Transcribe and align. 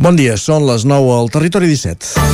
Bon 0.00 0.16
dia, 0.16 0.32
són 0.40 0.64
les 0.64 0.86
9 0.88 1.10
al 1.12 1.26
Territori 1.28 1.66
17. 1.68 2.30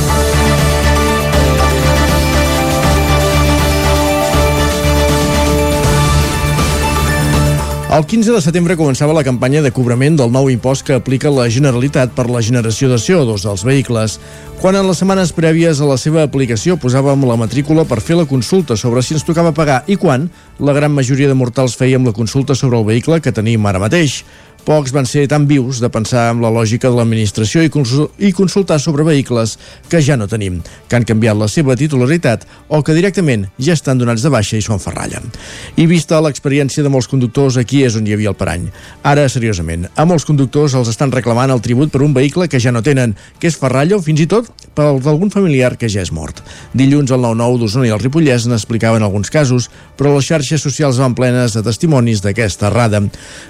El 7.87 8.05
15 8.07 8.31
de 8.31 8.39
setembre 8.43 8.75
començava 8.79 9.11
la 9.15 9.25
campanya 9.27 9.59
de 9.65 9.73
cobrament 9.75 10.15
del 10.15 10.31
nou 10.31 10.47
impost 10.51 10.83
que 10.87 10.95
aplica 10.95 11.27
la 11.31 11.49
Generalitat 11.51 12.15
per 12.15 12.29
la 12.31 12.39
generació 12.39 12.87
de 12.91 13.01
CO2 13.03 13.43
dels 13.43 13.67
vehicles. 13.67 14.17
Quan 14.63 14.79
en 14.79 14.87
les 14.87 15.03
setmanes 15.03 15.35
prèvies 15.35 15.83
a 15.83 15.91
la 15.91 15.99
seva 15.99 16.23
aplicació 16.23 16.79
posàvem 16.79 17.27
la 17.27 17.35
matrícula 17.39 17.83
per 17.83 17.99
fer 17.99 18.15
la 18.15 18.27
consulta 18.31 18.79
sobre 18.79 19.03
si 19.03 19.15
ens 19.19 19.27
tocava 19.27 19.51
pagar 19.51 19.81
i 19.87 19.99
quan, 19.99 20.29
la 20.59 20.75
gran 20.75 20.95
majoria 20.95 21.27
de 21.27 21.35
mortals 21.35 21.75
fèiem 21.75 22.07
la 22.07 22.15
consulta 22.15 22.55
sobre 22.55 22.79
el 22.79 22.87
vehicle 22.87 23.19
que 23.19 23.35
tenim 23.35 23.67
ara 23.67 23.83
mateix. 23.83 24.21
Pocs 24.67 24.91
van 24.91 25.05
ser 25.07 25.21
tan 25.31 25.45
vius 25.47 25.77
de 25.79 25.87
pensar 25.87 26.25
amb 26.27 26.41
la 26.43 26.49
lògica 26.51 26.89
de 26.89 26.97
l'administració 26.97 27.61
i, 27.63 27.69
consul 27.71 28.09
i 28.19 28.33
consultar 28.35 28.81
sobre 28.83 29.05
vehicles 29.07 29.53
que 29.87 30.01
ja 30.03 30.17
no 30.19 30.25
tenim, 30.27 30.57
que 30.91 30.97
han 30.97 31.05
canviat 31.07 31.37
la 31.39 31.47
seva 31.47 31.77
titularitat 31.79 32.43
o 32.67 32.81
que 32.83 32.95
directament 32.97 33.45
ja 33.63 33.77
estan 33.77 33.95
donats 33.95 34.25
de 34.25 34.31
baixa 34.33 34.57
i 34.57 34.65
s'ho 34.65 34.75
enferrallen. 34.75 35.31
I 35.79 35.85
vista 35.87 36.19
l'experiència 36.19 36.83
de 36.83 36.91
molts 36.91 37.07
conductors, 37.07 37.55
aquí 37.55 37.85
és 37.87 37.95
on 37.95 38.09
hi 38.09 38.17
havia 38.17 38.33
el 38.33 38.35
parany. 38.35 38.65
Ara, 39.07 39.29
seriosament, 39.31 39.85
a 39.95 40.03
molts 40.03 40.27
conductors 40.27 40.75
els 40.75 40.91
estan 40.91 41.15
reclamant 41.15 41.55
el 41.55 41.63
tribut 41.63 41.93
per 41.93 42.03
un 42.03 42.11
vehicle 42.17 42.49
que 42.51 42.59
ja 42.59 42.75
no 42.75 42.83
tenen, 42.83 43.15
que 43.39 43.47
és 43.47 43.55
ferralla 43.55 43.95
o 43.95 44.03
fins 44.03 44.25
i 44.25 44.27
tot 44.27 44.51
per 44.75 44.89
d'algun 44.99 45.31
familiar 45.31 45.77
que 45.79 45.87
ja 45.87 46.03
és 46.03 46.11
mort. 46.11 46.43
Dilluns 46.75 47.15
el 47.15 47.23
9-9 47.23 47.63
d'Osona 47.63 47.87
i 47.87 47.95
el 47.95 48.03
Ripollès 48.03 48.49
n'explicaven 48.51 49.07
alguns 49.07 49.31
casos, 49.31 49.71
però 49.95 50.11
les 50.17 50.27
xarxes 50.27 50.59
socials 50.59 50.99
van 50.99 51.15
plenes 51.15 51.55
de 51.55 51.63
testimonis 51.63 52.19
d'aquesta 52.25 52.67
errada. 52.67 53.05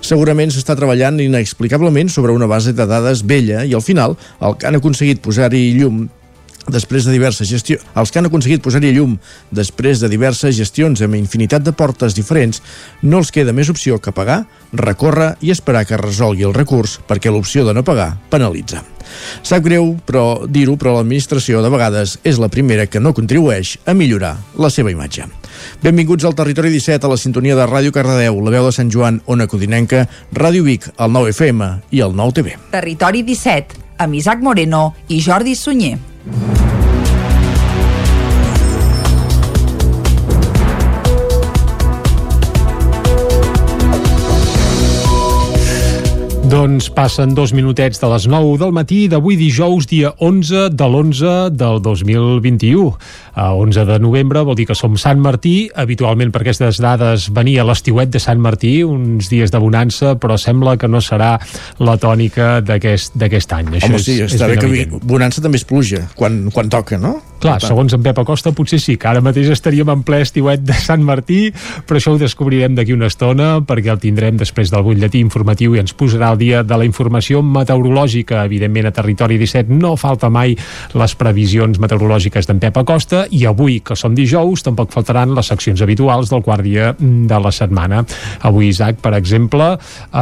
Segurament 0.06 0.54
s'està 0.54 0.78
treballant 0.78 1.07
treballant 1.08 1.20
inexplicablement 1.24 2.10
sobre 2.10 2.34
una 2.34 2.48
base 2.48 2.74
de 2.74 2.86
dades 2.86 3.24
vella 3.26 3.64
i 3.66 3.74
al 3.74 3.82
final 3.82 4.18
el 4.42 4.58
que 4.58 4.68
han 4.68 4.76
aconseguit 4.76 5.22
posar-hi 5.22 5.74
llum 5.78 6.08
després 6.72 7.08
de 7.08 7.16
diverses 7.16 7.48
gestions, 7.50 7.84
els 7.96 8.12
que 8.12 8.20
han 8.20 8.30
aconseguit 8.30 8.64
posar-hi 8.64 8.94
llum 8.96 9.18
després 9.52 10.02
de 10.04 10.10
diverses 10.12 10.56
gestions 10.58 11.02
amb 11.02 11.18
infinitat 11.20 11.64
de 11.64 11.74
portes 11.74 12.16
diferents, 12.18 12.62
no 13.02 13.22
els 13.24 13.32
queda 13.32 13.56
més 13.56 13.72
opció 13.74 14.02
que 14.02 14.16
pagar, 14.16 14.44
recórrer 14.74 15.36
i 15.42 15.52
esperar 15.54 15.86
que 15.88 16.00
resolgui 16.00 16.48
el 16.48 16.56
recurs 16.56 17.00
perquè 17.08 17.32
l'opció 17.32 17.66
de 17.68 17.76
no 17.78 17.86
pagar 17.88 18.16
penalitza. 18.30 18.84
Sap 19.46 19.64
greu 19.64 19.94
però 20.08 20.48
dir-ho, 20.48 20.76
però 20.76 20.98
l'administració 20.98 21.62
de 21.64 21.72
vegades 21.72 22.18
és 22.28 22.40
la 22.42 22.52
primera 22.52 22.88
que 22.92 23.00
no 23.00 23.16
contribueix 23.16 23.78
a 23.86 23.96
millorar 23.96 24.36
la 24.60 24.72
seva 24.74 24.92
imatge. 24.92 25.28
Benvinguts 25.82 26.28
al 26.28 26.36
Territori 26.38 26.70
17 26.74 27.08
a 27.08 27.12
la 27.12 27.18
sintonia 27.18 27.56
de 27.58 27.66
Ràdio 27.70 27.94
Cardedeu, 27.96 28.42
la 28.44 28.54
veu 28.54 28.68
de 28.68 28.76
Sant 28.76 28.92
Joan, 28.94 29.22
Ona 29.26 29.48
Codinenca, 29.48 30.06
Ràdio 30.34 30.68
Vic, 30.68 30.90
el 30.98 31.16
9 31.16 31.34
FM 31.34 31.72
i 31.92 32.04
el 32.06 32.14
9 32.18 32.38
TV. 32.42 32.60
Territori 32.76 33.24
17, 33.24 33.82
amb 34.04 34.20
Isaac 34.20 34.44
Moreno 34.46 34.92
i 35.08 35.22
Jordi 35.24 35.56
Sunyer. 35.56 36.17
Bye. 36.28 36.67
Doncs 46.48 46.86
passen 46.96 47.34
dos 47.36 47.52
minutets 47.52 48.00
de 48.00 48.08
les 48.08 48.24
9 48.32 48.54
del 48.62 48.72
matí 48.72 49.02
d'avui 49.12 49.36
dijous, 49.36 49.84
dia 49.90 50.14
11 50.24 50.70
de 50.72 50.86
l'11 50.86 51.50
del 51.52 51.82
2021. 51.84 52.94
A 53.36 53.50
11 53.52 53.84
de 53.84 53.98
novembre 54.00 54.46
vol 54.48 54.56
dir 54.56 54.64
que 54.70 54.76
som 54.76 54.96
Sant 54.96 55.20
Martí. 55.20 55.68
Habitualment 55.76 56.32
per 56.32 56.46
aquestes 56.46 56.80
dades 56.80 57.28
venia 57.36 57.68
l'estiuet 57.68 58.14
de 58.14 58.24
Sant 58.24 58.40
Martí, 58.40 58.80
uns 58.88 59.28
dies 59.28 59.52
de 59.52 59.60
bonança, 59.60 60.16
però 60.16 60.40
sembla 60.40 60.78
que 60.80 60.88
no 60.88 61.04
serà 61.04 61.36
la 61.84 61.98
tònica 62.00 62.62
d'aquest 62.64 63.52
any. 63.52 63.74
Això 63.82 63.92
Home, 63.92 64.00
sí, 64.00 64.22
és, 64.22 64.32
està 64.32 64.48
és 64.48 64.56
bé 64.56 64.88
que 64.88 65.02
bonança 65.04 65.44
també 65.44 65.60
és 65.60 65.68
pluja, 65.68 66.08
quan, 66.16 66.46
quan 66.56 66.72
toca, 66.72 66.96
no? 66.96 67.18
Clar, 67.38 67.60
segons 67.62 67.94
en 67.94 68.02
Pep 68.02 68.18
Acosta 68.18 68.50
potser 68.56 68.80
sí, 68.82 68.96
que 68.98 69.12
ara 69.12 69.22
mateix 69.22 69.52
estaríem 69.54 69.92
en 69.94 70.02
ple 70.06 70.24
estiuet 70.26 70.64
de 70.66 70.74
Sant 70.82 71.04
Martí, 71.06 71.52
però 71.86 72.00
això 72.00 72.16
ho 72.16 72.18
descobrirem 72.18 72.74
d'aquí 72.78 72.96
una 72.96 73.12
estona 73.12 73.60
perquè 73.68 73.92
el 73.94 74.02
tindrem 74.02 74.40
després 74.42 74.74
del 74.74 74.82
butlletí 74.88 75.22
informatiu 75.22 75.76
i 75.76 75.84
ens 75.84 75.94
posarà 75.94 76.32
el 76.38 76.40
dia 76.40 76.64
de 76.64 76.78
la 76.78 76.86
informació 76.86 77.42
meteorològica. 77.42 78.44
Evidentment, 78.46 78.88
a 78.88 78.94
Territori 78.94 79.40
17 79.42 79.74
no 79.74 79.96
falta 79.98 80.30
mai 80.30 80.54
les 80.98 81.16
previsions 81.18 81.80
meteorològiques 81.82 82.48
d'en 82.48 82.62
Pep 82.62 82.78
Acosta 82.78 83.26
i 83.34 83.44
avui, 83.50 83.80
que 83.82 83.98
som 83.98 84.16
dijous, 84.16 84.64
tampoc 84.66 84.94
faltaran 84.94 85.34
les 85.36 85.50
seccions 85.50 85.82
habituals 85.82 86.30
del 86.30 86.44
quart 86.46 86.64
dia 86.64 86.94
de 87.00 87.42
la 87.42 87.52
setmana. 87.52 88.04
Avui, 88.46 88.70
Isaac, 88.70 89.02
per 89.02 89.16
exemple, 89.18 89.74
eh, 89.74 90.22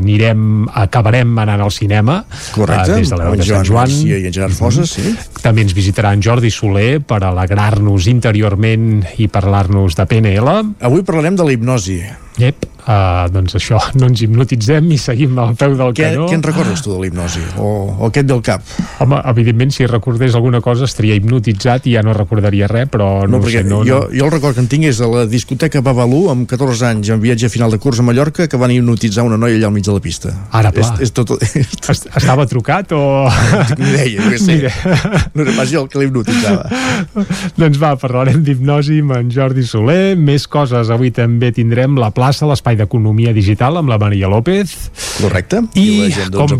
anirem, 0.00 0.66
acabarem 0.74 1.38
anant 1.38 1.62
al 1.62 1.70
cinema 1.70 2.24
Correcte, 2.54 2.92
eh, 2.92 3.00
des 3.00 3.10
de 3.10 3.20
l'Eu 3.20 3.36
de 3.36 3.46
Sant 3.46 3.64
Joan. 3.64 3.90
i 3.90 4.26
en 4.26 4.32
Gerard 4.32 4.54
Foses, 4.54 4.90
sí. 4.90 5.14
També 5.42 5.62
ens 5.62 5.74
visitarà 5.74 6.12
en 6.12 6.22
Jordi 6.22 6.50
Soler 6.50 7.00
per 7.00 7.22
alegrar-nos 7.22 8.08
interiorment 8.10 9.04
i 9.18 9.28
parlar-nos 9.28 9.94
de 9.94 10.06
PNL. 10.06 10.74
Avui 10.80 11.02
parlarem 11.02 11.36
de 11.36 11.44
la 11.44 11.52
hipnosi. 11.52 12.00
Yep, 12.38 12.75
uh, 12.86 13.26
doncs 13.32 13.56
això, 13.58 13.80
no 14.00 14.10
ens 14.10 14.22
hipnotitzem 14.24 14.90
i 14.94 14.98
seguim 15.00 15.38
al 15.42 15.54
peu 15.58 15.76
del 15.78 15.92
què, 15.96 16.10
canó. 16.10 16.28
Què 16.30 16.38
en 16.38 16.46
recordes 16.46 16.82
tu 16.84 16.94
de 16.94 17.00
l'hipnosi? 17.04 17.42
O, 17.60 17.72
o 18.06 18.10
què 18.14 18.24
et 18.24 18.30
del 18.30 18.42
cap? 18.46 18.64
Home, 19.02 19.20
evidentment, 19.34 19.74
si 19.74 19.88
recordés 19.90 20.36
alguna 20.38 20.62
cosa 20.64 20.88
estaria 20.88 21.16
hipnotitzat 21.18 21.88
i 21.90 21.96
ja 21.96 22.04
no 22.06 22.14
recordaria 22.16 22.70
res, 22.70 22.90
però 22.92 23.26
no, 23.26 23.40
no 23.40 23.50
sé, 23.50 23.64
no, 23.66 23.82
jo, 23.86 24.02
no. 24.06 24.14
jo 24.14 24.28
el 24.28 24.34
record 24.34 24.56
que 24.56 24.64
en 24.64 24.70
tinc 24.70 24.88
és 24.90 25.00
a 25.02 25.10
la 25.10 25.26
discoteca 25.30 25.82
Babalú, 25.84 26.26
amb 26.32 26.48
14 26.50 26.90
anys, 26.90 27.12
en 27.14 27.22
viatge 27.22 27.50
final 27.52 27.72
de 27.74 27.80
curs 27.82 28.00
a 28.00 28.06
Mallorca, 28.06 28.48
que 28.50 28.60
van 28.60 28.74
hipnotitzar 28.74 29.26
una 29.26 29.38
noia 29.40 29.58
allà 29.58 29.70
al 29.70 29.76
mig 29.76 29.86
de 29.86 29.94
la 29.94 30.02
pista. 30.02 30.32
Ara, 30.56 30.72
pla. 30.74 30.86
És, 30.96 31.08
és 31.08 31.14
tot, 31.16 31.34
tot... 31.86 32.08
Estava 32.16 32.46
trucat 32.50 32.92
o... 32.96 33.02
Ni 33.76 33.90
idea, 33.90 34.30
jo 34.30 34.40
sé. 34.40 34.58
No 35.34 35.44
era 35.44 35.54
pas 35.56 35.70
jo 35.70 35.84
el 35.84 35.90
que 35.92 36.00
l'hipnotitzava. 36.00 36.66
doncs 37.60 37.80
va, 37.82 37.94
parlarem 38.00 38.42
d'hipnosi 38.46 39.00
amb 39.04 39.16
en 39.18 39.32
Jordi 39.32 39.66
Soler. 39.66 40.16
Més 40.18 40.46
coses. 40.50 40.90
Avui 40.92 41.12
també 41.14 41.52
tindrem 41.56 41.98
la 42.00 42.12
plaça, 42.14 42.48
l'espai 42.48 42.75
d'economia 42.78 43.32
digital 43.36 43.80
amb 43.80 43.90
la 43.92 43.98
Maria 43.98 44.28
López. 44.30 44.74
Correcte. 45.20 45.62
I, 45.74 45.86
I 46.06 46.28
com, 46.32 46.54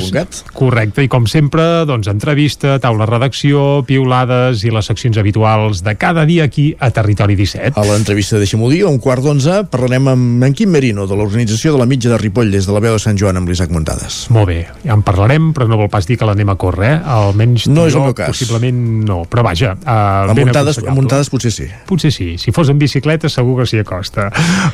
correcte. 0.57 1.05
I 1.05 1.11
com 1.13 1.29
sempre, 1.31 1.85
doncs, 1.89 2.09
entrevista, 2.13 2.79
taula 2.83 3.07
redacció, 3.09 3.85
piulades 3.87 4.65
i 4.65 4.73
les 4.75 4.89
seccions 4.89 5.19
habituals 5.21 5.83
de 5.87 5.97
cada 6.01 6.27
dia 6.29 6.47
aquí 6.49 6.71
a 6.79 6.91
Territori 6.91 7.37
17. 7.37 7.77
A 7.77 7.87
l'entrevista 7.89 8.41
deixem-ho 8.41 8.71
dir, 8.73 8.85
a 8.87 8.93
un 8.93 9.01
quart 9.03 9.25
d'onze 9.25 9.63
parlarem 9.71 10.11
amb 10.13 10.47
en 10.47 10.57
Quim 10.57 10.73
Merino, 10.73 11.07
de 11.07 11.19
l'organització 11.19 11.75
de 11.75 11.83
la 11.83 11.89
mitja 11.89 12.11
de 12.13 12.21
Ripoll, 12.21 12.51
des 12.53 12.67
de 12.67 12.75
la 12.75 12.83
veu 12.83 12.97
de 12.97 13.03
Sant 13.03 13.19
Joan 13.21 13.39
amb 13.41 13.49
l'Isaac 13.51 13.73
Muntades. 13.75 14.27
Molt 14.35 14.51
bé, 14.51 14.59
ja 14.85 14.97
en 14.97 15.05
parlarem, 15.07 15.53
però 15.57 15.69
no 15.71 15.79
vol 15.81 15.91
pas 15.93 16.09
dir 16.09 16.19
que 16.19 16.29
l'anem 16.29 16.51
a 16.53 16.57
córrer, 16.61 16.93
eh? 16.97 17.01
Almenys 17.17 17.69
no 17.73 17.87
és 17.89 17.97
el 17.97 18.07
meu 18.09 18.15
cas. 18.17 18.33
possiblement 18.33 18.81
no, 19.07 19.23
però 19.31 19.45
vaja. 19.47 19.75
Uh, 19.83 20.31
a, 20.31 20.35
muntades, 20.37 20.81
a 20.83 20.95
muntades 20.95 21.31
potser 21.33 21.53
sí. 21.55 21.69
Potser 21.89 22.13
sí. 22.15 22.29
Si 22.41 22.53
fos 22.55 22.71
en 22.73 22.79
bicicleta 22.81 23.31
segur 23.33 23.61
que 23.61 23.69
s'hi 23.69 23.83
acosta. 23.83 24.29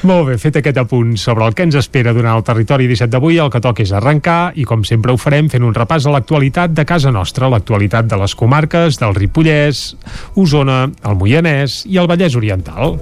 Molt 0.09 0.31
bé, 0.31 0.39
fet 0.43 0.61
aquest 0.61 0.81
apunt 0.83 1.17
sobre 1.33 1.47
el 1.47 1.55
que 1.55 1.65
ens 1.65 1.77
espera 1.81 2.13
durant 2.13 2.37
el 2.37 2.43
territori 2.45 2.85
17 2.91 3.09
d'avui, 3.15 3.39
el 3.41 3.49
que 3.49 3.63
toca 3.65 3.81
és 3.81 3.93
arrencar 3.97 4.53
i 4.61 4.67
com 4.69 4.83
sempre 4.85 5.15
ho 5.15 5.21
farem 5.21 5.49
fent 5.49 5.65
un 5.65 5.73
repàs 5.73 6.05
a 6.05 6.13
l'actualitat 6.13 6.75
de 6.77 6.85
casa 6.85 7.13
nostra, 7.15 7.49
l'actualitat 7.49 8.11
de 8.11 8.19
les 8.21 8.37
comarques 8.37 9.01
del 9.01 9.17
Ripollès, 9.17 9.87
Osona, 10.37 10.83
el 11.09 11.17
Moianès 11.17 11.87
i 11.89 11.97
el 12.03 12.11
Vallès 12.13 12.37
Oriental. 12.37 12.99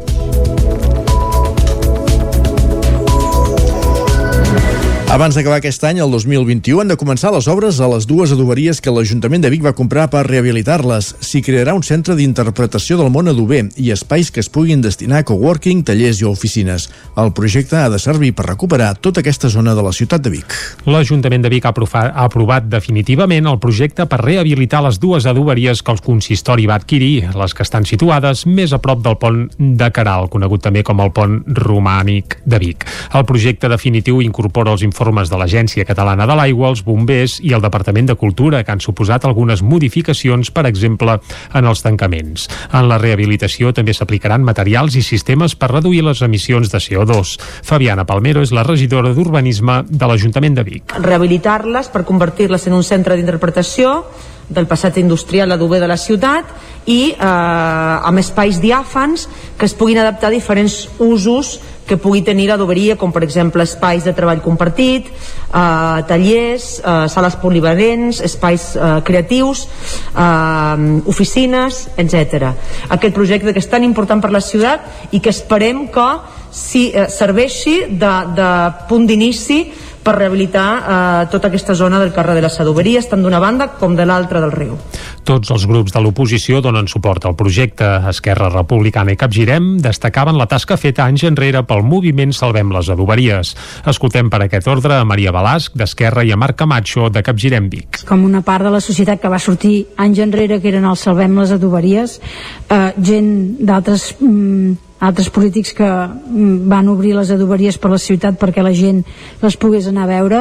Abans 5.10 5.34
d'acabar 5.34 5.56
aquest 5.58 5.82
any, 5.88 5.98
el 5.98 6.12
2021, 6.14 6.84
han 6.84 6.90
de 6.92 6.94
començar 6.94 7.32
les 7.34 7.48
obres 7.50 7.80
a 7.82 7.88
les 7.90 8.04
dues 8.06 8.30
adoberies 8.30 8.78
que 8.78 8.92
l'Ajuntament 8.94 9.42
de 9.42 9.48
Vic 9.50 9.64
va 9.64 9.72
comprar 9.74 10.04
per 10.06 10.20
rehabilitar-les. 10.22 11.08
S'hi 11.26 11.40
crearà 11.42 11.72
un 11.74 11.82
centre 11.82 12.14
d'interpretació 12.14 12.94
del 13.00 13.10
món 13.10 13.26
adober 13.26 13.64
i 13.74 13.90
espais 13.90 14.30
que 14.30 14.38
es 14.38 14.46
puguin 14.54 14.84
destinar 14.84 15.18
a 15.18 15.26
coworking, 15.26 15.80
tallers 15.88 16.20
i 16.22 16.28
oficines. 16.30 16.86
El 17.18 17.32
projecte 17.34 17.80
ha 17.80 17.88
de 17.90 17.98
servir 17.98 18.30
per 18.38 18.46
recuperar 18.52 18.92
tota 19.02 19.24
aquesta 19.24 19.50
zona 19.50 19.74
de 19.74 19.82
la 19.82 19.90
ciutat 19.90 20.22
de 20.22 20.30
Vic. 20.36 20.54
L'Ajuntament 20.86 21.42
de 21.42 21.50
Vic 21.56 21.66
ha, 21.66 21.74
ha 21.74 22.28
aprovat 22.28 22.70
definitivament 22.70 23.50
el 23.50 23.58
projecte 23.58 24.06
per 24.06 24.22
rehabilitar 24.22 24.84
les 24.86 25.02
dues 25.02 25.26
adoberies 25.26 25.82
que 25.82 25.90
el 25.90 26.00
consistori 26.06 26.70
va 26.70 26.78
adquirir, 26.78 27.32
les 27.34 27.56
que 27.58 27.66
estan 27.66 27.82
situades 27.82 28.44
més 28.46 28.70
a 28.70 28.78
prop 28.78 29.02
del 29.02 29.18
pont 29.18 29.42
de 29.58 29.90
Caral, 29.90 30.30
conegut 30.30 30.62
també 30.70 30.86
com 30.86 31.02
el 31.02 31.10
pont 31.10 31.40
romànic 31.66 32.38
de 32.46 32.62
Vic. 32.62 32.86
El 33.10 33.26
projecte 33.26 33.74
definitiu 33.74 34.22
incorpora 34.22 34.70
els 34.70 34.86
informes 34.86 34.99
informes 35.00 35.30
de 35.30 35.38
l'Agència 35.40 35.86
Catalana 35.88 36.26
de 36.28 36.34
l'Aigua, 36.36 36.68
els 36.68 36.82
bombers 36.84 37.38
i 37.40 37.54
el 37.56 37.62
Departament 37.64 38.10
de 38.10 38.16
Cultura, 38.20 38.60
que 38.62 38.72
han 38.74 38.82
suposat 38.84 39.24
algunes 39.24 39.62
modificacions, 39.64 40.50
per 40.52 40.66
exemple, 40.68 41.16
en 41.54 41.64
els 41.64 41.80
tancaments. 41.80 42.48
En 42.76 42.88
la 42.90 42.98
rehabilitació 43.00 43.72
també 43.72 43.94
s'aplicaran 43.96 44.44
materials 44.44 44.98
i 45.00 45.02
sistemes 45.02 45.56
per 45.56 45.70
reduir 45.72 46.02
les 46.04 46.20
emissions 46.20 46.68
de 46.68 46.78
CO2. 46.84 47.38
Fabiana 47.64 48.04
Palmero 48.04 48.44
és 48.44 48.52
la 48.52 48.66
regidora 48.66 49.14
d'Urbanisme 49.16 49.84
de 49.88 50.10
l'Ajuntament 50.10 50.60
de 50.60 50.66
Vic. 50.68 50.98
Rehabilitar-les 51.00 51.88
per 51.88 52.04
convertir-les 52.04 52.68
en 52.68 52.76
un 52.76 52.84
centre 52.84 53.16
d'interpretació 53.16 54.02
del 54.50 54.66
passat 54.66 54.98
industrial 54.98 55.52
adober 55.54 55.78
de 55.80 55.88
la 55.88 55.96
ciutat 55.96 56.44
i 56.90 57.14
eh, 57.14 57.24
amb 57.24 58.20
espais 58.20 58.58
diàfans 58.60 59.28
que 59.56 59.68
es 59.68 59.76
puguin 59.78 60.02
adaptar 60.02 60.28
a 60.28 60.34
diferents 60.34 60.88
usos 60.98 61.60
que 61.90 61.98
pugui 61.98 62.22
tenir 62.22 62.46
l'adoberia, 62.46 62.94
com 62.94 63.10
per 63.10 63.24
exemple 63.26 63.66
espais 63.66 64.06
de 64.06 64.14
treball 64.14 64.38
compartit, 64.44 65.10
eh, 65.10 66.02
tallers, 66.06 66.78
eh, 66.78 67.08
sales 67.10 67.36
polivalents, 67.42 68.22
espais 68.22 68.76
eh, 68.76 68.92
creatius, 69.02 69.66
eh, 70.14 71.02
oficines, 71.10 71.88
etc. 71.98 72.54
Aquest 72.94 73.14
projecte 73.16 73.52
que 73.52 73.58
és 73.58 73.70
tan 73.70 73.82
important 73.82 74.22
per 74.22 74.30
la 74.30 74.44
ciutat 74.44 75.10
i 75.10 75.18
que 75.18 75.34
esperem 75.34 75.88
que 75.90 76.10
si, 76.50 76.90
eh, 76.94 77.08
serveixi 77.10 77.80
de, 77.90 78.14
de 78.38 78.50
punt 78.88 79.06
d'inici 79.10 79.64
per 80.02 80.16
rehabilitar 80.16 80.68
eh, 80.78 81.26
tota 81.30 81.48
aquesta 81.48 81.74
zona 81.74 82.00
del 82.00 82.12
carrer 82.12 82.34
de 82.38 82.44
les 82.44 82.58
Adoberies, 82.60 83.08
tant 83.10 83.22
d'una 83.22 83.40
banda 83.42 83.68
com 83.78 83.96
de 83.96 84.06
l'altra 84.08 84.40
del 84.40 84.52
riu. 84.52 84.76
Tots 85.24 85.52
els 85.52 85.66
grups 85.68 85.92
de 85.92 86.00
l'oposició 86.02 86.60
donen 86.64 86.88
suport 86.88 87.26
al 87.28 87.36
projecte. 87.36 87.86
Esquerra 88.10 88.48
Republicana 88.50 89.12
i 89.12 89.18
Capgirem 89.20 89.76
destacaven 89.82 90.38
la 90.40 90.48
tasca 90.50 90.78
feta 90.80 91.04
anys 91.04 91.26
enrere 91.28 91.62
pel 91.68 91.84
moviment 91.86 92.32
Salvem 92.36 92.72
les 92.74 92.88
Adoberies. 92.90 93.54
Escoltem 93.90 94.30
per 94.32 94.42
aquest 94.46 94.68
ordre 94.72 94.96
a 94.96 95.06
Maria 95.06 95.34
Balasc, 95.36 95.76
d'Esquerra, 95.76 96.24
i 96.24 96.32
a 96.32 96.40
Marc 96.40 96.58
Camacho, 96.60 97.10
de 97.12 97.22
Capgirem 97.22 97.68
Vic. 97.72 98.02
Com 98.08 98.24
una 98.24 98.42
part 98.46 98.66
de 98.66 98.72
la 98.72 98.82
societat 98.84 99.20
que 99.20 99.32
va 99.32 99.38
sortir 99.38 99.84
anys 100.00 100.22
enrere, 100.24 100.60
que 100.60 100.72
eren 100.72 100.88
els 100.88 101.04
Salvem 101.06 101.36
les 101.38 101.52
Adoberies, 101.56 102.20
eh, 102.68 102.86
gent 102.96 103.34
d'altres... 103.60 104.14
Mm, 104.20 104.89
altres 105.00 105.30
polítics 105.32 105.72
que 105.76 105.86
mm, 105.88 106.68
van 106.68 106.88
obrir 106.92 107.14
les 107.16 107.30
adoberies 107.32 107.78
per 107.80 107.90
la 107.92 107.98
ciutat 107.98 108.36
perquè 108.40 108.62
la 108.62 108.74
gent 108.76 109.00
les 109.40 109.56
pogués 109.56 109.88
anar 109.88 110.04
a 110.04 110.10
veure 110.10 110.40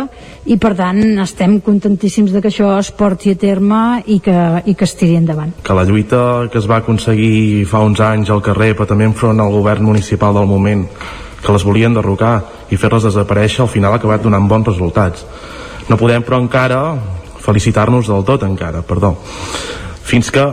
i 0.52 0.60
per 0.60 0.74
tant 0.76 1.00
estem 1.24 1.60
contentíssims 1.64 2.34
de 2.36 2.42
que 2.44 2.52
això 2.52 2.74
es 2.78 2.92
porti 2.92 3.32
a 3.32 3.40
terme 3.40 4.04
i 4.06 4.20
que, 4.24 4.36
i 4.66 4.76
que 4.76 4.86
es 4.86 4.96
tiri 5.00 5.16
endavant. 5.20 5.56
Que 5.64 5.78
la 5.78 5.88
lluita 5.88 6.50
que 6.52 6.60
es 6.60 6.68
va 6.70 6.82
aconseguir 6.84 7.66
fa 7.72 7.82
uns 7.88 8.04
anys 8.04 8.30
al 8.30 8.44
carrer 8.44 8.74
però 8.76 8.90
també 8.90 9.08
enfront 9.08 9.40
al 9.40 9.56
govern 9.56 9.88
municipal 9.88 10.36
del 10.36 10.50
moment 10.50 10.86
que 11.40 11.56
les 11.56 11.64
volien 11.64 11.96
derrocar 11.96 12.36
i 12.70 12.78
fer-les 12.78 13.08
desaparèixer 13.08 13.64
al 13.64 13.72
final 13.72 13.96
ha 13.96 14.02
acabat 14.02 14.24
donant 14.24 14.48
bons 14.52 14.68
resultats. 14.68 15.24
No 15.88 15.98
podem 15.98 16.26
però 16.28 16.42
encara 16.44 16.82
felicitar-nos 17.40 18.12
del 18.12 18.26
tot 18.28 18.44
encara, 18.44 18.84
perdó. 18.86 19.16
Fins 20.04 20.30
que 20.34 20.44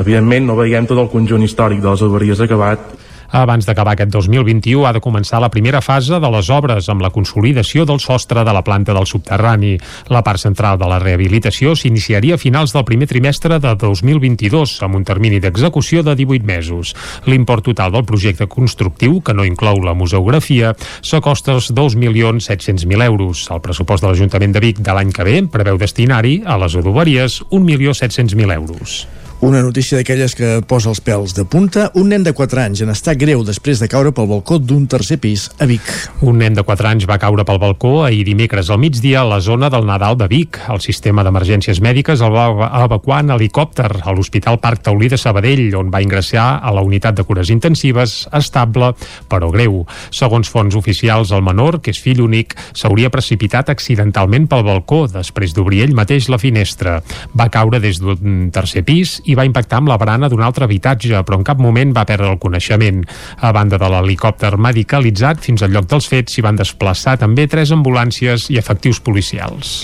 evidentment 0.00 0.48
no 0.48 0.56
veiem 0.58 0.88
tot 0.88 0.98
el 0.98 1.12
conjunt 1.12 1.44
històric 1.44 1.82
de 1.82 1.90
les 1.92 2.02
adoberies 2.02 2.40
acabat 2.40 3.03
abans 3.34 3.66
d'acabar 3.66 3.94
aquest 3.94 4.12
2021 4.14 4.86
ha 4.86 4.92
de 4.94 5.02
començar 5.02 5.40
la 5.42 5.50
primera 5.50 5.80
fase 5.82 6.20
de 6.22 6.30
les 6.30 6.48
obres 6.54 6.88
amb 6.92 7.02
la 7.02 7.10
consolidació 7.10 7.84
del 7.84 7.98
sostre 7.98 8.44
de 8.46 8.52
la 8.54 8.62
planta 8.62 8.94
del 8.94 9.08
subterrani. 9.10 9.74
La 10.14 10.22
part 10.22 10.38
central 10.38 10.78
de 10.78 10.86
la 10.90 11.00
rehabilitació 11.02 11.74
s'iniciaria 11.74 12.38
a 12.38 12.40
finals 12.40 12.74
del 12.76 12.86
primer 12.86 13.08
trimestre 13.10 13.58
de 13.58 13.74
2022 13.80 14.76
amb 14.86 15.00
un 15.00 15.04
termini 15.04 15.40
d'execució 15.42 16.04
de 16.06 16.14
18 16.14 16.46
mesos. 16.46 16.94
L'import 17.26 17.66
total 17.66 17.92
del 17.92 18.06
projecte 18.06 18.46
constructiu, 18.46 19.20
que 19.20 19.34
no 19.34 19.44
inclou 19.44 19.82
la 19.82 19.96
museografia, 19.98 20.74
s'acosta 21.02 21.56
als 21.58 21.72
2.700.000 21.74 23.02
euros. 23.02 23.48
El 23.50 23.64
pressupost 23.64 24.04
de 24.04 24.12
l'Ajuntament 24.12 24.54
de 24.54 24.62
Vic 24.62 24.78
de 24.78 24.94
l'any 24.94 25.10
que 25.10 25.26
ve 25.26 25.42
preveu 25.50 25.80
destinar-hi 25.80 26.42
a 26.46 26.58
les 26.62 26.78
adoberies 26.78 27.42
1.700.000 27.50 28.54
euros. 28.54 29.04
Una 29.44 29.60
notícia 29.60 29.98
d'aquelles 29.98 30.32
que 30.32 30.46
posa 30.64 30.88
els 30.88 31.02
pèls 31.04 31.34
de 31.36 31.42
punta. 31.44 31.90
Un 32.00 32.06
nen 32.08 32.22
de 32.24 32.32
4 32.32 32.62
anys 32.62 32.80
en 32.80 32.88
estat 32.88 33.18
greu 33.20 33.42
després 33.44 33.76
de 33.76 33.90
caure 33.92 34.08
pel 34.16 34.24
balcó 34.30 34.56
d'un 34.56 34.86
tercer 34.88 35.18
pis 35.20 35.50
a 35.60 35.66
Vic. 35.68 35.84
Un 36.24 36.38
nen 36.40 36.54
de 36.56 36.62
4 36.64 36.88
anys 36.88 37.04
va 37.04 37.18
caure 37.20 37.44
pel 37.44 37.60
balcó 37.60 38.06
ahir 38.06 38.22
dimecres 38.24 38.70
al 38.72 38.80
migdia 38.80 39.20
a 39.20 39.28
la 39.28 39.42
zona 39.44 39.68
del 39.68 39.84
Nadal 39.84 40.16
de 40.16 40.30
Vic. 40.32 40.56
El 40.72 40.80
sistema 40.80 41.20
d'emergències 41.26 41.82
mèdiques 41.84 42.22
el 42.24 42.32
va 42.32 42.70
evacuar 42.86 43.18
en 43.20 43.34
helicòpter 43.34 43.90
a 44.00 44.14
l'Hospital 44.16 44.56
Parc 44.62 44.86
Taulí 44.88 45.10
de 45.12 45.18
Sabadell, 45.20 45.76
on 45.76 45.92
va 45.92 46.00
ingressar 46.00 46.46
a 46.64 46.72
la 46.72 46.80
unitat 46.80 47.20
de 47.20 47.28
cures 47.28 47.52
intensives, 47.52 48.16
estable 48.32 48.94
però 49.28 49.52
greu. 49.52 49.82
Segons 50.08 50.48
fons 50.48 50.72
oficials, 50.80 51.34
el 51.36 51.44
menor, 51.44 51.82
que 51.84 51.92
és 51.92 52.00
fill 52.00 52.24
únic, 52.24 52.56
s'hauria 52.72 53.12
precipitat 53.12 53.68
accidentalment 53.68 54.48
pel 54.48 54.64
balcó 54.64 55.04
després 55.04 55.52
d'obrir 55.52 55.84
ell 55.84 55.94
mateix 56.00 56.32
la 56.32 56.40
finestra. 56.40 57.02
Va 57.36 57.50
caure 57.52 57.84
des 57.84 58.00
d'un 58.00 58.48
tercer 58.48 58.86
pis 58.88 59.18
i 59.28 59.33
va 59.38 59.46
impactar 59.46 59.80
amb 59.80 59.90
la 59.90 59.98
barana 60.00 60.28
d'un 60.28 60.42
altre 60.42 60.64
habitatge, 60.68 61.22
però 61.24 61.38
en 61.38 61.46
cap 61.46 61.60
moment 61.60 61.92
va 61.96 62.06
perdre 62.08 62.30
el 62.32 62.40
coneixement. 62.42 63.02
A 63.40 63.52
banda 63.52 63.78
de 63.78 63.88
l'helicòpter 63.90 64.54
medicalitzat, 64.56 65.42
fins 65.44 65.62
al 65.62 65.74
lloc 65.74 65.88
dels 65.90 66.08
fets 66.10 66.34
s'hi 66.34 66.44
van 66.44 66.58
desplaçar 66.58 67.16
també 67.20 67.46
tres 67.50 67.72
ambulàncies 67.74 68.48
i 68.50 68.58
efectius 68.60 69.00
policials. 69.00 69.74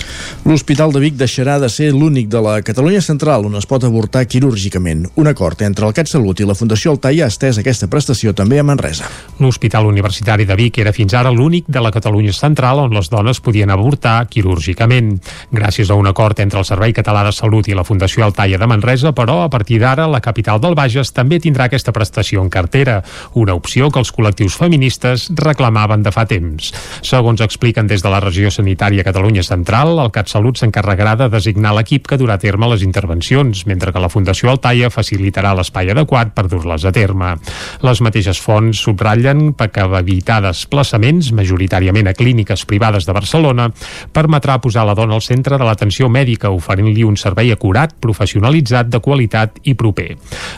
L'Hospital 0.45 0.93
de 0.95 1.03
Vic 1.03 1.17
deixarà 1.19 1.57
de 1.61 1.69
ser 1.69 1.91
l'únic 1.93 2.29
de 2.31 2.41
la 2.41 2.59
Catalunya 2.65 3.01
Central 3.01 3.45
on 3.49 3.55
es 3.59 3.67
pot 3.69 3.83
avortar 3.87 4.25
quirúrgicament. 4.25 5.07
Un 5.15 5.27
acord 5.31 5.61
entre 5.61 5.87
el 5.87 5.95
CatSalut 5.95 6.41
i 6.41 6.47
la 6.47 6.57
Fundació 6.57 6.95
Altai 6.95 7.21
ha 7.21 7.29
estès 7.31 7.59
aquesta 7.61 7.89
prestació 7.91 8.33
també 8.37 8.59
a 8.59 8.65
Manresa. 8.67 9.09
L'Hospital 9.39 9.87
Universitari 9.89 10.45
de 10.45 10.57
Vic 10.59 10.79
era 10.81 10.93
fins 10.95 11.13
ara 11.17 11.31
l'únic 11.33 11.67
de 11.67 11.81
la 11.83 11.91
Catalunya 11.91 12.33
Central 12.33 12.83
on 12.85 12.95
les 12.95 13.09
dones 13.11 13.41
podien 13.41 13.71
avortar 13.73 14.25
quirúrgicament. 14.31 15.15
Gràcies 15.51 15.91
a 15.91 15.97
un 15.99 16.07
acord 16.07 16.39
entre 16.39 16.59
el 16.59 16.67
Servei 16.67 16.93
Català 16.93 17.23
de 17.27 17.33
Salut 17.35 17.67
i 17.67 17.77
la 17.77 17.85
Fundació 17.87 18.25
Altaia 18.25 18.59
de 18.61 18.67
Manresa, 18.69 19.13
però, 19.17 19.40
a 19.43 19.49
partir 19.49 19.79
d'ara, 19.81 20.07
la 20.07 20.21
capital 20.21 20.61
del 20.61 20.75
Bages 20.77 21.11
també 21.15 21.39
tindrà 21.41 21.65
aquesta 21.67 21.93
prestació 21.95 22.41
en 22.43 22.49
cartera, 22.53 23.01
una 23.33 23.55
opció 23.57 23.89
que 23.89 23.99
els 24.01 24.13
col·lectius 24.13 24.57
feministes 24.59 25.29
reclamaven 25.35 26.03
de 26.05 26.13
fa 26.13 26.25
temps. 26.29 26.71
Segons 27.01 27.41
expliquen 27.41 27.87
des 27.89 28.03
de 28.03 28.11
la 28.13 28.21
regió 28.21 28.51
sanitària 28.51 29.05
Catalunya 29.07 29.43
Central, 29.43 29.97
el 29.99 30.11
CatSalut 30.13 30.61
s'encarregarà 30.61 31.15
de 31.19 31.29
designar 31.33 31.73
l'equip 31.75 32.07
que 32.07 32.19
durà 32.21 32.37
a 32.37 32.43
terme 32.43 32.69
les 32.69 32.83
intervencions, 32.85 33.65
mentre 33.65 33.91
que 33.91 34.03
la 34.03 34.11
Fundació 34.11 34.51
Altaia 34.51 34.91
facilitarà 34.93 35.55
l'espai 35.57 35.91
adequat 35.91 36.35
per 36.35 36.47
dur-les 36.51 36.85
a 36.85 36.91
terme. 36.95 37.35
Les 37.81 38.01
mateixes 38.01 38.39
fonts 38.41 38.83
subratllen 38.85 39.53
que 39.71 39.87
evitar 40.01 40.41
desplaçaments, 40.43 41.31
majoritàriament 41.31 42.09
a 42.09 42.13
clíniques 42.17 42.65
privades 42.67 43.05
de 43.07 43.15
Barcelona, 43.15 43.69
permetrà 44.13 44.57
posar 44.61 44.85
la 44.85 44.95
dona 44.97 45.15
al 45.15 45.23
centre 45.23 45.57
de 45.57 45.67
l'atenció 45.67 46.09
mèdica, 46.09 46.51
oferint-li 46.51 47.05
un 47.07 47.17
servei 47.17 47.51
acurat, 47.53 47.93
professionalitzat, 48.01 48.89
de 48.91 48.99
qualitat 48.99 49.20
i 49.63 49.75
proper. 49.77 50.15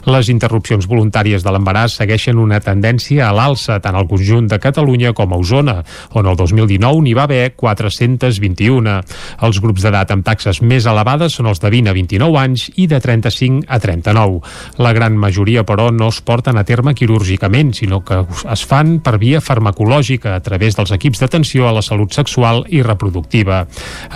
Les 0.10 0.30
interrupcions 0.30 0.88
voluntàries 0.90 1.44
de 1.44 1.52
l'embaràs 1.54 1.98
segueixen 2.00 2.40
una 2.40 2.60
tendència 2.64 3.28
a 3.28 3.34
l'alça 3.36 3.80
tant 3.84 3.96
al 3.96 4.08
conjunt 4.08 4.48
de 4.52 4.60
Catalunya 4.60 5.14
com 5.14 5.34
a 5.34 5.40
Osona, 5.40 5.82
on 6.14 6.28
el 6.30 6.38
2019 6.40 7.04
n'hi 7.04 7.14
va 7.18 7.28
haver 7.28 7.54
421. 7.56 8.98
Els 9.44 9.60
grups 9.64 9.84
d'edat 9.86 10.12
amb 10.14 10.26
taxes 10.26 10.62
més 10.62 10.88
elevades 10.90 11.36
són 11.38 11.50
els 11.52 11.62
de 11.64 11.72
20 11.74 11.92
a 11.92 11.96
29 11.98 12.40
anys 12.40 12.68
i 12.76 12.88
de 12.88 13.00
35 13.04 13.68
a 13.68 13.80
39. 13.84 14.42
La 14.84 14.94
gran 14.94 15.18
majoria, 15.20 15.64
però, 15.68 15.90
no 15.92 16.10
es 16.14 16.22
porten 16.22 16.58
a 16.58 16.66
terme 16.68 16.96
quirúrgicament, 16.96 17.74
sinó 17.78 18.02
que 18.06 18.24
es 18.52 18.66
fan 18.68 19.00
per 19.04 19.18
via 19.22 19.42
farmacològica 19.44 20.36
a 20.36 20.44
través 20.44 20.78
dels 20.78 20.94
equips 20.96 21.24
d'atenció 21.24 21.68
a 21.68 21.76
la 21.76 21.84
salut 21.86 22.14
sexual 22.14 22.64
i 22.70 22.84
reproductiva. 22.84 23.64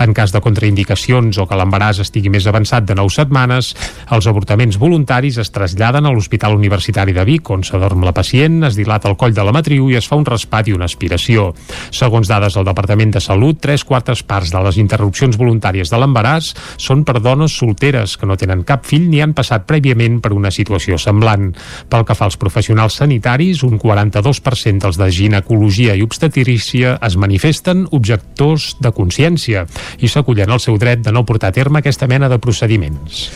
En 0.00 0.14
cas 0.16 0.32
de 0.34 0.42
contraindicacions 0.44 1.38
o 1.38 1.46
que 1.48 1.58
l'embaràs 1.58 2.02
estigui 2.04 2.32
més 2.32 2.46
avançat 2.46 2.86
de 2.88 2.96
9 2.98 3.14
setmanes, 3.14 3.74
els 4.14 4.28
avortaments 4.38 4.76
voluntaris 4.78 5.36
es 5.42 5.50
traslladen 5.50 6.06
a 6.06 6.12
l'Hospital 6.14 6.54
Universitari 6.54 7.12
de 7.12 7.24
Vic, 7.26 7.48
on 7.50 7.64
s'adorm 7.66 8.04
la 8.06 8.12
pacient, 8.14 8.60
es 8.68 8.76
dilata 8.78 9.10
el 9.10 9.16
coll 9.18 9.34
de 9.34 9.42
la 9.42 9.50
matriu 9.50 9.88
i 9.90 9.96
es 9.98 10.06
fa 10.06 10.14
un 10.14 10.26
raspat 10.28 10.68
i 10.70 10.76
una 10.76 10.86
aspiració. 10.86 11.48
Segons 11.90 12.30
dades 12.30 12.54
del 12.54 12.68
Departament 12.68 13.16
de 13.16 13.22
Salut, 13.24 13.58
tres 13.58 13.82
quartes 13.82 14.22
parts 14.22 14.52
de 14.54 14.62
les 14.62 14.78
interrupcions 14.78 15.34
voluntàries 15.40 15.90
de 15.90 15.98
l'embaràs 15.98 16.52
són 16.78 17.02
per 17.02 17.18
dones 17.18 17.56
solteres 17.58 18.14
que 18.14 18.30
no 18.30 18.38
tenen 18.38 18.62
cap 18.68 18.86
fill 18.86 19.08
ni 19.10 19.24
han 19.24 19.34
passat 19.34 19.66
prèviament 19.66 20.20
per 20.22 20.30
una 20.36 20.54
situació 20.54 21.00
semblant. 21.02 21.50
Pel 21.90 22.06
que 22.06 22.14
fa 22.14 22.30
als 22.30 22.38
professionals 22.38 23.00
sanitaris, 23.02 23.64
un 23.66 23.74
42% 23.82 24.86
dels 24.86 25.02
de 25.02 25.10
ginecologia 25.10 25.98
i 25.98 26.06
obstetrícia 26.06 26.94
es 27.02 27.18
manifesten 27.18 27.88
objectors 27.90 28.76
de 28.78 28.94
consciència 28.94 29.66
i 29.98 30.06
s'acullen 30.06 30.54
al 30.54 30.62
seu 30.62 30.78
dret 30.78 31.02
de 31.02 31.10
no 31.10 31.26
portar 31.26 31.50
a 31.50 31.58
terme 31.58 31.82
aquesta 31.82 32.06
mena 32.06 32.30
de 32.30 32.38
procediments. 32.38 33.26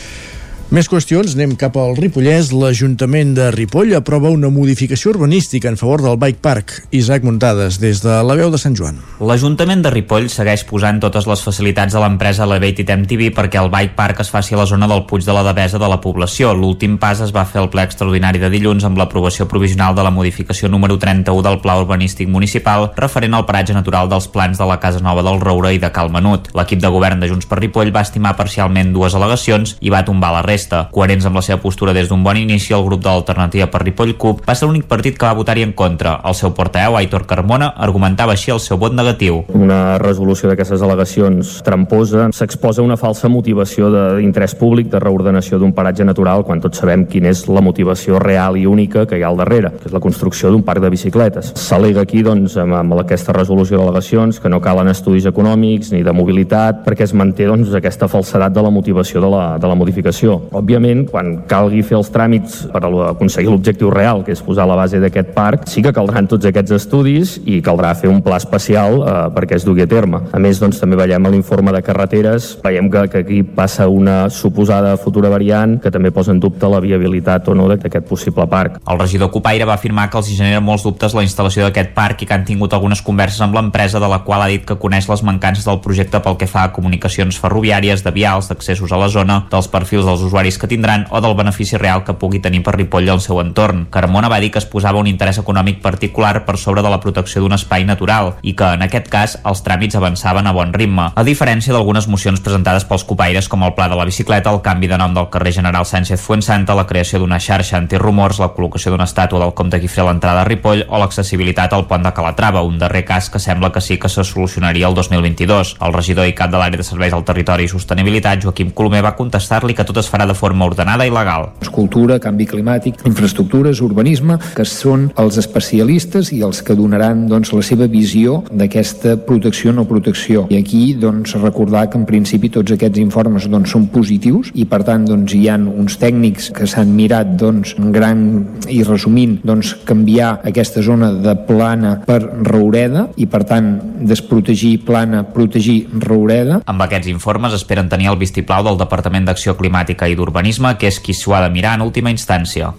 Més 0.73 0.87
qüestions, 0.89 1.35
anem 1.35 1.51
cap 1.53 1.75
al 1.77 1.91
Ripollès. 1.93 2.47
L'Ajuntament 2.57 3.35
de 3.37 3.51
Ripoll 3.53 3.91
aprova 3.93 4.31
una 4.33 4.49
modificació 4.49 5.11
urbanística 5.11 5.69
en 5.69 5.75
favor 5.77 6.01
del 6.01 6.15
Bike 6.17 6.39
Park. 6.41 6.71
Isaac 6.97 7.21
Muntades, 7.21 7.75
des 7.77 7.99
de 8.01 8.15
la 8.25 8.33
veu 8.33 8.49
de 8.49 8.57
Sant 8.57 8.73
Joan. 8.73 8.97
L'Ajuntament 9.21 9.83
de 9.85 9.91
Ripoll 9.93 10.31
segueix 10.33 10.63
posant 10.65 10.97
totes 11.03 11.27
les 11.29 11.43
facilitats 11.45 11.93
a 11.93 12.01
l'empresa 12.01 12.47
Elevate 12.47 12.87
TV 12.89 13.27
perquè 13.37 13.61
el 13.61 13.69
Bike 13.69 13.93
Park 13.93 14.23
es 14.25 14.31
faci 14.33 14.57
a 14.57 14.63
la 14.63 14.65
zona 14.65 14.89
del 14.89 15.03
Puig 15.05 15.27
de 15.27 15.35
la 15.37 15.43
Devesa 15.45 15.77
de 15.77 15.91
la 15.91 15.99
població. 16.01 16.55
L'últim 16.57 16.97
pas 16.97 17.21
es 17.21 17.35
va 17.37 17.45
fer 17.45 17.61
al 17.61 17.69
ple 17.69 17.85
extraordinari 17.85 18.41
de 18.41 18.49
dilluns 18.49 18.89
amb 18.89 18.97
l'aprovació 18.97 19.45
provisional 19.45 19.93
de 19.93 20.01
la 20.01 20.09
modificació 20.09 20.73
número 20.73 20.97
31 20.97 21.45
del 21.45 21.61
Pla 21.61 21.77
Urbanístic 21.83 22.33
Municipal 22.33 22.89
referent 22.97 23.37
al 23.37 23.45
paratge 23.45 23.77
natural 23.77 24.09
dels 24.09 24.25
plans 24.33 24.57
de 24.57 24.65
la 24.65 24.79
Casa 24.81 25.05
Nova 25.05 25.21
del 25.21 25.37
Roure 25.37 25.75
i 25.77 25.77
de 25.77 25.93
Cal 25.93 26.09
Menut. 26.09 26.49
L'equip 26.57 26.81
de 26.81 26.93
govern 26.97 27.21
de 27.21 27.29
Junts 27.29 27.45
per 27.45 27.61
Ripoll 27.61 27.93
va 27.93 28.07
estimar 28.09 28.33
parcialment 28.41 28.89
dues 28.97 29.13
al·legacions 29.13 29.77
i 29.79 29.93
va 29.93 30.01
tombar 30.09 30.33
la 30.33 30.41
resta 30.41 30.62
resta. 30.63 30.87
Coherents 30.91 31.25
amb 31.25 31.35
la 31.35 31.43
seva 31.43 31.59
postura 31.61 31.93
des 31.93 32.09
d'un 32.09 32.23
bon 32.23 32.37
inici, 32.37 32.73
el 32.73 32.83
grup 32.85 33.01
de 33.03 33.09
l'Alternativa 33.09 33.67
per 33.67 33.83
Ripoll 33.83 34.15
CUP 34.17 34.43
va 34.47 34.55
ser 34.55 34.67
l'únic 34.67 34.85
partit 34.87 35.17
que 35.17 35.25
va 35.25 35.33
votar-hi 35.33 35.63
en 35.63 35.73
contra. 35.73 36.19
El 36.25 36.35
seu 36.35 36.53
portaveu, 36.53 36.97
Aitor 36.97 37.25
Carmona, 37.27 37.73
argumentava 37.77 38.33
així 38.33 38.51
el 38.51 38.59
seu 38.59 38.77
vot 38.77 38.93
negatiu. 38.93 39.43
Una 39.53 39.97
resolució 39.99 40.49
d'aquestes 40.49 40.81
al·legacions 40.81 41.61
tramposa 41.63 42.29
s'exposa 42.33 42.83
una 42.83 42.97
falsa 42.97 43.29
motivació 43.29 43.89
d'interès 43.91 44.55
públic 44.55 44.89
de 44.89 44.99
reordenació 44.99 45.59
d'un 45.59 45.73
paratge 45.73 46.05
natural 46.05 46.43
quan 46.43 46.61
tots 46.61 46.79
sabem 46.79 47.05
quina 47.07 47.29
és 47.29 47.45
la 47.47 47.61
motivació 47.61 48.19
real 48.19 48.57
i 48.57 48.65
única 48.65 49.05
que 49.07 49.17
hi 49.17 49.23
ha 49.23 49.31
al 49.31 49.37
darrere, 49.37 49.73
que 49.79 49.89
és 49.89 49.95
la 49.95 50.01
construcció 50.03 50.51
d'un 50.51 50.63
parc 50.63 50.81
de 50.83 50.91
bicicletes. 50.93 51.53
S'al·lega 51.59 52.03
aquí, 52.03 52.23
doncs, 52.23 52.57
amb, 52.57 52.77
amb 52.79 52.99
aquesta 53.01 53.35
resolució 53.35 53.79
d'al·legacions 53.79 54.39
que 54.39 54.51
no 54.51 54.61
calen 54.61 54.91
estudis 54.91 55.27
econòmics 55.29 55.91
ni 55.93 56.03
de 56.03 56.15
mobilitat 56.15 56.83
perquè 56.85 57.07
es 57.07 57.15
manté 57.17 57.47
doncs, 57.49 57.73
aquesta 57.73 58.07
falsedat 58.07 58.53
de 58.53 58.63
la 58.63 58.71
motivació 58.73 59.21
de 59.23 59.29
la, 59.31 59.43
de 59.59 59.69
la 59.69 59.75
modificació. 59.75 60.42
Òbviament, 60.51 61.05
quan 61.11 61.35
calgui 61.49 61.83
fer 61.85 61.97
els 61.99 62.11
tràmits 62.13 62.63
per 62.73 62.83
aconseguir 62.83 63.51
l'objectiu 63.51 63.91
real, 63.93 64.23
que 64.25 64.33
és 64.35 64.41
posar 64.43 64.67
la 64.69 64.77
base 64.79 64.99
d'aquest 65.01 65.33
parc, 65.35 65.67
sí 65.69 65.83
que 65.85 65.93
caldran 65.95 66.27
tots 66.29 66.47
aquests 66.49 66.75
estudis 66.77 67.35
i 67.45 67.61
caldrà 67.65 67.93
fer 67.97 68.11
un 68.11 68.21
pla 68.25 68.39
especial 68.41 68.99
eh, 69.01 69.15
perquè 69.35 69.57
es 69.57 69.67
dugui 69.67 69.85
a 69.85 69.89
terme. 69.89 70.23
A 70.33 70.41
més, 70.41 70.59
doncs, 70.61 70.81
també 70.81 70.99
veiem 70.99 71.29
l'informe 71.31 71.73
de 71.75 71.81
carreteres, 71.85 72.53
veiem 72.63 72.89
que, 72.91 73.05
que 73.11 73.23
aquí 73.23 73.41
passa 73.43 73.87
una 73.89 74.27
suposada 74.33 74.95
futura 74.97 75.31
variant 75.31 75.79
que 75.81 75.91
també 75.93 76.11
posa 76.11 76.33
en 76.33 76.41
dubte 76.43 76.69
la 76.69 76.81
viabilitat 76.83 77.47
o 77.49 77.55
no 77.57 77.69
d'aquest 77.71 78.07
possible 78.09 78.47
parc. 78.51 78.79
El 78.89 78.99
regidor 78.99 79.31
Copaire 79.33 79.67
va 79.69 79.77
afirmar 79.77 80.09
que 80.09 80.19
els 80.19 80.29
hi 80.29 80.37
genera 80.39 80.61
molts 80.63 80.85
dubtes 80.85 81.15
la 81.15 81.23
instal·lació 81.25 81.67
d'aquest 81.67 81.93
parc 81.95 82.23
i 82.23 82.29
que 82.29 82.35
han 82.35 82.45
tingut 82.47 82.73
algunes 82.73 83.01
converses 83.05 83.41
amb 83.45 83.55
l'empresa 83.57 84.01
de 84.01 84.09
la 84.11 84.23
qual 84.27 84.43
ha 84.43 84.51
dit 84.51 84.65
que 84.67 84.77
coneix 84.79 85.07
les 85.09 85.23
mancances 85.23 85.65
del 85.67 85.81
projecte 85.83 86.21
pel 86.23 86.37
que 86.39 86.49
fa 86.49 86.67
a 86.67 86.73
comunicacions 86.75 87.39
ferroviàries, 87.39 88.03
de 88.03 88.11
vials, 88.11 88.49
d'accessos 88.51 88.91
a 88.91 88.99
la 88.99 89.09
zona, 89.11 89.43
dels 89.51 89.69
perfils 89.71 90.05
dels 90.07 90.21
usuaris 90.21 90.32
que 90.33 90.67
tindran 90.67 91.05
o 91.11 91.21
del 91.21 91.35
benefici 91.35 91.77
real 91.77 92.03
que 92.03 92.15
pugui 92.17 92.39
tenir 92.41 92.63
per 92.63 92.73
Ripoll 92.73 93.09
al 93.09 93.21
seu 93.21 93.39
entorn. 93.39 93.85
Carmona 93.93 94.29
va 94.29 94.39
dir 94.41 94.49
que 94.51 94.57
es 94.57 94.65
posava 94.65 94.97
un 94.97 95.07
interès 95.07 95.37
econòmic 95.37 95.79
particular 95.81 96.43
per 96.45 96.57
sobre 96.57 96.81
de 96.81 96.89
la 96.89 96.99
protecció 96.99 97.41
d'un 97.41 97.53
espai 97.53 97.85
natural 97.85 98.33
i 98.41 98.55
que, 98.57 98.65
en 98.73 98.81
aquest 98.81 99.09
cas, 99.13 99.37
els 99.45 99.61
tràmits 99.63 99.95
avançaven 99.95 100.47
a 100.47 100.53
bon 100.55 100.73
ritme, 100.73 101.11
a 101.13 101.23
diferència 101.23 101.73
d'algunes 101.73 102.07
mocions 102.09 102.41
presentades 102.41 102.85
pels 102.89 103.05
copaires 103.05 103.47
com 103.47 103.63
el 103.63 103.75
pla 103.77 103.87
de 103.89 103.99
la 103.99 104.07
bicicleta, 104.09 104.49
el 104.49 104.63
canvi 104.65 104.89
de 104.89 104.97
nom 104.97 105.13
del 105.13 105.29
carrer 105.29 105.53
General 105.53 105.85
Sánchez 105.85 106.21
Fuensanta, 106.21 106.73
la 106.75 106.87
creació 106.89 107.21
d'una 107.21 107.39
xarxa 107.39 107.77
antirumors, 107.77 108.41
la 108.41 108.49
col·locació 108.55 108.91
d'una 108.91 109.05
estàtua 109.05 109.43
del 109.43 109.53
comte 109.53 109.79
Guifré 109.79 110.01
a 110.01 110.09
l'entrada 110.09 110.41
a 110.41 110.49
Ripoll 110.49 110.85
o 110.89 110.99
l'accessibilitat 110.99 111.73
al 111.77 111.85
pont 111.85 112.03
de 112.03 112.13
Calatrava, 112.13 112.65
un 112.65 112.79
darrer 112.81 113.05
cas 113.05 113.29
que 113.29 113.39
sembla 113.39 113.71
que 113.71 113.81
sí 113.81 113.99
que 113.99 114.09
se 114.09 114.23
solucionaria 114.23 114.87
el 114.87 114.97
2022. 114.97 115.77
El 115.79 115.93
regidor 115.93 116.27
i 116.27 116.33
cap 116.33 116.49
de 116.49 116.57
l'àrea 116.57 116.81
de 116.81 116.87
serveis 116.87 117.13
al 117.13 117.25
territori 117.27 117.67
i 117.67 117.71
sostenibilitat, 117.71 118.41
Joaquim 118.43 118.73
Colomer, 118.73 119.03
va 119.05 119.15
contestar-li 119.19 119.77
que 119.77 119.85
tot 119.85 120.01
es 120.01 120.09
farà 120.09 120.22
de 120.29 120.35
forma 120.37 120.65
ordenada 120.65 121.05
i 121.07 121.11
legal. 121.13 121.49
Cultura, 121.73 122.19
canvi 122.21 122.45
climàtic, 122.49 123.01
infraestructures, 123.07 123.81
urbanisme, 123.81 124.37
que 124.53 124.65
són 124.67 125.07
els 125.19 125.39
especialistes 125.41 126.31
i 126.35 126.41
els 126.45 126.61
que 126.65 126.75
donaran 126.77 127.25
doncs, 127.31 127.53
la 127.53 127.63
seva 127.65 127.87
visió 127.89 128.41
d'aquesta 128.51 129.17
protecció 129.27 129.71
o 129.71 129.77
no 129.79 129.87
protecció. 129.89 130.45
I 130.53 130.59
aquí 130.59 130.83
doncs, 130.99 131.35
recordar 131.41 131.87
que 131.89 131.97
en 131.99 132.05
principi 132.09 132.51
tots 132.53 132.75
aquests 132.75 133.01
informes 133.01 133.47
doncs, 133.49 133.73
són 133.73 133.87
positius 133.93 134.51
i 134.53 134.67
per 134.69 134.83
tant 134.87 135.07
doncs, 135.07 135.33
hi 135.33 135.47
han 135.51 135.67
uns 135.67 135.97
tècnics 136.01 136.51
que 136.53 136.67
s'han 136.69 136.93
mirat 136.95 137.35
doncs, 137.39 137.75
gran 137.95 138.23
i 138.69 138.83
resumint 138.85 139.39
doncs, 139.43 139.73
canviar 139.87 140.35
aquesta 140.43 140.83
zona 140.85 141.11
de 141.23 141.35
plana 141.47 141.95
per 142.05 142.21
Roureda 142.21 143.07
i 143.17 143.27
per 143.29 143.43
tant 143.49 143.73
desprotegir 144.03 144.77
plana, 144.85 145.23
protegir 145.33 145.87
Roureda. 146.03 146.61
Amb 146.69 146.85
aquests 146.85 147.09
informes 147.11 147.55
esperen 147.57 147.89
tenir 147.91 148.11
el 148.11 148.19
vistiplau 148.21 148.65
del 148.67 148.79
Departament 148.79 149.27
d'Acció 149.29 149.55
Climàtica 149.59 150.09
i 150.09 150.12
d'Urbanisme, 150.15 150.75
que 150.77 150.89
és 150.91 150.99
qui 150.99 151.13
s'ho 151.17 151.35
ha 151.35 151.43
de 151.45 151.53
mirar 151.53 151.75
en 151.77 151.85
última 151.85 152.11
instància. 152.13 152.73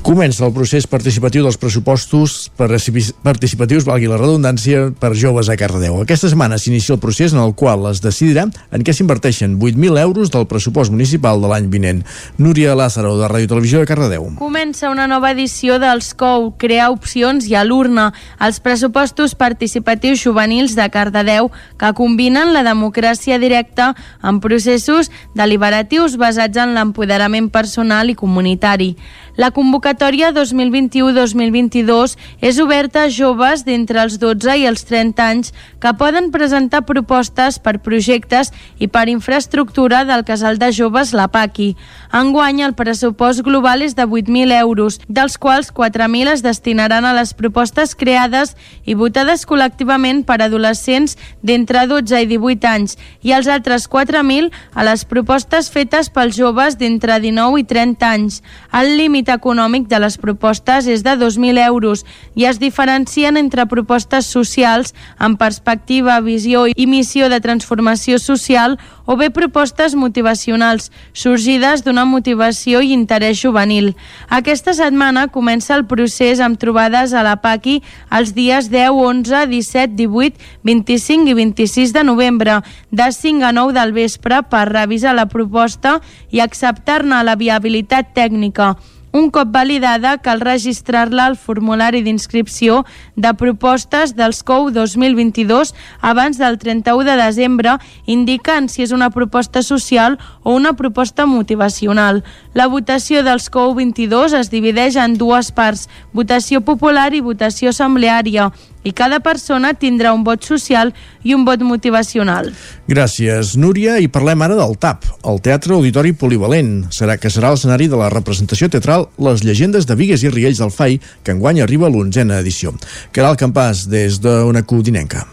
Comença 0.00 0.46
el 0.46 0.52
procés 0.56 0.86
participatiu 0.88 1.44
dels 1.44 1.58
pressupostos 1.60 2.48
participatius, 2.56 3.84
valgui 3.84 4.08
la 4.08 4.16
redundància, 4.16 4.86
per 4.96 5.10
joves 5.12 5.50
a 5.52 5.56
Cardedeu. 5.60 5.98
Aquesta 6.00 6.30
setmana 6.32 6.56
s'inicia 6.58 6.94
el 6.96 7.00
procés 7.02 7.34
en 7.36 7.42
el 7.42 7.52
qual 7.52 7.84
es 7.90 8.00
decidirà 8.00 8.46
en 8.48 8.84
què 8.86 8.94
s'inverteixen 8.96 9.58
8.000 9.58 10.00
euros 10.00 10.32
del 10.32 10.48
pressupost 10.48 10.90
municipal 10.90 11.42
de 11.42 11.50
l'any 11.52 11.68
vinent. 11.68 12.00
Núria 12.40 12.72
Lázaro, 12.74 13.12
de 13.20 13.28
Ràdio 13.28 13.52
Televisió 13.52 13.84
de 13.84 13.90
Cardedeu. 13.90 14.24
Comença 14.40 14.88
una 14.88 15.04
nova 15.10 15.34
edició 15.36 15.76
dels 15.82 16.14
COU, 16.16 16.54
crear 16.56 16.88
opcions 16.96 17.44
i 17.52 17.54
a 17.54 17.66
l'urna, 17.68 18.08
els 18.40 18.58
pressupostos 18.64 19.36
participatius 19.36 20.24
juvenils 20.24 20.78
de 20.80 20.88
Cardedeu 20.88 21.52
que 21.76 21.92
combinen 21.92 22.54
la 22.56 22.64
democràcia 22.64 23.36
directa 23.38 23.92
amb 24.24 24.40
processos 24.40 25.12
deliberatius 25.36 26.16
basats 26.16 26.56
en 26.56 26.72
l'empoderament 26.72 27.52
personal 27.52 28.08
i 28.08 28.16
comunitari. 28.16 28.94
La 29.40 29.48
convocatòria 29.56 30.34
2021-2022 30.36 32.12
és 32.44 32.58
oberta 32.60 33.06
a 33.06 33.08
joves 33.08 33.62
d'entre 33.64 34.02
els 34.02 34.18
12 34.20 34.56
i 34.60 34.66
els 34.68 34.82
30 34.84 35.22
anys 35.24 35.54
que 35.80 35.92
poden 35.96 36.26
presentar 36.34 36.82
propostes 36.84 37.56
per 37.56 37.78
projectes 37.80 38.50
i 38.76 38.90
per 38.92 39.06
infraestructura 39.08 40.02
del 40.04 40.26
casal 40.28 40.60
de 40.60 40.68
joves 40.76 41.14
La 41.16 41.30
Paqui. 41.32 41.70
Enguany, 42.12 42.60
el 42.66 42.74
pressupost 42.76 43.40
global 43.46 43.80
és 43.86 43.94
de 43.96 44.04
8.000 44.04 44.58
euros, 44.58 44.98
dels 45.08 45.38
quals 45.40 45.72
4.000 45.72 46.34
es 46.34 46.44
destinaran 46.44 47.08
a 47.08 47.14
les 47.16 47.32
propostes 47.32 47.96
creades 47.96 48.52
i 48.84 48.92
votades 48.92 49.46
col·lectivament 49.48 50.20
per 50.28 50.42
adolescents 50.44 51.16
d'entre 51.40 51.86
12 51.88 52.26
i 52.26 52.28
18 52.34 52.68
anys 52.74 52.98
i 53.24 53.32
els 53.32 53.48
altres 53.48 53.88
4.000 53.88 54.52
a 54.74 54.84
les 54.84 55.06
propostes 55.08 55.72
fetes 55.72 56.12
pels 56.12 56.36
joves 56.36 56.76
d'entre 56.76 57.16
19 57.24 57.64
i 57.64 57.68
30 57.72 58.12
anys. 58.20 58.42
El 58.76 58.98
límit 59.00 59.29
econòmic 59.32 59.88
de 59.88 60.00
les 60.02 60.16
propostes 60.18 60.86
és 60.90 61.04
de 61.06 61.16
2.000 61.18 61.60
euros 61.66 62.04
i 62.34 62.46
es 62.50 62.60
diferencien 62.60 63.36
entre 63.36 63.66
propostes 63.66 64.26
socials 64.26 64.94
amb 65.18 65.38
perspectiva, 65.38 66.20
visió 66.20 66.66
i 66.68 66.86
missió 66.86 67.28
de 67.28 67.40
transformació 67.40 68.18
social 68.18 68.78
o 69.10 69.16
bé 69.18 69.30
propostes 69.34 69.96
motivacionals 69.98 70.90
sorgides 71.12 71.82
d'una 71.82 72.04
motivació 72.06 72.78
i 72.82 72.92
interès 72.94 73.40
juvenil. 73.40 73.94
Aquesta 74.28 74.74
setmana 74.76 75.26
comença 75.34 75.74
el 75.74 75.86
procés 75.90 76.38
amb 76.38 76.60
trobades 76.62 77.10
a 77.12 77.24
la 77.26 77.36
PACI 77.42 77.80
els 78.20 78.34
dies 78.36 78.70
10, 78.70 78.94
11, 78.94 79.46
17, 79.50 79.96
18, 79.98 80.38
25 80.62 81.32
i 81.32 81.34
26 81.40 81.96
de 81.96 82.04
novembre, 82.06 82.60
de 82.90 83.10
5 83.10 83.44
a 83.48 83.52
9 83.52 83.74
del 83.74 83.92
vespre 83.92 84.44
per 84.46 84.68
revisar 84.70 85.16
la 85.18 85.26
proposta 85.26 85.98
i 86.30 86.38
acceptar-ne 86.44 87.24
la 87.26 87.34
viabilitat 87.34 88.14
tècnica. 88.14 88.76
Un 89.12 89.30
cop 89.34 89.48
validada, 89.50 90.18
cal 90.22 90.40
registrar-la 90.40 91.24
al 91.26 91.36
formulari 91.36 92.04
d'inscripció 92.06 92.84
de 93.16 93.32
propostes 93.34 94.14
dels 94.14 94.44
COU 94.46 94.70
2022 94.70 95.74
abans 96.00 96.38
del 96.38 96.58
31 96.62 97.08
de 97.08 97.16
desembre, 97.18 97.74
indicant 98.06 98.70
si 98.70 98.84
és 98.86 98.94
una 98.94 99.10
proposta 99.10 99.64
social 99.66 100.18
o 100.44 100.54
una 100.54 100.74
proposta 100.78 101.26
motivacional. 101.26 102.22
La 102.54 102.68
votació 102.70 103.24
dels 103.26 103.50
COU 103.50 103.74
22 103.82 104.36
es 104.38 104.50
divideix 104.54 104.94
en 104.94 105.18
dues 105.18 105.50
parts, 105.50 105.88
votació 106.14 106.62
popular 106.62 107.10
i 107.12 107.24
votació 107.24 107.74
assembleària 107.74 108.52
i 108.84 108.92
cada 108.96 109.20
persona 109.20 109.72
tindrà 109.74 110.12
un 110.16 110.24
vot 110.24 110.44
social 110.44 110.92
i 111.22 111.34
un 111.36 111.44
vot 111.44 111.62
motivacional. 111.66 112.52
Gràcies, 112.88 113.56
Núria. 113.60 113.98
I 114.00 114.08
parlem 114.12 114.42
ara 114.46 114.56
del 114.58 114.76
TAP, 114.80 115.08
el 115.30 115.42
Teatre 115.44 115.76
Auditori 115.76 116.12
Polivalent. 116.12 116.86
Serà 116.94 117.18
que 117.20 117.32
serà 117.32 117.52
l'escenari 117.52 117.90
de 117.90 118.00
la 118.00 118.10
representació 118.12 118.70
teatral 118.70 119.08
Les 119.20 119.44
llegendes 119.44 119.86
de 119.86 119.96
Vigues 119.96 120.24
i 120.24 120.32
Riells 120.32 120.62
del 120.62 120.72
FAI, 120.72 121.00
que 121.24 121.36
enguany 121.36 121.60
arriba 121.60 121.88
a 121.88 121.92
l'onzena 121.92 122.40
edició. 122.40 122.72
Caral 123.12 123.36
Campàs, 123.40 123.86
des 123.90 124.20
d'una 124.22 124.64
codinenca. 124.64 125.26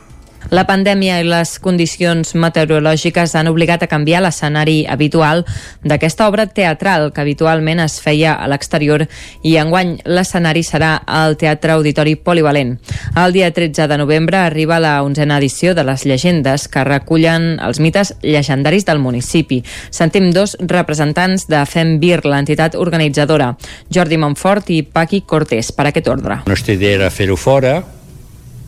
La 0.48 0.64
pandèmia 0.64 1.18
i 1.20 1.26
les 1.28 1.58
condicions 1.60 2.30
meteorològiques 2.40 3.34
han 3.36 3.50
obligat 3.52 3.82
a 3.84 3.90
canviar 3.92 4.22
l'escenari 4.24 4.86
habitual 4.88 5.42
d'aquesta 5.84 6.28
obra 6.30 6.46
teatral 6.48 7.10
que 7.12 7.20
habitualment 7.20 7.82
es 7.84 7.98
feia 8.00 8.32
a 8.40 8.46
l'exterior 8.48 9.04
i 9.44 9.58
enguany 9.60 9.98
l'escenari 10.08 10.64
serà 10.64 10.94
al 11.04 11.36
Teatre 11.36 11.74
Auditori 11.76 12.16
Polivalent. 12.16 12.78
El 13.20 13.36
dia 13.36 13.50
13 13.52 13.90
de 13.92 13.98
novembre 14.00 14.38
arriba 14.40 14.78
la 14.80 15.02
onzena 15.04 15.38
edició 15.42 15.74
de 15.76 15.84
les 15.84 16.06
llegendes 16.08 16.70
que 16.72 16.86
recullen 16.88 17.58
els 17.60 17.82
mites 17.84 18.14
llegendaris 18.24 18.88
del 18.88 19.04
municipi. 19.04 19.60
Sentim 19.92 20.30
dos 20.32 20.56
representants 20.62 21.50
de 21.52 21.66
Fem 21.68 21.98
Vir, 22.00 22.22
l'entitat 22.24 22.78
organitzadora, 22.80 23.50
Jordi 23.92 24.16
Montfort 24.16 24.72
i 24.72 24.80
Paqui 24.84 25.26
Cortés, 25.28 25.74
per 25.76 25.90
aquest 25.90 26.08
ordre. 26.08 26.40
Nostra 26.48 26.78
idea 26.80 26.96
era 27.02 27.12
fer-ho 27.12 27.36
fora, 27.36 27.82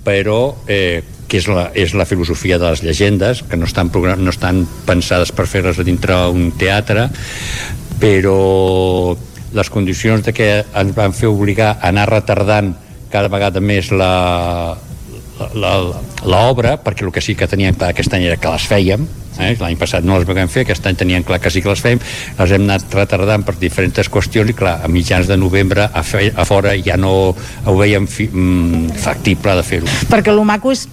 però 0.03 0.41
eh, 0.67 1.18
que 1.29 1.39
és 1.39 1.48
la, 1.48 1.69
és 1.77 1.93
la 1.95 2.07
filosofia 2.09 2.57
de 2.59 2.71
les 2.71 2.83
llegendes, 2.83 3.43
que 3.45 3.57
no 3.57 3.69
estan, 3.69 3.91
no 3.93 4.33
estan 4.33 4.65
pensades 4.88 5.31
per 5.36 5.48
fer-les 5.48 5.79
dintre 5.86 6.17
un 6.33 6.51
teatre, 6.57 7.07
però 8.01 9.15
les 9.53 9.69
condicions 9.69 10.25
de 10.25 10.33
que 10.33 10.50
ens 10.62 10.93
van 10.98 11.15
fer 11.15 11.29
obligar 11.29 11.75
a 11.77 11.89
anar 11.93 12.09
retardant 12.09 12.74
cada 13.09 13.31
vegada 13.31 13.62
més 13.63 13.93
la 13.93 14.77
l'obra, 15.39 16.75
perquè 16.83 17.05
el 17.05 17.13
que 17.15 17.21
sí 17.24 17.36
que 17.36 17.48
teníem 17.48 17.77
clar 17.77 17.93
aquest 17.93 18.13
any 18.13 18.25
era 18.27 18.38
que 18.38 18.51
les 18.51 18.65
fèiem, 18.67 19.05
eh? 19.39 19.53
l'any 19.59 19.77
passat 19.79 20.03
no 20.05 20.17
les 20.19 20.27
vam 20.27 20.51
fer, 20.51 20.65
aquest 20.65 20.86
any 20.89 20.98
tenien 21.00 21.24
clar 21.24 21.39
que 21.39 21.51
sí 21.53 21.62
que 21.63 21.71
les 21.71 21.81
fem, 21.83 22.01
les 22.39 22.55
hem 22.55 22.65
anat 22.67 22.95
retardant 22.95 23.45
per 23.48 23.55
diferents 23.59 24.12
qüestions 24.12 24.51
i 24.51 24.57
clar, 24.57 24.79
a 24.83 24.91
mitjans 24.91 25.29
de 25.29 25.38
novembre 25.39 25.88
a, 25.88 26.03
fe, 26.03 26.27
a 26.36 26.45
fora 26.48 26.75
ja 26.83 26.98
no 27.00 27.13
ho 27.31 27.77
veiem 27.79 28.07
fi, 28.12 28.27
mm, 28.27 29.00
factible 29.00 29.55
de 29.59 29.63
fer-ho. 29.63 29.95
Perquè 30.12 30.33
el 30.36 30.43
maco 30.48 30.75
és 30.75 30.86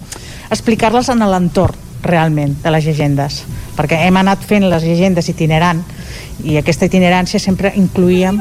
explicar-les 0.51 1.09
en 1.13 1.23
l'entorn 1.23 1.85
realment 2.03 2.55
de 2.63 2.71
les 2.71 2.85
llegendes 2.87 3.41
perquè 3.77 4.01
hem 4.07 4.17
anat 4.17 4.43
fent 4.43 4.65
les 4.67 4.83
llegendes 4.83 5.29
itinerant 5.29 5.83
i 6.45 6.57
aquesta 6.59 6.85
itinerància 6.85 7.39
sempre 7.41 7.71
incluïem 7.75 8.37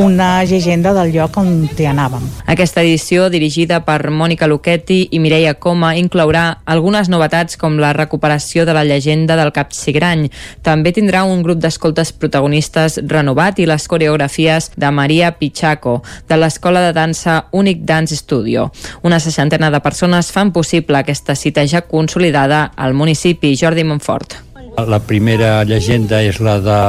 una 0.00 0.44
llegenda 0.44 0.92
del 0.94 1.10
lloc 1.12 1.36
on 1.40 1.50
hi 1.66 1.86
anàvem. 1.88 2.22
Aquesta 2.50 2.82
edició, 2.84 3.28
dirigida 3.30 3.80
per 3.84 4.10
Mònica 4.14 4.46
Luchetti 4.48 5.00
i 5.10 5.20
Mireia 5.20 5.56
Coma, 5.58 5.92
inclourà 5.98 6.60
algunes 6.64 7.10
novetats 7.10 7.58
com 7.60 7.78
la 7.82 7.92
recuperació 7.96 8.64
de 8.66 8.74
la 8.76 8.84
llegenda 8.86 9.36
del 9.36 9.52
Capsigrany. 9.52 10.28
També 10.62 10.94
tindrà 10.96 11.24
un 11.26 11.42
grup 11.42 11.60
d'escoltes 11.60 12.12
protagonistes 12.12 13.00
renovat 13.10 13.58
i 13.58 13.66
les 13.68 13.88
coreografies 13.90 14.70
de 14.76 14.90
Maria 14.90 15.32
Pichaco, 15.38 16.00
de 16.28 16.38
l'Escola 16.38 16.86
de 16.86 16.92
Dansa 16.96 17.46
Únic 17.52 17.82
Dance 17.84 18.16
Studio. 18.16 18.70
Una 19.02 19.20
seixantena 19.20 19.70
de 19.70 19.80
persones 19.80 20.30
fan 20.32 20.52
possible 20.52 20.98
aquesta 20.98 21.34
cita 21.34 21.66
ja 21.66 21.82
consolidada 21.82 22.70
al 22.76 22.94
municipi 22.94 23.56
Jordi 23.58 23.84
Montfort. 23.84 24.49
La 24.88 25.00
primera 25.04 25.64
llegenda 25.68 26.22
és 26.24 26.40
la 26.40 26.58
de 26.62 26.80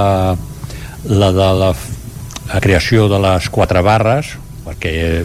la 1.11 1.31
de 1.33 1.49
la, 1.59 1.71
la 2.53 2.61
creació 2.61 3.07
de 3.09 3.19
les 3.21 3.49
quatre 3.49 3.81
barres, 3.83 4.35
perquè 4.65 5.23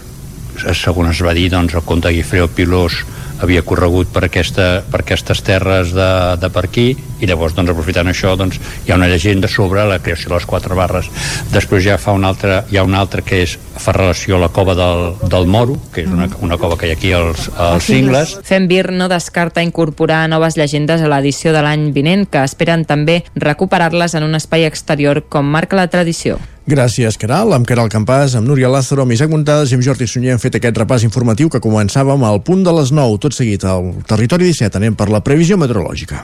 segons 0.74 1.12
es 1.12 1.22
va 1.24 1.34
dir, 1.36 1.50
doncs, 1.52 1.74
el 1.76 1.84
conte 1.84 2.12
Guifreo 2.14 2.48
Pilós 2.48 3.02
havia 3.42 3.62
corregut 3.66 4.10
per, 4.12 4.26
aquesta, 4.28 4.82
per 4.90 5.02
aquestes 5.02 5.42
terres 5.46 5.92
de, 5.96 6.10
de 6.40 6.50
per 6.52 6.64
aquí 6.68 6.88
i 7.20 7.28
llavors 7.28 7.54
doncs, 7.56 7.72
aprofitant 7.72 8.10
això 8.10 8.34
doncs, 8.36 8.58
hi 8.86 8.92
ha 8.92 8.98
una 8.98 9.08
llegenda 9.08 9.48
sobre 9.48 9.84
la 9.88 9.98
creació 10.04 10.30
de 10.30 10.36
les 10.36 10.48
quatre 10.48 10.76
barres 10.78 11.10
després 11.52 11.84
ja 11.84 11.98
fa 12.00 12.14
un 12.16 12.24
altre, 12.28 12.62
hi 12.70 12.80
ha 12.80 12.84
un 12.86 12.96
altre 12.96 13.24
que 13.26 13.42
és 13.44 13.56
fa 13.76 13.94
relació 13.96 14.36
a 14.36 14.44
la 14.46 14.50
cova 14.52 14.76
del, 14.78 15.06
del 15.28 15.48
Moro 15.50 15.78
que 15.94 16.04
és 16.04 16.12
una, 16.12 16.28
una 16.44 16.58
cova 16.60 16.78
que 16.80 16.88
hi 16.88 16.94
ha 16.94 16.98
aquí 16.98 17.12
als, 17.16 17.48
als 17.56 17.88
cingles 17.88 18.36
Fem 18.46 18.68
Vir 18.70 18.90
no 18.92 19.08
descarta 19.12 19.64
incorporar 19.64 20.24
noves 20.30 20.56
llegendes 20.58 21.02
a 21.02 21.10
l'edició 21.12 21.52
de 21.56 21.64
l'any 21.64 21.90
vinent 21.96 22.26
que 22.30 22.44
esperen 22.44 22.84
també 22.88 23.22
recuperar-les 23.34 24.16
en 24.16 24.26
un 24.26 24.36
espai 24.38 24.66
exterior 24.68 25.24
com 25.28 25.46
marca 25.46 25.78
la 25.78 25.88
tradició. 25.92 26.38
Gràcies, 26.66 27.14
Caral. 27.14 27.52
Amb 27.54 27.62
Caral 27.62 27.86
Campàs, 27.86 28.32
amb 28.34 28.48
Núria 28.50 28.66
Lázaro, 28.66 29.04
amb 29.04 29.14
Isaac 29.14 29.30
Montades 29.30 29.70
i 29.70 29.76
amb 29.76 29.84
Jordi 29.86 30.08
Sunyer 30.10 30.32
hem 30.34 30.40
fet 30.42 30.56
aquest 30.58 30.80
repàs 30.80 31.04
informatiu 31.06 31.46
que 31.46 31.60
començàvem 31.62 32.24
al 32.26 32.40
punt 32.42 32.64
de 32.66 32.72
les 32.74 32.90
9. 32.90 33.20
Tot 33.26 33.34
seguit 33.34 33.64
al 33.66 33.88
Territori 34.06 34.46
17 34.46 34.78
anem 34.78 34.94
per 34.94 35.08
la 35.10 35.18
previsió 35.18 35.56
meteorològica. 35.58 36.20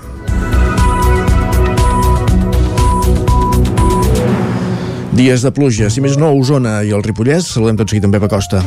Dies 5.19 5.43
de 5.43 5.51
pluja, 5.51 5.91
si 5.91 6.05
més 6.05 6.15
no, 6.21 6.31
Osona 6.39 6.77
i 6.87 6.95
el 6.95 7.03
Ripollès. 7.03 7.49
Saludem 7.57 7.81
tot 7.83 7.91
seguit 7.91 8.07
amb 8.07 8.15
Pepa 8.15 8.31
Costa. 8.31 8.63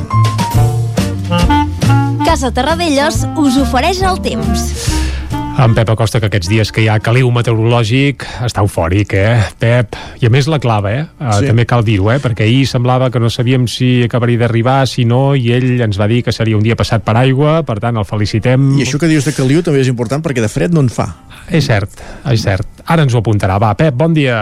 Casa 2.28 2.52
Terradellos 2.52 3.24
us 3.40 3.64
ofereix 3.64 4.04
el 4.04 4.20
temps. 4.28 4.95
En 5.58 5.74
Pep 5.74 5.88
Acosta, 5.90 6.20
que 6.20 6.28
aquests 6.28 6.50
dies 6.52 6.70
que 6.76 6.82
hi 6.84 6.88
ha 6.92 6.98
caliu 7.00 7.30
meteorològic, 7.32 8.26
està 8.44 8.60
eufòric, 8.66 9.14
eh, 9.16 9.38
Pep? 9.58 9.96
I 10.20 10.28
a 10.28 10.32
més 10.34 10.50
la 10.52 10.60
clava, 10.60 10.92
eh? 10.92 11.06
Uh, 11.16 11.30
sí. 11.40 11.48
També 11.48 11.64
cal 11.66 11.84
dir-ho, 11.88 12.10
eh? 12.12 12.18
Perquè 12.22 12.44
ahir 12.44 12.66
semblava 12.68 13.08
que 13.10 13.22
no 13.24 13.30
sabíem 13.32 13.64
si 13.72 14.04
acabaria 14.04 14.42
d'arribar, 14.44 14.82
si 14.92 15.06
no, 15.08 15.32
i 15.34 15.54
ell 15.56 15.80
ens 15.86 15.98
va 16.02 16.10
dir 16.12 16.22
que 16.28 16.34
seria 16.36 16.60
un 16.60 16.64
dia 16.66 16.76
passat 16.76 17.06
per 17.08 17.16
aigua, 17.22 17.62
per 17.64 17.80
tant, 17.80 17.96
el 17.98 18.06
felicitem. 18.06 18.74
I 18.76 18.84
això 18.84 19.00
que 19.00 19.08
dius 19.10 19.26
de 19.30 19.34
caliu 19.38 19.64
també 19.64 19.80
és 19.86 19.90
important 19.90 20.22
perquè 20.26 20.44
de 20.44 20.52
fred 20.52 20.76
no 20.76 20.84
en 20.84 20.92
fa. 20.92 21.08
És 21.48 21.72
cert, 21.72 22.04
és 22.34 22.44
cert. 22.44 22.68
Ara 22.86 23.08
ens 23.08 23.16
ho 23.16 23.24
apuntarà. 23.24 23.56
Va, 23.62 23.72
Pep, 23.80 23.96
bon 23.96 24.14
dia. 24.14 24.42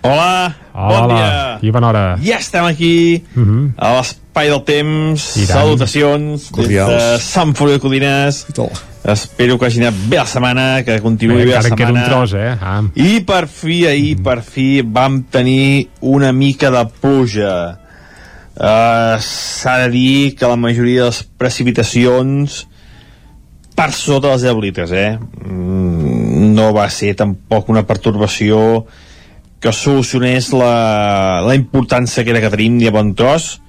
Hola, 0.00 0.54
Hola, 0.72 1.00
bon 1.04 1.12
dia. 1.12 1.30
I 1.60 1.70
bona 1.76 1.92
hora. 1.92 2.04
Ja 2.24 2.40
estem 2.40 2.64
aquí, 2.64 3.22
uh 3.36 3.40
Mhm. 3.40 3.52
-huh. 3.52 3.72
a 3.76 3.92
l'espai 4.36 4.50
del 4.52 4.62
temps. 4.64 5.24
I 5.36 5.46
tant. 5.46 5.56
Salutacions 5.56 6.50
Cordials. 6.52 6.90
des 6.92 7.02
de 7.16 7.20
Sant 7.24 7.54
Feliu 7.56 7.72
de 7.76 7.80
Codines. 7.80 8.44
Espero 9.06 9.56
que 9.58 9.66
hagi 9.66 9.80
anat 9.80 9.94
bé 10.10 10.18
la 10.18 10.26
setmana, 10.26 10.82
que 10.84 10.98
continuï 11.00 11.38
Bé, 11.38 11.46
bé 11.46 11.54
la 11.54 11.62
setmana. 11.62 12.02
un 12.02 12.04
tros, 12.10 12.34
eh? 12.34 12.56
Ah. 12.60 12.82
I 12.94 13.20
per 13.24 13.46
fi, 13.48 13.86
ahir, 13.86 14.16
per 14.22 14.42
fi, 14.42 14.82
vam 14.82 15.22
tenir 15.30 15.88
una 16.00 16.32
mica 16.32 16.70
de 16.70 16.84
pluja. 17.00 17.78
Uh, 18.56 19.16
S'ha 19.20 19.78
de 19.84 19.90
dir 19.90 20.34
que 20.34 20.46
la 20.48 20.56
majoria 20.56 21.02
de 21.02 21.06
les 21.06 21.22
precipitacions 21.22 22.66
per 23.76 23.92
sota 23.92 24.28
dels 24.28 24.42
10 24.42 24.60
litres, 24.60 24.92
eh? 24.92 25.18
Mm, 25.44 26.54
No 26.56 26.72
va 26.72 26.88
ser 26.90 27.14
tampoc 27.14 27.68
una 27.68 27.86
pertorbació 27.86 28.86
que 29.60 29.72
solucionés 29.72 30.52
la, 30.52 31.42
la 31.46 31.54
important 31.54 32.06
sequera 32.06 32.40
que 32.40 32.50
tenim 32.50 32.78
ni 32.78 32.86
a 32.86 32.90
bon 32.90 33.14
tros, 33.14 33.60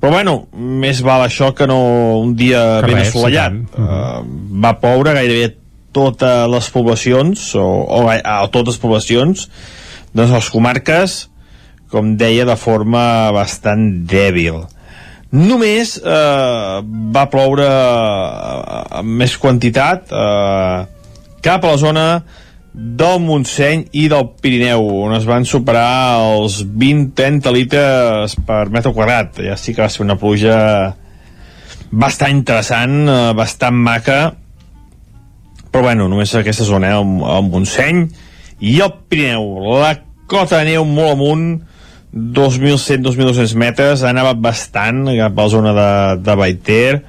però 0.00 0.14
bueno, 0.16 0.34
més 0.52 1.02
val 1.04 1.26
això 1.26 1.52
que 1.56 1.68
no 1.68 1.80
un 2.22 2.34
dia 2.38 2.80
Que 2.80 2.90
ben 2.90 3.02
res, 3.02 3.10
assolellat. 3.12 3.56
i 3.56 3.66
tant. 3.74 3.84
Uh, 3.84 4.56
va 4.64 4.74
ploure 4.80 5.14
gairebé 5.16 5.54
totes 5.92 6.48
les 6.50 6.70
poblacions, 6.72 7.46
o, 7.58 7.66
o, 7.84 8.02
a 8.10 8.40
totes 8.48 8.76
les 8.76 8.82
poblacions, 8.82 9.46
doncs 10.14 10.34
les 10.34 10.50
comarques, 10.54 11.16
com 11.90 12.14
deia, 12.18 12.46
de 12.46 12.56
forma 12.58 13.02
bastant 13.34 13.88
dèbil. 14.08 14.62
Només 15.30 15.94
eh, 16.02 16.78
va 17.14 17.26
ploure 17.30 17.66
eh, 17.66 18.78
amb 18.98 19.18
més 19.20 19.36
quantitat 19.38 20.10
eh, 20.10 20.78
cap 21.42 21.66
a 21.66 21.70
la 21.70 21.78
zona 21.78 22.06
del 22.72 23.18
Montseny 23.24 23.86
i 23.98 24.06
del 24.10 24.28
Pirineu, 24.40 24.84
on 25.04 25.14
es 25.16 25.26
van 25.26 25.46
superar 25.48 26.20
els 26.22 26.60
20-30 26.64 27.54
litres 27.54 28.36
per 28.46 28.68
metre 28.70 28.92
quadrat. 28.94 29.40
Ja 29.42 29.56
sí 29.58 29.74
que 29.74 29.82
va 29.82 29.90
ser 29.90 30.04
una 30.04 30.18
pluja 30.20 30.58
bastant 31.90 32.36
interessant, 32.36 33.02
eh, 33.08 33.32
bastant 33.34 33.74
maca, 33.74 34.20
però 35.70 35.82
bueno, 35.86 36.08
només 36.08 36.34
aquesta 36.34 36.66
zona, 36.66 36.94
eh, 36.94 37.00
el, 37.00 37.24
el 37.38 37.50
Montseny 37.50 38.04
i 38.60 38.78
el 38.80 38.94
Pirineu. 39.08 39.74
La 39.82 39.96
cota 40.30 40.60
de 40.60 40.70
neu 40.70 40.86
molt 40.86 41.16
amunt, 41.16 41.48
2.100-2.200 42.14 43.54
metres, 43.58 44.02
ha 44.02 44.14
nevat 44.14 44.38
bastant 44.42 45.04
cap 45.06 45.36
a 45.36 45.42
la 45.42 45.50
zona 45.50 45.74
de, 45.74 45.90
de 46.26 46.38
Baiter, 46.38 47.02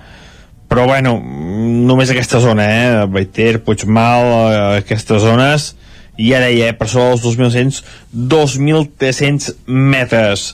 però 0.71 0.85
bueno, 0.87 1.17
només 1.19 2.13
aquesta 2.13 2.39
zona, 2.39 2.63
eh? 2.71 3.05
Baiter, 3.11 3.59
Puigmal, 3.65 4.23
eh, 4.31 4.59
aquestes 4.79 5.19
zones, 5.19 5.73
i 6.15 6.29
ja 6.31 6.39
deia, 6.39 6.69
eh, 6.71 6.77
per 6.79 6.87
sobre 6.87 7.09
dels 7.11 7.25
2.100, 7.25 7.81
2.300 8.15 9.51
metres. 9.67 10.53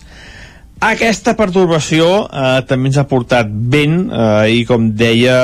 Aquesta 0.82 1.36
pertorbació 1.38 2.08
eh, 2.26 2.62
també 2.70 2.90
ens 2.90 2.98
ha 2.98 3.06
portat 3.10 3.50
vent 3.50 4.08
eh, 4.10 4.58
i 4.58 4.66
com 4.66 4.90
deia 4.98 5.38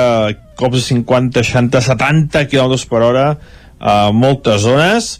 cops 0.58 0.80
de 0.80 0.84
50, 0.88 1.42
60, 1.42 1.82
70 1.82 2.44
km 2.50 2.74
per 2.90 3.02
hora 3.02 3.28
a 3.78 3.96
moltes 4.14 4.66
zones. 4.66 5.12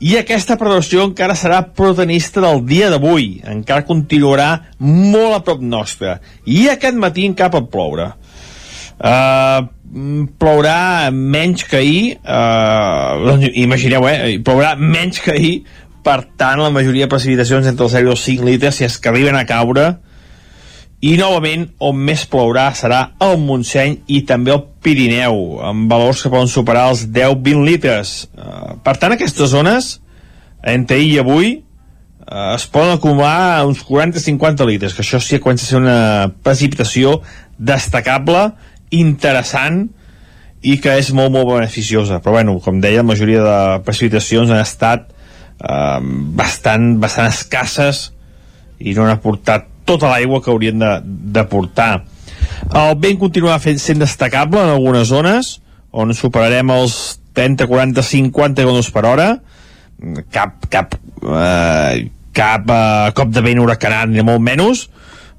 I 0.00 0.16
aquesta 0.16 0.56
pertorbació 0.56 1.04
encara 1.10 1.34
serà 1.36 1.60
protagonista 1.76 2.40
del 2.42 2.62
dia 2.70 2.88
d'avui. 2.90 3.42
Encara 3.50 3.86
continuarà 3.86 4.50
molt 4.78 5.36
a 5.36 5.44
prop 5.44 5.60
nostra 5.60 6.20
i 6.46 6.68
aquest 6.70 6.98
matí 6.98 7.26
encara 7.28 7.52
pot 7.58 7.70
ploure 7.70 8.12
uh, 9.00 9.66
plourà 10.38 11.10
menys 11.10 11.64
que 11.66 11.80
ahir 11.80 12.18
uh, 12.20 13.18
doncs 13.26 13.48
imagineu, 13.58 14.06
eh? 14.08 14.38
plourà 14.44 14.76
menys 14.78 15.20
que 15.24 15.34
ahir 15.34 15.54
per 16.04 16.22
tant 16.38 16.60
la 16.60 16.70
majoria 16.72 17.06
de 17.06 17.12
precipitacions 17.12 17.66
entre 17.68 17.86
els 17.86 17.96
0 17.96 18.08
i 18.08 18.14
els 18.14 18.28
5 18.28 18.46
litres 18.46 18.78
si 18.78 18.86
és 18.86 18.96
que 18.98 19.10
arriben 19.10 19.36
a 19.36 19.46
caure 19.48 19.90
i 21.00 21.14
novament 21.16 21.64
on 21.80 21.96
més 21.96 22.26
plourà 22.28 22.68
serà 22.76 23.00
el 23.24 23.38
Montseny 23.40 23.96
i 24.12 24.20
també 24.28 24.52
el 24.52 24.62
Pirineu 24.84 25.58
amb 25.64 25.90
valors 25.92 26.22
que 26.22 26.32
poden 26.32 26.50
superar 26.52 26.90
els 26.92 27.06
10-20 27.08 27.66
litres 27.66 28.14
uh, 28.36 28.76
per 28.84 28.96
tant 29.00 29.16
aquestes 29.16 29.52
zones 29.52 29.96
entre 30.60 31.00
ahir 31.00 31.12
i 31.14 31.20
avui 31.22 31.52
uh, 31.56 32.54
es 32.54 32.66
poden 32.68 32.98
acumular 32.98 33.66
uns 33.68 33.82
40-50 33.88 34.68
litres 34.68 34.96
que 34.96 35.04
això 35.04 35.20
sí 35.20 35.36
que 35.36 35.44
comença 35.44 35.66
a 35.66 35.72
ser 35.72 35.80
una 35.80 36.00
precipitació 36.44 37.20
destacable 37.58 38.50
interessant 38.90 39.86
i 40.60 40.76
que 40.82 40.92
és 41.00 41.10
molt 41.16 41.32
molt 41.32 41.48
beneficiosa. 41.54 42.20
Però 42.20 42.36
bueno, 42.36 42.58
com 42.60 42.80
deia, 42.82 43.00
la 43.00 43.10
majoria 43.10 43.42
de 43.44 43.58
precipitacions 43.86 44.52
han 44.52 44.62
estat 44.62 45.08
eh, 45.08 46.00
bastant, 46.36 46.92
bastant 47.00 47.30
escasses 47.30 48.10
i 48.80 48.94
no 48.96 49.06
han 49.06 49.16
aportat 49.16 49.68
tota 49.88 50.10
l'aigua 50.12 50.40
que 50.42 50.52
haurien 50.52 50.78
de, 50.80 50.92
de 51.04 51.44
portar. 51.50 52.04
El 52.70 52.94
vent 53.00 53.18
continuarà 53.20 53.58
fent, 53.62 53.80
sent 53.80 54.00
destacable 54.00 54.60
en 54.62 54.74
algunes 54.76 55.08
zones 55.10 55.56
on 55.90 56.14
superarem 56.14 56.70
els 56.70 57.18
30, 57.34 57.66
40, 57.66 58.04
50 58.04 58.62
km 58.62 58.92
per 58.94 59.04
hora. 59.08 59.28
Cap, 60.32 60.64
cap, 60.72 60.94
eh, 61.24 62.08
cap 62.36 62.70
eh, 62.70 63.10
cop 63.16 63.32
de 63.34 63.42
vent 63.44 63.62
huracanat 63.62 64.12
ni 64.12 64.24
molt 64.26 64.42
menys. 64.44 64.86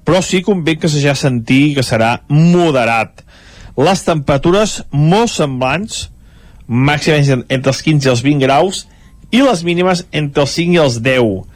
Però 0.06 0.22
sí 0.26 0.42
que 0.42 0.52
un 0.54 0.66
vent 0.66 0.82
que 0.82 0.90
se 0.90 1.02
ja 1.04 1.14
sentir 1.16 1.76
que 1.78 1.86
serà 1.86 2.16
moderat 2.28 3.22
les 3.78 4.04
temperatures 4.08 4.82
molt 4.92 5.32
semblants 5.32 6.08
màximes 6.68 7.30
entre 7.32 7.72
els 7.72 7.82
15 7.86 8.08
i 8.08 8.12
els 8.12 8.26
20 8.26 8.46
graus 8.46 8.86
i 9.32 9.42
les 9.44 9.64
mínimes 9.64 10.06
entre 10.12 10.46
els 10.46 10.60
5 10.60 10.78
i 10.78 10.84
els 10.84 11.00
10 11.04 11.52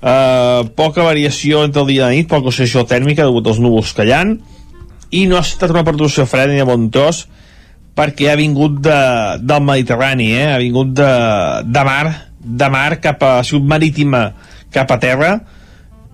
Uh, 0.00 0.64
poca 0.80 1.04
variació 1.04 1.58
entre 1.60 1.82
el 1.82 1.90
dia 1.90 1.98
i 1.98 2.00
la 2.00 2.14
nit, 2.14 2.24
poca 2.24 2.48
oscilació 2.48 2.86
tèrmica 2.88 3.26
degut 3.26 3.50
als 3.50 3.58
núvols 3.60 3.90
que 3.92 4.06
hi 4.08 4.14
ha 4.16 4.22
i 5.12 5.26
no 5.28 5.36
ha 5.36 5.42
estat 5.44 5.74
una 5.74 5.82
perturbació 5.84 6.24
freda 6.24 6.48
ni 6.48 6.56
de 6.56 6.64
bon 6.64 6.86
tros 6.88 7.26
perquè 7.98 8.30
ha 8.30 8.38
vingut 8.38 8.78
de, 8.80 8.96
del 9.44 9.60
Mediterrani, 9.66 10.30
eh? 10.38 10.46
ha 10.54 10.56
vingut 10.62 10.94
de, 10.96 11.10
de 11.68 11.82
mar, 11.84 12.30
de 12.40 12.70
mar 12.72 12.96
cap 13.04 13.20
a, 13.28 13.34
sigut 13.44 13.68
marítima 13.68 14.22
cap 14.72 14.88
a 14.88 14.98
terra 15.02 15.34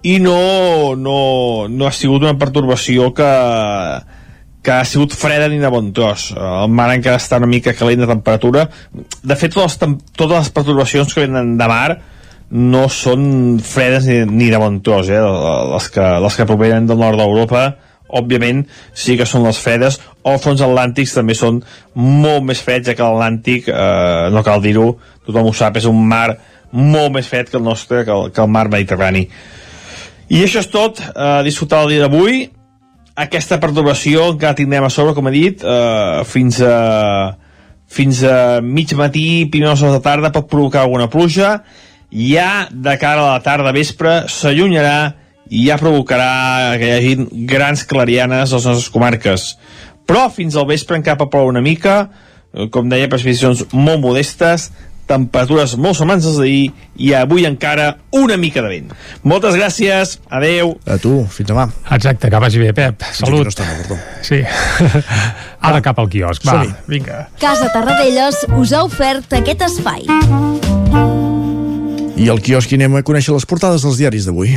i 0.02 0.16
no, 0.18 0.96
no, 0.98 1.20
no 1.70 1.86
ha 1.86 1.94
sigut 1.94 2.26
una 2.26 2.34
perturbació 2.42 3.12
que, 3.14 3.30
que 4.66 4.74
ha 4.74 4.84
sigut 4.84 5.14
freda 5.14 5.46
ni 5.46 5.60
de 5.62 5.70
bon 5.70 5.92
tros. 5.94 6.32
El 6.34 6.72
mar 6.74 6.88
encara 6.90 7.20
està 7.20 7.38
una 7.38 7.46
mica 7.46 7.74
calent 7.78 8.02
de 8.02 8.10
temperatura. 8.10 8.66
De 9.22 9.36
fet, 9.38 9.54
totes 9.54 9.78
les, 9.78 9.98
totes 10.18 10.34
les 10.34 10.52
perturbacions 10.56 11.14
que 11.14 11.22
venen 11.22 11.54
de 11.60 11.68
mar 11.70 12.00
no 12.50 12.86
són 12.90 13.60
fredes 13.62 14.08
ni, 14.10 14.24
ni 14.26 14.48
de 14.50 14.58
bon 14.58 14.80
tros, 14.82 15.10
eh? 15.10 15.20
les, 15.22 15.88
que, 15.94 16.06
les 16.22 16.38
que 16.38 16.46
provenen 16.50 16.88
del 16.90 16.98
nord 16.98 17.22
d'Europa 17.22 17.68
òbviament 18.06 18.64
sí 18.94 19.16
que 19.18 19.26
són 19.26 19.46
les 19.46 19.58
fredes 19.58 19.98
o 20.22 20.34
els 20.34 20.42
fons 20.44 20.62
atlàntics 20.62 21.14
també 21.16 21.34
són 21.34 21.58
molt 21.98 22.46
més 22.46 22.62
freds 22.62 22.92
que 22.94 23.02
l'Atlàntic 23.02 23.70
eh, 23.70 24.28
no 24.30 24.44
cal 24.46 24.62
dir-ho, 24.62 24.92
tothom 25.26 25.50
ho 25.50 25.54
sap 25.54 25.80
és 25.80 25.88
un 25.90 26.04
mar 26.06 26.36
molt 26.70 27.16
més 27.16 27.26
fred 27.26 27.50
que 27.50 27.58
el 27.58 27.66
nostre 27.66 28.04
que 28.06 28.14
el, 28.14 28.30
que 28.30 28.42
el 28.44 28.52
mar 28.54 28.68
Mediterrani 28.70 29.24
i 30.30 30.42
això 30.42 30.62
és 30.62 30.70
tot, 30.70 31.02
eh, 31.02 31.42
disfrutar 31.46 31.82
el 31.82 31.96
dia 31.96 32.06
d'avui 32.06 32.44
aquesta 33.16 33.58
perturbació 33.62 34.30
encara 34.34 34.56
tindrem 34.58 34.84
a 34.84 34.92
sobre, 34.92 35.14
com 35.16 35.28
he 35.28 35.34
dit 35.34 35.64
eh, 35.64 36.22
fins 36.28 36.60
a 36.60 36.76
fins 37.86 38.22
a 38.26 38.60
mig 38.60 38.90
matí, 38.98 39.46
primeres 39.50 39.82
hores 39.82 39.94
de 39.94 40.02
tarda 40.04 40.32
pot 40.34 40.48
provocar 40.50 40.82
alguna 40.82 41.06
pluja 41.08 41.60
ja 42.10 42.68
de 42.70 42.96
cara 42.98 43.22
a 43.22 43.32
la 43.34 43.42
tarda 43.42 43.72
vespre 43.74 44.24
s'allunyarà 44.30 45.14
i 45.50 45.66
ja 45.68 45.78
provocarà 45.78 46.76
que 46.78 46.86
hi 46.86 46.94
hagi 46.96 47.44
grans 47.46 47.84
clarianes 47.86 48.50
a 48.50 48.58
les 48.58 48.66
nostres 48.66 48.90
comarques. 48.90 49.52
Però 50.06 50.26
fins 50.30 50.56
al 50.56 50.66
vespre 50.66 50.98
encara 50.98 51.18
pot 51.20 51.30
ploure 51.30 51.52
una 51.52 51.62
mica, 51.62 52.10
eh, 52.52 52.68
com 52.70 52.88
deia, 52.90 53.08
precipitacions 53.10 53.66
molt 53.72 54.02
modestes, 54.02 54.72
temperatures 55.06 55.76
molt 55.80 55.98
semblants 55.98 56.26
als 56.26 56.38
d'ahir 56.40 56.70
i 57.02 57.12
avui 57.16 57.46
encara 57.48 57.96
una 58.16 58.36
mica 58.40 58.62
de 58.64 58.70
vent. 58.72 58.94
Moltes 59.22 59.56
gràcies, 59.58 60.16
adeu. 60.28 60.74
A 60.86 60.98
tu, 61.02 61.18
fins 61.32 61.50
demà. 61.50 61.68
Exacte, 61.96 62.30
que 62.32 62.42
vagi 62.42 62.62
bé, 62.62 62.72
Pep. 62.76 63.06
Salut. 63.16 63.46
No 63.46 63.52
està, 63.54 63.68
perdó. 63.82 63.98
Sí. 64.26 64.42
Ara 65.70 65.82
cap 65.84 65.98
al 66.02 66.10
quiosc, 66.12 66.46
va, 66.46 66.62
vinga. 66.90 67.26
Casa 67.42 67.70
Tarradellas 67.74 68.44
us 68.58 68.74
ha 68.74 68.84
ofert 68.86 69.38
aquest 69.38 69.66
espai. 69.68 70.06
I 72.16 72.30
al 72.32 72.40
quiosc 72.40 72.72
anem 72.72 72.96
a 72.96 73.04
conèixer 73.06 73.34
les 73.36 73.44
portades 73.48 73.84
dels 73.84 74.00
diaris 74.00 74.28
d'avui. 74.28 74.56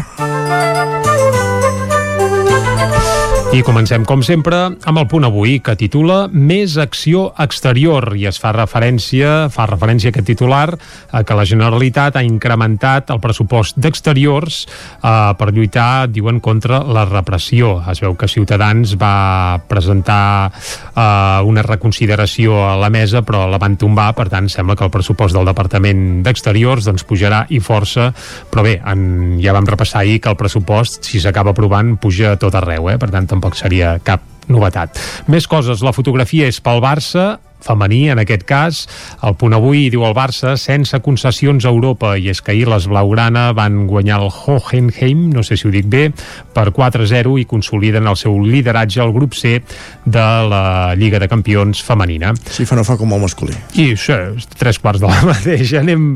I 3.49 3.63
comencem, 3.65 4.03
com 4.05 4.21
sempre, 4.21 4.57
amb 4.85 4.99
el 5.01 5.07
punt 5.09 5.23
avui, 5.25 5.55
que 5.65 5.73
titula 5.73 6.27
Més 6.29 6.75
acció 6.77 7.31
exterior, 7.41 8.05
i 8.13 8.27
es 8.29 8.37
fa 8.37 8.51
referència, 8.53 9.47
fa 9.49 9.65
referència 9.65 10.11
a 10.11 10.13
aquest 10.13 10.27
titular, 10.29 10.75
a 11.09 11.23
que 11.25 11.33
la 11.33 11.47
Generalitat 11.49 12.19
ha 12.19 12.21
incrementat 12.21 13.09
el 13.09 13.17
pressupost 13.23 13.79
d'exteriors 13.81 14.59
eh, 14.67 15.31
per 15.39 15.47
lluitar, 15.49 16.11
diuen, 16.13 16.37
contra 16.45 16.83
la 16.85 17.07
repressió. 17.09 17.71
Es 17.89 18.03
veu 18.05 18.13
que 18.13 18.29
Ciutadans 18.29 18.93
va 19.01 19.57
presentar 19.65 20.51
eh, 20.53 21.41
una 21.49 21.65
reconsideració 21.65 22.61
a 22.67 22.77
la 22.77 22.91
mesa, 22.93 23.23
però 23.25 23.47
la 23.49 23.57
van 23.57 23.79
tombar, 23.81 24.11
per 24.13 24.27
tant, 24.29 24.51
sembla 24.53 24.77
que 24.77 24.85
el 24.85 24.93
pressupost 24.93 25.33
del 25.33 25.49
Departament 25.49 26.21
d'Exteriors 26.21 26.85
doncs, 26.85 27.07
pujarà 27.09 27.41
i 27.49 27.57
força, 27.65 28.11
però 28.53 28.67
bé, 28.69 28.77
en, 28.85 29.41
ja 29.41 29.57
vam 29.57 29.65
repassar 29.73 30.05
ahir 30.05 30.21
que 30.21 30.29
el 30.29 30.37
pressupost, 30.37 31.01
si 31.09 31.17
s'acaba 31.17 31.57
aprovant, 31.57 31.95
puja 31.97 32.35
a 32.37 32.39
tot 32.45 32.53
arreu, 32.53 32.93
eh? 32.93 32.99
per 33.01 33.09
tant, 33.09 33.25
tampoc 33.39 33.55
seria 33.55 33.95
cap 34.03 34.25
novetat. 34.51 34.99
Més 35.31 35.47
coses, 35.47 35.83
la 35.85 35.95
fotografia 35.95 36.49
és 36.51 36.59
pel 36.61 36.83
Barça, 36.83 37.39
femení 37.63 38.09
en 38.09 38.21
aquest 38.21 38.45
cas. 38.47 38.81
El 39.25 39.35
punt 39.39 39.55
avui 39.57 39.87
diu 39.91 40.05
el 40.07 40.15
Barça 40.17 40.55
sense 40.59 40.97
concessions 41.05 41.65
a 41.65 41.73
Europa 41.73 42.15
i 42.17 42.29
és 42.31 42.41
que 42.41 42.53
ahir 42.53 42.67
les 42.71 42.87
Blaugrana 42.89 43.49
van 43.57 43.85
guanyar 43.87 44.21
el 44.23 44.29
Hohenheim, 44.29 45.29
no 45.33 45.43
sé 45.43 45.57
si 45.59 45.67
ho 45.67 45.73
dic 45.73 45.89
bé, 45.89 46.09
per 46.55 46.69
4-0 46.75 47.37
i 47.41 47.47
consoliden 47.49 48.07
el 48.09 48.17
seu 48.19 48.37
lideratge 48.43 49.01
al 49.03 49.13
grup 49.15 49.35
C 49.37 49.59
de 50.05 50.27
la 50.49 50.95
Lliga 50.99 51.19
de 51.19 51.29
Campions 51.31 51.83
femenina. 51.85 52.33
Sí, 52.49 52.65
fa 52.65 52.77
no 52.79 52.85
fa 52.87 52.97
com 52.99 53.13
el 53.15 53.23
masculí. 53.23 53.55
I 53.79 53.91
això, 53.95 54.17
tres 54.59 54.79
quarts 54.79 55.03
de 55.03 55.09
la 55.09 55.21
mateixa. 55.31 55.83
Anem, 55.83 56.11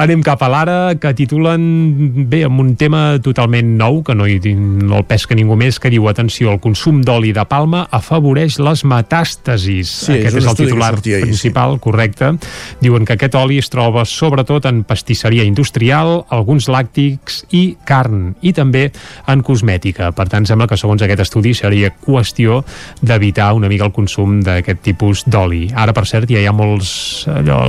anem 0.00 0.22
cap 0.26 0.42
a 0.42 0.50
l'ara, 0.50 0.78
que 1.00 1.14
titulen 1.16 2.26
bé 2.30 2.44
amb 2.48 2.62
un 2.62 2.74
tema 2.80 3.18
totalment 3.24 3.74
nou, 3.78 4.02
que 4.06 4.16
no, 4.16 4.28
hi, 4.30 4.38
no 4.54 5.00
el 5.00 5.06
pesca 5.08 5.36
ningú 5.36 5.58
més, 5.60 5.78
que 5.82 5.92
diu, 5.92 6.08
atenció, 6.10 6.52
el 6.54 6.62
consum 6.62 7.02
d'oli 7.04 7.34
de 7.36 7.44
palma 7.48 7.84
afavoreix 7.94 8.58
les 8.62 8.84
metàstasis. 8.88 9.94
Sí, 10.06 10.18
Aquest 10.18 10.40
és 10.40 10.40
un 10.40 10.44
és 10.44 10.50
el 10.50 10.58
que 10.58 10.70
titular 10.92 11.20
principal, 11.22 11.78
correcte. 11.80 12.32
Diuen 12.80 13.04
que 13.04 13.16
aquest 13.16 13.34
oli 13.38 13.58
es 13.62 13.70
troba 13.72 14.04
sobretot 14.08 14.66
en 14.70 14.82
pastisseria 14.84 15.44
industrial, 15.46 16.24
alguns 16.34 16.68
làctics 16.68 17.44
i 17.54 17.64
carn, 17.86 18.34
i 18.42 18.52
també 18.56 18.90
en 19.30 19.44
cosmètica. 19.46 20.10
Per 20.16 20.28
tant, 20.30 20.46
sembla 20.48 20.68
que 20.70 20.78
segons 20.80 21.02
aquest 21.04 21.24
estudi 21.26 21.54
seria 21.54 21.92
qüestió 22.04 22.62
d'evitar 23.02 23.52
una 23.54 23.70
mica 23.70 23.86
el 23.88 23.94
consum 23.94 24.40
d'aquest 24.44 24.82
tipus 24.84 25.24
d'oli. 25.26 25.66
Ara, 25.74 25.94
per 25.96 26.06
cert, 26.08 26.30
ja 26.30 26.42
hi 26.42 26.48
ha 26.48 26.54
molts... 26.54 27.24
Allò, 27.34 27.60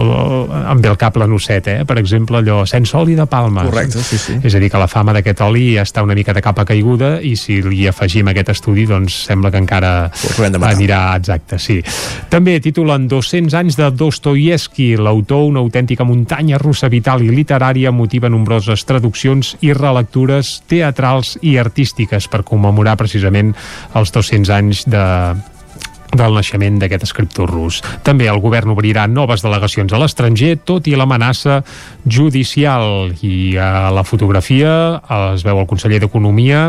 ve 0.75 0.91
el 0.91 0.97
cap 1.01 1.15
la 1.17 1.27
noceta, 1.27 1.79
eh? 1.79 1.85
per 1.85 1.97
exemple, 1.97 2.37
allò 2.37 2.63
sense 2.69 2.95
oli 2.97 3.15
de 3.15 3.25
palma. 3.25 3.65
Correcte, 3.65 4.03
sí, 4.03 4.19
sí. 4.21 4.37
És 4.43 4.55
a 4.55 4.61
dir, 4.61 4.69
que 4.71 4.81
la 4.81 4.89
fama 4.91 5.15
d'aquest 5.15 5.41
oli 5.45 5.71
ja 5.75 5.85
està 5.85 6.03
una 6.05 6.15
mica 6.17 6.33
de 6.35 6.43
capa 6.45 6.65
caiguda 6.67 7.15
i 7.25 7.35
si 7.39 7.61
li 7.65 7.85
afegim 7.89 8.29
aquest 8.31 8.51
estudi, 8.55 8.85
doncs 8.89 9.17
sembla 9.29 9.51
que 9.53 9.61
encara 9.61 9.93
anirà 10.69 11.01
exacte, 11.17 11.59
sí. 11.61 11.79
També 12.29 12.57
titulen 12.63 13.04
200 13.07 13.53
anys 13.57 13.77
de 13.79 13.89
Dostoyevsky, 13.91 14.95
l'autor, 14.97 15.45
una 15.49 15.61
autèntica 15.63 16.05
muntanya 16.07 16.59
russa 16.61 16.89
vital 16.91 17.23
i 17.25 17.31
literària, 17.33 17.93
motiva 17.95 18.29
nombroses 18.29 18.85
traduccions 18.85 19.55
i 19.65 19.73
relectures 19.73 20.59
teatrals 20.69 21.35
i 21.41 21.57
artístiques 21.61 22.29
per 22.31 22.43
commemorar 22.47 22.97
precisament 22.99 23.53
els 23.95 24.13
200 24.15 24.53
anys 24.55 24.85
de, 24.89 25.05
del 26.19 26.35
naixement 26.37 26.79
d'aquest 26.81 27.05
escriptor 27.07 27.49
rus. 27.51 27.81
També 28.03 28.29
el 28.31 28.41
govern 28.43 28.73
obrirà 28.73 29.05
noves 29.07 29.43
delegacions 29.45 29.93
a 29.93 30.01
l'estranger, 30.01 30.55
tot 30.63 30.87
i 30.87 30.95
l'amenaça 30.95 31.61
judicial. 32.05 33.13
I 33.25 33.55
a 33.61 33.91
la 33.95 34.03
fotografia 34.07 35.01
es 35.33 35.45
veu 35.45 35.59
el 35.61 35.67
conseller 35.69 35.99
d'Economia, 36.03 36.67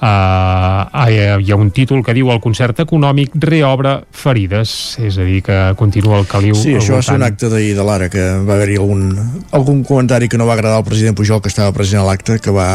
eh, 0.00 1.38
hi 1.40 1.50
ha 1.52 1.56
un 1.56 1.70
títol 1.70 2.04
que 2.04 2.14
diu 2.16 2.30
el 2.32 2.40
concert 2.42 2.80
econòmic 2.84 3.34
reobre 3.40 3.96
ferides, 4.10 4.98
és 5.00 5.18
a 5.18 5.26
dir, 5.26 5.42
que 5.46 5.58
continua 5.78 6.18
el 6.20 6.28
caliu 6.30 6.54
Sí, 6.58 6.74
això 6.76 6.98
va 6.98 7.04
ser 7.04 7.16
un 7.18 7.26
acte 7.26 7.50
d'ahir 7.52 7.74
de 7.78 7.86
l'Ara, 7.86 8.10
que 8.12 8.26
va 8.46 8.56
haver-hi 8.56 8.78
algun, 8.80 9.08
algun 9.56 9.82
comentari 9.84 10.28
que 10.28 10.38
no 10.40 10.48
va 10.48 10.56
agradar 10.58 10.80
al 10.80 10.86
president 10.86 11.16
Pujol, 11.16 11.42
que 11.42 11.52
estava 11.52 11.72
present 11.76 12.02
a 12.02 12.06
l'acte, 12.08 12.38
que 12.40 12.54
va 12.54 12.68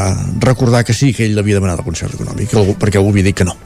recordar 0.43 0.83
que 0.85 0.93
sí, 0.93 1.13
que 1.13 1.25
ell 1.25 1.35
l'havia 1.37 1.59
demanat 1.61 1.81
el 1.81 1.87
concert 1.87 2.13
econòmic, 2.17 2.53
perquè 2.79 3.01
algú 3.01 3.13
havia 3.13 3.29
dit 3.29 3.37
que 3.37 3.47
no. 3.47 3.57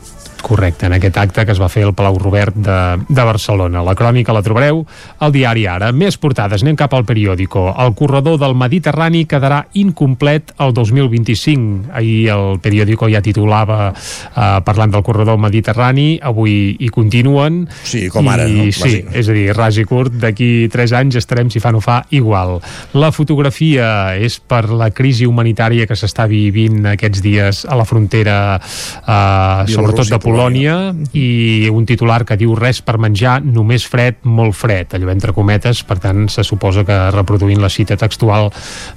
Correcte, 0.41 0.87
en 0.87 0.95
aquest 0.97 1.17
acte 1.17 1.45
que 1.45 1.53
es 1.55 1.61
va 1.61 1.69
fer 1.71 1.83
al 1.87 1.93
Palau 1.97 2.17
Robert 2.19 2.55
de, 2.55 2.79
de 3.07 3.23
Barcelona. 3.27 3.83
La 3.85 3.95
crònica 3.97 4.33
la 4.35 4.43
trobareu 4.45 4.83
al 5.19 5.33
diari 5.35 5.65
Ara. 5.69 5.91
Més 5.95 6.17
portades, 6.21 6.63
anem 6.63 6.77
cap 6.79 6.93
al 6.95 7.05
periòdico. 7.07 7.69
El 7.79 7.93
corredor 7.97 8.39
del 8.41 8.55
Mediterrani 8.57 9.25
quedarà 9.29 9.63
incomplet 9.79 10.53
el 10.59 10.73
2025. 10.73 11.91
Ahir 11.93 12.29
el 12.33 12.59
periòdico 12.63 13.09
ja 13.11 13.21
titulava 13.25 13.91
eh, 13.91 14.59
parlant 14.65 14.93
del 14.93 15.03
corredor 15.05 15.39
mediterrani, 15.39 16.19
avui 16.21 16.75
hi 16.79 16.89
continuen. 16.93 17.63
Sí, 17.83 18.07
com 18.13 18.27
ara, 18.31 18.47
I, 18.47 18.55
no? 18.57 18.67
Sí, 18.71 19.03
Bàsic. 19.03 19.11
és 19.21 19.29
a 19.29 19.35
dir, 19.35 19.45
ras 19.55 19.79
i 19.79 19.85
curt, 19.89 20.15
d'aquí 20.21 20.69
3 20.71 20.95
anys 21.01 21.19
estarem, 21.21 21.49
si 21.51 21.61
fa 21.63 21.73
no 21.75 21.81
fa, 21.83 22.01
igual. 22.15 22.57
La 22.99 23.11
fotografia 23.15 24.15
és 24.19 24.39
per 24.39 24.65
la 24.69 24.91
crisi 24.95 25.27
humanitària 25.29 25.87
que 25.89 25.97
s'està 25.99 26.27
vivint 26.29 26.85
aquests 26.93 27.23
dies 27.25 27.63
a 27.69 27.77
la 27.79 27.87
frontera, 27.89 28.37
eh, 28.59 29.69
sobretot 29.73 30.09
de 30.09 30.21
Polònia, 30.29 30.75
i 31.17 31.69
un 31.73 31.85
titular 31.89 32.21
que 32.27 32.37
diu 32.39 32.53
res 32.57 32.81
per 32.85 32.97
menjar, 33.01 33.39
només 33.43 33.85
fred, 33.89 34.19
molt 34.23 34.55
fred, 34.57 34.93
allò 34.95 35.09
entre 35.13 35.33
cometes, 35.35 35.81
per 35.87 35.99
tant, 36.03 36.27
se 36.29 36.45
suposa 36.45 36.85
que 36.87 36.97
reproduint 37.15 37.61
la 37.61 37.71
cita 37.73 37.97
textual 37.99 38.49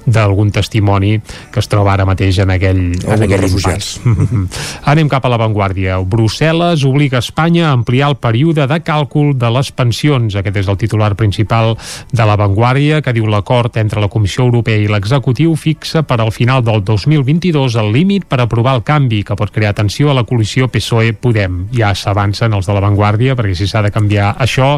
d'algun 0.05 0.51
testimoni 0.53 1.17
que 1.51 1.61
es 1.61 1.69
troba 1.71 1.93
ara 1.93 2.05
mateix 2.05 2.39
en 2.43 2.53
aquell, 2.53 2.83
en 3.01 3.25
aquell 3.25 3.43
refugiats. 3.43 3.97
Anem 4.91 5.09
cap 5.11 5.25
a 5.25 5.31
l'avantguàrdia. 5.33 5.99
Brussel·les 6.09 6.85
obliga 6.87 7.21
Espanya 7.23 7.69
a 7.69 7.73
ampliar 7.77 8.11
el 8.11 8.17
període 8.21 8.67
de 8.69 8.79
càlcul 8.85 9.33
de 9.39 9.49
les 9.57 9.71
pensions. 9.75 10.37
Aquest 10.39 10.61
és 10.63 10.69
el 10.71 10.79
titular 10.81 11.13
principal 11.19 11.75
de 12.11 12.27
l'avantguàrdia, 12.27 13.01
que 13.03 13.15
diu 13.15 13.27
l'acord 13.29 13.77
entre 13.81 14.01
la 14.03 14.11
Comissió 14.11 14.45
Europea 14.45 14.81
i 14.81 14.89
l'executiu 14.91 15.55
fixa 15.59 16.03
per 16.07 16.19
al 16.21 16.31
final 16.35 16.63
del 16.65 16.83
2022 16.85 17.77
el 17.79 17.91
límit 17.93 18.27
per 18.29 18.41
aprovar 18.43 18.77
el 18.77 18.83
canvi 18.85 19.23
que 19.23 19.37
pot 19.39 19.51
crear 19.53 19.73
tensió 19.77 20.11
a 20.11 20.17
la 20.17 20.25
coalició 20.27 20.69
PSOE 20.71 21.13
Podem. 21.23 21.63
Ja 21.75 21.93
s'avancen 21.95 22.53
els 22.53 22.67
de 22.67 22.75
l'avantguàrdia, 22.75 23.37
perquè 23.39 23.55
si 23.55 23.67
s'ha 23.69 23.83
de 23.85 23.93
canviar 23.95 24.33
això, 24.43 24.75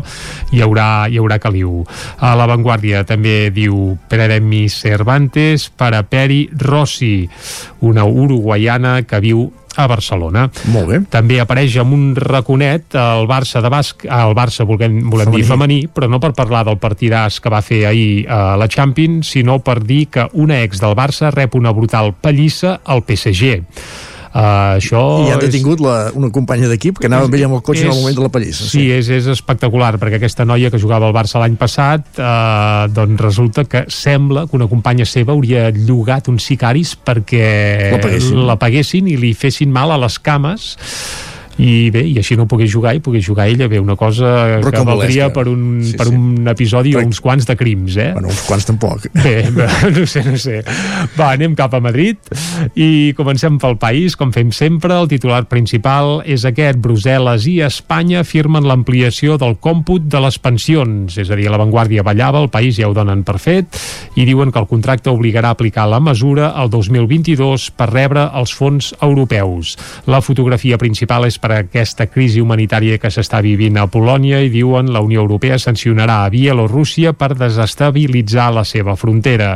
hi 0.53 0.61
haurà, 0.61 1.07
hi 1.09 1.17
haurà 1.21 1.39
caliu. 1.41 1.81
A 2.21 2.35
l'avantguàrdia 2.37 3.03
també 3.09 3.49
diu 3.55 3.95
Peremi 4.09 4.67
Cervantes 4.69 5.71
per 5.73 5.93
a 5.97 6.03
Peri 6.05 6.45
Rossi, 6.61 7.27
una 7.81 8.05
uruguaiana 8.05 8.99
que 9.09 9.23
viu 9.23 9.47
a 9.75 9.87
Barcelona. 9.87 10.45
Molt 10.71 10.87
bé. 10.87 10.99
També 11.11 11.39
apareix 11.41 11.75
amb 11.81 11.95
un 11.95 12.05
raconet 12.15 12.95
el 12.99 13.27
Barça 13.29 13.61
de 13.63 13.71
Basc, 13.71 14.05
el 14.05 14.35
Barça 14.37 14.65
volem, 14.67 15.01
volem 15.09 15.29
femení. 15.29 15.41
dir 15.41 15.49
femení, 15.49 15.79
però 15.91 16.09
no 16.09 16.21
per 16.23 16.31
parlar 16.37 16.63
del 16.67 16.79
partidàs 16.81 17.41
que 17.43 17.51
va 17.51 17.61
fer 17.65 17.85
ahir 17.89 18.25
a 18.31 18.55
la 18.59 18.69
Champions, 18.71 19.33
sinó 19.35 19.59
per 19.59 19.81
dir 19.83 20.05
que 20.07 20.29
una 20.33 20.61
ex 20.63 20.79
del 20.83 20.95
Barça 20.95 21.31
rep 21.33 21.55
una 21.55 21.73
brutal 21.75 22.13
pallissa 22.21 22.79
al 22.83 23.03
PSG. 23.03 23.59
Uh, 24.35 24.75
això 24.75 25.01
I 25.23 25.29
han 25.31 25.39
detingut 25.39 25.79
la, 25.79 26.09
una 26.19 26.27
companya 26.35 26.67
d'equip 26.67 26.97
que 26.99 27.07
anava 27.07 27.29
amb 27.29 27.37
ella 27.37 27.47
amb 27.47 27.55
el 27.55 27.61
cotxe 27.63 27.85
és, 27.85 27.87
en 27.87 27.93
el 27.93 28.01
moment 28.01 28.17
de 28.17 28.23
la 28.25 28.31
pallissa. 28.33 28.65
Sí, 28.65 28.81
sí 28.81 28.81
és, 28.91 29.07
és 29.21 29.29
espectacular, 29.31 29.93
perquè 30.01 30.19
aquesta 30.19 30.43
noia 30.43 30.67
que 30.73 30.81
jugava 30.81 31.07
al 31.07 31.15
Barça 31.15 31.39
l'any 31.39 31.55
passat, 31.55 32.09
uh, 32.19 32.89
doncs 32.91 33.23
resulta 33.23 33.63
que 33.63 33.85
sembla 33.87 34.43
que 34.49 34.57
una 34.59 34.67
companya 34.67 35.07
seva 35.07 35.31
hauria 35.31 35.69
llogat 35.71 36.27
uns 36.33 36.49
sicaris 36.51 36.97
perquè 36.99 37.47
la 37.93 38.01
paguessin, 38.03 38.43
la 38.51 38.57
paguessin 38.59 39.07
i 39.07 39.15
li 39.23 39.31
fessin 39.39 39.71
mal 39.71 39.95
a 39.95 40.01
les 40.03 40.19
cames 40.19 40.75
i 41.61 41.89
bé, 41.93 42.01
i 42.09 42.17
així 42.19 42.35
no 42.35 42.47
pogués 42.51 42.71
jugar 42.71 42.95
i 42.97 43.01
pogués 43.03 43.23
jugar 43.23 43.47
ella, 43.47 43.69
bé, 43.71 43.79
una 43.79 43.95
cosa 43.95 44.59
Però 44.59 44.73
que 44.73 44.83
valdria 44.87 45.29
per 45.33 45.45
un, 45.47 45.79
sí, 45.85 45.95
per 45.95 46.09
un 46.11 46.47
episodi 46.51 46.95
o 46.95 47.03
uns 47.05 47.21
quants 47.23 47.47
de 47.47 47.55
crims, 47.55 47.95
eh? 48.01 48.09
Bueno, 48.15 48.31
uns 48.33 48.41
quants 48.47 48.67
tampoc. 48.67 49.07
Bé, 49.15 49.37
no 49.95 50.05
sé, 50.09 50.25
no 50.27 50.35
sé. 50.41 50.59
Va, 51.15 51.31
anem 51.31 51.55
cap 51.55 51.73
a 51.77 51.81
Madrid 51.83 52.19
i 52.75 53.13
comencem 53.15 53.59
pel 53.61 53.77
país, 53.79 54.17
com 54.19 54.33
fem 54.35 54.51
sempre, 54.55 54.97
el 54.99 55.07
titular 55.11 55.45
principal 55.51 56.19
és 56.27 56.43
aquest, 56.47 56.81
Brussel·les 56.83 57.47
i 57.51 57.55
Espanya 57.65 58.25
firmen 58.27 58.67
l'ampliació 58.67 59.39
del 59.39 59.55
còmput 59.63 60.09
de 60.11 60.21
les 60.25 60.39
pensions, 60.41 61.15
és 61.21 61.31
a 61.31 61.39
dir, 61.39 61.47
l'avantguàrdia 61.51 62.03
ballava, 62.03 62.43
el 62.43 62.51
país 62.51 62.75
ja 62.81 62.89
ho 62.89 62.97
donen 62.97 63.23
per 63.23 63.37
fet, 63.39 63.79
i 64.19 64.27
diuen 64.27 64.51
que 64.51 64.59
el 64.59 64.67
contracte 64.67 65.13
obligarà 65.13 65.53
a 65.53 65.57
aplicar 65.57 65.87
la 65.87 66.01
mesura 66.03 66.51
el 66.59 66.71
2022 66.73 67.71
per 67.79 67.89
rebre 67.93 68.27
els 68.35 68.51
fons 68.55 68.91
europeus. 68.99 69.75
La 70.11 70.19
fotografia 70.25 70.79
principal 70.81 71.29
és 71.29 71.39
per 71.45 71.59
aquesta 71.59 72.07
crisi 72.09 72.41
humanitària 72.41 72.97
que 72.97 73.11
s'està 73.13 73.37
vivint 73.45 73.75
a 73.77 73.85
Polònia 73.91 74.39
i 74.41 74.49
diuen 74.49 74.89
la 74.93 75.03
Unió 75.05 75.21
Europea 75.21 75.59
sancionarà 75.61 76.23
a 76.23 76.31
Bielorússia 76.33 77.11
per 77.13 77.35
desestabilitzar 77.37 78.47
la 78.55 78.63
seva 78.65 78.95
frontera. 78.97 79.51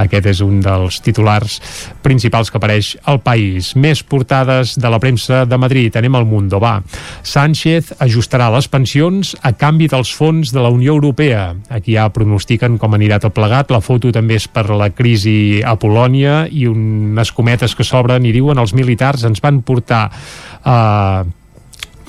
Aquest 0.00 0.26
és 0.32 0.40
un 0.42 0.58
dels 0.64 0.98
titulars 1.04 1.60
principals 2.02 2.50
que 2.50 2.58
apareix 2.58 2.96
al 3.10 3.20
país. 3.22 3.76
Més 3.78 4.02
portades 4.02 4.74
de 4.80 4.90
la 4.90 4.98
premsa 4.98 5.44
de 5.46 5.58
Madrid. 5.60 5.94
Anem 6.00 6.18
al 6.18 6.26
Mundo, 6.26 6.58
va. 6.58 6.80
Sánchez 7.22 7.94
ajustarà 8.02 8.50
les 8.50 8.66
pensions 8.66 9.36
a 9.46 9.54
canvi 9.54 9.86
dels 9.92 10.10
fons 10.10 10.50
de 10.50 10.58
la 10.58 10.74
Unió 10.74 10.96
Europea. 10.98 11.52
Aquí 11.70 11.94
ja 11.94 12.08
pronostiquen 12.10 12.78
com 12.82 12.98
anirà 12.98 13.20
tot 13.22 13.36
plegat. 13.38 13.70
La 13.70 13.82
foto 13.84 14.10
també 14.10 14.40
és 14.40 14.48
per 14.50 14.66
la 14.74 14.90
crisi 14.90 15.62
a 15.62 15.76
Polònia 15.78 16.42
i 16.50 16.66
unes 16.66 17.30
cometes 17.30 17.76
que 17.78 17.86
s'obren 17.86 18.26
i 18.26 18.34
diuen 18.34 18.58
els 18.58 18.74
militars 18.74 19.28
ens 19.28 19.42
van 19.44 19.62
portar 19.62 20.08
eh, 20.10 21.19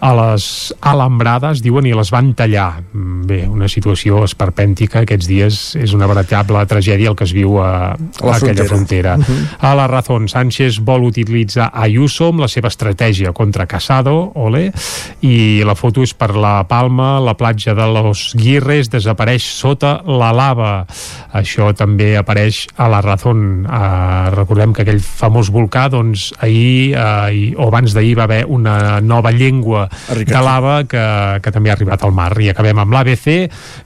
a 0.00 0.10
les 0.16 0.44
alambrades, 0.80 1.60
diuen, 1.60 1.84
i 1.86 1.92
les 1.96 2.10
van 2.12 2.32
tallar. 2.36 2.80
Mm, 2.92 3.26
bé, 3.28 3.40
una 3.48 3.68
situació 3.68 4.22
esperpèntica 4.24 5.02
aquests 5.04 5.28
dies 5.28 5.58
és 5.76 5.92
una 5.96 6.08
veritable 6.08 6.62
tragèdia 6.70 7.12
el 7.12 7.18
que 7.18 7.26
es 7.28 7.34
viu 7.36 7.58
a, 7.60 7.92
a, 7.92 8.32
aquella 8.32 8.64
frontera. 8.64 9.16
Uh 9.20 9.24
-huh. 9.24 9.40
A 9.60 9.74
la 9.74 9.86
Razón, 9.86 10.28
Sánchez 10.28 10.80
vol 10.80 11.04
utilitzar 11.04 11.70
Ayuso 11.74 12.28
amb 12.28 12.40
la 12.40 12.48
seva 12.48 12.68
estratègia 12.68 13.32
contra 13.32 13.66
Casado, 13.66 14.32
ole, 14.34 14.72
i 15.20 15.62
la 15.64 15.74
foto 15.74 16.02
és 16.02 16.14
per 16.14 16.34
la 16.34 16.64
Palma, 16.64 17.20
la 17.20 17.36
platja 17.36 17.74
de 17.74 17.86
los 17.86 18.34
Guirres 18.34 18.88
desapareix 18.88 19.44
sota 19.44 20.02
la 20.06 20.32
lava. 20.32 20.86
Això 21.32 21.74
també 21.74 22.16
apareix 22.16 22.66
a 22.76 22.88
la 22.88 23.00
Razón. 23.00 23.66
Uh, 23.66 24.30
recordem 24.34 24.72
que 24.72 24.82
aquell 24.82 25.00
famós 25.00 25.50
volcà, 25.50 25.88
doncs, 25.90 26.32
ahir 26.40 26.96
uh, 26.96 27.60
o 27.60 27.68
abans 27.68 27.92
d'ahir 27.92 28.16
va 28.16 28.24
haver 28.24 28.44
una 28.48 29.00
nova 29.00 29.30
llengua 29.30 29.89
de 30.16 30.42
lava 30.44 30.82
que, 30.88 31.04
que 31.42 31.52
també 31.54 31.70
ha 31.70 31.76
arribat 31.78 32.04
al 32.04 32.14
mar. 32.16 32.32
I 32.40 32.50
acabem 32.52 32.78
amb 32.82 32.94
l'ABC, 32.94 33.28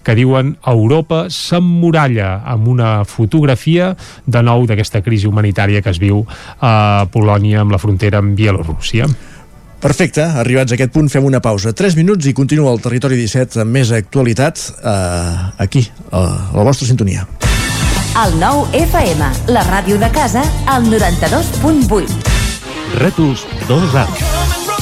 que 0.04 0.16
diuen 0.18 0.54
Europa 0.66 1.26
s'emmuralla 1.32 2.40
amb 2.54 2.68
una 2.68 2.96
fotografia 3.08 3.92
de 4.26 4.42
nou 4.42 4.66
d'aquesta 4.68 5.02
crisi 5.04 5.28
humanitària 5.30 5.82
que 5.82 5.92
es 5.92 6.02
viu 6.02 6.24
a 6.60 7.06
Polònia 7.12 7.62
amb 7.64 7.74
la 7.74 7.80
frontera 7.82 8.20
amb 8.22 8.36
Bielorússia. 8.38 9.08
Perfecte, 9.84 10.22
arribats 10.40 10.72
a 10.72 10.78
aquest 10.78 10.94
punt 10.94 11.10
fem 11.12 11.26
una 11.28 11.42
pausa. 11.44 11.74
3 11.76 11.98
minuts 11.98 12.24
i 12.24 12.32
continua 12.32 12.72
el 12.72 12.80
Territori 12.80 13.18
17 13.20 13.60
amb 13.66 13.76
més 13.76 13.92
actualitat 13.92 14.62
eh, 14.80 15.34
aquí, 15.60 15.84
a 16.08 16.24
la 16.56 16.64
vostra 16.64 16.88
sintonia. 16.88 17.26
El 18.24 18.38
nou 18.40 18.64
FM, 18.72 19.28
la 19.52 19.68
ràdio 19.68 20.00
de 20.00 20.08
casa, 20.14 20.46
al 20.72 20.88
92.8. 20.88 22.32
Rètols 22.96 23.44
2 23.68 23.98
arcs 24.06 24.63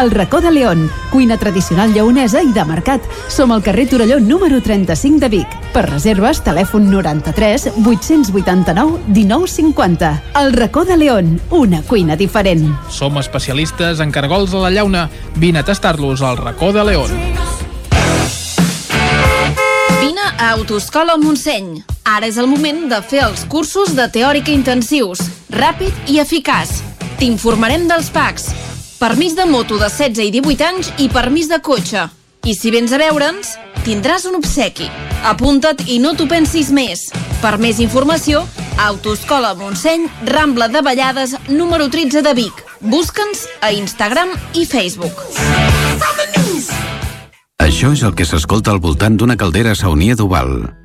El 0.00 0.10
racó 0.10 0.40
de 0.40 0.50
León, 0.50 0.90
cuina 1.10 1.36
tradicional 1.36 1.92
lleonesa 1.92 2.40
i 2.42 2.48
de 2.52 2.64
mercat. 2.64 3.04
Som 3.28 3.52
al 3.52 3.62
carrer 3.62 3.84
Torelló 3.90 4.18
número 4.20 4.62
35 4.62 5.20
de 5.20 5.28
Vic. 5.28 5.56
Per 5.74 5.84
reserves, 5.84 6.40
telèfon 6.40 6.88
93 6.90 7.68
889 7.84 9.02
1950. 9.06 10.12
El 10.40 10.54
racó 10.54 10.86
de 10.86 10.96
León, 10.96 11.40
una 11.50 11.82
cuina 11.82 12.16
diferent. 12.16 12.72
Som 12.88 13.18
especialistes 13.20 14.00
en 14.00 14.10
cargols 14.10 14.54
a 14.54 14.64
la 14.64 14.70
llauna. 14.70 15.10
Vine 15.36 15.60
a 15.60 15.64
tastar-los 15.64 16.22
al 16.22 16.38
racó 16.38 16.72
de 16.72 16.84
León. 16.84 17.10
Vine 20.00 20.24
a 20.38 20.50
Autoscola 20.52 21.18
Montseny. 21.18 21.84
Ara 22.08 22.26
és 22.26 22.40
el 22.40 22.48
moment 22.48 22.88
de 22.88 23.04
fer 23.04 23.26
els 23.28 23.44
cursos 23.44 23.92
de 23.94 24.08
teòrica 24.08 24.50
intensius. 24.56 25.20
Ràpid 25.52 26.08
i 26.08 26.18
eficaç. 26.24 26.80
T'informarem 27.20 27.86
dels 27.86 28.08
PACs 28.10 28.71
permís 29.02 29.34
de 29.34 29.46
moto 29.46 29.78
de 29.78 29.88
16 29.90 30.28
i 30.28 30.30
18 30.30 30.62
anys 30.62 30.90
i 31.02 31.08
permís 31.10 31.48
de 31.50 31.58
cotxe. 31.58 32.04
I 32.46 32.54
si 32.54 32.70
vens 32.70 32.92
a 32.94 33.00
veure'ns, 33.02 33.56
tindràs 33.82 34.28
un 34.30 34.36
obsequi. 34.38 34.86
Apunta't 35.26 35.82
i 35.90 35.98
no 35.98 36.12
t'ho 36.14 36.28
pensis 36.30 36.70
més. 36.70 37.08
Per 37.42 37.56
més 37.58 37.80
informació, 37.82 38.44
Autoscola 38.78 39.56
Montseny, 39.58 40.06
Rambla 40.30 40.68
de 40.70 40.82
Vallades, 40.86 41.34
número 41.50 41.88
13 41.90 42.22
de 42.22 42.34
Vic. 42.38 42.62
Busca'ns 42.78 43.48
a 43.60 43.72
Instagram 43.74 44.36
i 44.54 44.68
Facebook. 44.70 45.18
Això 47.58 47.90
és 47.90 48.06
el 48.06 48.14
que 48.14 48.26
s'escolta 48.26 48.70
al 48.70 48.78
voltant 48.78 49.18
d'una 49.18 49.38
caldera 49.38 49.74
saunia 49.78 50.14
d'Oval 50.14 50.81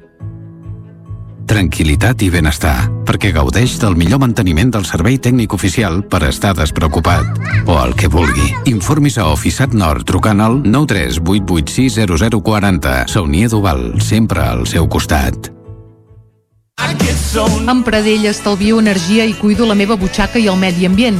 tranquil·litat 1.47 2.21
i 2.27 2.29
benestar, 2.29 2.91
perquè 3.07 3.31
gaudeix 3.33 3.79
del 3.81 3.95
millor 3.97 4.19
manteniment 4.21 4.71
del 4.75 4.86
servei 4.86 5.17
tècnic 5.17 5.53
oficial 5.55 6.03
per 6.05 6.23
estar 6.27 6.53
despreocupat. 6.57 7.25
O 7.65 7.81
el 7.81 7.95
que 7.95 8.07
vulgui. 8.12 8.53
Informis 8.69 9.17
a 9.17 9.25
Oficiat 9.31 9.73
Nord 9.73 10.05
trucant 10.07 10.41
al 10.43 10.63
938860040. 10.63 13.07
Saunier 13.07 13.49
Duval, 13.49 14.01
sempre 14.03 14.41
al 14.43 14.67
seu 14.67 14.88
costat. 14.88 15.57
Amb 17.67 17.83
Pradell 17.86 18.25
estalvio 18.29 18.79
energia 18.79 19.25
i 19.25 19.33
cuido 19.38 19.65
la 19.67 19.75
meva 19.75 19.97
butxaca 19.99 20.39
i 20.39 20.47
el 20.47 20.57
medi 20.57 20.86
ambient. 20.88 21.19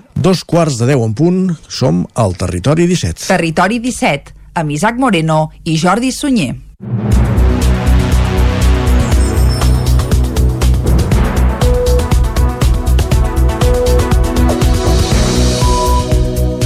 Dos 0.21 0.43
quarts 0.45 0.75
de 0.77 0.85
deu 0.85 1.01
en 1.01 1.15
punt, 1.17 1.37
som 1.65 2.03
al 2.13 2.35
Territori 2.37 2.85
17. 2.85 3.25
Territori 3.31 3.79
17, 3.81 4.35
amb 4.61 4.69
Isaac 4.75 4.99
Moreno 5.01 5.47
i 5.65 5.79
Jordi 5.81 6.11
Sunyer. 6.13 6.51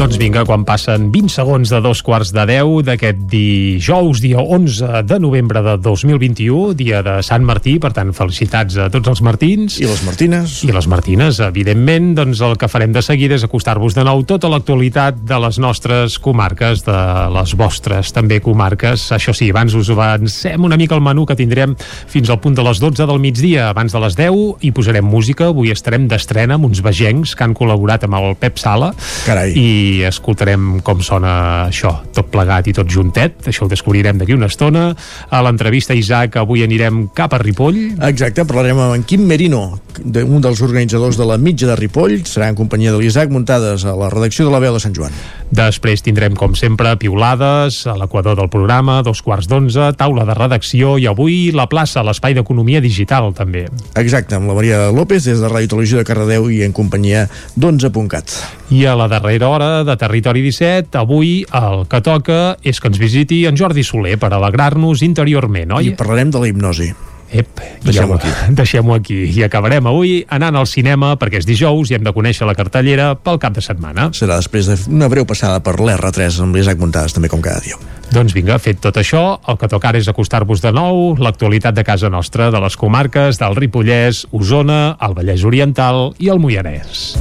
Doncs 0.05 0.19
vinga, 0.21 0.43
quan 0.45 0.61
passen 0.61 1.07
20 1.09 1.31
segons 1.33 1.71
de 1.73 1.79
dos 1.81 2.03
quarts 2.05 2.29
de 2.29 2.43
10 2.45 2.83
d'aquest 2.85 3.23
dijous, 3.25 4.19
dia 4.21 4.37
11 4.37 4.99
de 5.01 5.17
novembre 5.17 5.63
de 5.65 5.71
2021, 5.81 6.75
dia 6.77 6.99
de 7.01 7.15
Sant 7.25 7.41
Martí, 7.41 7.79
per 7.81 7.89
tant, 7.95 8.11
felicitats 8.13 8.77
a 8.77 8.85
tots 8.93 9.09
els 9.09 9.23
Martins. 9.25 9.79
I 9.81 9.89
les 9.89 10.03
Martines. 10.05 10.59
I 10.61 10.69
les 10.75 10.87
Martines, 10.91 11.39
evidentment, 11.41 12.11
doncs 12.19 12.43
el 12.45 12.53
que 12.61 12.69
farem 12.69 12.93
de 12.93 13.01
seguida 13.01 13.33
és 13.33 13.47
acostar-vos 13.47 13.97
de 13.97 14.03
nou 14.05 14.21
tota 14.29 14.51
l'actualitat 14.53 15.23
de 15.25 15.39
les 15.41 15.57
nostres 15.57 16.19
comarques, 16.21 16.85
de 16.85 16.99
les 17.39 17.55
vostres 17.57 18.13
també 18.13 18.37
comarques. 18.45 19.07
Això 19.17 19.33
sí, 19.33 19.49
abans 19.49 19.73
us 19.73 19.89
avancem 19.89 20.69
una 20.69 20.77
mica 20.77 20.93
el 20.93 21.01
menú 21.01 21.25
que 21.25 21.39
tindrem 21.39 21.73
fins 21.81 22.29
al 22.29 22.37
punt 22.45 22.53
de 22.53 22.67
les 22.69 22.83
12 22.83 23.09
del 23.09 23.23
migdia. 23.25 23.71
Abans 23.71 23.97
de 23.97 24.05
les 24.05 24.21
10 24.21 24.61
hi 24.61 24.69
posarem 24.69 25.09
música. 25.17 25.49
Avui 25.49 25.73
estarem 25.73 26.05
d'estrena 26.13 26.59
amb 26.61 26.69
uns 26.69 26.85
vegencs 26.85 27.33
que 27.33 27.49
han 27.49 27.57
col·laborat 27.57 28.05
amb 28.05 28.21
el 28.21 28.37
Pep 28.37 28.61
Sala. 28.61 28.93
Carai. 29.25 29.57
I 29.57 29.94
escoltarem 30.03 30.79
com 30.85 31.01
sona 31.05 31.65
això, 31.67 31.91
tot 32.15 32.27
plegat 32.33 32.67
i 32.67 32.73
tot 32.75 32.89
juntet. 32.91 33.39
Això 33.47 33.65
ho 33.65 33.71
descobrirem 33.71 34.19
d'aquí 34.19 34.35
una 34.35 34.49
estona. 34.51 34.89
A 35.29 35.41
l'entrevista, 35.45 35.95
Isaac, 35.95 36.35
avui 36.41 36.65
anirem 36.65 37.07
cap 37.15 37.33
a 37.33 37.39
Ripoll. 37.39 37.79
Exacte, 38.09 38.45
parlarem 38.45 38.81
amb 38.81 38.97
en 38.97 39.07
Quim 39.07 39.25
Merino, 39.29 39.79
un 40.03 40.41
dels 40.43 40.61
organitzadors 40.65 41.17
de 41.17 41.27
la 41.29 41.37
mitja 41.37 41.69
de 41.71 41.77
Ripoll. 41.79 42.19
Serà 42.27 42.49
en 42.51 42.59
companyia 42.59 42.91
de 42.91 42.99
l'Isaac, 42.99 43.31
muntades 43.31 43.85
a 43.85 43.95
la 43.95 44.11
redacció 44.11 44.45
de 44.45 44.51
la 44.51 44.59
veu 44.63 44.75
de 44.75 44.83
Sant 44.83 44.95
Joan. 44.97 45.15
Després 45.55 46.01
tindrem, 46.03 46.35
com 46.35 46.55
sempre, 46.57 46.95
piulades, 46.99 47.83
a 47.87 47.95
l'equador 47.99 48.35
del 48.39 48.49
programa, 48.51 48.99
dos 49.05 49.21
quarts 49.23 49.47
d'onze, 49.47 49.91
taula 49.99 50.25
de 50.27 50.35
redacció 50.35 50.97
i 50.99 51.05
avui 51.07 51.51
la 51.55 51.67
plaça, 51.71 52.03
l'espai 52.03 52.35
d'economia 52.35 52.81
digital, 52.83 53.31
també. 53.37 53.67
Exacte, 53.95 54.35
amb 54.35 54.49
la 54.49 54.57
Maria 54.57 54.81
López 54.91 55.29
des 55.29 55.39
de 55.39 55.51
Ràdio 55.51 55.75
Televisió 55.75 56.01
de 56.01 56.07
Cardedeu 56.07 56.49
i 56.51 56.63
en 56.65 56.73
companyia 56.75 57.27
d'11.cat. 57.55 58.35
I 58.73 58.85
a 58.89 58.95
la 58.97 59.07
darrera 59.07 59.47
hora 59.53 59.84
de 59.87 59.97
Territori 60.01 60.43
17, 60.45 60.97
avui 60.99 61.41
el 61.55 61.85
que 61.89 62.01
toca 62.05 62.39
és 62.63 62.81
que 62.81 62.91
ens 62.91 63.01
visiti 63.01 63.43
en 63.49 63.57
Jordi 63.59 63.85
Soler 63.85 64.17
per 64.21 64.33
alegrar-nos 64.33 65.03
interiorment, 65.05 65.77
oi? 65.79 65.91
I 65.91 65.99
parlarem 65.99 66.33
de 66.33 66.41
la 66.41 66.49
hipnosi. 66.51 66.93
Ep, 67.35 67.59
Deixem-ho 67.83 68.15
aquí. 68.15 68.29
Deixem-ho 68.59 68.93
aquí. 68.93 69.17
I 69.33 69.43
acabarem 69.43 69.87
avui 69.89 70.19
anant 70.31 70.55
al 70.55 70.67
cinema 70.69 71.15
perquè 71.19 71.41
és 71.41 71.47
dijous 71.47 71.91
i 71.91 71.97
hem 71.97 72.05
de 72.05 72.13
conèixer 72.15 72.47
la 72.47 72.55
cartellera 72.55 73.13
pel 73.17 73.39
cap 73.41 73.55
de 73.57 73.63
setmana. 73.65 74.09
Serà 74.15 74.37
després 74.39 74.69
d'una 74.85 75.09
breu 75.11 75.27
passada 75.27 75.59
per 75.65 75.75
l'R3 75.79 76.39
amb 76.45 76.55
l'Isaac 76.55 76.79
Montades, 76.79 77.15
també 77.17 77.31
com 77.31 77.43
cada 77.43 77.63
dia. 77.65 77.79
Doncs 78.13 78.35
vinga, 78.37 78.59
fet 78.61 78.79
tot 78.83 78.95
això, 79.01 79.25
el 79.49 79.59
que 79.59 79.69
toca 79.71 79.89
ara 79.89 79.99
és 79.99 80.07
acostar-vos 80.11 80.61
de 80.63 80.71
nou 80.75 81.17
l'actualitat 81.19 81.75
de 81.75 81.83
casa 81.83 82.11
nostra, 82.13 82.51
de 82.53 82.61
les 82.61 82.77
comarques 82.77 83.41
del 83.41 83.57
Ripollès, 83.57 84.27
Osona, 84.31 84.95
el 85.01 85.17
Vallès 85.17 85.43
Oriental 85.43 86.11
i 86.21 86.31
el 86.31 86.39
Moianès. 86.39 87.15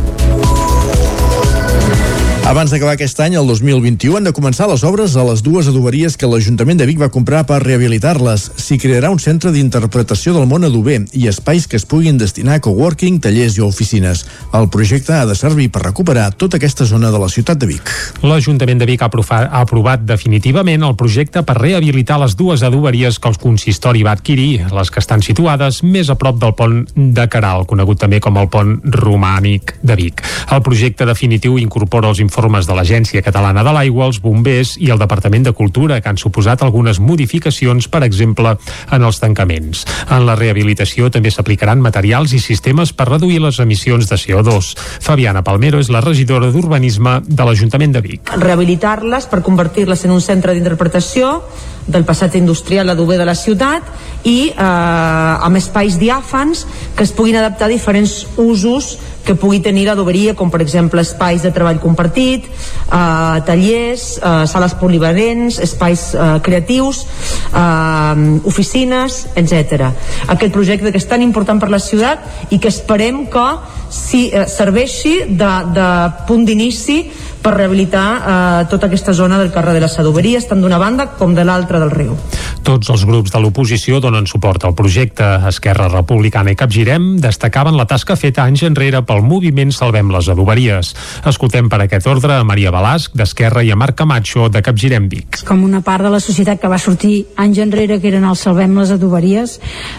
Abans 2.44 2.68
d'acabar 2.68 2.92
aquest 2.92 3.16
any, 3.24 3.38
el 3.40 3.46
2021, 3.48 4.18
han 4.18 4.26
de 4.28 4.32
començar 4.36 4.66
les 4.68 4.82
obres 4.84 5.14
a 5.16 5.22
les 5.24 5.40
dues 5.40 5.64
adoberies 5.70 6.12
que 6.20 6.28
l'Ajuntament 6.28 6.76
de 6.76 6.84
Vic 6.84 6.98
va 7.00 7.06
comprar 7.08 7.38
per 7.48 7.62
rehabilitar-les. 7.62 8.42
S'hi 8.60 8.76
crearà 8.82 9.08
un 9.08 9.16
centre 9.18 9.48
d'interpretació 9.48 10.34
del 10.36 10.44
món 10.50 10.66
adober 10.68 10.98
i 11.16 11.24
espais 11.30 11.64
que 11.64 11.78
es 11.80 11.86
puguin 11.88 12.18
destinar 12.20 12.58
a 12.58 12.60
coworking, 12.60 13.16
tallers 13.24 13.56
i 13.56 13.62
oficines. 13.64 14.26
El 14.52 14.68
projecte 14.68 15.14
ha 15.16 15.22
de 15.24 15.38
servir 15.40 15.70
per 15.72 15.86
recuperar 15.86 16.26
tota 16.36 16.60
aquesta 16.60 16.84
zona 16.84 17.08
de 17.14 17.22
la 17.22 17.30
ciutat 17.32 17.62
de 17.62 17.70
Vic. 17.70 17.94
L'Ajuntament 18.20 18.84
de 18.84 18.90
Vic 18.92 19.00
ha, 19.00 19.08
aprovat, 19.08 19.48
ha 19.48 19.64
aprovat 19.64 20.04
definitivament 20.04 20.84
el 20.84 20.98
projecte 21.00 21.40
per 21.48 21.56
rehabilitar 21.62 22.20
les 22.20 22.36
dues 22.36 22.60
adoberies 22.60 23.16
que 23.16 23.32
el 23.32 23.40
consistori 23.40 24.04
va 24.04 24.12
adquirir, 24.18 24.66
les 24.68 24.92
que 24.92 25.00
estan 25.00 25.24
situades 25.24 25.80
més 25.80 26.12
a 26.12 26.18
prop 26.20 26.36
del 26.44 26.52
pont 26.60 26.84
de 26.92 27.26
Caral, 27.32 27.64
conegut 27.64 28.04
també 28.04 28.20
com 28.20 28.36
el 28.36 28.52
pont 28.52 28.76
romànic 29.00 29.78
de 29.80 29.96
Vic. 29.96 30.20
El 30.52 30.60
projecte 30.60 31.08
definitiu 31.08 31.56
incorpora 31.56 32.12
els 32.12 32.20
informes 32.20 32.33
de 32.34 32.74
l'Agència 32.74 33.22
Catalana 33.22 33.62
de 33.62 33.72
l'Aigua, 33.72 34.08
els 34.10 34.18
bombers 34.20 34.74
i 34.82 34.90
el 34.90 34.98
Departament 34.98 35.44
de 35.46 35.52
Cultura, 35.54 36.00
que 36.02 36.08
han 36.10 36.18
suposat 36.18 36.62
algunes 36.62 36.98
modificacions, 36.98 37.86
per 37.88 38.02
exemple, 38.02 38.56
en 38.90 39.02
els 39.02 39.20
tancaments. 39.22 39.84
En 40.10 40.26
la 40.26 40.34
rehabilitació 40.34 41.10
també 41.14 41.30
s'aplicaran 41.30 41.80
materials 41.80 42.34
i 42.34 42.40
sistemes 42.42 42.92
per 42.92 43.06
reduir 43.08 43.38
les 43.40 43.60
emissions 43.62 44.08
de 44.10 44.18
CO2. 44.18 44.74
Fabiana 45.00 45.44
Palmero 45.44 45.78
és 45.78 45.92
la 45.94 46.02
regidora 46.02 46.50
d'Urbanisme 46.50 47.20
de 47.24 47.46
l'Ajuntament 47.46 47.94
de 47.94 48.02
Vic. 48.02 48.34
Rehabilitar-les 48.34 49.30
per 49.30 49.42
convertir-les 49.46 50.04
en 50.04 50.16
un 50.16 50.20
centre 50.20 50.54
d'interpretació 50.54 51.38
del 51.86 52.04
passat 52.04 52.34
industrial 52.34 52.88
adober 52.90 53.18
de 53.18 53.26
la 53.28 53.34
ciutat 53.36 53.84
i 54.24 54.50
eh, 54.50 54.54
amb 54.58 55.60
espais 55.60 55.98
diàfans 56.00 56.64
que 56.96 57.04
es 57.04 57.12
puguin 57.12 57.36
adaptar 57.36 57.68
a 57.68 57.74
diferents 57.74 58.24
usos 58.40 58.96
que 59.24 59.34
pugui 59.34 59.60
tenir 59.64 59.86
l'adoberia, 59.88 60.34
com 60.36 60.50
per 60.52 60.60
exemple 60.62 61.02
espais 61.02 61.42
de 61.42 61.52
treball 61.54 61.80
compartit, 61.80 62.46
eh, 62.46 63.40
tallers, 63.46 64.18
eh, 64.18 64.46
sales 64.46 64.74
polivalents, 64.80 65.58
espais 65.58 66.14
eh, 66.14 66.40
creatius, 66.42 67.06
eh, 67.52 68.40
oficines, 68.44 69.26
etc. 69.34 69.90
Aquest 70.28 70.52
projecte 70.52 70.92
que 70.92 71.00
és 71.00 71.08
tan 71.08 71.22
important 71.22 71.60
per 71.60 71.70
la 71.72 71.80
ciutat 71.80 72.50
i 72.50 72.58
que 72.58 72.68
esperem 72.68 73.26
que 73.32 73.48
si, 73.94 74.28
eh, 74.32 74.46
serveixi 74.48 75.20
de, 75.28 75.52
de 75.74 75.88
punt 76.26 76.44
d'inici 76.44 77.04
per 77.44 77.52
rehabilitar 77.54 78.08
eh, 78.16 78.66
tota 78.72 78.88
aquesta 78.88 79.12
zona 79.12 79.38
del 79.38 79.52
carrer 79.52 79.74
de 79.76 79.84
les 79.84 79.98
adoberies, 80.00 80.48
tant 80.48 80.62
d'una 80.64 80.80
banda 80.80 81.10
com 81.18 81.34
de 81.36 81.44
l'altra 81.44 81.78
del 81.78 81.92
riu. 81.92 82.16
Tots 82.64 82.88
els 82.90 83.04
grups 83.04 83.30
de 83.34 83.40
l'oposició 83.44 84.00
donen 84.00 84.26
suport 84.26 84.64
al 84.64 84.74
projecte. 84.74 85.26
Esquerra 85.50 85.90
Republicana 85.92 86.54
i 86.54 86.56
Capgirem 86.56 87.18
destacaven 87.20 87.76
la 87.76 87.84
tasca 87.86 88.16
feta 88.16 88.46
anys 88.48 88.64
enrere 88.64 89.04
pel 89.04 89.13
moviment 89.22 89.70
Salvem 89.72 90.10
les 90.10 90.28
adoberies. 90.28 90.94
Escoltem 91.26 91.68
per 91.68 91.82
aquest 91.84 92.06
ordre 92.10 92.40
a 92.40 92.44
Maria 92.44 92.72
Balasc, 92.74 93.14
d'Esquerra, 93.14 93.62
i 93.62 93.70
a 93.70 93.76
Marc 93.76 93.98
Camacho, 94.00 94.48
de 94.48 94.62
Capgirem 94.62 95.08
Vic. 95.08 95.44
com 95.44 95.62
una 95.64 95.80
part 95.84 96.02
de 96.02 96.10
la 96.10 96.20
societat 96.20 96.60
que 96.60 96.68
va 96.68 96.78
sortir 96.78 97.26
anys 97.36 97.58
enrere 97.62 98.00
que 98.00 98.08
eren 98.08 98.24
els 98.24 98.40
Salvem 98.40 98.74
les 98.78 98.90
adoberies 98.90 99.58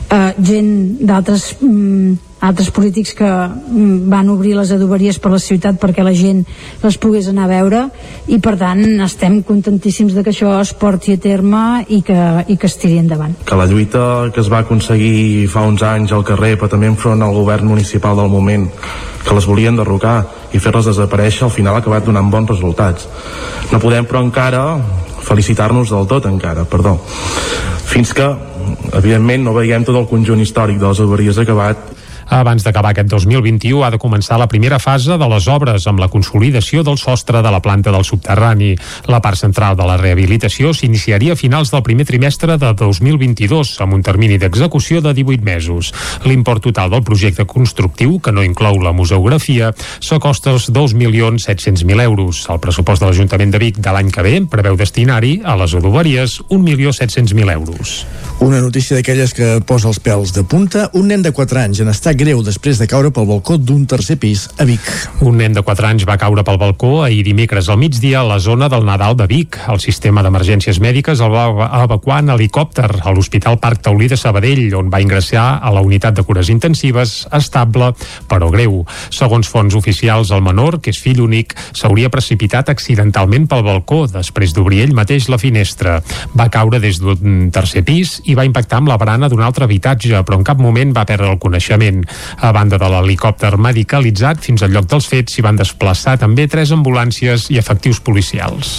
eh, 0.09 0.33
gent 0.41 0.71
d'altres 1.05 1.55
mm, 1.61 2.34
altres 2.45 2.71
polítics 2.75 3.15
que 3.17 3.27
mm, 3.27 4.09
van 4.11 4.29
obrir 4.33 4.55
les 4.57 4.71
adoberies 4.75 5.19
per 5.19 5.33
la 5.33 5.41
ciutat 5.41 5.79
perquè 5.81 6.05
la 6.05 6.15
gent 6.15 6.43
les 6.83 6.99
pogués 7.01 7.29
anar 7.31 7.47
a 7.47 7.53
veure 7.53 7.83
i 8.31 8.39
per 8.43 8.55
tant 8.61 8.83
estem 9.05 9.41
contentíssims 9.45 10.15
de 10.15 10.23
que 10.23 10.33
això 10.33 10.53
es 10.61 10.73
porti 10.77 11.15
a 11.15 11.21
terme 11.21 11.85
i 11.89 12.01
que, 12.05 12.19
i 12.47 12.57
que 12.57 12.69
es 12.69 12.77
tiri 12.81 12.99
endavant 13.01 13.35
que 13.45 13.57
la 13.57 13.67
lluita 13.69 14.05
que 14.33 14.41
es 14.41 14.51
va 14.51 14.63
aconseguir 14.63 15.47
fa 15.51 15.65
uns 15.65 15.83
anys 15.85 16.13
al 16.15 16.25
carrer, 16.27 16.55
però 16.59 16.69
també 16.71 16.89
enfront 16.89 17.21
al 17.23 17.33
govern 17.35 17.67
municipal 17.69 18.17
del 18.17 18.31
moment, 18.31 18.67
que 19.25 19.35
les 19.35 19.47
volien 19.49 19.77
derrocar 19.77 20.17
i 20.53 20.61
fer-les 20.61 20.89
desaparèixer, 20.91 21.45
al 21.45 21.53
final 21.53 21.75
ha 21.75 21.81
acabat 21.83 22.05
donant 22.05 22.29
bons 22.31 22.51
resultats. 22.53 23.07
No 23.71 23.81
podem, 23.81 24.05
però, 24.09 24.21
encara 24.25 24.65
felicitar-nos 25.25 25.93
del 25.93 26.05
tot, 26.09 26.27
encara, 26.29 26.67
perdó. 26.69 26.97
Fins 27.89 28.13
que, 28.13 28.27
evidentment, 28.93 29.45
no 29.45 29.55
veiem 29.55 29.85
tot 29.85 29.97
el 29.97 30.09
conjunt 30.09 30.43
històric 30.43 30.81
de 30.81 30.89
les 30.91 31.01
averies 31.01 31.41
acabat 31.41 31.93
Abans 32.29 32.63
d'acabar 32.65 32.91
aquest 32.93 33.09
2021 33.11 33.83
ha 33.85 33.91
de 33.93 33.99
començar 34.01 34.39
la 34.41 34.47
primera 34.49 34.79
fase 34.79 35.17
de 35.17 35.27
les 35.29 35.47
obres 35.51 35.85
amb 35.87 36.01
la 36.01 36.09
consolidació 36.09 36.83
del 36.83 36.97
sostre 36.97 37.41
de 37.45 37.51
la 37.53 37.61
planta 37.61 37.93
del 37.93 38.03
subterrani. 38.03 38.73
La 39.11 39.21
part 39.21 39.37
central 39.37 39.77
de 39.77 39.85
la 39.85 39.97
rehabilitació 40.01 40.73
s'iniciaria 40.73 41.33
a 41.33 41.39
finals 41.39 41.71
del 41.71 41.83
primer 41.85 42.07
trimestre 42.09 42.57
de 42.57 42.73
2022 42.73 43.75
amb 43.85 43.97
un 43.97 44.03
termini 44.03 44.39
d'execució 44.41 45.01
de 45.05 45.13
18 45.13 45.45
mesos. 45.45 45.93
L'import 46.25 46.63
total 46.65 46.89
del 46.89 47.05
projecte 47.05 47.45
constructiu, 47.45 48.19
que 48.19 48.33
no 48.33 48.43
inclou 48.43 48.81
la 48.81 48.93
museografia, 48.95 49.73
s'acosta 49.99 50.55
als 50.55 50.71
2.700.000 50.73 52.01
euros. 52.01 52.45
El 52.49 52.61
pressupost 52.63 53.03
de 53.03 53.11
l'Ajuntament 53.11 53.53
de 53.53 53.61
Vic 53.61 53.77
de 53.77 53.93
l'any 53.93 54.11
que 54.11 54.25
ve 54.25 54.35
preveu 54.49 54.77
destinar-hi 54.79 55.41
a 55.45 55.55
les 55.59 55.77
adoberies 55.77 56.41
1.700.000 56.49 57.53
euros. 57.53 58.05
Una 58.43 58.59
notícia 58.59 58.97
d'aquelles 58.97 59.31
que 59.31 59.45
posa 59.63 59.87
els 59.87 60.01
pèls 60.03 60.33
de 60.35 60.41
punta. 60.43 60.89
Un 60.99 61.07
nen 61.07 61.21
de 61.23 61.31
4 61.31 61.59
anys 61.61 61.79
en 61.79 61.87
estat 61.87 62.17
greu 62.19 62.41
després 62.43 62.75
de 62.77 62.85
caure 62.91 63.07
pel 63.15 63.29
balcó 63.29 63.55
d'un 63.55 63.85
tercer 63.87 64.17
pis 64.19 64.41
a 64.59 64.65
Vic. 64.67 64.83
Un 65.23 65.37
nen 65.39 65.55
de 65.55 65.63
4 65.63 65.87
anys 65.87 66.03
va 66.05 66.17
caure 66.19 66.43
pel 66.43 66.59
balcó 66.59 67.05
ahir 67.05 67.21
dimecres 67.23 67.69
al 67.71 67.79
migdia 67.79 68.19
a 68.19 68.27
la 68.27 68.41
zona 68.43 68.67
del 68.67 68.83
Nadal 68.85 69.15
de 69.15 69.25
Vic. 69.31 69.55
El 69.71 69.79
sistema 69.79 70.19
d'emergències 70.21 70.81
mèdiques 70.83 71.23
el 71.23 71.31
va 71.31 71.69
evacuar 71.85 72.19
en 72.25 72.33
helicòpter 72.35 72.89
a 73.07 73.13
l'Hospital 73.15 73.55
Parc 73.63 73.85
Taulí 73.87 74.11
de 74.11 74.19
Sabadell, 74.19 74.67
on 74.75 74.91
va 74.91 74.99
ingressar 75.01 75.45
a 75.63 75.71
la 75.71 75.85
unitat 75.85 76.19
de 76.19 76.27
cures 76.27 76.51
intensives, 76.51 77.15
estable 77.31 77.93
però 78.27 78.51
greu. 78.51 78.83
Segons 79.15 79.47
fons 79.47 79.79
oficials, 79.79 80.35
el 80.35 80.43
menor, 80.43 80.81
que 80.83 80.91
és 80.91 80.99
fill 80.99 81.23
únic, 81.23 81.55
s'hauria 81.71 82.11
precipitat 82.11 82.67
accidentalment 82.75 83.47
pel 83.47 83.63
balcó 83.63 84.03
després 84.11 84.51
d'obrir 84.53 84.83
ell 84.83 84.93
mateix 84.93 85.31
la 85.31 85.39
finestra. 85.39 86.01
Va 86.35 86.51
caure 86.51 86.83
des 86.83 86.99
d'un 86.99 87.47
tercer 87.55 87.87
pis 87.87 88.19
i 88.25 88.35
va 88.37 88.45
impactar 88.47 88.79
amb 88.81 88.89
la 88.91 88.97
barana 89.01 89.29
d'un 89.29 89.43
altre 89.45 89.65
habitatge, 89.65 90.23
però 90.25 90.39
en 90.39 90.45
cap 90.47 90.61
moment 90.61 90.93
va 90.95 91.05
perdre 91.05 91.31
el 91.31 91.39
coneixement. 91.39 92.03
A 92.41 92.51
banda 92.55 92.79
de 92.81 92.89
l'helicòpter 92.91 93.55
medicalitzat, 93.57 94.41
fins 94.43 94.63
al 94.65 94.73
lloc 94.75 94.89
dels 94.91 95.07
fets 95.09 95.35
s'hi 95.35 95.45
van 95.45 95.59
desplaçar 95.59 96.17
també 96.21 96.47
tres 96.51 96.71
ambulàncies 96.75 97.49
i 97.53 97.59
efectius 97.61 97.99
policials. 97.99 98.75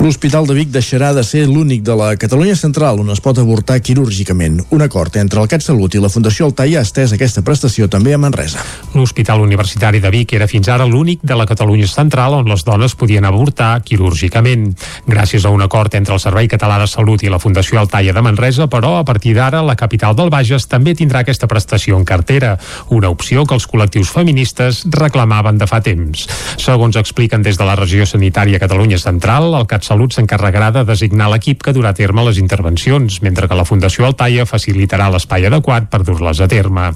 L'Hospital 0.00 0.46
de 0.48 0.56
Vic 0.58 0.72
deixarà 0.74 1.12
de 1.16 1.24
ser 1.24 1.46
l'únic 1.48 1.82
de 1.86 1.96
la 1.98 2.12
Catalunya 2.20 2.56
Central 2.56 3.00
on 3.02 3.12
es 3.14 3.22
pot 3.24 3.38
avortar 3.38 3.80
quirúrgicament. 3.80 4.60
Un 4.70 4.84
acord 4.84 5.16
entre 5.20 5.42
el 5.42 5.48
CatSalut 5.50 5.96
i 5.96 6.02
la 6.02 6.12
Fundació 6.12 6.48
Altai 6.50 6.76
ha 6.76 6.84
estès 6.86 7.14
aquesta 7.16 7.44
prestació 7.46 7.88
també 7.92 8.14
a 8.14 8.20
Manresa. 8.20 8.62
L'Hospital 8.94 9.42
Universitari 9.44 10.00
de 10.00 10.12
Vic 10.12 10.36
era 10.36 10.48
fins 10.50 10.68
ara 10.72 10.86
l'únic 10.88 11.24
de 11.26 11.36
la 11.38 11.46
Catalunya 11.48 11.88
Central 11.90 12.38
on 12.40 12.50
les 12.50 12.64
dones 12.64 12.94
podien 12.94 13.24
avortar 13.24 13.80
quirúrgicament. 13.86 14.70
Gràcies 15.06 15.44
a 15.44 15.52
un 15.54 15.64
acord 15.64 15.94
entre 15.94 16.14
el 16.14 16.22
Servei 16.22 16.48
Català 16.48 16.78
de 16.82 16.88
Salut 16.90 17.22
i 17.24 17.32
la 17.32 17.40
Fundació 17.42 17.80
Altaia 17.80 18.14
de 18.16 18.22
Manresa, 18.24 18.68
però, 18.70 18.85
a 18.94 19.04
partir 19.04 19.34
d'ara, 19.34 19.62
la 19.66 19.74
capital 19.76 20.14
del 20.14 20.30
Bages 20.30 20.68
també 20.70 20.94
tindrà 20.94 21.24
aquesta 21.24 21.48
prestació 21.50 21.98
en 21.98 22.04
cartera, 22.06 22.54
una 22.94 23.10
opció 23.10 23.44
que 23.44 23.56
els 23.58 23.66
col·lectius 23.66 24.12
feministes 24.14 24.84
reclamaven 24.94 25.58
de 25.58 25.66
fa 25.66 25.82
temps. 25.82 26.26
Segons 26.62 26.96
expliquen 26.96 27.42
des 27.42 27.58
de 27.58 27.66
la 27.66 27.74
regió 27.76 28.06
sanitària 28.06 28.60
Catalunya 28.62 28.98
Central, 29.02 29.50
el 29.58 29.66
CatSalut 29.66 30.14
s'encarregarà 30.16 30.70
de 30.72 30.84
designar 30.88 31.28
l'equip 31.32 31.62
que 31.66 31.74
durà 31.76 31.90
a 31.90 31.98
terme 31.98 32.24
les 32.24 32.38
intervencions, 32.38 33.20
mentre 33.22 33.48
que 33.48 33.58
la 33.58 33.66
Fundació 33.66 34.06
Altaia 34.06 34.46
facilitarà 34.46 35.10
l'espai 35.10 35.46
adequat 35.50 35.90
per 35.90 36.04
dur-les 36.06 36.40
a 36.40 36.48
terme. 36.48 36.92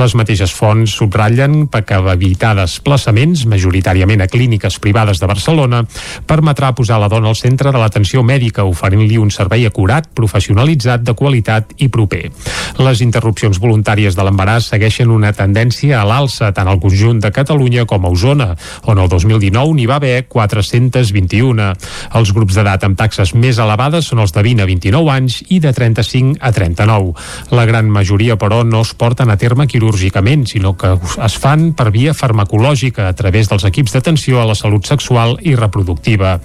Les 0.00 0.14
mateixes 0.18 0.52
fonts 0.54 0.96
subratllen 0.98 1.68
que 1.84 2.00
evitar 2.14 2.54
desplaçaments, 2.56 3.44
majoritàriament 3.50 4.22
a 4.24 4.28
clíniques 4.30 4.78
privades 4.80 5.20
de 5.20 5.28
Barcelona, 5.28 5.82
permetrà 6.26 6.72
posar 6.74 6.98
la 7.00 7.10
dona 7.12 7.28
al 7.28 7.36
centre 7.38 7.72
de 7.72 7.78
l'atenció 7.78 8.22
mèdica, 8.24 8.64
oferint-li 8.64 9.18
un 9.20 9.30
servei 9.34 9.66
acurat, 9.66 10.08
professionalitzat, 10.14 11.04
de 11.04 11.12
qualitat 11.12 11.33
i 11.34 11.88
proper. 11.88 12.30
Les 12.78 13.00
interrupcions 13.04 13.58
voluntàries 13.62 14.14
de 14.16 14.24
l'embaràs 14.26 14.68
segueixen 14.72 15.10
una 15.10 15.32
tendència 15.34 16.00
a 16.00 16.06
l'alça 16.06 16.52
tant 16.54 16.68
al 16.70 16.80
conjunt 16.82 17.20
de 17.22 17.30
Catalunya 17.34 17.84
com 17.86 18.04
a 18.04 18.10
Osona, 18.10 18.54
on 18.90 18.98
el 18.98 19.08
2019 19.08 19.74
n'hi 19.74 19.86
va 19.90 19.98
haver 20.00 20.26
421. 20.28 21.70
Els 22.18 22.32
grups 22.34 22.58
d'edat 22.58 22.84
amb 22.84 22.98
taxes 22.98 23.34
més 23.34 23.58
elevades 23.62 24.10
són 24.10 24.22
els 24.24 24.34
de 24.34 24.42
20 24.42 24.62
a 24.62 24.68
29 24.70 25.12
anys 25.14 25.40
i 25.48 25.60
de 25.62 25.72
35 25.74 26.38
a 26.40 26.52
39. 26.52 27.14
La 27.54 27.66
gran 27.68 27.90
majoria, 27.90 28.38
però, 28.40 28.62
no 28.64 28.82
es 28.82 28.94
porten 28.98 29.30
a 29.30 29.38
terme 29.40 29.66
quirúrgicament, 29.70 30.46
sinó 30.50 30.74
que 30.78 30.94
es 31.24 31.38
fan 31.40 31.72
per 31.74 31.90
via 31.94 32.14
farmacològica 32.14 33.08
a 33.08 33.16
través 33.16 33.50
dels 33.50 33.66
equips 33.68 33.94
d'atenció 33.94 34.40
a 34.40 34.48
la 34.48 34.58
salut 34.58 34.86
sexual 34.86 35.38
i 35.42 35.54
reproductiva. 35.58 36.38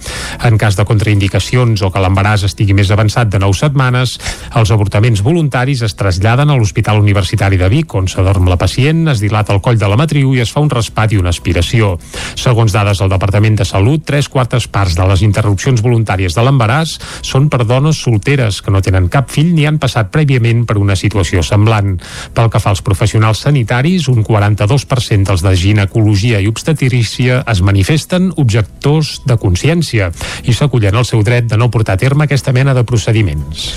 En 0.46 0.58
cas 0.58 0.76
de 0.78 0.86
contraindicacions 0.86 1.82
o 1.82 1.90
que 1.90 2.02
l'embaràs 2.02 2.46
estigui 2.48 2.76
més 2.76 2.90
avançat 2.90 3.30
de 3.30 3.40
9 3.42 3.58
setmanes, 3.58 4.16
els 4.56 4.72
avortaments 4.80 5.20
voluntaris 5.20 5.82
es 5.84 5.92
traslladen 5.92 6.48
a 6.48 6.54
l'Hospital 6.56 7.02
Universitari 7.02 7.58
de 7.60 7.68
Vic, 7.68 7.92
on 7.98 8.06
s'adorm 8.08 8.46
la 8.48 8.56
pacient, 8.56 9.02
es 9.12 9.20
dilata 9.20 9.52
el 9.52 9.60
coll 9.60 9.76
de 9.76 9.88
la 9.90 9.98
matriu 10.00 10.30
i 10.32 10.40
es 10.40 10.48
fa 10.54 10.62
un 10.64 10.70
raspat 10.72 11.12
i 11.12 11.18
una 11.20 11.28
aspiració. 11.34 11.98
Segons 12.32 12.72
dades 12.72 13.02
del 13.02 13.10
Departament 13.12 13.58
de 13.60 13.66
Salut, 13.68 14.06
tres 14.08 14.30
quartes 14.32 14.64
parts 14.72 14.96
de 14.96 15.04
les 15.10 15.20
interrupcions 15.26 15.82
voluntàries 15.84 16.32
de 16.32 16.44
l'embaràs 16.46 16.94
són 17.20 17.50
per 17.52 17.66
dones 17.68 18.00
solteres 18.00 18.62
que 18.64 18.72
no 18.72 18.80
tenen 18.80 19.10
cap 19.12 19.28
fill 19.28 19.52
ni 19.52 19.68
han 19.68 19.76
passat 19.82 20.08
prèviament 20.14 20.64
per 20.64 20.78
una 20.80 20.96
situació 20.96 21.44
semblant. 21.44 21.98
Pel 22.32 22.48
que 22.48 22.62
fa 22.64 22.72
als 22.72 22.80
professionals 22.80 23.44
sanitaris, 23.44 24.08
un 24.08 24.24
42% 24.24 25.28
dels 25.28 25.44
de 25.44 25.54
ginecologia 25.60 26.40
i 26.40 26.48
obstetrícia 26.48 27.42
es 27.44 27.60
manifesten 27.60 28.32
objectors 28.40 29.18
de 29.28 29.36
consciència 29.36 30.08
i 30.48 30.56
s'acullen 30.56 30.96
al 30.96 31.04
seu 31.04 31.20
dret 31.20 31.52
de 31.52 31.60
no 31.60 31.68
portar 31.68 32.00
a 32.00 32.04
terme 32.08 32.24
aquesta 32.24 32.56
mena 32.56 32.72
de 32.72 32.88
procediments. 32.88 33.68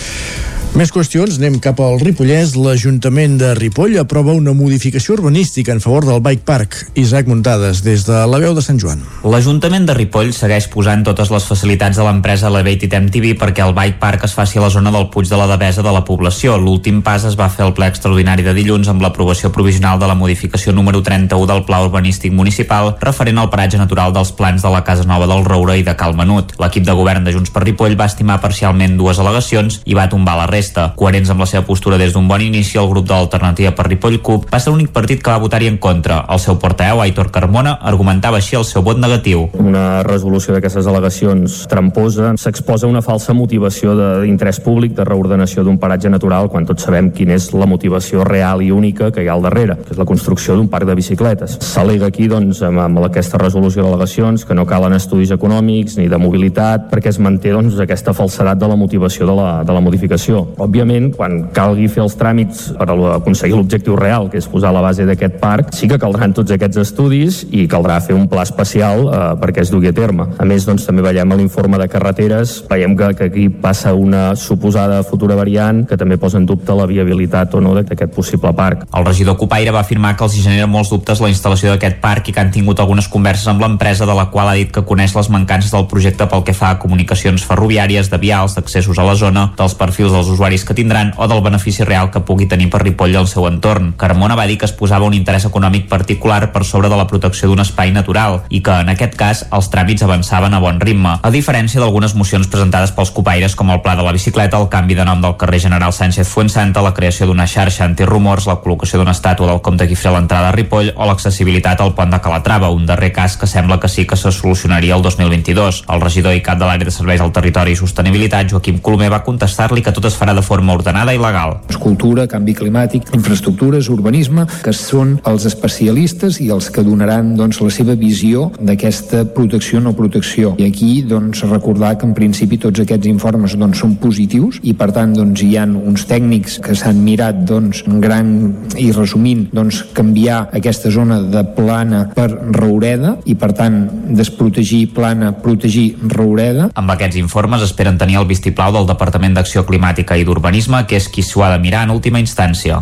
Més 0.73 0.89
qüestions, 0.89 1.35
anem 1.37 1.59
cap 1.61 1.77
al 1.85 1.99
Ripollès. 2.01 2.55
L'Ajuntament 2.57 3.35
de 3.37 3.51
Ripoll 3.53 3.93
aprova 4.01 4.33
una 4.33 4.55
modificació 4.57 5.13
urbanística 5.13 5.69
en 5.69 5.77
favor 5.83 6.07
del 6.07 6.21
Bike 6.25 6.41
Park. 6.47 6.77
Isaac 6.97 7.27
Muntades, 7.29 7.83
des 7.85 8.07
de 8.07 8.21
la 8.25 8.39
veu 8.41 8.55
de 8.57 8.61
Sant 8.65 8.79
Joan. 8.81 9.03
L'Ajuntament 9.21 9.85
de 9.85 9.93
Ripoll 9.93 10.31
segueix 10.33 10.65
posant 10.73 11.03
totes 11.05 11.29
les 11.29 11.45
facilitats 11.45 11.99
de 11.99 12.07
l'empresa 12.07 12.49
Elevate 12.49 12.87
Item 12.89 13.11
TV 13.13 13.35
perquè 13.37 13.61
el 13.61 13.75
Bike 13.77 13.99
Park 14.01 14.25
es 14.25 14.33
faci 14.33 14.57
a 14.57 14.63
la 14.63 14.71
zona 14.73 14.89
del 14.95 15.11
Puig 15.13 15.29
de 15.29 15.37
la 15.37 15.45
Devesa 15.51 15.85
de 15.85 15.93
la 15.93 16.01
població. 16.07 16.57
L'últim 16.57 17.03
pas 17.05 17.21
es 17.29 17.37
va 17.37 17.51
fer 17.53 17.67
al 17.67 17.75
ple 17.77 17.91
extraordinari 17.93 18.41
de 18.41 18.57
dilluns 18.57 18.89
amb 18.89 19.05
l'aprovació 19.05 19.53
provisional 19.53 20.01
de 20.01 20.09
la 20.09 20.17
modificació 20.17 20.73
número 20.73 21.03
31 21.05 21.51
del 21.53 21.63
Pla 21.69 21.83
Urbanístic 21.85 22.33
Municipal 22.33 22.95
referent 22.97 23.37
al 23.37 23.53
paratge 23.53 23.77
natural 23.77 24.17
dels 24.17 24.33
plans 24.33 24.65
de 24.65 24.73
la 24.73 24.81
Casa 24.81 25.05
Nova 25.05 25.29
del 25.29 25.45
Roure 25.45 25.77
i 25.77 25.85
de 25.85 25.93
Cal 25.93 26.17
Menut. 26.17 26.57
L'equip 26.57 26.89
de 26.89 26.97
govern 26.97 27.29
de 27.29 27.37
Junts 27.37 27.53
per 27.53 27.61
Ripoll 27.69 27.93
va 27.93 28.09
estimar 28.09 28.41
parcialment 28.41 28.97
dues 28.97 29.21
al·legacions 29.21 29.83
i 29.85 29.93
va 29.93 30.09
tombar 30.09 30.39
la 30.41 30.49
resta 30.49 30.62
resta. 30.63 30.93
Coherents 30.95 31.29
amb 31.29 31.43
la 31.43 31.47
seva 31.49 31.65
postura 31.67 31.97
des 31.99 32.13
d'un 32.13 32.27
bon 32.27 32.41
inici, 32.41 32.77
el 32.77 32.87
grup 32.87 33.07
de 33.07 33.13
l'Alternativa 33.13 33.73
per 33.75 33.87
Ripoll 33.87 34.21
CUP 34.23 34.47
va 34.51 34.59
ser 34.59 34.71
l'únic 34.71 34.93
partit 34.95 35.21
que 35.21 35.31
va 35.31 35.41
votar-hi 35.41 35.67
en 35.67 35.77
contra. 35.77 36.23
El 36.31 36.39
seu 36.39 36.57
portaveu, 36.59 37.01
Aitor 37.03 37.31
Carmona, 37.31 37.75
argumentava 37.81 38.39
així 38.39 38.55
el 38.55 38.63
seu 38.63 38.83
vot 38.83 38.99
negatiu. 38.99 39.49
Una 39.59 40.03
resolució 40.07 40.55
d'aquestes 40.55 40.87
al·legacions 40.87 41.63
tramposa 41.67 42.33
s'exposa 42.39 42.87
una 42.87 43.01
falsa 43.03 43.33
motivació 43.35 43.95
d'interès 44.23 44.61
públic 44.63 44.95
de 44.95 45.03
reordenació 45.03 45.63
d'un 45.63 45.79
paratge 45.81 46.09
natural 46.09 46.49
quan 46.49 46.67
tots 46.69 46.87
sabem 46.87 47.11
quina 47.11 47.35
és 47.35 47.49
la 47.53 47.67
motivació 47.67 48.23
real 48.23 48.63
i 48.63 48.71
única 48.71 49.11
que 49.11 49.23
hi 49.23 49.27
ha 49.27 49.35
al 49.35 49.43
darrere, 49.43 49.77
que 49.83 49.95
és 49.95 49.99
la 49.99 50.07
construcció 50.07 50.55
d'un 50.55 50.69
parc 50.71 50.87
de 50.87 50.95
bicicletes. 50.95 51.57
S'al·lega 51.59 52.07
aquí, 52.07 52.29
doncs, 52.31 52.63
amb, 52.63 52.79
amb 52.85 53.03
aquesta 53.03 53.41
resolució 53.41 53.83
d'al·legacions 53.83 54.47
que 54.47 54.55
no 54.55 54.67
calen 54.69 54.95
estudis 54.95 55.33
econòmics 55.35 55.97
ni 55.99 56.07
de 56.07 56.21
mobilitat 56.21 56.87
perquè 56.93 57.11
es 57.11 57.19
manté 57.19 57.51
doncs, 57.51 57.79
aquesta 57.83 58.15
falsedat 58.15 58.61
de 58.61 58.69
la 58.69 58.79
motivació 58.79 59.27
de 59.27 59.37
la, 59.37 59.49
de 59.67 59.75
la 59.75 59.83
modificació. 59.83 60.45
Òbviament, 60.61 61.11
quan 61.15 61.39
calgui 61.55 61.87
fer 61.91 62.03
els 62.03 62.15
tràmits 62.19 62.65
per 62.77 62.87
aconseguir 63.15 63.57
l'objectiu 63.57 63.95
real, 63.99 64.29
que 64.29 64.39
és 64.41 64.47
posar 64.49 64.73
la 64.75 64.83
base 64.83 65.05
d'aquest 65.07 65.39
parc, 65.41 65.73
sí 65.75 65.89
que 65.89 65.99
caldran 66.01 66.33
tots 66.35 66.53
aquests 66.53 66.81
estudis 66.83 67.41
i 67.51 67.65
caldrà 67.71 67.99
fer 68.03 68.15
un 68.17 68.27
pla 68.31 68.45
especial 68.45 69.07
eh, 69.07 69.21
perquè 69.41 69.63
es 69.63 69.71
dugui 69.73 69.89
a 69.89 69.95
terme. 69.95 70.27
A 70.37 70.47
més, 70.47 70.67
doncs, 70.67 70.85
també 70.87 71.05
veiem 71.05 71.31
a 71.31 71.39
l'informe 71.39 71.79
de 71.81 71.87
carreteres, 71.91 72.59
veiem 72.69 72.95
que, 72.99 73.11
que 73.17 73.29
aquí 73.31 73.47
passa 73.49 73.93
una 73.97 74.33
suposada 74.39 75.01
futura 75.07 75.37
variant 75.39 75.83
que 75.89 75.97
també 75.99 76.17
posa 76.21 76.39
en 76.39 76.47
dubte 76.49 76.75
la 76.77 76.87
viabilitat 76.89 77.55
o 77.57 77.63
no 77.63 77.73
d'aquest 77.77 78.13
possible 78.15 78.53
parc. 78.57 78.85
El 78.93 79.07
regidor 79.07 79.37
Copaire 79.39 79.73
va 79.73 79.83
afirmar 79.83 80.15
que 80.17 80.27
els 80.27 80.37
hi 80.37 80.45
genera 80.45 80.69
molts 80.69 80.93
dubtes 80.93 81.21
la 81.23 81.31
instal·lació 81.31 81.73
d'aquest 81.73 81.99
parc 82.03 82.29
i 82.29 82.35
que 82.35 82.43
han 82.43 82.53
tingut 82.53 82.79
algunes 82.79 83.09
converses 83.11 83.49
amb 83.51 83.63
l'empresa 83.63 84.07
de 84.09 84.15
la 84.17 84.29
qual 84.33 84.51
ha 84.51 84.57
dit 84.59 84.71
que 84.73 84.85
coneix 84.87 85.15
les 85.17 85.29
mancances 85.33 85.73
del 85.73 85.87
projecte 85.91 86.27
pel 86.29 86.45
que 86.45 86.55
fa 86.57 86.73
a 86.73 86.79
comunicacions 86.81 87.45
ferroviàries, 87.47 88.09
de 88.11 88.19
vials, 88.21 88.55
d'accessos 88.57 88.99
a 88.99 89.07
la 89.07 89.15
zona, 89.19 89.49
dels 89.57 89.75
perfils 89.79 90.13
dels 90.13 90.29
usuaris 90.29 90.42
que 90.43 90.73
tindran 90.75 91.13
o 91.15 91.27
del 91.27 91.41
benefici 91.41 91.85
real 91.87 92.11
que 92.11 92.19
pugui 92.19 92.49
tenir 92.51 92.69
per 92.69 92.81
Ripoll 92.83 93.15
al 93.15 93.29
seu 93.31 93.45
entorn. 93.47 93.93
Carmona 93.95 94.35
va 94.35 94.45
dir 94.45 94.57
que 94.59 94.65
es 94.67 94.73
posava 94.75 95.05
un 95.07 95.13
interès 95.15 95.45
econòmic 95.47 95.87
particular 95.87 96.51
per 96.51 96.65
sobre 96.67 96.89
de 96.91 96.97
la 96.99 97.07
protecció 97.07 97.47
d'un 97.47 97.63
espai 97.63 97.93
natural 97.95 98.41
i 98.49 98.59
que, 98.61 98.75
en 98.83 98.91
aquest 98.91 99.15
cas, 99.15 99.45
els 99.55 99.69
tràmits 99.71 100.03
avançaven 100.03 100.53
a 100.53 100.59
bon 100.59 100.81
ritme, 100.83 101.15
a 101.23 101.31
diferència 101.31 101.79
d'algunes 101.79 102.15
mocions 102.19 102.49
presentades 102.51 102.91
pels 102.91 103.13
copaires 103.15 103.55
com 103.55 103.71
el 103.71 103.79
pla 103.81 103.95
de 103.95 104.03
la 104.03 104.11
bicicleta, 104.11 104.59
el 104.59 104.67
canvi 104.67 104.99
de 104.99 105.05
nom 105.07 105.21
del 105.23 105.37
carrer 105.39 105.61
General 105.63 105.93
Sánchez 105.95 106.27
Fuensanta, 106.27 106.83
la 106.83 106.93
creació 106.93 107.29
d'una 107.29 107.47
xarxa 107.47 107.87
antirumors, 107.87 108.49
la 108.51 108.59
col·locació 108.59 108.99
d'una 108.99 109.15
estàtua 109.15 109.47
del 109.47 109.63
comte 109.63 109.87
Guifré 109.87 110.11
a 110.11 110.17
l'entrada 110.17 110.51
a 110.51 110.55
Ripoll 110.57 110.91
o 110.95 111.07
l'accessibilitat 111.07 111.79
al 111.79 111.95
pont 111.95 112.11
de 112.11 112.19
Calatrava, 112.19 112.73
un 112.75 112.85
darrer 112.85 113.13
cas 113.15 113.37
que 113.39 113.47
sembla 113.47 113.79
que 113.79 113.87
sí 113.87 114.05
que 114.05 114.19
se 114.19 114.31
solucionaria 114.31 114.97
el 114.97 115.07
2022. 115.07 115.85
El 115.87 116.03
regidor 116.03 116.35
i 116.35 116.43
cap 116.43 116.59
de 116.59 116.67
l'àrea 116.67 116.91
de 116.91 116.91
serveis 116.91 117.23
al 117.23 117.31
territori 117.31 117.71
i 117.71 117.79
sostenibilitat, 117.79 118.51
Joaquim 118.51 118.81
Colomer, 118.83 119.11
va 119.13 119.23
contestar-li 119.23 119.81
que 119.81 119.95
tot 119.95 120.09
es 120.09 120.17
farà 120.23 120.33
de 120.33 120.41
forma 120.41 120.73
ordenada 120.73 121.13
i 121.13 121.19
legal. 121.19 121.57
Cultura, 121.83 122.23
canvi 122.31 122.53
climàtic, 122.55 123.09
infraestructures, 123.11 123.89
urbanisme, 123.91 124.45
que 124.63 124.71
són 124.71 125.17
els 125.27 125.43
especialistes 125.49 126.37
i 126.39 126.47
els 126.53 126.69
que 126.71 126.83
donaran 126.85 127.33
doncs, 127.35 127.59
la 127.59 127.71
seva 127.73 127.95
visió 127.99 128.45
d'aquesta 128.55 129.25
protecció 129.35 129.81
o 129.81 129.83
no 129.83 129.91
protecció. 129.97 130.53
I 130.63 130.69
aquí 130.69 131.01
doncs, 131.03 131.43
recordar 131.49 131.97
que 131.99 132.07
en 132.07 132.13
principi 132.15 132.57
tots 132.61 132.79
aquests 132.79 133.09
informes 133.11 133.57
doncs, 133.59 133.81
són 133.83 133.97
positius 133.99 134.61
i 134.63 134.71
per 134.79 134.93
tant 134.95 135.11
doncs, 135.17 135.43
hi 135.43 135.57
han 135.59 135.75
uns 135.75 136.05
tècnics 136.07 136.61
que 136.63 136.77
s'han 136.79 137.03
mirat 137.03 137.43
doncs, 137.49 137.83
gran 137.99 138.31
i 138.79 138.93
resumint 138.95 139.49
doncs, 139.51 139.81
canviar 139.97 140.45
aquesta 140.55 140.93
zona 140.93 141.19
de 141.19 141.43
plana 141.57 142.05
per 142.15 142.29
raureda 142.31 143.17
i 143.27 143.35
per 143.35 143.51
tant 143.59 143.81
desprotegir 144.15 144.85
plana, 144.95 145.33
protegir 145.43 145.97
raureda. 146.15 146.69
Amb 146.79 146.95
aquests 146.95 147.19
informes 147.19 147.67
esperen 147.67 147.99
tenir 147.99 148.21
el 148.21 148.29
vistiplau 148.29 148.71
del 148.77 148.87
Departament 148.87 149.35
d'Acció 149.35 149.67
Climàtica 149.67 150.12
i 150.17 150.25
d'Urbanisme, 150.27 150.85
que 150.87 150.99
és 150.99 151.09
qui 151.09 151.23
s'ho 151.23 151.43
ha 151.43 151.53
de 151.53 151.61
mirar 151.63 151.85
en 151.87 151.95
última 151.95 152.21
instància. 152.23 152.81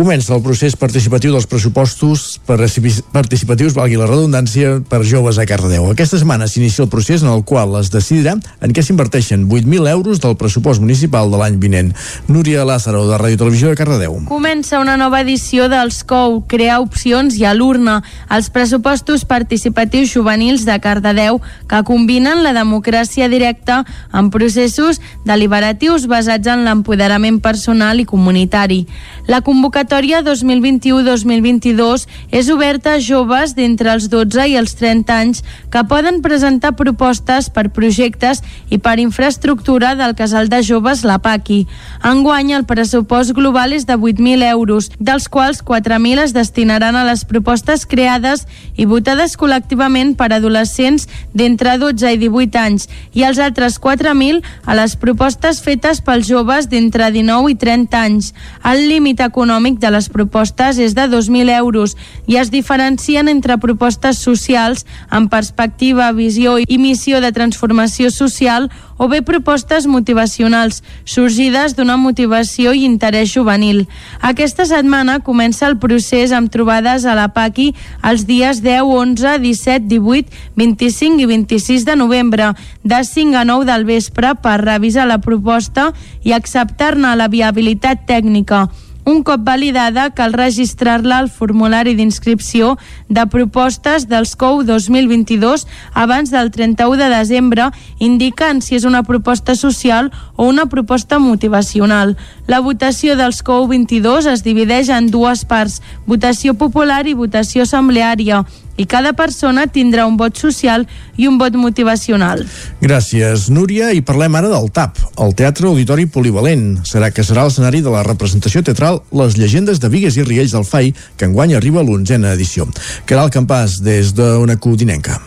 Comença 0.00 0.32
el 0.32 0.40
procés 0.40 0.72
participatiu 0.80 1.34
dels 1.34 1.44
pressupostos 1.44 2.38
participatius, 2.48 3.74
valgui 3.76 3.98
la 4.00 4.06
redundància, 4.08 4.78
per 4.88 5.02
joves 5.04 5.36
a 5.36 5.44
Cardedeu. 5.44 5.90
Aquesta 5.92 6.16
setmana 6.16 6.46
s'inicia 6.48 6.86
el 6.86 6.88
procés 6.88 7.20
en 7.20 7.28
el 7.28 7.42
qual 7.44 7.74
es 7.76 7.90
decidirà 7.92 8.32
en 8.64 8.72
què 8.72 8.80
s'inverteixen 8.80 9.44
8.000 9.44 9.90
euros 9.90 10.22
del 10.22 10.38
pressupost 10.40 10.80
municipal 10.80 11.28
de 11.28 11.36
l'any 11.36 11.58
vinent. 11.60 11.90
Núria 12.32 12.64
Lázaro, 12.64 13.02
de 13.10 13.18
Ràdio 13.20 13.42
Televisió 13.42 13.68
de 13.68 13.76
Cardedeu. 13.76 14.16
Comença 14.30 14.80
una 14.80 14.96
nova 14.96 15.20
edició 15.20 15.68
dels 15.68 16.00
COU, 16.08 16.46
crear 16.48 16.80
opcions 16.80 17.36
i 17.36 17.44
a 17.44 17.52
l'urna, 17.52 17.98
els 18.32 18.48
pressupostos 18.48 19.26
participatius 19.28 20.14
juvenils 20.16 20.64
de 20.64 20.78
Cardedeu 20.80 21.42
que 21.68 21.82
combinen 21.84 22.40
la 22.40 22.54
democràcia 22.56 23.28
directa 23.28 23.82
amb 24.16 24.32
processos 24.32 25.04
deliberatius 25.28 26.08
basats 26.08 26.48
en 26.48 26.64
l'empoderament 26.64 27.42
personal 27.44 28.00
i 28.00 28.08
comunitari. 28.08 28.86
La 29.28 29.44
convocatòria 29.44 29.89
convocatòria 29.90 30.22
2021-2022 30.22 32.06
és 32.30 32.48
oberta 32.48 32.92
a 32.94 33.00
joves 33.02 33.56
d'entre 33.58 33.90
els 33.90 34.06
12 34.08 34.44
i 34.46 34.54
els 34.54 34.76
30 34.78 35.10
anys 35.10 35.40
que 35.70 35.82
poden 35.90 36.20
presentar 36.22 36.76
propostes 36.78 37.48
per 37.50 37.72
projectes 37.74 38.38
i 38.70 38.78
per 38.78 39.00
infraestructura 39.02 39.96
del 39.98 40.14
casal 40.14 40.48
de 40.48 40.62
joves 40.62 41.02
La 41.02 41.18
Paqui. 41.18 41.66
Enguany, 42.06 42.52
el 42.54 42.66
pressupost 42.70 43.34
global 43.34 43.74
és 43.74 43.86
de 43.86 43.96
8.000 43.98 44.46
euros, 44.52 44.92
dels 45.00 45.26
quals 45.28 45.64
4.000 45.66 46.22
es 46.22 46.34
destinaran 46.38 46.94
a 46.94 47.02
les 47.04 47.24
propostes 47.24 47.82
creades 47.84 48.46
i 48.76 48.86
votades 48.86 49.34
col·lectivament 49.34 50.14
per 50.14 50.30
adolescents 50.30 51.08
d'entre 51.34 51.78
12 51.82 52.14
i 52.14 52.22
18 52.28 52.62
anys 52.62 52.86
i 53.12 53.26
els 53.26 53.42
altres 53.42 53.80
4.000 53.82 54.38
a 54.66 54.78
les 54.78 54.94
propostes 54.94 55.58
fetes 55.66 55.98
pels 55.98 56.30
joves 56.30 56.70
d'entre 56.70 57.10
19 57.10 57.50
i 57.50 57.58
30 57.58 58.06
anys. 58.06 58.32
El 58.62 58.86
límit 58.86 59.26
econòmic 59.26 59.79
de 59.80 59.90
les 59.90 60.08
propostes 60.12 60.78
és 60.78 60.94
de 60.94 61.08
2.000 61.10 61.50
euros 61.56 61.96
i 62.26 62.36
es 62.36 62.52
diferencien 62.52 63.28
entre 63.28 63.58
propostes 63.58 64.20
socials 64.22 64.86
amb 65.08 65.30
perspectiva, 65.32 66.12
visió 66.12 66.58
i 66.60 66.78
missió 66.78 67.20
de 67.20 67.32
transformació 67.32 68.10
social 68.14 68.70
o 69.00 69.08
bé 69.08 69.22
propostes 69.24 69.86
motivacionals 69.88 70.82
sorgides 71.08 71.72
d'una 71.72 71.96
motivació 71.96 72.74
i 72.76 72.84
interès 72.84 73.32
juvenil. 73.32 73.86
Aquesta 74.20 74.66
setmana 74.68 75.22
comença 75.24 75.64
el 75.70 75.78
procés 75.80 76.34
amb 76.36 76.52
trobades 76.52 77.06
a 77.08 77.16
la 77.16 77.30
PACI 77.32 77.70
els 78.10 78.26
dies 78.28 78.60
10, 78.60 78.84
11, 78.84 79.38
17, 79.40 79.88
18, 79.88 80.28
25 80.60 81.24
i 81.24 81.30
26 81.32 81.88
de 81.88 81.96
novembre, 81.96 82.52
de 82.84 83.00
5 83.00 83.40
a 83.40 83.46
9 83.48 83.64
del 83.72 83.88
vespre 83.88 84.34
per 84.36 84.60
revisar 84.60 85.08
la 85.08 85.22
proposta 85.24 85.94
i 86.22 86.36
acceptar-ne 86.36 87.16
la 87.16 87.32
viabilitat 87.32 88.04
tècnica. 88.04 88.68
Un 89.10 89.24
cop 89.26 89.40
validada, 89.42 90.04
cal 90.14 90.36
registrar-la 90.38 91.16
al 91.18 91.28
formulari 91.34 91.96
d'inscripció 91.98 92.76
de 93.08 93.24
propostes 93.32 94.04
dels 94.06 94.36
COU 94.38 94.62
2022 94.68 95.64
abans 95.98 96.30
del 96.30 96.52
31 96.54 97.00
de 97.00 97.08
desembre, 97.10 97.66
indicant 97.98 98.62
si 98.62 98.78
és 98.78 98.86
una 98.86 99.02
proposta 99.02 99.56
social 99.58 100.12
o 100.36 100.46
una 100.46 100.68
proposta 100.70 101.18
motivacional. 101.18 102.14
La 102.46 102.62
votació 102.62 103.18
dels 103.18 103.42
COU 103.42 103.66
22 103.74 104.30
es 104.30 104.46
divideix 104.46 104.94
en 104.94 105.10
dues 105.10 105.42
parts, 105.42 105.80
votació 106.06 106.54
popular 106.54 107.02
i 107.10 107.18
votació 107.18 107.66
assembleària 107.66 108.44
i 108.80 108.86
cada 108.88 109.12
persona 109.12 109.66
tindrà 109.68 110.06
un 110.08 110.16
vot 110.16 110.38
social 110.40 110.86
i 111.20 111.28
un 111.28 111.36
vot 111.40 111.56
motivacional. 111.60 112.46
Gràcies, 112.80 113.50
Núria. 113.52 113.92
I 113.92 114.00
parlem 114.06 114.38
ara 114.40 114.48
del 114.52 114.70
TAP, 114.72 115.02
el 115.20 115.34
Teatre 115.36 115.68
Auditori 115.68 116.08
Polivalent. 116.08 116.80
Serà 116.88 117.12
que 117.12 117.26
serà 117.26 117.44
l'escenari 117.44 117.84
de 117.84 117.92
la 117.92 118.04
representació 118.06 118.64
teatral 118.64 119.02
Les 119.12 119.36
llegendes 119.36 119.82
de 119.82 119.90
Vigues 119.92 120.16
i 120.16 120.24
Riells 120.24 120.56
del 120.56 120.64
FAI, 120.64 120.94
que 121.16 121.28
enguany 121.28 121.56
arriba 121.58 121.82
a 121.82 121.86
l'onzena 121.86 122.32
edició. 122.36 122.68
Caral 123.04 123.32
Campàs, 123.34 123.80
des 123.84 124.14
d'una 124.16 124.56
codinenca. 124.56 125.20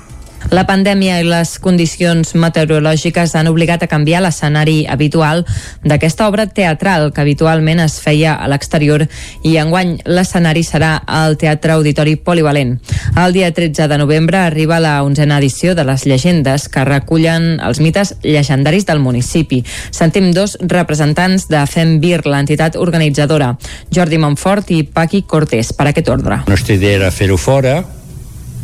La 0.51 0.65
pandèmia 0.67 1.19
i 1.21 1.27
les 1.27 1.55
condicions 1.63 2.33
meteorològiques 2.35 3.35
han 3.39 3.47
obligat 3.47 3.85
a 3.85 3.87
canviar 3.87 4.21
l'escenari 4.23 4.83
habitual 4.89 5.45
d'aquesta 5.85 6.27
obra 6.27 6.45
teatral 6.47 7.11
que 7.13 7.23
habitualment 7.23 7.79
es 7.83 7.99
feia 8.03 8.33
a 8.35 8.49
l'exterior 8.51 9.05
i 9.43 9.55
enguany 9.61 9.95
l'escenari 10.05 10.65
serà 10.67 10.97
al 11.07 11.37
Teatre 11.39 11.77
Auditori 11.77 12.15
Polivalent. 12.17 12.75
El 13.15 13.33
dia 13.33 13.51
13 13.53 13.87
de 13.87 13.97
novembre 13.97 14.37
arriba 14.41 14.81
la 14.83 14.97
onzena 15.03 15.39
edició 15.39 15.75
de 15.75 15.87
les 15.87 16.05
llegendes 16.05 16.67
que 16.69 16.85
recullen 16.85 17.59
els 17.63 17.79
mites 17.79 18.15
llegendaris 18.23 18.85
del 18.85 18.99
municipi. 18.99 19.63
Sentim 19.91 20.31
dos 20.35 20.57
representants 20.61 21.47
de 21.49 21.63
Fem 21.67 21.99
Vir, 22.03 22.21
l'entitat 22.27 22.75
organitzadora, 22.75 23.53
Jordi 23.93 24.19
Montfort 24.19 24.71
i 24.71 24.83
Paqui 24.83 25.23
Cortés, 25.23 25.73
per 25.73 25.89
aquest 25.89 26.09
ordre. 26.09 26.43
La 26.43 26.55
nostra 26.57 26.75
idea 26.75 26.99
era 26.99 27.11
fer-ho 27.11 27.37
fora, 27.37 27.81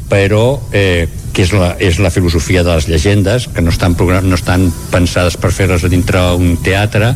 però 0.10 0.60
eh, 0.74 1.08
que 1.34 1.46
és 1.46 1.54
la, 1.54 1.74
és 1.80 2.00
la 2.02 2.12
filosofia 2.12 2.64
de 2.66 2.74
les 2.76 2.88
llegendes, 2.90 3.48
que 3.54 3.62
no 3.62 3.72
estan, 3.72 3.96
no 4.26 4.36
estan 4.36 4.70
pensades 4.92 5.38
per 5.38 5.54
fer-les 5.56 5.86
dintre 5.92 6.24
un 6.36 6.58
teatre, 6.66 7.14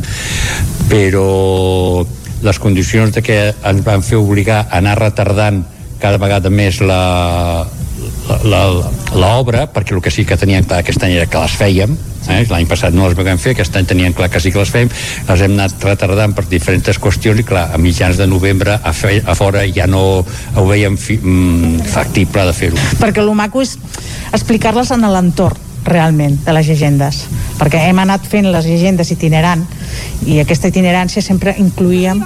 però 0.92 2.06
les 2.44 2.60
condicions 2.60 3.14
de 3.16 3.24
que 3.26 3.40
ens 3.52 3.84
van 3.86 4.04
fer 4.06 4.20
obligar 4.20 4.66
a 4.68 4.80
anar 4.80 4.98
retardant 5.00 5.64
cada 6.00 6.20
vegada 6.20 6.52
més 6.52 6.82
la, 6.84 7.66
l'obra, 9.16 9.68
perquè 9.72 9.96
el 9.96 10.02
que 10.04 10.12
sí 10.12 10.26
que 10.28 10.38
tenien 10.40 10.68
clar 10.68 10.84
aquest 10.84 11.04
any 11.04 11.16
era 11.18 11.30
que 11.32 11.44
les 11.44 11.56
fèiem, 11.60 11.96
eh? 12.30 12.44
l'any 12.50 12.68
passat 12.70 12.96
no 12.96 13.08
les 13.08 13.18
vam 13.18 13.42
fer, 13.42 13.56
aquest 13.56 13.76
any 13.80 13.90
tenien 13.90 14.16
clar 14.16 14.30
que 14.32 14.42
sí 14.44 14.52
que 14.54 14.62
les 14.62 14.72
fèiem, 14.74 14.92
les 15.30 15.44
hem 15.46 15.58
anat 15.58 15.88
retardant 15.90 16.36
per 16.36 16.46
diferents 16.50 17.02
qüestions 17.02 17.44
i 17.44 17.48
clar, 17.48 17.70
a 17.74 17.82
mitjans 17.82 18.20
de 18.20 18.28
novembre 18.30 18.78
a, 18.78 18.94
fe, 18.94 19.20
a 19.26 19.36
fora 19.36 19.66
ja 19.68 19.88
no 19.90 20.24
ho 20.24 20.66
veiem 20.70 20.98
fi, 20.98 21.20
mm, 21.20 21.92
factible 21.94 22.48
de 22.50 22.56
fer-ho. 22.58 22.90
Perquè 23.02 23.24
el 23.24 23.34
maco 23.38 23.64
és 23.64 23.78
explicar-les 24.34 24.92
en 24.96 25.08
l'entorn 25.10 25.73
realment 25.86 26.40
de 26.46 26.54
les 26.56 26.68
llegendes 26.68 27.24
perquè 27.60 27.86
hem 27.88 28.00
anat 28.04 28.26
fent 28.28 28.50
les 28.52 28.66
llegendes 28.68 29.12
itinerant 29.14 29.64
i 30.28 30.40
aquesta 30.40 30.70
itinerància 30.72 31.22
sempre 31.22 31.54
incluïem 31.60 32.22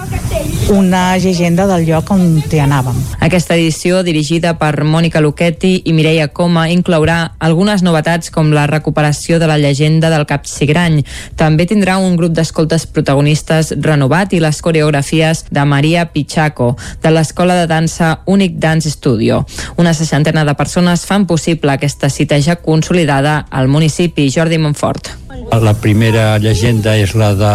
una 0.69 1.17
llegenda 1.17 1.65
del 1.67 1.85
lloc 1.87 2.11
on 2.11 2.21
hi 2.37 2.59
anàvem. 2.61 2.95
Aquesta 3.23 3.55
edició, 3.55 4.01
dirigida 4.03 4.53
per 4.59 4.83
Mònica 4.83 5.21
Luchetti 5.23 5.73
i 5.85 5.93
Mireia 5.95 6.27
Coma, 6.27 6.67
inclourà 6.69 7.33
algunes 7.39 7.83
novetats 7.83 8.29
com 8.33 8.51
la 8.53 8.67
recuperació 8.67 9.39
de 9.39 9.47
la 9.49 9.57
llegenda 9.57 10.11
del 10.13 10.27
Capsigrany. 10.29 11.01
També 11.39 11.65
tindrà 11.65 11.97
un 11.97 12.17
grup 12.19 12.35
d'escoltes 12.37 12.85
protagonistes 12.91 13.73
renovat 13.81 14.33
i 14.33 14.41
les 14.43 14.61
coreografies 14.61 15.45
de 15.49 15.65
Maria 15.65 16.07
Pichaco, 16.11 16.75
de 17.03 17.11
l'Escola 17.11 17.55
de 17.61 17.67
Dansa 17.67 18.19
Únic 18.25 18.59
Dance 18.61 18.91
Studio. 18.91 19.45
Una 19.77 19.93
seixantena 19.93 20.45
de 20.45 20.55
persones 20.55 21.05
fan 21.05 21.25
possible 21.25 21.73
aquesta 21.73 22.09
cita 22.09 22.39
ja 22.41 22.57
consolidada 22.61 23.46
al 23.49 23.67
municipi. 23.67 24.29
Jordi 24.33 24.57
Montfort. 24.57 25.13
La 25.61 25.73
primera 25.79 26.37
llegenda 26.41 26.97
és 26.99 27.15
la 27.15 27.33
de 27.37 27.53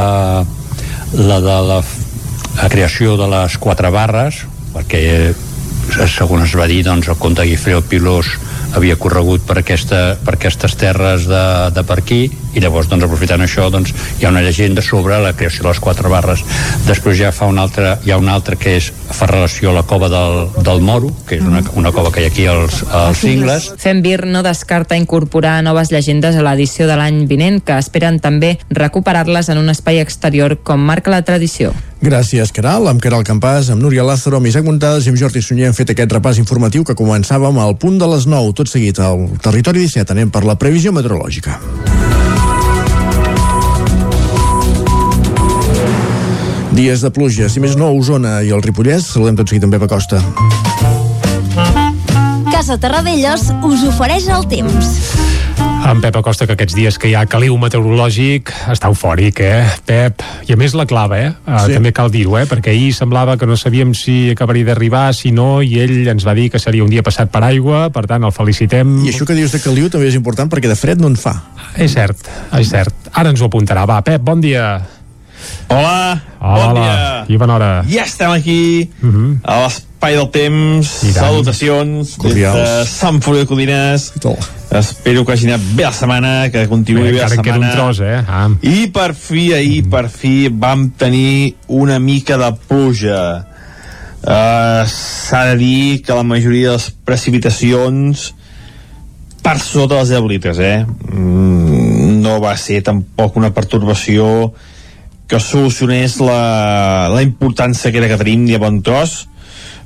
la 1.13 1.41
de 1.45 1.57
la, 1.69 1.81
la 2.63 2.69
creació 2.73 3.17
de 3.21 3.29
les 3.29 3.59
quatre 3.61 3.91
barres, 3.93 4.43
perquè 4.73 5.03
segons 6.09 6.47
es 6.47 6.55
va 6.57 6.69
dir, 6.71 6.83
doncs, 6.87 7.11
el 7.13 7.19
comte 7.21 7.45
Guifreu 7.45 7.83
Pilós 7.85 8.31
havia 8.73 8.97
corregut 8.97 9.45
per, 9.45 9.59
aquesta, 9.61 10.17
per 10.25 10.39
aquestes 10.39 10.77
terres 10.81 11.27
de, 11.29 11.45
de 11.77 11.85
per 11.85 11.99
aquí 12.01 12.23
i 12.55 12.63
llavors 12.63 12.89
doncs, 12.91 13.05
aprofitant 13.07 13.43
això 13.45 13.69
doncs, 13.73 13.93
hi 14.19 14.27
ha 14.27 14.33
una 14.33 14.43
llegenda 14.45 14.83
sobre 14.85 15.19
la 15.23 15.33
creació 15.37 15.65
de 15.65 15.71
les 15.71 15.81
quatre 15.83 16.11
barres 16.13 16.45
després 16.87 17.19
ja 17.19 17.33
fa 17.33 17.49
una 17.51 17.65
altra, 17.67 17.99
hi 18.05 18.13
ha 18.13 18.19
una 18.21 18.35
altra 18.37 18.57
que 18.57 18.77
és 18.79 18.91
fa 19.13 19.29
relació 19.31 19.71
a 19.71 19.77
la 19.79 19.85
cova 19.89 20.11
del, 20.13 20.49
del 20.65 20.83
Moro 20.85 21.13
que 21.29 21.39
és 21.41 21.47
una, 21.47 21.63
una 21.79 21.93
cova 21.93 22.13
que 22.13 22.23
hi 22.23 22.29
ha 22.29 22.33
aquí 22.33 22.49
als, 22.51 22.83
als 22.91 23.23
cingles 23.25 23.71
Fembir 23.83 24.27
no 24.27 24.43
descarta 24.45 24.99
incorporar 24.99 25.61
noves 25.65 25.93
llegendes 25.93 26.37
a 26.37 26.45
l'edició 26.45 26.89
de 26.91 26.99
l'any 26.99 27.25
vinent 27.31 27.63
que 27.65 27.79
esperen 27.79 28.21
també 28.23 28.57
recuperar-les 28.71 29.53
en 29.53 29.63
un 29.63 29.73
espai 29.73 30.03
exterior 30.03 30.59
com 30.63 30.83
marca 30.83 31.13
la 31.13 31.23
tradició 31.27 31.73
Gràcies, 32.03 32.51
Caral. 32.51 32.89
Amb 32.91 32.99
Caral 32.99 33.23
Campàs, 33.23 33.69
amb 33.71 33.79
Núria 33.85 34.03
Lázaro, 34.03 34.41
amb 34.41 34.51
Isaac 34.51 34.67
Montades 34.67 35.07
i 35.07 35.13
amb 35.13 35.21
Jordi 35.21 35.39
Sunyer 35.39 35.69
hem 35.69 35.77
fet 35.77 35.95
aquest 35.95 36.11
repàs 36.11 36.41
informatiu 36.43 36.83
que 36.83 36.99
començàvem 36.99 37.63
al 37.63 37.77
punt 37.79 38.01
de 38.03 38.11
les 38.11 38.27
9. 38.27 38.57
Tot 38.59 38.73
seguit 38.73 38.99
al 38.99 39.29
Territori 39.39 39.87
17 39.87 40.19
anem 40.19 40.35
per 40.35 40.43
la 40.43 40.59
previsió 40.59 40.91
meteorològica. 40.91 41.61
Dies 46.83 46.99
de 46.99 47.13
pluja, 47.15 47.47
si 47.47 47.61
més 47.63 47.77
no, 47.79 47.87
a 47.87 47.95
Osona 47.95 48.41
i 48.43 48.49
el 48.51 48.59
Ripollès, 48.59 49.05
saludem 49.13 49.37
tot 49.39 49.47
seguit 49.47 49.63
amb 49.63 49.71
Pepa 49.71 49.87
Costa. 49.87 50.19
Casa 52.51 52.75
Terradellos 52.83 53.45
us 53.69 53.85
ofereix 53.87 54.27
el 54.35 54.49
temps. 54.51 54.89
En 55.87 56.01
Pep 56.03 56.17
Acosta, 56.19 56.49
que 56.49 56.57
aquests 56.57 56.75
dies 56.75 56.97
que 56.99 57.13
hi 57.13 57.15
ha 57.15 57.23
caliu 57.31 57.55
meteorològic, 57.63 58.51
està 58.75 58.91
eufòric, 58.91 59.39
eh, 59.47 59.61
Pep? 59.87 60.25
I 60.49 60.57
a 60.57 60.59
més 60.59 60.75
la 60.75 60.89
clava, 60.91 61.21
eh? 61.21 61.29
Uh, 61.47 61.61
Sí. 61.69 61.77
També 61.77 61.93
cal 61.95 62.11
dir-ho, 62.11 62.35
eh? 62.41 62.49
Perquè 62.51 62.75
ahir 62.75 62.91
semblava 62.97 63.37
que 63.39 63.47
no 63.47 63.55
sabíem 63.57 63.95
si 63.95 64.33
acabaria 64.33 64.67
d'arribar, 64.73 65.13
si 65.15 65.31
no, 65.31 65.63
i 65.63 65.79
ell 65.85 66.09
ens 66.11 66.27
va 66.27 66.35
dir 66.35 66.49
que 66.51 66.59
seria 66.59 66.83
un 66.83 66.91
dia 66.91 67.07
passat 67.07 67.31
per 67.31 67.45
aigua, 67.47 67.91
per 67.95 68.09
tant, 68.11 68.27
el 68.27 68.35
felicitem. 68.35 69.05
I 69.07 69.15
això 69.15 69.23
que 69.23 69.39
dius 69.39 69.55
de 69.55 69.63
caliu 69.63 69.87
també 69.87 70.11
és 70.11 70.19
important 70.19 70.51
perquè 70.51 70.67
de 70.67 70.75
fred 70.75 70.99
no 70.99 71.07
en 71.07 71.15
fa. 71.15 71.37
És 71.79 71.95
cert, 71.95 72.27
és 72.59 72.75
cert. 72.75 73.15
Ara 73.15 73.31
ens 73.31 73.41
ho 73.41 73.47
apuntarà. 73.47 73.87
Va, 73.87 74.03
Pep, 74.03 74.19
bon 74.27 74.43
dia. 74.43 74.81
Hola, 75.69 76.23
Hola, 76.41 76.67
bon 76.67 76.75
dia. 76.83 77.25
i 77.29 77.37
bona 77.41 77.55
hora. 77.57 77.71
Ja 77.89 78.05
estem 78.05 78.31
aquí, 78.31 78.91
Uh 79.03 79.09
-huh. 79.09 79.39
a 79.45 79.63
l'espai 79.63 80.15
del 80.17 80.29
temps. 80.31 80.87
Salutacions 81.13 82.17
Cordials. 82.17 82.57
des 82.57 82.69
de 82.69 82.85
Sant 82.87 83.21
Feliu 83.23 83.41
de 83.41 83.47
Codines. 83.47 84.13
Espero 84.71 85.25
que 85.25 85.33
hagi 85.33 85.47
anat 85.47 85.61
bé 85.75 85.83
la 85.85 85.93
setmana, 85.93 86.51
que 86.51 86.67
continuï 86.69 87.13
bé 87.13 87.19
la 87.19 87.35
en 87.35 87.43
queda 87.43 87.55
setmana. 87.55 87.67
un 87.71 87.73
tros, 87.77 88.01
eh? 88.01 88.25
Ah. 88.29 88.49
I 88.63 88.87
per 88.89 89.15
fi, 89.15 89.53
ahir, 89.53 89.89
per 89.89 90.09
fi, 90.09 90.49
vam 90.51 90.91
tenir 90.91 91.55
una 91.69 91.99
mica 91.99 92.37
de 92.39 92.53
pluja. 92.69 93.47
Uh, 94.25 94.87
S'ha 94.87 95.45
de 95.47 95.57
dir 95.57 96.03
que 96.03 96.15
la 96.15 96.23
majoria 96.23 96.69
de 96.69 96.73
les 96.75 96.91
precipitacions 97.05 98.35
per 99.43 99.59
sota 99.59 99.97
dels 99.97 100.09
10 100.11 100.23
litres, 100.29 100.59
eh? 100.59 100.87
Mm, 101.13 102.23
no 102.23 102.41
va 102.41 102.57
ser 102.57 102.83
tampoc 102.83 103.37
una 103.37 103.51
pertorbació 103.53 104.53
que 105.33 105.41
solucionés 105.41 106.19
la, 106.21 107.09
la 107.09 107.23
important 107.25 107.73
sequera 107.73 108.11
que 108.11 108.19
tenim 108.21 108.45
ni 108.45 108.53
a 108.53 108.61
bon 108.61 108.83
tros. 108.85 109.23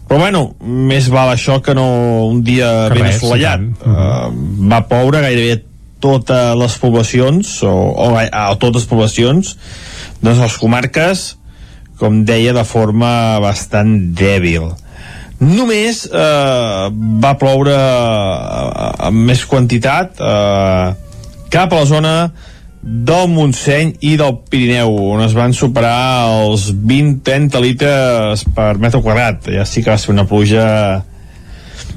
Però 0.07 0.19
bueno, 0.19 0.41
més 0.61 1.07
val 1.11 1.31
això 1.31 1.61
que 1.63 1.75
no 1.75 1.87
un 2.27 2.43
dia 2.47 2.89
Que 2.91 2.99
ben 2.99 3.07
res, 3.07 3.21
assolellat. 3.21 3.63
uh, 3.87 4.27
va 4.71 4.81
ploure 4.91 5.23
gairebé 5.23 5.61
totes 6.03 6.59
les 6.59 6.75
poblacions 6.83 7.53
o, 7.67 7.73
o, 7.95 8.09
o 8.19 8.57
totes 8.59 8.83
les 8.83 8.89
poblacions 8.91 9.55
de 10.23 10.35
les 10.35 10.59
comarques 10.59 11.25
com 11.99 12.25
deia 12.29 12.53
de 12.53 12.67
forma 12.67 13.39
bastant 13.43 13.95
dèbil. 14.19 14.69
Només 15.41 16.07
eh, 16.09 16.87
va 17.23 17.33
ploure 17.41 17.73
eh, 17.77 18.91
amb 19.09 19.27
més 19.31 19.43
quantitat 19.49 20.21
eh, 20.21 20.87
cap 21.53 21.73
a 21.73 21.81
la 21.81 21.89
zona 21.89 22.15
del 22.87 23.27
Montseny 23.33 23.97
i 24.07 24.13
del 24.15 24.37
Pirineu 24.47 24.93
on 25.11 25.25
es 25.25 25.35
van 25.35 25.55
superar 25.57 26.31
els 26.45 26.69
20-30 26.71 27.63
litres 27.65 28.45
per 28.55 28.77
metre 28.79 29.03
quadrat. 29.03 29.49
Ja 29.51 29.65
sí 29.67 29.83
que 29.83 29.91
va 29.91 29.99
ser 29.99 30.13
una 30.15 30.27
pluja 30.31 30.67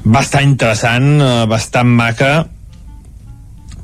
bastant 0.02 0.48
interessant 0.48 1.12
eh, 1.22 1.44
bastant 1.50 1.94
maca. 1.94 2.32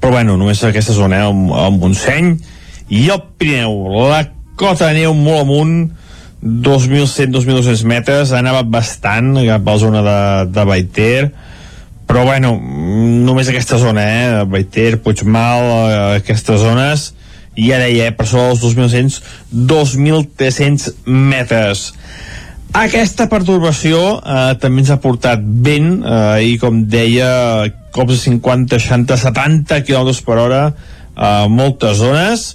Però 0.00 0.12
bueno, 0.12 0.34
només 0.36 0.64
aquesta 0.66 0.96
zona, 0.96 1.22
eh, 1.22 1.30
el, 1.30 1.54
el 1.62 1.78
Montseny 1.78 2.34
i 2.90 3.06
el 3.14 3.22
Pirineu. 3.38 3.78
La 4.10 4.24
cota 4.58 4.90
de 4.90 5.04
neu 5.04 5.14
molt 5.14 5.44
amunt 5.46 5.78
2.100-2.200 6.42 7.86
metres 7.86 8.34
ha 8.34 8.42
nevat 8.42 8.66
bastant 8.70 9.36
cap 9.38 9.62
a 9.62 9.72
la 9.76 9.80
zona 9.80 10.02
de, 10.02 10.20
de 10.52 10.66
Baiter 10.68 11.20
però 12.16 12.24
bueno, 12.24 12.54
només 12.56 13.50
aquesta 13.50 13.76
zona 13.76 14.00
eh? 14.08 14.44
Baiter, 14.48 14.94
Puigmal 15.04 15.66
eh, 15.68 15.96
aquestes 16.22 16.62
zones. 16.62 17.02
I 17.60 17.66
ja 17.68 17.80
deia, 17.82 18.06
eh, 18.08 18.14
per 18.16 18.24
sobre 18.24 18.54
dels 18.56 18.62
2.100 18.72 19.18
2.300 19.52 20.94
metres. 21.04 21.90
Aquesta 22.72 23.26
pertorbació 23.28 23.98
eh, 24.16 24.54
també 24.62 24.80
ens 24.80 24.94
ha 24.94 24.96
portat 25.02 25.42
vent 25.44 25.90
eh, 25.98 26.54
i 26.54 26.54
com 26.62 26.86
deia 26.88 27.28
cops 27.92 28.14
de 28.14 28.18
50, 28.22 28.80
60, 28.80 29.20
70 29.26 29.82
km 29.84 30.16
per 30.24 30.38
hora 30.40 30.62
a 31.12 31.34
moltes 31.52 32.00
zones. 32.00 32.46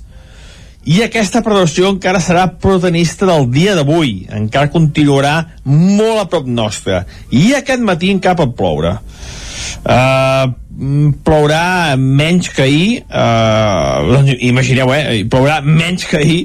I 0.89 1.03
aquesta 1.05 1.43
pertorbació 1.45 1.93
encara 1.93 2.17
serà 2.17 2.47
protagonista 2.57 3.29
del 3.29 3.45
dia 3.53 3.77
d'avui. 3.77 4.23
Encara 4.41 4.73
continuarà 4.73 5.35
molt 5.69 6.25
a 6.25 6.27
prop 6.33 6.49
nostra 6.49 7.03
i 7.29 7.51
aquest 7.53 7.85
matí 7.85 8.09
encara 8.09 8.41
pot 8.41 8.57
ploure 8.57 8.97
uh, 9.85 10.51
plourà 11.25 11.95
menys 11.97 12.49
que 12.53 12.65
ahir 12.65 13.03
uh, 13.07 14.01
doncs 14.09 14.35
imagineu 14.39 14.93
eh 14.95 15.23
plourà 15.29 15.61
menys 15.65 16.07
que 16.09 16.21
ahir 16.21 16.41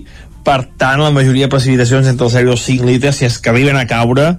per 0.47 0.63
tant 0.79 1.03
la 1.03 1.11
majoria 1.11 1.47
de 1.47 1.55
precipitacions 1.55 2.07
entre 2.07 2.29
els 2.29 2.37
0 2.39 2.49
i 2.49 2.55
els 2.55 2.67
5 2.71 2.91
litres 2.91 3.17
si 3.19 3.27
és 3.27 3.39
que 3.39 3.51
arriben 3.51 3.77
a 3.77 3.87
caure 3.91 4.37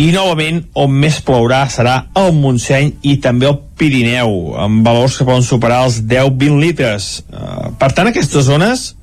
i 0.00 0.10
novament 0.14 0.62
on 0.78 0.92
més 1.02 1.18
plourà 1.24 1.64
serà 1.68 1.96
el 2.16 2.30
Montseny 2.36 2.94
i 3.10 3.16
també 3.22 3.48
el 3.50 3.58
Pirineu 3.76 4.54
amb 4.60 4.86
valors 4.86 5.18
que 5.18 5.26
poden 5.28 5.44
superar 5.44 5.82
els 5.88 5.98
10-20 6.08 6.60
litres. 6.62 7.10
Uh, 7.28 7.72
per 7.80 7.90
tant 7.96 8.08
aquestes 8.08 8.46
zones 8.46 8.94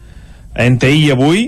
entre 0.57 0.89
ahir 0.89 1.03
i 1.03 1.13
avui 1.13 1.43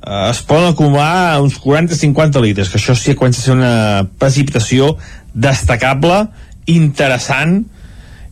es 0.00 0.40
poden 0.48 0.70
acumular 0.72 1.40
uns 1.42 1.58
40-50 1.60 2.40
litres 2.40 2.70
que 2.70 2.78
això 2.80 2.94
sí 2.96 3.12
que 3.12 3.18
comença 3.20 3.42
a 3.42 3.44
ser 3.44 3.56
una 3.56 3.74
precipitació 4.18 4.94
destacable 5.34 6.22
interessant 6.70 7.60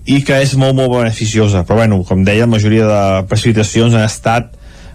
i 0.08 0.22
que 0.24 0.38
és 0.40 0.54
molt 0.56 0.76
molt 0.78 0.94
beneficiosa. 0.94 1.66
Però 1.68 1.82
bueno, 1.82 2.00
com 2.08 2.24
deia, 2.24 2.46
la 2.46 2.54
majoria 2.54 2.86
de 2.88 3.02
precipitacions 3.28 3.94
han 3.94 4.06
estat 4.06 4.54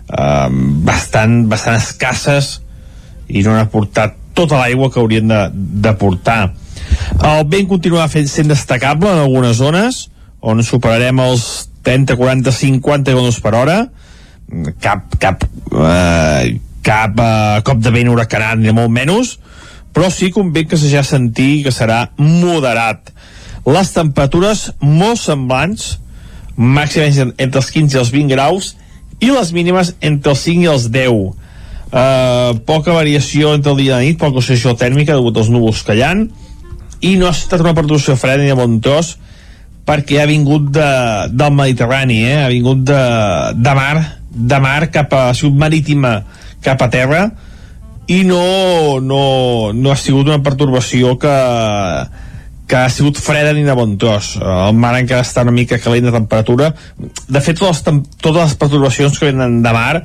eh, 0.09 0.49
bastant, 0.87 1.43
bastant 1.51 1.77
escasses 1.77 2.55
i 3.29 3.45
no 3.45 3.53
han 3.53 3.67
aportat 3.67 4.17
tota 4.33 4.57
l'aigua 4.57 4.89
que 4.89 4.99
haurien 4.99 5.29
de, 5.29 5.43
de 5.53 5.93
portar. 6.01 6.55
El 7.21 7.45
vent 7.51 7.69
continuarà 7.69 8.09
fent, 8.09 8.25
sent 8.27 8.49
destacable 8.49 9.11
en 9.13 9.21
algunes 9.21 9.59
zones 9.61 10.07
on 10.41 10.65
superarem 10.65 11.21
els 11.21 11.69
30, 11.85 12.17
40, 12.17 12.51
50 12.51 13.13
km 13.13 13.29
per 13.43 13.53
hora 13.59 13.77
cap, 14.81 15.15
cap, 15.19 15.45
eh, 15.71 16.59
cap 16.85 17.19
eh, 17.19 17.61
cop 17.65 17.81
de 17.81 17.93
vent 17.93 18.11
huracanat 18.11 18.61
ni 18.61 18.73
molt 18.75 18.93
menys 18.93 19.37
però 19.93 20.09
sí 20.09 20.31
vent 20.33 20.69
que 20.69 20.79
s'ha 20.79 21.03
sentir 21.05 21.63
que 21.65 21.73
serà 21.73 22.07
moderat 22.17 23.13
les 23.65 23.93
temperatures 23.95 24.69
molt 24.81 25.21
semblants 25.21 25.97
màximes 26.57 27.19
entre 27.23 27.61
els 27.61 27.71
15 27.73 27.95
i 27.95 28.01
els 28.01 28.11
20 28.13 28.35
graus 28.35 28.73
i 29.23 29.31
les 29.31 29.53
mínimes 29.55 29.93
entre 30.01 30.33
els 30.33 30.45
5 30.45 30.65
i 30.65 30.69
els 30.69 30.89
10 30.93 31.13
uh, 31.13 31.33
poca 32.67 32.93
variació 32.93 33.53
entre 33.57 33.73
el 33.73 33.81
dia 33.81 33.93
i 33.93 33.95
la 33.95 34.01
nit 34.03 34.19
poca 34.21 34.41
oscilació 34.41 34.75
tèrmica 34.77 35.15
degut 35.17 35.37
als 35.39 35.51
núvols 35.53 35.83
ha 35.87 36.27
i 37.03 37.15
no 37.19 37.29
ha 37.29 37.35
estat 37.35 37.63
una 37.63 37.75
perturbació 37.77 38.17
freda 38.19 38.43
ni 38.43 38.51
de 38.51 38.57
bon 38.59 38.79
tros 38.83 39.15
perquè 39.87 40.21
ha 40.21 40.27
vingut 40.29 40.69
de, 40.75 40.89
del 41.31 41.55
Mediterrani 41.55 42.21
eh? 42.27 42.37
ha 42.43 42.51
vingut 42.51 42.85
de, 42.87 43.01
de 43.59 43.75
mar 43.77 43.95
de 44.33 44.59
mar 44.59 44.89
cap 44.91 45.13
a 45.13 45.23
ciutat 45.37 45.59
marítima 45.61 46.13
cap 46.63 46.81
a 46.81 46.89
terra 46.89 47.23
i 48.07 48.23
no, 48.27 48.99
no, 48.99 49.71
no 49.73 49.91
ha 49.91 49.99
sigut 49.99 50.27
una 50.27 50.41
perturbació 50.43 51.15
que, 51.21 51.35
que 52.67 52.79
ha 52.79 52.89
sigut 52.91 53.19
freda 53.21 53.53
ni 53.55 53.63
de 53.63 53.75
bon 53.77 53.95
tros. 54.01 54.33
El 54.41 54.75
mar 54.75 54.95
encara 54.99 55.23
està 55.23 55.45
una 55.45 55.55
mica 55.55 55.79
calent 55.79 56.09
de 56.09 56.15
temperatura. 56.15 56.73
De 56.99 57.43
fet, 57.43 57.59
totes 57.61 57.85
les, 57.87 58.03
totes 58.19 58.41
les 58.41 58.57
perturbacions 58.59 59.19
que 59.19 59.31
venen 59.31 59.61
de 59.63 59.73
mar 59.75 60.03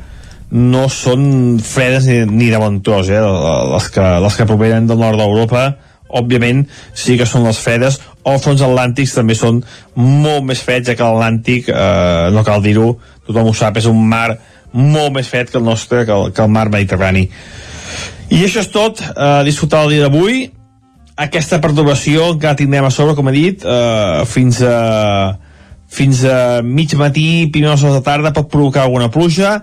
no 0.51 0.87
són 0.93 1.59
fredes 1.65 2.07
ni, 2.09 2.23
ni 2.31 2.53
de 2.53 2.63
bon 2.63 2.79
tros, 2.87 3.11
eh? 3.11 3.21
les, 3.21 3.91
que, 3.93 4.07
les 4.25 4.39
que 4.39 4.49
provenen 4.49 4.87
del 4.89 5.03
nord 5.03 5.21
d'Europa 5.21 5.67
òbviament 6.09 6.63
sí 6.97 7.19
que 7.21 7.27
són 7.29 7.45
les 7.45 7.59
fredes 7.61 7.99
o 8.23 8.33
els 8.33 8.45
fons 8.45 8.63
atlàntics 8.65 9.15
també 9.17 9.37
són 9.37 9.61
molt 9.97 10.47
més 10.49 10.63
freds 10.65 10.89
ja 10.89 10.97
que 10.97 11.05
l'Atlàntic 11.05 11.69
eh, 11.69 12.29
no 12.33 12.45
cal 12.47 12.65
dir-ho, 12.65 12.95
tothom 13.29 13.51
ho 13.53 13.57
sap 13.57 13.79
és 13.81 13.89
un 13.91 14.01
mar 14.09 14.33
molt 14.73 15.15
més 15.15 15.29
fred 15.29 15.51
que 15.51 15.59
el 15.61 15.65
nostre 15.65 16.05
que 16.05 16.15
el, 16.15 16.33
que 16.33 16.45
el 16.45 16.53
mar 16.53 16.69
Mediterrani. 16.73 17.29
I 18.29 18.45
això 18.45 18.61
és 18.61 18.71
tot, 18.73 19.01
eh, 19.01 19.43
disfrutar 19.47 19.85
el 19.87 19.95
dia 19.95 20.07
d'avui. 20.07 20.49
Aquesta 21.19 21.61
perturbació 21.61 22.33
encara 22.35 22.59
tindrem 22.59 22.85
a 22.85 22.91
sobre, 22.95 23.17
com 23.17 23.29
he 23.29 23.37
dit 23.37 23.65
eh, 23.65 24.25
fins 24.29 24.61
a 24.63 25.39
fins 25.89 26.21
a 26.29 26.61
mig 26.63 26.93
matí, 27.01 27.49
primeres 27.51 27.83
hores 27.83 27.97
de 27.97 28.05
tarda 28.05 28.35
pot 28.37 28.51
provocar 28.53 28.85
alguna 28.85 29.09
pluja. 29.11 29.63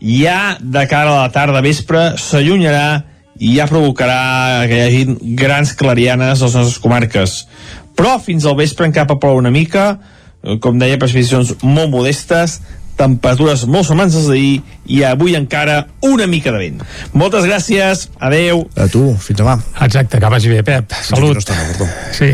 Ja 0.00 0.56
de 0.60 0.86
cara 0.88 1.12
a 1.12 1.26
la 1.26 1.32
tarda 1.32 1.60
vespre 1.64 2.14
s'allunyarà 2.20 3.04
i 3.38 3.56
ja 3.58 3.68
provocarà 3.68 4.64
que 4.68 4.76
hi 4.76 4.84
hagi 4.86 5.34
grans 5.36 5.74
clarianes 5.76 6.40
a 6.40 6.48
les 6.48 6.56
nostres 6.56 6.80
comarques. 6.80 7.42
Però 7.96 8.16
fins 8.20 8.46
al 8.48 8.56
vespre 8.56 8.88
encara 8.88 9.08
pot 9.08 9.20
ploure 9.20 9.44
una 9.44 9.52
mica 9.52 9.98
eh, 10.42 10.56
com 10.60 10.80
deia, 10.80 10.98
precipitacions 11.00 11.58
molt 11.62 11.92
modestes 11.92 12.62
temperatures 12.96 13.64
molt 13.70 13.88
semblants 13.88 14.16
als 14.16 14.28
d'ahir 14.30 14.60
i 14.92 15.02
avui 15.06 15.36
encara 15.38 15.86
una 16.06 16.26
mica 16.30 16.52
de 16.54 16.60
vent. 16.60 16.82
Moltes 17.12 17.46
gràcies, 17.48 18.06
adeu. 18.18 18.64
A 18.76 18.88
tu, 18.92 19.04
fins 19.22 19.40
demà. 19.40 19.58
Exacte, 19.86 20.20
que 20.22 20.32
vagi 20.32 20.52
bé, 20.52 20.62
Pep. 20.66 20.96
Salut. 21.06 21.40
Sí. 22.16 22.32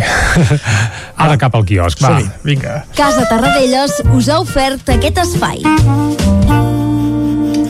Ara 1.24 1.38
cap 1.40 1.56
al 1.58 1.66
quiosc, 1.68 2.02
va, 2.02 2.18
vinga. 2.46 2.82
Casa 2.98 3.26
Tarradellas 3.30 4.00
us 4.14 4.30
ha 4.30 4.40
ofert 4.42 4.94
aquest 4.94 5.22
espai. 5.24 5.62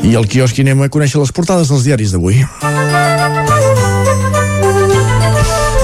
I 0.02 0.16
al 0.18 0.26
quiosc 0.28 0.58
anem 0.60 0.84
a 0.84 0.90
conèixer 0.92 1.22
les 1.22 1.32
portades 1.32 1.70
dels 1.72 1.86
diaris 1.88 2.12
d'avui. 2.12 2.42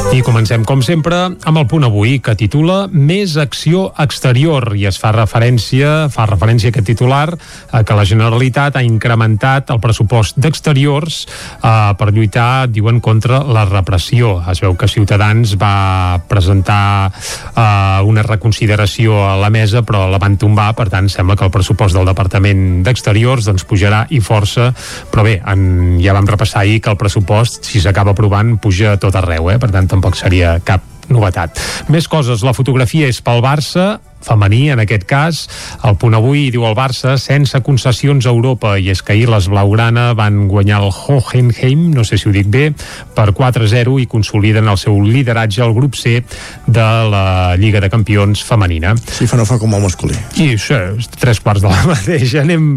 I 0.08 0.22
comencem, 0.24 0.62
com 0.64 0.80
sempre, 0.80 1.16
amb 1.44 1.58
el 1.60 1.66
punt 1.68 1.84
avui, 1.84 2.14
que 2.24 2.32
titula 2.32 2.86
Més 2.88 3.34
acció 3.36 3.90
exterior, 4.00 4.70
i 4.72 4.86
es 4.88 4.96
fa 4.96 5.10
referència, 5.12 6.06
fa 6.08 6.24
referència 6.30 6.72
aquest 6.72 6.86
titular, 6.88 7.34
a 7.76 7.82
que 7.84 7.96
la 7.96 8.06
Generalitat 8.08 8.78
ha 8.80 8.82
incrementat 8.86 9.68
el 9.68 9.82
pressupost 9.82 10.38
d'exteriors 10.40 11.18
eh, 11.26 11.92
per 12.00 12.08
lluitar, 12.16 12.70
diuen, 12.72 13.02
contra 13.04 13.42
la 13.44 13.66
repressió. 13.68 14.38
Es 14.48 14.62
veu 14.64 14.78
que 14.80 14.88
Ciutadans 14.88 15.52
va 15.60 16.22
presentar 16.30 17.12
eh, 17.12 18.00
una 18.08 18.24
reconsideració 18.24 19.20
a 19.28 19.36
la 19.36 19.52
mesa, 19.52 19.84
però 19.84 20.06
la 20.08 20.22
van 20.22 20.40
tombar, 20.40 20.70
per 20.72 20.88
tant, 20.88 21.12
sembla 21.12 21.36
que 21.36 21.44
el 21.44 21.52
pressupost 21.52 21.98
del 21.98 22.08
Departament 22.08 22.80
d'Exteriors 22.88 23.50
doncs, 23.52 23.68
pujarà 23.68 24.06
i 24.08 24.22
força, 24.24 24.70
però 25.12 25.28
bé, 25.28 25.36
en, 25.44 26.00
ja 26.00 26.16
vam 26.16 26.32
repassar 26.32 26.64
ahir 26.64 26.80
que 26.80 26.96
el 26.96 27.00
pressupost, 27.04 27.68
si 27.68 27.84
s'acaba 27.84 28.16
aprovant, 28.16 28.56
puja 28.56 28.96
a 28.96 29.04
tot 29.04 29.20
arreu, 29.20 29.52
eh? 29.52 29.60
per 29.60 29.68
tant, 29.76 29.97
tampoc 29.98 30.18
seria 30.18 30.58
cap 30.62 30.84
novetat. 31.10 31.58
Més 31.90 32.06
coses, 32.10 32.44
la 32.46 32.54
fotografia 32.54 33.08
és 33.10 33.18
pel 33.24 33.42
Barça, 33.42 33.98
femení 34.24 34.68
en 34.70 34.82
aquest 34.82 35.04
cas. 35.08 35.42
El 35.86 35.96
punt 36.00 36.16
avui 36.18 36.48
diu 36.54 36.66
el 36.68 36.76
Barça 36.78 37.16
sense 37.20 37.58
concessions 37.64 38.26
a 38.26 38.32
Europa 38.34 38.76
i 38.78 38.90
és 38.92 39.02
que 39.02 39.14
ahir 39.14 39.28
les 39.30 39.48
Blaugrana 39.50 40.12
van 40.18 40.46
guanyar 40.50 40.82
el 40.82 40.92
Hohenheim, 40.92 41.88
no 41.94 42.04
sé 42.04 42.18
si 42.18 42.28
ho 42.28 42.34
dic 42.34 42.48
bé, 42.50 42.70
per 43.14 43.30
4-0 43.36 43.98
i 44.02 44.06
consoliden 44.10 44.68
el 44.68 44.78
seu 44.80 44.98
lideratge 45.02 45.62
al 45.64 45.74
grup 45.76 45.96
C 45.98 46.18
de 46.66 46.88
la 47.12 47.56
Lliga 47.58 47.80
de 47.80 47.90
Campions 47.90 48.42
femenina. 48.44 48.94
Sí, 48.98 49.26
fa 49.26 49.38
no 49.38 49.46
fa 49.48 49.58
com 49.60 49.74
el 49.74 49.84
masculí. 49.84 50.16
I 50.38 50.52
això, 50.56 50.80
tres 51.20 51.40
quarts 51.44 51.64
de 51.64 51.72
la 51.72 51.84
mateixa. 51.92 52.42
Anem, 52.44 52.70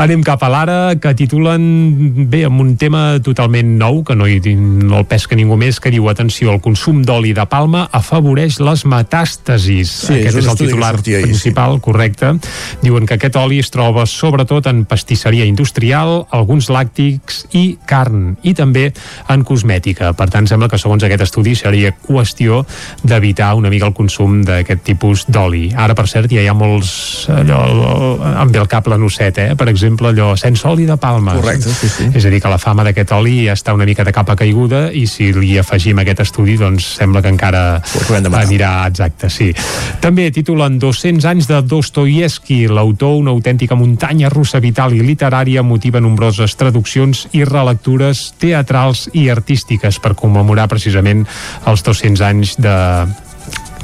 anem 0.00 0.24
cap 0.26 0.42
a 0.42 0.50
l'ara, 0.52 0.78
que 1.00 1.14
titulen 1.18 2.28
bé 2.30 2.44
amb 2.48 2.62
un 2.62 2.74
tema 2.80 3.18
totalment 3.24 3.76
nou, 3.78 4.02
que 4.06 4.16
no, 4.18 4.28
hi, 4.28 4.40
no 4.54 5.00
el 5.00 5.08
pesca 5.10 5.38
ningú 5.38 5.58
més, 5.60 5.80
que 5.82 5.92
diu, 5.92 6.08
atenció, 6.10 6.52
el 6.52 6.62
consum 6.64 7.02
d'oli 7.06 7.34
de 7.36 7.46
palma 7.50 7.86
afavoreix 7.92 8.60
les 8.62 8.86
metàstasis. 8.88 9.92
Sí, 10.08 10.20
és 10.20 10.32
Aquest 10.32 10.38
un 10.38 10.42
és 10.42 10.46
el 10.46 10.52
estudi 10.54 10.81
ahir, 10.84 11.22
principal, 11.22 11.78
correcte. 11.80 12.34
Diuen 12.82 13.06
que 13.06 13.16
aquest 13.18 13.36
oli 13.40 13.60
es 13.62 13.70
troba 13.72 14.04
sobretot 14.06 14.66
en 14.70 14.84
pastisseria 14.88 15.46
industrial, 15.48 16.26
alguns 16.30 16.70
làctics 16.72 17.46
i 17.58 17.78
carn, 17.88 18.36
i 18.42 18.54
també 18.58 18.88
en 19.32 19.44
cosmètica. 19.46 20.12
Per 20.18 20.28
tant, 20.32 20.48
sembla 20.50 20.68
que 20.68 20.80
segons 20.80 21.04
aquest 21.04 21.26
estudi 21.28 21.54
seria 21.58 21.92
qüestió 22.06 22.62
d'evitar 23.02 23.52
una 23.58 23.70
mica 23.72 23.88
el 23.88 23.96
consum 23.96 24.42
d'aquest 24.46 24.84
tipus 24.86 25.26
d'oli. 25.28 25.68
Ara, 25.76 25.96
per 25.98 26.06
cert, 26.10 26.32
ja 26.32 26.42
hi 26.42 26.50
ha 26.50 26.56
molts 26.56 27.28
allò, 27.32 27.62
amb 28.42 28.56
el 28.56 28.68
cap 28.70 28.88
la 28.90 28.98
nocet, 29.00 29.38
eh? 29.38 29.56
per 29.58 29.68
exemple, 29.72 30.12
allò 30.12 30.32
sense 30.36 30.66
oli 30.68 30.86
de 30.88 30.96
palma. 31.00 31.36
Correcte, 31.38 31.72
sí, 31.72 31.88
sí. 31.88 32.08
És 32.14 32.26
a 32.26 32.32
dir, 32.32 32.40
que 32.42 32.52
la 32.52 32.60
fama 32.60 32.84
d'aquest 32.86 33.14
oli 33.16 33.46
ja 33.46 33.56
està 33.56 33.74
una 33.76 33.86
mica 33.88 34.04
de 34.04 34.14
capa 34.14 34.36
caiguda 34.38 34.88
i 34.92 35.06
si 35.10 35.30
li 35.36 35.56
afegim 35.60 36.00
aquest 36.02 36.24
estudi, 36.26 36.56
doncs 36.60 36.86
sembla 36.98 37.22
que 37.22 37.32
encara 37.32 37.62
anirà 38.42 38.72
exacte, 38.88 39.30
sí. 39.32 39.50
També 40.02 40.28
titulen 40.34 40.71
200 40.78 41.26
anys 41.28 41.48
de 41.50 41.58
Dostoyevsky, 41.66 42.66
l'autor, 42.68 43.16
una 43.20 43.32
autèntica 43.32 43.76
muntanya 43.78 44.30
russa 44.32 44.60
vital 44.60 44.94
i 44.96 45.02
literària, 45.04 45.64
motiva 45.66 46.00
nombroses 46.00 46.56
traduccions 46.56 47.26
i 47.32 47.44
relectures 47.48 48.30
teatrals 48.40 49.08
i 49.12 49.28
artístiques 49.32 49.98
per 50.02 50.14
commemorar 50.14 50.68
precisament 50.70 51.26
els 51.66 51.84
200 51.84 52.24
anys 52.28 52.56
de, 52.60 52.76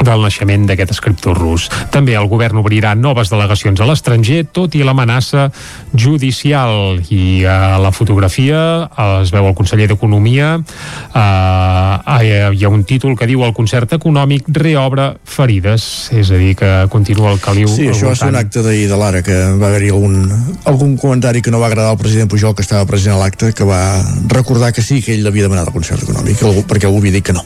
del 0.05 0.23
naixement 0.23 0.67
d'aquest 0.69 0.93
escriptor 0.95 1.39
rus. 1.39 1.69
També 1.95 2.15
el 2.19 2.29
govern 2.31 2.61
obrirà 2.61 2.95
noves 2.99 3.33
delegacions 3.33 3.81
a 3.81 3.89
l'estranger, 3.89 4.45
tot 4.53 4.75
i 4.79 4.85
l'amenaça 4.87 5.49
judicial. 5.95 7.01
I 7.11 7.45
a 7.49 7.79
la 7.83 7.93
fotografia 7.95 8.89
es 9.23 9.33
veu 9.35 9.49
el 9.49 9.57
conseller 9.59 9.89
d'Economia, 9.91 10.57
eh, 10.59 12.29
hi 12.55 12.65
ha 12.65 12.71
un 12.73 12.85
títol 12.85 13.17
que 13.19 13.29
diu 13.29 13.45
el 13.45 13.55
concert 13.57 13.93
econòmic 13.97 14.49
reobre 14.55 15.11
ferides, 15.25 16.11
és 16.15 16.31
a 16.31 16.41
dir, 16.41 16.55
que 16.59 16.73
continua 16.93 17.33
el 17.33 17.41
caliu 17.43 17.69
Sí, 17.69 17.89
això 17.91 18.11
va 18.11 18.17
ser 18.19 18.31
un 18.33 18.39
acte 18.41 18.63
d'ahir 18.65 18.89
de 18.91 18.99
l'Ara, 18.99 19.23
que 19.23 19.37
va 19.61 19.71
haver-hi 19.71 19.93
algun, 19.95 20.19
algun 20.65 20.97
comentari 20.97 21.43
que 21.43 21.53
no 21.55 21.61
va 21.63 21.71
agradar 21.71 21.93
al 21.95 22.01
president 22.01 22.31
Pujol, 22.31 22.55
que 22.55 22.65
estava 22.67 22.87
present 22.87 23.17
a 23.17 23.23
l'acte, 23.23 23.53
que 23.53 23.67
va 23.69 23.83
recordar 24.29 24.73
que 24.73 24.83
sí, 24.83 25.03
que 25.03 25.15
ell 25.15 25.27
havia 25.27 25.49
demanat 25.49 25.71
el 25.71 25.77
concert 25.77 26.05
econòmic, 26.07 26.43
perquè 26.69 26.89
algú 26.89 27.03
havia 27.03 27.19
dit 27.19 27.27
que 27.27 27.37
no. 27.37 27.45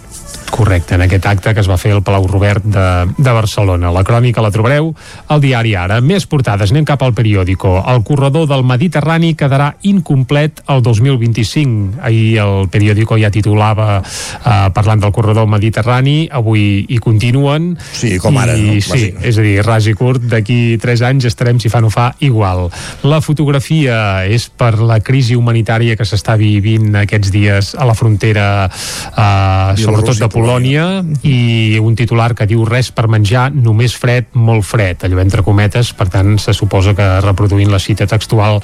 Correcte, 0.52 0.98
en 0.98 1.06
aquest 1.06 1.24
acte 1.30 1.54
que 1.56 1.62
es 1.64 1.68
va 1.70 1.78
fer 1.80 1.94
al 1.96 2.02
Palau 2.04 2.26
Robert 2.28 2.64
de, 2.64 2.86
de 3.16 3.32
Barcelona. 3.32 3.88
La 3.94 4.02
crònica 4.04 4.42
la 4.44 4.50
trobareu 4.52 4.90
al 5.32 5.40
diari 5.40 5.72
Ara. 5.80 6.02
Més 6.04 6.26
portades, 6.28 6.74
anem 6.74 6.84
cap 6.88 7.00
al 7.02 7.14
periòdico. 7.16 7.78
El 7.88 8.02
corredor 8.04 8.44
del 8.50 8.64
Mediterrani 8.68 9.32
quedarà 9.38 9.70
incomplet 9.88 10.60
el 10.68 10.82
2025. 10.84 12.02
Ahir 12.04 12.42
el 12.44 12.68
periòdico 12.72 13.16
ja 13.16 13.30
titulava 13.32 14.02
eh, 14.02 14.68
parlant 14.76 15.00
del 15.00 15.14
corredor 15.16 15.48
mediterrani, 15.48 16.28
avui 16.30 16.84
hi 16.84 16.98
continuen. 17.00 17.72
Sí, 17.96 18.18
com 18.20 18.36
ara, 18.36 18.52
I, 18.52 18.76
no? 18.76 18.84
Sí, 18.84 19.08
és 19.24 19.40
a 19.40 19.46
dir, 19.46 19.56
ras 19.64 19.88
i 19.88 19.96
curt, 19.96 20.28
d'aquí 20.28 20.76
3 20.82 21.06
anys 21.08 21.30
estarem, 21.32 21.60
si 21.62 21.72
fa 21.72 21.80
no 21.80 21.90
fa, 21.92 22.10
igual. 22.20 22.68
La 23.08 23.22
fotografia 23.24 24.26
és 24.28 24.50
per 24.52 24.74
la 24.84 25.00
crisi 25.00 25.38
humanitària 25.38 25.96
que 25.96 26.06
s'està 26.08 26.36
vivint 26.40 26.92
aquests 27.02 27.32
dies 27.32 27.72
a 27.72 27.88
la 27.88 27.96
frontera, 27.96 28.68
eh, 28.68 29.80
sobretot 29.80 30.20
de 30.20 30.28
Polònia, 30.28 30.41
i 31.22 31.78
un 31.80 31.94
titular 31.98 32.32
que 32.34 32.46
diu 32.50 32.64
res 32.68 32.90
per 32.94 33.06
menjar, 33.10 33.48
només 33.54 33.94
fred, 33.98 34.30
molt 34.34 34.66
fred, 34.66 35.04
allò 35.06 35.20
entre 35.22 35.44
cometes, 35.46 35.92
per 35.96 36.08
tant, 36.12 36.34
se 36.42 36.54
suposa 36.56 36.94
que 36.98 37.08
reproduint 37.22 37.70
la 37.72 37.80
cita 37.82 38.06
textual 38.10 38.60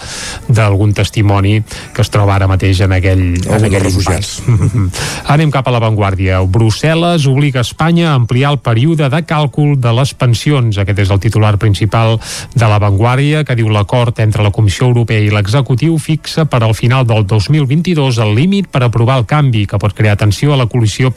d'algun 0.49 0.95
testimoni 0.97 1.59
que 1.95 2.03
es 2.03 2.11
troba 2.13 2.37
ara 2.37 2.49
mateix 2.51 2.83
en 2.85 2.95
aquell, 2.97 3.25
en 3.39 3.69
aquell 3.69 3.85
refugiats. 3.85 4.39
Anem 5.35 5.53
cap 5.55 5.69
a 5.69 5.75
l'avantguàrdia. 5.75 6.41
Brussel·les 6.49 7.27
obliga 7.31 7.63
Espanya 7.65 8.13
a 8.13 8.17
ampliar 8.19 8.53
el 8.55 8.61
període 8.65 9.09
de 9.13 9.23
càlcul 9.29 9.77
de 9.81 9.93
les 9.95 10.15
pensions. 10.19 10.79
Aquest 10.79 11.05
és 11.05 11.13
el 11.15 11.23
titular 11.23 11.57
principal 11.61 12.17
de 12.55 12.69
l'avantguàrdia, 12.71 13.45
que 13.47 13.57
diu 13.59 13.71
l'acord 13.73 14.19
entre 14.25 14.45
la 14.45 14.53
Comissió 14.55 14.89
Europea 14.89 15.23
i 15.23 15.33
l'executiu 15.33 15.99
fixa 16.03 16.47
per 16.49 16.63
al 16.65 16.75
final 16.75 17.07
del 17.07 17.27
2022 17.27 18.19
el 18.25 18.35
límit 18.37 18.69
per 18.73 18.83
aprovar 18.85 19.19
el 19.21 19.27
canvi 19.29 19.67
que 19.69 19.79
pot 19.81 19.95
crear 19.95 20.17
tensió 20.19 20.55
a 20.55 20.61
la 20.61 20.67
coalició 20.67 21.11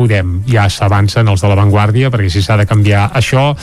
PSOE-Podem. 0.00 0.42
Ja 0.48 0.68
s'avancen 0.70 1.28
els 1.28 1.42
de 1.42 1.48
l'avantguàrdia, 1.48 2.10
perquè 2.10 2.30
si 2.32 2.42
s'ha 2.42 2.56
de 2.56 2.66
canviar 2.66 3.10
això, 3.14 3.54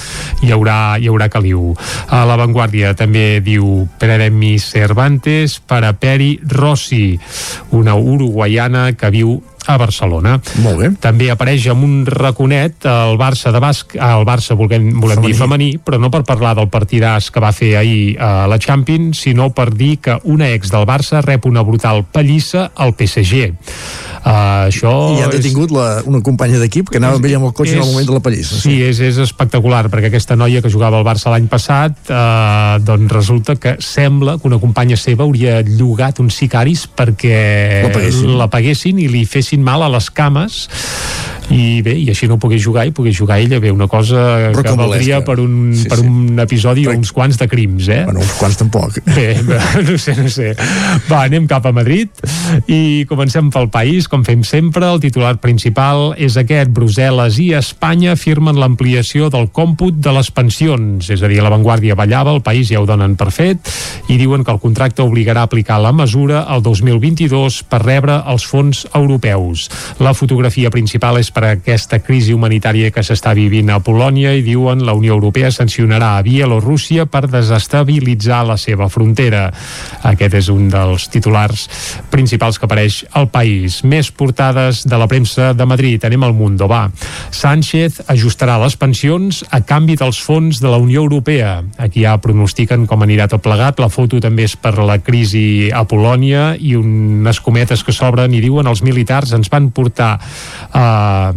hi 0.44 0.52
haurà, 0.52 0.98
hi 1.00 1.10
haurà 1.10 1.30
caliu. 1.30 1.74
A 2.10 2.26
l'avantguàrdia 2.26 2.94
també 2.96 3.42
diu 3.42 3.88
Premi 4.00 4.58
Cervantes 4.60 5.60
per 5.60 5.84
a 5.84 5.94
Peri 5.94 6.38
Rossi, 6.44 7.18
una 7.72 7.96
uruguaiana 7.96 8.92
que 8.94 9.10
viu 9.10 9.42
a 9.68 9.78
Barcelona. 9.78 10.38
Molt 10.64 10.80
bé. 10.80 10.90
També 11.04 11.30
apareix 11.30 11.68
amb 11.70 11.84
un 11.84 12.06
raconet 12.08 12.86
el 12.88 13.18
Barça 13.20 13.52
de 13.52 13.60
Basc, 13.60 13.96
el 13.96 14.26
Barça 14.28 14.56
volem, 14.56 14.90
volem 15.00 15.18
femení. 15.20 15.28
dir 15.34 15.38
femení, 15.42 15.70
però 15.84 16.00
no 16.00 16.10
per 16.12 16.24
parlar 16.24 16.56
del 16.56 16.70
partidàs 16.72 17.30
que 17.32 17.40
va 17.44 17.52
fer 17.52 17.76
ahir 17.78 18.18
a 18.20 18.48
la 18.48 18.58
Champions, 18.60 19.20
sinó 19.28 19.50
per 19.54 19.74
dir 19.76 19.98
que 20.00 20.18
una 20.24 20.50
ex 20.50 20.72
del 20.72 20.86
Barça 20.88 21.22
rep 21.22 21.46
una 21.46 21.62
brutal 21.64 22.06
pallissa 22.12 22.72
al 22.76 22.96
PSG. 22.96 23.52
Uh, 24.28 24.68
això 24.68 24.92
I 25.18 25.22
han 25.24 25.30
és- 25.32 25.38
detingut 25.40 25.72
la, 25.72 26.02
una 26.06 26.20
companya 26.22 26.58
d'equip 26.60 26.90
que 26.92 26.98
anava 27.00 27.16
amb 27.16 27.26
ell 27.30 27.36
amb 27.38 27.46
el 27.48 27.54
cotxe 27.56 27.76
en 27.78 27.80
el 27.82 27.86
és- 27.86 27.92
moment 27.94 28.08
de 28.10 28.14
la 28.14 28.20
pallissa. 28.20 28.56
Sí, 28.60 28.82
és, 28.84 29.00
és 29.00 29.18
espectacular, 29.24 29.88
perquè 29.90 30.10
aquesta 30.10 30.36
noia 30.36 30.62
que 30.62 30.70
jugava 30.74 30.98
al 31.00 31.06
Barça 31.06 31.32
l'any 31.32 31.48
passat, 31.48 31.96
eh, 32.10 32.80
doncs 32.84 33.12
resulta 33.14 33.56
que 33.56 33.78
sembla 33.80 34.38
que 34.38 34.48
una 34.50 34.60
companya 34.60 34.98
seva 34.98 35.24
hauria 35.24 35.62
llogat 35.64 36.20
uns 36.20 36.36
sicaris 36.36 36.88
perquè 36.88 37.84
La 37.86 37.92
paguessin. 37.94 38.38
la 38.38 38.50
paguessin 38.50 39.00
i 39.00 39.08
li 39.08 39.24
fessin 39.26 39.57
mal 39.64 39.84
a 39.84 39.92
les 39.94 40.10
cames 40.10 40.68
i 41.54 41.80
bé, 41.80 41.94
i 41.96 42.10
així 42.12 42.28
no 42.28 42.36
pogués 42.42 42.60
jugar 42.60 42.84
i 42.90 42.92
pogués 42.96 43.16
jugar 43.16 43.38
ella, 43.40 43.60
bé, 43.64 43.72
una 43.72 43.88
cosa 43.88 44.52
Però 44.52 44.64
que 44.64 44.68
que 44.68 44.76
valdria 44.76 45.22
per 45.24 45.38
un, 45.40 45.72
Sí, 45.78 45.88
per 45.88 46.00
sí. 46.02 46.08
un 46.08 46.40
episodi 46.44 46.84
o 46.88 46.92
uns 46.92 47.14
quants 47.16 47.38
de 47.40 47.48
crims, 47.48 47.88
eh? 47.88 48.02
Bueno, 48.04 48.20
uns 48.20 48.34
quants 48.40 48.58
tampoc. 48.60 48.98
Bé, 49.16 49.30
no 49.88 49.96
sé, 49.98 50.16
no 50.18 50.28
sé. 50.34 50.52
Va, 51.08 51.22
anem 51.24 51.48
cap 51.48 51.66
a 51.66 51.72
Madrid 51.72 52.12
i 52.68 53.06
comencem 53.08 53.48
pel 53.54 53.70
país, 53.72 54.10
com 54.12 54.26
fem 54.28 54.44
sempre. 54.48 54.90
El 54.92 55.00
titular 55.04 55.38
principal 55.44 56.12
és 56.20 56.36
aquest. 56.40 56.74
Brussel·les 56.76 57.40
i 57.40 57.48
Espanya 57.56 58.18
firmen 58.20 58.60
l'ampliació 58.60 59.32
del 59.32 59.48
còmput 59.56 60.02
de 60.04 60.12
les 60.18 60.32
pensions. 60.36 61.08
És 61.14 61.24
a 61.24 61.32
dir, 61.32 61.40
l'avantguàrdia 61.44 61.96
ballava, 61.96 62.36
el 62.36 62.44
país 62.44 62.68
ja 62.74 62.82
ho 62.82 62.88
donen 62.90 63.16
per 63.16 63.32
fet, 63.32 63.72
i 64.12 64.20
diuen 64.20 64.44
que 64.44 64.52
el 64.52 64.60
contracte 64.60 65.06
obligarà 65.06 65.46
a 65.46 65.52
aplicar 65.52 65.80
la 65.80 65.96
mesura 65.96 66.44
el 66.52 66.66
2022 66.66 67.64
per 67.72 67.82
rebre 67.86 68.20
els 68.28 68.44
fons 68.48 68.84
europeus. 68.92 69.47
La 70.04 70.14
fotografia 70.18 70.72
principal 70.74 71.20
és 71.22 71.32
per 71.34 71.44
aquesta 71.48 72.00
crisi 72.04 72.36
humanitària 72.36 72.92
que 72.92 73.04
s'està 73.06 73.34
vivint 73.38 73.70
a 73.74 73.80
Polònia 73.84 74.34
i 74.38 74.44
diuen 74.46 74.84
la 74.86 74.96
Unió 74.98 75.16
Europea 75.16 75.52
sancionarà 75.54 76.16
a 76.18 76.24
Bielorússia 76.26 77.06
per 77.06 77.26
desestabilitzar 77.32 78.44
la 78.48 78.58
seva 78.58 78.90
frontera. 78.90 79.48
Aquest 80.08 80.38
és 80.42 80.50
un 80.54 80.68
dels 80.72 81.08
titulars 81.14 81.68
principals 82.12 82.60
que 82.60 82.68
apareix 82.68 83.04
al 83.18 83.30
país. 83.34 83.82
Més 83.84 84.12
portades 84.12 84.84
de 84.88 84.98
la 85.00 85.08
premsa 85.08 85.54
de 85.54 85.66
Madrid. 85.66 86.04
Anem 86.06 86.24
al 86.24 86.36
Mundo, 86.38 86.68
va. 86.68 86.88
Sánchez 87.32 88.02
ajustarà 88.08 88.58
les 88.62 88.78
pensions 88.80 89.44
a 89.52 89.62
canvi 89.66 89.98
dels 90.00 90.20
fons 90.24 90.62
de 90.62 90.70
la 90.72 90.80
Unió 90.82 91.04
Europea. 91.06 91.62
Aquí 91.78 92.06
ja 92.06 92.18
pronostiquen 92.22 92.86
com 92.88 93.04
anirà 93.06 93.28
tot 93.30 93.44
plegat. 93.46 93.80
La 93.80 93.92
foto 93.94 94.22
també 94.24 94.48
és 94.48 94.56
per 94.60 94.76
la 94.80 95.00
crisi 95.04 95.70
a 95.74 95.84
Polònia 95.88 96.54
i 96.60 96.76
unes 96.78 97.42
cometes 97.44 97.84
que 97.84 97.96
s'obren 97.96 98.34
i 98.34 98.42
diuen 98.44 98.68
els 98.68 98.84
militars 98.86 99.34
ens 99.38 99.52
van 99.54 99.72
portar 99.72 100.16
eh, 100.72 101.30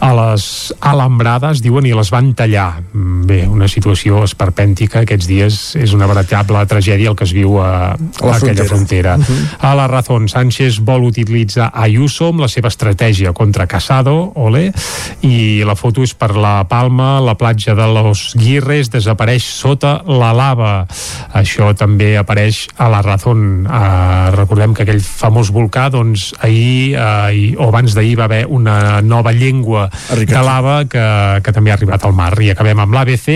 a 0.00 0.12
les 0.14 0.74
alambrades, 0.80 1.62
diuen, 1.62 1.86
i 1.86 1.94
les 1.96 2.10
van 2.14 2.32
tallar. 2.34 2.82
Mm, 2.92 3.26
Bé, 3.28 3.42
una 3.44 3.66
situació 3.68 4.22
esperpèntica 4.24 5.02
aquests 5.02 5.26
dies 5.28 5.56
és 5.76 5.92
una 5.92 6.06
veritable 6.08 6.62
tragèdia 6.70 7.10
el 7.10 7.16
que 7.18 7.26
es 7.26 7.34
viu 7.36 7.58
a, 7.60 7.92
a, 7.92 8.24
la 8.24 8.32
a 8.32 8.36
aquella 8.38 8.64
frontera. 8.64 8.68
frontera. 8.68 9.16
Uh 9.16 9.24
-huh. 9.24 9.56
A 9.60 9.74
la 9.74 9.86
Razón, 9.86 10.28
Sánchez 10.28 10.80
vol 10.80 11.04
utilitzar 11.04 11.70
Ayuso 11.74 12.28
amb 12.28 12.40
la 12.40 12.48
seva 12.48 12.68
estratègia 12.68 13.32
contra 13.32 13.66
Casado, 13.66 14.32
ole, 14.34 14.72
i 15.20 15.62
la 15.64 15.74
foto 15.74 16.02
és 16.02 16.14
per 16.14 16.36
la 16.36 16.66
Palma, 16.68 17.20
la 17.20 17.34
platja 17.34 17.74
de 17.74 17.86
los 17.86 18.34
Guirres 18.34 18.90
desapareix 18.90 19.44
sota 19.44 20.02
la 20.06 20.32
lava. 20.32 20.86
Això 21.34 21.74
també 21.74 22.16
apareix 22.16 22.68
a 22.76 22.88
la 22.88 23.02
Razón. 23.02 23.66
Uh, 23.66 24.30
recordem 24.34 24.74
que 24.74 24.82
aquell 24.82 25.00
famós 25.00 25.50
volcà, 25.50 25.90
doncs, 25.90 26.34
ahir 26.40 26.96
uh, 26.96 27.30
i, 27.34 27.54
o 27.56 27.68
abans 27.68 27.94
d'ahir 27.94 28.16
va 28.18 28.24
haver 28.24 28.46
una 28.48 29.00
nova 29.02 29.32
llengua 29.32 29.57
de 29.64 30.42
lava 30.44 30.84
que, 30.90 31.04
que 31.44 31.52
també 31.52 31.72
ha 31.72 31.76
arribat 31.78 32.04
al 32.04 32.14
mar. 32.16 32.30
I 32.40 32.52
acabem 32.52 32.78
amb 32.80 32.94
l'ABC, 32.94 33.28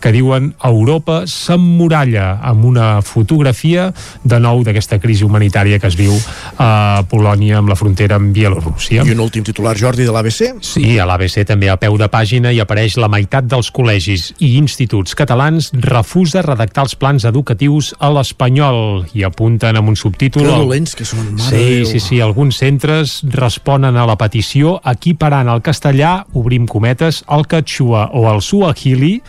que 0.00 0.12
diuen 0.14 0.52
Europa 0.64 1.22
s'emmuralla 1.28 2.38
amb 2.42 2.64
una 2.68 2.88
fotografia 3.02 3.88
de 4.24 4.38
nou 4.40 4.62
d'aquesta 4.66 4.98
crisi 5.02 5.24
humanitària 5.26 5.78
que 5.78 5.88
es 5.90 5.96
viu 5.98 6.14
a 6.58 7.02
Polònia 7.08 7.58
amb 7.58 7.70
la 7.70 7.76
frontera 7.78 8.16
amb 8.18 8.32
Bielorússia. 8.34 9.04
I 9.04 9.12
un 9.14 9.20
últim 9.24 9.44
titular, 9.46 9.76
Jordi, 9.78 10.04
de 10.06 10.12
l'ABC? 10.14 10.58
Sí, 10.64 10.98
a 10.98 11.06
l'ABC 11.08 11.44
també 11.48 11.70
a 11.70 11.76
peu 11.80 11.96
de 12.00 12.08
pàgina 12.10 12.52
hi 12.52 12.60
apareix 12.62 12.96
la 13.00 13.08
meitat 13.10 13.46
dels 13.48 13.70
col·legis 13.74 14.32
i 14.38 14.54
instituts 14.58 15.14
catalans 15.18 15.70
refusa 15.74 16.42
redactar 16.44 16.86
els 16.86 16.94
plans 16.98 17.24
educatius 17.28 17.92
a 17.98 18.10
l'espanyol 18.14 19.06
i 19.14 19.24
apunten 19.26 19.76
amb 19.78 19.92
un 19.92 19.96
subtítol... 19.98 20.44
Que 20.46 20.58
dolents 20.64 20.94
que 20.98 21.06
són, 21.08 21.32
mare 21.36 21.48
Sí, 21.48 21.64
Déu. 21.78 21.86
sí, 21.90 22.00
sí, 22.00 22.20
alguns 22.24 22.58
centres 22.60 23.18
responen 23.34 23.96
a 23.96 24.06
la 24.08 24.16
petició 24.20 24.78
equiparant 24.88 25.48
el 25.52 25.57
castellà, 25.64 26.24
obrim 26.38 26.66
cometes, 26.66 27.22
el 27.30 27.46
quechua 27.50 28.08
o 28.12 28.26
el 28.32 28.40
suahili, 28.42 29.22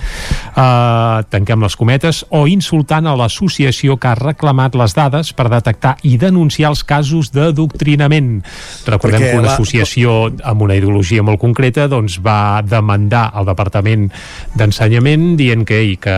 eh, 0.55 1.23
tanquem 1.29 1.61
les 1.63 1.75
cometes, 1.79 2.23
o 2.29 2.45
insultant 2.47 3.07
a 3.07 3.15
l'associació 3.19 3.97
que 3.99 4.07
ha 4.11 4.15
reclamat 4.19 4.75
les 4.79 4.93
dades 4.97 5.33
per 5.33 5.49
detectar 5.51 5.95
i 6.03 6.17
denunciar 6.21 6.69
els 6.73 6.83
casos 6.83 7.31
d'adoctrinament. 7.31 8.43
Recordem 8.85 9.21
Perquè 9.21 9.31
que 9.31 9.37
una 9.39 9.47
la- 9.49 9.53
associació 9.55 10.17
amb 10.43 10.61
una 10.65 10.75
ideologia 10.75 11.23
molt 11.23 11.39
concreta 11.41 11.87
doncs, 11.87 12.19
va 12.23 12.61
demandar 12.65 13.29
al 13.33 13.45
Departament 13.49 14.09
d'Ensenyament 14.55 15.35
dient 15.39 15.65
que, 15.67 15.79
ei, 15.79 15.95
que 16.01 16.13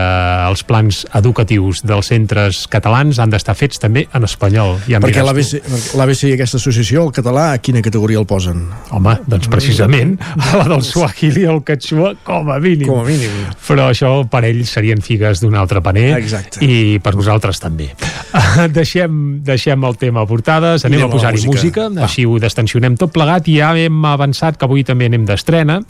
els 0.48 0.62
plans 0.68 1.04
educatius 1.14 1.82
dels 1.86 2.10
centres 2.12 2.66
catalans 2.72 3.18
han 3.22 3.30
d'estar 3.32 3.54
fets 3.58 3.78
també 3.82 4.06
en 4.12 4.24
espanyol. 4.28 4.78
Ja 4.88 5.00
Perquè 5.02 5.22
l'ABC 5.22 6.28
i 6.28 6.32
aquesta 6.36 6.58
associació, 6.60 7.06
el 7.06 7.12
català, 7.14 7.52
a 7.52 7.58
quina 7.62 7.82
categoria 7.84 8.18
el 8.20 8.26
posen? 8.26 8.64
Home, 8.90 9.16
doncs 9.26 9.48
precisament 9.52 10.01
la 10.52 10.64
del 10.68 10.82
Swahili 10.86 11.46
o 11.46 11.56
el 11.56 11.62
Quechua 11.66 12.14
com 12.26 12.50
a 12.52 12.58
mínim. 12.62 12.86
Com 12.88 13.02
a 13.02 13.06
mínim. 13.06 13.30
Però 13.66 13.88
això 13.92 14.12
per 14.30 14.44
ells 14.48 14.72
serien 14.76 15.02
figues 15.04 15.42
d'un 15.42 15.56
altre 15.58 15.82
paner 15.84 16.10
Exacte. 16.18 16.62
i 16.64 16.98
per 17.02 17.14
nosaltres 17.18 17.60
també. 17.62 17.90
deixem, 18.78 19.42
deixem 19.44 19.84
el 19.84 19.96
tema 20.00 20.24
portades, 20.28 20.84
I 20.84 20.88
anem 20.88 21.02
anem 21.02 21.10
a 21.10 21.14
posar-hi 21.16 21.42
a 21.42 21.46
música. 21.46 21.88
música, 21.88 22.04
així 22.06 22.24
ho 22.26 22.38
destensionem 22.42 22.96
tot 23.00 23.12
plegat 23.14 23.48
i 23.52 23.58
ja 23.60 23.72
hem 23.78 24.04
avançat 24.08 24.58
que 24.58 24.66
avui 24.68 24.84
també 24.84 25.08
anem 25.10 25.24
d'estrena 25.28 25.80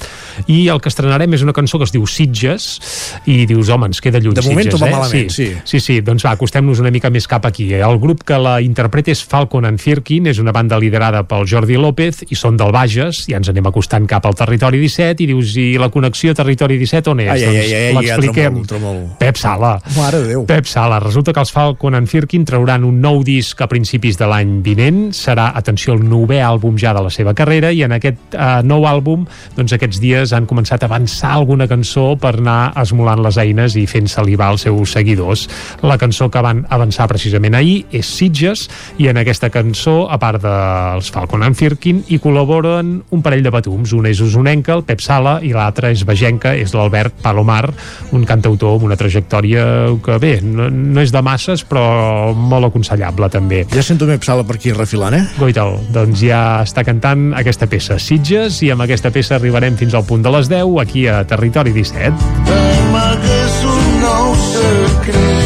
i 0.47 0.67
el 0.73 0.81
que 0.83 0.91
estrenarem 0.93 1.33
és 1.35 1.43
una 1.47 1.55
cançó 1.57 1.79
que 1.81 1.89
es 1.89 1.93
diu 1.95 2.07
Sitges 2.07 2.69
i 3.27 3.45
dius, 3.47 3.71
home, 3.73 3.89
ens 3.91 4.01
queda 4.03 4.21
lluny 4.23 4.35
De 4.39 4.45
moment 4.47 4.67
Sitges, 4.67 4.79
tot 4.79 4.85
va 4.85 4.89
eh? 4.91 4.97
malament, 4.97 5.31
sí. 5.33 5.49
sí. 5.65 5.81
Sí, 5.83 6.01
doncs 6.05 6.25
va, 6.27 6.35
acostem-nos 6.37 6.81
una 6.83 6.93
mica 6.95 7.11
més 7.11 7.27
cap 7.27 7.47
aquí. 7.49 7.73
El 7.75 7.99
grup 8.03 8.23
que 8.29 8.39
la 8.39 8.59
interpreta 8.63 9.11
és 9.13 9.23
Falcon 9.27 9.67
and 9.69 9.81
Firkin, 9.83 10.29
és 10.31 10.39
una 10.43 10.53
banda 10.55 10.79
liderada 10.79 11.25
pel 11.29 11.47
Jordi 11.49 11.79
López 11.81 12.23
i 12.31 12.39
són 12.39 12.57
del 12.61 12.73
Bages, 12.75 13.25
ja 13.29 13.41
ens 13.41 13.51
anem 13.51 13.67
acostant 13.71 14.02
cap 14.11 14.27
al 14.27 14.37
territori 14.39 14.81
17 14.83 15.25
i 15.25 15.29
dius, 15.31 15.55
i 15.61 15.67
la 15.81 15.89
connexió 15.93 16.35
territori 16.35 16.79
17 16.81 17.13
on 17.13 17.23
és? 17.25 17.31
Ai, 17.33 17.45
doncs 17.45 17.59
ai, 17.59 17.75
ai, 17.75 17.93
ja 17.93 18.19
l'expliquem. 18.19 18.61
tremolo. 18.69 19.07
Pep 19.19 19.39
Sala. 19.41 19.75
Mare 19.97 20.23
de 20.23 20.29
Déu. 20.33 20.47
Pep 20.47 20.67
Sala. 20.67 21.01
Resulta 21.03 21.33
que 21.33 21.43
els 21.43 21.53
Falcon 21.53 21.97
and 21.99 22.11
Firkin 22.11 22.45
trauran 22.49 22.85
un 22.85 23.01
nou 23.03 23.23
disc 23.27 23.61
a 23.61 23.69
principis 23.71 24.19
de 24.19 24.29
l'any 24.29 24.61
vinent. 24.65 25.03
Serà, 25.17 25.51
atenció, 25.59 25.95
el 25.95 26.05
novè 26.09 26.41
àlbum 26.45 26.79
ja 26.81 26.95
de 26.97 27.03
la 27.05 27.13
seva 27.13 27.35
carrera 27.35 27.73
i 27.73 27.83
en 27.87 27.97
aquest 27.97 28.35
eh, 28.35 28.61
nou 28.67 28.87
àlbum, 28.89 29.27
doncs 29.57 29.77
aquests 29.77 30.01
dies 30.03 30.33
han 30.33 30.47
començat 30.51 30.83
a 30.83 30.91
avançar 30.91 31.33
alguna 31.37 31.69
cançó 31.71 32.13
per 32.21 32.37
anar 32.39 32.73
esmolant 32.83 33.23
les 33.25 33.39
eines 33.41 33.77
i 33.77 33.87
fent 33.91 34.09
salivar 34.11 34.53
els 34.55 34.67
seus 34.67 34.95
seguidors. 34.97 35.47
La 35.83 35.99
cançó 36.01 36.29
que 36.33 36.43
van 36.45 36.65
avançar 36.73 37.09
precisament 37.11 37.57
ahir 37.59 37.83
és 37.93 38.09
Sitges 38.09 38.69
i 38.99 39.09
en 39.11 39.21
aquesta 39.21 39.51
cançó, 39.53 40.07
a 40.11 40.19
part 40.23 40.43
dels 40.43 41.11
Falcon 41.13 41.45
and 41.47 41.59
Firkin, 41.59 42.03
hi 42.09 42.19
col·laboren 42.23 42.99
un 43.11 43.23
parell 43.25 43.45
de 43.45 43.53
batums. 43.55 43.92
Un 43.97 44.09
és 44.09 44.21
usonenca, 44.25 44.77
el 44.77 44.85
Pep 44.89 45.03
Sala, 45.05 45.39
i 45.45 45.53
l'altre 45.55 45.93
és 45.93 46.05
vegenca, 46.09 46.55
és 46.57 46.75
l'Albert 46.77 47.19
Palomar, 47.23 47.67
un 48.17 48.27
cantautor 48.29 48.79
amb 48.79 48.87
una 48.89 48.99
trajectòria 49.01 49.65
que, 50.05 50.19
bé, 50.23 50.35
no, 50.45 50.69
no 50.71 51.03
és 51.03 51.13
de 51.15 51.23
masses, 51.25 51.65
però 51.69 52.33
molt 52.37 52.71
aconsellable, 52.71 53.29
també. 53.33 53.65
Ja 53.73 53.85
sento 53.85 54.09
Pep 54.09 54.25
Sala 54.27 54.47
per 54.49 54.59
aquí 54.59 54.75
refilant, 54.77 55.17
eh? 55.19 55.25
Goital, 55.39 55.79
doncs 55.95 56.25
ja 56.25 56.43
està 56.65 56.85
cantant 56.87 57.31
aquesta 57.39 57.69
peça 57.71 57.99
Sitges 58.03 58.63
i 58.67 58.73
amb 58.73 58.87
aquesta 58.87 59.13
peça 59.15 59.37
arribarem 59.39 59.77
fins 59.81 59.95
al 59.95 60.07
punt 60.09 60.25
de 60.25 60.33
les 60.35 60.51
10 60.53 60.81
aquí 60.83 61.07
a 61.09 61.23
Territori 61.29 61.75
17. 61.77 62.13
T'amagues 62.49 63.63
un 63.69 63.87
nou 64.03 64.35
secret 64.49 65.42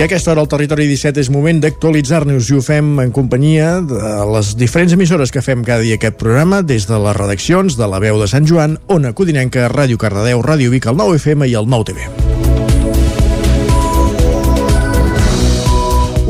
A 0.00 0.04
aquesta 0.04 0.30
hora 0.32 0.40
al 0.40 0.48
Territori 0.48 0.86
17 0.88 1.20
és 1.20 1.28
moment 1.28 1.58
d'actualitzar-nos 1.60 2.46
i 2.48 2.54
ho 2.56 2.62
fem 2.64 2.86
en 3.02 3.10
companyia 3.12 3.82
de 3.84 4.12
les 4.32 4.54
diferents 4.56 4.94
emissores 4.96 5.28
que 5.28 5.42
fem 5.44 5.60
cada 5.60 5.84
dia 5.84 5.98
aquest 6.00 6.16
programa, 6.16 6.62
des 6.64 6.88
de 6.88 6.96
les 7.04 7.18
redaccions 7.18 7.76
de 7.76 7.84
la 7.84 8.00
veu 8.00 8.16
de 8.16 8.30
Sant 8.32 8.48
Joan, 8.48 8.78
Ona 8.88 9.12
Codinenca, 9.12 9.68
Ràdio 9.68 10.00
Cardedeu, 10.00 10.40
Ràdio 10.40 10.72
Vic, 10.72 10.88
el 10.88 10.96
9FM 10.96 11.50
i 11.52 11.56
el 11.60 11.68
9TV. 11.68 12.30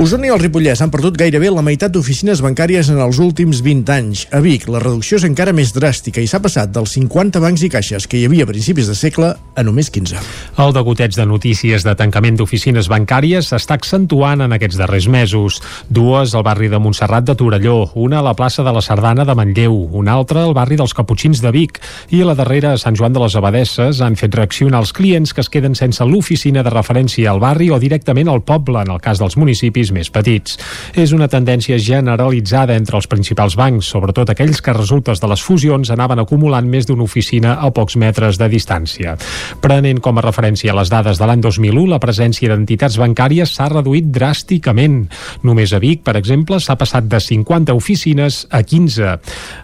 Osona 0.01 0.27
i 0.27 0.31
el 0.33 0.39
Ripollès 0.41 0.81
han 0.81 0.89
perdut 0.89 1.19
gairebé 1.21 1.51
la 1.53 1.61
meitat 1.61 1.93
d'oficines 1.93 2.41
bancàries 2.41 2.89
en 2.89 2.99
els 3.05 3.19
últims 3.21 3.59
20 3.61 3.93
anys. 3.93 4.23
A 4.33 4.41
Vic, 4.41 4.65
la 4.73 4.81
reducció 4.81 5.19
és 5.21 5.27
encara 5.29 5.53
més 5.53 5.75
dràstica 5.77 6.23
i 6.25 6.27
s'ha 6.31 6.41
passat 6.41 6.73
dels 6.73 6.95
50 6.97 7.37
bancs 7.45 7.63
i 7.63 7.69
caixes 7.69 8.09
que 8.09 8.17
hi 8.17 8.25
havia 8.25 8.49
a 8.49 8.51
principis 8.51 8.89
de 8.89 8.97
segle 8.97 9.35
a 9.37 9.63
només 9.67 9.93
15. 9.93 10.17
El 10.61 10.75
degoteig 10.77 11.15
de 11.17 11.25
notícies 11.25 11.87
de 11.87 11.95
tancament 11.97 12.37
d'oficines 12.37 12.91
bancàries 12.93 13.47
s'està 13.49 13.79
accentuant 13.79 14.43
en 14.45 14.53
aquests 14.53 14.77
darrers 14.77 15.07
mesos. 15.09 15.57
Dues 15.89 16.35
al 16.37 16.43
barri 16.45 16.69
de 16.69 16.77
Montserrat 16.77 17.25
de 17.25 17.33
Torelló, 17.33 17.87
una 17.97 18.19
a 18.19 18.25
la 18.27 18.35
plaça 18.37 18.61
de 18.67 18.75
la 18.77 18.83
Sardana 18.85 19.25
de 19.25 19.33
Manlleu, 19.39 19.79
una 19.97 20.13
altra 20.13 20.43
al 20.45 20.53
barri 20.53 20.77
dels 20.77 20.93
Caputxins 20.93 21.41
de 21.41 21.49
Vic 21.55 21.81
i 22.13 22.21
la 22.21 22.35
darrera 22.37 22.75
a 22.75 22.81
Sant 22.83 22.99
Joan 22.99 23.17
de 23.17 23.23
les 23.23 23.37
Abadesses 23.41 24.03
han 24.05 24.19
fet 24.21 24.37
reaccionar 24.37 24.83
els 24.85 24.93
clients 24.93 25.33
que 25.33 25.41
es 25.41 25.49
queden 25.49 25.79
sense 25.79 26.05
l'oficina 26.05 26.61
de 26.61 26.75
referència 26.75 27.33
al 27.33 27.41
barri 27.41 27.71
o 27.73 27.81
directament 27.81 28.29
al 28.29 28.45
poble, 28.45 28.85
en 28.85 28.93
el 28.93 29.01
cas 29.01 29.17
dels 29.17 29.39
municipis 29.41 29.95
més 29.97 30.13
petits. 30.13 30.61
És 30.93 31.17
una 31.17 31.31
tendència 31.33 31.81
generalitzada 31.81 32.77
entre 32.77 33.01
els 33.01 33.09
principals 33.09 33.57
bancs, 33.57 33.89
sobretot 33.97 34.35
aquells 34.37 34.61
que 34.61 34.77
resultes 34.77 35.25
de 35.25 35.33
les 35.33 35.41
fusions 35.41 35.89
anaven 35.97 36.21
acumulant 36.21 36.69
més 36.69 36.85
d'una 36.85 37.09
oficina 37.09 37.57
a 37.57 37.73
pocs 37.73 37.97
metres 37.97 38.37
de 38.37 38.53
distància. 38.53 39.17
Prenent 39.65 40.05
com 40.05 40.21
a 40.21 40.29
referència 40.29 40.50
les 40.55 40.91
dades 40.91 41.19
de 41.19 41.27
l'any 41.27 41.41
2001, 41.41 41.87
la 41.87 41.99
presència 42.01 42.49
d'entitats 42.51 42.97
bancàries 42.99 43.51
s'ha 43.55 43.69
reduït 43.69 44.09
dràsticament. 44.11 45.09
Només 45.47 45.73
a 45.73 45.79
Vic, 45.79 46.03
per 46.03 46.17
exemple, 46.17 46.59
s'ha 46.61 46.77
passat 46.77 47.05
de 47.07 47.21
50 47.21 47.75
oficines 47.75 48.47
a 48.51 48.63
15. 48.63 49.19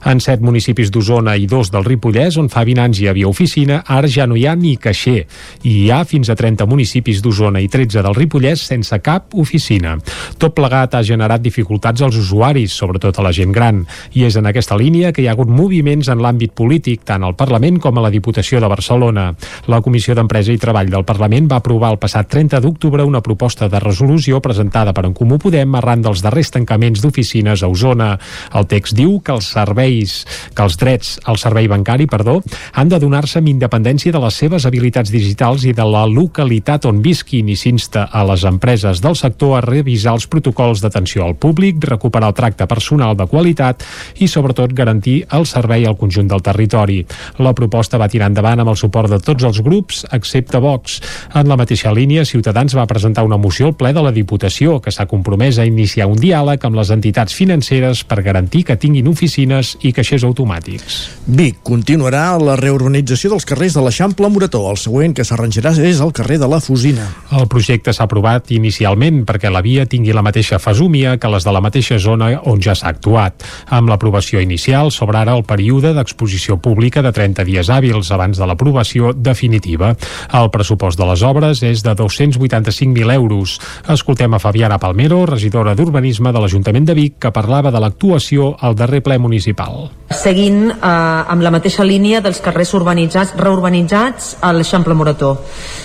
En 0.07 0.20
set 0.20 0.41
municipis 0.41 0.91
d'Osona 0.93 1.37
i 1.37 1.47
dos 1.47 1.70
del 1.72 1.84
Ripollès, 1.84 2.37
on 2.37 2.49
fa 2.53 2.64
20 2.64 2.82
anys 2.82 3.01
hi 3.01 3.09
havia 3.09 3.28
oficina, 3.28 3.82
ara 3.87 4.07
ja 4.07 4.26
no 4.26 4.37
hi 4.37 4.47
ha 4.47 4.55
ni 4.55 4.76
caixer. 4.76 5.26
I 5.62 5.72
hi 5.87 5.91
ha 5.91 6.05
fins 6.05 6.30
a 6.30 6.37
30 6.37 6.66
municipis 6.70 7.22
d'Osona 7.22 7.61
i 7.61 7.68
13 7.72 8.05
del 8.07 8.14
Ripollès 8.14 8.62
sense 8.68 9.01
cap 9.03 9.34
oficina. 9.34 9.97
Tot 10.39 10.55
plegat 10.55 10.95
ha 10.95 11.03
generat 11.03 11.43
dificultats 11.43 12.03
als 12.03 12.16
usuaris, 12.20 12.76
sobretot 12.76 13.18
a 13.18 13.26
la 13.26 13.32
gent 13.32 13.53
gran, 13.57 13.87
i 14.12 14.26
és 14.28 14.37
en 14.37 14.47
aquesta 14.47 14.76
línia 14.76 15.12
que 15.12 15.24
hi 15.24 15.28
ha 15.30 15.34
hagut 15.34 15.49
moviments 15.49 16.12
en 16.12 16.20
l'àmbit 16.22 16.53
polític, 16.53 17.03
tant 17.09 17.24
al 17.24 17.34
Parlament 17.34 17.80
com 17.80 17.97
a 17.97 18.05
la 18.05 18.12
Diputació 18.12 18.61
de 18.61 18.68
Barcelona. 18.68 19.32
La 19.72 19.80
Comissió 19.80 20.14
d'Empresa 20.14 20.53
i 20.53 20.61
Treball 20.61 20.76
del 20.85 21.07
Parlament 21.09 21.47
va 21.49 21.57
aprovar 21.62 21.89
el 21.95 21.97
passat 21.97 22.27
30 22.29 22.59
d'octubre 22.61 23.05
una 23.09 23.22
proposta 23.24 23.64
de 23.72 23.79
resolució 23.81 24.43
presentada 24.45 24.93
per 24.93 25.07
en 25.09 25.14
Comú 25.16 25.39
Podem 25.41 25.72
arran 25.79 26.03
dels 26.05 26.20
darrers 26.20 26.51
tancaments 26.53 27.01
d'oficines 27.01 27.62
a 27.64 27.70
Osona. 27.72 28.11
El 28.53 28.66
text 28.68 28.93
diu 28.99 29.14
que 29.24 29.33
els 29.33 29.49
serveis, 29.55 30.18
que 30.53 30.66
els 30.66 30.77
drets 30.77 31.14
al 31.24 31.41
servei 31.41 31.64
bancari, 31.72 32.05
perdó, 32.05 32.43
han 32.74 32.93
de 32.93 32.99
donar-se 33.01 33.41
amb 33.41 33.49
independència 33.49 34.12
de 34.12 34.20
les 34.20 34.37
seves 34.37 34.66
habilitats 34.68 35.14
digitals 35.14 35.64
i 35.64 35.72
de 35.72 35.87
la 35.89 36.05
localitat 36.05 36.85
on 36.91 37.01
visquin 37.01 37.49
i 37.49 37.57
s'insta 37.57 38.11
a 38.12 38.27
les 38.29 38.45
empreses 38.45 39.01
del 39.01 39.16
sector 39.16 39.57
a 39.57 39.64
revisar 39.64 40.18
els 40.18 40.29
protocols 40.29 40.85
d'atenció 40.85 41.24
al 41.24 41.39
públic, 41.41 41.81
recuperar 41.89 42.35
el 42.35 42.37
tracte 42.37 42.68
personal 42.68 43.16
de 43.16 43.24
qualitat 43.33 43.87
i, 44.20 44.29
sobretot, 44.29 44.77
garantir 44.77 45.22
el 45.33 45.49
servei 45.49 45.89
al 45.89 45.97
conjunt 45.97 46.29
del 46.29 46.45
territori. 46.45 47.01
La 47.41 47.57
proposta 47.57 47.97
va 47.97 48.12
tirar 48.12 48.29
endavant 48.29 48.61
amb 48.61 48.74
el 48.74 48.77
suport 48.77 49.09
de 49.09 49.22
tots 49.24 49.49
els 49.49 49.64
grups, 49.64 50.05
excepte 50.12 50.61
Vox. 50.67 50.99
En 51.39 51.47
la 51.47 51.57
mateixa 51.59 51.93
línia, 51.95 52.27
Ciutadans 52.27 52.75
va 52.75 52.89
presentar 52.91 53.25
una 53.25 53.39
moció 53.39 53.71
al 53.71 53.77
ple 53.79 53.93
de 53.95 54.03
la 54.03 54.12
Diputació 54.14 54.81
que 54.83 54.91
s'ha 54.91 55.07
compromès 55.07 55.61
a 55.62 55.67
iniciar 55.69 56.09
un 56.11 56.19
diàleg 56.19 56.64
amb 56.67 56.81
les 56.81 56.91
entitats 56.91 57.35
financeres 57.37 58.03
per 58.09 58.25
garantir 58.27 58.64
que 58.67 58.79
tinguin 58.81 59.07
oficines 59.11 59.77
i 59.87 59.93
caixers 59.95 60.27
automàtics. 60.27 60.99
Vic 61.27 61.62
continuarà 61.67 62.25
la 62.43 62.57
reurbanització 62.59 63.31
dels 63.33 63.47
carrers 63.47 63.77
de 63.77 63.85
l'Eixample 63.85 64.31
Morató. 64.33 64.64
El 64.71 64.81
següent 64.81 65.14
que 65.14 65.27
s'arranjarà 65.27 65.75
és 65.87 66.01
el 66.03 66.12
carrer 66.17 66.41
de 66.43 66.49
la 66.51 66.61
Fusina. 66.64 67.07
El 67.37 67.47
projecte 67.53 67.95
s'ha 67.95 68.07
aprovat 68.09 68.51
inicialment 68.55 69.23
perquè 69.29 69.51
la 69.53 69.62
via 69.62 69.87
tingui 69.87 70.14
la 70.17 70.25
mateixa 70.27 70.59
fesúmia 70.62 71.17
que 71.23 71.31
les 71.31 71.47
de 71.47 71.55
la 71.55 71.62
mateixa 71.62 71.99
zona 72.03 72.33
on 72.45 72.62
ja 72.62 72.75
s'ha 72.75 72.91
actuat. 72.91 73.47
Amb 73.71 73.93
l'aprovació 73.93 74.43
inicial 74.43 74.91
s'obre 74.95 75.21
ara 75.23 75.37
el 75.37 75.45
període 75.47 75.93
d'exposició 75.95 76.59
pública 76.62 77.03
de 77.05 77.12
30 77.14 77.47
dies 77.47 77.71
hàbils 77.71 78.11
abans 78.14 78.39
de 78.39 78.47
l'aprovació 78.49 79.12
definitiva. 79.14 79.95
El 80.33 80.46
pressupost 80.53 80.99
de 80.99 81.07
les 81.09 81.23
obres 81.27 81.63
és 81.67 81.83
de 81.85 81.95
285.000 81.97 83.13
euros. 83.15 83.57
Escoltem 83.93 84.35
a 84.35 84.41
Fabiana 84.43 84.79
Palmero, 84.83 85.25
regidora 85.27 85.75
d'Urbanisme 85.75 86.33
de 86.33 86.43
l'Ajuntament 86.43 86.89
de 86.89 86.97
Vic, 86.99 87.17
que 87.21 87.33
parlava 87.33 87.73
de 87.75 87.81
l'actuació 87.83 88.55
al 88.61 88.77
darrer 88.77 89.03
ple 89.03 89.19
municipal. 89.19 89.91
seguint 90.11 90.71
eh, 90.71 90.77
amb 90.81 91.43
la 91.43 91.51
mateixa 91.51 91.85
línia 91.85 92.21
dels 92.23 92.39
carrers 92.41 92.73
urbanitzats, 92.75 93.35
reurbanitzats 93.37 94.37
a 94.41 94.53
l'Eixample 94.53 94.95
Morató. 94.95 95.33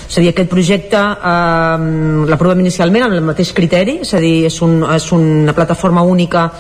És 0.08 0.18
a 0.18 0.22
dir, 0.22 0.30
aquest 0.30 0.50
projecte 0.50 1.00
eh, 1.00 2.28
l'aprovem 2.30 2.62
inicialment 2.62 3.08
amb 3.08 3.18
el 3.18 3.26
mateix 3.26 3.54
criteri, 3.54 4.00
és 4.06 4.14
a 4.14 4.22
dir, 4.22 4.46
és, 4.46 4.62
un, 4.62 4.84
és 4.94 5.12
una 5.12 5.54
plataforma 5.58 6.02
única 6.02 6.52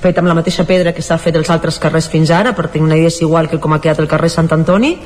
feta 0.00 0.20
amb 0.22 0.28
la 0.28 0.34
mateixa 0.34 0.64
pedra 0.66 0.92
que 0.96 1.02
s'ha 1.02 1.18
fet 1.20 1.36
als 1.36 1.50
altres 1.52 1.78
carrers 1.78 2.08
fins 2.08 2.30
ara, 2.30 2.54
per 2.56 2.68
tenir 2.68 2.86
una 2.86 2.96
idea 2.96 3.10
és 3.10 3.20
igual 3.20 3.48
que 3.50 3.58
com 3.60 3.72
ha 3.72 3.80
quedat 3.80 4.00
el 4.00 4.08
carrer 4.08 4.30
Sant 4.32 4.48
Antoni. 4.52 4.96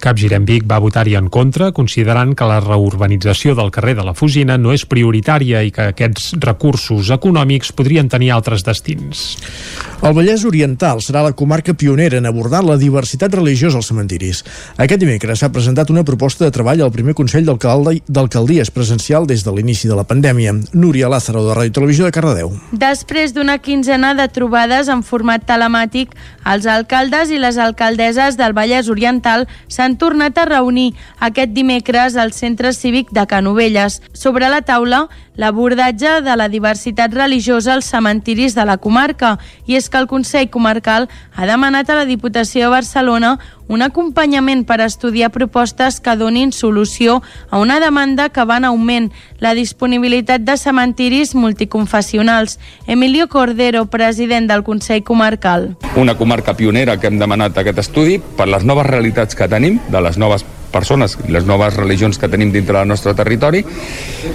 Capgirem 0.00 0.44
Vic 0.46 0.64
va 0.70 0.78
votar-hi 0.82 1.16
en 1.18 1.28
contra, 1.28 1.72
considerant 1.72 2.34
que 2.34 2.46
la 2.48 2.60
reurbanització 2.60 3.54
del 3.54 3.70
carrer 3.74 3.96
de 3.98 4.04
la 4.04 4.14
Fusina 4.14 4.56
no 4.58 4.72
és 4.72 4.86
prioritària 4.86 5.62
i 5.64 5.72
que 5.74 5.90
aquests 5.92 6.34
recursos 6.40 7.10
econòmics 7.10 7.72
podrien 7.72 8.08
tenir 8.08 8.30
altres 8.34 8.64
destins. 8.64 9.36
El 10.04 10.14
Vallès 10.14 10.44
Oriental 10.44 11.00
serà 11.00 11.22
la 11.24 11.32
comarca 11.32 11.72
pionera 11.74 12.18
en 12.18 12.26
abordar 12.26 12.62
la 12.64 12.76
diversitat 12.76 13.34
religiosa 13.34 13.78
als 13.80 13.88
cementiris. 13.88 14.44
Aquest 14.76 15.00
dimecres 15.00 15.40
s'ha 15.40 15.52
presentat 15.52 15.90
una 15.90 16.04
proposta 16.04 16.44
de 16.44 16.52
treball 16.52 16.82
al 16.84 16.92
primer 16.92 17.14
Consell 17.14 17.46
d'Alcalde- 17.48 18.02
d'Alcaldies 18.06 18.70
presencial 18.70 19.26
des 19.26 19.44
de 19.44 19.52
l'inici 19.52 19.88
de 19.88 19.96
la 19.96 20.04
pandèmia. 20.04 20.52
Núria 20.72 21.08
Lázaro, 21.08 21.46
de 21.46 21.54
Ràdio 21.54 21.72
Televisió 21.72 22.04
de 22.04 22.12
Cardedeu. 22.12 22.52
Després 22.72 23.32
d'una 23.34 23.58
quinzena 23.58 24.14
de 24.14 24.28
trobades 24.44 24.90
en 24.92 25.00
format 25.00 25.40
telemàtic, 25.48 26.12
els 26.44 26.66
alcaldes 26.68 27.30
i 27.32 27.38
les 27.40 27.56
alcaldesses 27.56 28.36
del 28.36 28.52
Vallès 28.52 28.90
Oriental 28.92 29.46
s'han 29.72 29.96
tornat 29.96 30.36
a 30.36 30.44
reunir 30.44 30.92
aquest 31.18 31.54
dimecres 31.56 32.18
al 32.20 32.34
Centre 32.36 32.74
Cívic 32.76 33.08
de 33.16 33.24
Canovelles. 33.26 34.02
Sobre 34.12 34.50
la 34.52 34.60
taula, 34.60 35.06
l'abordatge 35.36 36.20
de 36.22 36.36
la 36.36 36.48
diversitat 36.48 37.14
religiosa 37.14 37.72
als 37.74 37.88
cementiris 37.90 38.54
de 38.54 38.64
la 38.68 38.76
comarca. 38.76 39.38
I 39.66 39.80
és 39.80 39.88
que 39.88 39.98
el 39.98 40.06
Consell 40.06 40.50
Comarcal 40.50 41.08
ha 41.34 41.46
demanat 41.46 41.90
a 41.90 41.96
la 41.98 42.04
Diputació 42.04 42.68
de 42.68 42.74
Barcelona 42.76 43.38
un 43.66 43.80
acompanyament 43.80 44.66
per 44.68 44.82
estudiar 44.84 45.30
propostes 45.32 45.96
que 46.04 46.16
donin 46.20 46.52
solució 46.52 47.22
a 47.50 47.58
una 47.58 47.80
demanda 47.80 48.28
que 48.28 48.44
va 48.44 48.58
en 48.60 48.66
augment, 48.68 49.10
la 49.40 49.54
disponibilitat 49.56 50.44
de 50.44 50.58
cementiris 50.60 51.34
multiconfessionals. 51.34 52.58
Emilio 52.86 53.28
Cordero, 53.28 53.86
president 53.86 54.33
del 54.42 54.64
Consell 54.66 55.04
Comarcal. 55.04 55.76
una 55.96 56.16
comarca 56.18 56.56
pionera 56.58 56.98
que 56.98 57.06
hem 57.06 57.18
demanat 57.20 57.56
aquest 57.58 57.78
estudi 57.78 58.18
per 58.18 58.48
les 58.50 58.64
noves 58.66 58.86
realitats 58.86 59.38
que 59.38 59.46
tenim, 59.48 59.78
de 59.88 60.00
les 60.02 60.18
noves 60.18 60.44
persones 60.74 61.14
i 61.28 61.32
les 61.34 61.46
noves 61.46 61.76
religions 61.78 62.18
que 62.18 62.28
tenim 62.30 62.50
dintre 62.52 62.80
del 62.80 62.90
nostre 62.90 63.14
territori 63.14 63.62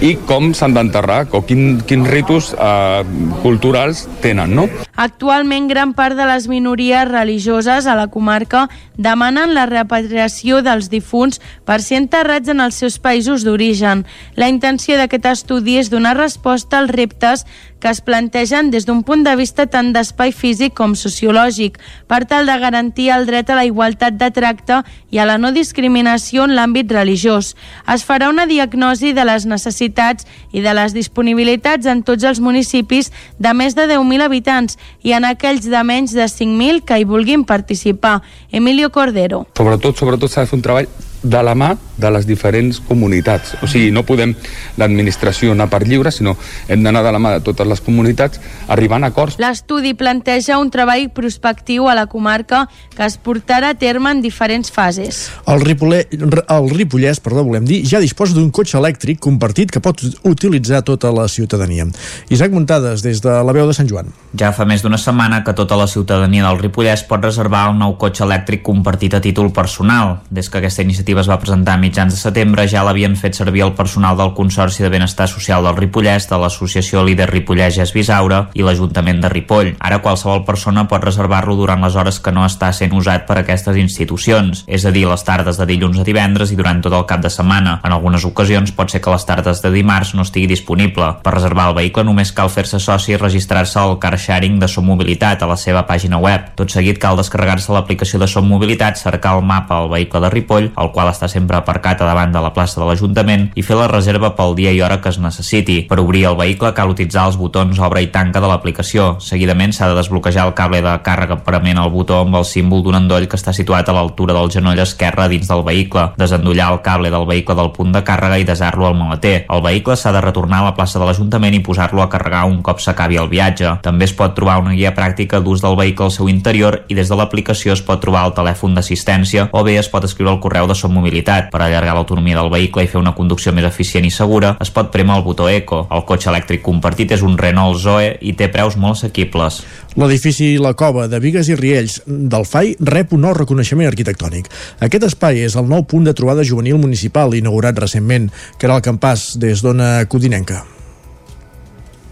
i 0.00 0.14
com 0.28 0.54
s'han 0.56 0.72
d'enterrar 0.76 1.26
o 1.36 1.42
quin, 1.44 1.82
quins 1.86 2.08
ritus 2.08 2.54
eh, 2.54 3.02
culturals 3.44 4.06
tenen, 4.24 4.54
no? 4.56 4.66
Actualment, 5.00 5.68
gran 5.68 5.92
part 5.96 6.16
de 6.16 6.26
les 6.28 6.46
minories 6.48 7.08
religioses 7.08 7.86
a 7.86 7.96
la 7.98 8.08
comarca 8.12 8.66
demanen 8.96 9.54
la 9.56 9.66
repatriació 9.68 10.60
dels 10.64 10.90
difunts 10.92 11.40
per 11.68 11.80
ser 11.84 12.00
enterrats 12.00 12.52
en 12.52 12.60
els 12.64 12.80
seus 12.80 12.98
països 13.00 13.44
d'origen. 13.44 14.06
La 14.36 14.48
intenció 14.52 14.96
d'aquest 15.00 15.28
estudi 15.32 15.78
és 15.80 15.92
donar 15.92 16.16
resposta 16.16 16.80
als 16.80 16.92
reptes 16.96 17.46
que 17.80 17.88
es 17.88 18.00
plantegen 18.00 18.70
des 18.70 18.86
d'un 18.86 19.02
punt 19.02 19.24
de 19.24 19.34
vista 19.36 19.66
tant 19.66 19.90
d'espai 19.94 20.30
físic 20.36 20.76
com 20.78 20.94
sociològic, 20.94 21.80
per 22.06 22.22
tal 22.30 22.46
de 22.46 22.56
garantir 22.60 23.10
el 23.10 23.26
dret 23.26 23.50
a 23.50 23.56
la 23.58 23.64
igualtat 23.66 24.18
de 24.20 24.30
tracte 24.30 24.82
i 25.10 25.18
a 25.18 25.26
la 25.26 25.38
no 25.40 25.50
discriminació 25.56 26.44
en 26.46 26.54
l'àmbit 26.54 26.92
religiós. 26.92 27.54
Es 27.90 28.06
farà 28.06 28.30
una 28.30 28.46
diagnosi 28.46 29.14
de 29.16 29.24
les 29.24 29.46
necessitats 29.48 30.28
i 30.52 30.62
de 30.62 30.74
les 30.76 30.94
disponibilitats 30.94 31.88
en 31.90 32.04
tots 32.04 32.24
els 32.24 32.40
municipis 32.40 33.10
de 33.38 33.54
més 33.56 33.74
de 33.74 33.88
10.000 33.90 34.28
habitants 34.28 34.78
i 35.02 35.16
en 35.16 35.26
aquells 35.26 35.66
de 35.66 35.84
menys 35.84 36.14
de 36.14 36.28
5.000 36.28 36.84
que 36.84 37.00
hi 37.00 37.08
vulguin 37.08 37.44
participar. 37.44 38.20
Emilio 38.52 38.90
Cordero. 38.90 39.46
Sobretot, 39.56 39.96
sobretot 39.96 40.30
s'ha 40.30 40.44
de 40.44 40.52
fer 40.52 40.60
un 40.60 40.66
treball 40.66 41.09
de 41.22 41.42
la 41.42 41.54
mà 41.54 41.74
de 42.00 42.10
les 42.10 42.26
diferents 42.26 42.80
comunitats. 42.88 43.54
O 43.62 43.68
sigui, 43.68 43.90
no 43.92 44.02
podem 44.08 44.32
l'administració 44.80 45.52
anar 45.52 45.68
per 45.70 45.82
lliure, 45.84 46.12
sinó 46.14 46.36
hem 46.68 46.82
d'anar 46.84 47.02
de 47.04 47.12
la 47.12 47.20
mà 47.20 47.34
de 47.36 47.44
totes 47.44 47.68
les 47.68 47.82
comunitats 47.84 48.40
arribant 48.72 49.04
a 49.04 49.10
acords. 49.12 49.36
L'estudi 49.42 49.92
planteja 49.94 50.58
un 50.58 50.70
treball 50.72 51.10
prospectiu 51.12 51.90
a 51.90 51.96
la 51.98 52.06
comarca 52.08 52.64
que 52.96 53.04
es 53.04 53.18
portarà 53.20 53.74
a 53.74 53.78
terme 53.78 54.14
en 54.14 54.22
diferents 54.24 54.72
fases. 54.72 55.26
El, 55.46 55.60
Ripolè, 55.66 56.06
el 56.16 56.70
Ripollès, 56.72 57.20
perdó, 57.20 57.44
volem 57.44 57.68
dir, 57.68 57.82
ja 57.88 58.00
disposa 58.00 58.36
d'un 58.36 58.50
cotxe 58.54 58.78
elèctric 58.80 59.20
compartit 59.20 59.70
que 59.70 59.82
pot 59.84 60.00
utilitzar 60.24 60.82
tota 60.88 61.12
la 61.12 61.28
ciutadania. 61.28 61.86
Isaac 62.32 62.52
Muntades, 62.56 63.04
des 63.04 63.20
de 63.20 63.36
la 63.44 63.52
veu 63.56 63.68
de 63.68 63.76
Sant 63.76 63.88
Joan. 63.90 64.08
Ja 64.40 64.54
fa 64.56 64.64
més 64.64 64.82
d'una 64.84 64.98
setmana 65.00 65.42
que 65.44 65.54
tota 65.56 65.76
la 65.76 65.88
ciutadania 65.90 66.46
del 66.48 66.60
Ripollès 66.62 67.04
pot 67.08 67.22
reservar 67.24 67.68
un 67.74 67.80
nou 67.82 67.96
cotxe 68.00 68.24
elèctric 68.24 68.64
compartit 68.64 69.14
a 69.14 69.20
títol 69.20 69.52
personal. 69.52 70.20
Des 70.30 70.48
que 70.48 70.60
aquesta 70.60 70.82
iniciativa 70.86 71.09
es 71.18 71.28
va 71.28 71.38
presentar 71.42 71.74
a 71.74 71.80
mitjans 71.80 72.14
de 72.14 72.18
setembre 72.20 72.66
ja 72.70 72.84
l'havien 72.86 73.16
fet 73.18 73.34
servir 73.34 73.64
el 73.64 73.72
personal 73.74 74.16
del 74.16 74.34
Consorci 74.36 74.84
de 74.84 74.90
Benestar 74.92 75.26
Social 75.28 75.64
del 75.66 75.74
Ripollès, 75.76 76.28
de 76.30 76.38
l'Associació 76.38 77.02
Líder 77.02 77.26
Ripollès 77.30 77.74
Ges 77.74 77.92
Bisaura 77.96 78.44
i 78.54 78.62
l'Ajuntament 78.62 79.20
de 79.24 79.30
Ripoll. 79.32 79.72
Ara 79.80 79.98
qualsevol 80.04 80.44
persona 80.46 80.86
pot 80.86 81.02
reservar-lo 81.02 81.56
durant 81.58 81.82
les 81.82 81.96
hores 81.96 82.20
que 82.20 82.30
no 82.30 82.44
està 82.46 82.70
sent 82.76 82.94
usat 82.94 83.26
per 83.26 83.40
aquestes 83.40 83.80
institucions, 83.80 84.62
és 84.68 84.84
a 84.86 84.92
dir, 84.94 85.06
les 85.10 85.24
tardes 85.26 85.58
de 85.58 85.66
dilluns 85.66 85.98
a 85.98 86.06
divendres 86.06 86.52
i 86.54 86.58
durant 86.60 86.82
tot 86.84 86.94
el 86.94 87.06
cap 87.10 87.24
de 87.24 87.32
setmana. 87.32 87.78
En 87.82 87.96
algunes 87.96 88.24
ocasions 88.28 88.70
pot 88.76 88.92
ser 88.92 89.00
que 89.00 89.10
les 89.10 89.26
tardes 89.26 89.64
de 89.64 89.72
dimarts 89.74 90.14
no 90.14 90.22
estigui 90.22 90.46
disponible. 90.46 91.16
Per 91.24 91.34
reservar 91.34 91.70
el 91.70 91.78
vehicle 91.80 92.04
només 92.04 92.34
cal 92.36 92.52
fer-se 92.52 92.78
soci 92.78 93.14
i 93.14 93.20
registrar-se 93.20 93.80
al 93.80 93.98
car 93.98 94.18
sharing 94.18 94.60
de 94.60 94.68
Som 94.68 94.86
Mobilitat 94.90 95.42
a 95.42 95.48
la 95.48 95.56
seva 95.56 95.86
pàgina 95.88 96.20
web. 96.20 96.52
Tot 96.60 96.70
seguit 96.70 97.00
cal 97.00 97.16
descarregar-se 97.16 97.72
l'aplicació 97.72 98.20
de 98.20 98.28
Som 98.28 98.48
Mobilitat, 98.50 99.00
cercar 99.00 99.38
el 99.38 99.46
mapa 99.46 99.80
al 99.80 99.88
vehicle 99.88 100.20
de 100.20 100.30
Ripoll, 100.30 100.70
el 100.76 100.90
qual 100.92 100.99
està 101.08 101.28
sempre 101.32 101.56
aparcat 101.56 102.02
a 102.02 102.08
davant 102.10 102.32
de 102.34 102.42
la 102.44 102.52
plaça 102.52 102.80
de 102.80 102.86
l'Ajuntament, 102.86 103.48
i 103.56 103.64
fer 103.64 103.78
la 103.78 103.88
reserva 103.88 104.34
pel 104.36 104.54
dia 104.58 104.72
i 104.76 104.82
hora 104.84 105.00
que 105.00 105.08
es 105.08 105.18
necessiti. 105.18 105.80
Per 105.88 106.00
obrir 106.02 106.26
el 106.28 106.36
vehicle 106.36 106.74
cal 106.76 106.92
utilitzar 106.92 107.26
els 107.30 107.38
botons 107.40 107.80
obre 107.80 108.02
i 108.04 108.10
tanca 108.12 108.42
de 108.42 108.50
l'aplicació. 108.50 109.16
Seguidament 109.24 109.72
s'ha 109.72 109.88
de 109.88 109.96
desbloquejar 109.96 110.46
el 110.48 110.54
cable 110.58 110.82
de 110.84 110.94
càrrega 111.06 111.40
parament 111.46 111.80
al 111.80 111.90
botó 111.94 112.20
amb 112.20 112.36
el 112.36 112.44
símbol 112.44 112.84
d'un 112.84 112.98
endoll 113.00 113.28
que 113.30 113.38
està 113.40 113.54
situat 113.56 113.88
a 113.88 113.94
l'altura 113.96 114.36
del 114.36 114.50
genoll 114.52 114.82
esquerre 114.84 115.28
dins 115.32 115.48
del 115.48 115.64
vehicle, 115.66 116.10
desendollar 116.20 116.70
el 116.74 116.82
cable 116.84 117.10
del 117.10 117.26
vehicle 117.26 117.56
del 117.56 117.72
punt 117.76 117.94
de 117.94 118.04
càrrega 118.04 118.40
i 118.40 118.46
desar-lo 118.48 118.86
al 118.86 118.98
maleter. 118.98 119.46
El 119.48 119.64
vehicle 119.64 119.96
s'ha 119.96 120.12
de 120.12 120.20
retornar 120.24 120.60
a 120.60 120.68
la 120.70 120.74
plaça 120.76 120.98
de 120.98 121.06
l'Ajuntament 121.08 121.56
i 121.56 121.62
posar-lo 121.64 122.02
a 122.02 122.10
carregar 122.12 122.44
un 122.50 122.60
cop 122.62 122.80
s'acabi 122.80 123.20
el 123.20 123.30
viatge. 123.32 123.76
També 123.82 124.08
es 124.08 124.14
pot 124.16 124.34
trobar 124.36 124.60
una 124.62 124.74
guia 124.74 124.94
pràctica 124.96 125.40
d'ús 125.40 125.62
del 125.62 125.78
vehicle 125.78 126.08
al 126.08 126.14
seu 126.14 126.28
interior 126.28 126.82
i 126.88 126.98
des 126.98 127.08
de 127.08 127.18
l'aplicació 127.18 127.74
es 127.76 127.84
pot 127.86 128.00
trobar 128.02 128.26
el 128.28 128.36
telèfon 128.36 128.74
d'assistència 128.74 129.48
o 129.52 129.64
bé 129.64 129.78
es 129.78 129.88
pot 129.88 130.04
escriure 130.04 130.32
al 130.34 130.40
correu 130.42 130.68
de 130.68 130.74
Som 130.74 130.89
Mobilitat. 130.92 131.50
Per 131.52 131.60
allargar 131.62 131.94
l'autonomia 131.96 132.38
del 132.38 132.50
vehicle 132.52 132.84
i 132.84 132.90
fer 132.90 133.00
una 133.00 133.14
conducció 133.16 133.52
més 133.56 133.66
eficient 133.68 134.06
i 134.06 134.12
segura, 134.14 134.56
es 134.60 134.72
pot 134.74 134.90
prémer 134.92 135.16
el 135.18 135.24
botó 135.26 135.48
Eco. 135.48 135.84
El 135.90 136.04
cotxe 136.08 136.30
elèctric 136.32 136.64
compartit 136.66 137.12
és 137.16 137.22
un 137.26 137.38
Renault 137.38 137.78
Zoe 137.80 138.16
i 138.20 138.34
té 138.38 138.50
preus 138.52 138.76
molt 138.80 138.98
assequibles. 138.98 139.62
L'edifici 139.98 140.52
La 140.62 140.74
Cova 140.78 141.06
de 141.10 141.18
Vigues 141.22 141.50
i 141.50 141.58
Riells 141.58 142.00
del 142.06 142.46
FAI 142.46 142.76
rep 142.80 143.14
un 143.16 143.24
nou 143.26 143.34
reconeixement 143.36 143.90
arquitectònic. 143.90 144.50
Aquest 144.80 145.08
espai 145.10 145.44
és 145.46 145.56
el 145.58 145.70
nou 145.70 145.86
punt 145.86 146.06
de 146.06 146.14
trobada 146.16 146.46
juvenil 146.46 146.78
municipal 146.78 147.34
inaugurat 147.34 147.78
recentment, 147.78 148.30
que 148.58 148.70
era 148.70 148.78
el 148.78 148.86
campàs 148.86 149.32
des 149.40 149.64
d'Ona 149.64 149.96
Codinenca. 150.08 150.79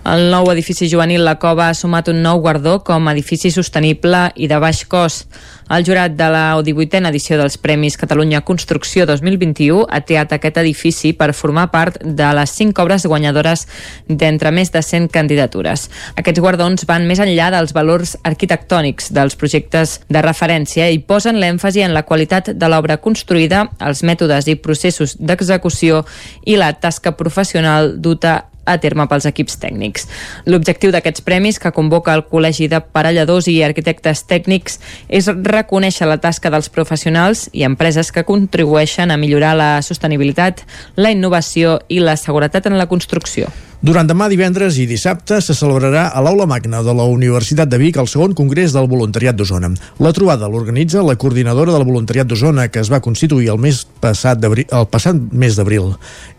El 0.06 0.30
nou 0.30 0.46
edifici 0.48 0.86
juvenil 0.88 1.24
La 1.26 1.34
Cova 1.42 1.66
ha 1.68 1.74
sumat 1.76 2.06
un 2.08 2.22
nou 2.22 2.38
guardó 2.40 2.78
com 2.86 3.08
a 3.08 3.12
edifici 3.12 3.50
sostenible 3.52 4.28
i 4.40 4.46
de 4.48 4.56
baix 4.62 4.84
cost. 4.88 5.26
El 5.68 5.84
jurat 5.84 6.14
de 6.16 6.28
la 6.32 6.44
18a 6.64 7.10
edició 7.10 7.36
dels 7.36 7.58
Premis 7.60 7.98
Catalunya 8.00 8.40
Construcció 8.40 9.04
2021 9.10 9.82
ha 9.84 10.00
triat 10.00 10.32
aquest 10.32 10.56
edifici 10.62 11.12
per 11.12 11.34
formar 11.36 11.66
part 11.74 11.98
de 12.00 12.30
les 12.38 12.54
cinc 12.56 12.78
obres 12.80 13.04
guanyadores 13.04 13.66
d'entre 14.08 14.54
més 14.54 14.72
de 14.72 14.80
100 14.80 15.10
candidatures. 15.12 15.90
Aquests 16.16 16.40
guardons 16.40 16.88
van 16.88 17.04
més 17.04 17.20
enllà 17.20 17.50
dels 17.52 17.74
valors 17.76 18.16
arquitectònics 18.24 19.12
dels 19.12 19.36
projectes 19.36 19.98
de 20.08 20.24
referència 20.24 20.88
i 20.88 21.02
posen 21.04 21.36
l'èmfasi 21.36 21.84
en 21.84 21.92
la 21.92 22.06
qualitat 22.08 22.54
de 22.54 22.68
l'obra 22.70 22.96
construïda, 22.96 23.66
els 23.84 24.00
mètodes 24.06 24.48
i 24.48 24.56
processos 24.56 25.18
d'execució 25.20 26.06
i 26.46 26.56
la 26.56 26.72
tasca 26.80 27.12
professional 27.18 27.98
duta 28.00 28.46
a 28.68 28.76
terme 28.82 29.06
pels 29.08 29.26
equips 29.30 29.58
tècnics. 29.62 30.06
L'objectiu 30.46 30.92
d'aquests 30.94 31.24
premis 31.26 31.58
que 31.58 31.72
convoca 31.74 32.14
el 32.14 32.26
Col·legi 32.28 32.68
de 32.70 32.80
Parelladors 32.80 33.48
i 33.50 33.58
Arquitectes 33.66 34.24
Tècnics 34.28 34.78
és 35.08 35.28
reconèixer 35.28 36.08
la 36.08 36.20
tasca 36.22 36.52
dels 36.54 36.70
professionals 36.72 37.48
i 37.52 37.64
empreses 37.68 38.12
que 38.12 38.26
contribueixen 38.28 39.10
a 39.10 39.18
millorar 39.20 39.54
la 39.58 39.70
sostenibilitat, 39.82 40.64
la 40.96 41.14
innovació 41.14 41.78
i 41.88 42.02
la 42.04 42.18
seguretat 42.20 42.68
en 42.68 42.78
la 42.78 42.88
construcció. 42.90 43.48
Durant 43.78 44.08
demà, 44.10 44.26
divendres 44.26 44.74
i 44.82 44.88
dissabte 44.90 45.36
se 45.38 45.54
celebrarà 45.54 46.08
a 46.10 46.18
l'Aula 46.18 46.48
Magna 46.50 46.80
de 46.82 46.90
la 46.98 47.04
Universitat 47.06 47.68
de 47.70 47.78
Vic 47.78 48.00
el 48.02 48.08
segon 48.10 48.32
congrés 48.34 48.72
del 48.74 48.88
voluntariat 48.90 49.36
d'Osona. 49.38 49.68
La 50.02 50.10
trobada 50.10 50.48
l'organitza 50.50 51.04
la 51.06 51.14
coordinadora 51.14 51.70
del 51.70 51.84
voluntariat 51.86 52.26
d'Osona 52.26 52.64
que 52.74 52.82
es 52.82 52.90
va 52.90 52.98
constituir 52.98 53.52
el, 53.52 53.60
mes 53.62 53.84
passat 54.02 54.42
el 54.42 54.88
passat 54.90 55.20
mes 55.30 55.54
d'abril 55.54 55.92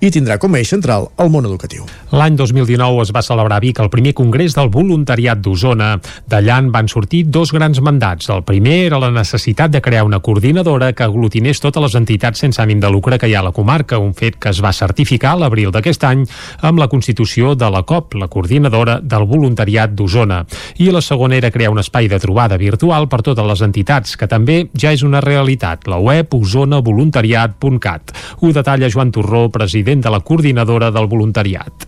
i 0.04 0.10
tindrà 0.12 0.36
com 0.36 0.52
a 0.52 0.60
eix 0.60 0.74
central 0.74 1.08
el 1.16 1.32
món 1.32 1.48
educatiu. 1.48 1.86
L'any 2.12 2.36
2019 2.36 3.06
es 3.06 3.14
va 3.16 3.24
celebrar 3.24 3.62
a 3.62 3.64
Vic 3.64 3.80
el 3.80 3.88
primer 3.94 4.14
congrés 4.20 4.58
del 4.60 4.68
voluntariat 4.76 5.40
d'Osona. 5.40 5.94
D'allà 6.28 6.60
en 6.60 6.74
van 6.76 6.92
sortir 6.92 7.24
dos 7.32 7.56
grans 7.56 7.80
mandats. 7.80 8.28
El 8.36 8.44
primer 8.44 8.82
era 8.90 9.00
la 9.00 9.14
necessitat 9.16 9.72
de 9.72 9.80
crear 9.80 10.04
una 10.04 10.20
coordinadora 10.20 10.92
que 10.92 11.08
aglutinés 11.08 11.64
totes 11.64 11.88
les 11.88 11.96
entitats 11.96 12.44
sense 12.44 12.60
ànim 12.60 12.84
de 12.84 12.92
lucre 12.92 13.16
que 13.16 13.32
hi 13.32 13.40
ha 13.40 13.40
a 13.40 13.48
la 13.48 13.56
comarca, 13.56 13.96
un 13.96 14.12
fet 14.12 14.36
que 14.36 14.52
es 14.52 14.60
va 14.60 14.76
certificar 14.76 15.38
l'abril 15.40 15.72
d'aquest 15.72 16.04
any 16.04 16.28
amb 16.60 16.84
la 16.84 16.92
constitució 16.92 17.29
de 17.38 17.70
la 17.70 17.84
COP, 17.84 18.16
la 18.16 18.28
coordinadora 18.28 19.00
del 19.02 19.26
voluntariat 19.30 19.92
d'Osona. 19.94 20.40
I 20.82 20.90
la 20.92 21.02
segona 21.02 21.36
era 21.38 21.52
crear 21.52 21.70
un 21.70 21.80
espai 21.80 22.08
de 22.10 22.20
trobada 22.20 22.58
virtual 22.58 23.08
per 23.08 23.22
totes 23.22 23.46
les 23.46 23.62
entitats, 23.62 24.16
que 24.18 24.28
també 24.28 24.70
ja 24.74 24.92
és 24.92 25.04
una 25.06 25.22
realitat, 25.22 25.88
la 25.88 26.00
web 26.02 26.34
osonavoluntariat.cat. 26.34 28.14
Ho 28.42 28.52
detalla 28.52 28.90
Joan 28.90 29.12
Torró, 29.12 29.50
president 29.50 30.02
de 30.02 30.10
la 30.10 30.22
coordinadora 30.22 30.90
del 30.92 31.08
voluntariat. 31.08 31.86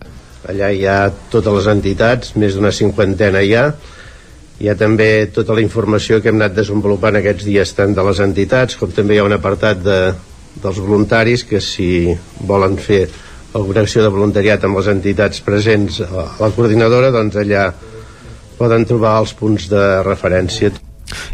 Allà 0.48 0.70
hi 0.70 0.86
ha 0.86 1.10
totes 1.30 1.58
les 1.58 1.66
entitats, 1.74 2.36
més 2.36 2.54
d'una 2.54 2.70
cinquantena 2.70 3.42
hi 3.42 3.54
ha, 3.58 3.66
hi 4.62 4.70
ha 4.70 4.76
també 4.78 5.26
tota 5.34 5.54
la 5.58 5.62
informació 5.62 6.20
que 6.22 6.30
hem 6.30 6.38
anat 6.38 6.54
desenvolupant 6.54 7.18
aquests 7.18 7.44
dies 7.50 7.74
tant 7.74 7.94
de 7.94 8.04
les 8.06 8.20
entitats 8.22 8.78
com 8.78 8.94
també 8.94 9.16
hi 9.16 9.18
ha 9.18 9.26
un 9.26 9.34
apartat 9.34 9.82
de, 9.82 9.98
dels 10.62 10.78
voluntaris 10.78 11.44
que 11.48 11.60
si 11.60 12.12
volen 12.46 12.76
fer 12.78 13.06
alguna 13.52 13.82
acció 13.84 14.02
de 14.02 14.12
voluntariat 14.12 14.64
amb 14.64 14.78
les 14.80 14.88
entitats 14.92 15.42
presents 15.44 16.00
a 16.04 16.28
la 16.40 16.52
coordinadora 16.56 17.10
doncs 17.14 17.36
allà 17.42 17.66
poden 18.58 18.86
trobar 18.88 19.18
els 19.20 19.34
punts 19.36 19.68
de 19.72 19.84
referència 20.06 20.72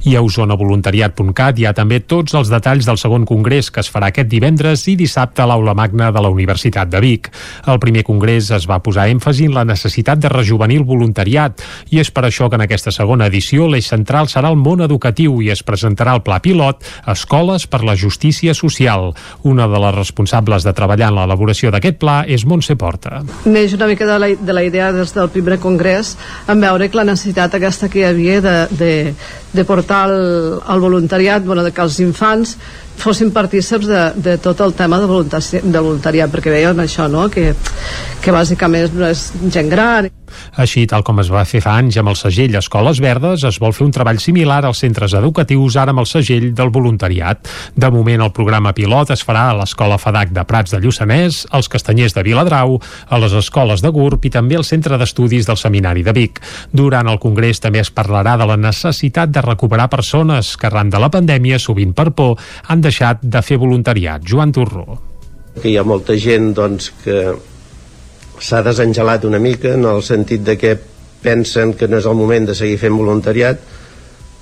I 0.05 0.17
a 0.17 0.23
osonavoluntariat.cat 0.25 1.59
hi 1.59 1.67
ha 1.69 1.75
també 1.77 2.01
tots 2.01 2.35
els 2.39 2.51
detalls 2.53 2.89
del 2.89 3.01
segon 3.01 3.27
congrés 3.29 3.71
que 3.71 3.83
es 3.85 3.91
farà 3.93 4.11
aquest 4.13 4.31
divendres 4.31 4.87
i 4.89 4.97
dissabte 4.99 5.43
a 5.43 5.49
l'Aula 5.51 5.75
Magna 5.75 6.11
de 6.15 6.23
la 6.23 6.31
Universitat 6.33 6.91
de 6.91 7.01
Vic. 7.05 7.31
El 7.67 7.81
primer 7.83 8.05
congrés 8.07 8.51
es 8.55 8.69
va 8.69 8.81
posar 8.85 9.09
èmfasi 9.11 9.49
en 9.49 9.57
la 9.57 9.67
necessitat 9.69 10.21
de 10.23 10.33
rejuvenir 10.33 10.81
el 10.83 10.89
voluntariat 10.89 11.63
i 11.91 12.01
és 12.03 12.11
per 12.15 12.27
això 12.29 12.49
que 12.49 12.59
en 12.59 12.65
aquesta 12.67 12.93
segona 12.95 13.29
edició 13.29 13.69
l'eix 13.69 13.89
central 13.89 14.29
serà 14.29 14.53
el 14.53 14.61
món 14.61 14.83
educatiu 14.85 15.41
i 15.43 15.51
es 15.55 15.63
presentarà 15.67 16.15
el 16.17 16.25
pla 16.27 16.41
pilot 16.45 16.85
Escoles 17.09 17.67
per 17.67 17.83
la 17.85 17.97
Justícia 17.97 18.55
Social. 18.55 19.13
Una 19.43 19.69
de 19.69 19.81
les 19.83 19.95
responsables 19.95 20.65
de 20.67 20.75
treballar 20.77 21.11
en 21.13 21.19
l'elaboració 21.21 21.73
d'aquest 21.75 21.99
pla 22.01 22.21
és 22.27 22.45
Montse 22.49 22.77
Porta. 22.79 23.23
Neix 23.47 23.75
una 23.77 23.89
mica 23.91 24.07
de 24.09 24.19
la, 24.19 24.31
de 24.35 24.57
la 24.57 24.65
idea 24.65 24.93
des 24.93 25.15
del 25.15 25.31
primer 25.35 25.59
congrés 25.63 26.17
en 26.49 26.61
veure 26.61 26.89
que 26.89 26.99
la 26.99 27.07
necessitat 27.09 27.59
aquesta 27.59 27.89
que 27.89 28.03
hi 28.03 28.09
havia 28.09 28.41
de, 28.45 28.57
de, 28.79 28.93
de 29.53 29.65
portar 29.69 30.09
el, 30.11 30.59
el 30.73 30.81
voluntariat, 30.81 31.45
bueno, 31.45 31.63
de 31.67 31.75
que 31.77 31.85
els 31.85 32.01
infants 32.01 32.57
fossin 32.99 33.31
partíceps 33.35 33.87
de, 33.87 34.03
de 34.25 34.39
tot 34.43 34.65
el 34.65 34.75
tema 34.75 34.99
de 34.99 35.07
voluntariat, 35.11 35.65
de 35.65 35.85
voluntariat 35.85 36.33
perquè 36.33 36.55
veien 36.55 36.81
això, 36.83 37.07
no? 37.13 37.29
que, 37.31 37.53
que 38.25 38.35
bàsicament 38.35 38.97
no 38.97 39.13
és 39.13 39.29
gent 39.53 39.71
gran 39.71 40.11
Així, 40.59 40.89
tal 40.91 41.05
com 41.07 41.21
es 41.23 41.29
va 41.31 41.45
fer 41.47 41.61
fa 41.63 41.77
anys 41.79 42.01
amb 42.01 42.11
el 42.11 42.17
segell 42.19 42.57
Escoles 42.59 42.99
Verdes, 42.99 43.45
es 43.47 43.61
vol 43.63 43.71
fer 43.77 43.85
un 43.87 43.93
treball 43.95 44.19
similar 44.19 44.65
als 44.67 44.81
centres 44.83 45.13
educatius 45.15 45.77
ara 45.79 45.93
amb 45.95 46.03
el 46.03 46.09
segell 46.11 46.49
del 46.59 46.73
voluntariat. 46.75 47.47
De 47.79 47.91
moment, 47.95 48.25
el 48.25 48.33
programa 48.35 48.73
pilot 48.75 49.13
es 49.15 49.23
farà 49.23 49.45
a 49.53 49.57
l'Escola 49.61 50.01
FADAC 50.03 50.33
de 50.35 50.43
Prats 50.49 50.75
de 50.75 50.81
Lluçanès, 50.83 51.45
als 51.55 51.71
Castanyers 51.71 52.17
de 52.17 52.25
Viladrau, 52.27 52.75
a 53.07 53.21
les 53.23 53.37
escoles 53.39 53.85
de 53.85 53.93
GURB 53.95 54.27
i 54.27 54.33
també 54.35 54.59
al 54.59 54.67
Centre 54.67 54.99
d'Estudis 54.99 55.47
del 55.47 55.61
Seminari 55.61 56.03
de 56.03 56.17
Vic. 56.17 56.41
Durant 56.75 57.07
el 57.07 57.21
Congrés 57.23 57.63
també 57.63 57.79
es 57.85 57.93
parlarà 57.95 58.35
de 58.41 58.49
la 58.51 58.57
necessitat 58.59 59.31
de 59.31 59.45
recuperar 59.47 59.87
persones 59.93 60.57
que 60.57 60.67
arran 60.67 60.91
de 60.91 60.99
la 60.99 61.13
pandèmia, 61.15 61.61
sovint 61.63 61.95
per 61.95 62.11
por, 62.11 62.35
han 62.67 62.83
deixat 62.83 63.23
de 63.23 63.45
fer 63.47 63.61
voluntariat. 63.63 64.27
Joan 64.27 64.51
Torró. 64.51 64.99
que 65.59 65.73
hi 65.73 65.77
ha 65.79 65.83
molta 65.83 66.15
gent 66.15 66.53
doncs, 66.55 66.93
que 67.03 67.15
s'ha 68.41 68.63
desengelat 68.63 69.25
una 69.25 69.41
mica 69.43 69.75
en 69.75 69.85
el 69.89 70.03
sentit 70.03 70.45
de 70.47 70.57
que 70.59 70.77
pensen 71.23 71.75
que 71.75 71.89
no 71.89 71.99
és 71.99 72.07
el 72.07 72.15
moment 72.15 72.47
de 72.47 72.55
seguir 72.55 72.79
fent 72.79 72.97
voluntariat 72.97 73.61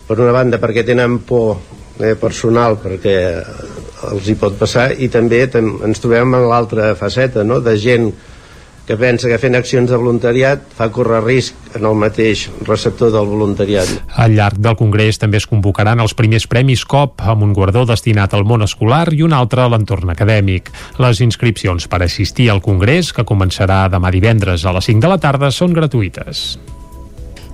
per 0.06 0.18
una 0.20 0.34
banda 0.34 0.60
perquè 0.62 0.84
tenen 0.86 1.18
por 1.26 1.56
eh, 2.00 2.14
personal 2.20 2.78
perquè 2.82 3.16
els 4.12 4.28
hi 4.28 4.36
pot 4.38 4.58
passar 4.60 4.90
i 4.92 5.08
també 5.08 5.46
tam 5.50 5.78
ens 5.88 6.02
trobem 6.02 6.36
en 6.36 6.48
l'altra 6.50 6.94
faceta 6.94 7.44
no? 7.44 7.60
de 7.60 7.76
gent 7.80 8.10
que 8.12 8.35
pensa 8.94 9.26
que 9.26 9.38
fent 9.42 9.58
accions 9.58 9.90
de 9.90 9.98
voluntariat 9.98 10.62
fa 10.78 10.86
córrer 10.94 11.18
risc 11.24 11.74
en 11.74 11.88
el 11.88 11.98
mateix 11.98 12.44
receptor 12.68 13.10
del 13.10 13.26
voluntariat. 13.26 13.90
Al 14.22 14.36
llarg 14.38 14.62
del 14.62 14.78
Congrés 14.78 15.18
també 15.18 15.40
es 15.42 15.48
convocaran 15.50 15.98
els 16.04 16.14
primers 16.14 16.46
premis 16.46 16.86
COP 16.86 17.26
amb 17.26 17.42
un 17.42 17.56
guardó 17.56 17.82
destinat 17.88 18.38
al 18.38 18.46
món 18.46 18.62
escolar 18.62 19.08
i 19.12 19.24
un 19.26 19.34
altre 19.34 19.66
a 19.66 19.68
l'entorn 19.72 20.14
acadèmic. 20.14 20.70
Les 21.02 21.24
inscripcions 21.26 21.90
per 21.90 22.04
assistir 22.06 22.46
al 22.52 22.62
Congrés, 22.62 23.10
que 23.12 23.26
començarà 23.26 23.86
demà 23.90 24.14
divendres 24.14 24.64
a 24.64 24.78
les 24.78 24.92
5 24.92 25.02
de 25.02 25.14
la 25.16 25.18
tarda, 25.18 25.50
són 25.50 25.74
gratuïtes. 25.74 26.46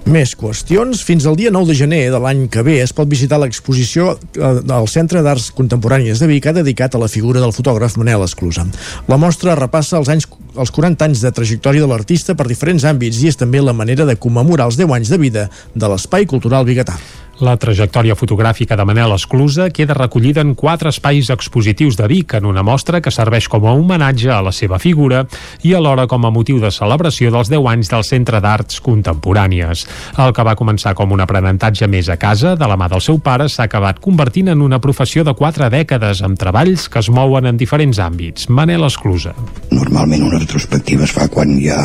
Més 0.02 0.32
qüestions. 0.34 0.98
Fins 1.06 1.28
al 1.30 1.36
dia 1.38 1.52
9 1.54 1.70
de 1.70 1.76
gener 1.78 2.00
de 2.10 2.18
l'any 2.18 2.48
que 2.50 2.64
ve 2.66 2.80
es 2.82 2.90
pot 2.96 3.06
visitar 3.06 3.38
l'exposició 3.38 4.16
eh, 4.16 4.50
del 4.66 4.88
Centre 4.90 5.22
d'Arts 5.22 5.52
Contemporànies 5.54 6.18
de 6.18 6.26
Vic, 6.26 6.50
dedicat 6.56 6.96
a 6.96 7.02
la 7.02 7.10
figura 7.12 7.40
del 7.40 7.54
fotògraf 7.54 7.94
Manel 8.00 8.26
Esclusa. 8.26 8.66
La 9.06 9.20
mostra 9.20 9.54
repassa 9.54 10.00
els 10.00 10.10
anys 10.10 10.26
els 10.58 10.74
40 10.74 11.06
anys 11.06 11.22
de 11.22 11.30
trajectòria 11.32 11.86
de 11.86 11.88
l'artista 11.88 12.34
per 12.34 12.50
diferents 12.50 12.84
àmbits 12.84 13.22
i 13.22 13.30
és 13.30 13.38
també 13.38 13.62
la 13.62 13.76
manera 13.76 14.04
de 14.08 14.18
commemorar 14.18 14.66
els 14.72 14.80
10 14.80 14.98
anys 14.98 15.14
de 15.14 15.22
vida 15.22 15.50
de 15.74 15.92
l'Espai 15.94 16.26
Cultural 16.26 16.66
Bigatà. 16.66 16.98
La 17.40 17.54
trajectòria 17.56 18.12
fotogràfica 18.12 18.76
de 18.76 18.84
Manel 18.84 19.14
Esclusa 19.14 19.70
queda 19.72 19.94
recollida 19.96 20.42
en 20.44 20.52
quatre 20.54 20.90
espais 20.92 21.30
expositius 21.32 21.96
de 21.96 22.06
Vic 22.10 22.34
en 22.36 22.44
una 22.44 22.62
mostra 22.62 23.00
que 23.00 23.10
serveix 23.10 23.48
com 23.48 23.64
a 23.64 23.72
homenatge 23.72 24.28
a 24.30 24.42
la 24.44 24.52
seva 24.52 24.78
figura 24.78 25.22
i 25.64 25.72
alhora 25.72 26.04
com 26.06 26.26
a 26.26 26.30
motiu 26.30 26.60
de 26.60 26.70
celebració 26.70 27.32
dels 27.32 27.48
10 27.48 27.68
anys 27.72 27.88
del 27.88 28.04
Centre 28.04 28.40
d'Arts 28.44 28.82
Contemporànies. 28.84 29.86
El 30.20 30.36
que 30.36 30.44
va 30.44 30.56
començar 30.60 30.92
com 30.94 31.16
un 31.16 31.24
aprenentatge 31.24 31.88
més 31.88 32.12
a 32.12 32.18
casa, 32.20 32.54
de 32.54 32.68
la 32.68 32.76
mà 32.76 32.90
del 32.92 33.00
seu 33.00 33.18
pare, 33.18 33.48
s'ha 33.48 33.64
acabat 33.64 34.02
convertint 34.04 34.52
en 34.52 34.60
una 34.60 34.80
professió 34.84 35.24
de 35.24 35.32
quatre 35.32 35.70
dècades 35.72 36.20
amb 36.22 36.38
treballs 36.38 36.90
que 36.92 37.00
es 37.00 37.08
mouen 37.08 37.48
en 37.48 37.56
diferents 37.56 37.98
àmbits. 37.98 38.50
Manel 38.50 38.84
Esclusa. 38.84 39.32
Normalment 39.72 40.28
una 40.28 40.42
retrospectiva 40.42 41.08
es 41.08 41.16
fa 41.16 41.30
quan 41.32 41.56
ja 41.64 41.80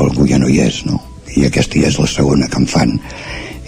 algú 0.00 0.24
ja 0.26 0.40
no 0.40 0.48
hi 0.48 0.62
és, 0.64 0.86
no? 0.88 1.02
I 1.36 1.50
aquesta 1.50 1.76
ja 1.76 1.90
és 1.92 1.98
la 2.00 2.08
segona 2.08 2.48
que 2.48 2.64
em 2.64 2.70
fan 2.70 2.96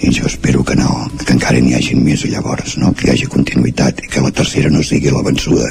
i 0.02 0.12
jo 0.14 0.26
espero 0.26 0.64
que 0.64 0.76
no, 0.78 1.08
que 1.24 1.34
encara 1.34 1.60
n'hi 1.62 1.74
hagin 1.78 2.02
més 2.04 2.24
llavors, 2.30 2.76
no? 2.78 2.92
que 2.94 3.08
hi 3.08 3.14
hagi 3.14 3.30
continuïtat 3.30 4.04
i 4.04 4.10
que 4.12 4.22
la 4.24 4.32
tercera 4.34 4.70
no 4.70 4.82
sigui 4.84 5.10
la 5.10 5.24
vençuda. 5.26 5.70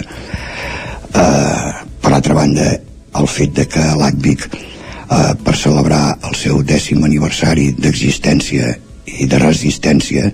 Uh, 1.16 1.72
per 2.04 2.12
altra 2.14 2.36
banda, 2.38 2.74
el 3.18 3.30
fet 3.32 3.56
de 3.58 3.66
que 3.72 3.84
l'ACVIC 4.00 4.44
uh, 4.52 5.32
per 5.44 5.56
celebrar 5.56 6.18
el 6.28 6.36
seu 6.38 6.60
dècim 6.62 7.06
aniversari 7.08 7.72
d'existència 7.80 8.76
i 9.08 9.30
de 9.32 9.40
resistència 9.42 10.28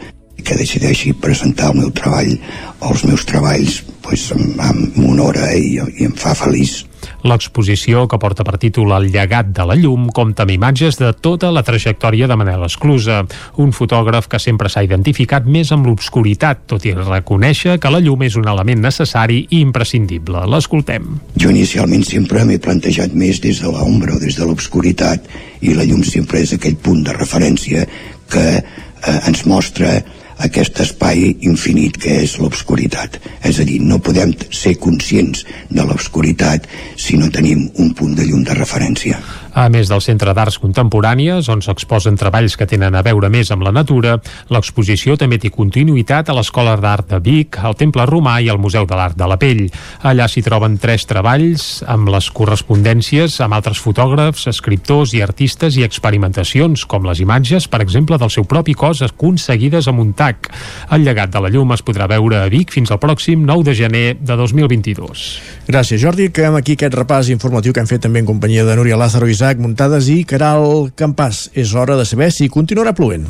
que 0.46 0.58
decideixi 0.60 1.14
presentar 1.14 1.72
el 1.72 1.82
meu 1.82 1.92
treball 1.96 2.34
o 2.80 2.94
els 2.94 3.06
meus 3.10 3.28
treballs 3.30 3.82
pues, 4.06 4.30
em, 4.36 4.50
em 4.70 5.06
honora 5.10 5.54
i, 5.56 5.78
i 5.80 6.10
em 6.10 6.18
fa 6.20 6.36
feliç 6.38 6.84
L'exposició, 7.24 8.04
que 8.08 8.20
porta 8.20 8.44
per 8.44 8.58
títol 8.60 8.92
El 8.96 9.10
llegat 9.14 9.52
de 9.56 9.66
la 9.68 9.78
llum, 9.80 10.10
compta 10.16 10.44
amb 10.44 10.54
imatges 10.54 11.00
de 11.00 11.12
tota 11.14 11.52
la 11.56 11.64
trajectòria 11.64 12.28
de 12.28 12.38
Manel 12.40 12.66
Esclusa, 12.68 13.22
un 13.64 13.72
fotògraf 13.76 14.28
que 14.32 14.42
sempre 14.44 14.72
s'ha 14.72 14.84
identificat 14.86 15.48
més 15.48 15.72
amb 15.76 15.88
l'obscuritat, 15.88 16.66
tot 16.70 16.86
i 16.88 16.96
reconèixer 16.98 17.78
que 17.80 17.92
la 17.94 18.02
llum 18.04 18.26
és 18.28 18.38
un 18.40 18.50
element 18.52 18.84
necessari 18.84 19.44
i 19.50 19.62
imprescindible. 19.64 20.46
L'escoltem. 20.52 21.08
Jo 21.40 21.54
inicialment 21.54 22.04
sempre 22.08 22.44
m'he 22.48 22.60
plantejat 22.64 23.16
més 23.16 23.40
des 23.44 23.62
de 23.64 23.72
l'ombra 23.72 24.18
o 24.18 24.22
des 24.22 24.40
de 24.40 24.48
l'obscuritat 24.48 25.32
i 25.64 25.78
la 25.78 25.88
llum 25.88 26.04
sempre 26.04 26.44
és 26.44 26.56
aquell 26.56 26.76
punt 26.76 27.06
de 27.08 27.16
referència 27.16 27.88
que 28.34 28.48
eh, 28.60 29.20
ens 29.30 29.46
mostra 29.48 30.02
aquest 30.48 30.80
espai 30.84 31.36
infinit 31.46 31.98
que 32.02 32.20
és 32.24 32.38
l'obscuritat. 32.42 33.20
És 33.44 33.60
a 33.60 33.68
dir, 33.68 33.80
no 33.82 34.02
podem 34.04 34.34
ser 34.50 34.76
conscients 34.82 35.46
de 35.70 35.86
l'obscuritat 35.86 36.68
si 36.98 37.18
no 37.18 37.32
tenim 37.32 37.70
un 37.78 37.94
punt 37.94 38.16
de 38.18 38.28
llum 38.28 38.44
de 38.48 38.58
referència. 38.58 39.20
A 39.54 39.68
més 39.70 39.86
del 39.86 40.02
Centre 40.02 40.34
d'Arts 40.34 40.58
Contemporànies, 40.58 41.46
on 41.54 41.60
s'exposen 41.62 42.16
treballs 42.18 42.56
que 42.58 42.66
tenen 42.66 42.96
a 42.98 43.04
veure 43.06 43.30
més 43.30 43.52
amb 43.54 43.62
la 43.62 43.74
natura, 43.76 44.16
l'exposició 44.50 45.14
també 45.22 45.38
té 45.38 45.52
continuïtat 45.54 46.32
a 46.32 46.34
l'Escola 46.34 46.74
d'Art 46.82 47.12
de 47.12 47.20
Vic, 47.22 47.60
al 47.62 47.78
Temple 47.78 48.08
Romà 48.10 48.40
i 48.42 48.50
al 48.50 48.58
Museu 48.58 48.88
de 48.90 48.98
l'Art 48.98 49.14
de 49.20 49.28
la 49.30 49.38
Pell. 49.38 49.68
Allà 50.10 50.26
s'hi 50.26 50.42
troben 50.42 50.80
tres 50.82 51.06
treballs 51.06 51.84
amb 51.86 52.10
les 52.10 52.32
correspondències 52.34 53.36
amb 53.46 53.54
altres 53.54 53.78
fotògrafs, 53.84 54.48
escriptors 54.50 55.14
i 55.14 55.22
artistes 55.22 55.78
i 55.78 55.86
experimentacions, 55.86 56.88
com 56.90 57.06
les 57.06 57.22
imatges, 57.22 57.70
per 57.70 57.84
exemple, 57.86 58.18
del 58.18 58.34
seu 58.34 58.50
propi 58.50 58.74
cos 58.74 59.04
aconseguides 59.06 59.92
amb 59.92 60.02
un 60.02 60.16
tac. 60.18 60.50
El 60.90 61.06
llegat 61.06 61.30
de 61.30 61.44
la 61.46 61.54
llum 61.54 61.76
es 61.78 61.86
podrà 61.86 62.10
veure 62.10 62.42
a 62.42 62.50
Vic 62.50 62.74
fins 62.74 62.90
al 62.90 63.02
pròxim 63.04 63.46
9 63.46 63.70
de 63.70 63.78
gener 63.78 64.04
de 64.18 64.40
2022. 64.42 65.30
Gràcies, 65.70 66.02
Jordi. 66.02 66.32
Acabem 66.34 66.58
aquí 66.58 66.74
aquest 66.74 66.98
repàs 66.98 67.30
informatiu 67.30 67.70
que 67.70 67.86
hem 67.86 67.94
fet 67.94 68.02
també 68.10 68.26
en 68.26 68.34
companyia 68.34 68.66
de 68.66 68.82
Núria 68.82 68.98
Lázaro, 68.98 69.30
Isaac 69.44 69.60
Muntades 69.60 70.06
i 70.08 70.22
Caral 70.24 70.94
Campàs. 70.96 71.50
És 71.60 71.74
hora 71.76 71.98
de 72.00 72.06
saber 72.08 72.30
si 72.32 72.46
continuarà 72.48 72.94
plovent. 72.96 73.26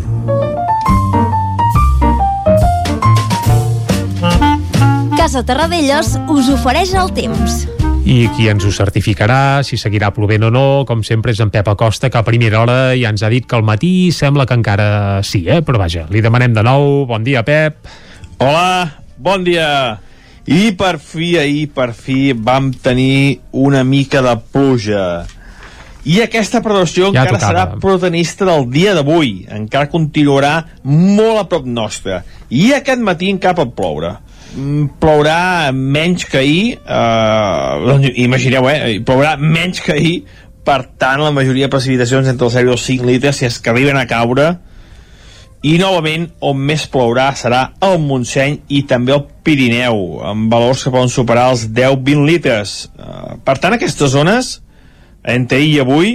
Casa 5.17 5.41
Terradellos 5.41 6.13
us 6.29 6.51
ofereix 6.53 6.93
el 7.01 7.09
temps. 7.17 7.63
I 8.05 8.29
qui 8.37 8.45
ens 8.51 8.61
ho 8.61 8.69
certificarà, 8.69 9.65
si 9.65 9.81
seguirà 9.81 10.13
plovent 10.13 10.45
o 10.45 10.53
no, 10.53 10.65
com 10.85 11.01
sempre 11.01 11.33
és 11.33 11.41
en 11.41 11.49
Pep 11.49 11.73
Acosta, 11.73 12.13
que 12.13 12.21
a 12.21 12.27
primera 12.29 12.61
hora 12.61 12.79
ja 12.93 13.09
ens 13.09 13.25
ha 13.25 13.33
dit 13.33 13.49
que 13.49 13.57
al 13.57 13.65
matí 13.65 14.11
sembla 14.13 14.45
que 14.45 14.61
encara 14.61 15.23
sí, 15.25 15.47
eh? 15.49 15.63
Però 15.65 15.81
vaja, 15.81 16.05
li 16.13 16.21
demanem 16.21 16.53
de 16.53 16.61
nou. 16.61 17.07
Bon 17.09 17.25
dia, 17.25 17.41
Pep. 17.41 17.87
Hola, 18.37 18.99
bon 19.17 19.49
dia. 19.49 19.97
I 20.45 20.75
per 20.77 20.99
fi, 21.01 21.39
ahir, 21.41 21.71
per 21.73 21.95
fi, 21.97 22.35
vam 22.37 22.69
tenir 22.69 23.39
una 23.65 23.81
mica 23.81 24.21
de 24.21 24.37
pluja. 24.53 25.07
I 26.05 26.19
aquesta 26.21 26.59
previsió 26.61 27.11
Ja 27.13 27.23
encara 27.23 27.37
tocava. 27.39 27.51
serà 27.51 27.79
protagonista 27.79 28.45
del 28.45 28.69
dia 28.71 28.93
d'avui. 28.93 29.45
Encara 29.49 29.87
continuarà 29.89 30.65
molt 30.83 31.39
a 31.39 31.45
prop 31.47 31.65
nostre. 31.65 32.23
I 32.49 32.73
aquest 32.73 32.99
matí 32.99 33.29
encara 33.31 33.55
pot 33.55 33.75
ploure. 33.75 34.17
Mm, 34.55 34.99
Plourà 34.99 35.71
menys 35.73 36.25
que 36.29 36.37
ahir, 36.37 36.79
eh, 36.85 37.85
doncs 37.87 38.11
imagineu, 38.15 38.67
eh? 38.69 38.99
Plourà 38.99 39.37
menys 39.37 39.79
que 39.81 39.93
ahir, 39.93 40.25
per 40.63 40.83
tant, 40.97 41.21
la 41.23 41.31
majoria 41.31 41.65
de 41.65 41.71
precipitacions 41.73 42.27
entre 42.27 42.45
els 42.45 42.53
0 42.53 42.69
i 42.69 42.71
els 42.71 42.81
5 42.85 43.05
litres, 43.05 43.37
si 43.37 43.45
és 43.45 43.57
que 43.59 43.69
arriben 43.71 43.97
a 43.97 44.05
caure, 44.05 44.59
i 45.63 45.77
novament 45.79 46.27
on 46.41 46.57
més 46.59 46.83
plourà 46.91 47.29
serà 47.39 47.71
el 47.81 47.97
Montseny 48.03 48.59
i 48.67 48.81
també 48.83 49.13
el 49.15 49.23
Pirineu 49.43 50.19
amb 50.27 50.51
valors 50.51 50.83
que 50.83 50.91
poden 50.91 51.07
superar 51.09 51.49
els 51.51 51.69
10-20 51.71 52.25
litres 52.27 52.89
Eh, 52.99 53.35
per 53.43 53.57
tant 53.59 53.73
aquestes 53.73 54.11
zones 54.11 54.61
entre 55.23 55.57
ahir 55.57 55.75
i 55.75 55.79
avui 55.83 56.09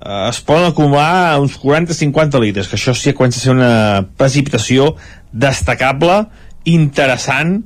eh, 0.00 0.28
es 0.28 0.40
poden 0.44 0.66
acumular 0.70 1.38
uns 1.40 1.56
40-50 1.60 2.40
litres 2.42 2.68
que 2.68 2.76
això 2.76 2.94
sí 2.94 3.10
que 3.12 3.16
comença 3.20 3.40
a 3.40 3.44
ser 3.46 3.54
una 3.54 4.06
precipitació 4.16 4.94
destacable 5.32 6.26
interessant 6.64 7.62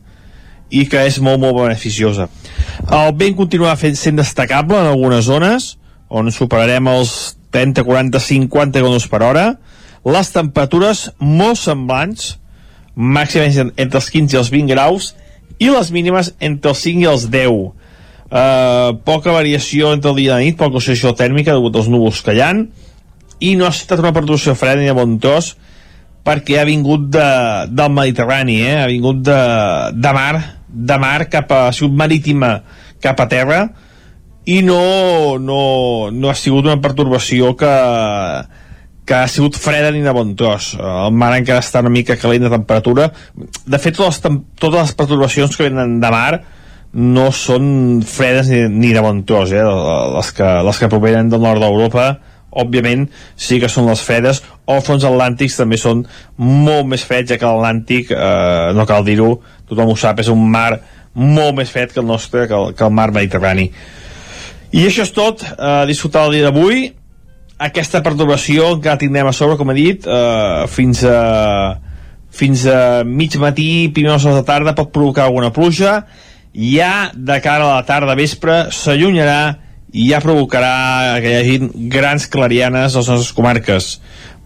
i 0.71 0.85
que 0.87 1.01
és 1.09 1.17
molt 1.19 1.41
molt 1.43 1.57
beneficiosa. 1.59 2.29
El 2.87 3.15
vent 3.19 3.35
continuarà 3.39 3.75
fent, 3.81 3.97
sent 3.99 4.19
destacable 4.21 4.79
en 4.79 4.87
algunes 4.93 5.25
zones 5.27 5.73
on 6.09 6.31
superarem 6.31 6.87
els 6.93 7.37
30, 7.51 7.83
40, 7.87 8.21
50 8.23 8.79
km 8.79 9.09
per 9.11 9.23
hora. 9.27 9.45
Les 10.07 10.31
temperatures 10.31 11.09
molt 11.19 11.59
semblants 11.59 12.37
màximes 12.95 13.59
en- 13.59 13.73
entre 13.77 13.99
els 13.99 14.11
15 14.11 14.37
i 14.37 14.39
els 14.39 14.51
20 14.51 14.71
graus 14.75 15.15
i 15.59 15.69
les 15.71 15.91
mínimes 15.91 16.35
entre 16.39 16.71
els 16.71 16.79
5 16.87 17.03
i 17.03 17.09
els 17.11 17.27
10 17.31 17.73
uh, 18.31 18.97
poca 19.07 19.35
variació 19.35 19.93
entre 19.95 20.13
el 20.13 20.21
dia 20.21 20.31
i 20.31 20.35
la 20.35 20.45
nit 20.45 20.59
poca 20.61 20.81
oscil·lació 20.81 21.15
tèrmica 21.19 21.57
degut 21.57 21.77
als 21.77 21.91
núvols 21.93 22.23
ha 22.27 22.53
i 23.41 23.57
no 23.57 23.67
ha 23.67 23.73
estat 23.73 24.01
una 24.03 24.13
perturbació 24.13 24.55
freda 24.55 24.81
ni 24.81 24.89
de 24.91 24.97
bon 24.97 25.19
tros 25.19 25.57
perquè 26.25 26.61
ha 26.61 26.69
vingut 26.69 27.09
de, 27.11 27.29
del 27.71 27.93
Mediterrani 27.93 28.61
eh? 28.63 28.81
ha 28.83 28.89
vingut 28.89 29.23
de, 29.25 29.41
de 29.95 30.13
mar 30.13 30.35
de 30.69 30.99
mar 30.99 31.29
cap 31.29 31.53
a 31.53 31.63
sigut 31.73 31.97
marítima 31.97 32.61
cap 33.01 33.21
a 33.21 33.29
terra 33.29 33.63
i 34.45 34.63
no, 34.63 35.39
no, 35.39 36.11
no 36.11 36.31
ha 36.31 36.35
sigut 36.35 36.67
una 36.67 36.81
perturbació 36.81 37.55
que, 37.57 37.71
que 39.05 39.15
ha 39.15 39.29
sigut 39.29 39.59
freda 39.59 39.91
ni 39.93 40.01
de 40.03 40.15
bon 40.17 40.33
tros. 40.39 40.73
El 40.79 41.15
mar 41.19 41.33
encara 41.37 41.63
està 41.63 41.83
una 41.85 41.93
mica 41.93 42.17
calent 42.19 42.47
de 42.47 42.53
temperatura. 42.53 43.11
De 43.37 43.81
fet, 43.83 43.97
totes 43.99 44.23
les, 44.25 44.41
totes 44.59 44.79
les 44.81 44.95
perturbacions 44.97 45.57
que 45.57 45.69
venen 45.69 45.99
de 46.03 46.11
mar 46.15 46.41
no 46.93 47.29
són 47.31 48.03
fredes 48.07 48.51
ni, 48.51 48.65
ni 48.69 48.93
de 48.95 49.03
bon 49.05 49.23
tros, 49.27 49.53
eh? 49.55 49.63
les, 49.63 50.33
que, 50.35 50.51
les 50.67 50.81
que 50.81 50.91
provenen 50.91 51.31
del 51.31 51.43
nord 51.43 51.63
d'Europa. 51.63 52.11
Òbviament 52.51 53.05
sí 53.39 53.61
que 53.63 53.71
són 53.71 53.87
les 53.87 54.03
fredes. 54.03 54.43
O 54.67 54.81
fronts 54.83 55.07
atlàntics 55.07 55.61
també 55.61 55.79
són 55.79 56.03
molt 56.37 56.89
més 56.91 57.05
freds 57.07 57.31
ja 57.31 57.39
que 57.39 57.47
l'Atlàntic 57.47 58.11
eh, 58.11 58.71
no 58.75 58.87
cal 58.91 59.07
dir-ho, 59.07 59.37
tothom 59.71 59.93
ho 59.93 59.99
sap 59.99 60.23
és 60.23 60.31
un 60.33 60.43
mar 60.51 60.81
molt 61.15 61.57
més 61.59 61.71
fred 61.71 61.91
que 61.91 62.01
el 62.03 62.07
nostre 62.07 62.47
que 62.51 62.55
el, 62.55 62.73
que 62.75 62.87
el 62.87 62.95
mar 62.95 63.11
Mediterrani. 63.15 63.69
I 64.71 64.87
això 64.87 65.07
és 65.07 65.15
tot, 65.15 65.45
eh, 65.47 65.85
disfrutar 65.87 66.27
el 66.27 66.39
dia 66.39 66.49
d'avui. 66.49 66.89
Aquesta 67.61 68.01
perturbació 68.03 68.73
encara 68.77 68.99
tindrem 68.99 69.31
a 69.31 69.35
sobre, 69.37 69.59
com 69.59 69.71
he 69.71 69.79
dit 69.79 70.07
eh, 70.11 70.67
fins 70.71 71.05
a 71.07 71.21
fins 72.31 72.63
a 72.71 73.03
mig 73.03 73.35
matí, 73.43 73.91
primeres 73.95 74.25
hores 74.25 74.39
de 74.39 74.47
tarda 74.47 74.75
pot 74.79 74.93
provocar 74.95 75.25
alguna 75.27 75.51
pluja 75.51 75.97
ja 76.55 77.11
de 77.15 77.41
cara 77.41 77.65
a 77.69 77.77
la 77.77 77.85
tarda 77.87 78.15
vespre 78.19 78.67
s'allunyarà 78.75 79.57
i 79.93 80.09
ja 80.11 80.21
provocarà 80.23 81.19
que 81.23 81.31
hi 81.31 81.37
hagi 81.41 81.89
grans 81.91 82.27
clarianes 82.31 82.95
a 82.95 82.99
les 83.03 83.09
nostres 83.11 83.33
comarques. 83.35 84.01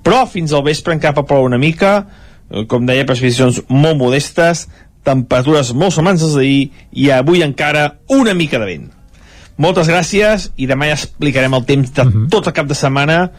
Però 0.05 0.25
fins 0.29 0.53
al 0.53 0.65
vespre 0.65 0.95
encara 0.97 1.15
pot 1.17 1.27
ploure 1.29 1.47
una 1.49 1.59
mica, 1.61 2.07
eh, 2.51 2.65
com 2.69 2.87
deia, 2.87 3.07
precipitacions 3.09 3.63
molt 3.69 3.97
modestes, 4.01 4.67
temperatures 5.05 5.73
molt 5.77 5.93
semblants 5.93 6.23
als 6.25 6.35
d'ahir 6.37 6.71
i 6.93 7.11
avui 7.13 7.43
encara 7.45 7.97
una 8.09 8.33
mica 8.35 8.59
de 8.59 8.65
vent. 8.69 8.87
Moltes 9.61 9.87
gràcies 9.89 10.49
i 10.57 10.67
demà 10.67 10.89
ja 10.89 10.97
explicarem 10.97 11.53
el 11.55 11.65
temps 11.69 11.93
de 11.95 12.05
tot 12.33 12.49
el 12.49 12.53
cap 12.57 12.67
de 12.67 12.75
setmana 12.75 13.31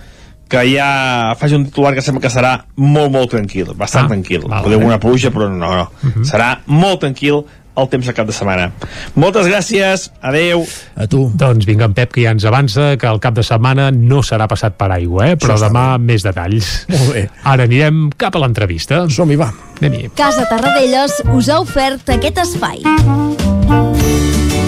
que 0.48 0.62
ja 0.70 1.34
faci 1.40 1.56
un 1.58 1.66
titular 1.66 1.96
que 1.96 2.04
sembla 2.06 2.22
que 2.22 2.30
serà 2.30 2.52
molt, 2.78 3.12
molt 3.12 3.32
tranquil, 3.34 3.74
bastant 3.76 4.06
Ah, 4.06 4.10
tranquil. 4.14 4.44
val, 4.48 4.64
Podeu 4.64 4.80
bé. 4.80 4.86
una 4.86 5.00
pluja, 5.00 5.32
però 5.34 5.50
no, 5.50 5.72
no. 5.76 5.90
Serà 6.24 6.60
molt 6.68 7.00
tranquil 7.02 7.42
el 7.76 7.90
temps 7.92 8.08
de 8.08 8.16
cap 8.16 8.28
de 8.28 8.36
setmana. 8.36 8.70
Moltes 9.20 9.48
gràcies, 9.50 10.10
adeu. 10.22 10.66
A 10.96 11.08
tu. 11.12 11.26
Doncs 11.36 11.68
vinga, 11.68 11.90
en 11.90 11.96
Pep, 11.98 12.14
que 12.16 12.26
ja 12.26 12.34
ens 12.36 12.46
avança 12.48 12.94
que 13.02 13.10
el 13.10 13.22
cap 13.24 13.38
de 13.38 13.46
setmana 13.46 13.90
no 13.96 14.22
serà 14.26 14.50
passat 14.52 14.78
per 14.80 14.92
aigua, 14.96 15.32
eh? 15.32 15.40
però 15.40 15.60
demà 15.62 15.88
més 16.02 16.26
detalls. 16.26 16.86
Molt 16.92 17.12
bé. 17.16 17.26
Ara 17.44 17.68
anirem 17.70 18.08
cap 18.18 18.36
a 18.36 18.44
l'entrevista. 18.44 19.06
Som-hi, 19.12 19.40
va. 19.40 19.52
Anem-hi. 19.82 20.12
Casa 20.16 20.48
Tarradellas 20.52 21.22
us 21.36 21.52
ha 21.52 21.60
ofert 21.64 22.16
aquest 22.16 22.46
espai. 22.48 23.45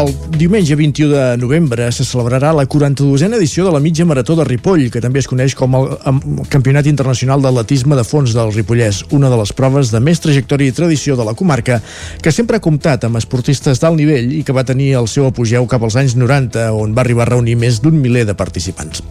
El 0.00 0.14
diumenge 0.32 0.76
21 0.76 1.12
de 1.12 1.36
novembre 1.36 1.90
se 1.92 2.06
celebrarà 2.08 2.54
la 2.56 2.62
42a 2.64 3.26
edició 3.36 3.66
de 3.66 3.72
la 3.74 3.82
mitja 3.84 4.06
marató 4.08 4.32
de 4.38 4.46
Ripoll, 4.48 4.86
que 4.88 5.02
també 5.04 5.20
es 5.20 5.28
coneix 5.28 5.52
com 5.58 5.76
el, 5.76 5.90
el 6.08 6.46
Campionat 6.48 6.88
Internacional 6.88 7.42
d'Atletisme 7.44 7.98
de 7.98 8.04
Fons 8.08 8.32
del 8.32 8.54
Ripollès, 8.54 9.02
una 9.12 9.28
de 9.28 9.36
les 9.36 9.52
proves 9.52 9.92
de 9.92 10.00
més 10.00 10.22
trajectòria 10.24 10.72
i 10.72 10.76
tradició 10.78 11.18
de 11.20 11.26
la 11.28 11.34
comarca, 11.36 11.82
que 12.24 12.32
sempre 12.32 12.56
ha 12.56 12.64
comptat 12.64 13.04
amb 13.04 13.20
esportistes 13.20 13.82
d'alt 13.82 14.00
nivell 14.00 14.32
i 14.38 14.40
que 14.40 14.56
va 14.56 14.64
tenir 14.64 14.94
el 15.02 15.10
seu 15.10 15.28
apogeu 15.28 15.68
cap 15.68 15.84
als 15.84 16.00
anys 16.00 16.16
90, 16.16 16.70
on 16.72 16.96
va 16.96 17.04
arribar 17.04 17.28
a 17.28 17.32
reunir 17.34 17.60
més 17.60 17.84
d'un 17.84 18.00
miler 18.00 18.24
de 18.24 18.38
participants. 18.38 19.04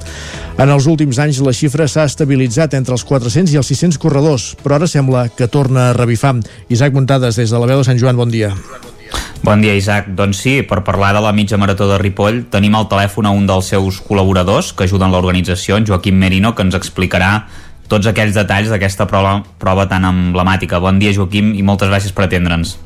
En 0.57 0.73
els 0.73 0.89
últims 0.89 1.21
anys 1.21 1.45
la 1.45 1.53
xifra 1.53 1.85
s'ha 1.85 2.09
estabilitzat 2.09 2.73
entre 2.73 2.97
els 2.97 3.05
400 3.05 3.53
i 3.53 3.61
els 3.61 3.75
600 3.75 4.01
corredors, 4.01 4.55
però 4.63 4.81
ara 4.81 4.89
sembla 4.89 5.27
que 5.29 5.51
torna 5.51 5.91
a 5.91 5.97
revifar. 5.97 6.39
Isaac 6.73 6.97
Muntades, 6.97 7.37
des 7.37 7.53
de 7.53 7.59
la 7.61 7.69
veu 7.69 7.83
de 7.83 7.91
Sant 7.93 8.01
Joan, 8.01 8.17
bon 8.17 8.33
dia. 8.33 8.55
Bon 8.55 8.79
dia, 8.79 8.88
Isaac. 9.47 10.07
Doncs 10.15 10.37
sí, 10.37 10.61
per 10.63 10.83
parlar 10.83 11.13
de 11.13 11.21
la 11.21 11.31
mitja 11.33 11.57
marató 11.57 11.87
de 11.89 11.97
Ripoll 11.97 12.45
tenim 12.51 12.75
al 12.75 12.87
telèfon 12.89 13.25
a 13.25 13.31
un 13.31 13.47
dels 13.47 13.65
seus 13.71 14.01
col·laboradors 14.01 14.73
que 14.73 14.83
ajuden 14.83 15.11
l'organització, 15.11 15.77
en 15.77 15.85
Joaquim 15.87 16.15
Merino, 16.15 16.53
que 16.55 16.61
ens 16.63 16.75
explicarà 16.75 17.47
tots 17.89 18.05
aquells 18.05 18.35
detalls 18.35 18.69
d'aquesta 18.69 19.07
prova, 19.07 19.43
prova 19.57 19.87
tan 19.89 20.05
emblemàtica. 20.05 20.79
Bon 20.79 20.99
dia, 20.99 21.13
Joaquim, 21.13 21.53
i 21.55 21.63
moltes 21.63 21.89
gràcies 21.89 22.13
per 22.13 22.27
atendre'ns. 22.27 22.77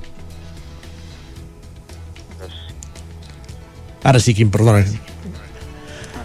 Ara 4.03 4.19
sí, 4.19 4.33
Quim, 4.35 4.49
perdona. 4.51 4.83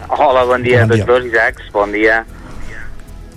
Hola, 0.08 0.44
bon 0.44 0.62
dia 0.62 0.84
Bon 0.84 0.92
a 0.92 0.94
dia. 0.94 1.04
tots 1.04 1.22
dos, 1.24 1.26
Isaacs, 1.30 1.72
bon 1.72 1.92
dia. 1.92 2.24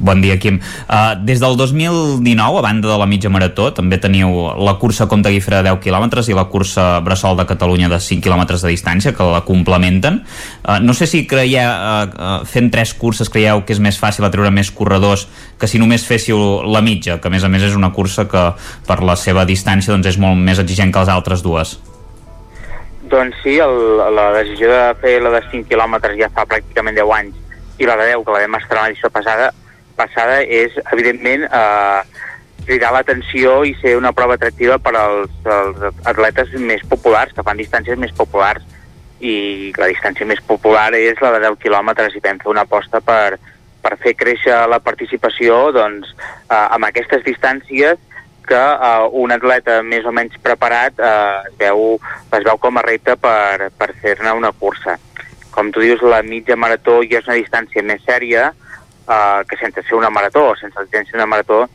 Bon 0.01 0.17
dia, 0.17 0.39
Quim. 0.41 0.57
Uh, 0.89 1.13
des 1.21 1.37
del 1.37 1.53
2019, 1.57 2.57
a 2.57 2.61
banda 2.65 2.89
de 2.89 2.97
la 2.97 3.05
mitja 3.05 3.29
marató, 3.29 3.67
també 3.69 3.99
teniu 4.01 4.31
la 4.57 4.73
cursa 4.81 5.05
Comte 5.05 5.29
Guifré 5.29 5.59
de 5.61 5.69
10 5.69 5.77
km 5.83 6.23
i 6.25 6.33
la 6.33 6.47
cursa 6.49 6.85
Bressol 7.05 7.37
de 7.37 7.45
Catalunya 7.45 7.85
de 7.91 7.99
5 8.01 8.25
km 8.25 8.47
de 8.49 8.71
distància, 8.71 9.13
que 9.13 9.27
la 9.29 9.43
complementen. 9.45 10.23
Uh, 10.65 10.79
no 10.81 10.97
sé 10.97 11.05
si 11.05 11.27
creieu, 11.29 11.69
uh, 11.69 12.09
uh, 12.09 12.39
fent 12.49 12.71
tres 12.73 12.95
curses, 12.97 13.29
creieu 13.29 13.61
que 13.61 13.77
és 13.77 13.83
més 13.83 14.01
fàcil 14.01 14.25
atreure 14.25 14.49
més 14.49 14.73
corredors 14.73 15.27
que 15.61 15.69
si 15.69 15.77
només 15.77 16.01
féssiu 16.01 16.65
la 16.65 16.81
mitja, 16.81 17.19
que 17.21 17.29
a 17.29 17.35
més 17.37 17.45
a 17.45 17.53
més 17.53 17.69
és 17.69 17.77
una 17.77 17.93
cursa 17.93 18.25
que 18.25 18.47
per 18.89 18.99
la 19.05 19.13
seva 19.13 19.45
distància 19.45 19.93
doncs, 19.93 20.09
és 20.09 20.17
molt 20.17 20.41
més 20.41 20.57
exigent 20.57 20.89
que 20.89 21.05
les 21.05 21.13
altres 21.13 21.45
dues. 21.45 21.77
Doncs 23.05 23.37
sí, 23.45 23.59
el, 23.61 23.77
la 24.17 24.31
decisió 24.39 24.73
de 24.73 24.83
fer 24.97 25.19
la 25.21 25.37
de 25.37 25.45
5 25.51 25.69
quilòmetres 25.69 26.17
ja 26.17 26.33
fa 26.33 26.49
pràcticament 26.49 26.97
10 26.97 27.17
anys 27.21 27.37
i 27.77 27.85
la 27.85 28.01
de 28.01 28.15
10, 28.15 28.25
que 28.25 28.33
la 28.33 28.45
vam 28.47 28.57
estrenar 28.57 28.89
l'edició 28.89 29.09
passada, 29.13 29.53
passada 30.01 30.41
és, 30.43 30.75
evidentment, 30.91 31.45
eh, 31.45 32.27
cridar 32.65 32.91
l'atenció 32.93 33.61
i 33.65 33.73
ser 33.81 33.95
una 33.97 34.13
prova 34.13 34.37
atractiva 34.37 34.77
per 34.79 34.93
als, 34.97 35.31
als 35.45 35.81
atletes 36.05 36.53
més 36.59 36.83
populars, 36.89 37.33
que 37.33 37.45
fan 37.45 37.59
distàncies 37.59 37.99
més 37.99 38.13
populars. 38.17 38.65
I 39.21 39.71
la 39.77 39.89
distància 39.91 40.25
més 40.25 40.41
popular 40.45 40.89
és 40.97 41.19
la 41.21 41.33
de 41.35 41.41
10 41.45 41.59
quilòmetres 41.61 42.15
i 42.17 42.23
vam 42.23 42.39
fer 42.41 42.53
una 42.53 42.65
aposta 42.65 43.01
per, 43.05 43.37
per 43.81 43.97
fer 44.01 44.15
créixer 44.17 44.63
la 44.69 44.79
participació 44.81 45.67
doncs, 45.75 46.13
eh, 46.49 46.55
amb 46.55 46.89
aquestes 46.89 47.25
distàncies 47.27 47.99
que 48.47 48.57
eh, 48.57 49.09
un 49.23 49.33
atleta 49.33 49.81
més 49.85 50.05
o 50.05 50.13
menys 50.15 50.37
preparat 50.41 50.97
eh, 50.97 51.13
es, 51.51 51.55
veu, 51.61 51.99
es 52.33 52.47
veu 52.47 52.57
com 52.61 52.77
a 52.77 52.85
repte 52.87 53.17
per, 53.21 53.69
per 53.77 53.91
fer-ne 54.01 54.33
una 54.37 54.53
cursa. 54.53 54.97
Com 55.51 55.69
tu 55.75 55.83
dius, 55.83 56.01
la 56.01 56.21
mitja 56.23 56.55
marató 56.55 57.01
ja 57.03 57.19
és 57.19 57.27
una 57.27 57.39
distància 57.41 57.83
més 57.83 58.01
sèria 58.07 58.51
que 59.49 59.57
sense 59.57 59.81
ser 59.83 59.95
una 59.97 60.09
marató, 60.09 60.53
sense 60.59 60.77
l'exigència 60.79 61.17
d'una 61.17 61.25
marató, 61.29 61.65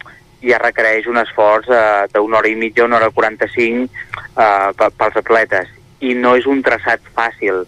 ja 0.46 0.58
requereix 0.62 1.06
un 1.10 1.18
esforç 1.18 1.68
eh, 1.72 2.06
d'una 2.14 2.38
hora 2.38 2.48
i 2.48 2.54
mitja, 2.54 2.84
una 2.84 2.96
hora 3.00 3.10
45 3.10 3.88
eh, 3.88 4.70
pe- 4.78 4.90
pels 4.98 5.16
atletes. 5.22 5.68
I 6.00 6.14
no 6.14 6.34
és 6.36 6.46
un 6.46 6.62
traçat 6.62 7.00
fàcil. 7.16 7.64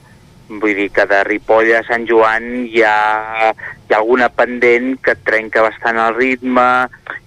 Vull 0.49 0.75
dir 0.77 0.87
que 0.95 1.05
de 1.09 1.19
Ripoll 1.27 1.73
a 1.77 1.83
Sant 1.85 2.07
Joan 2.09 2.47
hi 2.71 2.81
ha, 2.87 3.53
hi 3.53 3.93
ha 3.93 3.99
alguna 3.99 4.29
pendent 4.33 4.95
que 5.05 5.13
et 5.17 5.25
trenca 5.27 5.61
bastant 5.67 5.99
el 6.01 6.15
ritme 6.17 6.65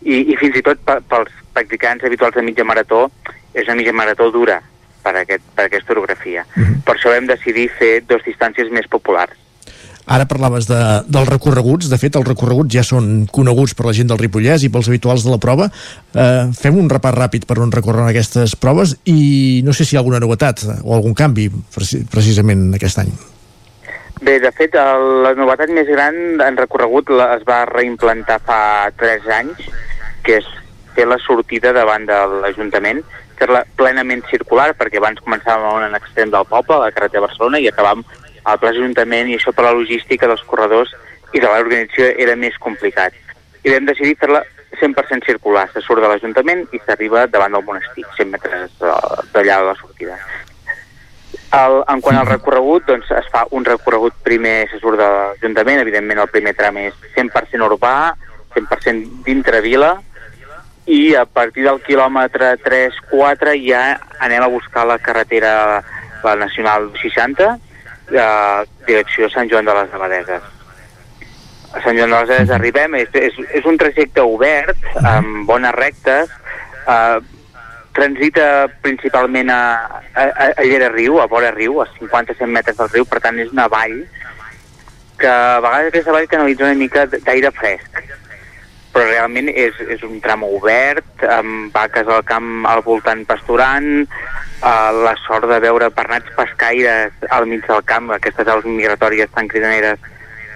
i, 0.02 0.24
i 0.34 0.38
fins 0.40 0.58
i 0.58 0.64
tot 0.66 0.82
pe- 0.88 1.02
pels 1.10 1.30
practicants 1.54 2.06
habituals 2.08 2.34
de 2.38 2.42
mitja 2.48 2.64
marató 2.66 3.10
és 3.54 3.68
una 3.68 3.76
mitja 3.78 3.94
marató 3.94 4.32
dura 4.34 4.62
per, 5.04 5.14
aquest, 5.22 5.44
per 5.58 5.68
aquesta 5.68 5.94
orografia. 5.94 6.46
Per 6.86 6.96
això 6.96 7.12
vam 7.14 7.28
decidir 7.30 7.68
fer 7.78 8.00
dos 8.10 8.24
distàncies 8.26 8.72
més 8.74 8.88
populars. 8.90 9.38
Ara 10.12 10.26
parlaves 10.28 10.66
de, 10.68 10.78
dels 11.08 11.30
recorreguts, 11.30 11.88
de 11.88 11.98
fet 12.02 12.18
els 12.20 12.28
recorreguts 12.28 12.74
ja 12.76 12.84
són 12.84 13.26
coneguts 13.32 13.76
per 13.78 13.86
la 13.88 13.94
gent 13.96 14.10
del 14.12 14.20
Ripollès 14.20 14.66
i 14.68 14.70
pels 14.74 14.90
habituals 14.92 15.24
de 15.24 15.32
la 15.32 15.40
prova. 15.40 15.70
Eh, 16.12 16.50
fem 16.58 16.76
un 16.82 16.90
repàs 16.92 17.16
ràpid 17.16 17.46
per 17.48 17.62
on 17.64 17.72
recorren 17.72 18.10
aquestes 18.10 18.58
proves 18.60 18.98
i 19.08 19.62
no 19.64 19.72
sé 19.72 19.88
si 19.88 19.96
hi 19.96 20.00
ha 20.00 20.02
alguna 20.04 20.20
novetat 20.20 20.66
o 20.84 20.98
algun 20.98 21.16
canvi 21.16 21.48
preci- 21.72 22.04
precisament 22.12 22.74
aquest 22.76 23.00
any. 23.06 23.14
Bé, 24.22 24.36
de 24.44 24.52
fet, 24.54 24.76
el, 24.78 25.06
la 25.24 25.32
novetat 25.34 25.72
més 25.74 25.88
gran 25.90 26.18
en 26.44 26.60
recorregut 26.60 27.10
la, 27.10 27.32
es 27.40 27.48
va 27.48 27.64
reimplantar 27.70 28.38
fa 28.46 28.60
3 29.00 29.32
anys, 29.40 29.64
que 30.28 30.42
és 30.42 30.50
fer 30.94 31.08
la 31.08 31.18
sortida 31.24 31.72
davant 31.74 32.04
de 32.06 32.20
l'Ajuntament, 32.44 33.00
fer-la 33.40 33.64
plenament 33.80 34.22
circular, 34.30 34.68
perquè 34.78 35.00
abans 35.00 35.24
començàvem 35.24 35.88
en 35.88 35.96
l'extrem 35.96 36.30
del 36.30 36.46
poble, 36.52 36.76
a 36.78 36.84
la 36.84 36.92
carretera 36.94 37.24
de 37.24 37.28
Barcelona, 37.30 37.64
i 37.64 37.72
acabàvem 37.72 38.04
al 38.44 38.60
Pla 38.60 38.72
Ajuntament, 38.74 39.30
i 39.30 39.38
això 39.38 39.54
per 39.56 39.68
la 39.68 39.76
logística 39.78 40.30
dels 40.30 40.44
corredors 40.50 40.94
i 41.34 41.40
de 41.40 41.48
l'organització 41.48 42.12
era 42.20 42.36
més 42.36 42.58
complicat. 42.60 43.16
I 43.64 43.76
vam 43.76 43.88
decidir 43.88 44.18
fer-la 44.20 44.44
100% 44.80 45.26
circular. 45.26 45.68
Se 45.74 45.82
surt 45.86 46.02
de 46.02 46.10
l'Ajuntament 46.10 46.66
i 46.74 46.80
s'arriba 46.86 47.28
davant 47.28 47.54
del 47.56 47.66
monestir, 47.68 48.06
100 48.18 48.32
metres 48.34 48.72
eh, 48.82 48.96
d'allà 49.34 49.60
de 49.62 49.68
la 49.70 49.76
sortida. 49.80 50.18
El, 51.52 51.82
en 51.92 52.00
quant 52.04 52.18
al 52.18 52.30
recorregut, 52.30 52.86
doncs 52.88 53.10
es 53.12 53.28
fa 53.32 53.44
un 53.56 53.66
recorregut 53.68 54.16
primer, 54.24 54.70
se 54.72 54.80
surt 54.80 55.00
de 55.00 55.08
l'Ajuntament, 55.08 55.82
evidentment 55.84 56.24
el 56.24 56.32
primer 56.32 56.56
tram 56.58 56.80
és 56.80 56.96
100% 57.18 57.68
urbà, 57.68 57.96
100% 58.56 59.26
dintre 59.28 59.60
vila, 59.64 59.98
i 60.92 61.14
a 61.16 61.26
partir 61.30 61.68
del 61.68 61.82
quilòmetre 61.86 62.56
3-4 62.64 63.54
ja 63.62 63.84
anem 64.24 64.44
a 64.44 64.50
buscar 64.52 64.88
la 64.88 64.98
carretera, 65.00 65.84
la 66.24 66.36
Nacional 66.40 66.90
60, 67.02 67.52
eh, 68.14 68.64
direcció 68.88 69.30
Sant 69.32 69.50
Joan 69.52 69.68
de 69.68 69.76
les 69.78 69.94
Abadeses. 69.94 70.48
A 71.72 71.82
Sant 71.84 71.98
Joan 71.98 72.10
de 72.10 72.16
les 72.16 72.30
Abadeses 72.30 72.56
arribem, 72.56 72.96
és, 73.00 73.12
és, 73.14 73.38
és 73.60 73.68
un 73.70 73.78
trajecte 73.82 74.24
obert, 74.28 74.90
amb 75.02 75.46
bones 75.50 75.76
rectes, 75.78 76.34
eh, 76.86 77.20
transita 77.96 78.46
principalment 78.82 79.52
a, 79.52 79.62
a, 80.16 80.30
a 80.56 80.64
Llera 80.64 80.90
Riu, 80.94 81.20
a 81.20 81.28
vora 81.28 81.52
riu, 81.52 81.82
a 81.84 81.88
50-100 81.98 82.48
metres 82.48 82.80
del 82.80 82.92
riu, 82.94 83.08
per 83.08 83.20
tant 83.24 83.40
és 83.44 83.52
una 83.52 83.68
vall 83.72 84.00
que 85.20 85.30
a 85.30 85.60
vegades 85.62 85.92
aquesta 85.92 86.16
vall 86.16 86.32
canalitza 86.32 86.66
una 86.66 86.80
mica 86.80 87.06
d'aire 87.12 87.52
fresc 87.54 88.00
però 88.92 89.08
realment 89.08 89.50
és, 89.50 89.76
és 89.94 90.04
un 90.04 90.20
tram 90.24 90.44
obert, 90.48 91.24
amb 91.24 91.72
vaques 91.76 92.08
al 92.12 92.24
camp 92.28 92.66
al 92.70 92.84
voltant 92.86 93.24
pasturant, 93.28 93.90
eh, 94.04 94.92
la 95.06 95.16
sort 95.26 95.48
de 95.50 95.60
veure 95.64 95.92
pernats 95.96 96.32
pescaires 96.38 97.28
al 97.30 97.48
mig 97.48 97.66
del 97.68 97.84
camp, 97.88 98.12
aquestes 98.12 98.48
aus 98.52 98.68
migratòries 98.68 99.32
tan 99.36 99.48
cridaneres, 99.52 100.00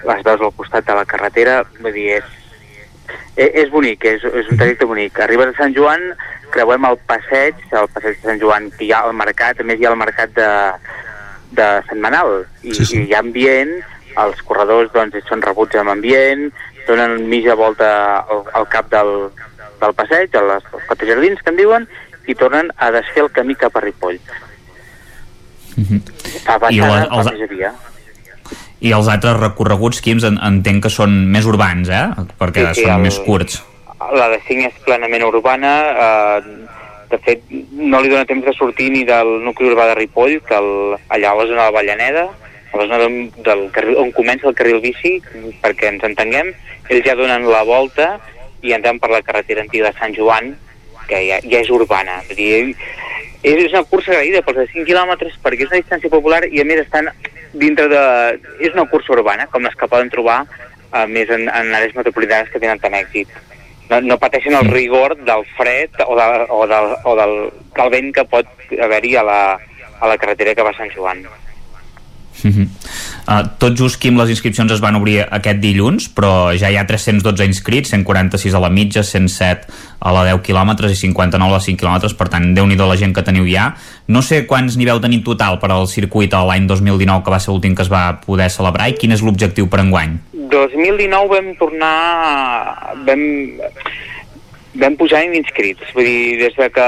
les 0.06 0.26
veus 0.26 0.42
al 0.42 0.54
costat 0.58 0.86
de 0.86 0.98
la 0.98 1.06
carretera, 1.10 1.62
vull 1.80 1.96
dir, 1.96 2.20
és, 2.20 2.28
és, 3.36 3.50
és 3.64 3.72
bonic, 3.74 4.06
és, 4.06 4.24
és 4.24 4.52
un 4.52 4.60
trajecte 4.60 4.88
bonic. 4.90 5.18
Arribes 5.24 5.54
a 5.54 5.58
Sant 5.64 5.74
Joan, 5.78 6.04
creuem 6.54 6.86
el 6.92 7.00
passeig, 7.10 7.58
el 7.72 7.90
passeig 7.96 8.20
de 8.20 8.30
Sant 8.30 8.44
Joan, 8.44 8.70
que 8.76 8.86
hi 8.86 8.94
ha 8.94 9.02
al 9.08 9.16
mercat, 9.18 9.60
a 9.60 9.68
més 9.68 9.80
hi 9.80 9.88
ha 9.88 9.96
el 9.96 10.00
mercat 10.02 10.36
de, 10.38 10.52
de 11.58 11.70
Sant 11.90 12.04
Manal, 12.04 12.44
i, 12.62 12.76
sí, 12.76 12.86
sí. 12.86 13.02
i 13.02 13.10
hi 13.10 13.18
ha 13.18 13.24
ambient, 13.26 13.78
els 14.22 14.40
corredors 14.48 14.94
doncs, 14.94 15.18
són 15.28 15.44
rebuts 15.44 15.76
amb 15.80 15.92
ambient, 15.96 16.48
donen 16.88 17.28
mitja 17.30 17.56
volta 17.56 18.20
al, 18.22 18.44
al 18.54 18.68
cap 18.70 18.90
del, 18.92 19.30
del 19.82 19.94
passeig, 19.98 20.36
a 20.36 20.42
les, 20.42 20.64
als 20.74 20.86
quatre 20.88 21.08
jardins, 21.08 21.42
que 21.42 21.50
en 21.54 21.58
diuen, 21.58 21.88
i 22.28 22.36
tornen 22.36 22.72
a 22.78 22.92
desfer 22.92 23.24
el 23.26 23.32
camí 23.32 23.56
cap 23.56 23.76
a 23.76 23.82
Ripoll. 23.82 24.20
Mm 25.76 25.84
-hmm. 25.84 26.02
A 26.48 26.56
I 26.56 26.60
baixada, 26.60 27.08
la- 27.10 27.32
els- 27.32 27.50
via. 27.50 27.74
I 28.80 28.92
els 28.92 29.08
altres 29.08 29.40
recorreguts, 29.40 30.02
Quims, 30.02 30.24
en, 30.24 30.38
entenc 30.44 30.84
que 30.84 30.90
són 30.90 31.32
més 31.32 31.46
urbans, 31.46 31.90
eh? 31.90 32.08
Perquè 32.40 32.68
Sí, 32.74 32.74
sí, 32.76 32.82
són 32.84 32.96
el- 32.96 33.02
més 33.02 33.20
curts. 33.20 33.64
La 34.14 34.30
de 34.30 34.40
5 34.48 34.68
és 34.68 34.74
plenament 34.86 35.24
urbana, 35.24 35.72
eh, 36.06 36.42
de 37.10 37.18
fet, 37.20 37.42
no 37.72 38.02
li 38.02 38.10
dona 38.10 38.26
temps 38.26 38.46
de 38.46 38.54
sortir 38.54 38.92
ni 38.92 39.04
del 39.04 39.44
nucli 39.44 39.70
urbà 39.70 39.86
de 39.88 39.96
Ripoll, 39.96 40.42
que 40.42 40.56
el, 40.56 40.98
allà 41.10 41.32
a 41.32 41.36
la 41.36 41.44
zona 41.48 41.62
de 41.66 41.72
la 41.72 41.72
Vallaneda, 41.72 42.28
a 42.74 42.78
la 42.78 42.84
zona 42.84 42.98
del, 42.98 43.32
del 43.44 43.72
carril, 43.72 43.98
on 43.98 44.12
comença 44.12 44.48
el 44.48 44.54
carril 44.56 44.82
bici, 44.82 45.22
perquè 45.64 45.88
ens 45.88 46.04
entenguem, 46.04 46.54
ells 46.90 47.06
ja 47.06 47.16
donen 47.18 47.48
la 47.50 47.64
volta 47.68 48.16
i 48.66 48.74
entrem 48.76 49.00
per 49.00 49.12
la 49.14 49.24
carretera 49.26 49.64
antiga 49.66 49.92
de 49.92 50.00
Sant 50.00 50.16
Joan, 50.18 50.54
que 51.10 51.22
ja, 51.28 51.40
ja 51.46 51.62
és 51.62 51.72
urbana. 51.74 52.20
Vull 52.28 52.40
dir, 52.40 52.76
és, 53.46 53.72
una 53.72 53.84
cursa 53.90 54.14
agraïda 54.14 54.44
pels 54.46 54.64
de 54.64 54.68
5 54.74 54.88
quilòmetres 54.90 55.38
perquè 55.44 55.66
és 55.66 55.74
una 55.74 55.82
distància 55.82 56.14
popular 56.14 56.44
i 56.50 56.62
a 56.62 56.68
més 56.68 56.82
estan 56.86 57.12
dintre 57.54 57.88
de... 57.92 58.04
És 58.60 58.74
una 58.74 58.88
cursa 58.92 59.14
urbana, 59.16 59.48
com 59.52 59.64
les 59.66 59.76
que 59.78 59.90
poden 59.92 60.10
trobar 60.14 60.42
eh, 60.46 61.06
més 61.06 61.30
en, 61.30 61.48
en 61.50 61.76
àrees 61.78 61.96
metropolitanes 61.98 62.50
que 62.52 62.62
tenen 62.62 62.82
tant 62.82 62.98
èxit. 62.98 63.32
No, 63.90 64.02
no 64.02 64.18
pateixen 64.18 64.58
el 64.58 64.72
rigor 64.72 65.14
del 65.28 65.46
fred 65.58 65.94
o, 66.08 66.16
de, 66.18 66.28
o, 66.50 66.66
del, 66.70 66.92
o 67.06 67.16
del, 67.20 67.36
del 67.78 67.92
vent 67.94 68.12
que 68.18 68.26
pot 68.30 68.50
haver-hi 68.82 69.14
a, 69.22 69.26
la, 69.28 69.42
a 70.02 70.10
la 70.10 70.18
carretera 70.18 70.56
que 70.58 70.66
va 70.66 70.74
a 70.74 70.80
Sant 70.80 70.90
Joan. 70.96 71.22
Mm 72.44 72.52
-hmm. 72.52 72.68
uh, 73.28 73.48
tot 73.58 73.78
just, 73.78 73.98
Quim, 74.00 74.18
les 74.18 74.30
inscripcions 74.30 74.72
es 74.72 74.80
van 74.80 74.96
obrir 74.96 75.26
aquest 75.30 75.60
dilluns, 75.60 76.10
però 76.10 76.54
ja 76.58 76.70
hi 76.70 76.78
ha 76.78 76.86
312 76.86 77.46
inscrits, 77.46 77.90
146 77.90 78.54
a 78.54 78.60
la 78.60 78.70
mitja, 78.70 79.04
107 79.04 79.68
a 80.00 80.12
la 80.12 80.24
10 80.24 80.42
quilòmetres 80.42 80.92
i 80.92 80.96
59 80.96 81.50
a 81.50 81.58
la 81.58 81.60
5 81.60 81.80
quilòmetres, 81.80 82.14
per 82.14 82.28
tant, 82.30 82.54
déu 82.54 82.68
nhi 82.68 82.76
la 82.76 82.98
gent 82.98 83.14
que 83.14 83.24
teniu 83.24 83.46
ja. 83.48 83.76
No 84.08 84.22
sé 84.22 84.46
quants 84.46 84.78
n'hi 84.78 84.86
veu 84.86 85.00
tenir 85.00 85.24
total 85.24 85.60
per 85.60 85.72
al 85.72 85.88
circuit 85.88 86.34
l'any 86.34 86.68
2019, 86.68 87.24
que 87.24 87.32
va 87.32 87.40
ser 87.40 87.52
l'últim 87.52 87.76
que 87.76 87.82
es 87.82 87.90
va 87.90 88.20
poder 88.26 88.50
celebrar, 88.50 88.90
i 88.90 88.94
quin 88.94 89.12
és 89.12 89.22
l'objectiu 89.22 89.68
per 89.68 89.80
enguany? 89.80 90.20
2019 90.52 91.30
vam 91.30 91.56
tornar... 91.56 92.96
Vam, 93.08 93.22
vam 94.76 94.96
en 95.00 95.36
inscrits. 95.36 95.82
Vull 95.96 96.06
dir, 96.06 96.38
des 96.40 96.56
de 96.56 96.70
que 96.70 96.86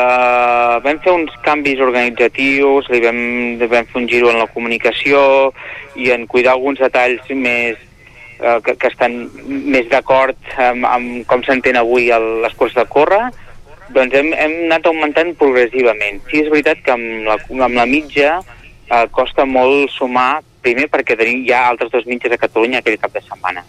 vam 0.83 0.99
fer 1.03 1.13
uns 1.13 1.33
canvis 1.43 1.79
organitzatius, 1.79 2.89
li 2.89 3.01
vam, 3.03 3.19
vam 3.59 3.85
fer 3.85 4.01
un 4.01 4.07
giro 4.07 4.31
en 4.31 4.39
la 4.39 4.47
comunicació 4.47 5.53
i 5.95 6.11
en 6.11 6.27
cuidar 6.27 6.53
alguns 6.53 6.79
detalls 6.79 7.21
més 7.29 7.77
eh, 8.39 8.59
que, 8.63 8.75
que 8.75 8.87
estan 8.91 9.29
més 9.47 9.87
d'acord 9.89 10.37
amb, 10.57 10.85
amb 10.85 11.25
com 11.27 11.43
s'entén 11.43 11.79
avui 11.79 12.11
el, 12.11 12.41
les 12.43 12.53
curses 12.59 12.77
de 12.77 12.85
córrer, 12.91 13.29
doncs 13.95 14.13
hem, 14.13 14.33
hem 14.35 14.57
anat 14.67 14.85
augmentant 14.89 15.33
progressivament. 15.39 16.21
Sí, 16.27 16.43
és 16.43 16.51
veritat 16.51 16.83
que 16.83 16.93
amb 16.93 17.27
la, 17.29 17.39
amb 17.39 17.79
la 17.79 17.87
mitja 17.87 18.37
eh, 18.41 19.07
costa 19.15 19.47
molt 19.47 19.93
sumar, 19.95 20.43
primer 20.61 20.89
perquè 20.91 21.15
tenim 21.15 21.45
ja 21.47 21.67
altres 21.69 21.93
dos 21.93 22.07
mitges 22.09 22.33
a 22.35 22.41
Catalunya 22.41 22.83
aquell 22.83 22.99
cap 22.99 23.13
de 23.15 23.23
setmana. 23.23 23.63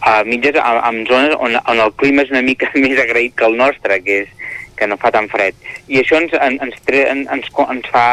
A 0.00 0.22
mitges, 0.24 0.56
a, 0.56 0.76
en 0.88 1.02
zones 1.08 1.36
on, 1.36 1.56
on 1.68 1.80
el 1.84 1.92
clima 2.00 2.24
és 2.24 2.32
una 2.32 2.44
mica 2.44 2.70
més 2.82 3.00
agraït 3.00 3.36
que 3.36 3.48
el 3.48 3.58
nostre, 3.60 4.00
que 4.04 4.22
és 4.24 4.36
que 4.80 4.88
no 4.88 4.96
fa 4.96 5.12
tan 5.12 5.28
fred. 5.28 5.56
I 5.92 6.00
això 6.00 6.16
ens, 6.16 6.32
en, 6.32 6.56
ens, 6.64 6.78
tre, 6.88 7.04
en, 7.12 7.26
ens, 7.28 7.50
ens, 7.52 7.88
fa, 7.92 8.04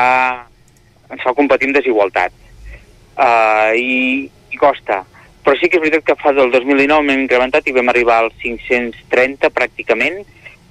ens 1.08 1.24
fa 1.24 1.36
competir 1.38 1.70
amb 1.70 1.78
desigualtat. 1.80 2.36
Uh, 3.18 3.72
i, 3.80 4.28
I 4.52 4.60
costa. 4.60 5.00
Però 5.46 5.56
sí 5.56 5.70
que 5.72 5.80
és 5.80 5.84
veritat 5.86 6.04
que 6.10 6.18
fa 6.20 6.34
del 6.36 6.52
2019 6.52 7.08
hem 7.08 7.24
incrementat 7.24 7.70
i 7.72 7.76
vam 7.78 7.88
arribar 7.94 8.20
als 8.20 8.36
530 8.44 9.48
pràcticament, 9.56 10.20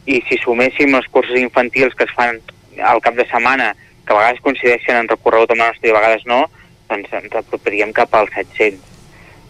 i 0.07 0.21
si 0.29 0.39
suméssim 0.39 0.93
les 0.95 1.09
curses 1.11 1.41
infantils 1.41 1.97
que 1.97 2.05
es 2.07 2.13
fan 2.15 2.39
al 2.85 3.01
cap 3.03 3.17
de 3.17 3.25
setmana, 3.31 3.73
que 4.07 4.13
a 4.13 4.19
vegades 4.21 4.45
coincideixen 4.45 5.01
en 5.01 5.09
recorregut 5.11 5.51
amb 5.51 5.65
la 5.65 5.71
nostra 5.73 5.89
i 5.89 5.95
a 5.95 5.97
vegades 5.97 6.29
no, 6.31 6.45
doncs 6.91 7.17
ens 7.19 7.41
aproparíem 7.41 7.97
cap 7.97 8.15
als 8.15 8.37
700. 8.37 8.96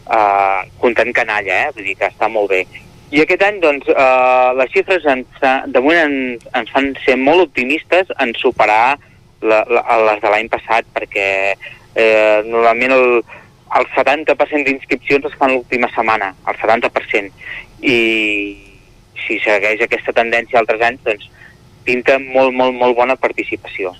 Uh, 0.06 0.62
comptant 0.78 1.10
canalla, 1.10 1.54
eh? 1.66 1.70
vull 1.74 1.88
dir 1.88 1.96
que 1.98 2.06
està 2.06 2.28
molt 2.30 2.52
bé. 2.52 2.60
I 3.10 3.22
aquest 3.22 3.42
any, 3.42 3.58
doncs, 3.62 3.88
uh, 3.90 4.54
les 4.58 4.70
xifres 4.70 5.02
ens, 5.10 5.40
de 5.42 5.82
moment 5.82 6.04
ens, 6.06 6.46
ens 6.58 6.70
fan 6.74 6.92
ser 7.02 7.16
molt 7.18 7.48
optimistes 7.48 8.12
en 8.22 8.34
superar 8.38 8.98
la, 9.42 9.64
la, 9.66 9.82
les 10.10 10.22
de 10.22 10.30
l'any 10.32 10.50
passat, 10.52 10.86
perquè 10.94 11.28
eh, 11.96 12.42
normalment 12.46 12.94
el, 12.96 13.06
el 13.78 13.88
70% 13.94 14.66
d'inscripcions 14.68 15.26
es 15.28 15.36
fan 15.40 15.54
l'última 15.54 15.90
setmana, 15.94 16.32
el 16.48 16.58
70%. 16.60 17.32
I 17.82 17.96
si 19.26 19.38
segueix 19.44 19.82
aquesta 19.82 20.14
tendència 20.16 20.60
altres 20.60 20.84
anys, 20.86 21.02
doncs 21.06 21.30
pinta 21.86 22.18
molt, 22.18 22.52
molt, 22.54 22.74
molt 22.76 22.96
bona 22.98 23.16
participació. 23.16 23.94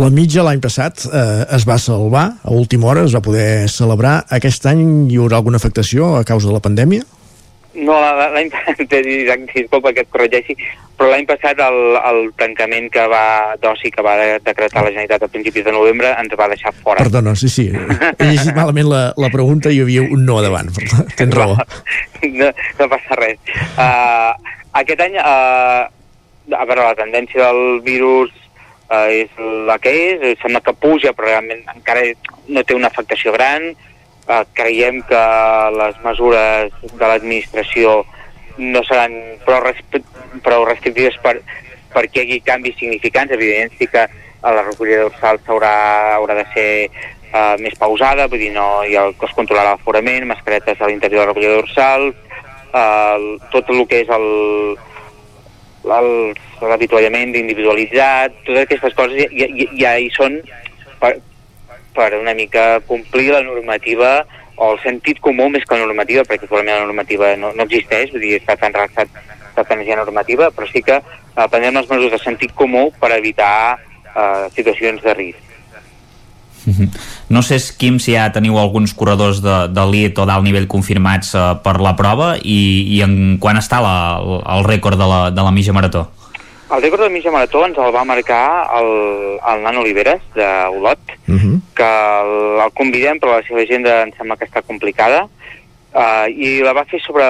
La 0.00 0.10
mitja 0.14 0.42
l'any 0.46 0.60
passat 0.62 1.06
eh, 1.06 1.46
es 1.56 1.64
va 1.68 1.78
salvar, 1.78 2.26
a 2.42 2.52
última 2.56 2.90
hora 2.90 3.06
es 3.06 3.14
va 3.16 3.22
poder 3.24 3.68
celebrar. 3.70 4.20
Aquest 4.34 4.66
any 4.70 4.84
hi 5.10 5.18
haurà 5.22 5.38
alguna 5.40 5.58
afectació 5.62 6.14
a 6.18 6.24
causa 6.28 6.50
de 6.50 6.54
la 6.58 6.62
pandèmia? 6.64 7.06
No, 7.80 7.94
la- 8.02 8.30
l'any 8.34 8.48
disculpa 9.54 9.92
que 9.94 10.02
et 10.02 10.08
corregeixi, 10.10 10.56
però 10.98 11.10
l'any 11.12 11.22
passat 11.28 11.60
el, 11.62 11.76
el 12.10 12.18
tancament 12.38 12.88
que 12.92 13.04
va 13.08 13.54
d'oci 13.62 13.92
que 13.94 14.02
va 14.04 14.16
de- 14.18 14.40
decretar 14.44 14.82
la 14.82 14.90
Generalitat 14.90 15.22
a 15.22 15.30
principis 15.30 15.64
de 15.68 15.72
novembre 15.76 16.10
ens 16.18 16.34
va 16.38 16.48
deixar 16.50 16.72
fora. 16.82 16.98
Perdona, 17.06 17.36
sí, 17.38 17.48
sí. 17.48 17.68
He 17.70 18.26
llegit 18.32 18.54
malament 18.56 18.90
la, 18.90 19.02
la 19.16 19.30
pregunta 19.32 19.70
i 19.70 19.78
hi 19.78 19.84
havia 19.86 20.02
un 20.02 20.26
no 20.26 20.40
davant. 20.42 20.68
Tens 21.16 21.34
raó. 21.38 21.54
no, 22.40 22.50
no 22.80 22.90
passa 22.90 23.20
res. 23.22 23.38
Uh, 23.78 24.34
aquest 24.82 25.06
any, 25.06 25.16
uh, 25.22 25.86
a 26.56 26.64
veure, 26.64 26.84
la 26.84 26.98
tendència 26.98 27.48
del 27.50 27.80
virus 27.86 28.32
uh, 28.90 29.06
és 29.08 29.30
la 29.68 29.78
que 29.82 29.92
és, 29.92 30.38
sembla 30.42 30.62
que 30.64 30.74
puja, 30.74 31.14
però 31.16 31.30
realment 31.30 31.62
encara 31.74 32.04
no 32.48 32.64
té 32.64 32.76
una 32.76 32.90
afectació 32.90 33.34
gran. 33.36 33.70
Uh, 34.30 34.44
creiem 34.54 35.00
que 35.08 35.20
les 35.74 35.96
mesures 36.04 36.74
de 36.92 37.06
l'administració 37.06 38.00
no 38.60 38.82
seran 38.86 39.14
prou, 39.46 39.64
prou 40.44 40.66
restrictives 40.68 41.16
per, 41.24 41.40
perquè 41.94 42.22
hi 42.22 42.26
hagi 42.36 42.42
canvis 42.46 42.76
significants. 42.78 43.32
Evidentment, 43.34 43.74
sí 43.78 43.88
que 43.90 44.04
a 44.42 44.52
la 44.54 44.62
recollida 44.66 45.06
dorsal 45.08 45.40
s'haurà 45.44 45.72
haurà 46.16 46.36
de 46.38 46.46
ser 46.54 46.68
uh, 46.88 47.56
més 47.60 47.74
pausada, 47.78 48.28
vull 48.28 48.42
dir, 48.42 48.52
no 48.54 48.68
ha 48.80 49.06
el 49.06 49.14
es 49.14 49.34
controlarà 49.36 49.74
l'aforament, 49.74 50.28
mascaretes 50.30 50.80
a 50.80 50.88
l'interior 50.88 51.20
de 51.20 51.26
la 51.26 51.32
recollida 51.32 51.58
dorsal, 51.60 52.06
uh, 52.72 53.50
tot 53.52 53.68
el 53.70 53.86
que 53.88 54.04
és 54.04 54.14
el- 54.16 54.78
l'avituallament 55.84 57.34
individualitzat, 57.38 58.34
totes 58.44 58.66
aquestes 58.66 58.96
coses 58.98 59.32
ja, 59.32 59.48
ja, 59.48 59.68
ja 59.80 59.94
hi 59.96 60.10
són 60.12 60.36
per, 61.00 61.14
per 61.96 62.10
una 62.18 62.34
mica 62.36 62.80
complir 62.88 63.30
la 63.32 63.42
normativa 63.46 64.20
o 64.60 64.74
el 64.74 64.80
sentit 64.82 65.20
comú 65.24 65.48
més 65.48 65.64
que 65.64 65.78
la 65.78 65.86
normativa, 65.86 66.24
perquè 66.28 66.44
probablement 66.46 66.82
la 66.82 66.88
normativa 66.90 67.32
no, 67.40 67.54
no 67.56 67.64
existeix, 67.64 68.12
vull 68.12 68.26
dir, 68.26 68.36
està 68.40 68.58
tan 68.60 68.76
relaxat 68.76 69.08
que 69.60 69.76
hi 69.84 69.92
ha 69.92 69.96
normativa, 69.98 70.50
però 70.56 70.66
sí 70.68 70.82
que 70.84 70.96
eh, 70.96 71.46
prendrem 71.52 71.76
les 71.76 71.88
mesures 71.88 72.12
de 72.14 72.20
sentit 72.22 72.52
comú 72.56 72.86
per 73.00 73.10
evitar 73.16 73.76
eh, 73.76 74.48
situacions 74.56 75.02
de 75.04 75.14
risc. 75.16 75.49
No 77.34 77.42
sé, 77.42 77.58
Quim, 77.78 77.98
si 78.02 78.14
ja 78.14 78.28
teniu 78.34 78.58
alguns 78.58 78.94
corredors 78.96 79.40
d'elit 79.42 80.18
o 80.18 80.26
d'alt 80.28 80.44
nivell 80.44 80.68
confirmats 80.70 81.34
uh, 81.34 81.56
per 81.62 81.78
la 81.80 81.94
prova 81.96 82.34
i, 82.42 82.60
i 82.96 83.02
en 83.06 83.38
quan 83.40 83.56
està 83.60 83.80
la, 83.84 83.94
el 84.56 84.64
rècord 84.66 84.98
de 85.00 85.06
la, 85.08 85.20
de 85.30 85.44
la 85.46 85.52
mitja 85.54 85.72
marató? 85.76 86.08
El 86.70 86.84
rècord 86.84 87.02
de 87.02 87.10
mitja 87.10 87.32
marató 87.34 87.64
ens 87.66 87.78
el 87.82 87.90
va 87.94 88.04
marcar 88.06 88.44
el, 88.78 88.90
el 89.40 89.62
Nan 89.64 89.80
Oliveres, 89.82 90.22
d'Olot, 90.36 91.16
Uh 91.30 91.36
-huh. 91.38 91.60
que 91.74 91.86
el, 91.86 92.60
el 92.64 92.72
convidem, 92.74 93.18
però 93.18 93.36
la 93.36 93.46
seva 93.46 93.60
agenda 93.62 94.02
em 94.02 94.10
sembla 94.16 94.36
que 94.36 94.46
està 94.46 94.62
complicada, 94.62 95.28
uh, 95.94 96.26
i 96.28 96.60
la 96.60 96.72
va 96.72 96.84
fer 96.84 97.00
sobre... 97.00 97.24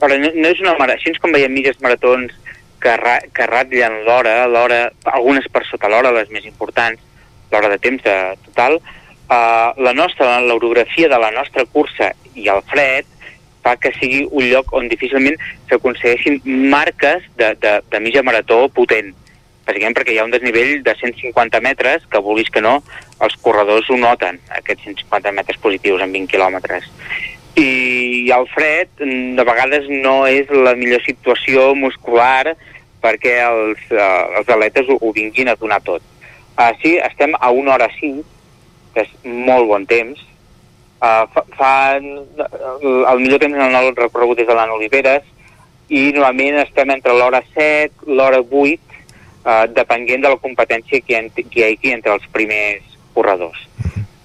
Però 0.00 0.18
no, 0.18 0.28
no 0.34 0.48
és 0.48 0.60
una 0.60 0.76
marató, 0.78 0.98
així 0.98 1.18
com 1.18 1.32
veiem 1.32 1.52
mitges 1.52 1.80
maratons 1.80 2.32
que, 2.80 2.96
ra, 2.96 3.20
que 3.32 3.46
ratllen 3.46 4.04
l'hora, 4.04 4.46
l'hora, 4.46 4.90
algunes 5.04 5.46
per 5.52 5.64
sota 5.66 5.88
l'hora, 5.88 6.12
les 6.12 6.28
més 6.30 6.44
importants, 6.44 7.00
l'hora 7.50 7.70
de 7.72 7.78
temps 7.78 8.02
de, 8.02 8.16
total, 8.48 8.80
uh, 9.30 9.70
la 9.76 9.94
nostra, 9.94 10.40
l'orografia 10.40 11.08
de 11.08 11.18
la 11.18 11.30
nostra 11.34 11.64
cursa 11.64 12.12
i 12.34 12.48
el 12.48 12.62
fred 12.70 13.08
fa 13.62 13.76
que 13.76 13.92
sigui 13.98 14.24
un 14.30 14.46
lloc 14.48 14.72
on 14.76 14.88
difícilment 14.88 15.36
s'aconsegueixin 15.68 16.40
marques 16.72 17.26
de, 17.36 17.54
de, 17.60 17.74
de 17.92 18.00
mitja 18.00 18.24
marató 18.26 18.66
potent. 18.72 19.12
Bàsicament 19.66 19.96
perquè 19.98 20.14
hi 20.14 20.20
ha 20.20 20.26
un 20.26 20.32
desnivell 20.32 20.80
de 20.86 20.94
150 20.96 21.60
metres 21.62 22.06
que, 22.10 22.22
vulguis 22.24 22.48
que 22.50 22.62
no, 22.64 22.80
els 23.22 23.36
corredors 23.44 23.90
ho 23.90 23.98
noten, 24.00 24.40
aquests 24.56 24.88
150 24.88 25.34
metres 25.36 25.60
positius 25.62 26.02
en 26.02 26.14
20 26.16 26.32
quilòmetres. 26.32 26.88
I 27.60 28.30
el 28.32 28.46
fred, 28.54 28.88
mm, 28.98 29.36
de 29.36 29.44
vegades, 29.44 29.88
no 29.90 30.24
és 30.26 30.48
la 30.50 30.74
millor 30.78 31.02
situació 31.04 31.74
muscular 31.74 32.56
perquè 33.02 33.36
els, 33.44 33.80
uh, 33.92 34.40
els 34.40 34.48
atletes 34.48 34.88
ho, 34.88 34.96
ho 35.00 35.12
vinguin 35.12 35.52
a 35.52 35.58
donar 35.60 35.80
tot. 35.84 36.02
Uh, 36.60 36.76
sí, 36.82 36.98
estem 36.98 37.32
a 37.40 37.50
una 37.50 37.72
hora 37.72 37.88
5, 37.88 38.20
que 38.92 39.06
és 39.06 39.12
molt 39.24 39.64
bon 39.70 39.86
temps. 39.88 40.18
Uh, 41.00 41.24
fa, 41.32 41.42
fa, 41.56 41.70
el 41.96 43.22
millor 43.22 43.40
temps 43.40 43.56
en 43.56 43.76
el 43.78 43.94
recorregut 43.96 44.42
és 44.42 44.48
de 44.50 44.56
l'Anna 44.58 44.76
Oliveres 44.76 45.24
i 45.88 46.10
normalment 46.12 46.58
estem 46.60 46.92
entre 46.92 47.14
l'hora 47.16 47.40
7, 47.54 48.04
l'hora 48.12 48.42
8, 48.44 48.98
uh, 49.46 49.64
depenent 49.72 50.26
de 50.26 50.34
la 50.34 50.40
competència 50.42 51.00
que 51.00 51.14
hi, 51.14 51.16
ha, 51.16 51.22
que 51.38 51.62
hi 51.62 51.64
hagi 51.64 51.94
entre 51.94 52.12
els 52.18 52.28
primers 52.34 52.98
corredors. 53.16 53.64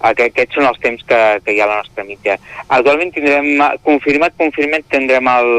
Aquest, 0.04 0.28
aquests 0.28 0.60
són 0.60 0.68
els 0.68 0.82
temps 0.84 1.08
que, 1.08 1.22
que 1.40 1.56
hi 1.56 1.62
ha 1.62 1.70
a 1.70 1.70
la 1.72 1.80
nostra 1.80 2.04
mitja. 2.04 2.36
Actualment 2.66 3.14
tindrem, 3.16 3.48
confirmat, 3.88 4.36
confirmat, 4.36 4.84
tindrem 4.92 5.32
el, 5.38 5.50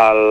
el, 0.00 0.24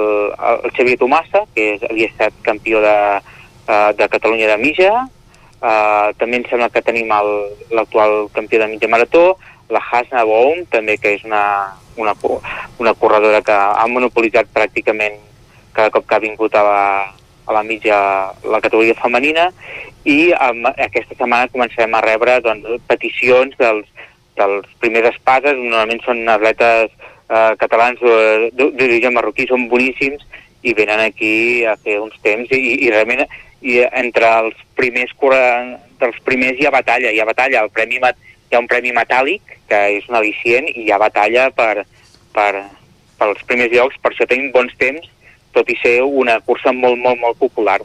el 0.49 0.67
Xavier 0.73 0.97
Tomassa, 0.97 1.45
que 1.53 1.69
és, 1.75 1.87
havia 1.93 2.09
estat 2.09 2.43
campió 2.49 2.81
de, 2.81 2.97
uh, 3.21 3.87
de 4.01 4.11
Catalunya 4.17 4.49
de 4.55 4.59
mitja, 4.65 4.97
uh, 5.61 6.09
també 6.19 6.39
em 6.39 6.45
sembla 6.49 6.69
que 6.73 6.81
tenim 6.85 7.11
l'actual 7.71 8.29
campió 8.33 8.59
de 8.59 8.67
mitja 8.71 8.89
marató, 8.91 9.37
la 9.69 9.81
Hasna 9.91 10.23
Boum, 10.25 10.65
també 10.71 10.97
que 10.97 11.15
és 11.17 11.23
una, 11.23 11.75
una, 11.97 12.15
una 12.79 12.93
corredora 12.97 13.41
que 13.45 13.53
ha 13.53 13.85
monopolitzat 13.87 14.49
pràcticament 14.53 15.19
cada 15.73 15.91
cop 15.93 16.07
que 16.09 16.15
ha 16.15 16.23
vingut 16.23 16.55
a 16.57 16.63
la, 16.65 16.81
a 17.45 17.53
la 17.53 17.63
mitja, 17.63 17.99
la 18.43 18.61
categoria 18.61 18.97
femenina, 18.97 19.51
i 20.05 20.31
um, 20.33 20.65
aquesta 20.71 21.13
setmana 21.15 21.51
començarem 21.53 21.93
a 21.93 22.01
rebre 22.01 22.39
doncs, 22.41 22.81
peticions 22.89 23.53
dels, 23.59 23.85
dels 24.39 24.65
primers 24.81 25.11
espases, 25.13 25.57
normalment 25.59 26.01
són 26.05 26.23
atletes 26.31 26.89
eh, 27.29 27.53
catalans 27.59 27.99
d'o- 28.01 28.71
d'origen 28.73 29.13
marroquí, 29.13 29.45
són 29.49 29.67
boníssims 29.69 30.23
i 30.63 30.73
venen 30.73 31.03
aquí 31.03 31.65
a 31.67 31.75
fer 31.83 31.99
uns 32.01 32.15
temps 32.23 32.49
i, 32.55 32.59
i 32.87 32.89
realment 32.89 33.25
i 33.61 33.79
entre 33.91 34.29
els 34.43 34.57
primers 34.75 35.11
dels 35.99 36.19
primers 36.25 36.59
hi 36.59 36.67
ha 36.67 36.71
batalla, 36.71 37.11
hi 37.11 37.19
ha 37.19 37.27
batalla, 37.27 37.63
el 37.63 37.71
premi 37.75 37.99
hi 37.99 38.55
ha 38.55 38.59
un 38.59 38.67
premi 38.67 38.91
metàl·lic 38.95 39.41
que 39.69 39.79
és 39.99 40.07
un 40.09 40.15
al·licient 40.17 40.69
i 40.71 40.85
hi 40.85 40.91
ha 40.91 40.97
batalla 40.97 41.49
per, 41.51 41.85
per, 42.33 42.65
pels 43.19 43.43
primers 43.45 43.73
llocs, 43.75 43.99
per 44.01 44.13
això 44.13 44.25
tenim 44.25 44.51
bons 44.55 44.73
temps, 44.79 45.05
tot 45.53 45.69
i 45.69 45.75
ser 45.81 45.99
una 46.03 46.39
cursa 46.45 46.73
molt, 46.73 46.97
molt, 46.97 47.19
molt 47.19 47.37
popular. 47.37 47.79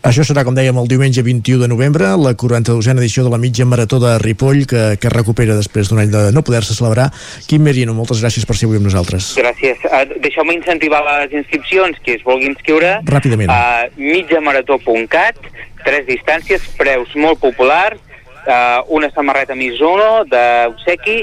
Això 0.00 0.24
serà, 0.24 0.46
com 0.48 0.54
dèiem, 0.56 0.78
el 0.80 0.86
diumenge 0.88 1.20
21 1.20 1.60
de 1.60 1.66
novembre, 1.68 2.06
la 2.16 2.30
42a 2.32 2.94
edició 2.96 3.20
de 3.26 3.30
la 3.34 3.36
mitja 3.36 3.66
marató 3.68 3.98
de 4.00 4.14
Ripoll, 4.22 4.62
que, 4.64 4.96
que 4.96 5.10
recupera 5.12 5.58
després 5.58 5.90
d'un 5.90 6.00
any 6.00 6.08
de 6.08 6.22
no 6.32 6.40
poder-se 6.40 6.72
celebrar. 6.72 7.10
Quim 7.44 7.60
Merino, 7.66 7.92
moltes 7.92 8.22
gràcies 8.24 8.48
per 8.48 8.56
ser 8.56 8.64
avui 8.70 8.80
amb 8.80 8.88
nosaltres. 8.88 9.34
Gràcies. 9.36 9.82
Uh, 9.84 10.16
Deixeu-me 10.24 10.56
incentivar 10.56 11.02
les 11.04 11.34
inscripcions, 11.42 12.00
qui 12.00 12.14
es 12.16 12.24
vulgui 12.24 12.48
inscriure. 12.48 12.94
Ràpidament. 13.12 13.52
A 13.52 13.90
mitjamarató.cat, 13.98 15.44
tres 15.84 16.08
distàncies, 16.08 16.64
preus 16.80 17.12
molt 17.20 17.42
populars, 17.44 18.00
uh, 18.46 18.80
una 18.96 19.12
samarreta 19.12 19.58
Mizuno 19.58 20.24
d'obsequi 20.32 21.18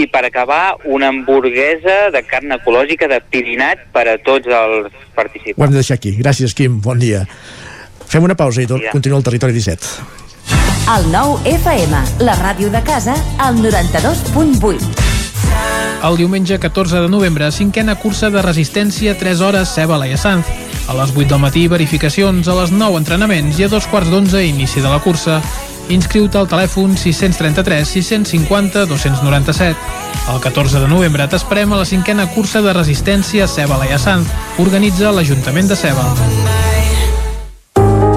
i 0.00 0.06
per 0.08 0.24
acabar 0.24 0.78
una 0.88 1.12
hamburguesa 1.12 2.08
de 2.10 2.24
carn 2.24 2.56
ecològica 2.56 3.06
de 3.12 3.20
pirinat 3.30 3.84
per 3.92 4.08
a 4.08 4.16
tots 4.16 4.48
els 4.48 4.88
participants. 5.14 5.60
Ho 5.60 5.68
hem 5.68 5.76
de 5.76 5.82
deixar 5.84 6.00
aquí. 6.00 6.16
Gràcies, 6.16 6.56
Quim. 6.56 6.80
Bon 6.82 6.98
dia. 6.98 7.26
Fem 8.08 8.22
una 8.22 8.36
pausa 8.38 8.62
i 8.62 8.66
tot, 8.70 8.82
continua 8.92 9.18
el 9.18 9.24
Territori 9.24 9.52
17. 9.52 10.22
El 10.94 11.06
nou 11.08 11.38
FM, 11.48 12.02
la 12.26 12.34
ràdio 12.36 12.68
de 12.70 12.82
casa, 12.84 13.14
al 13.40 13.56
92.8. 13.56 15.04
El 16.04 16.18
diumenge 16.20 16.58
14 16.60 17.00
de 17.00 17.08
novembre, 17.08 17.48
cinquena 17.50 17.94
cursa 17.96 18.28
de 18.28 18.42
resistència 18.44 19.14
3 19.16 19.40
hores 19.40 19.72
Ceba 19.72 19.96
Laia 19.96 20.18
Sanz. 20.20 20.44
A 20.84 20.92
les 20.98 21.14
8 21.16 21.30
del 21.30 21.40
matí, 21.40 21.64
verificacions, 21.72 22.48
a 22.48 22.58
les 22.58 22.74
9 22.74 23.00
entrenaments 23.00 23.56
i 23.58 23.64
a 23.64 23.70
dos 23.72 23.88
quarts 23.88 24.12
d'11 24.12 24.44
inici 24.44 24.84
de 24.84 24.92
la 24.92 25.00
cursa. 25.00 25.40
Inscriu-te 25.88 26.36
al 26.36 26.48
telèfon 26.48 26.98
633 27.00 27.88
650 27.88 28.84
297. 28.92 29.76
El 30.34 30.40
14 30.44 30.84
de 30.84 30.92
novembre 30.92 31.28
t'esperem 31.32 31.72
a 31.72 31.80
la 31.80 31.88
cinquena 31.88 32.28
cursa 32.36 32.60
de 32.60 32.76
resistència 32.76 33.48
Ceba 33.48 33.80
Laia 33.80 33.98
Sanz. 33.98 34.28
Organitza 34.60 35.12
l'Ajuntament 35.12 35.72
de 35.72 35.80
Ceba. 35.80 36.04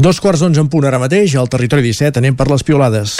Dos 0.00 0.20
quarts 0.20 0.40
d'onze 0.40 0.62
en 0.62 0.68
punt 0.72 0.86
ara 0.88 1.00
mateix, 1.00 1.34
al 1.36 1.48
territori 1.52 1.84
17, 1.84 2.22
anem 2.22 2.36
per 2.36 2.46
les 2.48 2.64
piolades. 2.64 3.18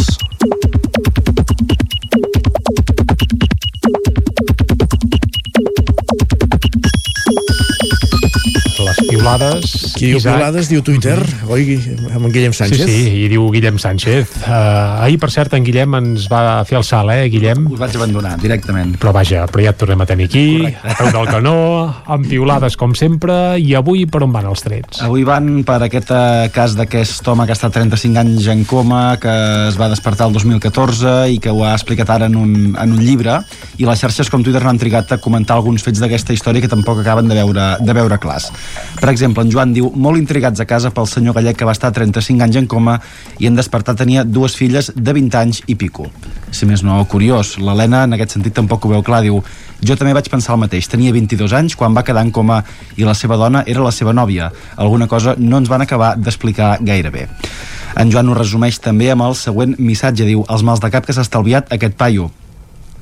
Les 9.30 9.38
piolades... 9.38 9.94
Qui 9.94 10.08
diu 10.08 10.18
Isaac. 10.18 10.34
piolades 10.34 10.68
diu 10.70 10.80
Twitter, 10.82 11.18
oi, 11.46 11.76
amb 12.10 12.26
en 12.26 12.32
Guillem 12.34 12.54
Sánchez? 12.56 12.82
Sí, 12.88 12.94
sí, 13.04 13.10
i 13.22 13.28
diu 13.30 13.44
Guillem 13.54 13.76
Sánchez. 13.78 14.32
Uh, 14.42 15.04
ahir, 15.04 15.20
per 15.22 15.28
cert, 15.30 15.52
en 15.54 15.62
Guillem 15.62 15.94
ens 16.00 16.24
va 16.30 16.64
fer 16.66 16.80
el 16.80 16.86
salt, 16.86 17.12
eh, 17.14 17.28
Guillem? 17.30 17.68
Us 17.70 17.78
vaig 17.78 17.94
abandonar, 17.94 18.32
directament. 18.42 18.96
Però 18.98 19.12
vaja, 19.14 19.44
però 19.50 19.62
ja 19.62 19.70
et 19.70 19.78
tornem 19.78 20.02
a 20.02 20.06
tenir 20.08 20.26
aquí, 20.26 20.66
a 20.66 20.96
peu 20.98 21.12
del 21.14 21.30
canó, 21.30 21.54
amb 22.10 22.26
piolades 22.26 22.74
com 22.80 22.96
sempre, 22.98 23.36
i 23.62 23.76
avui 23.78 24.02
per 24.10 24.24
on 24.26 24.34
van 24.34 24.48
els 24.50 24.64
trets? 24.66 25.04
Avui 25.06 25.22
van 25.28 25.62
per 25.68 25.78
aquest 25.86 26.10
eh, 26.10 26.50
cas 26.54 26.74
d'aquest 26.78 27.30
home 27.30 27.46
que 27.46 27.54
ha 27.54 27.58
estat 27.58 27.78
35 27.78 28.22
anys 28.24 28.50
en 28.50 28.66
coma, 28.66 29.04
que 29.22 29.36
es 29.68 29.78
va 29.78 29.90
despertar 29.92 30.26
el 30.26 30.34
2014 30.40 31.14
i 31.30 31.38
que 31.38 31.54
ho 31.54 31.62
ha 31.68 31.76
explicat 31.76 32.10
ara 32.16 32.26
en 32.26 32.34
un, 32.40 32.74
en 32.74 32.98
un 32.98 33.06
llibre, 33.06 33.38
i 33.78 33.86
les 33.86 34.02
xarxes 34.02 34.32
com 34.32 34.42
Twitter 34.42 34.64
no 34.66 34.74
han 34.74 34.82
trigat 34.82 35.14
a 35.14 35.22
comentar 35.22 35.60
alguns 35.60 35.86
fets 35.86 36.02
d'aquesta 36.02 36.34
història 36.34 36.66
que 36.66 36.72
tampoc 36.72 37.04
acaben 37.04 37.30
de 37.30 37.38
veure, 37.38 37.70
de 37.78 37.98
veure 38.00 38.18
clars. 38.18 38.50
Per 38.98 39.06
exemple, 39.06 39.19
en 39.26 39.50
Joan 39.50 39.72
diu, 39.72 39.90
molt 39.94 40.18
intrigats 40.18 40.60
a 40.60 40.66
casa 40.66 40.90
pel 40.90 41.06
senyor 41.06 41.34
gallec 41.34 41.56
que 41.58 41.66
va 41.68 41.72
estar 41.72 41.92
35 41.92 42.42
anys 42.42 42.56
en 42.56 42.66
coma 42.66 43.00
i 43.38 43.46
en 43.46 43.54
despertar 43.56 43.94
tenia 43.96 44.24
dues 44.24 44.56
filles 44.56 44.92
de 44.94 45.12
20 45.12 45.38
anys 45.38 45.62
i 45.66 45.74
pico. 45.74 46.06
Si 46.50 46.66
més 46.66 46.82
no, 46.82 46.98
curiós. 47.04 47.58
L'Helena 47.58 48.04
en 48.04 48.16
aquest 48.16 48.36
sentit 48.36 48.54
tampoc 48.54 48.84
ho 48.84 48.92
veu 48.94 49.02
clar, 49.02 49.22
diu 49.22 49.42
jo 49.80 49.96
també 49.96 50.12
vaig 50.12 50.28
pensar 50.28 50.54
el 50.54 50.60
mateix, 50.64 50.88
tenia 50.88 51.12
22 51.12 51.52
anys 51.56 51.76
quan 51.76 51.96
va 51.96 52.04
quedar 52.04 52.24
en 52.26 52.32
coma 52.32 52.62
i 52.96 53.04
la 53.04 53.14
seva 53.14 53.38
dona 53.40 53.64
era 53.66 53.84
la 53.84 53.92
seva 53.92 54.12
nòvia. 54.12 54.50
Alguna 54.76 55.08
cosa 55.08 55.36
no 55.38 55.60
ens 55.60 55.68
van 55.68 55.86
acabar 55.86 56.16
d'explicar 56.16 56.78
gaire 56.80 57.10
bé. 57.10 57.28
En 57.96 58.10
Joan 58.12 58.28
ho 58.28 58.36
resumeix 58.38 58.78
també 58.80 59.10
amb 59.10 59.26
el 59.26 59.34
següent 59.34 59.74
missatge, 59.78 60.24
diu 60.24 60.44
els 60.48 60.62
mals 60.62 60.80
de 60.80 60.92
cap 60.92 61.06
que 61.06 61.16
s'ha 61.16 61.26
estalviat 61.26 61.72
aquest 61.74 61.98
paio 61.98 62.30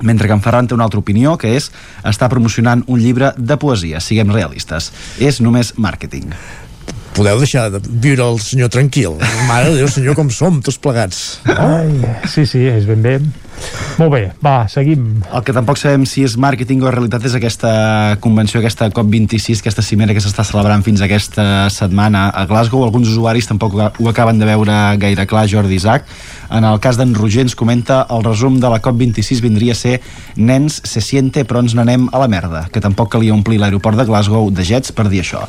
mentre 0.01 0.27
que 0.27 0.37
en 0.37 0.41
Ferran 0.41 0.67
té 0.67 0.77
una 0.77 0.87
altra 0.87 1.01
opinió, 1.01 1.37
que 1.37 1.55
és 1.57 1.71
estar 2.03 2.29
promocionant 2.29 2.83
un 2.87 3.01
llibre 3.01 3.33
de 3.37 3.57
poesia. 3.57 3.99
Siguem 3.99 4.31
realistes. 4.33 4.91
És 5.19 5.41
només 5.41 5.75
màrqueting. 5.77 6.33
Podeu 7.17 7.41
deixar 7.41 7.67
de 7.73 7.81
viure 7.83 8.25
el 8.25 8.39
senyor 8.43 8.71
tranquil. 8.73 9.17
Mare 9.47 9.73
de 9.73 9.81
Déu, 9.81 9.91
senyor, 9.91 10.15
com 10.17 10.29
som, 10.33 10.61
tots 10.63 10.79
plegats. 10.81 11.39
Ai, 11.49 11.91
sí, 12.29 12.45
sí, 12.47 12.65
és 12.69 12.87
ben 12.89 13.01
bé. 13.05 13.19
Molt 13.99 14.13
bé, 14.13 14.21
va, 14.43 14.63
seguim. 14.71 15.19
El 15.35 15.43
que 15.43 15.53
tampoc 15.55 15.79
sabem 15.79 16.05
si 16.07 16.23
és 16.23 16.37
màrqueting 16.39 16.83
o 16.85 16.91
realitat 16.93 17.25
és 17.27 17.35
aquesta 17.35 17.71
convenció, 18.23 18.61
aquesta 18.61 18.87
COP26, 18.95 19.59
aquesta 19.59 19.83
cimera 19.83 20.15
que 20.15 20.23
s'està 20.23 20.45
celebrant 20.47 20.85
fins 20.85 21.03
aquesta 21.03 21.67
setmana 21.73 22.29
a 22.29 22.45
Glasgow. 22.47 22.85
Alguns 22.85 23.11
usuaris 23.11 23.49
tampoc 23.49 23.75
ho 23.75 24.09
acaben 24.11 24.39
de 24.39 24.47
veure 24.47 24.77
gaire 25.01 25.27
clar, 25.27 25.47
Jordi 25.51 25.75
Isaac. 25.75 26.07
En 26.55 26.63
el 26.65 26.79
cas 26.79 26.97
d'en 26.97 27.11
Roger 27.17 27.43
ens 27.47 27.57
comenta 27.59 28.05
el 28.09 28.23
resum 28.23 28.61
de 28.63 28.71
la 28.71 28.79
COP26 28.85 29.43
vindria 29.43 29.75
a 29.75 29.81
ser 29.81 29.99
nens 30.37 30.79
se 30.87 31.03
siente 31.03 31.43
però 31.43 31.63
ens 31.65 31.75
n'anem 31.75 32.07
a 32.13 32.23
la 32.23 32.31
merda, 32.31 32.67
que 32.71 32.81
tampoc 32.83 33.11
calia 33.17 33.35
omplir 33.35 33.59
l'aeroport 33.59 33.99
de 33.99 34.07
Glasgow 34.07 34.49
de 34.51 34.65
jets 34.65 34.95
per 34.95 35.09
dir 35.11 35.25
això. 35.25 35.43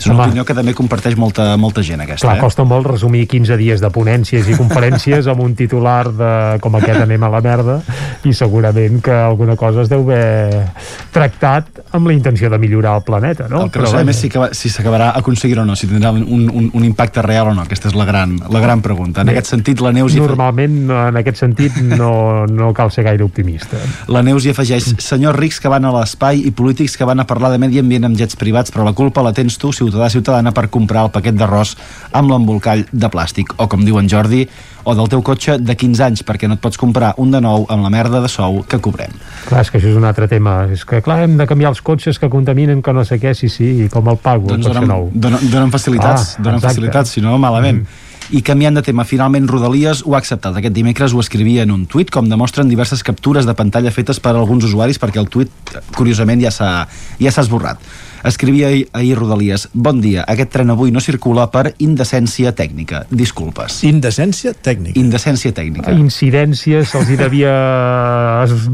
És 0.00 0.06
una 0.06 0.14
Home. 0.14 0.30
opinió 0.30 0.46
que 0.48 0.54
també 0.56 0.72
comparteix 0.72 1.16
molta, 1.20 1.52
molta 1.60 1.82
gent, 1.84 2.00
aquesta. 2.00 2.24
Clar, 2.24 2.38
eh? 2.38 2.40
costa 2.40 2.64
molt 2.64 2.86
resumir 2.88 3.26
15 3.28 3.56
dies 3.60 3.82
de 3.84 3.90
ponències 3.92 4.48
i 4.48 4.56
conferències 4.56 5.28
amb 5.28 5.42
un 5.44 5.52
titular 5.58 6.08
de 6.08 6.30
com 6.64 6.78
aquest 6.78 7.02
anem 7.04 7.26
a 7.26 7.28
la 7.28 7.42
merda 7.44 7.76
i 8.24 8.32
segurament 8.36 9.02
que 9.04 9.12
alguna 9.12 9.58
cosa 9.60 9.84
es 9.84 9.90
deu 9.92 10.06
haver 10.06 10.64
tractat 11.12 11.82
amb 11.92 12.08
la 12.08 12.14
intenció 12.16 12.48
de 12.48 12.58
millorar 12.62 12.96
el 12.96 13.04
planeta, 13.04 13.48
no? 13.50 13.66
El 13.66 13.70
que 13.74 13.82
no 13.84 13.90
sabem 13.92 14.12
és 14.14 14.22
si, 14.24 14.30
si 14.56 14.72
s'acabarà 14.72 15.10
aconseguint 15.20 15.60
o 15.60 15.66
no, 15.68 15.76
si 15.76 15.90
tindrà 15.90 16.14
un, 16.16 16.24
un, 16.24 16.70
un 16.72 16.86
impacte 16.86 17.20
real 17.26 17.52
o 17.52 17.54
no. 17.54 17.66
Aquesta 17.68 17.90
és 17.92 17.98
la 17.98 18.08
gran, 18.08 18.38
la 18.48 18.64
gran 18.64 18.80
pregunta. 18.80 19.20
En 19.20 19.28
Bé, 19.28 19.36
aquest 19.36 19.52
sentit, 19.52 19.84
la 19.84 19.92
Neus 19.92 20.16
Normalment, 20.16 20.80
en 21.10 21.20
aquest 21.20 21.42
sentit, 21.44 21.76
no, 22.00 22.46
no 22.48 22.72
cal 22.76 22.92
ser 22.94 23.04
gaire 23.04 23.26
optimista. 23.26 23.76
la 24.08 24.24
Neus 24.24 24.48
hi 24.48 24.54
afegeix 24.54 24.94
senyors 25.02 25.36
rics 25.36 25.60
que 25.60 25.68
van 25.68 25.84
a 25.84 25.92
l'espai 25.98 26.40
i 26.48 26.54
polítics 26.56 26.96
que 26.96 27.04
van 27.04 27.20
a 27.20 27.28
parlar 27.28 27.52
de 27.52 27.60
medi 27.60 27.82
ambient 27.82 28.08
amb 28.08 28.16
jets 28.16 28.38
privats, 28.40 28.72
però 28.72 28.88
la 28.88 28.96
culpa 28.96 29.24
la 29.26 29.34
tens 29.36 29.58
tu, 29.60 29.74
ciutadà 29.76 29.89
ciutadana, 30.10 30.52
per 30.52 30.68
comprar 30.70 31.04
el 31.08 31.10
paquet 31.10 31.34
d'arròs 31.34 31.76
amb 32.12 32.30
l'embolcall 32.30 32.86
de 32.92 33.08
plàstic. 33.10 33.54
O, 33.58 33.66
com 33.68 33.84
diu 33.84 33.98
en 33.98 34.08
Jordi, 34.08 34.46
o 34.84 34.94
del 34.94 35.08
teu 35.12 35.22
cotxe 35.22 35.58
de 35.58 35.76
15 35.76 36.04
anys, 36.04 36.22
perquè 36.24 36.48
no 36.48 36.54
et 36.54 36.60
pots 36.60 36.78
comprar 36.80 37.14
un 37.18 37.30
de 37.30 37.40
nou 37.40 37.66
amb 37.68 37.82
la 37.84 37.90
merda 37.90 38.20
de 38.20 38.28
sou 38.28 38.62
que 38.68 38.78
cobrem. 38.80 39.12
Clar, 39.48 39.62
és 39.62 39.70
que 39.70 39.78
això 39.78 39.90
és 39.90 39.96
un 39.96 40.04
altre 40.08 40.28
tema. 40.28 40.66
És 40.72 40.84
que, 40.84 41.02
clar, 41.04 41.22
hem 41.24 41.36
de 41.36 41.46
canviar 41.46 41.70
els 41.74 41.82
cotxes 41.82 42.18
que 42.18 42.30
contaminen, 42.32 42.82
que 42.82 42.92
no 42.92 43.04
sé 43.04 43.18
què, 43.20 43.34
sí, 43.34 43.48
sí, 43.48 43.72
i 43.84 43.88
com 43.88 44.08
el 44.08 44.16
pago, 44.16 44.46
el 44.48 44.56
doncs 44.56 44.66
cotxe 44.70 44.80
donen, 44.80 44.94
nou. 44.94 45.10
donen, 45.12 45.50
donen 45.50 45.70
facilitats, 45.74 46.36
Ah, 46.38 46.42
donen 46.42 46.58
exacte. 46.60 46.74
facilitats, 46.74 47.10
si 47.10 47.20
no, 47.20 47.36
malament. 47.38 47.84
I 48.30 48.42
canviant 48.46 48.76
de 48.78 48.82
tema, 48.86 49.02
finalment 49.02 49.48
Rodalies 49.50 50.04
ho 50.06 50.14
ha 50.14 50.18
acceptat. 50.18 50.54
Aquest 50.54 50.72
dimecres 50.72 51.12
ho 51.12 51.18
escrivia 51.18 51.64
en 51.64 51.72
un 51.74 51.86
tuit, 51.90 52.12
com 52.14 52.28
demostren 52.30 52.68
diverses 52.70 53.02
captures 53.02 53.44
de 53.44 53.54
pantalla 53.58 53.90
fetes 53.90 54.20
per 54.22 54.36
alguns 54.36 54.68
usuaris, 54.68 55.00
perquè 55.02 55.18
el 55.18 55.26
tuit, 55.28 55.50
curiosament, 55.96 56.40
ja 56.44 56.52
s'ha 56.54 56.86
ja 57.18 57.32
esborrat. 57.42 57.82
Escrivia 58.24 58.68
ahir, 58.68 58.88
ahir 58.92 59.18
Rodalies, 59.18 59.68
bon 59.72 60.00
dia, 60.00 60.24
aquest 60.28 60.52
tren 60.52 60.70
avui 60.70 60.92
no 60.92 61.00
circula 61.00 61.46
per 61.50 61.74
indecència 61.78 62.52
tècnica. 62.56 63.04
Disculpes. 63.10 63.80
Indecència 63.88 64.52
tècnica. 64.52 64.98
Indecència 65.00 65.52
tècnica. 65.56 65.92
incidències 65.96 66.90
se'ls 66.90 67.08
hi 67.10 67.16
devia 67.16 67.52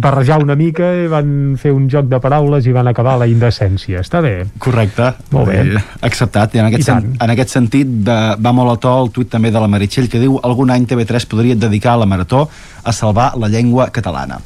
barrejar 0.02 0.40
una 0.42 0.56
mica 0.58 0.92
i 0.94 1.06
van 1.10 1.56
fer 1.60 1.72
un 1.74 1.88
joc 1.92 2.08
de 2.10 2.20
paraules 2.22 2.66
i 2.66 2.74
van 2.74 2.88
acabar 2.90 3.16
la 3.20 3.28
indecència. 3.30 4.00
Està 4.02 4.22
bé. 4.24 4.34
Correcte. 4.58 5.12
Molt 5.34 5.50
bé. 5.50 5.60
Eh, 5.76 5.84
Acceptat. 6.06 6.54
I 6.56 6.62
en 6.62 6.70
aquest, 6.70 6.86
I 6.86 6.90
sen 6.90 7.16
en 7.20 7.34
aquest 7.34 7.54
sentit 7.54 7.90
va, 8.06 8.36
va 8.40 8.52
molt 8.56 8.74
a 8.74 8.78
to 8.82 8.94
el 9.02 9.12
tuit 9.14 9.30
també 9.32 9.52
de 9.54 9.62
la 9.62 9.70
Meritxell 9.70 10.10
que 10.10 10.22
diu 10.22 10.40
algun 10.42 10.72
any 10.74 10.86
TV3 10.88 11.28
podria 11.30 11.58
dedicar 11.58 11.94
a 11.94 12.02
la 12.02 12.10
Marató 12.10 12.46
a 12.82 12.92
salvar 12.92 13.32
la 13.38 13.48
llengua 13.48 13.90
catalana. 13.90 14.40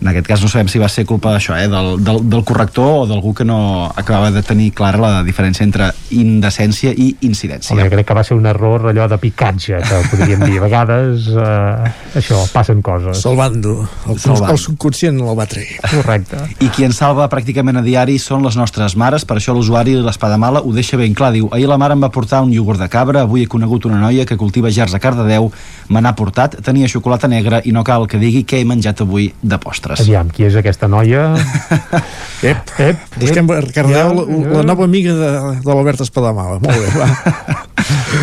En 0.00 0.08
aquest 0.08 0.26
cas 0.26 0.40
no 0.40 0.48
sabem 0.48 0.68
si 0.72 0.80
va 0.80 0.88
ser 0.88 1.04
culpa 1.04 1.34
d'això, 1.34 1.56
eh, 1.60 1.68
del, 1.68 1.98
del, 2.00 2.22
del 2.32 2.44
corrector 2.48 3.02
o 3.02 3.06
d'algú 3.08 3.34
que 3.36 3.44
no 3.44 3.90
acabava 3.90 4.30
de 4.32 4.42
tenir 4.42 4.70
clara 4.72 5.00
la 5.00 5.10
diferència 5.26 5.66
entre 5.66 5.90
indecència 6.16 6.92
i 6.96 7.10
incidència. 7.26 7.74
Home, 7.74 7.84
jo 7.84 7.92
crec 7.92 8.08
que 8.08 8.16
va 8.16 8.24
ser 8.24 8.38
un 8.38 8.48
error 8.48 8.88
allò 8.90 9.08
de 9.12 9.18
picatge, 9.20 9.82
que 9.84 10.00
podríem 10.08 10.46
dir. 10.46 10.56
A 10.60 10.64
vegades, 10.64 11.28
eh, 11.28 11.92
això, 12.20 12.40
passen 12.52 12.80
coses. 12.82 13.20
Salvando. 13.20 13.88
El, 14.08 14.18
Salvant. 14.18 14.50
el 14.54 14.58
subconscient 14.60 15.20
el 15.20 15.36
va 15.38 15.46
trair. 15.50 15.78
Correcte. 15.84 16.40
I 16.64 16.70
qui 16.72 16.88
ens 16.88 16.98
salva 17.00 17.28
pràcticament 17.32 17.80
a 17.80 17.84
diari 17.84 18.16
són 18.20 18.44
les 18.46 18.56
nostres 18.56 18.96
mares, 18.96 19.24
per 19.28 19.36
això 19.38 19.54
l'usuari 19.56 19.98
de 19.98 20.04
l'Espada 20.06 20.40
Mala 20.40 20.64
ho 20.64 20.72
deixa 20.72 20.98
ben 21.00 21.14
clar. 21.14 21.32
Diu, 21.36 21.48
ahir 21.52 21.68
la 21.68 21.78
mare 21.80 21.96
em 21.96 22.02
va 22.02 22.10
portar 22.12 22.42
un 22.44 22.52
iogurt 22.52 22.80
de 22.80 22.88
cabra, 22.88 23.26
avui 23.28 23.44
he 23.44 23.50
conegut 23.50 23.86
una 23.88 24.00
noia 24.00 24.24
que 24.26 24.40
cultiva 24.40 24.72
gerds 24.72 24.96
a 24.96 25.02
Cardedeu, 25.02 25.50
me 25.88 26.00
n'ha 26.00 26.14
portat, 26.16 26.58
tenia 26.64 26.88
xocolata 26.88 27.28
negra 27.28 27.60
i 27.64 27.72
no 27.76 27.84
cal 27.84 28.08
que 28.08 28.18
digui 28.18 28.44
què 28.48 28.60
he 28.60 28.68
menjat 28.68 29.04
avui 29.04 29.30
de 29.42 29.60
postres. 29.90 30.06
Aviam, 30.06 30.30
qui 30.30 30.46
és 30.48 30.56
aquesta 30.58 30.88
noia? 30.90 31.30
Ep, 32.40 32.70
ep, 32.80 33.00
Busquem 33.20 33.50
a 33.52 33.58
Cardeu, 33.68 34.14
la, 34.16 34.22
ja. 34.24 34.52
la 34.56 34.62
nova 34.64 34.86
amiga 34.88 35.12
de, 35.12 35.32
de 35.60 35.74
l'Albert 35.74 36.00
Espadamala. 36.00 36.56
Molt 36.64 36.86
bé, 36.86 36.94
va. 36.96 37.58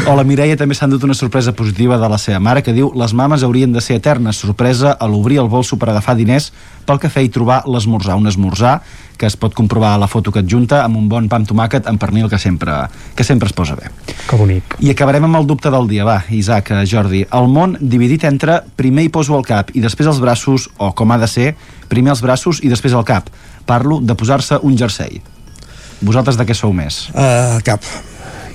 O 0.07 0.15
la 0.15 0.23
Mireia 0.27 0.55
també 0.57 0.75
s'ha 0.77 0.87
endut 0.87 1.03
una 1.05 1.15
sorpresa 1.17 1.51
positiva 1.55 1.97
de 1.99 2.07
la 2.09 2.17
seva 2.21 2.39
mare 2.43 2.63
que 2.63 2.73
diu 2.75 2.89
les 2.97 3.13
mames 3.17 3.43
haurien 3.43 3.73
de 3.75 3.81
ser 3.83 3.97
eternes. 3.99 4.39
Sorpresa 4.41 4.93
a 4.93 5.07
l'obrir 5.11 5.37
el 5.41 5.49
bolso 5.51 5.77
per 5.77 5.91
agafar 5.91 6.15
diners 6.17 6.49
pel 6.87 7.01
cafè 7.03 7.23
i 7.25 7.31
trobar 7.33 7.61
l'esmorzar. 7.69 8.17
Un 8.17 8.31
esmorzar 8.31 8.79
que 9.17 9.27
es 9.27 9.35
pot 9.37 9.53
comprovar 9.57 9.95
a 9.95 10.01
la 10.01 10.07
foto 10.07 10.31
que 10.31 10.43
adjunta 10.43 10.83
amb 10.85 10.99
un 10.99 11.07
bon 11.09 11.27
pa 11.29 11.39
amb 11.39 11.49
tomàquet 11.49 11.87
amb 11.89 11.99
pernil 12.01 12.29
que 12.29 12.39
sempre, 12.39 12.75
que 13.15 13.25
sempre 13.25 13.49
es 13.49 13.55
posa 13.57 13.75
bé. 13.75 13.89
Que 14.29 14.37
bonic. 14.39 14.77
I 14.79 14.91
acabarem 14.93 15.25
amb 15.27 15.39
el 15.41 15.47
dubte 15.49 15.71
del 15.73 15.89
dia, 15.89 16.05
va, 16.07 16.19
Isaac, 16.29 16.71
eh, 16.71 16.83
Jordi. 16.89 17.25
El 17.33 17.49
món 17.51 17.77
dividit 17.81 18.27
entre 18.29 18.61
primer 18.75 19.07
hi 19.07 19.13
poso 19.13 19.37
el 19.37 19.45
cap 19.47 19.73
i 19.73 19.81
després 19.83 20.07
els 20.07 20.21
braços, 20.23 20.69
o 20.77 20.91
com 20.93 21.11
ha 21.11 21.17
de 21.17 21.27
ser, 21.27 21.55
primer 21.89 22.13
els 22.15 22.21
braços 22.21 22.61
i 22.63 22.69
després 22.69 22.93
el 22.93 23.05
cap. 23.07 23.31
Parlo 23.65 23.99
de 24.01 24.15
posar-se 24.15 24.61
un 24.63 24.77
jersei. 24.77 25.21
Vosaltres 26.01 26.37
de 26.37 26.45
què 26.45 26.53
sou 26.53 26.73
més? 26.73 27.07
Uh, 27.09 27.57
cap. 27.65 27.83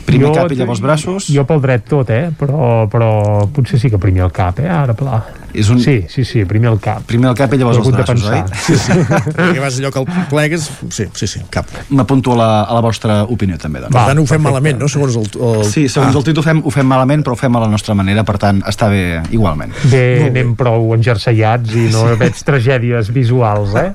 Primer 0.06 0.32
cap 0.34 0.50
i 0.52 0.58
llavors 0.58 0.82
braços? 0.82 1.28
Jo 1.30 1.44
pel 1.46 1.62
dret 1.62 1.86
tot, 1.88 2.10
eh? 2.10 2.30
Però, 2.38 2.86
però 2.90 3.12
potser 3.54 3.80
sí 3.82 3.90
que 3.90 4.00
primer 4.02 4.26
el 4.26 4.34
cap, 4.34 4.58
eh? 4.62 4.70
Ara, 4.70 4.94
pla. 4.98 5.22
És 5.54 5.68
un... 5.72 5.80
Sí, 5.82 6.04
sí, 6.08 6.24
sí, 6.24 6.44
primer 6.48 6.70
el 6.72 6.78
cap. 6.82 7.02
Primer 7.08 7.30
el 7.32 7.36
cap 7.38 7.52
i 7.52 7.58
llavors 7.60 7.78
els 7.82 8.08
pensar. 8.08 8.42
oi? 8.42 8.60
Sí, 8.66 8.76
sí. 8.80 8.96
Perquè 9.36 9.60
vas 9.62 9.78
allò 9.80 9.90
que 9.94 10.02
el 10.02 10.26
plegues... 10.30 10.68
Sí, 10.90 11.06
sí, 11.14 11.26
sí, 11.28 11.42
cap. 11.52 11.68
M'apunto 11.90 12.32
a, 12.34 12.38
la, 12.40 12.48
a 12.64 12.76
la 12.78 12.82
vostra 12.84 13.22
opinió, 13.24 13.58
també. 13.60 13.82
Doncs. 13.84 13.94
Per 13.94 14.04
tant, 14.10 14.22
ho 14.22 14.26
fem 14.30 14.42
malament, 14.44 14.78
no? 14.80 14.88
Segons 14.92 15.18
el... 15.20 15.28
el... 15.36 15.64
Sí, 15.68 15.86
segons 15.92 16.16
el 16.18 16.24
títol 16.26 16.42
ho 16.42 16.46
fem, 16.46 16.62
ho 16.64 16.72
fem 16.74 16.88
malament, 16.88 17.24
però 17.26 17.36
ho 17.36 17.40
fem 17.40 17.58
a 17.58 17.64
la 17.64 17.70
nostra 17.72 17.96
manera, 17.98 18.24
per 18.28 18.38
tant, 18.42 18.62
està 18.68 18.88
bé 18.92 19.02
igualment. 19.34 19.74
Bé, 19.92 20.04
anem 20.30 20.54
prou 20.58 20.92
enjerseiats 20.96 21.76
i 21.78 21.88
no 21.92 22.04
veig 22.20 22.40
tragèdies 22.46 23.12
visuals, 23.14 23.76
eh? 23.78 23.90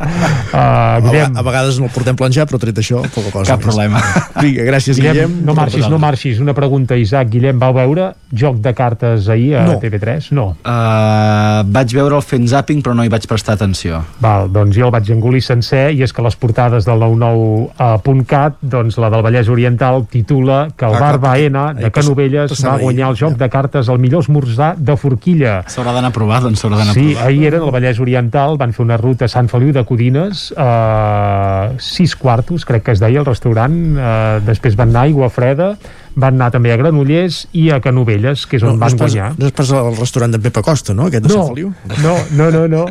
Uh, 0.53 0.55
A, 0.57 0.99
a 1.39 1.43
vegades 1.45 1.77
no 1.81 1.88
el 1.88 1.93
portem 1.93 2.15
planjar, 2.19 2.45
però 2.49 2.59
tret 2.61 2.77
això, 2.81 3.01
poca 3.13 3.31
cosa 3.34 3.51
Cap 3.53 3.61
més. 3.61 3.67
problema. 3.67 4.01
Vinga, 4.43 4.65
gràcies, 4.67 4.97
Guillem. 4.99 5.15
Guillem, 5.17 5.35
no 5.47 5.55
marxis, 5.57 5.88
no 5.91 5.99
marxis. 6.01 6.41
Una 6.43 6.53
pregunta, 6.57 6.97
Isaac. 6.99 7.29
Guillem, 7.34 7.57
vau 7.61 7.73
veure 7.77 8.11
Joc 8.38 8.59
de 8.63 8.73
cartes 8.77 9.27
ahir 9.34 9.55
a 9.61 9.65
No. 9.67 9.77
TV3? 9.81 10.31
No. 10.38 10.47
Uh, 10.61 11.47
vaig 11.65 11.94
veure 11.95 12.15
el 12.15 12.22
fent 12.26 12.48
zapping, 12.48 12.82
però 12.84 12.94
no 12.95 13.03
hi 13.06 13.10
vaig 13.11 13.26
prestar 13.28 13.53
atenció. 13.57 14.02
Val, 14.24 14.48
doncs 14.52 14.76
jo 14.78 14.86
el 14.88 14.91
vaig 14.95 15.10
engolir 15.14 15.41
sencer 15.41 15.91
i 15.95 16.03
és 16.03 16.14
que 16.14 16.22
les 16.26 16.36
portades 16.36 16.86
del 16.88 16.99
99.cat 16.99 18.57
doncs 18.61 18.98
la 19.02 19.10
del 19.14 19.24
Vallès 19.26 19.49
Oriental 19.49 20.06
titula 20.11 20.68
que 20.78 20.86
el 20.86 20.95
Ah, 20.95 20.99
bar 20.99 21.18
Baena 21.19 21.74
de 21.74 21.91
Canovelles 21.91 22.53
va 22.65 22.78
guanyar 22.82 23.10
el 23.11 23.15
joc 23.19 23.38
de 23.38 23.49
cartes 23.49 23.90
al 23.90 23.99
millor 23.99 24.24
esmorzar 24.26 24.76
de 24.78 24.95
forquilla. 24.98 25.60
S'haurà 25.68 25.94
d'anar 25.94 26.10
a 26.10 26.15
provar, 26.15 26.41
doncs 26.44 26.61
s'haurà 26.64 26.78
d'anar 26.82 26.94
Sí, 26.94 27.11
a 27.11 27.14
provar. 27.15 27.28
ahir 27.28 27.45
eren 27.52 27.61
al 27.68 27.72
Vallès 27.72 27.99
Oriental, 27.99 28.57
van 28.57 28.74
fer 28.74 28.84
una 28.86 28.98
ruta 28.98 29.26
a 29.26 29.28
Sant 29.28 29.48
Feliu 29.49 29.72
de 29.74 29.84
Codines, 29.86 30.53
eh, 30.57 31.69
sis 31.80 32.15
quartos, 32.15 32.65
crec 32.65 32.84
que 32.84 32.91
es 32.91 32.99
deia 32.99 33.19
el 33.19 33.26
restaurant, 33.26 33.78
eh, 33.98 34.40
després 34.45 34.76
van 34.76 34.90
anar 34.90 35.02
a 35.02 35.03
Aigua 35.03 35.30
Freda, 35.30 35.76
van 36.18 36.34
anar 36.39 36.49
també 36.53 36.72
a 36.73 36.77
Granollers 36.80 37.44
i 37.53 37.68
a 37.69 37.77
Canovelles, 37.84 38.48
que 38.49 38.57
és 38.57 38.64
on 38.65 38.73
no, 38.76 38.81
van 38.81 38.89
és 38.89 38.98
pas, 38.98 39.14
guanyar. 39.14 39.30
no 39.38 39.49
és 39.49 39.53
pas 39.53 39.72
el 39.77 39.89
restaurant 39.99 40.34
d'en 40.34 40.41
Pepa 40.41 40.64
Costa, 40.65 40.95
no? 40.98 41.06
Aquest 41.11 41.27
de 41.27 41.30
No, 41.30 41.44
Sant 41.44 41.53
Feliu? 41.53 41.73
no, 42.02 42.15
no, 42.39 42.48
no, 42.56 42.64
no. 42.72 42.84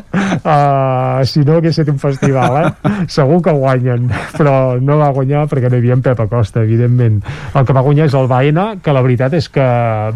Uh, 0.46 1.24
si 1.30 1.42
no 1.42 1.56
hagués 1.58 1.74
estat 1.74 1.90
un 1.90 1.98
festival, 1.98 2.58
eh? 2.62 2.92
Segur 3.16 3.40
que 3.42 3.54
guanyen, 3.56 4.06
però 4.36 4.54
no 4.80 4.98
va 5.00 5.10
guanyar 5.16 5.46
perquè 5.50 5.70
no 5.70 5.78
hi 5.78 5.82
havia 5.82 5.96
en 5.98 6.04
Pep 6.06 6.22
Acosta, 6.26 6.62
evidentment. 6.62 7.18
El 7.54 7.66
que 7.66 7.76
va 7.76 7.82
guanyar 7.86 8.06
és 8.10 8.14
el 8.18 8.28
Baena, 8.30 8.66
que 8.82 8.94
la 8.94 9.02
veritat 9.04 9.34
és 9.38 9.48
que 9.52 9.66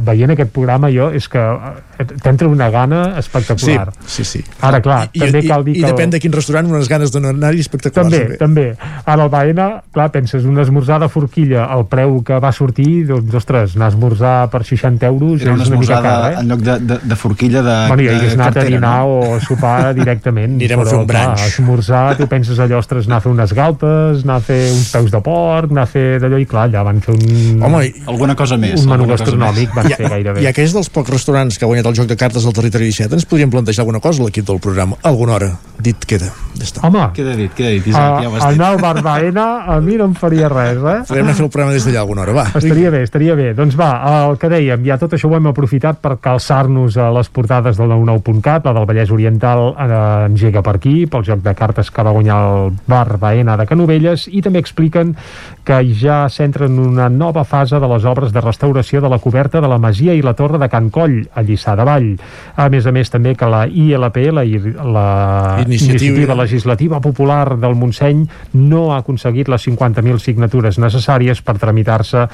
veient 0.06 0.34
aquest 0.36 0.54
programa 0.54 0.90
jo 0.94 1.10
és 1.10 1.26
que 1.30 1.40
eh, 1.42 2.06
t'entra 2.22 2.48
una 2.48 2.70
gana 2.70 3.02
espectacular. 3.18 3.90
Sí, 4.06 4.22
sí, 4.22 4.38
sí. 4.38 4.44
Ara, 4.62 4.80
clar, 4.84 5.02
I, 5.12 5.24
també 5.24 5.42
i, 5.42 5.48
cal 5.50 5.66
dir 5.66 5.74
i, 5.76 5.80
que... 5.82 5.88
I 5.88 5.90
depèn 5.92 6.14
de 6.14 6.22
quin 6.22 6.32
restaurant, 6.38 6.70
unes 6.70 6.88
ganes 6.90 7.10
de 7.14 7.22
no 7.24 7.34
anar-hi 7.34 7.64
espectaculars. 7.66 8.38
També, 8.38 8.38
també. 8.38 8.66
Ara 9.04 9.26
el 9.26 9.32
Baena, 9.32 9.68
clar, 9.94 10.10
penses, 10.14 10.46
un 10.46 10.62
esmorzar 10.62 11.00
de 11.02 11.10
forquilla, 11.10 11.66
el 11.74 11.86
preu 11.90 12.20
que 12.26 12.38
va 12.42 12.52
sortir, 12.54 12.99
doncs, 13.08 13.34
ostres, 13.34 13.74
anar 13.76 13.86
a 13.86 13.92
esmorzar 13.94 14.50
per 14.50 14.62
60 14.64 15.06
euros 15.06 15.42
Era 15.42 15.52
una 15.54 15.62
és 15.64 15.70
una 15.70 15.78
mica 15.80 16.00
car, 16.02 16.32
eh? 16.32 16.36
en 16.40 16.48
lloc 16.52 16.60
de, 16.66 16.78
de, 16.80 16.98
de 17.02 17.16
forquilla 17.16 17.62
de, 17.62 17.76
Bueno, 17.88 18.02
ja 18.06 18.16
hagués 18.18 18.34
anat 18.38 18.56
a 18.56 18.64
dinar 18.64 18.94
no? 19.00 19.14
o 19.14 19.34
a 19.36 19.40
sopar 19.40 19.94
directament. 20.00 20.54
Anirem 20.60 20.80
a 20.80 20.86
fer 20.88 20.98
un 20.98 21.06
clar, 21.06 21.24
brunch. 21.34 21.46
esmorzar, 21.48 22.16
tu 22.18 22.26
penses 22.30 22.58
allò, 22.58 22.78
ostres, 22.82 23.06
anar 23.08 23.18
a 23.18 23.24
fer 23.26 23.32
unes 23.32 23.52
galtes, 23.56 24.24
anar 24.24 24.36
a 24.40 24.44
fer 24.44 24.60
uns 24.72 24.90
peus 24.92 25.10
de 25.10 25.20
porc, 25.24 25.70
anar 25.70 25.86
a 25.88 25.90
fer 25.90 26.06
d'allò, 26.22 26.38
i 26.40 26.46
clar, 26.50 26.68
allà 26.68 26.82
van 26.86 27.00
fer 27.04 27.14
un... 27.16 27.62
Home, 27.62 27.84
i- 27.86 27.94
Alguna 28.10 28.34
cosa 28.36 28.56
més. 28.60 28.80
Un 28.82 28.88
menú 28.90 29.06
gastronòmic 29.10 29.74
van 29.76 29.90
I, 29.90 29.94
fer 29.96 30.08
gairebé. 30.10 30.42
I 30.44 30.48
aquells 30.50 30.72
dels 30.76 30.88
pocs 30.92 31.10
restaurants 31.14 31.58
que 31.58 31.64
ha 31.64 31.70
guanyat 31.70 31.86
el 31.90 31.94
joc 32.00 32.08
de 32.10 32.16
cartes 32.20 32.44
al 32.46 32.52
territori 32.56 32.88
17 32.90 33.14
ens 33.20 33.26
podríem 33.28 33.50
plantejar 33.52 33.82
alguna 33.84 34.00
cosa 34.00 34.22
a 34.22 34.26
l'equip 34.28 34.46
del 34.48 34.58
programa. 34.60 34.96
Alguna 35.02 35.36
hora. 35.38 35.50
Dit 35.80 36.02
queda. 36.04 36.28
Ja 36.60 36.66
està. 36.66 36.82
Home, 36.84 37.06
Queda 37.16 37.32
dit, 37.38 37.52
queda 37.56 37.70
dit, 37.72 37.86
Isaac, 37.88 38.18
ja 38.22 38.28
ho 38.28 38.34
has 38.36 38.42
dit. 38.44 38.58
anar 38.58 38.66
al 38.74 38.80
bar 38.82 39.00
Baena 39.02 39.46
a 39.72 39.78
mi 39.80 39.94
no 39.96 40.04
em 40.10 40.14
faria 40.18 40.48
res, 40.52 40.76
eh? 40.76 40.98
Podríem 41.08 41.24
anar 41.24 41.32
a 41.32 41.38
fer 41.38 41.44
el 41.46 41.50
programa 41.54 41.72
des 41.72 41.86
d'allà 41.86 42.02
alguna 42.02 42.22
hora, 42.26 42.34
va. 42.36 42.44
Estaria 42.60 42.89
bé, 42.90 43.02
estaria 43.06 43.34
bé. 43.38 43.50
Doncs 43.56 43.76
va, 43.78 43.90
el 44.26 44.38
que 44.40 44.50
dèiem, 44.52 44.82
ja 44.86 44.98
tot 45.00 45.14
això 45.16 45.30
ho 45.30 45.36
hem 45.38 45.48
aprofitat 45.50 46.00
per 46.02 46.16
calçar-nos 46.22 46.98
a 47.00 47.10
les 47.14 47.30
portades 47.32 47.78
del 47.80 47.90
99.cat, 47.92 48.66
la 48.66 48.74
del 48.76 48.88
Vallès 48.88 49.12
Oriental 49.14 49.70
eh, 49.74 49.90
engega 50.28 50.62
per 50.66 50.76
aquí, 50.78 50.94
pel 51.10 51.24
joc 51.26 51.44
de 51.44 51.54
cartes 51.58 51.90
que 51.90 52.04
va 52.06 52.14
guanyar 52.14 52.38
el 52.50 52.74
bar 52.90 53.18
Baena 53.22 53.56
de 53.60 53.66
Canovelles, 53.70 54.26
i 54.30 54.42
també 54.42 54.62
expliquen 54.62 55.14
que 55.64 55.80
ja 55.94 56.24
s'entra 56.32 56.66
en 56.66 56.78
una 56.82 57.08
nova 57.12 57.44
fase 57.44 57.78
de 57.80 57.88
les 57.90 58.04
obres 58.08 58.32
de 58.32 58.40
restauració 58.42 59.00
de 59.00 59.10
la 59.12 59.20
coberta 59.22 59.60
de 59.60 59.68
la 59.70 59.78
Masia 59.78 60.14
i 60.16 60.22
la 60.24 60.34
Torre 60.34 60.58
de 60.58 60.68
Can 60.72 60.90
Coll, 60.90 61.20
a 61.34 61.44
Lliçà 61.46 61.76
de 61.78 61.86
Vall. 61.86 62.10
A 62.56 62.68
més 62.72 62.86
a 62.86 62.92
més, 62.94 63.10
també 63.12 63.34
que 63.38 63.48
la 63.50 63.66
ILP, 63.66 64.18
la, 64.34 64.44
la 64.44 65.06
Iniciativa. 65.62 66.00
Iniciativa 66.00 66.34
Legislativa 66.34 67.00
Popular 67.00 67.58
del 67.60 67.76
Montseny, 67.78 68.24
no 68.54 68.90
ha 68.92 69.00
aconseguit 69.04 69.48
les 69.52 69.66
50.000 69.68 70.18
signatures 70.22 70.80
necessàries 70.82 71.42
per 71.44 71.58
tramitar-se 71.60 72.26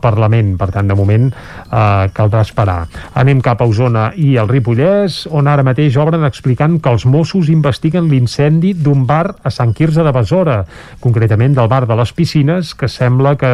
al 0.00 0.02
Parlament. 0.02 0.56
Per 0.58 0.70
tant, 0.72 0.88
de 0.88 0.96
moment, 0.96 1.28
eh, 1.30 2.08
caldrà 2.16 2.42
esperar. 2.46 2.86
Anem 3.20 3.40
cap 3.44 3.60
a 3.60 3.68
Osona 3.68 4.10
i 4.16 4.34
el 4.40 4.48
Ripollès, 4.48 5.26
on 5.30 5.46
ara 5.50 5.64
mateix 5.66 5.96
obren 6.00 6.24
explicant 6.24 6.80
que 6.80 6.90
els 6.90 7.04
Mossos 7.06 7.50
investiguen 7.52 8.08
l'incendi 8.08 8.72
d'un 8.74 9.04
bar 9.06 9.36
a 9.44 9.50
Sant 9.52 9.74
Quirze 9.76 10.02
de 10.02 10.12
Besora, 10.12 10.64
concretament 11.00 11.54
del 11.54 11.68
bar 11.68 11.86
de 11.86 11.96
les 11.96 12.12
piscines, 12.12 12.74
que 12.74 12.88
sembla 12.88 13.36
que, 13.36 13.50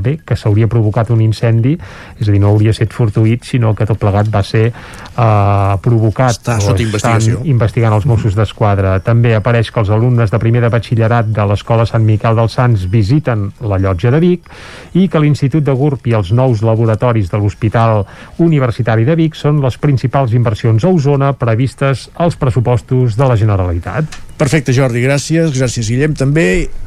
bé, 0.00 0.16
que 0.24 0.36
s'hauria 0.36 0.68
provocat 0.70 1.10
un 1.10 1.20
incendi, 1.20 1.76
és 2.18 2.28
a 2.28 2.32
dir, 2.32 2.40
no 2.40 2.54
hauria 2.54 2.74
estat 2.74 2.94
fortuït, 2.96 3.44
sinó 3.44 3.74
que 3.74 3.86
tot 3.88 4.00
plegat 4.00 4.30
va 4.32 4.42
ser 4.46 4.70
eh, 4.70 5.76
provocat. 5.82 6.38
Està 6.40 6.58
sota 6.60 6.80
estan 6.80 6.86
investigació. 6.86 7.40
investigant 7.44 7.96
els 7.96 8.06
Mossos 8.08 8.36
d'Esquadra. 8.38 8.98
També 9.04 9.34
apareix 9.36 9.70
que 9.70 9.80
els 9.82 9.90
alumnes 9.90 10.30
de 10.30 10.40
primer 10.42 10.64
de 10.64 10.70
batxillerat 10.72 11.30
de 11.34 11.46
l'Escola 11.50 11.86
Sant 11.88 12.04
Miquel 12.06 12.38
dels 12.38 12.56
Sants 12.56 12.86
visiten 12.90 13.50
la 13.60 13.78
llotja 13.78 14.12
de 14.14 14.20
Vic 14.22 14.48
i 14.94 15.08
que 15.08 15.20
l'Institut 15.20 15.64
de 15.66 15.74
GURB 15.80 16.10
i 16.12 16.16
els 16.18 16.34
nous 16.36 16.60
laboratoris 16.66 17.32
de 17.32 17.40
l'Hospital 17.40 18.04
Universitari 18.44 19.08
de 19.08 19.16
Vic 19.16 19.38
són 19.38 19.62
les 19.64 19.80
principals 19.80 20.36
inversions 20.36 20.84
a 20.84 20.92
Osona 20.92 21.32
previstes 21.40 22.08
als 22.20 22.36
pressupostos 22.40 23.16
de 23.16 23.28
la 23.28 23.38
Generalitat. 23.40 24.20
Perfecte, 24.40 24.72
Jordi, 24.76 25.02
gràcies. 25.04 25.52
Gràcies, 25.56 25.88
Guillem, 25.88 26.16
també. 26.16 26.46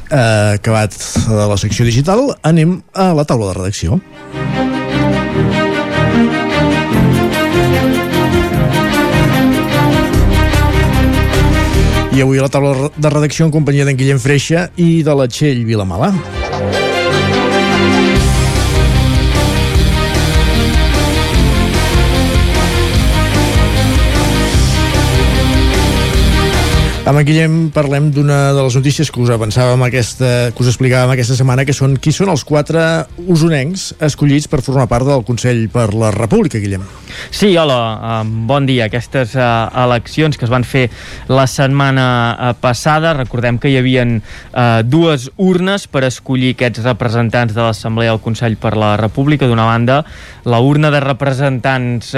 Eh, 0.10 0.58
acabat 0.60 0.94
de 1.28 1.46
la 1.50 1.58
secció 1.58 1.86
digital, 1.86 2.30
anem 2.44 2.82
a 2.94 3.12
la 3.18 3.26
taula 3.26 3.52
de 3.52 3.58
redacció. 3.60 4.02
I 12.14 12.22
avui 12.22 12.38
a 12.38 12.44
la 12.46 12.50
taula 12.54 12.92
de 12.94 13.10
redacció 13.10 13.48
en 13.48 13.54
companyia 13.56 13.88
d'en 13.90 13.98
Guillem 13.98 14.22
Freixa 14.22 14.68
i 14.78 15.02
de 15.02 15.18
la 15.18 15.26
Txell 15.26 15.66
Vilamala. 15.66 16.14
Amb 27.04 27.20
en 27.20 27.26
Guillem 27.28 27.56
parlem 27.76 28.06
d'una 28.16 28.54
de 28.56 28.62
les 28.64 28.76
notícies 28.80 29.10
que 29.12 29.20
us 29.20 29.32
avançàvem 29.34 29.82
aquesta, 29.84 30.30
que 30.56 30.64
us 30.64 30.70
explicàvem 30.72 31.12
aquesta 31.12 31.36
setmana, 31.36 31.66
que 31.68 31.76
són 31.76 31.98
qui 32.00 32.14
són 32.16 32.32
els 32.32 32.46
quatre 32.48 32.80
usonencs 33.28 33.90
escollits 34.08 34.48
per 34.48 34.62
formar 34.64 34.88
part 34.88 35.10
del 35.10 35.26
Consell 35.28 35.66
per 35.74 35.90
la 35.92 36.14
República, 36.16 36.64
Guillem. 36.64 36.88
Sí, 37.30 37.56
hola, 37.58 38.24
bon 38.26 38.66
dia. 38.66 38.86
Aquestes 38.86 39.36
eh, 39.36 39.44
eleccions 39.84 40.38
que 40.38 40.46
es 40.46 40.52
van 40.52 40.66
fer 40.68 40.88
la 41.32 41.46
setmana 41.50 42.06
eh, 42.34 42.52
passada, 42.62 43.14
recordem 43.18 43.60
que 43.62 43.72
hi 43.72 43.78
havia 43.80 44.06
eh, 44.06 44.82
dues 44.86 45.30
urnes 45.42 45.88
per 45.92 46.04
escollir 46.08 46.54
aquests 46.54 46.84
representants 46.86 47.56
de 47.56 47.62
l'Assemblea 47.62 48.14
del 48.14 48.22
Consell 48.24 48.58
per 48.62 48.76
la 48.80 48.96
República. 49.02 49.48
D'una 49.50 49.68
banda, 49.68 50.02
la 50.46 50.60
urna 50.64 50.92
de 50.92 51.00
representants 51.04 52.14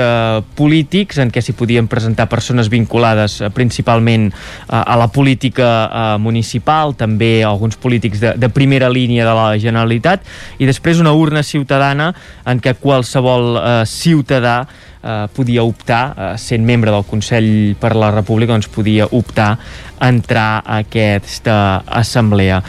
polítics, 0.57 1.19
en 1.21 1.29
què 1.33 1.41
s'hi 1.43 1.53
podien 1.57 1.87
presentar 1.89 2.25
persones 2.29 2.69
vinculades 2.73 3.37
principalment 3.53 4.31
a 4.67 4.95
la 4.97 5.07
política 5.13 6.17
municipal, 6.21 6.95
també 6.97 7.43
alguns 7.45 7.77
polítics 7.81 8.21
de, 8.23 8.33
de 8.39 8.49
primera 8.49 8.89
línia 8.89 9.27
de 9.27 9.35
la 9.37 9.47
Generalitat, 9.61 10.25
i 10.57 10.65
després 10.65 11.01
una 11.03 11.13
urna 11.13 11.43
ciutadana 11.45 12.11
en 12.49 12.61
què 12.63 12.75
qualsevol 12.81 13.59
ciutadà 13.89 14.57
eh, 15.05 15.27
podia 15.33 15.63
optar, 15.63 16.03
eh, 16.17 16.37
sent 16.37 16.65
membre 16.65 16.91
del 16.91 17.05
Consell 17.05 17.75
per 17.79 17.95
la 17.95 18.09
República, 18.11 18.53
doncs 18.53 18.67
podia 18.73 19.07
optar 19.11 19.57
a 19.99 20.09
entrar 20.09 20.61
a 20.65 20.79
aquesta 20.83 21.83
assemblea. 21.87 22.61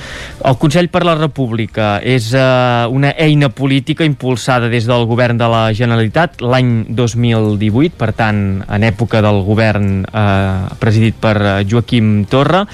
El 0.45 0.59
Consell 0.61 0.89
per 0.93 1.03
la 1.05 1.17
República 1.19 1.97
és 2.05 2.31
eh, 2.35 2.87
una 2.93 3.15
eina 3.19 3.49
política 3.49 4.05
impulsada 4.07 4.71
des 4.71 4.87
del 4.87 5.07
govern 5.09 5.39
de 5.41 5.49
la 5.51 5.65
Generalitat 5.75 6.43
l'any 6.45 6.87
2018, 6.89 7.97
per 7.99 8.13
tant, 8.17 8.43
en 8.63 8.87
època 8.87 9.23
del 9.25 9.43
govern 9.47 10.05
eh, 10.07 10.77
presidit 10.83 11.19
per 11.21 11.37
eh, 11.41 11.55
Joaquim 11.67 12.27
Torra, 12.31 12.65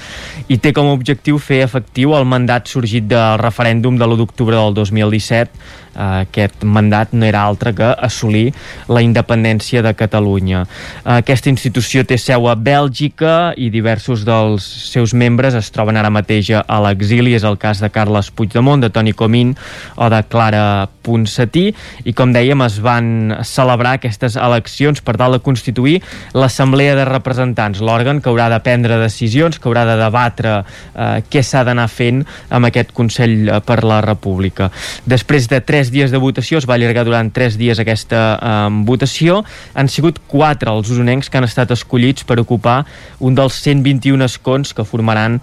i 0.47 0.59
té 0.59 0.73
com 0.75 0.91
a 0.91 0.97
objectiu 0.97 1.39
fer 1.41 1.63
efectiu 1.63 2.13
el 2.17 2.27
mandat 2.29 2.69
sorgit 2.69 3.07
del 3.09 3.39
referèndum 3.41 3.97
de 3.97 4.05
l'1 4.05 4.21
d'octubre 4.21 4.59
del 4.59 4.77
2017 4.77 5.81
Uh, 5.82 5.82
aquest 5.95 6.63
mandat 6.63 7.13
no 7.13 7.25
era 7.25 7.43
altre 7.43 7.73
que 7.75 7.85
assolir 7.85 8.53
la 8.89 9.01
independència 9.05 9.83
de 9.85 9.93
Catalunya. 9.97 10.63
Aquesta 11.03 11.51
institució 11.51 12.03
té 12.07 12.17
seu 12.17 12.47
a 12.49 12.55
Bèlgica 12.55 13.53
i 13.57 13.69
diversos 13.73 14.23
dels 14.27 14.65
seus 14.89 15.13
membres 15.13 15.55
es 15.57 15.69
troben 15.73 15.97
ara 15.99 16.11
mateix 16.13 16.51
a 16.57 16.79
l'exili. 16.85 17.33
És 17.33 17.45
el 17.47 17.57
cas 17.57 17.81
de 17.81 17.89
Carles 17.93 18.29
Puigdemont, 18.31 18.81
de 18.81 18.89
Toni 18.93 19.13
Comín 19.13 19.55
o 19.95 20.09
de 20.09 20.21
Clara 20.29 20.89
Ponsatí. 21.03 21.69
I 22.05 22.13
com 22.17 22.33
dèiem, 22.33 22.61
es 22.65 22.79
van 22.83 23.35
celebrar 23.45 23.97
aquestes 23.97 24.37
eleccions 24.39 25.01
per 25.03 25.17
tal 25.19 25.37
de 25.37 25.41
constituir 25.43 25.99
l'Assemblea 26.37 26.95
de 26.97 27.05
Representants, 27.09 27.81
l'òrgan 27.83 28.21
que 28.21 28.31
haurà 28.31 28.49
de 28.53 28.61
prendre 28.63 28.99
decisions, 29.01 29.59
que 29.59 29.69
haurà 29.69 29.85
de 29.89 29.97
debatre 29.99 30.55
eh, 30.61 31.21
què 31.29 31.43
s'ha 31.43 31.63
d'anar 31.67 31.89
fent 31.91 32.23
amb 32.49 32.69
aquest 32.69 32.93
Consell 32.95 33.49
per 33.65 33.81
la 33.83 33.99
República. 34.05 34.69
Després 35.09 35.49
de 35.51 35.59
tres 35.65 35.82
dies 35.91 36.11
de 36.11 36.21
votació, 36.21 36.59
es 36.61 36.67
va 36.69 36.77
allargar 36.77 37.03
durant 37.07 37.31
tres 37.33 37.57
dies 37.59 37.79
aquesta 37.81 38.21
eh, 38.37 38.69
votació, 38.87 39.41
han 39.73 39.89
sigut 39.89 40.21
quatre 40.27 40.71
els 40.71 40.91
usonencs 40.93 41.29
que 41.29 41.41
han 41.41 41.49
estat 41.49 41.73
escollits 41.75 42.23
per 42.27 42.39
ocupar 42.39 42.83
un 43.19 43.35
dels 43.35 43.59
121 43.65 44.23
escons 44.29 44.73
que 44.73 44.87
formaran 44.87 45.41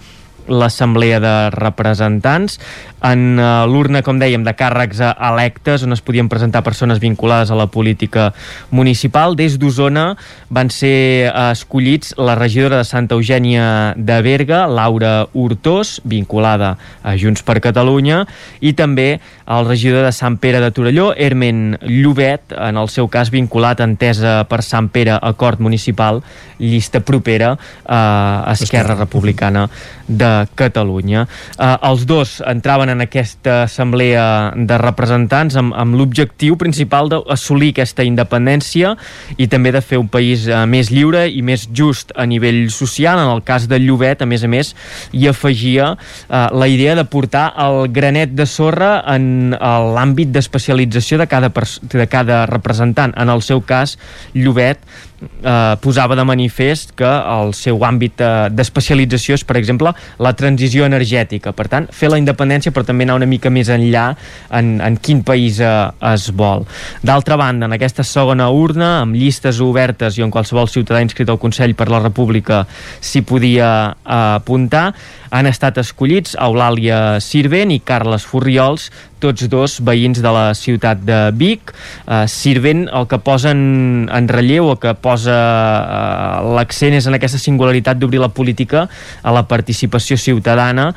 l'Assemblea 0.49 1.21
de 1.21 1.35
Representants 1.55 2.59
en 3.01 3.39
uh, 3.41 3.65
l'urna, 3.69 4.03
com 4.05 4.19
dèiem, 4.21 4.45
de 4.45 4.53
càrrecs 4.57 5.01
electes 5.01 5.85
on 5.87 5.97
es 5.97 6.03
podien 6.05 6.29
presentar 6.29 6.63
persones 6.67 7.01
vinculades 7.01 7.51
a 7.51 7.57
la 7.59 7.67
política 7.73 8.31
municipal. 8.71 9.37
Des 9.39 9.57
d'Osona 9.61 10.15
van 10.53 10.71
ser 10.75 11.31
uh, 11.31 11.51
escollits 11.55 12.15
la 12.21 12.37
regidora 12.39 12.81
de 12.81 12.89
Santa 12.89 13.17
Eugènia 13.17 13.95
de 13.97 14.21
Berga, 14.25 14.67
Laura 14.69 15.27
Hurtós, 15.33 15.99
vinculada 16.05 16.77
a 17.03 17.17
Junts 17.17 17.45
per 17.47 17.61
Catalunya, 17.65 18.27
i 18.61 18.75
també 18.77 19.09
el 19.51 19.67
regidor 19.67 20.05
de 20.07 20.13
Sant 20.15 20.37
Pere 20.39 20.61
de 20.63 20.71
Torelló, 20.71 21.11
Hermen 21.17 21.79
Llobet, 21.83 22.53
en 22.55 22.79
el 22.79 22.93
seu 22.93 23.09
cas 23.11 23.33
vinculat 23.33 23.81
entesa 23.83 24.45
per 24.51 24.61
Sant 24.63 24.91
Pere 24.93 25.17
Acord 25.17 25.61
Municipal, 25.61 26.23
llista 26.61 27.01
propera 27.01 27.57
a 27.89 28.53
Esquerra 28.53 28.95
Republicana 28.95 29.69
de 30.07 30.30
Catalunya. 30.59 31.27
Uh, 31.57 31.77
els 31.91 32.05
dos 32.09 32.39
entraven 32.47 32.93
en 32.93 33.05
aquesta 33.05 33.65
assemblea 33.67 34.25
de 34.57 34.79
representants 34.81 35.57
amb, 35.61 35.75
amb 35.77 35.97
l'objectiu 35.99 36.59
principal 36.61 37.11
d'assolir 37.13 37.73
aquesta 37.75 38.07
independència 38.07 38.95
i 39.39 39.49
també 39.51 39.73
de 39.75 39.83
fer 39.85 40.01
un 40.01 40.09
país 40.13 40.47
uh, 40.49 40.65
més 40.71 40.93
lliure 40.93 41.27
i 41.29 41.43
més 41.47 41.67
just 41.77 42.15
a 42.17 42.27
nivell 42.27 42.67
social. 42.75 43.21
En 43.21 43.33
el 43.35 43.45
cas 43.47 43.69
de 43.71 43.81
Llobet, 43.83 44.23
a 44.23 44.29
més 44.31 44.45
a 44.45 44.51
més, 44.51 44.75
hi 45.13 45.27
afegia 45.31 45.93
uh, 45.95 46.47
la 46.57 46.71
idea 46.71 46.97
de 46.99 47.07
portar 47.09 47.51
el 47.61 47.87
granet 47.93 48.35
de 48.37 48.47
sorra 48.47 49.01
en 49.11 49.55
l'àmbit 49.61 50.31
d'especialització 50.35 51.21
de, 51.21 51.29
cada 51.31 51.51
de 51.51 52.07
cada 52.11 52.45
representant. 52.51 53.15
En 53.17 53.31
el 53.33 53.43
seu 53.47 53.63
cas, 53.67 53.97
Llobet 54.35 54.83
eh, 55.21 55.77
posava 55.81 56.17
de 56.17 56.25
manifest 56.25 56.95
que 56.99 57.09
el 57.09 57.53
seu 57.57 57.81
àmbit 57.87 58.23
eh, 58.25 58.49
d'especialització 58.55 59.37
és, 59.39 59.45
per 59.47 59.59
exemple, 59.61 59.93
la 60.19 60.33
transició 60.37 60.87
energètica. 60.89 61.53
Per 61.57 61.67
tant, 61.73 61.89
fer 61.93 62.11
la 62.13 62.21
independència 62.21 62.73
però 62.73 62.87
també 62.87 63.07
anar 63.07 63.19
una 63.21 63.29
mica 63.31 63.53
més 63.53 63.71
enllà 63.73 64.11
en, 64.57 64.79
en 64.85 64.99
quin 65.03 65.23
país 65.27 65.61
eh, 65.61 65.71
es 66.13 66.31
vol. 66.37 66.67
D'altra 67.07 67.39
banda, 67.41 67.69
en 67.69 67.77
aquesta 67.77 68.07
segona 68.07 68.51
urna, 68.55 69.01
amb 69.05 69.19
llistes 69.19 69.61
obertes 69.65 70.19
i 70.19 70.27
on 70.27 70.33
qualsevol 70.35 70.71
ciutadà 70.71 71.03
inscrit 71.05 71.31
al 71.31 71.41
Consell 71.43 71.77
per 71.79 71.91
la 71.93 72.03
República 72.03 72.65
s'hi 73.01 73.25
podia 73.27 73.71
eh, 73.91 74.21
apuntar, 74.41 74.91
han 75.31 75.47
estat 75.47 75.79
escollits 75.79 76.35
Eulàlia 76.43 77.21
Sirvent 77.23 77.71
i 77.71 77.79
Carles 77.87 78.25
Furriols, 78.27 78.89
tots 79.21 79.47
dos 79.53 79.79
veïns 79.85 80.21
de 80.25 80.33
la 80.33 80.51
ciutat 80.57 81.03
de 81.05 81.21
Vic. 81.37 81.73
Eh, 82.07 82.25
Sirvent 82.31 82.87
el 82.89 83.07
que 83.11 83.21
posa 83.23 83.53
en, 83.55 84.09
en 84.11 84.29
relleu 84.29 84.73
o 84.73 84.77
que 84.81 84.95
posa 84.99 85.37
eh, 85.37 86.53
l'accent 86.57 86.97
és 86.99 87.07
en 87.07 87.17
aquesta 87.17 87.41
singularitat 87.41 88.01
d'obrir 88.01 88.23
la 88.23 88.33
política 88.33 88.87
a 89.23 89.35
la 89.35 89.45
participació 89.49 90.19
ciutadana 90.21 90.91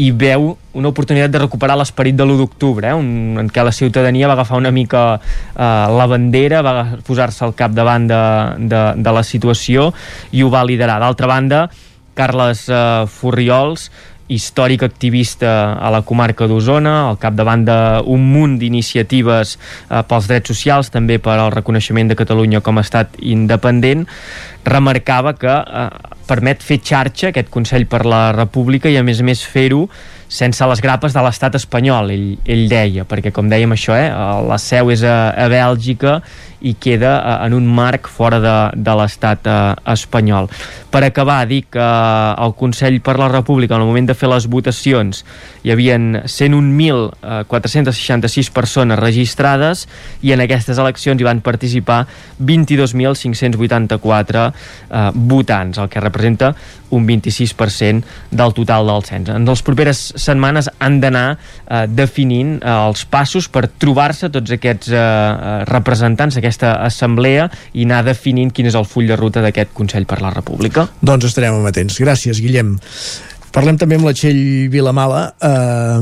i 0.00 0.10
veu 0.16 0.54
una 0.72 0.90
oportunitat 0.92 1.32
de 1.34 1.40
recuperar 1.42 1.74
l'esperit 1.78 2.14
de 2.14 2.24
l'1 2.24 2.38
d'octubre, 2.38 2.92
eh, 2.92 2.94
un, 2.94 3.40
en 3.42 3.50
què 3.50 3.64
la 3.66 3.74
ciutadania 3.74 4.28
va 4.30 4.38
agafar 4.38 4.60
una 4.60 4.70
mica 4.70 5.04
eh, 5.18 5.86
la 5.96 6.06
bandera, 6.10 6.62
va 6.62 6.74
posar-se 7.06 7.44
al 7.44 7.56
capdavant 7.58 8.06
de, 8.10 8.22
de, 8.70 8.82
de 9.02 9.14
la 9.16 9.24
situació 9.26 9.90
i 10.30 10.44
ho 10.44 10.50
va 10.52 10.64
liderar. 10.68 11.00
D'altra 11.02 11.30
banda, 11.30 11.64
Carles 12.14 12.66
eh, 12.68 13.06
Furriols 13.10 13.90
històric 14.30 14.84
activista 14.86 15.74
a 15.74 15.90
la 15.92 16.02
comarca 16.06 16.46
d'Osona, 16.50 16.94
al 17.08 17.18
capdavant 17.20 17.66
d'un 17.66 18.28
munt 18.32 18.56
d'iniciatives 18.60 19.56
eh, 19.56 20.02
pels 20.06 20.30
drets 20.30 20.52
socials, 20.52 20.92
també 20.94 21.18
per 21.22 21.36
al 21.38 21.52
reconeixement 21.54 22.12
de 22.12 22.18
Catalunya 22.18 22.62
com 22.64 22.78
a 22.78 22.86
estat 22.86 23.18
independent, 23.20 24.06
remarcava 24.64 25.34
que 25.38 25.58
eh, 25.58 25.88
permet 26.30 26.62
fer 26.62 26.80
xarxa 26.84 27.30
aquest 27.30 27.50
Consell 27.50 27.88
per 27.90 28.04
la 28.06 28.30
República 28.36 28.90
i 28.90 28.98
a 29.00 29.04
més 29.06 29.20
a 29.20 29.26
més 29.26 29.42
fer-ho 29.42 29.88
sense 30.30 30.66
les 30.70 30.80
grapes 30.80 31.12
de 31.12 31.22
l'estat 31.26 31.56
espanyol, 31.58 32.12
ell, 32.14 32.28
ell 32.46 32.68
deia, 32.70 33.02
perquè 33.08 33.32
com 33.34 33.50
dèiem 33.50 33.74
això, 33.74 33.96
eh, 33.98 34.12
la 34.46 34.58
seu 34.62 34.92
és 34.94 35.02
a, 35.02 35.34
a 35.34 35.48
Bèlgica 35.50 36.20
i 36.60 36.74
queda 36.78 37.18
eh, 37.18 37.46
en 37.46 37.54
un 37.56 37.66
marc 37.66 38.08
fora 38.08 38.40
de, 38.40 38.70
de 38.76 38.94
l'estat 39.00 39.46
eh, 39.50 39.74
espanyol. 39.92 40.48
Per 40.90 41.04
acabar, 41.06 41.46
dic 41.50 41.66
que 41.74 41.82
eh, 41.82 42.44
el 42.44 42.54
Consell 42.58 43.00
per 43.04 43.18
la 43.18 43.28
República, 43.32 43.74
en 43.74 43.80
el 43.82 43.88
moment 43.90 44.08
de 44.10 44.14
fer 44.14 44.28
les 44.30 44.46
votacions, 44.50 45.24
hi 45.64 45.70
havien 45.74 46.02
101.466 46.24 48.50
persones 48.54 48.98
registrades 49.00 49.88
i 50.22 50.32
en 50.36 50.40
aquestes 50.44 50.78
eleccions 50.78 51.20
hi 51.20 51.24
van 51.26 51.40
participar 51.44 52.06
22.584 52.38 54.46
eh, 54.46 54.52
votants, 55.14 55.78
el 55.78 55.88
que 55.90 56.00
representa 56.00 56.54
un 56.90 57.06
26% 57.06 58.02
del 58.30 58.54
total 58.54 58.86
del 58.90 59.04
cens. 59.06 59.28
En 59.30 59.46
les 59.46 59.62
properes 59.62 60.12
setmanes 60.22 60.70
han 60.78 61.00
d'anar 61.02 61.26
eh, 61.34 61.86
definint 61.88 62.58
eh, 62.58 62.74
els 62.74 63.04
passos 63.10 63.48
per 63.52 63.66
trobar-se 63.80 64.30
tots 64.32 64.56
aquests 64.56 64.92
eh, 64.92 65.00
eh 65.00 65.58
representants 65.70 66.36
d'aquesta 66.36 66.76
assemblea 66.84 67.48
i 67.74 67.84
anar 67.88 68.02
definint 68.06 68.52
quin 68.54 68.66
és 68.70 68.78
el 68.78 68.86
full 68.88 69.10
de 69.10 69.16
ruta 69.16 69.42
d'aquest 69.44 69.74
Consell 69.76 70.06
per 70.06 70.20
la 70.22 70.32
República. 70.34 70.88
Doncs 71.00 71.30
estarem 71.30 71.60
amatents. 71.60 72.00
Gràcies, 72.00 72.40
Guillem. 72.40 72.76
Parlem 73.50 73.74
també 73.80 73.96
amb 73.98 74.06
la 74.06 74.12
Txell 74.14 74.68
Vilamala, 74.70 75.24
eh, 75.42 75.98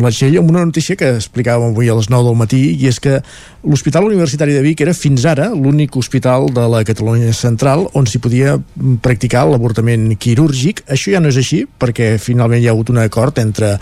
la 0.00 0.10
Txell, 0.12 0.38
amb 0.40 0.48
una 0.48 0.64
notícia 0.64 0.96
que 0.96 1.10
explicàvem 1.18 1.74
avui 1.74 1.90
a 1.92 1.96
les 1.98 2.08
9 2.08 2.24
del 2.24 2.38
matí, 2.40 2.62
i 2.72 2.88
és 2.88 2.98
que 3.04 3.18
l'Hospital 3.66 4.06
Universitari 4.06 4.54
de 4.54 4.62
Vic 4.64 4.80
era 4.80 4.94
fins 4.96 5.26
ara 5.28 5.50
l'únic 5.52 5.96
hospital 5.98 6.48
de 6.54 6.64
la 6.70 6.84
Catalunya 6.86 7.34
Central 7.36 7.84
on 7.98 8.06
s'hi 8.08 8.20
podia 8.22 8.54
practicar 9.04 9.44
l'avortament 9.50 10.14
quirúrgic. 10.16 10.84
Això 10.88 11.12
ja 11.12 11.20
no 11.20 11.28
és 11.28 11.36
així, 11.36 11.64
perquè 11.66 12.14
finalment 12.22 12.62
hi 12.62 12.70
ha 12.70 12.72
hagut 12.72 12.94
un 12.94 13.02
acord 13.02 13.42
entre 13.42 13.74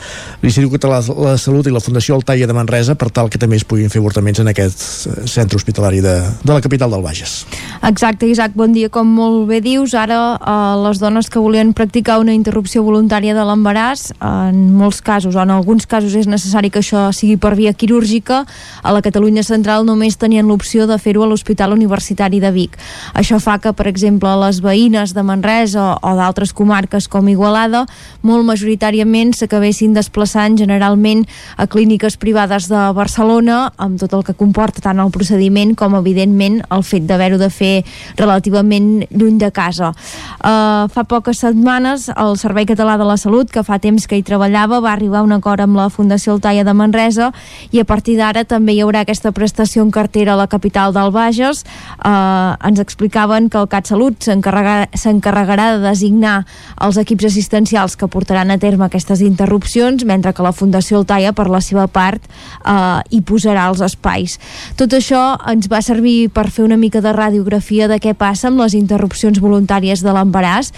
l'Institut 0.42 0.74
Català 0.74 0.98
de 1.04 1.14
la 1.14 1.36
Salut 1.38 1.68
i 1.70 1.74
la 1.74 1.84
Fundació 1.84 2.18
Altaia 2.18 2.48
de 2.50 2.56
Manresa 2.56 2.98
per 2.98 3.12
tal 3.14 3.30
que 3.30 3.38
també 3.38 3.60
es 3.60 3.66
puguin 3.68 3.92
fer 3.92 4.02
avortaments 4.02 4.42
en 4.42 4.50
aquest 4.50 4.82
eh, 5.06 5.14
centre 5.30 5.60
hospitalari 5.60 6.02
de, 6.02 6.16
de 6.42 6.52
la 6.52 6.64
capital 6.64 6.90
del 6.90 7.04
Bages. 7.04 7.44
Exacte, 7.84 8.26
Isaac, 8.26 8.58
bon 8.58 8.74
dia. 8.74 8.90
Com 8.90 9.06
molt 9.06 9.46
bé 9.52 9.62
dius, 9.62 9.94
ara 9.94 10.20
eh, 10.34 10.58
les 10.88 10.98
dones 10.98 11.30
que 11.30 11.38
volien 11.38 11.70
practicar 11.76 12.18
una 12.24 12.34
interrupció 12.34 12.82
voluntària 12.82 13.03
de 13.08 13.44
l'embaràs, 13.44 14.12
en 14.20 14.74
molts 14.76 15.00
casos, 15.02 15.34
o 15.34 15.40
en 15.42 15.50
alguns 15.50 15.86
casos 15.86 16.14
és 16.14 16.26
necessari 16.26 16.70
que 16.70 16.80
això 16.80 17.12
sigui 17.12 17.36
per 17.36 17.54
via 17.54 17.72
quirúrgica, 17.72 18.44
a 18.82 18.92
la 18.92 19.02
Catalunya 19.02 19.42
Central 19.42 19.84
només 19.84 20.16
tenien 20.16 20.46
l'opció 20.46 20.86
de 20.86 20.98
fer-ho 20.98 21.24
a 21.24 21.26
l'Hospital 21.26 21.72
Universitari 21.72 22.40
de 22.40 22.50
Vic. 22.50 22.78
Això 23.14 23.38
fa 23.40 23.58
que, 23.58 23.72
per 23.72 23.86
exemple, 23.86 24.28
les 24.44 24.60
veïnes 24.60 25.14
de 25.14 25.22
Manresa 25.22 25.98
o 26.00 26.14
d'altres 26.16 26.52
comarques 26.52 27.08
com 27.08 27.28
Igualada 27.28 27.84
molt 28.22 28.44
majoritàriament 28.48 29.34
s'acabessin 29.34 29.94
desplaçant 29.94 30.56
generalment 30.58 31.24
a 31.56 31.66
clíniques 31.66 32.16
privades 32.16 32.68
de 32.70 32.80
Barcelona 32.96 33.72
amb 33.76 33.98
tot 34.00 34.14
el 34.14 34.24
que 34.24 34.34
comporta 34.34 34.82
tant 34.84 35.00
el 35.02 35.12
procediment 35.14 35.74
com, 35.76 35.96
evidentment, 35.98 36.60
el 36.74 36.84
fet 36.86 37.06
d'haver-ho 37.08 37.38
de 37.40 37.50
fer 37.50 37.74
relativament 38.16 39.04
lluny 39.10 39.38
de 39.38 39.50
casa. 39.54 39.92
Uh, 40.40 40.86
fa 40.92 41.04
poques 41.08 41.40
setmanes 41.44 42.08
el 42.14 42.38
Servei 42.40 42.66
Català 42.68 42.93
de 42.98 43.04
la 43.04 43.16
Salut, 43.16 43.50
que 43.50 43.64
fa 43.66 43.78
temps 43.78 44.06
que 44.06 44.16
hi 44.16 44.22
treballava, 44.22 44.80
va 44.80 44.92
arribar 44.92 45.20
a 45.20 45.26
un 45.26 45.32
acord 45.32 45.60
amb 45.60 45.76
la 45.76 45.90
Fundació 45.90 46.34
Altaia 46.38 46.64
de 46.64 46.74
Manresa 46.74 47.32
i 47.70 47.80
a 47.80 47.84
partir 47.84 48.16
d'ara 48.18 48.44
també 48.44 48.74
hi 48.74 48.82
haurà 48.84 49.04
aquesta 49.04 49.32
prestació 49.32 49.64
estació 49.64 49.82
en 49.82 49.90
cartera 49.90 50.34
a 50.34 50.36
la 50.36 50.46
capital 50.46 50.92
del 50.92 51.10
Bages 51.10 51.64
eh, 51.64 52.68
ens 52.68 52.80
explicaven 52.80 53.48
que 53.48 53.58
el 53.58 53.68
CatSalut 53.68 54.24
s'encarregarà 54.24 55.66
de 55.76 55.80
designar 55.84 56.44
els 56.84 56.98
equips 57.00 57.28
assistencials 57.30 57.96
que 57.96 58.08
portaran 58.08 58.50
a 58.50 58.58
terme 58.58 58.84
aquestes 58.86 59.22
interrupcions, 59.24 60.04
mentre 60.04 60.34
que 60.34 60.44
la 60.44 60.52
Fundació 60.52 61.00
Altaia, 61.00 61.32
per 61.32 61.48
la 61.50 61.60
seva 61.64 61.86
part, 61.86 62.22
eh, 62.64 63.00
hi 63.10 63.20
posarà 63.22 63.68
els 63.70 63.80
espais. 63.84 64.38
Tot 64.76 64.92
això 64.92 65.22
ens 65.50 65.68
va 65.70 65.82
servir 65.82 66.30
per 66.34 66.50
fer 66.50 66.64
una 66.64 66.76
mica 66.76 67.00
de 67.00 67.12
radiografia 67.12 67.88
de 67.88 67.98
què 68.00 68.14
passa 68.14 68.48
amb 68.48 68.60
les 68.60 68.74
interrupcions 68.74 69.40
voluntàries 69.40 70.02
de 70.04 70.12
l'embaràs. 70.12 70.72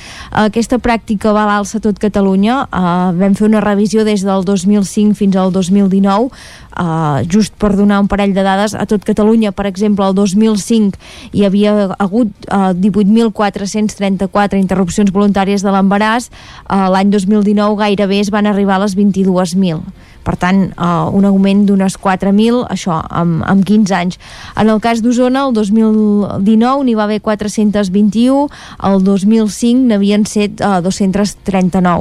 Aquesta 0.47 0.79
pràctica 0.79 1.33
va 1.33 1.45
a 1.45 1.51
l'alça 1.53 1.81
tot 1.81 1.99
Catalunya. 2.07 2.62
Uh, 2.70 3.11
vam 3.19 3.35
fer 3.37 3.47
una 3.49 3.62
revisió 3.65 4.07
des 4.07 4.24
del 4.27 4.47
2005 4.47 5.19
fins 5.19 5.37
al 5.37 5.53
2019, 5.55 6.31
uh, 6.31 7.20
just 7.27 7.55
per 7.59 7.74
donar 7.77 8.01
un 8.05 8.09
parell 8.09 8.35
de 8.37 8.47
dades. 8.47 8.74
A 8.78 8.87
tot 8.87 9.05
Catalunya, 9.05 9.53
per 9.53 9.66
exemple, 9.66 10.07
el 10.07 10.15
2005 10.15 10.99
hi 11.33 11.47
havia 11.47 11.93
hagut 11.99 12.33
uh, 12.49 12.73
18.434 12.73 14.61
interrupcions 14.61 15.12
voluntàries 15.12 15.66
de 15.66 15.74
l'embaràs. 15.74 16.31
Uh, 16.65 16.87
L'any 16.95 17.11
2019 17.15 17.81
gairebé 17.83 18.23
es 18.23 18.31
van 18.35 18.47
arribar 18.47 18.78
a 18.78 18.87
les 18.87 18.97
22.000 18.97 19.83
per 20.27 20.35
tant, 20.43 20.65
uh, 20.74 21.07
un 21.15 21.24
augment 21.28 21.62
d'unes 21.69 21.95
4.000, 22.03 22.65
això, 22.74 22.99
amb, 23.20 23.45
amb 23.47 23.62
15 23.66 23.95
anys. 23.95 24.19
En 24.59 24.73
el 24.73 24.83
cas 24.83 25.03
d'Osona, 25.05 25.47
el 25.47 25.55
2019 25.55 26.87
n'hi 26.87 26.97
va 26.99 27.07
haver 27.07 27.20
421, 27.23 28.49
el 28.91 29.05
2005 29.07 29.87
n'havien 29.93 30.27
set 30.27 30.62
uh, 30.66 30.81
239. 30.83 31.95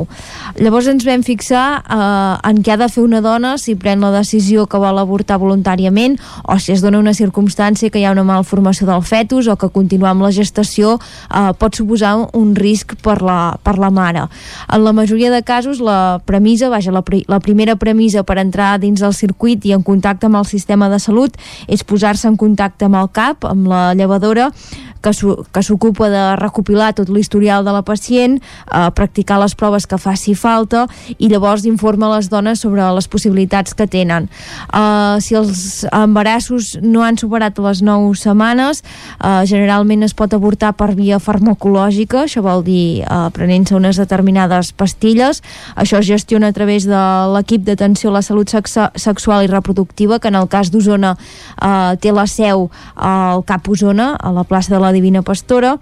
Llavors 0.60 0.88
ens 0.92 1.06
vam 1.08 1.24
fixar 1.26 1.66
uh, 1.82 2.38
en 2.48 2.62
què 2.64 2.76
ha 2.76 2.80
de 2.80 2.88
fer 2.92 3.04
una 3.04 3.22
dona 3.24 3.56
si 3.62 3.76
pren 3.80 4.04
la 4.04 4.12
decisió 4.14 4.66
que 4.70 4.80
vol 4.82 5.00
avortar 5.02 5.40
voluntàriament 5.42 6.18
o 6.44 6.58
si 6.60 6.74
es 6.76 6.84
dona 6.84 7.02
una 7.02 7.16
circumstància 7.18 7.92
que 7.92 8.02
hi 8.02 8.06
ha 8.08 8.14
una 8.16 8.26
malformació 8.28 8.88
del 8.90 9.04
fetus 9.06 9.50
o 9.52 9.58
que 9.60 9.72
continuar 9.74 10.14
amb 10.14 10.26
la 10.28 10.34
gestació 10.36 10.96
uh, 10.98 11.52
pot 11.60 11.76
suposar 11.76 12.16
un 12.34 12.54
risc 12.56 12.96
per 13.04 13.20
la, 13.26 13.56
per 13.64 13.78
la 13.82 13.92
mare. 13.94 14.28
En 14.72 14.84
la 14.86 14.94
majoria 14.96 15.32
de 15.32 15.42
casos, 15.44 15.82
la 15.84 16.20
premissa, 16.26 16.70
vaja, 16.70 16.94
la, 16.96 17.04
la 17.28 17.40
primera 17.44 17.76
premissa 17.76 18.24
per 18.24 18.40
entrar 18.42 18.76
dins 18.84 19.02
del 19.04 19.14
circuit 19.14 19.66
i 19.66 19.76
en 19.76 19.84
contacte 19.84 20.30
amb 20.30 20.40
el 20.42 20.48
sistema 20.50 20.90
de 20.92 21.00
salut 21.00 21.36
és 21.68 21.84
posar-se 21.84 22.28
en 22.30 22.38
contacte 22.40 22.88
amb 22.88 23.00
el 23.02 23.12
CAP, 23.14 23.46
amb 23.50 23.70
la 23.72 23.84
llevadora, 23.98 24.50
que 25.06 25.64
s'ocupa 25.64 26.10
de 26.10 26.24
recopilar 26.40 26.94
tot 26.98 27.10
l'historial 27.10 27.66
de 27.66 27.74
la 27.76 27.84
pacient, 27.86 28.40
eh, 28.40 28.90
practicar 28.96 29.40
les 29.40 29.56
proves 29.56 29.86
que 29.88 29.98
faci 30.02 30.36
falta 30.36 30.86
i 31.18 31.30
llavors 31.30 31.66
informa 31.66 32.10
les 32.16 32.30
dones 32.30 32.60
sobre 32.60 32.82
les 32.96 33.08
possibilitats 33.08 33.74
que 33.74 33.88
tenen. 33.88 34.30
Eh, 34.74 35.18
si 35.22 35.36
els 35.36 35.86
embarassos 35.92 36.78
no 36.82 37.04
han 37.04 37.18
superat 37.18 37.58
les 37.60 37.82
9 37.82 38.16
setmanes, 38.16 38.84
eh, 39.20 39.46
generalment 39.46 40.04
es 40.04 40.14
pot 40.14 40.34
avortar 40.34 40.74
per 40.74 40.94
via 40.96 41.20
farmacològica, 41.20 42.26
això 42.26 42.42
vol 42.42 42.64
dir 42.64 43.04
eh, 43.04 43.30
prenent-se 43.34 43.76
unes 43.76 43.98
determinades 43.98 44.72
pastilles. 44.74 45.42
Això 45.76 46.00
es 46.00 46.08
gestiona 46.08 46.48
a 46.48 46.56
través 46.56 46.86
de 46.86 47.04
l'equip 47.34 47.64
d'atenció 47.66 48.10
a 48.10 48.20
la 48.20 48.22
salut 48.22 48.50
sexual 48.50 49.44
i 49.44 49.48
reproductiva, 49.52 50.20
que 50.20 50.30
en 50.30 50.36
el 50.36 50.48
cas 50.48 50.72
d'Osona 50.72 51.16
eh, 51.16 51.96
té 52.02 52.12
la 52.12 52.28
seu 52.28 52.70
al 52.96 53.44
CAP 53.46 53.70
Osona, 53.70 54.16
a 54.16 54.32
la 54.32 54.44
plaça 54.44 54.74
de 54.74 54.80
la 54.80 54.92
Divino 54.96 55.22
posturo. 55.24 55.80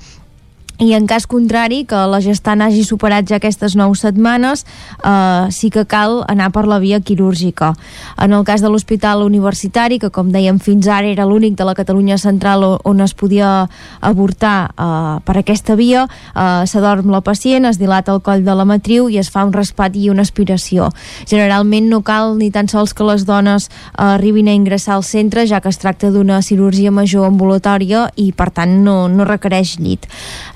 I 0.80 0.94
en 0.94 1.06
cas 1.06 1.28
contrari, 1.30 1.84
que 1.86 2.00
la 2.10 2.20
gestant 2.24 2.64
hagi 2.66 2.82
superat 2.84 3.28
ja 3.30 3.38
aquestes 3.38 3.76
9 3.78 3.94
setmanes, 3.96 4.66
eh, 5.06 5.48
sí 5.52 5.70
que 5.70 5.86
cal 5.86 6.24
anar 6.28 6.52
per 6.52 6.66
la 6.68 6.80
via 6.80 7.00
quirúrgica. 7.00 7.76
En 8.18 8.34
el 8.34 8.44
cas 8.44 8.62
de 8.62 8.70
l'Hospital 8.70 9.22
Universitari, 9.22 10.00
que 10.00 10.10
com 10.10 10.32
dèiem 10.34 10.60
fins 10.60 10.88
ara 10.88 11.08
era 11.08 11.26
l'únic 11.26 11.56
de 11.56 11.64
la 11.64 11.76
Catalunya 11.76 12.18
Central 12.18 12.80
on 12.84 13.02
es 13.02 13.14
podia 13.14 13.70
avortar 14.02 14.74
eh, 14.74 15.20
per 15.24 15.38
aquesta 15.38 15.76
via, 15.76 16.08
eh, 16.34 16.66
s'adorm 16.66 17.12
la 17.12 17.22
pacient, 17.22 17.66
es 17.66 17.78
dilata 17.78 18.14
el 18.14 18.22
coll 18.22 18.44
de 18.44 18.56
la 18.56 18.66
matriu 18.66 19.10
i 19.10 19.20
es 19.22 19.30
fa 19.30 19.46
un 19.46 19.54
raspat 19.54 19.96
i 19.96 20.10
una 20.10 20.26
aspiració. 20.26 20.90
Generalment 21.30 21.90
no 21.90 22.02
cal 22.02 22.38
ni 22.38 22.50
tan 22.52 22.68
sols 22.68 22.94
que 22.94 23.04
les 23.04 23.26
dones 23.26 23.70
eh, 23.70 24.02
arribin 24.04 24.50
a 24.50 24.58
ingressar 24.58 24.96
al 24.96 25.04
centre, 25.04 25.46
ja 25.46 25.62
que 25.62 25.70
es 25.70 25.78
tracta 25.78 26.10
d'una 26.10 26.42
cirurgia 26.42 26.92
major 26.92 27.30
ambulatòria 27.30 28.10
i 28.18 28.32
per 28.34 28.50
tant 28.50 28.82
no, 28.84 29.08
no 29.08 29.24
requereix 29.30 29.78
llit. 29.80 30.10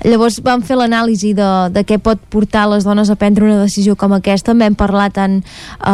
Llavors 0.08 0.38
vam 0.40 0.62
fer 0.64 0.78
l'anàlisi 0.78 1.34
de, 1.36 1.46
de 1.68 1.82
què 1.84 1.98
pot 2.00 2.20
portar 2.32 2.62
les 2.70 2.86
dones 2.86 3.10
a 3.12 3.16
prendre 3.20 3.44
una 3.44 3.58
decisió 3.60 3.92
com 3.98 4.14
aquesta. 4.16 4.54
Vam 4.56 4.72
parlar 4.78 5.10
tant 5.12 5.34
eh, 5.42 5.90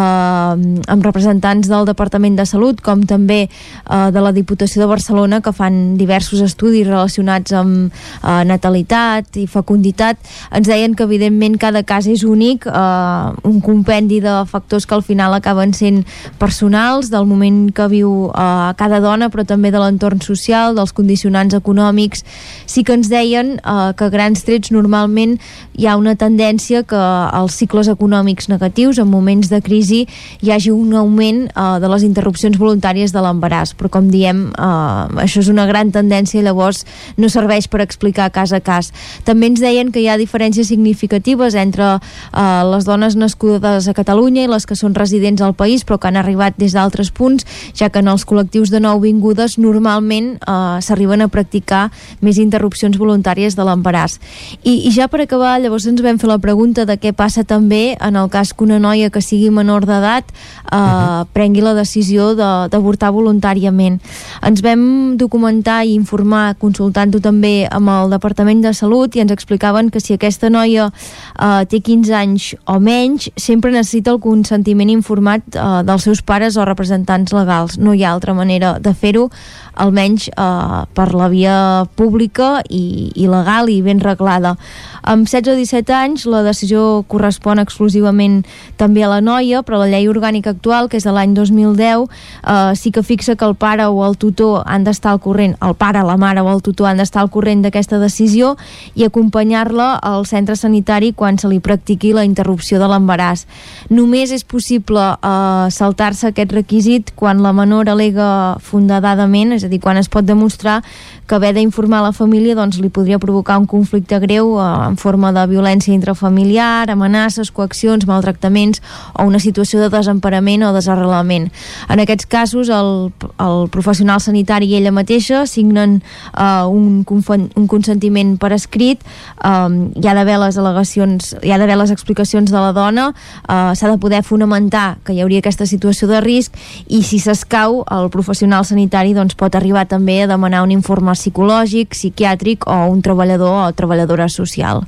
amb 0.94 1.02
representants 1.02 1.66
del 1.66 1.88
Departament 1.88 2.36
de 2.38 2.46
Salut 2.46 2.78
com 2.84 3.02
també 3.10 3.40
eh, 3.48 4.10
de 4.14 4.22
la 4.22 4.30
Diputació 4.36 4.84
de 4.84 4.88
Barcelona 4.92 5.40
que 5.42 5.50
fan 5.56 5.96
diversos 5.98 6.44
estudis 6.46 6.86
relacionats 6.86 7.56
amb 7.58 7.90
eh, 7.90 8.44
natalitat 8.46 9.40
i 9.42 9.48
fecunditat. 9.50 10.22
Ens 10.54 10.70
deien 10.70 10.94
que 10.94 11.08
evidentment 11.08 11.58
cada 11.58 11.82
cas 11.82 12.06
és 12.06 12.22
únic, 12.22 12.68
eh, 12.70 13.50
un 13.50 13.58
compendi 13.66 14.22
de 14.22 14.36
factors 14.46 14.86
que 14.86 14.94
al 14.94 15.02
final 15.02 15.34
acaben 15.34 15.74
sent 15.74 16.04
personals, 16.38 17.10
del 17.10 17.26
moment 17.26 17.66
que 17.74 17.90
viu 17.90 18.30
eh, 18.30 18.70
cada 18.78 19.02
dona, 19.02 19.26
però 19.34 19.42
també 19.42 19.74
de 19.74 19.82
l'entorn 19.82 20.22
social, 20.22 20.78
dels 20.78 20.94
condicionants 20.94 21.58
econòmics. 21.58 22.22
Sí 22.70 22.86
que 22.86 22.94
ens 22.94 23.10
deien 23.10 23.56
eh, 23.58 23.90
que 23.98 24.03
que 24.04 24.12
grans 24.12 24.44
trets 24.44 24.72
normalment 24.74 25.38
hi 25.78 25.88
ha 25.88 25.96
una 25.96 26.14
tendència 26.18 26.82
que 26.86 27.00
els 27.34 27.56
cicles 27.56 27.88
econòmics 27.88 28.50
negatius, 28.52 29.00
en 29.00 29.08
moments 29.08 29.48
de 29.50 29.60
crisi, 29.64 30.04
hi 30.44 30.52
hagi 30.52 30.72
un 30.74 30.92
augment 30.98 31.46
eh, 31.48 31.64
de 31.80 31.90
les 31.90 32.04
interrupcions 32.06 32.58
voluntàries 32.60 33.14
de 33.14 33.22
l'embaràs, 33.24 33.74
però 33.78 33.90
com 33.96 34.10
diem, 34.12 34.46
eh, 34.52 35.24
això 35.24 35.40
és 35.40 35.50
una 35.52 35.66
gran 35.70 35.92
tendència 35.94 36.40
i 36.40 36.44
llavors 36.44 36.84
no 37.16 37.30
serveix 37.32 37.68
per 37.70 37.80
explicar 37.84 38.30
cas 38.34 38.52
a 38.52 38.60
cas. 38.60 38.92
També 39.24 39.48
ens 39.50 39.62
deien 39.64 39.92
que 39.92 40.02
hi 40.02 40.08
ha 40.08 40.18
diferències 40.20 40.68
significatives 40.68 41.56
entre 41.56 41.94
eh, 41.96 42.62
les 42.70 42.84
dones 42.84 43.16
nascudes 43.16 43.88
a 43.88 43.96
Catalunya 43.96 44.44
i 44.44 44.52
les 44.52 44.68
que 44.68 44.76
són 44.76 44.94
residents 44.94 45.42
al 45.42 45.56
país 45.56 45.84
però 45.84 45.98
que 45.98 46.10
han 46.10 46.20
arribat 46.20 46.58
des 46.60 46.76
d'altres 46.76 47.10
punts, 47.14 47.46
ja 47.74 47.88
que 47.88 48.04
en 48.04 48.12
els 48.12 48.26
col·lectius 48.28 48.72
de 48.74 48.82
nou 48.84 49.00
vingudes 49.00 49.56
normalment 49.58 50.34
eh, 50.36 50.78
s'arriben 50.84 51.24
a 51.24 51.30
practicar 51.32 51.88
més 52.20 52.38
interrupcions 52.42 52.98
voluntàries 53.00 53.56
de 53.56 53.64
l'embaràs 53.64 53.93
embaràs. 53.94 54.18
I, 54.62 54.88
I 54.88 54.90
ja 54.92 55.08
per 55.08 55.22
acabar, 55.24 55.58
llavors 55.62 55.86
ens 55.86 56.02
vam 56.02 56.18
fer 56.18 56.28
la 56.28 56.38
pregunta 56.42 56.84
de 56.84 56.96
què 56.98 57.14
passa 57.14 57.44
també 57.44 57.96
en 58.00 58.16
el 58.16 58.28
cas 58.30 58.52
que 58.52 58.64
una 58.64 58.78
noia 58.78 59.10
que 59.10 59.22
sigui 59.22 59.50
menor 59.50 59.86
d'edat 59.86 60.24
eh, 60.26 60.76
uh 60.76 60.78
-huh. 60.78 61.26
prengui 61.32 61.62
la 61.62 61.74
decisió 61.74 62.34
d'avortar 62.34 63.10
de, 63.10 63.14
voluntàriament. 63.14 64.00
Ens 64.42 64.62
vam 64.62 65.16
documentar 65.16 65.84
i 65.84 65.94
informar 65.94 66.56
consultant-ho 66.58 67.20
també 67.20 67.66
amb 67.70 67.88
el 67.88 68.10
Departament 68.10 68.62
de 68.62 68.74
Salut 68.74 69.14
i 69.16 69.20
ens 69.20 69.32
explicaven 69.32 69.90
que 69.90 70.00
si 70.00 70.14
aquesta 70.14 70.50
noia 70.50 70.90
eh, 71.38 71.64
té 71.66 71.80
15 71.80 72.14
anys 72.14 72.54
o 72.66 72.78
menys, 72.80 73.30
sempre 73.36 73.70
necessita 73.70 74.10
el 74.10 74.20
consentiment 74.20 74.90
informat 74.90 75.42
eh, 75.54 75.82
dels 75.84 76.02
seus 76.02 76.22
pares 76.22 76.56
o 76.56 76.64
representants 76.64 77.32
legals. 77.32 77.78
No 77.78 77.94
hi 77.94 78.04
ha 78.04 78.12
altra 78.12 78.34
manera 78.34 78.78
de 78.78 78.94
fer-ho, 78.94 79.30
almenys 79.74 80.28
eh, 80.28 80.84
per 80.94 81.14
la 81.14 81.28
via 81.28 81.86
pública 81.96 82.62
i, 82.68 83.12
i 83.14 83.26
legal 83.28 83.68
i 83.68 83.80
ben 83.84 84.00
reglada. 84.00 84.56
Amb 85.02 85.28
16 85.28 85.52
o 85.52 85.56
17 85.58 85.92
anys 85.92 86.24
la 86.26 86.42
decisió 86.42 87.04
correspon 87.08 87.60
exclusivament 87.60 88.42
també 88.80 89.04
a 89.04 89.10
la 89.12 89.20
noia, 89.20 89.62
però 89.62 89.82
la 89.82 89.88
llei 89.92 90.08
orgànica 90.08 90.54
actual, 90.54 90.88
que 90.88 90.96
és 90.96 91.04
de 91.04 91.12
l'any 91.12 91.34
2010, 91.36 92.08
eh, 92.08 92.72
sí 92.74 92.90
que 92.90 93.04
fixa 93.04 93.36
que 93.36 93.44
el 93.44 93.54
pare 93.54 93.86
o 93.86 94.00
el 94.06 94.16
tutor 94.16 94.62
han 94.66 94.84
d'estar 94.84 95.12
al 95.12 95.20
corrent, 95.20 95.56
el 95.60 95.74
pare, 95.76 96.02
la 96.02 96.16
mare 96.16 96.40
o 96.40 96.50
el 96.52 96.62
tutor 96.62 96.88
han 96.88 97.00
d'estar 97.00 97.22
al 97.22 97.30
corrent 97.30 97.62
d'aquesta 97.64 98.00
decisió 98.00 98.54
i 98.94 99.04
acompanyar-la 99.04 99.94
al 100.00 100.26
centre 100.26 100.56
sanitari 100.56 101.12
quan 101.12 101.38
se 101.38 101.48
li 101.48 101.60
practiqui 101.60 102.14
la 102.16 102.24
interrupció 102.24 102.80
de 102.80 102.88
l'embaràs. 102.88 103.46
Només 103.90 104.32
és 104.32 104.44
possible 104.44 105.04
eh, 105.14 105.66
saltar-se 105.70 106.32
aquest 106.32 106.52
requisit 106.52 107.12
quan 107.14 107.42
la 107.44 107.52
menor 107.52 107.88
alega 107.92 108.56
fundadadament, 108.60 109.52
és 109.52 109.64
a 109.64 109.68
dir, 109.68 109.80
quan 109.80 110.00
es 110.00 110.08
pot 110.08 110.24
demostrar 110.24 110.82
que 111.26 111.34
haver 111.34 111.54
d'informar 111.56 112.02
la 112.04 112.12
família 112.12 112.54
doncs, 112.54 112.78
li 112.82 112.90
podria 112.92 113.18
provocar 113.18 113.56
un 113.58 113.66
conflicte 113.66 114.18
greu 114.20 114.58
eh, 114.58 114.64
en 114.88 114.96
forma 115.00 115.32
de 115.32 115.46
violència 115.48 115.94
intrafamiliar, 115.94 116.90
amenaces, 116.92 117.50
coaccions, 117.50 118.06
maltractaments 118.06 118.82
o 119.14 119.24
una 119.24 119.40
situació 119.40 119.80
de 119.80 119.88
desemparament 119.92 120.66
o 120.66 120.72
desarrelament. 120.76 121.48
En 121.88 122.02
aquests 122.02 122.28
casos, 122.28 122.68
el, 122.68 123.10
el 123.40 123.68
professional 123.72 124.20
sanitari 124.20 124.68
i 124.68 124.76
ella 124.80 124.92
mateixa 124.92 125.46
signen 125.48 126.00
eh, 126.36 126.64
un, 126.68 127.04
un 127.04 127.66
consentiment 127.68 128.36
per 128.40 128.52
escrit, 128.56 129.00
eh, 129.40 129.68
hi 129.96 130.08
ha 130.08 130.16
d'haver 130.18 130.38
les 130.44 130.60
al·legacions, 130.60 131.32
hi 131.40 131.54
ha 131.54 131.60
d'haver 131.60 131.78
les 131.80 131.94
explicacions 131.94 132.52
de 132.52 132.60
la 132.60 132.74
dona, 132.76 133.08
eh, 133.48 133.72
s'ha 133.72 133.88
de 133.88 133.98
poder 133.98 134.22
fonamentar 134.26 134.98
que 135.04 135.16
hi 135.16 135.24
hauria 135.24 135.40
aquesta 135.40 135.66
situació 135.66 136.08
de 136.10 136.20
risc 136.20 136.52
i 136.88 137.00
si 137.02 137.18
s'escau, 137.22 137.82
el 137.88 138.10
professional 138.12 138.68
sanitari 138.68 139.16
doncs, 139.16 139.38
pot 139.38 139.56
arribar 139.56 139.86
també 139.88 140.20
a 140.22 140.28
demanar 140.28 140.62
un 140.64 140.72
informe 140.74 141.13
psicològic, 141.14 141.94
psiquiàtric 141.94 142.66
o 142.70 142.76
un 142.90 143.02
treballador 143.02 143.68
o 143.68 143.72
treballadora 143.72 144.28
social. 144.28 144.84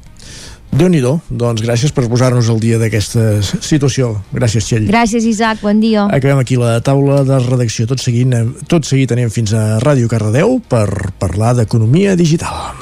déu 0.76 0.88
nhi 0.92 1.00
doncs 1.00 1.62
gràcies 1.62 1.92
per 1.94 2.04
posar-nos 2.08 2.50
al 2.50 2.60
dia 2.60 2.76
d'aquesta 2.78 3.40
situació. 3.42 4.22
Gràcies, 4.32 4.64
Txell. 4.64 4.86
Gràcies, 4.90 5.24
Isaac, 5.24 5.62
bon 5.62 5.80
dia. 5.80 6.04
Acabem 6.04 6.38
aquí 6.38 6.56
la 6.56 6.80
taula 6.80 7.22
de 7.24 7.38
redacció. 7.38 7.86
Tot 7.86 7.98
seguint, 7.98 8.34
tot 8.68 8.84
seguit 8.84 9.12
anem 9.12 9.30
fins 9.30 9.54
a 9.54 9.78
Ràdio 9.80 10.08
Cardedeu 10.08 10.60
per 10.68 11.12
parlar 11.18 11.54
d'economia 11.54 12.16
digital. 12.16 12.74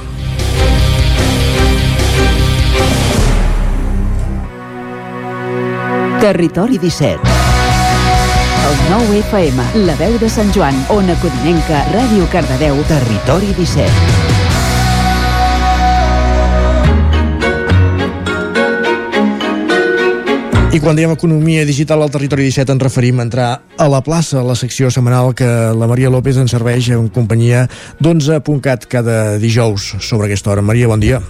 Territori 6.24 6.78
17 6.78 7.43
el 8.64 8.76
9 8.90 9.18
FM, 9.18 9.84
La 9.84 9.94
Veu 9.96 10.18
de 10.18 10.28
Sant 10.28 10.50
Joan, 10.54 10.74
Ona 10.88 11.14
Codinenca, 11.20 11.84
Ràdio 11.92 12.24
Cardedeu, 12.32 12.78
Territori 12.88 13.52
17. 13.58 14.34
I 20.74 20.80
quan 20.82 20.96
diem 20.98 21.12
economia 21.14 21.62
digital 21.68 22.02
al 22.02 22.10
territori 22.10 22.48
17 22.48 22.74
ens 22.74 22.82
referim 22.82 23.20
a 23.20 23.26
entrar 23.28 23.48
a 23.78 23.86
la 23.86 24.00
plaça, 24.02 24.40
a 24.40 24.46
la 24.46 24.56
secció 24.58 24.90
setmanal 24.90 25.34
que 25.38 25.46
la 25.46 25.86
Maria 25.86 26.10
López 26.10 26.40
ens 26.40 26.50
serveix 26.56 26.88
en 26.96 27.06
companyia 27.14 27.68
d'11.cat 28.00 28.88
cada 28.90 29.38
dijous 29.38 29.94
sobre 30.00 30.26
aquesta 30.26 30.50
hora. 30.50 30.66
Maria, 30.66 30.88
bon 30.90 30.98
dia. 31.04 31.22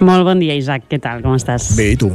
Molt 0.00 0.26
bon 0.26 0.42
dia, 0.42 0.58
Isaac. 0.58 0.90
Què 0.90 1.00
tal? 1.00 1.22
Com 1.24 1.38
estàs? 1.38 1.72
Bé, 1.78 1.94
i 1.94 1.96
tu? 1.96 2.10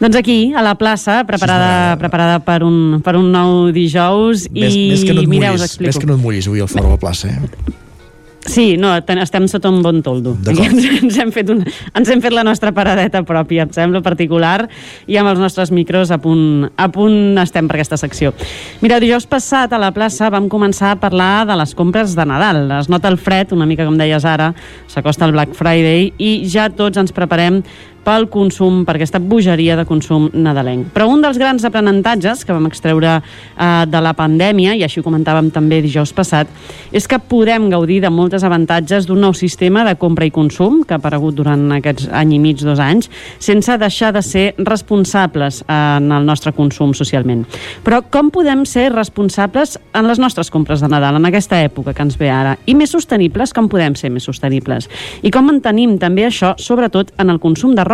Doncs 0.00 0.16
aquí, 0.16 0.52
a 0.54 0.62
la 0.62 0.74
plaça, 0.80 1.22
preparada, 1.28 1.96
preparada 2.00 2.40
per, 2.44 2.62
un, 2.66 3.00
per 3.04 3.16
un 3.16 3.30
nou 3.32 3.70
dijous 3.74 4.48
i 4.52 4.60
Ves, 4.66 4.76
ves 4.76 5.04
que 5.08 5.14
no 5.14 5.22
mireu, 5.28 5.54
us 5.54 5.60
mullis, 5.60 5.70
explico. 5.70 5.88
ves 5.92 5.98
que 6.02 6.06
no 6.10 6.18
et 6.18 6.22
mullis 6.26 6.48
avui 6.50 6.60
al 6.64 6.68
fora 6.68 6.86
de 6.90 6.96
la 6.96 7.02
plaça, 7.02 7.28
eh? 7.28 7.72
Sí, 8.44 8.76
no, 8.76 8.90
ten- 9.08 9.16
estem 9.22 9.46
sota 9.48 9.70
un 9.72 9.78
bon 9.80 10.02
toldo. 10.04 10.34
Ens, 10.52 10.84
ens, 11.00 11.14
hem 11.16 11.30
fet 11.32 11.48
una, 11.48 11.64
ens 11.96 12.10
hem 12.12 12.20
fet 12.20 12.34
la 12.36 12.42
nostra 12.44 12.74
paradeta 12.76 13.22
pròpia, 13.24 13.64
em 13.64 13.70
sembla 13.72 14.02
particular, 14.04 14.66
i 15.08 15.16
amb 15.16 15.30
els 15.30 15.40
nostres 15.40 15.72
micros 15.72 16.12
a 16.12 16.18
punt, 16.20 16.66
a 16.76 16.90
punt 16.92 17.40
estem 17.40 17.64
per 17.70 17.78
aquesta 17.78 17.96
secció. 17.96 18.34
Mireu, 18.84 19.00
dijous 19.00 19.24
passat 19.24 19.72
a 19.72 19.80
la 19.80 19.94
plaça 19.96 20.28
vam 20.28 20.50
començar 20.52 20.90
a 20.92 21.00
parlar 21.00 21.46
de 21.48 21.56
les 21.56 21.72
compres 21.74 22.12
de 22.18 22.26
Nadal. 22.28 22.66
Es 22.82 22.92
nota 22.92 23.08
el 23.08 23.16
fred, 23.16 23.56
una 23.56 23.64
mica 23.64 23.86
com 23.88 23.96
deies 23.96 24.28
ara, 24.28 24.52
s'acosta 24.92 25.24
el 25.24 25.32
Black 25.32 25.56
Friday 25.56 26.12
i 26.20 26.34
ja 26.44 26.68
tots 26.68 27.00
ens 27.00 27.16
preparem 27.16 27.62
pel 28.04 28.28
consum, 28.30 28.82
per 28.84 28.96
aquesta 28.98 29.18
bogeria 29.18 29.76
de 29.78 29.86
consum 29.88 30.28
nadalenc. 30.32 30.90
Però 30.94 31.08
un 31.10 31.22
dels 31.24 31.38
grans 31.40 31.64
aprenentatges 31.64 32.44
que 32.44 32.54
vam 32.54 32.68
extreure 32.68 33.16
eh, 33.16 33.84
de 33.88 34.02
la 34.04 34.12
pandèmia, 34.16 34.74
i 34.76 34.84
així 34.84 35.00
ho 35.00 35.06
comentàvem 35.06 35.50
també 35.54 35.80
dijous 35.84 36.12
passat, 36.14 36.50
és 36.92 37.08
que 37.08 37.18
podem 37.18 37.70
gaudir 37.72 38.00
de 38.04 38.12
moltes 38.12 38.44
avantatges 38.44 39.08
d'un 39.08 39.22
nou 39.24 39.34
sistema 39.34 39.84
de 39.88 39.96
compra 40.00 40.28
i 40.28 40.32
consum 40.34 40.82
que 40.84 40.96
ha 40.96 41.00
aparegut 41.00 41.36
durant 41.38 41.64
aquests 41.78 42.10
any 42.12 42.36
i 42.36 42.40
mig, 42.42 42.60
dos 42.64 42.82
anys, 42.82 43.10
sense 43.42 43.78
deixar 43.80 44.12
de 44.14 44.22
ser 44.22 44.46
responsables 44.58 45.62
en 45.68 46.12
el 46.12 46.26
nostre 46.28 46.52
consum 46.52 46.94
socialment. 46.94 47.44
Però 47.84 48.02
com 48.12 48.30
podem 48.34 48.64
ser 48.68 48.90
responsables 48.92 49.78
en 49.94 50.08
les 50.08 50.20
nostres 50.20 50.50
compres 50.52 50.82
de 50.84 50.90
Nadal, 50.92 51.18
en 51.18 51.28
aquesta 51.28 51.60
època 51.64 51.94
que 51.94 52.04
ens 52.04 52.18
ve 52.20 52.30
ara? 52.30 52.56
I 52.66 52.76
més 52.78 52.92
sostenibles, 52.94 53.54
com 53.54 53.68
podem 53.72 53.96
ser 53.98 54.12
més 54.12 54.26
sostenibles? 54.28 54.90
I 55.22 55.32
com 55.34 55.48
mantenim 55.48 55.96
també 56.02 56.26
això, 56.28 56.54
sobretot 56.60 57.12
en 57.18 57.32
el 57.32 57.40
consum 57.40 57.74
de 57.74 57.84
roba, 57.84 57.93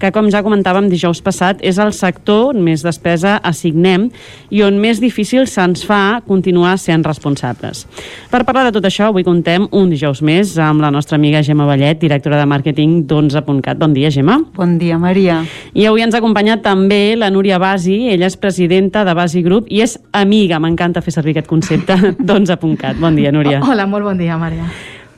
que 0.00 0.10
com 0.14 0.30
ja 0.32 0.42
comentàvem 0.44 0.88
dijous 0.90 1.20
passat, 1.24 1.60
és 1.62 1.78
el 1.82 1.92
sector 1.96 2.52
on 2.52 2.62
més 2.64 2.84
despesa 2.84 3.36
assignem 3.44 4.08
i 4.50 4.62
on 4.66 4.78
més 4.80 5.00
difícil 5.02 5.48
se'ns 5.50 5.84
fa 5.86 6.20
continuar 6.26 6.76
sent 6.82 7.04
responsables. 7.06 7.84
Per 8.30 8.42
parlar 8.44 8.66
de 8.68 8.74
tot 8.76 8.88
això, 8.88 9.10
avui 9.10 9.24
contem 9.26 9.66
un 9.72 9.90
dijous 9.92 10.22
més 10.24 10.56
amb 10.58 10.82
la 10.84 10.90
nostra 10.94 11.18
amiga 11.20 11.42
Gemma 11.42 11.66
Vallet, 11.68 12.00
directora 12.00 12.40
de 12.40 12.48
màrqueting 12.50 13.04
d'11.cat. 13.08 13.78
Bon 13.80 13.94
dia, 13.96 14.10
Gemma. 14.14 14.40
Bon 14.56 14.76
dia, 14.80 14.98
Maria. 14.98 15.42
I 15.74 15.86
avui 15.90 16.04
ens 16.04 16.16
acompanya 16.16 16.58
també 16.64 17.14
la 17.18 17.30
Núria 17.34 17.58
Basi, 17.62 18.04
ella 18.12 18.28
és 18.30 18.38
presidenta 18.40 19.04
de 19.04 19.14
Basi 19.16 19.44
Group 19.44 19.70
i 19.72 19.82
és 19.84 19.98
amiga, 20.12 20.60
m'encanta 20.62 21.02
fer 21.04 21.14
servir 21.14 21.36
aquest 21.36 21.50
concepte, 21.50 21.96
d'11.cat. 22.26 23.00
Bon 23.00 23.16
dia, 23.16 23.32
Núria. 23.34 23.62
Hola, 23.64 23.88
molt 23.90 24.08
bon 24.10 24.20
dia, 24.20 24.38
Maria. 24.40 24.68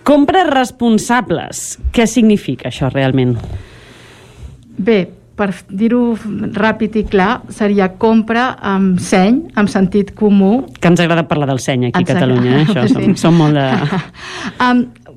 Compres 0.06 0.46
responsables. 0.46 1.62
Què 1.90 2.06
significa 2.06 2.70
això 2.70 2.92
realment? 2.92 3.34
Bé, 4.78 5.10
per 5.36 5.50
dir-ho 5.68 6.14
ràpid 6.56 6.94
i 6.96 7.04
clar, 7.04 7.42
seria 7.52 7.90
compra 8.00 8.54
amb 8.64 8.98
seny, 9.00 9.42
amb 9.54 9.68
sentit 9.68 10.14
comú, 10.16 10.64
Que 10.80 10.88
ens 10.88 11.00
agrada 11.00 11.26
parlar 11.28 11.46
del 11.50 11.60
seny 11.60 11.86
aquí 11.90 12.02
a. 12.02 12.06
Catalunya, 12.14 12.60
eh? 12.62 12.64
Això, 12.66 12.86
som, 12.88 13.02
Sí. 13.04 13.14
som 13.20 13.36
molt 13.36 13.54
de... 13.54 13.66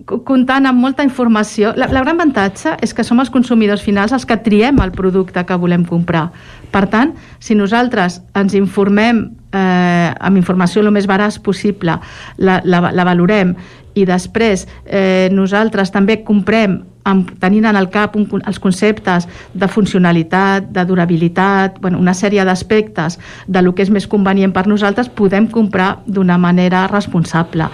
c- 0.09 0.19
comptant 0.25 0.65
amb 0.65 0.79
molta 0.81 1.03
informació. 1.05 1.71
La, 1.77 1.87
la 1.87 2.01
gran 2.01 2.17
avantatge 2.17 2.75
és 2.81 2.93
que 2.97 3.03
som 3.05 3.19
els 3.21 3.29
consumidors 3.29 3.83
finals 3.85 4.11
els 4.15 4.25
que 4.25 4.37
triem 4.41 4.79
el 4.83 4.91
producte 4.91 5.43
que 5.45 5.55
volem 5.61 5.85
comprar. 5.85 6.29
Per 6.73 6.85
tant, 6.89 7.13
si 7.39 7.55
nosaltres 7.55 8.19
ens 8.37 8.55
informem 8.57 9.21
eh, 9.53 10.09
amb 10.19 10.37
informació 10.37 10.81
el 10.83 10.91
més 10.91 11.07
veraç 11.09 11.39
possible, 11.45 11.99
la, 12.37 12.59
la, 12.65 12.89
la 12.91 13.05
valorem 13.07 13.55
i 13.97 14.05
després 14.05 14.67
eh, 14.85 15.29
nosaltres 15.33 15.91
també 15.91 16.19
comprem 16.23 16.79
amb, 17.09 17.33
tenint 17.41 17.67
en 17.69 17.79
el 17.79 17.89
cap 17.93 18.15
un, 18.19 18.27
els 18.39 18.59
conceptes 18.61 19.27
de 19.53 19.67
funcionalitat, 19.67 20.69
de 20.73 20.85
durabilitat, 20.85 21.79
bueno, 21.81 21.99
una 21.99 22.13
sèrie 22.13 22.45
d'aspectes 22.45 23.19
de 23.47 23.63
lo 23.65 23.73
que 23.75 23.83
és 23.85 23.91
més 23.93 24.07
convenient 24.07 24.53
per 24.55 24.67
nosaltres, 24.69 25.09
podem 25.09 25.49
comprar 25.51 25.99
d'una 26.05 26.37
manera 26.37 26.85
responsable. 26.87 27.69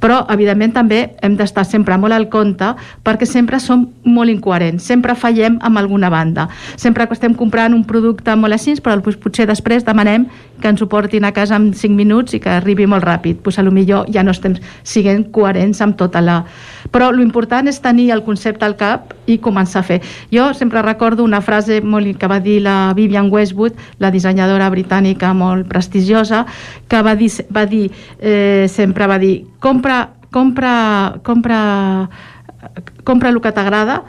Però, 0.00 0.22
evidentment, 0.32 0.74
també 0.76 1.00
hem 1.24 1.36
d'estar 1.36 1.66
sempre 1.66 1.98
molt 1.98 2.14
al 2.14 2.28
compte 2.32 2.72
perquè 3.04 3.26
sempre 3.28 3.60
som 3.60 3.86
molt 4.04 4.32
incoherents, 4.32 4.84
sempre 4.84 5.16
fallem 5.18 5.58
amb 5.66 5.78
alguna 5.78 6.10
banda. 6.12 6.48
Sempre 6.76 7.06
que 7.06 7.16
estem 7.16 7.34
comprant 7.34 7.74
un 7.74 7.84
producte 7.84 8.34
molt 8.36 8.56
així, 8.56 8.76
però 8.80 8.98
doncs, 9.00 9.18
potser 9.20 9.46
després 9.48 9.84
demanem 9.86 10.26
que 10.60 10.70
ens 10.70 10.82
ho 10.82 10.88
portin 10.88 11.24
a 11.24 11.32
casa 11.36 11.56
en 11.56 11.72
5 11.74 11.94
minuts 11.96 12.36
i 12.36 12.40
que 12.40 12.50
arribi 12.50 12.86
molt 12.86 13.04
ràpid. 13.04 13.42
Pues, 13.42 13.58
a 13.58 13.64
lo 13.66 13.72
millor 13.74 14.10
ja 14.12 14.24
no 14.24 14.34
estem 14.34 14.56
siguent 14.82 15.30
coherents 15.32 15.82
amb 15.84 15.96
tota 15.96 16.22
la... 16.24 16.42
Però 16.92 17.10
l'important 17.14 17.68
és 17.70 17.80
tenir 17.82 18.10
el 18.14 18.22
concepte 18.26 18.64
al 18.66 18.76
cap 18.78 19.14
i 19.26 19.38
començar 19.42 19.82
a 19.82 19.86
fer. 19.86 20.00
Jo 20.32 20.52
sempre 20.54 20.82
recordo 20.82 21.24
una 21.24 21.40
frase 21.40 21.80
molt 21.82 22.18
que 22.20 22.28
va 22.30 22.40
dir 22.40 22.60
la 22.62 22.92
Vivian 22.96 23.30
Westwood, 23.32 23.74
la 23.98 24.12
dissenyadora 24.14 24.68
britànica 24.70 25.32
molt 25.34 25.66
prestigiosa, 25.68 26.44
que 26.88 27.02
va 27.02 27.16
dir, 27.16 27.30
va 27.50 27.66
dir 27.66 27.88
eh, 28.20 28.66
sempre 28.68 29.06
va 29.06 29.18
dir 29.18 29.46
compra, 29.58 30.10
compra, 30.30 31.16
compra, 31.22 31.58
compra 33.04 33.32
el 33.32 33.40
que 33.40 33.52
t'agrada, 33.52 34.02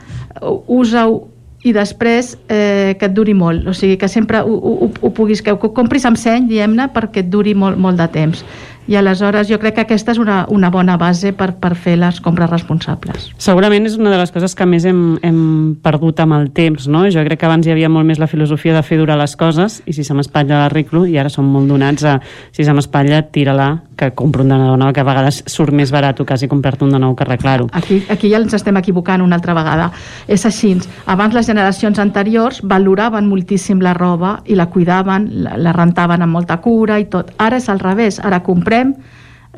usa-ho 0.66 1.26
i 1.66 1.72
després 1.74 2.36
eh, 2.46 2.94
que 2.98 3.08
et 3.08 3.14
duri 3.14 3.34
molt, 3.34 3.66
o 3.66 3.74
sigui, 3.74 3.96
que 3.98 4.08
sempre 4.08 4.42
ho, 4.46 4.54
ho, 4.54 4.90
ho 5.02 5.10
puguis, 5.14 5.42
que 5.42 5.54
ho 5.54 5.72
compris 5.74 6.06
amb 6.06 6.20
seny, 6.20 6.46
diguem-ne, 6.50 6.86
perquè 6.94 7.24
et 7.24 7.32
duri 7.32 7.54
molt, 7.58 7.80
molt 7.80 7.98
de 7.98 8.06
temps. 8.14 8.44
I 8.88 8.96
aleshores 8.96 9.50
jo 9.50 9.58
crec 9.60 9.76
que 9.76 9.84
aquesta 9.84 10.14
és 10.14 10.20
una, 10.22 10.40
una 10.48 10.70
bona 10.72 10.96
base 11.00 11.34
per, 11.36 11.52
per 11.60 11.74
fer 11.76 11.98
les 12.00 12.20
compres 12.24 12.50
responsables. 12.50 13.28
Segurament 13.38 13.86
és 13.86 13.98
una 14.00 14.12
de 14.14 14.20
les 14.20 14.32
coses 14.32 14.56
que 14.56 14.66
més 14.68 14.86
hem, 14.88 15.02
hem 15.22 15.40
perdut 15.84 16.22
amb 16.24 16.38
el 16.38 16.48
temps, 16.56 16.88
no? 16.88 17.04
Jo 17.12 17.24
crec 17.26 17.42
que 17.42 17.48
abans 17.48 17.68
hi 17.68 17.74
havia 17.74 17.92
molt 17.92 18.08
més 18.08 18.20
la 18.22 18.30
filosofia 18.30 18.74
de 18.76 18.84
fer 18.86 19.00
durar 19.00 19.18
les 19.20 19.36
coses 19.36 19.82
i 19.86 19.96
si 19.96 20.06
se 20.06 20.16
m'espatlla 20.16 20.64
l'arreglo 20.64 21.04
i 21.06 21.18
ara 21.20 21.32
som 21.32 21.46
molt 21.52 21.68
donats 21.68 22.08
a 22.08 22.18
si 22.52 22.64
se 22.64 22.74
m'espatlla, 22.74 23.22
tira-la, 23.32 23.68
que 23.98 24.12
compro 24.14 24.42
un 24.42 24.48
de 24.48 24.56
nou, 24.56 24.92
que 24.94 25.02
a 25.02 25.04
vegades 25.04 25.42
surt 25.50 25.74
més 25.74 25.90
barat 25.92 26.22
o 26.22 26.24
quasi 26.24 26.48
comprar-te 26.48 26.86
un 26.86 26.94
de 26.94 27.00
nou 27.02 27.16
que 27.18 27.26
arreglar-ho. 27.26 27.66
Aquí, 27.76 27.98
aquí 28.08 28.30
ja 28.30 28.38
ens 28.38 28.54
estem 28.54 28.78
equivocant 28.78 29.24
una 29.24 29.36
altra 29.36 29.56
vegada. 29.58 29.90
És 30.30 30.46
així. 30.46 30.70
Abans 31.10 31.34
les 31.34 31.48
generacions 31.50 31.98
anteriors 31.98 32.62
valoraven 32.62 33.26
moltíssim 33.26 33.82
la 33.82 33.94
roba 33.98 34.36
i 34.46 34.54
la 34.54 34.68
cuidaven, 34.70 35.26
la, 35.44 35.56
la 35.58 35.74
rentaven 35.74 36.22
amb 36.22 36.38
molta 36.38 36.60
cura 36.62 37.00
i 37.02 37.08
tot. 37.10 37.34
Ara 37.42 37.58
és 37.58 37.68
al 37.68 37.82
revés. 37.82 38.20
Ara 38.22 38.38
comprem, 38.46 38.77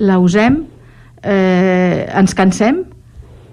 la 0.00 0.18
usem, 0.22 0.62
eh, 1.22 2.06
ens 2.16 2.36
cansem 2.36 2.84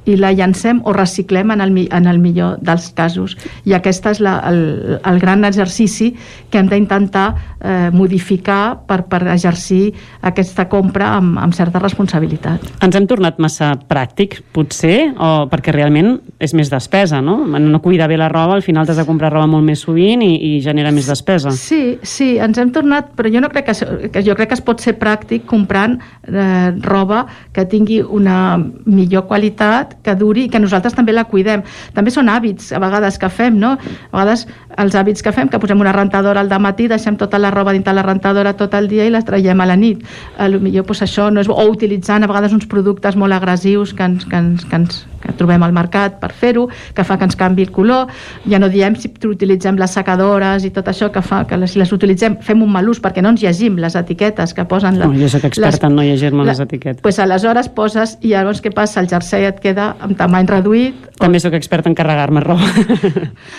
i 0.07 0.15
la 0.15 0.31
llancem 0.31 0.79
o 0.87 0.93
reciclem 0.95 1.51
en 1.51 1.61
el, 1.61 1.73
en 1.91 2.07
el 2.07 2.19
millor 2.23 2.61
dels 2.63 2.89
casos. 2.95 3.35
I 3.67 3.75
aquest 3.75 4.05
és 4.13 4.21
la, 4.23 4.37
el, 4.47 4.61
el 5.03 5.19
gran 5.19 5.43
exercici 5.47 6.13
que 6.49 6.61
hem 6.61 6.71
d'intentar 6.71 7.27
eh, 7.61 7.89
modificar 7.93 8.85
per, 8.87 9.03
per 9.09 9.23
exercir 9.33 9.93
aquesta 10.25 10.67
compra 10.69 11.13
amb, 11.17 11.37
amb 11.41 11.55
certa 11.55 11.81
responsabilitat. 11.81 12.63
Ens 12.83 12.97
hem 12.97 13.07
tornat 13.09 13.39
massa 13.43 13.73
pràctic, 13.89 14.39
potser, 14.55 15.11
o 15.13 15.47
perquè 15.51 15.73
realment 15.75 16.15
és 16.43 16.53
més 16.57 16.71
despesa, 16.71 17.21
no? 17.21 17.39
No 17.47 17.81
cuidar 17.83 18.09
bé 18.11 18.17
la 18.19 18.29
roba, 18.31 18.57
al 18.57 18.65
final 18.65 18.87
t'has 18.87 18.99
de 19.01 19.07
comprar 19.07 19.31
roba 19.33 19.47
molt 19.49 19.65
més 19.65 19.83
sovint 19.85 20.23
i, 20.25 20.33
i 20.35 20.51
genera 20.63 20.91
més 20.95 21.09
despesa. 21.09 21.53
Sí, 21.55 21.97
sí, 22.03 22.35
ens 22.43 22.57
hem 22.61 22.71
tornat, 22.75 23.13
però 23.17 23.31
jo 23.33 23.41
no 23.43 23.51
crec 23.53 23.71
que, 23.71 24.21
jo 24.25 24.37
crec 24.37 24.51
que 24.51 24.57
es 24.57 24.63
pot 24.65 24.81
ser 24.83 24.97
pràctic 24.99 25.47
comprant 25.49 25.97
eh, 26.27 26.71
roba 26.85 27.25
que 27.53 27.65
tingui 27.69 28.01
una 28.01 28.57
millor 28.57 29.27
qualitat, 29.29 29.97
que 30.05 30.15
duri 30.17 30.47
i 30.47 30.51
que 30.51 30.61
nosaltres 30.61 30.95
també 30.97 31.15
la 31.15 31.27
cuidem. 31.29 31.63
També 31.95 32.13
són 32.13 32.29
hàbits, 32.31 32.71
a 32.73 32.81
vegades, 32.83 33.17
que 33.19 33.29
fem, 33.33 33.57
no? 33.59 33.75
A 33.77 34.15
vegades 34.15 34.45
els 34.77 34.95
hàbits 34.95 35.25
que 35.25 35.33
fem, 35.35 35.49
que 35.49 35.59
posem 35.59 35.79
una 35.81 35.93
rentadora 35.95 36.41
al 36.41 36.51
matí, 36.61 36.87
deixem 36.87 37.17
tota 37.17 37.39
la 37.39 37.51
roba 37.51 37.73
dintre 37.73 37.93
la 37.93 38.05
rentadora 38.05 38.53
tot 38.53 38.73
el 38.73 38.87
dia 38.87 39.05
i 39.05 39.13
la 39.13 39.23
traiem 39.25 39.61
a 39.61 39.65
la 39.65 39.75
nit. 39.75 40.05
A 40.37 40.47
lo 40.47 40.59
millor 40.59 40.85
pues, 40.85 41.01
això 41.01 41.31
no 41.31 41.41
és 41.41 41.47
bo. 41.47 41.57
O 41.57 41.67
utilitzant 41.71 42.23
a 42.23 42.27
vegades 42.27 42.53
uns 42.53 42.67
productes 42.69 43.15
molt 43.15 43.33
agressius 43.33 43.93
que 43.93 44.03
ens, 44.03 44.25
que 44.25 44.37
ens, 44.37 44.65
que 44.65 44.75
ens 44.75 45.05
que 45.21 45.33
trobem 45.37 45.63
al 45.63 45.73
mercat 45.75 46.17
per 46.21 46.31
fer-ho, 46.35 46.67
que 46.95 47.05
fa 47.05 47.17
que 47.17 47.27
ens 47.27 47.35
canvi 47.37 47.65
el 47.67 47.71
color. 47.75 48.11
Ja 48.49 48.59
no 48.61 48.69
diem 48.71 48.95
si 48.99 49.11
utilitzem 49.27 49.77
les 49.79 49.93
secadores 49.97 50.65
i 50.67 50.71
tot 50.73 50.87
això 50.91 51.09
que 51.13 51.23
fa 51.25 51.43
que 51.49 51.57
les, 51.59 51.73
si 51.73 51.81
les 51.81 51.91
utilitzem 51.93 52.37
fem 52.45 52.61
un 52.63 52.71
mal 52.71 52.87
ús 52.89 53.01
perquè 53.03 53.23
no 53.23 53.33
ens 53.33 53.43
llegim 53.43 53.79
les 53.81 53.97
etiquetes 53.99 54.53
que 54.53 54.65
posen... 54.69 54.99
La, 55.01 55.09
No, 55.09 55.17
jo 55.17 55.29
sóc 55.31 55.47
experta 55.49 55.89
en 55.89 55.97
no 55.97 56.05
llegir-me 56.05 56.45
les 56.47 56.61
etiquetes. 56.63 57.01
Pues 57.03 57.19
aleshores 57.23 57.69
poses 57.73 58.17
i 58.21 58.33
llavors 58.33 58.61
què 58.63 58.71
passa? 58.75 59.01
El 59.01 59.09
jersei 59.11 59.47
et 59.49 59.59
queda 59.63 59.93
amb 60.03 60.17
tamany 60.19 60.47
reduït. 60.49 61.07
També 61.17 61.41
sóc 61.41 61.55
experta 61.57 61.89
en 61.91 61.97
carregar-me 61.97 62.43
roba. 62.45 62.67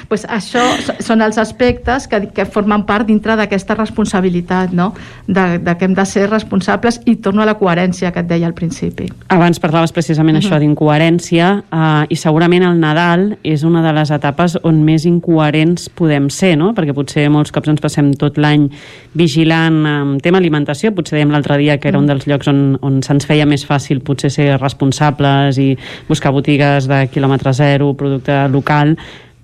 Pues 0.09 0.25
això 0.31 0.63
són 1.09 1.25
els 1.25 1.39
aspectes 1.41 2.07
que, 2.11 2.21
que 2.35 2.47
formen 2.49 2.85
part 2.89 3.09
dintre 3.09 3.37
d'aquesta 3.39 3.77
responsabilitat, 3.79 4.75
no? 4.77 4.93
de, 5.27 5.59
de 5.65 5.77
que 5.79 5.89
hem 5.89 5.97
de 5.97 6.05
ser 6.09 6.29
responsables 6.29 7.01
i 7.09 7.17
torno 7.25 7.43
a 7.43 7.49
la 7.49 7.57
coherència 7.59 8.13
que 8.13 8.23
et 8.25 8.29
deia 8.29 8.49
al 8.49 8.55
principi. 8.57 9.09
Abans 9.35 9.61
parlaves 9.63 9.93
precisament 9.97 10.39
uh 10.39 10.43
-huh. 10.43 10.47
això 10.47 10.61
d'incoherència 10.61 11.49
uh, 11.73 12.05
i 12.09 12.17
segurament 12.17 12.65
el 12.65 12.79
Nadal 12.81 13.39
és 13.43 13.65
una 13.65 13.83
de 13.83 13.93
les 13.93 14.11
etapes 14.11 14.59
on 14.63 14.85
més 14.85 15.05
incoherents 15.05 15.89
podem 15.89 16.31
ser, 16.31 16.57
no? 16.57 16.73
perquè 16.75 16.95
potser 16.95 17.29
molts 17.31 17.53
cops 17.53 17.69
ens 17.69 17.81
passem 17.81 18.13
tot 18.15 18.39
l'any 18.39 18.69
vigilant 19.15 19.87
um, 19.87 20.19
tema 20.19 20.39
alimentació, 20.39 20.93
potser 20.93 21.19
dèiem 21.19 21.31
l'altre 21.31 21.57
dia 21.59 21.79
que 21.79 21.89
era 21.89 21.99
un 21.99 22.07
dels 22.07 22.27
llocs 22.27 22.49
on, 22.49 22.79
on 22.83 23.03
se'ns 23.03 23.27
feia 23.27 23.47
més 23.47 23.67
fàcil 23.67 24.01
potser 24.01 24.31
ser 24.31 24.61
responsables 24.61 25.59
i 25.59 25.77
buscar 26.09 26.33
botigues 26.33 26.89
de 26.89 27.09
quilòmetre 27.13 27.53
zero, 27.53 27.95
producte 27.95 28.49
local, 28.49 28.97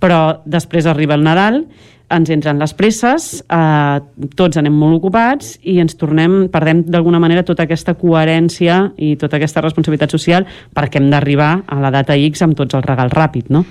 però 0.05 0.43
després 0.45 0.85
arriba 0.91 1.17
el 1.17 1.25
Nadal 1.25 1.63
ens 2.13 2.29
entren 2.31 2.61
les 2.61 2.75
presses, 2.77 3.41
eh, 3.49 4.27
tots 4.37 4.61
anem 4.61 4.75
molt 4.77 4.99
ocupats 5.01 5.55
i 5.65 5.79
ens 5.81 5.97
tornem, 5.97 6.45
perdem 6.53 6.85
d'alguna 6.85 7.19
manera 7.23 7.47
tota 7.49 7.65
aquesta 7.65 7.95
coherència 7.97 8.93
i 9.01 9.15
tota 9.17 9.41
aquesta 9.41 9.65
responsabilitat 9.65 10.13
social 10.13 10.45
perquè 10.77 11.01
hem 11.01 11.09
d'arribar 11.11 11.65
a 11.67 11.81
la 11.81 11.91
data 11.95 12.19
X 12.21 12.45
amb 12.45 12.59
tots 12.59 12.77
els 12.77 12.85
regals 12.85 13.17
ràpid, 13.17 13.49
no? 13.49 13.65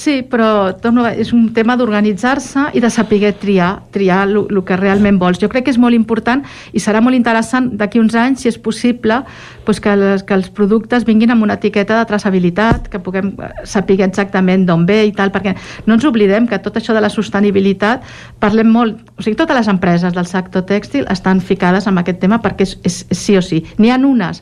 Sí, 0.00 0.22
però 0.24 0.78
torno, 0.80 1.02
és 1.04 1.28
un 1.36 1.50
tema 1.52 1.74
d'organitzar-se 1.76 2.70
i 2.72 2.80
de 2.80 2.88
saber 2.88 3.34
triar, 3.36 3.82
triar 3.92 4.22
el 4.30 4.62
que 4.64 4.78
realment 4.78 5.18
vols. 5.20 5.36
Jo 5.42 5.50
crec 5.52 5.66
que 5.66 5.74
és 5.74 5.78
molt 5.82 5.92
important 5.92 6.40
i 6.72 6.80
serà 6.80 7.02
molt 7.04 7.18
interessant 7.18 7.66
d'aquí 7.76 8.00
uns 8.00 8.16
anys, 8.16 8.40
si 8.40 8.48
és 8.48 8.56
possible, 8.56 9.18
doncs 9.66 9.82
que, 9.84 9.96
les, 10.00 10.24
que 10.24 10.38
els 10.38 10.48
productes 10.56 11.04
vinguin 11.04 11.34
amb 11.34 11.44
una 11.44 11.58
etiqueta 11.60 11.98
de 11.98 12.08
traçabilitat, 12.08 12.88
que 12.88 13.02
puguem 13.04 13.34
saber 13.68 13.98
exactament 14.06 14.64
d'on 14.64 14.88
ve 14.88 15.02
i 15.10 15.12
tal, 15.12 15.34
perquè 15.34 15.52
no 15.84 15.98
ens 15.98 16.08
oblidem 16.08 16.48
que 16.48 16.62
tot 16.64 16.80
això 16.80 16.96
de 16.96 17.04
la 17.04 17.12
sostenibilitat 17.12 18.08
parlem 18.40 18.72
molt, 18.72 19.04
o 19.18 19.26
sigui, 19.26 19.36
totes 19.36 19.60
les 19.60 19.68
empreses 19.68 20.16
del 20.16 20.32
sector 20.32 20.64
tèxtil 20.64 21.04
estan 21.12 21.44
ficades 21.44 21.84
en 21.84 22.00
aquest 22.00 22.24
tema 22.24 22.40
perquè 22.40 22.64
és, 22.64 22.78
és, 22.88 23.02
és 23.12 23.24
sí 23.28 23.36
o 23.36 23.44
sí. 23.44 23.66
N'hi 23.76 23.92
ha 23.92 24.00
unes 24.00 24.40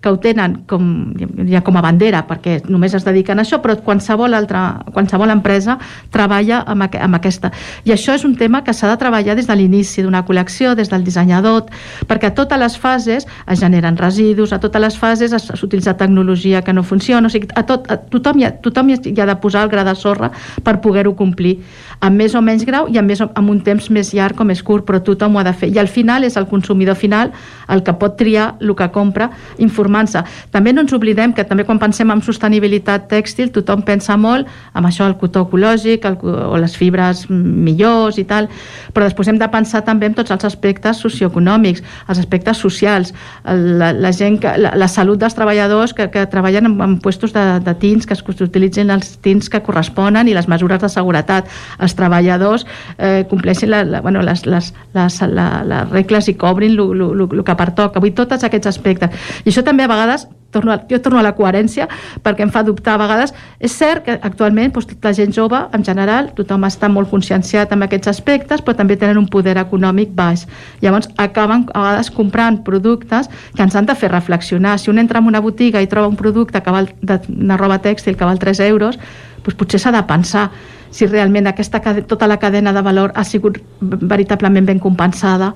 que 0.00 0.08
ho 0.08 0.18
tenen 0.22 0.62
com, 0.70 1.12
ja 1.50 1.62
com 1.66 1.76
a 1.76 1.82
bandera 1.82 2.22
perquè 2.28 2.60
només 2.70 2.94
es 2.94 3.04
dediquen 3.06 3.40
a 3.40 3.44
això, 3.44 3.58
però 3.62 3.74
qualsevol, 3.82 4.34
altra, 4.34 4.84
qualsevol 4.94 5.32
empresa 5.34 5.78
treballa 6.14 6.62
amb, 6.66 6.86
aqu 6.86 7.00
amb 7.02 7.18
aquesta. 7.18 7.50
I 7.84 7.94
això 7.94 8.14
és 8.14 8.24
un 8.24 8.36
tema 8.38 8.62
que 8.64 8.74
s'ha 8.74 8.90
de 8.90 8.98
treballar 9.00 9.34
des 9.38 9.48
de 9.48 9.56
l'inici 9.58 10.04
d'una 10.06 10.24
col·lecció, 10.26 10.74
des 10.78 10.90
del 10.92 11.04
dissenyador, 11.06 11.66
perquè 12.06 12.30
a 12.30 12.34
totes 12.34 12.60
les 12.60 12.78
fases 12.78 13.26
es 13.26 13.60
generen 13.60 13.98
residus, 13.98 14.52
a 14.52 14.60
totes 14.62 14.82
les 14.82 14.98
fases 14.98 15.34
s'utilitza 15.48 15.96
tecnologia 15.98 16.62
que 16.62 16.72
no 16.72 16.82
funciona, 16.86 17.26
o 17.26 17.30
sigui, 17.30 17.50
a, 17.54 17.64
tot, 17.66 17.90
a 17.90 17.98
tothom, 17.98 18.38
hi 18.38 18.46
ha, 18.46 18.52
tothom 18.62 18.94
hi 18.94 19.18
ha 19.18 19.26
de 19.26 19.36
posar 19.42 19.66
el 19.66 19.72
gra 19.72 19.84
de 19.84 19.96
sorra 19.98 20.30
per 20.62 20.78
poder-ho 20.84 21.16
complir, 21.18 21.58
amb 22.00 22.22
més 22.22 22.34
o 22.38 22.42
menys 22.44 22.64
grau 22.68 22.86
i 22.86 22.98
amb, 23.00 23.10
més, 23.10 23.22
amb 23.22 23.50
un 23.50 23.60
temps 23.66 23.90
més 23.90 24.14
llarg 24.14 24.38
o 24.38 24.46
més 24.46 24.62
curt, 24.62 24.86
però 24.86 25.02
tothom 25.02 25.36
ho 25.36 25.42
ha 25.42 25.46
de 25.48 25.54
fer. 25.56 25.72
I 25.74 25.82
al 25.82 25.90
final 25.90 26.24
és 26.24 26.38
el 26.38 26.46
consumidor 26.46 26.94
final 26.94 27.32
el 27.68 27.82
que 27.82 27.94
pot 27.98 28.16
triar 28.16 28.54
el 28.60 28.74
que 28.78 28.90
compra, 28.94 29.30
informar 29.58 29.87
informant-se. 29.88 30.22
També 30.52 30.72
no 30.72 30.84
ens 30.84 30.92
oblidem 30.92 31.32
que 31.32 31.44
també 31.48 31.64
quan 31.64 31.80
pensem 31.80 32.10
en 32.12 32.22
sostenibilitat 32.22 33.08
tèxtil 33.10 33.50
tothom 33.54 33.82
pensa 33.82 34.16
molt 34.20 34.48
en 34.76 34.84
això, 34.84 35.06
el 35.08 35.16
cotó 35.18 35.46
ecològic 35.46 36.04
el, 36.04 36.18
o 36.22 36.56
les 36.60 36.76
fibres 36.76 37.26
millors 37.30 38.18
i 38.18 38.24
tal, 38.28 38.48
però 38.92 39.08
després 39.08 39.28
hem 39.28 39.38
de 39.40 39.48
pensar 39.48 39.82
també 39.86 40.08
en 40.10 40.16
tots 40.18 40.30
els 40.34 40.44
aspectes 40.44 41.00
socioeconòmics, 41.04 41.82
els 42.08 42.20
aspectes 42.20 42.60
socials, 42.60 43.14
la, 43.44 43.92
la 43.92 44.12
gent 44.12 44.38
que, 44.42 44.54
la, 44.60 44.74
la 44.76 44.88
salut 44.88 45.20
dels 45.20 45.36
treballadors 45.36 45.94
que, 45.96 46.08
que 46.12 46.26
treballen 46.30 46.68
en, 46.68 46.76
en 46.84 46.98
puestos 47.02 47.32
de, 47.32 47.44
de 47.64 47.74
tins, 47.80 48.06
que 48.06 48.16
es 48.16 48.24
utilitzin 48.28 48.90
els 48.92 49.16
tins 49.24 49.48
que 49.48 49.62
corresponen 49.64 50.28
i 50.28 50.36
les 50.36 50.48
mesures 50.48 50.80
de 50.82 50.90
seguretat. 50.92 51.48
Els 51.82 51.94
treballadors 51.98 52.66
eh, 52.98 53.24
compleixin 53.30 53.72
la, 53.72 53.82
la, 53.84 54.02
bueno, 54.04 54.22
les, 54.26 54.44
les, 54.46 54.72
les, 54.94 55.20
la, 55.32 55.48
les 55.66 55.90
regles 55.92 56.28
i 56.28 56.36
cobrin 56.38 56.76
el 56.78 57.44
que 57.44 57.56
pertoca. 57.58 58.02
Vull 58.02 58.14
tots 58.16 58.44
aquests 58.44 58.70
aspectes. 58.70 59.30
I 59.44 59.52
això 59.52 59.64
també 59.66 59.77
també 59.78 59.86
a 59.86 59.94
vegades 59.94 60.26
torno 60.50 60.72
a, 60.72 60.80
jo 60.88 60.98
torno 61.04 61.18
a 61.20 61.22
la 61.22 61.34
coherència 61.36 61.84
perquè 62.24 62.42
em 62.42 62.50
fa 62.50 62.64
dubtar 62.64 62.94
a 62.96 63.00
vegades. 63.02 63.34
És 63.60 63.74
cert 63.78 64.06
que 64.06 64.16
actualment 64.16 64.72
doncs, 64.74 64.88
la 65.04 65.12
gent 65.14 65.34
jove, 65.36 65.60
en 65.76 65.84
general, 65.84 66.32
tothom 66.34 66.64
està 66.66 66.88
molt 66.90 67.10
conscienciat 67.12 67.72
amb 67.72 67.84
aquests 67.84 68.10
aspectes, 68.14 68.64
però 68.64 68.74
també 68.78 68.96
tenen 68.96 69.20
un 69.20 69.28
poder 69.28 69.58
econòmic 69.60 70.14
baix. 70.16 70.46
Llavors 70.82 71.10
acaben 71.16 71.68
a 71.74 71.84
vegades 71.84 72.10
comprant 72.10 72.62
productes 72.64 73.28
que 73.54 73.62
ens 73.62 73.76
han 73.76 73.86
de 73.86 73.94
fer 73.94 74.10
reflexionar. 74.10 74.78
Si 74.80 74.90
un 74.90 74.98
entra 74.98 75.20
en 75.20 75.28
una 75.28 75.44
botiga 75.44 75.84
i 75.84 75.86
troba 75.86 76.08
un 76.08 76.16
producte 76.16 76.62
que 76.64 76.74
val 76.74 76.90
de, 77.02 77.20
una 77.28 77.60
roba 77.60 77.78
tèxtil 77.84 78.16
que 78.16 78.26
val 78.26 78.40
3 78.40 78.64
euros, 78.72 78.98
doncs 79.44 79.60
potser 79.60 79.78
s'ha 79.84 79.94
de 79.94 80.02
pensar 80.08 80.48
si 80.90 81.06
realment 81.06 81.46
aquesta, 81.46 81.82
tota 82.08 82.26
la 82.26 82.38
cadena 82.40 82.72
de 82.72 82.82
valor 82.82 83.12
ha 83.14 83.24
sigut 83.24 83.60
veritablement 83.80 84.66
ben 84.66 84.78
compensada 84.80 85.52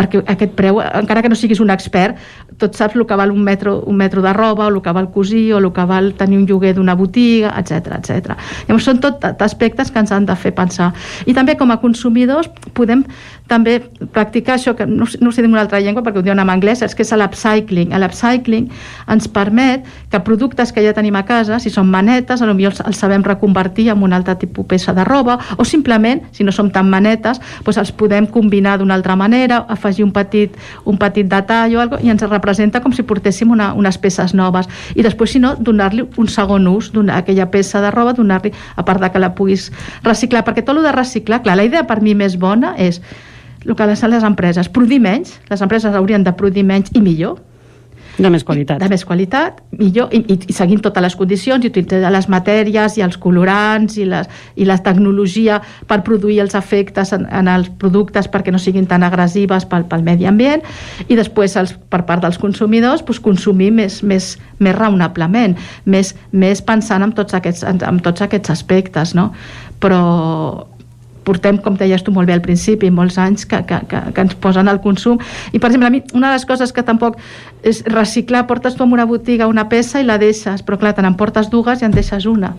perquè 0.00 0.22
aquest 0.24 0.56
preu, 0.56 0.80
encara 0.80 1.22
que 1.22 1.30
no 1.32 1.36
siguis 1.36 1.60
un 1.60 1.70
expert, 1.70 2.16
tot 2.60 2.76
saps 2.76 2.96
el 2.96 3.06
que 3.06 3.16
val 3.16 3.32
un 3.32 3.44
metro, 3.44 3.80
un 3.86 3.96
metro 4.00 4.22
de 4.24 4.32
roba, 4.32 4.66
o 4.66 4.72
el 4.72 4.80
que 4.82 4.92
val 4.96 5.10
cosir, 5.12 5.52
o 5.54 5.60
el 5.60 5.70
que 5.76 5.84
val 5.84 6.14
tenir 6.18 6.40
un 6.40 6.46
lloguer 6.48 6.74
d'una 6.76 6.96
botiga, 6.96 7.52
etc 7.60 7.98
etc. 7.98 8.36
Llavors 8.68 8.88
són 8.88 9.00
tot 9.04 9.24
aspectes 9.30 9.92
que 9.92 10.00
ens 10.02 10.12
han 10.12 10.26
de 10.28 10.36
fer 10.36 10.54
pensar. 10.56 10.90
I 11.26 11.36
també 11.36 11.56
com 11.60 11.70
a 11.70 11.80
consumidors 11.82 12.50
podem 12.74 13.04
també 13.50 13.80
practicar 14.14 14.56
això, 14.56 14.76
que 14.78 14.86
no, 14.86 15.08
no 15.20 15.32
sé 15.32 15.42
dir 15.42 15.50
una 15.50 15.64
altra 15.64 15.80
llengua 15.82 16.04
perquè 16.06 16.20
ho 16.20 16.24
diuen 16.26 16.40
en 16.40 16.52
anglès, 16.52 16.84
és 16.86 16.94
que 16.94 17.04
és 17.04 17.12
l'upcycling. 17.12 17.94
L'upcycling 17.98 18.70
ens 19.10 19.28
permet 19.28 19.86
que 20.10 20.20
productes 20.24 20.72
que 20.72 20.84
ja 20.84 20.94
tenim 20.94 21.18
a 21.18 21.24
casa, 21.26 21.58
si 21.58 21.72
són 21.72 21.90
manetes, 21.90 22.40
potser 22.40 22.68
els, 22.70 22.80
els 22.86 23.00
sabem 23.00 23.24
reconvertir 23.26 23.88
en 23.90 24.02
un 24.02 24.12
altre 24.12 24.36
tipus 24.38 24.66
peça 24.70 24.94
de 24.94 25.04
roba, 25.04 25.38
o 25.58 25.64
simplement, 25.64 26.22
si 26.32 26.44
no 26.44 26.52
som 26.52 26.70
tan 26.70 26.88
manetes, 26.90 27.40
doncs 27.64 27.80
els 27.82 27.92
podem 27.92 28.26
combinar 28.26 28.78
d'una 28.78 28.94
altra 28.94 29.16
manera, 29.16 29.64
afegir 29.68 29.89
un 29.98 30.12
petit, 30.14 30.54
un 30.86 30.98
petit 30.98 31.26
detall 31.26 31.74
o 31.74 31.80
algo, 31.82 31.98
i 31.98 32.12
ens 32.12 32.22
representa 32.22 32.80
com 32.80 32.94
si 32.94 33.02
portéssim 33.02 33.50
una, 33.50 33.72
unes 33.74 33.98
peces 33.98 34.34
noves. 34.38 34.70
I 34.94 35.02
després, 35.02 35.34
si 35.34 35.42
no, 35.42 35.56
donar-li 35.58 36.06
un 36.16 36.30
segon 36.30 36.68
ús 36.70 36.92
a 36.94 37.18
aquella 37.18 37.50
peça 37.50 37.82
de 37.82 37.90
roba, 37.90 38.14
donar-li, 38.14 38.52
a 38.76 38.84
part 38.86 39.02
de 39.02 39.10
que 39.10 39.18
la 39.18 39.34
puguis 39.34 39.70
reciclar, 40.06 40.44
perquè 40.46 40.62
tot 40.62 40.76
el 40.76 40.86
de 40.86 40.92
reciclar, 40.94 41.42
clar, 41.42 41.58
la 41.58 41.66
idea 41.66 41.82
per 41.84 42.00
mi 42.00 42.14
més 42.14 42.38
bona 42.38 42.76
és 42.78 43.02
el 43.66 43.74
que 43.76 43.86
les 43.86 44.24
empreses, 44.24 44.68
produir 44.68 45.00
menys, 45.00 45.38
les 45.50 45.60
empreses 45.60 45.94
haurien 45.94 46.24
de 46.24 46.32
produir 46.32 46.64
menys 46.64 46.94
i 46.94 47.00
millor, 47.00 47.40
de 48.18 48.30
més 48.30 48.44
qualitat. 48.44 48.80
De 48.82 48.88
més 48.90 49.04
qualitat, 49.06 49.60
millor, 49.78 50.10
i, 50.14 50.22
i 50.36 50.56
seguint 50.56 50.82
totes 50.84 51.04
les 51.04 51.16
condicions, 51.16 51.64
i 51.64 51.70
utilitzar 51.70 52.10
les 52.12 52.28
matèries 52.32 52.98
i 52.98 53.04
els 53.06 53.18
colorants 53.20 53.96
i, 54.00 54.06
les, 54.08 54.28
i 54.56 54.66
la 54.68 54.78
tecnologia 54.82 55.60
per 55.88 56.00
produir 56.06 56.40
els 56.44 56.56
efectes 56.58 57.14
en, 57.16 57.26
en 57.26 57.48
els 57.50 57.70
productes 57.80 58.28
perquè 58.30 58.52
no 58.52 58.60
siguin 58.60 58.88
tan 58.90 59.04
agressives 59.06 59.66
pel, 59.70 59.86
pel 59.90 60.04
medi 60.06 60.28
ambient, 60.28 60.64
i 61.08 61.18
després 61.18 61.56
els, 61.60 61.76
per 61.90 62.04
part 62.08 62.24
dels 62.24 62.38
consumidors 62.40 63.00
doncs, 63.00 63.20
consumir 63.20 63.70
més, 63.74 64.02
més, 64.02 64.34
més 64.58 64.76
raonablement, 64.76 65.56
més, 65.84 66.14
més 66.32 66.62
pensant 66.62 67.02
en 67.02 67.12
tots 67.16 67.34
aquests, 67.34 67.64
en, 67.64 67.80
en 67.86 68.00
tots 68.04 68.22
aquests 68.22 68.50
aspectes, 68.50 69.14
no? 69.14 69.30
Però 69.80 70.00
portem, 71.30 71.60
com 71.62 71.78
deies 71.78 72.02
tu 72.02 72.14
molt 72.14 72.26
bé 72.30 72.34
al 72.34 72.42
principi, 72.44 72.90
molts 72.90 73.18
anys 73.22 73.46
que, 73.46 73.62
que, 73.68 73.80
que, 73.90 74.02
que 74.16 74.26
ens 74.26 74.36
posen 74.42 74.70
al 74.70 74.82
consum. 74.82 75.20
I, 75.52 75.58
per 75.58 75.70
exemple, 75.70 75.88
a 75.88 75.94
mi, 75.94 76.02
una 76.18 76.32
de 76.32 76.40
les 76.40 76.48
coses 76.48 76.74
que 76.74 76.84
tampoc 76.86 77.20
és 77.66 77.84
reciclar, 77.86 78.46
portes 78.50 78.74
tu 78.74 78.84
a 78.84 78.90
una 78.90 79.06
botiga 79.06 79.50
una 79.50 79.68
peça 79.70 80.02
i 80.02 80.08
la 80.08 80.18
deixes, 80.18 80.66
però 80.66 80.80
clar, 80.80 80.96
te 80.96 81.06
n'emportes 81.06 81.52
dues 81.52 81.82
i 81.82 81.88
en 81.88 81.94
deixes 81.94 82.26
una. 82.30 82.54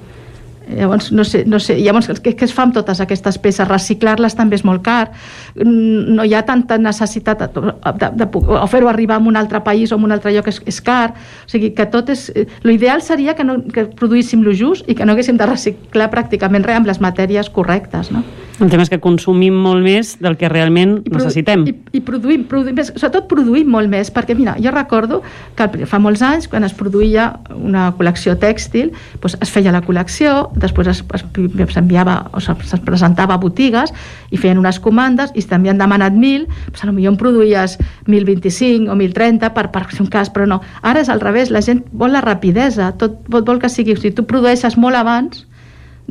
Llavors, 0.78 1.12
no 1.12 1.24
sé, 1.28 1.44
no 1.46 1.60
sé. 1.60 1.78
Llavors 1.82 2.10
què, 2.24 2.34
què 2.38 2.48
es 2.48 2.54
fa 2.56 2.66
amb 2.68 2.76
totes 2.76 3.02
aquestes 3.04 3.38
peces? 3.42 3.68
Reciclar-les 3.68 4.36
també 4.38 4.60
és 4.60 4.66
molt 4.68 4.84
car. 4.86 5.12
Mm, 5.56 6.16
no 6.18 6.26
hi 6.28 6.36
ha 6.36 6.44
tanta 6.48 6.78
necessitat 6.82 7.46
de, 7.46 7.64
de, 8.02 8.12
de, 8.22 8.30
o 8.32 8.68
fer-ho 8.72 8.92
arribar 8.92 9.20
a 9.20 9.26
un 9.32 9.40
altre 9.40 9.64
país 9.66 9.92
o 9.92 10.00
a 10.00 10.04
un 10.04 10.16
altre 10.16 10.34
lloc 10.36 10.52
és, 10.52 10.62
és 10.70 10.82
car. 10.86 11.14
O 11.46 11.52
sigui, 11.52 11.74
que 11.78 11.88
tot 11.92 12.12
és... 12.14 12.30
L'ideal 12.68 13.04
seria 13.06 13.36
que, 13.36 13.48
no, 13.48 13.60
que 13.74 13.88
produíssim 13.98 14.46
lo 14.46 14.56
just 14.56 14.88
i 14.90 14.96
que 14.96 15.06
no 15.06 15.16
haguéssim 15.16 15.40
de 15.40 15.50
reciclar 15.50 16.12
pràcticament 16.14 16.66
res 16.68 16.82
amb 16.82 16.90
les 16.90 17.02
matèries 17.04 17.52
correctes, 17.52 18.12
no? 18.14 18.24
El 18.62 18.70
tema 18.70 18.84
és 18.86 18.92
que 18.92 19.00
consumim 19.02 19.56
molt 19.58 19.82
més 19.82 20.14
del 20.22 20.36
que 20.38 20.50
realment 20.52 21.00
I 21.08 21.14
necessitem. 21.16 21.64
I, 21.66 21.74
i 21.98 22.02
produïm, 22.06 22.44
produïm 22.50 22.78
més, 22.78 22.92
sobretot 22.94 23.26
produïm 23.32 23.70
molt 23.74 23.90
més, 23.90 24.12
perquè 24.14 24.36
mira, 24.38 24.54
jo 24.62 24.74
recordo 24.76 25.22
que 25.58 25.88
fa 25.90 26.00
molts 26.04 26.22
anys, 26.26 26.46
quan 26.52 26.68
es 26.68 26.76
produïa 26.78 27.32
una 27.56 27.90
col·lecció 27.98 28.36
tèxtil, 28.42 28.92
doncs 29.24 29.40
es 29.42 29.54
feia 29.54 29.74
la 29.74 29.82
col·lecció, 29.86 30.52
després 30.62 30.92
es, 30.92 31.04
es, 31.18 31.26
s'enviava 31.74 32.18
o 32.32 32.42
es 32.42 32.74
presentava 32.86 33.36
a 33.36 33.42
botigues 33.42 33.94
i 34.32 34.40
feien 34.40 34.62
unes 34.62 34.80
comandes 34.80 35.34
i 35.36 35.44
també 35.48 35.72
han 35.72 35.82
demanat 35.82 36.14
1.000, 36.14 36.48
doncs 36.48 36.86
potser 36.86 37.10
en 37.12 37.20
produïes 37.20 37.78
1.025 38.08 38.90
o 38.92 38.98
1.030 38.98 39.54
per, 39.56 39.68
per 39.74 39.86
un 40.00 40.10
cas, 40.12 40.32
però 40.34 40.48
no. 40.48 40.62
Ara 40.82 41.02
és 41.02 41.10
al 41.10 41.22
revés, 41.22 41.52
la 41.52 41.62
gent 41.66 41.84
vol 41.92 42.14
la 42.14 42.22
rapidesa, 42.22 42.94
tot 42.98 43.22
vol 43.30 43.60
que 43.60 43.70
sigui, 43.70 43.98
si 43.98 44.14
tu 44.16 44.26
produeixes 44.30 44.78
molt 44.78 44.96
abans, 44.96 45.46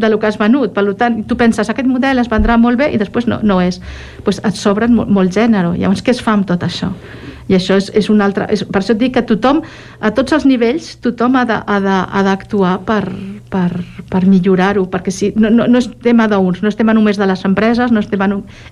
de 0.00 0.08
lo 0.08 0.18
que 0.18 0.26
has 0.26 0.38
venut. 0.38 0.72
Per 0.72 0.84
tant, 0.98 1.22
tu 1.28 1.36
penses, 1.36 1.68
aquest 1.68 1.88
model 1.88 2.18
es 2.22 2.30
vendrà 2.30 2.56
molt 2.58 2.80
bé 2.80 2.90
i 2.94 2.98
després 2.98 3.28
no, 3.30 3.40
no 3.42 3.60
és. 3.60 3.80
Pues 4.24 4.40
et 4.42 4.56
sobren 4.56 4.94
molt, 4.96 5.10
molt 5.12 5.34
gènere. 5.34 5.74
Llavors, 5.76 6.02
què 6.02 6.14
es 6.14 6.22
fa 6.24 6.34
amb 6.38 6.48
tot 6.48 6.64
això? 6.66 6.90
I 7.48 7.56
això 7.58 7.78
és, 7.80 7.90
és 7.96 8.10
un 8.12 8.20
altre... 8.24 8.46
És, 8.52 8.64
per 8.68 8.82
això 8.82 8.94
et 8.94 9.00
dic 9.00 9.14
que 9.16 9.24
tothom, 9.26 9.62
a 10.00 10.12
tots 10.16 10.34
els 10.36 10.46
nivells, 10.48 10.92
tothom 11.04 11.38
ha 11.40 11.44
d'actuar 11.46 12.76
per, 12.86 13.02
per, 13.50 13.68
per 14.10 14.22
millorar-ho, 14.26 14.86
perquè 14.90 15.14
si, 15.14 15.32
no, 15.36 15.50
no, 15.52 15.66
no 15.70 15.80
és 15.80 15.88
tema 16.04 16.28
d'uns, 16.30 16.62
no 16.62 16.70
és 16.70 16.78
tema 16.78 16.94
només 16.96 17.18
de 17.20 17.28
les 17.30 17.44
empreses, 17.48 17.92
no 17.92 18.02
és 18.04 18.10
tema... 18.10 18.28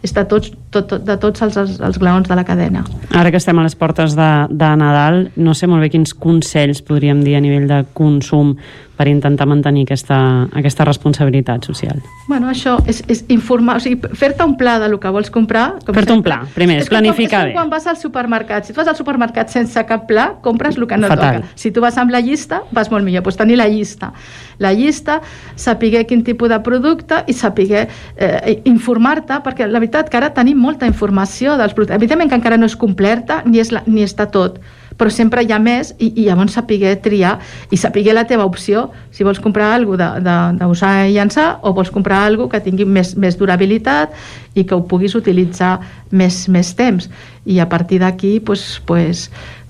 És 0.06 0.14
de 0.14 0.24
tots, 0.28 0.52
tot, 0.70 0.90
tot, 0.90 1.04
de 1.06 1.18
tots 1.20 1.46
els, 1.46 1.56
els, 1.60 1.78
els 1.84 2.00
glaons 2.00 2.28
de 2.28 2.38
la 2.38 2.46
cadena. 2.46 2.84
Ara 3.16 3.32
que 3.32 3.40
estem 3.40 3.58
a 3.58 3.66
les 3.66 3.78
portes 3.78 4.16
de, 4.18 4.32
de 4.50 4.74
Nadal, 4.78 5.26
no 5.36 5.56
sé 5.56 5.70
molt 5.70 5.86
bé 5.86 5.92
quins 5.94 6.14
consells 6.14 6.84
podríem 6.86 7.24
dir 7.26 7.38
a 7.38 7.42
nivell 7.44 7.68
de 7.70 7.82
consum 7.98 8.56
per 8.98 9.06
intentar 9.06 9.46
mantenir 9.46 9.84
aquesta, 9.86 10.16
aquesta 10.58 10.84
responsabilitat 10.84 11.64
social. 11.64 12.00
Bueno, 12.26 12.48
això 12.50 12.74
és, 12.90 13.04
és 13.06 13.20
informar, 13.30 13.76
o 13.78 13.80
sigui, 13.84 14.00
fer-te 14.18 14.42
un 14.44 14.56
pla 14.58 14.80
del 14.82 14.98
que 14.98 15.08
vols 15.14 15.30
comprar. 15.30 15.76
com 15.86 15.94
Fer-te 15.94 16.12
un 16.16 16.22
pla, 16.26 16.40
primer, 16.56 16.80
és 16.82 16.88
com- 16.90 16.96
planificar 16.98 17.44
és 17.46 17.46
bé. 17.46 17.52
com 17.54 17.62
quan 17.62 17.70
vas 17.70 17.86
al 17.86 17.96
supermercat. 17.96 18.66
Si 18.66 18.72
tu 18.74 18.80
vas 18.82 18.88
al 18.90 18.96
supermercat 18.98 19.48
sense 19.54 19.86
cap 19.86 20.08
pla, 20.10 20.32
compres 20.42 20.76
el 20.76 20.86
que 20.90 20.96
no 20.98 21.06
Fatal. 21.06 21.42
toca. 21.44 21.52
Si 21.54 21.70
tu 21.70 21.80
vas 21.80 21.96
amb 21.96 22.10
la 22.10 22.20
llista, 22.20 22.62
vas 22.72 22.90
molt 22.90 23.04
millor. 23.04 23.22
Doncs 23.22 23.36
tenir 23.36 23.56
la 23.56 23.68
llista. 23.68 24.12
La 24.58 24.72
llista, 24.74 25.20
saber 25.54 26.04
quin 26.06 26.24
tipus 26.24 26.48
de 26.48 26.58
producte 26.60 27.22
i 27.28 27.32
saber 27.32 27.88
eh, 28.16 28.60
informar-te, 28.64 29.38
perquè 29.44 29.68
la 29.70 29.78
veritat 29.78 30.08
que 30.10 30.16
ara 30.16 30.32
tenim 30.34 30.58
molta 30.58 30.86
informació 30.86 31.56
dels 31.56 31.72
productes. 31.74 31.96
Evidentment 31.96 32.30
que 32.30 32.36
encara 32.40 32.58
no 32.58 32.66
és 32.66 32.74
completa 32.76 33.42
ni, 33.46 33.60
és 33.62 33.70
la, 33.70 33.82
ni 33.86 34.02
està 34.02 34.26
tot, 34.30 34.58
però 34.98 35.10
sempre 35.14 35.44
hi 35.46 35.52
ha 35.54 35.60
més 35.62 35.94
i, 35.98 36.10
i 36.18 36.26
llavors 36.26 36.56
saber 36.58 36.96
triar 37.02 37.36
i 37.70 37.78
saber 37.78 38.04
la 38.12 38.26
teva 38.26 38.46
opció, 38.48 38.88
si 39.14 39.24
vols 39.24 39.40
comprar 39.40 39.72
alguna 39.76 40.10
cosa 40.18 40.50
d'usar 40.58 40.92
i 41.06 41.14
llançar 41.14 41.48
o 41.62 41.72
vols 41.72 41.92
comprar 41.94 42.24
alguna 42.26 42.50
que 42.52 42.60
tingui 42.64 42.84
més, 42.84 43.14
més 43.16 43.38
durabilitat 43.38 44.12
i 44.54 44.66
que 44.66 44.74
ho 44.74 44.82
puguis 44.90 45.14
utilitzar 45.14 45.78
més, 46.10 46.46
més 46.48 46.74
temps. 46.74 47.08
I 47.46 47.60
a 47.62 47.68
partir 47.68 48.02
d'aquí 48.02 48.38
pues, 48.40 48.82
pues, 48.86 49.28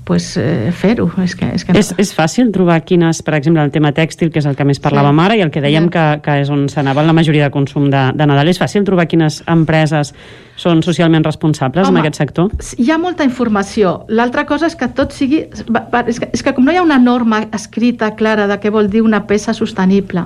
pues, 0.09 0.39
eh, 0.41 0.73
fer-ho 0.73 1.11
és 1.21 1.35
que, 1.37 1.45
és 1.53 1.67
que 1.67 1.75
no. 1.75 1.79
És, 1.79 1.91
és 2.01 2.15
fàcil 2.17 2.49
trobar 2.55 2.79
quines, 2.89 3.21
per 3.21 3.35
exemple, 3.37 3.61
el 3.61 3.73
tema 3.75 3.91
tèxtil, 3.93 4.31
que 4.33 4.41
és 4.41 4.47
el 4.49 4.57
que 4.57 4.65
més 4.65 4.81
parlàvem 4.81 5.21
ara, 5.21 5.37
i 5.37 5.43
el 5.45 5.51
que 5.53 5.61
dèiem 5.61 5.91
que, 5.93 6.05
que 6.25 6.39
és 6.41 6.49
on 6.49 6.65
s'anava 6.73 7.05
la 7.05 7.13
majoria 7.13 7.45
de 7.45 7.53
consum 7.53 7.91
de, 7.93 8.07
de 8.17 8.29
Nadal, 8.31 8.49
és 8.49 8.61
fàcil 8.61 8.87
trobar 8.89 9.05
quines 9.11 9.43
empreses 9.53 10.15
són 10.59 10.81
socialment 10.83 11.27
responsables 11.29 11.85
Home, 11.87 12.01
en 12.01 12.07
aquest 12.07 12.23
sector? 12.23 12.49
hi 12.81 12.89
ha 12.89 12.97
molta 12.99 13.27
informació. 13.29 14.07
L'altra 14.09 14.47
cosa 14.49 14.73
és 14.73 14.79
que 14.81 14.89
tot 14.97 15.13
sigui... 15.13 15.45
És 15.45 16.23
que, 16.23 16.31
és 16.33 16.43
que 16.43 16.57
com 16.57 16.65
no 16.65 16.73
hi 16.73 16.81
ha 16.81 16.87
una 16.87 16.99
norma 16.99 17.45
escrita 17.53 18.15
clara 18.17 18.49
de 18.49 18.57
què 18.63 18.73
vol 18.73 18.89
dir 18.89 19.05
una 19.05 19.27
peça 19.29 19.53
sostenible, 19.53 20.25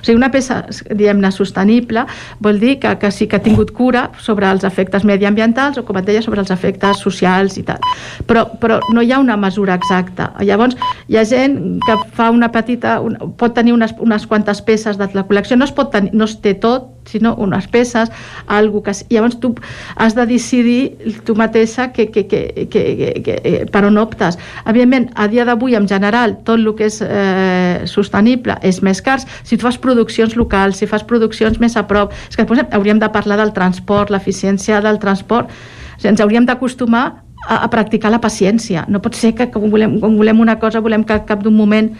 o 0.00 0.04
sigui, 0.04 0.16
una 0.18 0.30
peça, 0.32 0.62
diguem-ne, 0.90 1.30
sostenible, 1.34 2.06
vol 2.42 2.60
dir 2.62 2.76
que, 2.82 2.94
que 3.00 3.10
sí 3.14 3.28
que 3.28 3.40
ha 3.40 3.44
tingut 3.44 3.72
cura 3.76 4.08
sobre 4.22 4.48
els 4.50 4.64
efectes 4.64 5.04
mediambientals 5.08 5.78
o, 5.78 5.84
com 5.86 6.00
et 6.00 6.08
deia, 6.08 6.24
sobre 6.24 6.42
els 6.42 6.52
efectes 6.54 7.02
socials 7.04 7.58
i 7.60 7.64
tal. 7.66 7.82
Però, 8.26 8.46
però 8.60 8.80
no 8.94 9.04
hi 9.04 9.12
ha 9.12 9.20
una 9.22 9.36
mesura 9.40 9.76
exacta. 9.76 10.32
Llavors, 10.40 10.76
hi 11.08 11.20
ha 11.20 11.24
gent 11.28 11.80
que 11.86 11.98
fa 12.16 12.30
una 12.34 12.50
petita... 12.52 12.98
Una, 13.04 13.30
pot 13.38 13.54
tenir 13.56 13.74
unes, 13.76 13.94
unes 14.02 14.26
quantes 14.26 14.62
peces 14.64 14.98
de 14.98 15.08
la 15.14 15.26
col·lecció, 15.28 15.58
no 15.58 15.66
es, 15.68 15.74
pot 15.74 15.92
tenir, 15.94 16.12
no 16.16 16.28
es 16.28 16.38
té 16.42 16.54
tot, 16.60 16.95
sinó 17.06 17.34
unes 17.34 17.66
peces, 17.68 18.10
algo 18.46 18.82
que... 18.82 18.92
I 19.08 19.16
llavors 19.16 19.38
tu 19.40 19.54
has 19.96 20.14
de 20.14 20.26
decidir 20.26 21.14
tu 21.24 21.34
mateixa 21.38 21.92
que, 21.92 22.10
que, 22.10 22.26
que, 22.26 22.66
que, 22.70 22.82
que, 23.22 23.34
que, 23.42 23.66
per 23.72 23.84
on 23.88 23.98
optes. 23.98 24.38
Evidentment, 24.66 25.10
a 25.14 25.28
dia 25.28 25.46
d'avui, 25.48 25.76
en 25.78 25.88
general, 25.88 26.38
tot 26.44 26.58
el 26.58 26.72
que 26.76 26.88
és 26.90 27.00
eh, 27.04 27.86
sostenible 27.90 28.58
és 28.66 28.82
més 28.82 29.02
car. 29.02 29.18
Si 29.42 29.56
tu 29.56 29.66
fas 29.66 29.78
produccions 29.78 30.36
locals, 30.36 30.82
si 30.82 30.90
fas 30.90 31.06
produccions 31.06 31.60
més 31.62 31.76
a 31.76 31.86
prop... 31.88 32.14
És 32.28 32.36
que 32.36 32.44
després 32.44 32.66
hauríem 32.76 33.00
de 33.02 33.10
parlar 33.14 33.38
del 33.40 33.54
transport, 33.56 34.10
l'eficiència 34.10 34.82
del 34.84 35.00
transport. 35.02 35.50
O 35.96 36.00
sigui, 36.00 36.12
ens 36.12 36.20
hauríem 36.20 36.46
d'acostumar 36.48 37.06
a, 37.46 37.62
a 37.62 37.70
practicar 37.70 38.10
la 38.10 38.20
paciència. 38.20 38.84
No 38.88 39.00
pot 39.02 39.16
ser 39.16 39.34
que 39.38 39.48
quan, 39.52 39.70
volem, 39.72 39.98
quan 40.02 40.16
volem 40.18 40.40
una 40.42 40.58
cosa 40.62 40.82
volem 40.84 41.04
que 41.06 41.16
al 41.16 41.24
cap 41.28 41.42
d'un 41.44 41.56
moment 41.56 41.92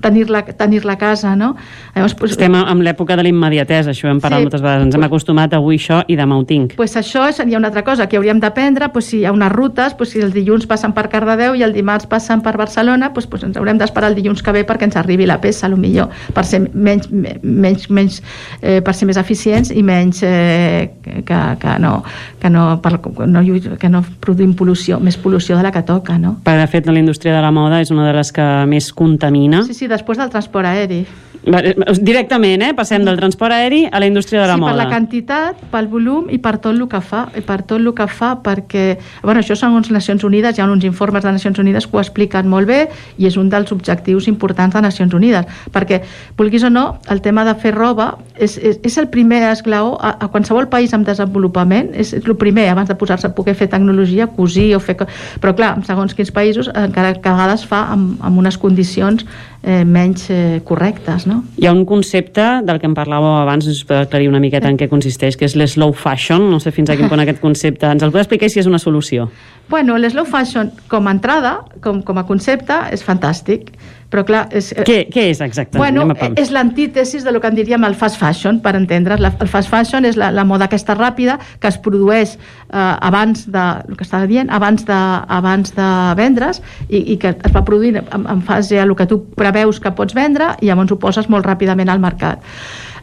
tenir-la 0.00 0.42
tenir 0.44 0.82
a 0.88 0.96
casa, 0.96 1.34
no? 1.36 1.56
Llavors, 1.94 2.14
pues, 2.14 2.32
Estem 2.32 2.54
amb 2.54 2.82
l'època 2.82 3.16
de 3.16 3.22
l'immediatesa, 3.22 3.90
això 3.90 4.08
hem 4.10 4.20
parlat 4.20 4.38
Sí. 4.40 4.44
moltes 4.44 4.60
vegades. 4.62 4.84
Ens 4.86 4.94
hem 4.94 5.02
acostumat 5.04 5.54
avui 5.54 5.76
això 5.76 6.04
i 6.06 6.16
demà 6.16 6.36
ho 6.38 6.44
tinc. 6.44 6.74
pues 6.76 6.96
això 6.96 7.30
seria 7.32 7.58
una 7.58 7.68
altra 7.68 7.82
cosa 7.84 8.06
que 8.08 8.16
hauríem 8.16 8.38
d'aprendre, 8.40 8.90
pues 8.92 9.06
si 9.06 9.18
hi 9.18 9.24
ha 9.24 9.32
unes 9.32 9.50
rutes, 9.50 9.94
pues 9.94 10.10
si 10.10 10.20
el 10.20 10.32
dilluns 10.32 10.66
passen 10.66 10.92
per 10.92 11.08
Cardedeu 11.08 11.54
i 11.54 11.62
el 11.62 11.72
dimarts 11.72 12.06
passen 12.06 12.40
per 12.42 12.56
Barcelona, 12.56 13.12
pues, 13.12 13.26
pues 13.26 13.42
ens 13.44 13.56
haurem 13.56 13.78
d'esperar 13.78 14.10
el 14.10 14.14
dilluns 14.16 14.42
que 14.42 14.52
ve 14.52 14.66
perquè 14.66 14.84
ens 14.84 14.96
arribi 14.96 15.26
la 15.26 15.40
peça, 15.40 15.66
a 15.66 15.68
lo 15.70 15.76
millor, 15.76 16.08
per 16.34 16.44
ser 16.44 16.68
menys, 16.74 17.10
me- 17.10 17.38
menys, 17.42 17.88
menys 17.90 18.22
eh, 18.62 18.80
per 18.82 18.94
ser 18.94 19.06
més 19.06 19.16
eficients 19.16 19.70
i 19.70 19.82
menys 19.82 20.22
eh, 20.22 20.90
que, 21.02 21.22
que 21.24 21.78
no, 21.78 22.02
que 22.40 22.50
no, 22.50 22.80
per, 22.82 23.00
no, 23.26 23.40
que 23.78 23.88
no 23.88 24.04
produïm 24.20 24.54
pol·lució, 24.54 25.00
més 25.00 25.16
pol·lució 25.20 25.56
de 25.56 25.62
la 25.62 25.70
que 25.72 25.82
toca, 25.82 26.18
no? 26.18 26.36
Perquè, 26.44 26.60
de 26.60 26.66
fet, 26.66 26.86
la 26.86 26.98
indústria 26.98 27.34
de 27.34 27.42
la 27.42 27.50
moda 27.50 27.80
és 27.80 27.90
una 27.90 28.06
de 28.06 28.12
les 28.12 28.32
que 28.32 28.66
més 28.66 28.92
contamina. 28.92 29.62
Sí, 29.64 29.74
sí, 29.78 29.88
després 29.90 30.18
del 30.20 30.30
transport 30.34 30.68
aeri. 30.68 31.04
Eh, 31.46 31.74
Directament, 32.02 32.62
eh? 32.62 32.72
Passem 32.76 33.04
del 33.06 33.16
transport 33.16 33.54
aeri 33.54 33.84
a 33.90 34.00
la 34.00 34.06
indústria 34.06 34.42
de 34.42 34.48
la 34.48 34.54
sí, 34.54 34.60
moda. 34.60 34.72
per 34.72 34.78
la 34.82 34.88
quantitat, 34.90 35.60
pel 35.70 35.86
volum 35.88 36.26
i 36.34 36.38
per 36.42 36.56
tot 36.58 36.74
el 36.74 36.84
que 36.90 37.00
fa, 37.00 37.28
i 37.38 37.42
per 37.46 37.62
tot 37.62 37.78
el 37.78 37.92
que 37.94 38.06
fa, 38.10 38.34
perquè, 38.44 38.98
bueno, 39.22 39.40
això 39.40 39.54
les 39.54 39.90
Nacions 39.90 40.24
Unides, 40.24 40.58
hi 40.58 40.62
ha 40.62 40.66
uns 40.66 40.84
informes 40.84 41.24
de 41.24 41.32
Nacions 41.32 41.58
Unides 41.58 41.86
que 41.86 41.96
ho 41.96 42.00
expliquen 42.00 42.48
molt 42.48 42.66
bé 42.66 42.88
i 43.18 43.26
és 43.26 43.36
un 43.36 43.48
dels 43.48 43.70
objectius 43.72 44.28
importants 44.28 44.74
de 44.74 44.82
Nacions 44.82 45.14
Unides, 45.14 45.46
perquè, 45.72 46.02
vulguis 46.36 46.64
o 46.64 46.70
no, 46.70 46.98
el 47.08 47.22
tema 47.22 47.44
de 47.44 47.54
fer 47.54 47.74
roba 47.74 48.16
és, 48.36 48.58
és, 48.58 48.80
és 48.82 48.98
el 48.98 49.08
primer 49.08 49.42
esglaó 49.52 49.96
a, 49.96 50.16
a 50.18 50.28
qualsevol 50.28 50.68
país 50.68 50.92
en 50.92 51.04
desenvolupament, 51.04 51.94
és, 51.94 52.12
és 52.12 52.26
el 52.26 52.36
primer, 52.36 52.68
abans 52.68 52.88
de 52.88 52.96
posar-se 52.98 53.28
a 53.30 53.34
poder 53.34 53.54
fer 53.54 53.70
tecnologia, 53.70 54.26
cosir 54.26 54.74
o 54.76 54.80
fer... 54.80 54.98
Però 55.40 55.54
clar, 55.54 55.76
segons 55.86 56.14
quins 56.18 56.32
països, 56.34 56.68
encara 56.74 57.14
que 57.14 57.28
a 57.28 57.36
vegades 57.36 57.64
fa 57.68 57.86
amb, 57.94 58.18
amb 58.24 58.42
unes 58.42 58.58
condicions 58.58 59.24
eh, 59.68 59.84
menys 59.84 60.30
eh, 60.32 60.60
correctes, 60.64 61.26
no? 61.28 61.42
Hi 61.60 61.68
ha 61.68 61.74
un 61.76 61.84
concepte 61.86 62.46
del 62.64 62.80
que 62.80 62.88
em 62.88 62.96
parlàveu 62.96 63.36
abans, 63.42 63.68
us 63.68 63.84
podeu 63.84 64.06
aclarir 64.06 64.30
una 64.30 64.40
miqueta 64.40 64.70
en 64.72 64.78
què 64.80 64.88
consisteix, 64.88 65.36
que 65.36 65.44
és 65.44 65.54
l'eslow 65.60 65.92
fashion, 65.92 66.48
no 66.48 66.58
sé 66.62 66.72
fins 66.72 66.88
a 66.88 66.96
quin 66.96 67.10
punt 67.12 67.22
aquest 67.22 67.42
concepte. 67.44 67.86
Ens 67.86 68.02
el 68.02 68.14
podeu 68.14 68.24
explicar 68.24 68.48
si 68.48 68.62
és 68.62 68.70
una 68.70 68.80
solució? 68.80 69.28
Bueno, 69.68 69.98
l'slow 70.00 70.24
fashion 70.24 70.72
com 70.88 71.06
a 71.06 71.12
entrada, 71.12 71.58
com, 71.84 72.00
com 72.02 72.16
a 72.16 72.24
concepte, 72.24 72.80
és 72.96 73.04
fantàstic, 73.04 73.74
però 74.08 74.24
clar... 74.24 74.46
És, 74.56 74.70
Què, 74.72 75.02
què 75.12 75.28
és 75.32 75.42
exactament? 75.44 75.98
Bueno, 75.98 76.32
és 76.40 76.52
l'antítesis 76.54 77.26
de 77.26 77.32
lo 77.34 77.42
que 77.42 77.50
en 77.50 77.58
diríem 77.58 77.84
el 77.84 77.96
fast 77.98 78.16
fashion, 78.20 78.62
per 78.64 78.74
entendre's. 78.78 79.20
La, 79.20 79.32
el 79.36 79.50
fast 79.52 79.68
fashion 79.68 80.08
és 80.08 80.16
la, 80.20 80.30
la 80.32 80.46
moda 80.48 80.68
aquesta 80.68 80.96
ràpida 80.96 81.36
que 81.60 81.68
es 81.68 81.76
produeix 81.84 82.36
eh, 82.38 82.78
abans 82.78 83.44
de, 83.52 83.66
el 83.88 83.98
que 84.00 84.06
estava 84.06 84.28
dient, 84.30 84.48
abans 84.54 84.86
de, 84.88 84.98
abans 85.38 85.74
de 85.76 85.88
vendre's 86.18 86.62
i, 86.88 87.02
i 87.14 87.18
que 87.20 87.34
es 87.36 87.54
va 87.54 87.64
produint 87.68 88.00
en, 88.00 88.24
en 88.24 88.44
fase 88.48 88.80
a 88.80 88.86
el 88.88 88.96
que 88.96 89.08
tu 89.10 89.20
preveus 89.36 89.80
que 89.82 89.92
pots 89.92 90.16
vendre 90.16 90.54
i 90.62 90.70
llavors 90.70 90.94
ho 90.94 91.00
poses 91.00 91.28
molt 91.28 91.46
ràpidament 91.46 91.92
al 91.92 92.00
mercat. 92.00 92.44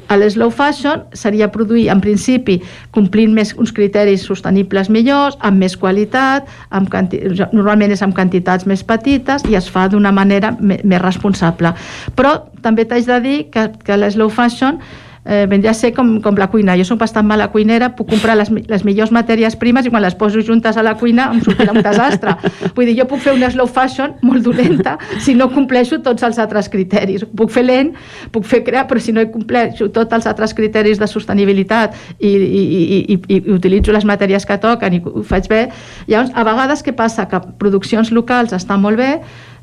El 0.10 0.26
slow 0.30 0.52
fashion 0.52 1.06
seria 1.14 1.50
produir, 1.52 1.88
en 1.90 2.02
principi, 2.02 2.60
complint 2.96 3.34
més 3.34 3.54
uns 3.58 3.74
criteris 3.76 4.26
sostenibles 4.28 4.90
millors, 4.94 5.38
amb 5.40 5.62
més 5.62 5.78
qualitat, 5.78 6.50
amb 6.70 6.92
quanti... 6.92 7.22
normalment 7.54 7.94
és 7.96 8.04
amb 8.06 8.16
quantitats 8.16 8.68
més 8.70 8.84
petites 8.86 9.46
i 9.50 9.58
es 9.58 9.70
fa 9.72 9.88
d'una 9.90 10.14
manera 10.16 10.54
més 10.62 11.02
responsable. 11.02 11.74
Però 12.16 12.38
també 12.62 12.86
t'haig 12.86 13.10
de 13.10 13.20
dir 13.24 13.40
que, 13.54 13.70
que 13.86 13.98
la 13.98 14.12
slow 14.14 14.30
fashion 14.30 14.82
eh, 15.26 15.46
vendria 15.50 15.72
a 15.72 15.74
ser 15.74 15.94
com, 15.94 16.20
com 16.22 16.38
la 16.38 16.48
cuina. 16.54 16.78
Jo 16.78 16.86
soc 16.88 17.00
bastant 17.02 17.26
mala 17.28 17.50
cuinera, 17.52 17.92
puc 17.98 18.10
comprar 18.14 18.38
les, 18.38 18.52
les 18.52 18.86
millors 18.86 19.12
matèries 19.16 19.58
primes 19.60 19.86
i 19.86 19.92
quan 19.94 20.04
les 20.06 20.16
poso 20.16 20.42
juntes 20.46 20.78
a 20.78 20.84
la 20.86 20.96
cuina 21.00 21.32
em 21.34 21.42
sortirà 21.44 21.74
un 21.74 21.82
desastre. 21.84 22.36
Vull 22.76 22.92
dir, 22.92 22.96
jo 23.00 23.08
puc 23.10 23.24
fer 23.26 23.34
una 23.36 23.50
slow 23.52 23.68
fashion 23.68 24.16
molt 24.26 24.46
dolenta 24.46 24.98
si 25.24 25.36
no 25.36 25.50
compleixo 25.54 26.00
tots 26.06 26.24
els 26.28 26.40
altres 26.42 26.70
criteris. 26.72 27.26
Puc 27.36 27.52
fer 27.54 27.66
lent, 27.66 27.94
puc 28.32 28.46
fer 28.48 28.62
crear, 28.66 28.86
però 28.90 29.02
si 29.02 29.16
no 29.16 29.26
compleixo 29.34 29.90
tots 29.94 30.14
els 30.16 30.30
altres 30.30 30.54
criteris 30.58 31.02
de 31.02 31.10
sostenibilitat 31.10 31.96
i, 32.20 32.30
i, 32.30 32.62
i, 32.62 33.00
i, 33.16 33.20
i 33.38 33.42
utilitzo 33.56 33.96
les 33.96 34.06
matèries 34.06 34.46
que 34.46 34.60
toquen 34.62 35.00
i 35.00 35.02
ho 35.02 35.26
faig 35.26 35.50
bé, 35.50 35.66
llavors 36.08 36.32
a 36.36 36.46
vegades 36.48 36.86
què 36.86 36.94
passa? 36.96 37.28
Que 37.32 37.42
produccions 37.60 38.12
locals 38.14 38.54
estan 38.56 38.84
molt 38.84 39.02
bé, 39.02 39.12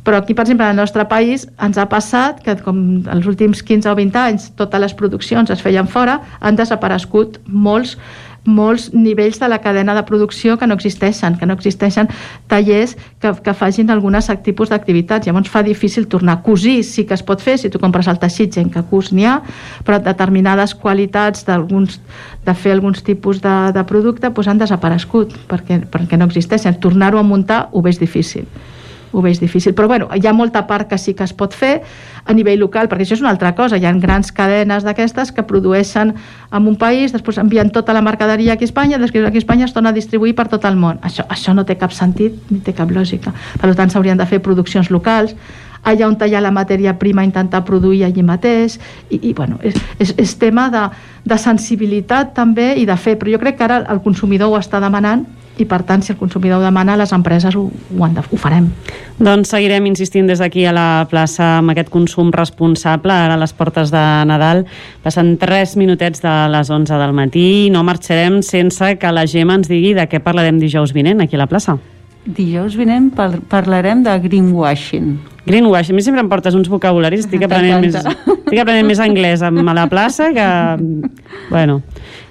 però 0.04 0.18
aquí, 0.18 0.34
per 0.34 0.44
exemple, 0.44 0.66
el 0.68 0.76
nostre 0.76 1.04
país 1.06 1.46
ens 1.62 1.78
ha 1.78 1.86
passat 1.90 2.42
que 2.42 2.56
com 2.64 3.02
els 3.12 3.26
últims 3.30 3.62
15 3.62 3.90
o 3.92 3.94
20 3.98 4.18
anys 4.18 4.50
totes 4.58 4.82
les 4.82 4.94
produccions 4.98 5.50
es 5.54 5.62
feien 5.62 5.86
fora, 5.86 6.20
han 6.40 6.58
desaparegut 6.58 7.38
molts 7.46 7.96
molts 8.44 8.88
nivells 8.92 9.38
de 9.38 9.48
la 9.48 9.60
cadena 9.62 9.94
de 9.94 10.02
producció 10.02 10.56
que 10.58 10.66
no 10.66 10.74
existeixen, 10.74 11.36
que 11.38 11.46
no 11.46 11.54
existeixen 11.54 12.08
tallers 12.50 12.96
que, 13.20 13.30
que 13.38 13.54
facin 13.54 13.90
algunes 13.90 14.26
tipus 14.42 14.72
d'activitats. 14.72 15.26
Llavors 15.26 15.50
fa 15.50 15.62
difícil 15.62 16.08
tornar 16.08 16.40
a 16.40 16.42
cosir, 16.42 16.82
sí 16.84 17.06
que 17.06 17.14
es 17.14 17.22
pot 17.22 17.40
fer, 17.40 17.58
si 17.58 17.70
tu 17.70 17.78
compres 17.78 18.08
el 18.10 18.18
teixit, 18.18 18.52
gent 18.54 18.72
que 18.74 18.82
cus 18.90 19.12
n'hi 19.12 19.28
ha, 19.30 19.38
però 19.86 20.00
determinades 20.02 20.74
qualitats 20.74 21.46
d'alguns 21.46 22.00
de 22.42 22.54
fer 22.54 22.74
alguns 22.74 23.02
tipus 23.06 23.40
de, 23.40 23.56
de 23.72 23.86
producte 23.86 24.30
doncs 24.32 24.48
han 24.50 24.58
desaparegut 24.58 25.38
perquè, 25.46 25.84
perquè 25.86 26.18
no 26.18 26.26
existeixen. 26.26 26.80
Tornar-ho 26.82 27.22
a 27.22 27.26
muntar 27.26 27.68
ho 27.70 27.82
veig 27.82 28.00
difícil. 28.02 28.48
Ho 29.12 29.22
veig 29.22 29.38
difícil. 29.40 29.74
Però 29.74 29.88
bueno, 29.88 30.08
hi 30.14 30.26
ha 30.26 30.32
molta 30.32 30.66
part 30.66 30.88
que 30.88 30.98
sí 30.98 31.14
que 31.14 31.24
es 31.24 31.32
pot 31.32 31.54
fer 31.54 31.82
a 32.24 32.34
nivell 32.34 32.60
local, 32.60 32.88
perquè 32.88 33.06
això 33.06 33.16
és 33.18 33.24
una 33.24 33.30
altra 33.30 33.54
cosa. 33.54 33.78
Hi 33.78 33.86
ha 33.86 33.92
grans 34.00 34.32
cadenes 34.32 34.84
d'aquestes 34.84 35.32
que 35.32 35.44
produeixen 35.46 36.14
en 36.52 36.68
un 36.68 36.76
país, 36.76 37.12
després 37.12 37.38
envien 37.38 37.70
tota 37.70 37.92
la 37.92 38.02
mercaderia 38.02 38.54
aquí 38.54 38.66
a 38.66 38.70
Espanya, 38.70 38.98
després 38.98 39.26
aquí 39.26 39.40
a 39.40 39.44
Espanya 39.44 39.66
es 39.66 39.74
torna 39.74 39.90
a 39.90 39.96
distribuir 39.96 40.34
per 40.34 40.48
tot 40.48 40.64
el 40.68 40.76
món. 40.76 41.00
Això, 41.02 41.26
això 41.28 41.54
no 41.54 41.66
té 41.68 41.76
cap 41.76 41.92
sentit 41.92 42.50
ni 42.50 42.60
té 42.60 42.74
cap 42.76 42.90
lògica. 42.90 43.34
Per 43.60 43.74
tant, 43.74 43.90
s'haurien 43.90 44.18
de 44.18 44.26
fer 44.26 44.42
produccions 44.42 44.90
locals, 44.90 45.36
allà 45.82 46.06
on 46.06 46.16
ha 46.20 46.40
la 46.40 46.50
matèria 46.50 46.98
prima 46.98 47.24
intentar 47.24 47.64
produir 47.64 48.04
allí 48.04 48.22
mateix 48.22 48.78
i, 49.10 49.18
i 49.30 49.32
bueno, 49.34 49.58
és, 49.62 49.74
és, 49.98 50.14
és 50.16 50.34
tema 50.38 50.68
de, 50.70 50.88
de 51.24 51.38
sensibilitat 51.38 52.34
també 52.34 52.74
i 52.78 52.86
de 52.86 52.96
fer, 52.96 53.18
però 53.18 53.32
jo 53.32 53.38
crec 53.38 53.58
que 53.58 53.64
ara 53.64 53.82
el 53.90 54.00
consumidor 54.00 54.52
ho 54.52 54.58
està 54.58 54.80
demanant 54.80 55.26
i 55.60 55.66
per 55.68 55.82
tant 55.88 56.02
si 56.04 56.12
el 56.14 56.18
consumidor 56.18 56.60
ho 56.60 56.64
demana 56.64 56.96
les 56.96 57.12
empreses 57.12 57.56
ho, 57.56 57.66
ho, 57.68 58.04
han 58.04 58.16
de, 58.16 58.24
ho 58.24 58.40
farem 58.40 58.70
Doncs 59.22 59.52
seguirem 59.52 59.86
insistint 59.90 60.30
des 60.30 60.40
d'aquí 60.40 60.64
a 60.66 60.72
la 60.72 61.06
plaça 61.10 61.58
amb 61.58 61.74
aquest 61.74 61.92
consum 61.92 62.32
responsable 62.32 63.12
ara 63.12 63.36
a 63.36 63.40
les 63.40 63.52
portes 63.52 63.92
de 63.92 64.04
Nadal 64.28 64.64
passen 65.04 65.36
3 65.40 65.76
minutets 65.80 66.24
de 66.24 66.36
les 66.52 66.70
11 66.72 67.00
del 67.04 67.16
matí 67.16 67.48
i 67.66 67.72
no 67.74 67.84
marxarem 67.84 68.40
sense 68.42 68.96
que 68.98 69.12
la 69.12 69.26
Gemma 69.28 69.60
ens 69.60 69.68
digui 69.68 69.92
de 69.98 70.08
què 70.08 70.22
parlarem 70.24 70.60
dijous 70.62 70.96
vinent 70.96 71.20
aquí 71.20 71.36
a 71.36 71.44
la 71.44 71.50
plaça 71.50 71.78
Dijous 72.22 72.76
vinent 72.78 73.08
par 73.10 73.40
parlarem 73.50 74.04
de 74.06 74.12
greenwashing. 74.22 75.16
Greenwashing. 75.44 75.96
A 75.96 75.96
mi 75.96 76.02
sempre 76.06 76.22
em 76.22 76.28
portes 76.30 76.54
uns 76.54 76.68
vocabularis, 76.70 77.24
estic 77.26 77.42
aprenent, 77.48 77.82
més, 77.82 77.96
estic 77.98 78.60
aprenent 78.62 78.86
més 78.86 79.02
anglès 79.02 79.42
a 79.42 79.50
la 79.50 79.88
plaça 79.90 80.30
que... 80.30 80.46
Bueno. 81.50 81.80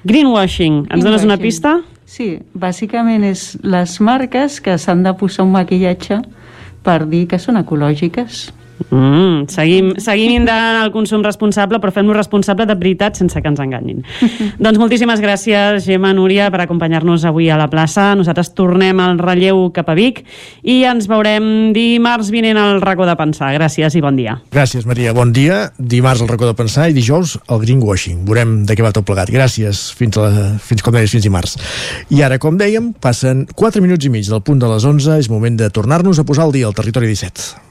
Greenwashing. 0.07 0.85
Ens 0.95 1.03
dones 1.03 1.27
una 1.27 1.35
pista? 1.37 1.81
Sí, 2.11 2.41
bàsicament 2.59 3.23
és 3.23 3.41
les 3.63 3.93
marques 4.03 4.57
que 4.59 4.73
s'han 4.75 5.03
de 5.05 5.13
posar 5.15 5.45
un 5.45 5.53
maquillatge 5.53 6.17
per 6.83 7.05
dir 7.07 7.21
que 7.31 7.39
són 7.39 7.59
ecològiques. 7.61 8.49
Mm, 8.91 9.47
seguim, 9.47 9.93
seguim 10.01 10.33
indagant 10.35 10.81
el 10.81 10.91
consum 10.91 11.23
responsable, 11.23 11.79
però 11.79 11.93
fem-lo 11.95 12.15
responsable 12.17 12.65
de 12.67 12.75
veritat 12.75 13.15
sense 13.19 13.39
que 13.39 13.47
ens 13.47 13.61
enganyin. 13.63 14.01
doncs 14.63 14.79
moltíssimes 14.81 15.21
gràcies, 15.23 15.85
Gemma, 15.85 16.11
Núria, 16.17 16.49
per 16.51 16.63
acompanyar-nos 16.65 17.25
avui 17.29 17.49
a 17.51 17.59
la 17.59 17.69
plaça. 17.71 18.11
Nosaltres 18.19 18.53
tornem 18.57 18.99
al 18.99 19.19
relleu 19.21 19.69
cap 19.75 19.91
a 19.91 19.95
Vic 19.97 20.23
i 20.63 20.81
ens 20.89 21.07
veurem 21.11 21.71
dimarts 21.75 22.33
vinent 22.33 22.59
al 22.59 22.81
racó 22.83 23.07
de 23.07 23.15
pensar. 23.19 23.53
Gràcies 23.55 23.95
i 23.95 24.03
bon 24.03 24.19
dia. 24.19 24.39
Gràcies, 24.51 24.87
Maria. 24.89 25.15
Bon 25.15 25.31
dia. 25.31 25.63
Dimarts 25.77 26.25
al 26.25 26.31
racó 26.31 26.49
de 26.49 26.57
pensar 26.57 26.89
i 26.91 26.97
dijous 26.97 27.37
el 27.47 27.63
greenwashing. 27.63 28.25
Veurem 28.27 28.61
de 28.67 28.75
què 28.75 28.85
va 28.85 28.93
tot 28.95 29.07
plegat. 29.07 29.31
Gràcies. 29.31 29.87
Fins, 29.97 30.19
a 30.19 30.27
la, 30.27 30.45
fins 30.59 30.83
com 30.83 30.95
deies, 30.95 31.11
fins 31.13 31.27
dimarts. 31.27 31.57
I 32.11 32.23
ara, 32.27 32.41
com 32.41 32.59
dèiem, 32.59 32.91
passen 32.99 33.45
4 33.55 33.83
minuts 33.83 34.07
i 34.07 34.13
mig 34.13 34.27
del 34.27 34.43
punt 34.43 34.59
de 34.61 34.71
les 34.71 34.87
11. 34.87 35.19
És 35.21 35.31
moment 35.31 35.59
de 35.59 35.71
tornar-nos 35.73 36.19
a 36.19 36.27
posar 36.27 36.47
al 36.47 36.55
dia 36.55 36.67
al 36.67 36.77
territori 36.77 37.11
17. 37.11 37.70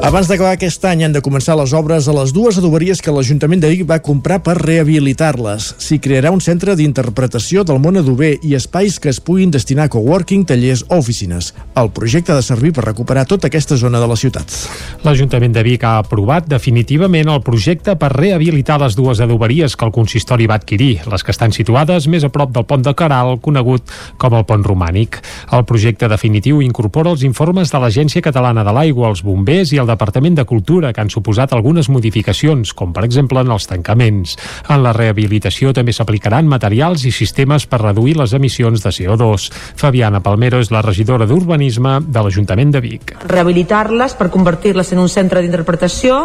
Abans 0.00 0.30
d'acabar 0.30 0.54
aquest 0.56 0.84
any 0.88 1.02
han 1.04 1.12
de 1.12 1.20
començar 1.20 1.52
les 1.60 1.74
obres 1.76 2.06
a 2.08 2.12
les 2.16 2.30
dues 2.32 2.56
adoberies 2.56 3.02
que 3.04 3.12
l'Ajuntament 3.12 3.60
de 3.60 3.68
Vic 3.68 3.82
va 3.84 3.98
comprar 4.00 4.38
per 4.40 4.54
rehabilitar-les. 4.56 5.66
S'hi 5.76 5.98
crearà 6.00 6.30
un 6.32 6.40
centre 6.40 6.72
d'interpretació 6.72 7.66
del 7.68 7.82
món 7.84 8.00
adober 8.00 8.30
i 8.40 8.54
espais 8.56 8.96
que 8.96 9.10
es 9.12 9.18
puguin 9.20 9.52
destinar 9.52 9.90
a 9.90 9.92
coworking, 9.92 10.46
tallers 10.48 10.86
o 10.88 10.96
oficines. 11.02 11.50
El 11.76 11.90
projecte 11.92 12.32
ha 12.32 12.38
de 12.38 12.46
servir 12.46 12.72
per 12.72 12.86
recuperar 12.86 13.26
tota 13.28 13.50
aquesta 13.50 13.76
zona 13.76 14.00
de 14.00 14.08
la 14.08 14.16
ciutat. 14.16 14.56
L'Ajuntament 15.04 15.52
de 15.52 15.66
Vic 15.68 15.84
ha 15.84 15.98
aprovat 16.00 16.48
definitivament 16.48 17.28
el 17.28 17.44
projecte 17.44 17.92
per 18.00 18.10
rehabilitar 18.16 18.80
les 18.80 18.96
dues 18.96 19.20
adoberies 19.20 19.76
que 19.76 19.84
el 19.84 19.92
consistori 19.92 20.48
va 20.48 20.56
adquirir, 20.62 21.04
les 21.12 21.22
que 21.22 21.36
estan 21.36 21.52
situades 21.52 22.08
més 22.08 22.24
a 22.24 22.32
prop 22.32 22.56
del 22.56 22.64
pont 22.64 22.88
de 22.88 22.96
Caral, 22.96 23.36
conegut 23.44 23.92
com 24.16 24.38
el 24.40 24.48
pont 24.48 24.64
romànic. 24.64 25.20
El 25.52 25.68
projecte 25.68 26.08
definitiu 26.08 26.64
incorpora 26.64 27.12
els 27.12 27.28
informes 27.28 27.68
de 27.68 27.84
l'Agència 27.84 28.24
Catalana 28.24 28.64
de 28.64 28.72
l'Aigua, 28.72 29.12
els 29.12 29.20
bombers 29.20 29.76
i 29.76 29.84
el 29.84 29.89
Departament 29.90 30.38
de 30.38 30.46
Cultura, 30.48 30.92
que 30.94 31.02
han 31.02 31.10
suposat 31.12 31.52
algunes 31.52 31.90
modificacions, 31.90 32.72
com 32.76 32.94
per 32.96 33.04
exemple 33.06 33.42
en 33.42 33.50
els 33.50 33.66
tancaments. 33.70 34.36
En 34.70 34.84
la 34.84 34.94
rehabilitació 34.96 35.74
també 35.76 35.92
s'aplicaran 35.96 36.48
materials 36.48 37.04
i 37.04 37.12
sistemes 37.14 37.66
per 37.66 37.82
reduir 37.82 38.16
les 38.20 38.34
emissions 38.38 38.82
de 38.84 38.94
CO2. 38.94 39.50
Fabiana 39.80 40.22
Palmero 40.24 40.62
és 40.62 40.72
la 40.72 40.84
regidora 40.86 41.26
d'Urbanisme 41.26 41.98
de 42.06 42.24
l'Ajuntament 42.24 42.72
de 42.72 42.84
Vic. 42.84 43.14
Rehabilitar-les 43.26 44.16
per 44.16 44.30
convertir-les 44.32 44.94
en 44.94 45.02
un 45.02 45.12
centre 45.12 45.42
d'interpretació 45.42 46.22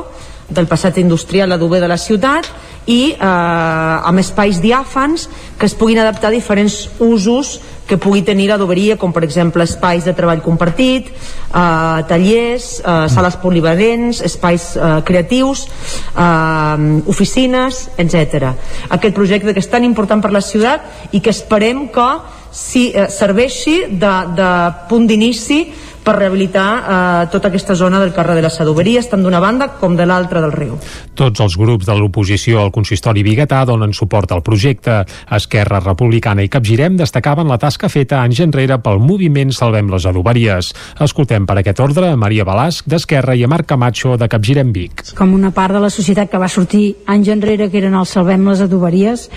del 0.50 0.68
passat 0.70 0.98
industrial 1.02 1.52
adober 1.52 1.82
de 1.82 1.90
la 1.90 1.98
ciutat 1.98 2.48
i 2.86 3.16
eh, 3.16 3.18
amb 3.26 4.22
espais 4.22 4.62
diàfans 4.62 5.28
que 5.58 5.66
es 5.66 5.74
puguin 5.74 6.00
adaptar 6.04 6.30
a 6.30 6.36
diferents 6.36 6.84
usos 7.02 7.58
que 7.88 7.98
pugui 8.02 8.24
tenir 8.26 8.48
l'adoberia, 8.50 8.98
com 8.98 9.14
per 9.14 9.24
exemple 9.24 9.64
espais 9.64 10.06
de 10.06 10.14
treball 10.18 10.42
compartit, 10.42 11.10
eh, 11.10 12.04
tallers, 12.10 12.80
eh, 12.80 13.08
sales 13.14 13.38
polivalents, 13.42 14.22
espais 14.26 14.76
eh, 14.76 15.02
creatius, 15.06 15.68
eh, 16.16 17.02
oficines, 17.06 17.90
etc. 17.98 18.54
Aquest 18.90 19.16
projecte 19.16 19.54
que 19.54 19.62
és 19.62 19.70
tan 19.70 19.84
important 19.84 20.22
per 20.22 20.34
la 20.34 20.42
ciutat 20.42 21.14
i 21.14 21.22
que 21.22 21.30
esperem 21.30 21.88
que 21.94 22.10
si, 22.52 22.90
eh, 22.96 23.10
serveixi 23.10 23.86
de, 23.92 24.14
de 24.36 24.52
punt 24.90 25.06
d'inici 25.08 25.66
per 26.06 26.16
rehabilitar 26.20 26.70
eh, 26.78 27.28
tota 27.34 27.50
aquesta 27.50 27.76
zona 27.76 28.00
del 28.00 28.14
carrer 28.14 28.38
de 28.38 28.46
les 28.46 28.54
Sadoveries, 28.54 29.10
tant 29.10 29.24
d'una 29.26 29.42
banda 29.42 29.72
com 29.80 29.98
de 29.98 30.06
l'altra 30.06 30.44
del 30.44 30.54
riu. 30.54 30.78
Tots 31.18 31.42
els 31.42 31.58
grups 31.58 31.88
de 31.90 31.96
l'oposició 31.98 32.62
al 32.62 32.72
consistori 32.76 33.24
biguetà 33.26 33.64
donen 33.66 33.94
suport 33.98 34.32
al 34.32 34.44
projecte. 34.46 35.02
Esquerra 35.36 35.82
Republicana 35.82 36.46
i 36.46 36.52
Capgirem 36.52 37.00
destacaven 37.00 37.50
la 37.50 37.58
tasca 37.62 37.90
feta 37.90 38.22
anys 38.22 38.44
enrere 38.46 38.78
pel 38.84 39.02
moviment 39.02 39.54
Salvem 39.56 39.90
les 39.92 40.06
adoberies. 40.06 40.72
Escoltem 41.02 41.48
per 41.50 41.58
aquest 41.62 41.82
ordre 41.82 42.12
a 42.14 42.20
Maria 42.20 42.46
Balasc 42.46 42.86
d'Esquerra 42.90 43.36
i 43.36 43.44
a 43.44 43.50
Marc 43.52 43.70
Camacho 43.74 44.16
de 44.22 44.30
Capgirem 44.30 44.72
Vic. 44.76 45.08
Com 45.18 45.34
una 45.34 45.52
part 45.56 45.74
de 45.74 45.82
la 45.82 45.90
societat 45.90 46.30
que 46.30 46.42
va 46.42 46.52
sortir 46.52 46.86
anys 47.10 47.34
enrere, 47.34 47.72
que 47.72 47.82
eren 47.82 47.98
els 47.98 48.14
Salvem 48.14 48.46
les 48.46 48.62
adoberies, 48.62 49.30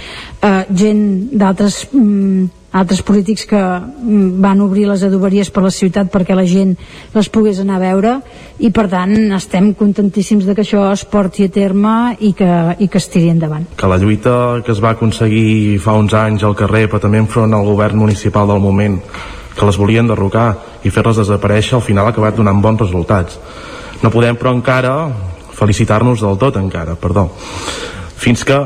eh, 0.42 0.64
gent 0.74 1.04
d'altres 1.32 1.86
mm, 1.92 2.57
altres 2.72 3.00
polítics 3.02 3.46
que 3.48 3.58
mm, 3.58 4.40
van 4.44 4.60
obrir 4.60 4.84
les 4.88 5.02
adoberies 5.06 5.48
per 5.50 5.62
la 5.64 5.72
ciutat 5.72 6.10
perquè 6.12 6.36
la 6.36 6.44
gent 6.48 6.74
les 7.14 7.30
pogués 7.32 7.60
anar 7.62 7.78
a 7.78 7.84
veure 7.86 8.12
i 8.60 8.70
per 8.74 8.88
tant 8.92 9.14
estem 9.36 9.72
contentíssims 9.78 10.44
de 10.44 10.54
que 10.54 10.66
això 10.66 10.84
es 10.92 11.06
porti 11.08 11.46
a 11.48 11.52
terme 11.52 12.16
i 12.20 12.34
que, 12.36 12.50
i 12.78 12.88
que 12.88 13.00
es 13.00 13.08
tiri 13.08 13.32
endavant. 13.32 13.64
Que 13.78 13.88
la 13.88 13.96
lluita 13.96 14.60
que 14.64 14.74
es 14.74 14.82
va 14.84 14.92
aconseguir 14.96 15.78
fa 15.80 15.96
uns 15.96 16.12
anys 16.12 16.44
al 16.44 16.56
carrer 16.58 16.86
però 16.88 17.00
també 17.00 17.22
enfront 17.22 17.56
al 17.56 17.64
govern 17.64 17.98
municipal 18.04 18.48
del 18.52 18.60
moment 18.60 19.00
que 19.58 19.66
les 19.66 19.80
volien 19.80 20.06
derrocar 20.06 20.50
i 20.84 20.92
fer-les 20.92 21.24
desaparèixer 21.24 21.78
al 21.78 21.86
final 21.86 22.06
ha 22.06 22.12
acabat 22.12 22.36
donant 22.36 22.60
bons 22.62 22.84
resultats. 22.84 23.40
No 24.02 24.12
podem 24.14 24.36
però 24.38 24.52
encara 24.54 24.94
felicitar-nos 25.58 26.20
del 26.22 26.36
tot 26.38 26.60
encara, 26.60 26.94
perdó. 27.00 27.26
Fins 28.18 28.44
que 28.46 28.58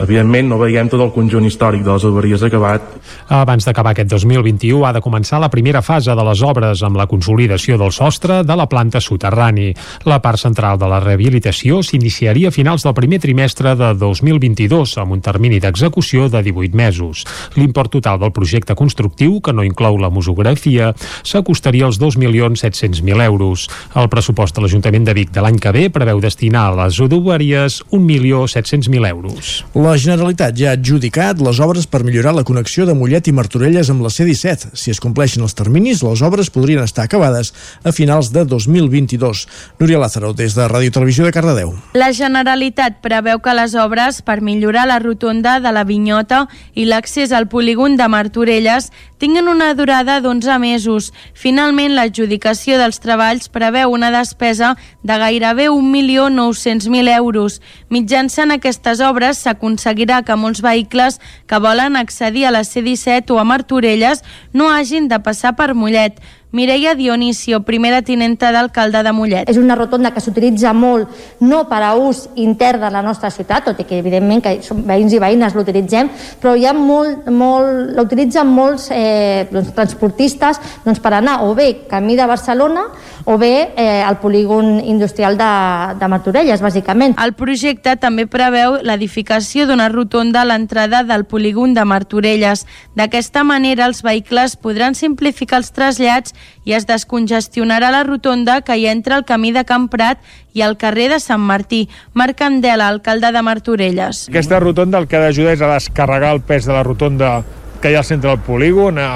evidentment 0.00 0.48
no 0.48 0.58
veiem 0.60 0.88
tot 0.92 1.02
el 1.04 1.12
conjunt 1.14 1.46
històric 1.48 1.84
de 1.84 1.92
les 1.92 2.04
adoberies 2.06 2.42
acabat. 2.46 2.84
Abans 3.32 3.66
d'acabar 3.66 3.92
aquest 3.92 4.10
2021 4.12 4.86
ha 4.86 4.92
de 4.96 5.02
començar 5.04 5.40
la 5.42 5.50
primera 5.52 5.82
fase 5.82 6.14
de 6.14 6.24
les 6.28 6.42
obres 6.42 6.82
amb 6.82 6.96
la 6.96 7.06
consolidació 7.10 7.78
del 7.80 7.92
sostre 7.92 8.42
de 8.44 8.56
la 8.56 8.68
planta 8.68 9.00
soterrani. 9.00 9.72
La 10.08 10.20
part 10.22 10.40
central 10.40 10.78
de 10.78 10.88
la 10.88 11.00
rehabilitació 11.00 11.82
s'iniciaria 11.82 12.48
a 12.48 12.54
finals 12.54 12.86
del 12.86 12.94
primer 12.94 13.20
trimestre 13.20 13.74
de 13.76 13.92
2022 13.98 14.96
amb 15.02 15.16
un 15.16 15.22
termini 15.24 15.60
d'execució 15.60 16.28
de 16.28 16.42
18 16.42 16.76
mesos. 16.76 17.24
L'import 17.56 17.92
total 17.92 18.20
del 18.20 18.32
projecte 18.32 18.74
constructiu, 18.74 19.40
que 19.40 19.52
no 19.52 19.64
inclou 19.64 19.98
la 19.98 20.10
musografia, 20.10 20.92
s'acostaria 21.22 21.86
als 21.86 22.00
2.700.000 22.00 23.24
euros. 23.24 23.68
El 23.94 24.08
pressupost 24.08 24.56
de 24.56 24.64
l'Ajuntament 24.64 25.06
de 25.08 25.16
Vic 25.16 25.32
de 25.32 25.44
l'any 25.44 25.58
que 25.62 25.72
ve 25.74 25.88
preveu 25.92 26.20
destinar 26.20 26.68
a 26.70 26.76
les 26.84 27.00
adoberies 27.00 27.82
1.700.000 27.90 29.08
euros. 29.08 29.64
La 29.82 29.96
Generalitat 29.98 30.54
ja 30.54 30.68
ha 30.70 30.76
adjudicat 30.76 31.40
les 31.42 31.58
obres 31.64 31.88
per 31.90 32.04
millorar 32.06 32.36
la 32.36 32.44
connexió 32.46 32.84
de 32.86 32.94
Mollet 32.94 33.26
i 33.26 33.32
Martorelles 33.34 33.88
amb 33.90 34.04
la 34.04 34.12
C-17. 34.14 34.76
Si 34.78 34.92
es 34.92 35.00
compleixen 35.02 35.42
els 35.42 35.56
terminis, 35.58 36.04
les 36.06 36.22
obres 36.22 36.52
podrien 36.54 36.84
estar 36.84 37.02
acabades 37.08 37.50
a 37.82 37.90
finals 37.90 38.30
de 38.30 38.44
2022. 38.46 39.40
Núria 39.80 39.98
Lázaro, 39.98 40.30
des 40.38 40.54
de 40.54 40.68
Ràdio 40.70 40.94
Televisió 40.94 41.26
de 41.26 41.32
Cardedeu. 41.34 41.72
La 41.98 42.12
Generalitat 42.14 43.00
preveu 43.02 43.40
que 43.42 43.56
les 43.58 43.74
obres 43.74 44.20
per 44.22 44.38
millorar 44.38 44.86
la 44.86 45.00
rotonda 45.02 45.56
de 45.58 45.74
la 45.74 45.82
Vinyota 45.82 46.44
i 46.78 46.86
l'accés 46.86 47.34
al 47.34 47.48
polígon 47.50 47.98
de 47.98 48.06
Martorelles 48.06 48.92
tinguen 49.22 49.46
una 49.46 49.68
durada 49.78 50.16
d'11 50.18 50.58
mesos. 50.58 51.12
Finalment, 51.38 51.92
l'adjudicació 51.94 52.74
dels 52.80 52.98
treballs 52.98 53.46
preveu 53.54 53.92
una 53.94 54.08
despesa 54.10 54.72
de 55.06 55.18
gairebé 55.22 55.68
1.900.000 55.70 57.12
euros. 57.20 57.60
Mitjançant 57.86 58.50
aquestes 58.50 58.98
obres 58.98 59.44
s'aconseguirà 59.44 60.24
que 60.26 60.34
molts 60.34 60.64
vehicles 60.66 61.20
que 61.46 61.62
volen 61.62 61.94
accedir 61.94 62.48
a 62.48 62.54
la 62.56 62.64
C-17 62.66 63.30
o 63.30 63.38
a 63.38 63.46
Martorelles 63.46 64.24
no 64.52 64.72
hagin 64.74 65.06
de 65.06 65.22
passar 65.22 65.54
per 65.54 65.70
Mollet. 65.70 66.18
Mireia 66.52 66.94
Dionisio, 66.94 67.62
primera 67.64 68.02
tinenta 68.04 68.50
d'alcalde 68.52 69.00
de 69.00 69.12
Mollet. 69.16 69.48
És 69.48 69.56
una 69.56 69.72
rotonda 69.72 70.10
que 70.12 70.20
s'utilitza 70.20 70.74
molt 70.76 71.08
no 71.40 71.62
per 71.70 71.78
a 71.80 71.94
ús 71.96 72.26
intern 72.36 72.82
de 72.84 72.90
la 72.92 73.00
nostra 73.00 73.30
ciutat, 73.32 73.64
tot 73.70 73.80
i 73.80 73.86
que 73.88 73.96
evidentment 74.02 74.42
que 74.44 74.52
som 74.66 74.82
veïns 74.84 75.16
i 75.16 75.20
veïnes 75.22 75.56
l'utilitzem, 75.56 76.10
però 76.42 76.52
hi 76.52 76.66
ha 76.68 76.74
molt, 76.76 77.30
molt, 77.32 77.94
l'utilitzen 77.96 78.52
molts 78.52 78.90
eh, 78.92 79.48
doncs, 79.48 79.72
transportistes 79.72 80.60
doncs, 80.84 81.00
per 81.00 81.14
anar 81.16 81.38
o 81.46 81.54
bé 81.56 81.86
camí 81.88 82.18
de 82.20 82.28
Barcelona 82.28 82.84
o 83.24 83.38
bé 83.38 83.72
eh, 83.76 84.02
al 84.02 84.18
polígon 84.20 84.80
industrial 84.84 85.36
de, 85.38 85.50
de 85.98 86.08
Martorelles, 86.08 86.62
bàsicament. 86.62 87.14
El 87.22 87.34
projecte 87.38 87.94
també 88.00 88.26
preveu 88.30 88.78
l'edificació 88.82 89.66
d'una 89.68 89.88
rotonda 89.92 90.42
a 90.42 90.48
l'entrada 90.48 91.02
del 91.06 91.24
polígon 91.24 91.74
de 91.74 91.84
Martorelles. 91.84 92.66
D'aquesta 92.98 93.44
manera, 93.44 93.86
els 93.86 94.02
vehicles 94.02 94.56
podran 94.56 94.96
simplificar 94.98 95.60
els 95.62 95.72
trasllats 95.72 96.34
i 96.64 96.76
es 96.76 96.86
descongestionarà 96.86 97.90
la 97.94 98.04
rotonda 98.08 98.60
que 98.62 98.76
hi 98.76 98.86
entra 98.90 99.16
al 99.16 99.26
camí 99.28 99.52
de 99.52 99.64
Camprat 99.64 100.18
i 100.52 100.62
al 100.62 100.76
carrer 100.76 101.08
de 101.12 101.20
Sant 101.20 101.42
Martí. 101.42 101.88
Marc 102.14 102.38
Candela, 102.42 102.88
alcalde 102.88 103.32
de 103.32 103.42
Martorelles. 103.42 104.28
Aquesta 104.28 104.60
rotonda 104.60 104.98
el 104.98 105.08
que 105.08 105.18
ha 105.18 105.26
d'ajudar 105.26 105.56
és 105.56 105.64
a 105.64 105.74
descarregar 105.74 106.34
el 106.36 106.42
pes 106.46 106.68
de 106.68 106.76
la 106.76 106.84
rotonda 106.86 107.42
que 107.82 107.90
hi 107.90 107.96
ha 107.96 108.02
al 108.04 108.06
centre 108.06 108.30
del 108.30 108.38
polígon, 108.46 108.98
eh, 109.02 109.06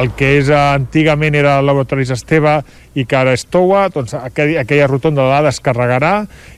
el 0.00 0.10
que 0.18 0.32
és 0.40 0.50
antigament 0.50 1.36
era 1.38 1.60
el 1.60 1.68
laboratori 1.68 2.02
Esteve 2.10 2.58
i 2.96 3.04
que 3.04 3.16
ara 3.18 3.34
és 3.36 3.44
Toua, 3.52 3.86
doncs 3.92 4.14
aquella, 4.16 4.62
aquella 4.64 4.88
rotonda 4.88 5.26
la 5.28 5.42
descarregarà 5.44 6.14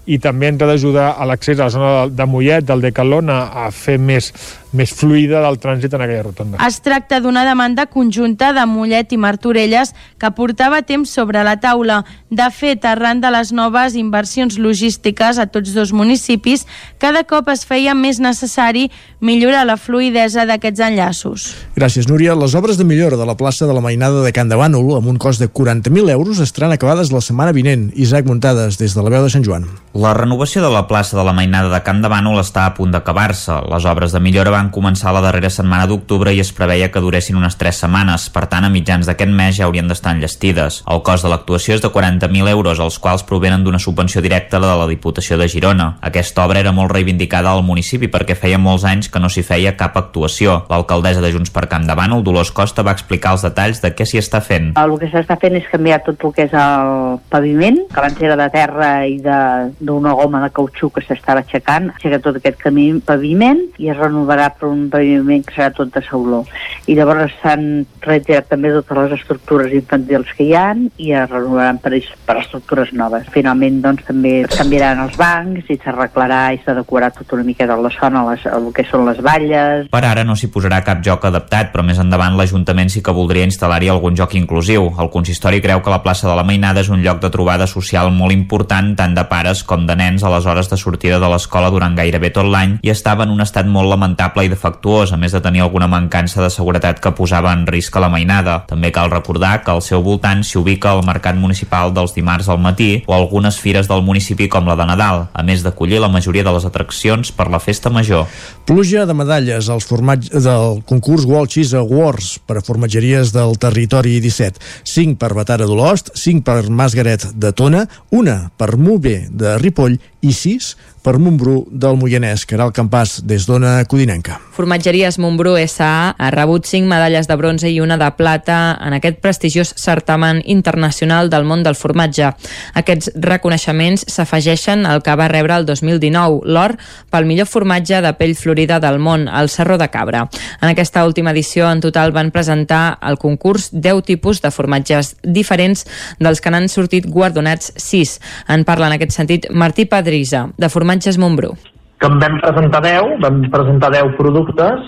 i 0.09 0.21
també 0.23 0.53
ens 0.53 0.63
ha 0.63 0.69
d'ajudar 0.71 1.09
a 1.19 1.27
l'accés 1.29 1.59
a 1.59 1.67
la 1.67 1.75
zona 1.75 1.91
de, 1.97 2.15
de 2.17 2.27
Mollet, 2.31 2.65
del 2.69 2.85
Decalón, 2.85 3.29
a, 3.29 3.67
a 3.67 3.71
fer 3.75 3.99
més, 3.99 4.31
més 4.73 4.93
fluida 4.95 5.43
del 5.43 5.59
trànsit 5.61 5.93
en 5.97 6.05
aquella 6.05 6.23
rotonda. 6.29 6.61
Es 6.65 6.79
tracta 6.85 7.19
d'una 7.25 7.43
demanda 7.45 7.89
conjunta 7.91 8.53
de 8.57 8.65
Mollet 8.71 9.13
i 9.13 9.19
Martorelles 9.21 9.95
que 10.21 10.31
portava 10.37 10.81
temps 10.87 11.11
sobre 11.11 11.43
la 11.45 11.57
taula. 11.61 12.03
De 12.31 12.47
fet, 12.55 12.87
arran 12.87 13.21
de 13.21 13.33
les 13.35 13.53
noves 13.53 13.97
inversions 13.99 14.59
logístiques 14.63 15.43
a 15.43 15.49
tots 15.51 15.75
dos 15.75 15.93
municipis, 15.97 16.67
cada 17.03 17.25
cop 17.29 17.49
es 17.53 17.65
feia 17.69 17.97
més 17.99 18.21
necessari 18.21 18.89
millorar 19.21 19.65
la 19.67 19.79
fluidesa 19.81 20.47
d'aquests 20.49 20.85
enllaços. 20.87 21.49
Gràcies, 21.77 22.09
Núria. 22.09 22.37
Les 22.39 22.55
obres 22.55 22.79
de 22.79 22.85
millora 22.85 23.17
de 23.19 23.27
la 23.27 23.37
plaça 23.37 23.67
de 23.67 23.75
la 23.75 23.83
Mainada 23.85 24.23
de 24.23 24.33
Can 24.37 24.49
de 24.49 24.57
Bànol, 24.61 24.95
amb 24.99 25.09
un 25.09 25.19
cost 25.19 25.41
de 25.43 25.49
40.000 25.49 26.13
euros, 26.13 26.28
estaran 26.37 26.75
acabades 26.75 27.09
la 27.09 27.23
setmana 27.25 27.55
vinent. 27.57 27.87
Isaac 27.97 28.27
Muntades, 28.29 28.77
des 28.77 28.93
de 28.93 29.01
la 29.01 29.09
veu 29.09 29.25
de 29.25 29.31
Sant 29.33 29.47
Joan. 29.47 29.65
La 29.97 30.13
renovació 30.13 30.61
de 30.61 30.69
la 30.69 30.83
plaça 30.87 31.17
de 31.17 31.25
la 31.25 31.33
Mainada 31.33 31.71
de 31.73 31.81
Can 31.81 32.03
de 32.05 32.11
Bànol 32.13 32.37
està 32.43 32.67
a 32.69 32.75
punt 32.77 32.93
d'acabar-se. 32.93 33.57
Les 33.73 33.87
obres 33.89 34.13
de 34.13 34.21
millora 34.21 34.53
van 34.53 34.69
començar 34.69 35.15
la 35.17 35.23
darrera 35.25 35.49
setmana 35.49 35.87
d'octubre 35.89 36.35
i 36.37 36.43
es 36.45 36.53
preveia 36.53 36.91
que 36.93 37.01
duressin 37.01 37.41
unes 37.41 37.57
3 37.57 37.81
setmanes. 37.87 38.29
Per 38.35 38.45
tant, 38.53 38.69
a 38.69 38.69
mitjans 38.69 39.09
d'aquest 39.09 39.33
mes 39.33 39.57
ja 39.57 39.65
haurien 39.65 39.89
d'estar 39.89 40.13
enllestides. 40.13 40.83
El 40.85 41.01
cost 41.09 41.25
de 41.25 41.33
l'actuació 41.33 41.79
és 41.79 41.81
de 41.81 41.89
40.000 41.89 42.53
euros, 42.53 42.85
els 42.85 43.01
quals 43.01 43.25
provenen 43.25 43.65
d'una 43.65 43.81
subvenció 43.81 44.21
directa 44.21 44.61
de 44.61 44.69
la 44.69 44.87
Diputació 44.93 45.41
de 45.41 45.49
Girona. 45.49 45.95
Aquesta 46.05 46.45
obra 46.45 46.61
era 46.61 46.77
molt 46.77 46.93
reivindicada 46.93 47.51
al 47.57 47.65
municipi 47.65 48.13
perquè 48.13 48.37
feia 48.37 48.61
molts 48.61 48.85
anys 48.85 49.09
que 49.09 49.25
no 49.25 49.33
s'hi 49.33 49.47
feia 49.47 49.73
cap 49.81 49.97
actuació. 49.97 50.67
L'alcaldessa 50.69 51.25
de 51.25 51.33
Junts 51.33 51.51
per 51.55 51.65
Camp 51.73 51.89
de 51.89 51.97
Bànol, 51.97 52.23
Dolors 52.27 52.53
Costa, 52.53 52.85
va 52.85 52.93
explicar 52.93 53.33
els 53.33 53.47
detalls 53.47 53.81
de 53.81 53.95
què 53.97 54.05
s'hi 54.05 54.21
està 54.21 54.43
fent. 54.45 54.75
El 54.77 54.99
que 55.01 55.09
s'està 55.09 55.39
fent 55.41 55.57
és 55.57 55.67
canviar 55.73 56.03
tot 56.05 56.18
el 56.25 56.35
que 56.35 56.47
és 56.49 56.55
el 56.57 57.19
paviment, 57.31 57.79
que 57.93 58.01
abans 58.01 58.23
era 58.23 58.37
de 58.39 58.49
terra 58.55 58.91
i 59.07 59.19
d'una 59.21 60.15
goma 60.19 60.43
de 60.45 60.51
cautxú 60.55 60.91
que 60.95 61.05
s'estava 61.05 61.45
aixecant, 61.45 61.91
aixeca 61.95 62.21
tot 62.25 62.39
aquest 62.41 62.59
camí 62.63 62.89
paviment 63.05 63.61
i 63.79 63.91
es 63.93 63.99
renovarà 63.99 64.51
per 64.57 64.69
un 64.71 64.89
paviment 64.93 65.45
que 65.47 65.55
serà 65.57 65.71
tot 65.75 65.93
de 65.95 66.03
sauló. 66.07 66.45
I 66.89 66.97
llavors 66.99 67.35
s'han 67.43 67.85
retirat 68.05 68.49
també 68.51 68.73
totes 68.75 68.99
les 68.99 69.15
estructures 69.19 69.75
infantils 69.77 70.31
que 70.37 70.49
hi 70.49 70.55
han 70.57 70.87
i 70.97 71.13
es 71.13 71.29
renovaran 71.31 71.81
per, 71.83 71.93
per 72.27 72.39
estructures 72.41 72.93
noves. 72.97 73.29
Finalment, 73.35 73.81
doncs, 73.85 74.07
també 74.09 74.41
es 74.43 74.57
canviaran 74.57 75.05
els 75.05 75.17
bancs 75.21 75.69
i 75.69 75.79
s'arreglarà 75.83 76.41
i 76.57 76.63
s'adequarà 76.65 77.11
tot 77.15 77.37
una 77.37 77.47
mica 77.47 77.69
de 77.69 77.77
la 77.77 77.93
zona, 77.95 78.25
les, 78.31 78.47
el 78.49 78.71
que 78.75 78.87
són 78.89 79.07
les 79.09 79.21
valles. 79.25 79.89
Per 79.93 80.05
ara 80.05 80.25
no 80.27 80.37
s'hi 80.39 80.51
posarà 80.53 80.81
cap 80.87 81.03
joc 81.05 81.29
adaptat, 81.29 81.73
però 81.75 81.85
més 81.87 82.01
endavant 82.01 82.39
l'Ajuntament 82.39 82.91
sí 82.93 83.03
que 83.05 83.15
voldria 83.15 83.47
instal·lar-hi 83.49 83.93
algun 83.93 84.17
joc 84.19 84.35
inclusiu. 84.41 84.89
El 84.99 85.13
consistori 85.13 85.63
creu 85.65 85.83
que 85.85 85.93
la 85.93 86.03
plaça 86.09 86.25
de 86.29 86.35
la 86.39 86.45
Mainada 86.47 86.81
és 86.81 86.89
un 86.89 87.03
lloc 87.05 87.19
de 87.21 87.29
trobada 87.29 87.67
social 87.69 88.09
molt 88.15 88.33
important 88.33 88.95
tant 88.97 89.13
de 89.13 89.25
pares 89.29 89.61
com 89.69 89.83
de 89.85 89.93
nens 89.99 90.23
a 90.25 90.31
les 90.33 90.47
hores 90.49 90.71
de 90.71 90.77
sortida 90.81 91.19
de 91.21 91.29
l'escola 91.29 91.69
durant 91.69 91.93
gairebé 91.99 92.31
tot 92.33 92.49
l'any 92.49 92.79
i 92.81 92.89
estava 92.89 93.27
en 93.27 93.35
un 93.35 93.43
estat 93.45 93.67
molt 93.69 93.91
lamentable 93.91 94.47
i 94.47 94.49
defectuós, 94.49 95.13
a 95.13 95.19
més 95.21 95.35
de 95.37 95.43
tenir 95.45 95.61
alguna 95.61 95.89
mancança 95.91 96.41
de 96.41 96.49
seguretat 96.49 97.03
que 97.05 97.13
posava 97.13 97.53
en 97.53 97.67
risc 97.69 97.97
a 97.97 98.01
la 98.01 98.09
mainada. 98.09 98.63
També 98.71 98.89
cal 98.95 99.11
recordar 99.13 99.59
que 99.67 99.75
al 99.75 99.83
seu 99.85 100.01
voltant 100.07 100.41
s'hi 100.41 100.57
ubica 100.57 100.95
el 100.97 101.05
mercat 101.05 101.37
municipal 101.37 101.93
dels 101.93 102.17
dimarts 102.17 102.49
al 102.49 102.63
matí 102.65 103.03
o 103.05 103.13
algunes 103.13 103.61
fires 103.61 103.91
del 103.91 104.01
municipi 104.07 104.49
com 104.49 104.65
la 104.65 104.79
de 104.81 104.89
Nadal, 104.89 105.27
a 105.29 105.45
més 105.45 105.67
d'acollir 105.67 106.01
la 106.01 106.09
majoria 106.09 106.47
de 106.47 106.57
les 106.57 106.65
atraccions 106.65 107.35
per 107.37 107.51
la 107.53 107.61
festa 107.61 107.93
major. 107.93 108.25
Pluja 108.65 109.05
de 109.05 109.19
medalles 109.19 109.69
als 109.69 109.85
formatges 109.85 110.49
del 110.49 110.81
concurs 110.89 111.29
World 111.29 111.53
Cheese 111.53 111.77
Awards 111.77 112.39
per 112.49 112.63
a 112.63 112.65
formatgeries 112.65 113.37
del 113.37 113.59
territori 113.61 114.17
17. 114.25 114.57
5 114.89 115.21
per 115.21 115.35
Batara 115.37 115.69
d'Olost, 115.89 116.11
5 116.21 116.45
per 116.45 116.69
Masgaret 116.69 117.23
de 117.33 117.49
Tona, 117.57 117.87
una 118.13 118.51
per 118.61 118.77
Mube 118.77 119.23
de 119.33 119.55
Ripoll 119.57 119.95
i 120.21 120.35
6 120.37 120.75
per 121.09 121.17
Montbrú 121.17 121.63
del 121.73 121.97
Moianès, 121.97 122.43
que 122.45 122.53
era 122.53 122.67
el 122.69 122.75
campàs 122.77 123.23
des 123.25 123.47
d'Ona 123.49 123.79
Codinenca. 123.89 124.35
Formatgeries 124.53 125.17
Montbrú 125.23 125.55
S.A. 125.57 126.13
ha 126.13 126.31
rebut 126.35 126.67
5 126.69 126.85
medalles 126.85 127.25
de 127.31 127.37
bronze 127.41 127.71
i 127.71 127.79
una 127.81 127.97
de 127.97 128.11
plata 128.19 128.77
en 128.85 128.93
aquest 128.93 129.23
prestigiós 129.25 129.71
certamen 129.81 130.43
internacional 130.45 131.31
del 131.33 131.47
món 131.49 131.63
del 131.65 131.79
formatge. 131.81 132.35
Aquests 132.77 133.15
reconeixements 133.25 134.05
s'afegeixen 134.13 134.85
al 134.85 135.01
que 135.07 135.15
va 135.17 135.31
rebre 135.33 135.57
el 135.57 135.65
2019, 135.65 136.43
l'or 136.45 136.75
pel 137.09 137.25
millor 137.31 137.49
formatge 137.49 138.03
de 138.05 138.13
pell 138.19 138.35
florida 138.37 138.77
del 138.77 139.01
món, 139.01 139.25
el 139.33 139.49
Serró 139.49 139.79
de 139.81 139.89
Cabra. 139.89 140.27
En 140.61 140.69
aquesta 140.69 141.07
última 141.09 141.33
edició, 141.33 141.71
en 141.73 141.81
total, 141.81 142.13
van 142.13 142.35
presentar 142.35 142.99
al 143.01 143.17
concurs 143.17 143.71
10 143.73 144.05
tipus 144.05 144.43
de 144.45 144.53
formatges 144.53 145.15
diferents 145.23 145.87
dels 146.21 146.45
que 146.45 146.53
n'han 146.53 146.69
sortit 146.69 147.09
guardonats 147.09 147.73
6. 147.79 148.19
En 148.53 148.69
parla 148.69 148.93
en 148.93 148.99
aquest 148.99 149.17
sentit 149.17 149.49
Martí 149.49 149.89
Padrisa, 149.89 150.51
de 150.59 150.69
Formatges 150.99 151.19
Montbrú. 151.19 151.55
Que 152.01 152.09
vam 152.09 152.39
presentar 152.43 152.83
10, 152.83 153.21
vam 153.23 153.43
presentar 153.51 153.91
10 153.95 154.17
productes 154.19 154.87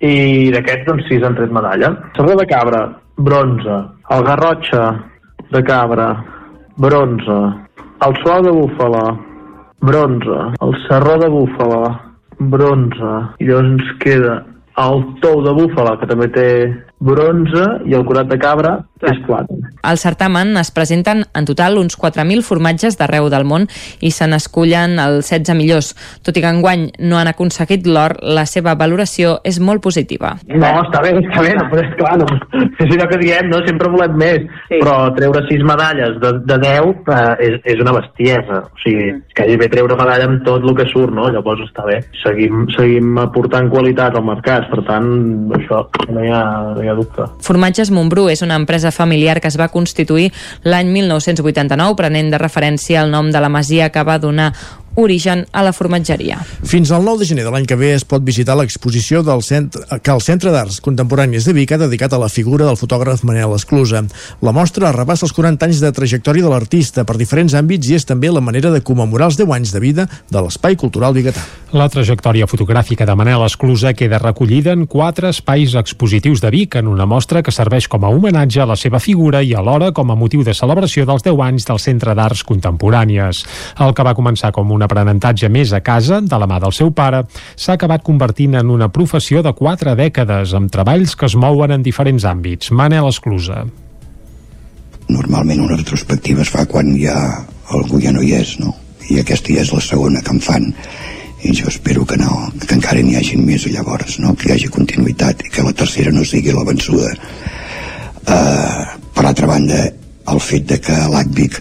i 0.00 0.50
d'aquests 0.54 0.86
doncs 0.86 1.08
6 1.10 1.24
han 1.26 1.34
tret 1.34 1.50
medalla. 1.50 1.90
Serró 2.14 2.36
de 2.38 2.46
cabra, 2.46 2.82
bronze. 3.16 3.78
El 4.14 4.22
garrotxa 4.24 4.84
de 5.50 5.62
cabra, 5.66 6.08
bronze. 6.76 7.38
El 8.06 8.14
suau 8.22 8.42
de 8.42 8.52
búfala, 8.54 9.04
bronze. 9.80 10.38
El 10.62 10.74
serró 10.86 11.18
de 11.18 11.28
búfala, 11.28 11.82
bronze. 12.38 13.14
I 13.42 13.50
llavors 13.50 13.74
ens 13.74 13.90
queda 13.98 14.44
el 14.78 15.02
tou 15.22 15.42
de 15.42 15.54
búfala, 15.58 15.96
que 15.98 16.06
també 16.06 16.30
té 16.30 16.48
bronze, 16.98 17.64
i 17.86 17.94
el 17.94 18.04
curat 18.06 18.28
de 18.30 18.38
cabra, 18.42 18.78
és 19.06 19.18
plata. 19.26 19.54
Al 19.86 19.98
certamen 19.98 20.56
es 20.58 20.70
presenten 20.74 21.22
en 21.34 21.46
total 21.46 21.78
uns 21.78 21.94
4.000 21.98 22.42
formatges 22.42 22.98
d'arreu 22.98 23.28
del 23.30 23.44
món 23.46 23.68
i 24.02 24.10
se 24.10 24.26
n'escullen 24.26 24.98
els 25.02 25.30
16 25.30 25.54
millors. 25.58 25.92
Tot 26.26 26.36
i 26.36 26.42
que 26.42 26.50
enguany 26.50 26.88
no 26.98 27.20
han 27.20 27.30
aconseguit 27.30 27.86
l'or, 27.86 28.16
la 28.22 28.44
seva 28.50 28.74
valoració 28.78 29.36
és 29.46 29.60
molt 29.62 29.82
positiva. 29.84 30.34
No, 30.48 30.72
està 30.82 31.02
bé, 31.04 31.14
està 31.20 31.44
bé, 31.44 31.54
no, 31.58 31.68
però 31.70 31.84
és 31.84 31.94
clar, 32.00 32.16
no, 32.18 32.26
és 32.66 32.94
allò 32.96 33.08
que 33.12 33.20
diem, 33.22 33.50
no? 33.52 33.62
sempre 33.66 33.92
volem 33.92 34.18
més, 34.18 34.48
sí. 34.66 34.80
però 34.80 34.96
treure 35.16 35.44
6 35.46 35.64
medalles 35.68 36.18
de, 36.22 36.34
de 36.48 36.58
10 36.64 37.12
eh, 37.14 37.48
és, 37.48 37.58
és 37.74 37.84
una 37.84 37.94
bestiesa, 38.00 38.62
o 38.66 38.82
sigui, 38.82 39.12
mm. 39.12 39.36
gairebé 39.38 39.70
treure 39.72 39.98
medalla 39.98 40.28
amb 40.30 40.42
tot 40.46 40.66
el 40.66 40.74
que 40.78 40.88
surt, 40.90 41.14
no? 41.14 41.28
llavors 41.34 41.62
està 41.68 41.86
bé. 41.86 42.00
Seguim, 42.24 42.66
seguim 42.74 43.14
aportant 43.22 43.70
qualitat 43.70 44.18
al 44.18 44.26
mercat, 44.26 44.66
per 44.72 44.82
tant, 44.88 45.08
això 45.58 45.84
no 46.10 46.24
hi 46.24 46.32
ha, 46.34 46.42
no 46.74 46.82
hi 46.82 46.87
ha 46.87 46.87
dubte. 46.96 47.28
Formatges 47.44 47.90
Montbrú 47.90 48.28
és 48.32 48.42
una 48.42 48.56
empresa 48.56 48.92
familiar 48.94 49.40
que 49.40 49.48
es 49.48 49.58
va 49.60 49.70
constituir 49.72 50.30
l'any 50.64 50.92
1989, 50.94 51.96
prenent 51.98 52.30
de 52.32 52.40
referència 52.40 53.02
el 53.02 53.10
nom 53.10 53.32
de 53.32 53.40
la 53.40 53.52
masia 53.52 53.90
que 53.90 54.04
va 54.04 54.18
donar 54.18 54.52
origen 54.98 55.46
a 55.52 55.62
la 55.62 55.72
formatgeria. 55.72 56.40
Fins 56.66 56.90
al 56.90 57.04
9 57.06 57.22
de 57.22 57.28
gener 57.30 57.44
de 57.46 57.52
l'any 57.54 57.66
que 57.70 57.78
ve 57.78 57.92
es 57.94 58.04
pot 58.08 58.24
visitar 58.26 58.56
l'exposició 58.58 59.22
del 59.22 59.44
centre, 59.46 59.84
que 60.02 60.12
el 60.12 60.22
Centre 60.24 60.50
d'Arts 60.50 60.80
Contemporanis 60.82 61.46
de 61.46 61.54
Vic 61.54 61.72
ha 61.72 61.80
dedicat 61.80 62.12
a 62.12 62.20
la 62.20 62.28
figura 62.28 62.66
del 62.66 62.78
fotògraf 62.80 63.22
Manel 63.28 63.54
Esclusa. 63.54 64.02
La 64.42 64.52
mostra 64.52 64.90
rebassa 64.92 65.26
els 65.28 65.34
40 65.36 65.68
anys 65.68 65.82
de 65.84 65.92
trajectòria 65.94 66.44
de 66.44 66.50
l'artista 66.52 67.06
per 67.06 67.16
diferents 67.20 67.54
àmbits 67.54 67.88
i 67.88 67.96
és 67.98 68.08
també 68.08 68.32
la 68.32 68.42
manera 68.42 68.72
de 68.74 68.82
commemorar 68.82 69.30
els 69.30 69.38
10 69.38 69.54
anys 69.54 69.74
de 69.74 69.82
vida 69.84 70.08
de 70.30 70.42
l'Espai 70.42 70.76
Cultural 70.76 71.14
Biguetà. 71.14 71.44
La 71.76 71.88
trajectòria 71.92 72.48
fotogràfica 72.48 73.04
de 73.04 73.14
Manel 73.14 73.44
Esclusa 73.44 73.92
queda 73.92 74.18
recollida 74.22 74.72
en 74.72 74.86
quatre 74.88 75.28
espais 75.28 75.74
expositius 75.76 76.40
de 76.40 76.50
Vic 76.50 76.78
en 76.80 76.88
una 76.88 77.06
mostra 77.06 77.42
que 77.44 77.52
serveix 77.52 77.86
com 77.92 78.04
a 78.04 78.10
homenatge 78.10 78.62
a 78.64 78.68
la 78.68 78.76
seva 78.76 78.98
figura 79.04 79.42
i 79.44 79.52
alhora 79.54 79.92
com 79.92 80.10
a 80.10 80.16
motiu 80.16 80.42
de 80.46 80.56
celebració 80.56 81.04
dels 81.06 81.26
10 81.26 81.42
anys 81.44 81.68
del 81.68 81.82
Centre 81.82 82.14
d'Arts 82.16 82.42
Contemporànies. 82.48 83.44
El 83.84 83.92
que 83.92 84.06
va 84.06 84.16
començar 84.16 84.50
com 84.56 84.72
un 84.72 84.87
aprenentatge 84.88 85.50
més 85.52 85.74
a 85.76 85.82
casa, 85.84 86.22
de 86.24 86.38
la 86.40 86.48
mà 86.48 86.58
del 86.64 86.72
seu 86.72 86.90
pare, 86.96 87.26
s'ha 87.54 87.76
acabat 87.76 88.02
convertint 88.06 88.56
en 88.58 88.72
una 88.72 88.88
professió 88.88 89.44
de 89.44 89.52
quatre 89.52 89.94
dècades, 89.98 90.56
amb 90.56 90.72
treballs 90.72 91.14
que 91.14 91.28
es 91.28 91.36
mouen 91.36 91.76
en 91.76 91.84
diferents 91.84 92.24
àmbits. 92.24 92.72
Manel 92.72 93.12
Esclusa. 93.12 93.66
normalment 95.08 95.62
una 95.64 95.76
retrospectiva 95.78 96.42
es 96.44 96.50
fa 96.52 96.66
quan 96.68 96.90
ja 97.00 97.14
algú 97.72 97.96
ja 98.00 98.10
no 98.12 98.20
hi 98.20 98.34
és, 98.36 98.58
no? 98.60 98.74
I 99.08 99.22
aquesta 99.22 99.54
ja 99.54 99.62
és 99.62 99.72
la 99.72 99.80
segona 99.80 100.20
que 100.20 100.34
em 100.34 100.40
fan 100.44 100.66
i 101.42 101.54
jo 101.54 101.68
espero 101.70 102.04
que 102.04 102.16
no, 102.18 102.50
que 102.66 102.74
encara 102.74 103.02
n'hi 103.02 103.16
hagin 103.16 103.44
més 103.46 103.66
llavors, 103.70 104.18
no? 104.18 104.34
que 104.34 104.50
hi 104.50 104.54
hagi 104.56 104.70
continuïtat 104.74 105.44
i 105.46 105.52
que 105.54 105.64
la 105.64 105.72
tercera 105.72 106.12
no 106.12 106.26
sigui 106.26 106.52
la 106.52 106.66
vençuda. 106.66 107.12
Uh, 108.28 108.84
per 109.14 109.24
altra 109.24 109.46
banda, 109.46 109.84
el 110.28 110.40
fet 110.44 110.66
de 110.68 110.80
que 110.82 110.96
l'ACVIC 111.12 111.60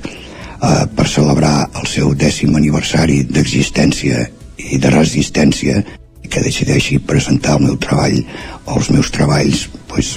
uh, 0.62 0.86
per 0.96 1.08
celebrar 1.10 1.70
el 1.80 1.88
seu 1.90 2.14
dècim 2.16 2.56
aniversari 2.58 3.24
d'existència 3.30 4.28
i 4.58 4.80
de 4.82 4.92
resistència 4.94 5.84
que 6.30 6.44
decideixi 6.44 7.00
presentar 7.00 7.58
el 7.58 7.68
meu 7.68 7.78
treball 7.82 8.22
o 8.68 8.78
els 8.78 8.90
meus 8.92 9.10
treballs 9.16 9.68
pues, 9.88 10.14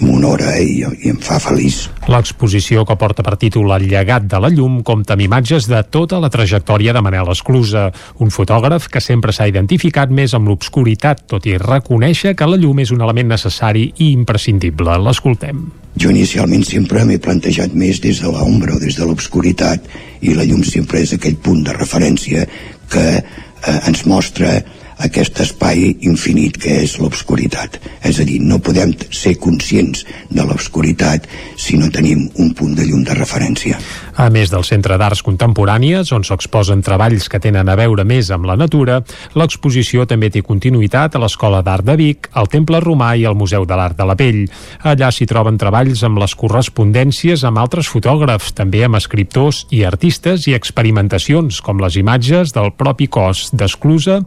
m'honora 0.00 0.56
i, 0.60 0.82
i 0.82 1.10
em 1.12 1.18
fa 1.22 1.38
feliç. 1.42 1.86
L'exposició 2.10 2.84
que 2.86 2.96
porta 2.98 3.24
per 3.26 3.36
títol 3.40 3.70
El 3.76 3.86
llegat 3.88 4.26
de 4.30 4.40
la 4.42 4.50
llum 4.52 4.82
compta 4.86 5.14
amb 5.16 5.24
imatges 5.24 5.68
de 5.70 5.80
tota 5.90 6.20
la 6.22 6.30
trajectòria 6.32 6.92
de 6.92 7.02
Manel 7.02 7.30
Esclusa, 7.32 7.88
un 8.22 8.30
fotògraf 8.34 8.90
que 8.92 9.02
sempre 9.02 9.32
s'ha 9.32 9.48
identificat 9.50 10.12
més 10.12 10.34
amb 10.36 10.50
l'obscuritat, 10.50 11.24
tot 11.30 11.46
i 11.46 11.56
reconèixer 11.62 12.34
que 12.36 12.50
la 12.50 12.60
llum 12.60 12.82
és 12.84 12.92
un 12.94 13.02
element 13.06 13.32
necessari 13.34 13.88
i 13.96 14.12
imprescindible. 14.12 14.98
L'escoltem. 15.06 15.64
Jo 15.96 16.12
inicialment 16.12 16.66
sempre 16.68 17.04
m'he 17.08 17.20
plantejat 17.22 17.72
més 17.72 18.02
des 18.04 18.20
de 18.20 18.30
l'ombra 18.32 18.76
o 18.76 18.80
des 18.82 18.98
de 18.98 19.06
l'obscuritat 19.06 19.86
i 20.20 20.34
la 20.36 20.44
llum 20.44 20.64
sempre 20.64 21.00
és 21.00 21.14
aquell 21.16 21.38
punt 21.40 21.62
de 21.64 21.76
referència 21.76 22.44
que 22.92 23.06
eh, 23.16 23.78
ens 23.88 24.04
mostra 24.06 24.58
aquest 25.04 25.40
espai 25.44 25.90
infinit 26.08 26.56
que 26.60 26.72
és 26.82 26.96
l'obscuritat. 27.00 27.78
És 28.06 28.20
a 28.20 28.24
dir, 28.24 28.38
no 28.40 28.58
podem 28.64 28.94
ser 29.12 29.34
conscients 29.42 30.06
de 30.30 30.44
l'obscuritat 30.46 31.26
si 31.60 31.76
no 31.76 31.90
tenim 31.92 32.26
un 32.40 32.52
punt 32.56 32.74
de 32.78 32.86
llum 32.88 33.04
de 33.04 33.16
referència. 33.16 33.78
A 34.16 34.30
més 34.32 34.48
del 34.48 34.64
Centre 34.64 34.96
d'Arts 34.96 35.20
Contemporànies, 35.26 36.12
on 36.16 36.24
s'exposen 36.24 36.80
treballs 36.84 37.28
que 37.28 37.40
tenen 37.42 37.68
a 37.68 37.76
veure 37.76 38.06
més 38.08 38.30
amb 38.32 38.48
la 38.48 38.56
natura, 38.56 39.02
l'exposició 39.36 40.06
també 40.08 40.30
té 40.32 40.40
continuïtat 40.46 41.16
a 41.16 41.20
l'Escola 41.20 41.60
d'Art 41.66 41.84
de 41.84 41.96
Vic, 42.00 42.30
al 42.32 42.48
Temple 42.48 42.80
Romà 42.80 43.12
i 43.20 43.26
al 43.28 43.36
Museu 43.36 43.66
de 43.68 43.76
l'Art 43.76 43.98
de 43.98 44.06
la 44.08 44.16
Pell. 44.16 44.46
Allà 44.88 45.10
s'hi 45.12 45.28
troben 45.28 45.60
treballs 45.60 46.00
amb 46.08 46.22
les 46.22 46.32
correspondències 46.38 47.44
amb 47.44 47.60
altres 47.60 47.90
fotògrafs, 47.92 48.54
també 48.56 48.86
amb 48.86 48.96
escriptors 48.96 49.66
i 49.76 49.84
artistes 49.84 50.48
i 50.48 50.56
experimentacions, 50.56 51.60
com 51.60 51.84
les 51.84 52.00
imatges 52.00 52.56
del 52.56 52.72
propi 52.72 53.10
cos 53.12 53.50
d'esclusa 53.52 54.22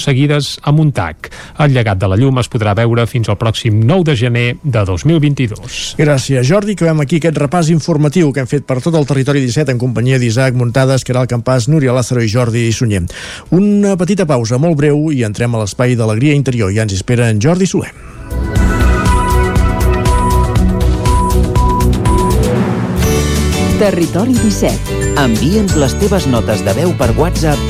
aconseguides 0.00 0.58
a 0.62 0.72
Montac. 0.72 1.30
El 1.58 1.74
llegat 1.74 1.98
de 2.00 2.08
la 2.08 2.16
llum 2.16 2.38
es 2.40 2.48
podrà 2.48 2.72
veure 2.74 3.06
fins 3.06 3.28
al 3.28 3.36
pròxim 3.38 3.82
9 3.84 4.04
de 4.08 4.16
gener 4.16 4.46
de 4.62 4.84
2022. 4.86 5.94
Gràcies, 5.98 6.46
Jordi. 6.46 6.72
Acabem 6.72 7.02
aquí 7.04 7.20
aquest 7.20 7.36
repàs 7.36 7.68
informatiu 7.70 8.32
que 8.32 8.40
hem 8.40 8.48
fet 8.48 8.64
per 8.64 8.80
tot 8.80 8.94
el 8.94 9.06
territori 9.06 9.20
Territori 9.20 9.44
17 9.46 9.72
en 9.72 9.78
companyia 9.78 10.18
d'Isaac 10.18 10.56
Muntades, 10.56 11.04
Caral 11.04 11.28
Campàs, 11.28 11.68
Núria 11.68 11.92
Lázaro 11.92 12.22
i 12.24 12.28
Jordi 12.28 12.70
Sunyer. 12.72 13.04
Una 13.50 13.96
petita 14.00 14.24
pausa 14.26 14.58
molt 14.58 14.78
breu 14.80 15.10
i 15.12 15.24
entrem 15.24 15.54
a 15.54 15.60
l'espai 15.60 15.94
d'alegria 15.96 16.34
interior. 16.34 16.72
Ja 16.72 16.86
ens 16.88 16.96
espera 16.96 17.28
en 17.28 17.40
Jordi 17.40 17.68
Soler. 17.68 17.92
Territori 23.80 24.34
17. 24.36 25.14
Envia'ns 25.20 25.76
les 25.76 25.94
teves 26.00 26.26
notes 26.28 26.64
de 26.64 26.74
veu 26.76 26.96
per 26.96 27.12
WhatsApp 27.16 27.69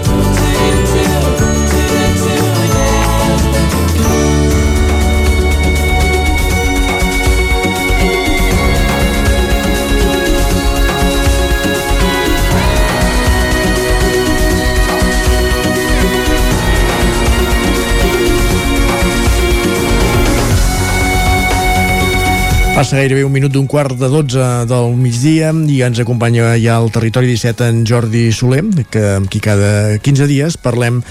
Passa 22.71 22.95
gairebé 22.95 23.25
un 23.27 23.33
minut 23.35 23.51
d'un 23.51 23.67
quart 23.67 23.97
de 23.99 24.07
12 24.07 24.45
del 24.69 24.93
migdia 24.95 25.49
i 25.51 25.81
ens 25.83 25.99
acompanya 25.99 26.53
ja 26.55 26.77
al 26.79 26.87
Territori 26.89 27.27
17 27.27 27.67
en 27.67 27.81
Jordi 27.85 28.29
Soler, 28.31 28.63
que 28.89 29.03
amb 29.17 29.27
qui 29.29 29.41
cada 29.43 29.99
15 29.99 30.27
dies 30.29 30.55
parlem 30.55 31.01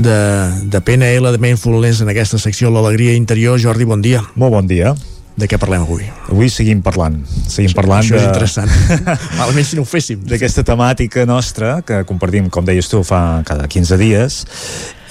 de, 0.00 0.16
de 0.64 0.80
PNL, 0.80 1.28
de 1.28 1.42
Mindfulness 1.42 2.00
en 2.00 2.08
aquesta 2.08 2.40
secció 2.40 2.72
L'Alegria 2.72 3.12
Interior. 3.12 3.60
Jordi, 3.60 3.84
bon 3.84 4.00
dia. 4.00 4.24
Molt 4.34 4.56
bon 4.56 4.70
dia. 4.70 4.94
De 5.36 5.46
què 5.48 5.60
parlem 5.60 5.84
avui? 5.84 6.08
Avui 6.32 6.48
seguim 6.50 6.80
parlant. 6.82 7.20
Seguim 7.52 7.76
parlant 7.76 8.00
Això 8.00 8.16
de... 8.16 8.24
és 8.24 8.26
interessant. 8.26 8.72
Malament 9.42 9.68
si 9.68 9.76
no 9.76 9.84
ho 9.84 9.88
féssim. 9.88 10.24
D'aquesta 10.24 10.64
temàtica 10.72 11.28
nostra, 11.28 11.78
que 11.86 12.00
compartim, 12.08 12.48
com 12.48 12.64
deies 12.64 12.88
tu, 12.88 13.04
fa 13.04 13.42
cada 13.48 13.68
15 13.68 14.00
dies, 14.00 14.42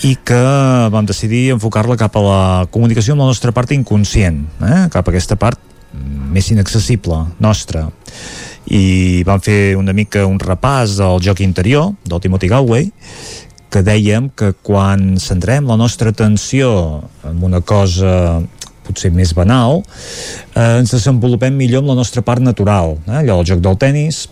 i 0.10 0.18
que 0.26 0.44
vam 0.90 1.06
decidir 1.06 1.52
enfocar-la 1.54 2.02
cap 2.02 2.18
a 2.18 2.26
la 2.26 2.44
comunicació 2.74 3.14
amb 3.14 3.28
la 3.28 3.32
nostra 3.32 3.54
part 3.54 3.72
inconscient, 3.78 4.44
eh? 4.66 4.86
cap 4.90 5.06
a 5.06 5.14
aquesta 5.14 5.38
part 5.40 5.69
més 5.94 6.52
inaccessible 6.54 7.24
nostra 7.42 7.88
i 8.70 9.24
vam 9.26 9.42
fer 9.42 9.76
una 9.80 9.96
mica 9.98 10.28
un 10.30 10.38
repàs 10.42 11.00
del 11.00 11.22
joc 11.26 11.42
interior 11.42 11.94
del 12.06 12.22
Timothy 12.22 12.52
Galway 12.52 12.92
que 13.70 13.82
dèiem 13.86 14.30
que 14.34 14.54
quan 14.66 15.18
centrem 15.22 15.68
la 15.70 15.78
nostra 15.78 16.14
atenció 16.14 16.70
en 17.26 17.44
una 17.46 17.62
cosa 17.62 18.42
potser 18.90 19.12
més 19.14 19.36
banal, 19.38 19.84
eh, 20.56 20.80
ens 20.82 20.96
desenvolupem 20.96 21.54
millor 21.54 21.84
amb 21.84 21.92
la 21.94 22.00
nostra 22.00 22.24
part 22.26 22.42
natural. 22.42 22.98
Eh? 23.06 23.20
Allò 23.22 23.40
del 23.40 23.52
joc 23.52 23.62
del 23.62 23.78
tennis, 23.78 24.24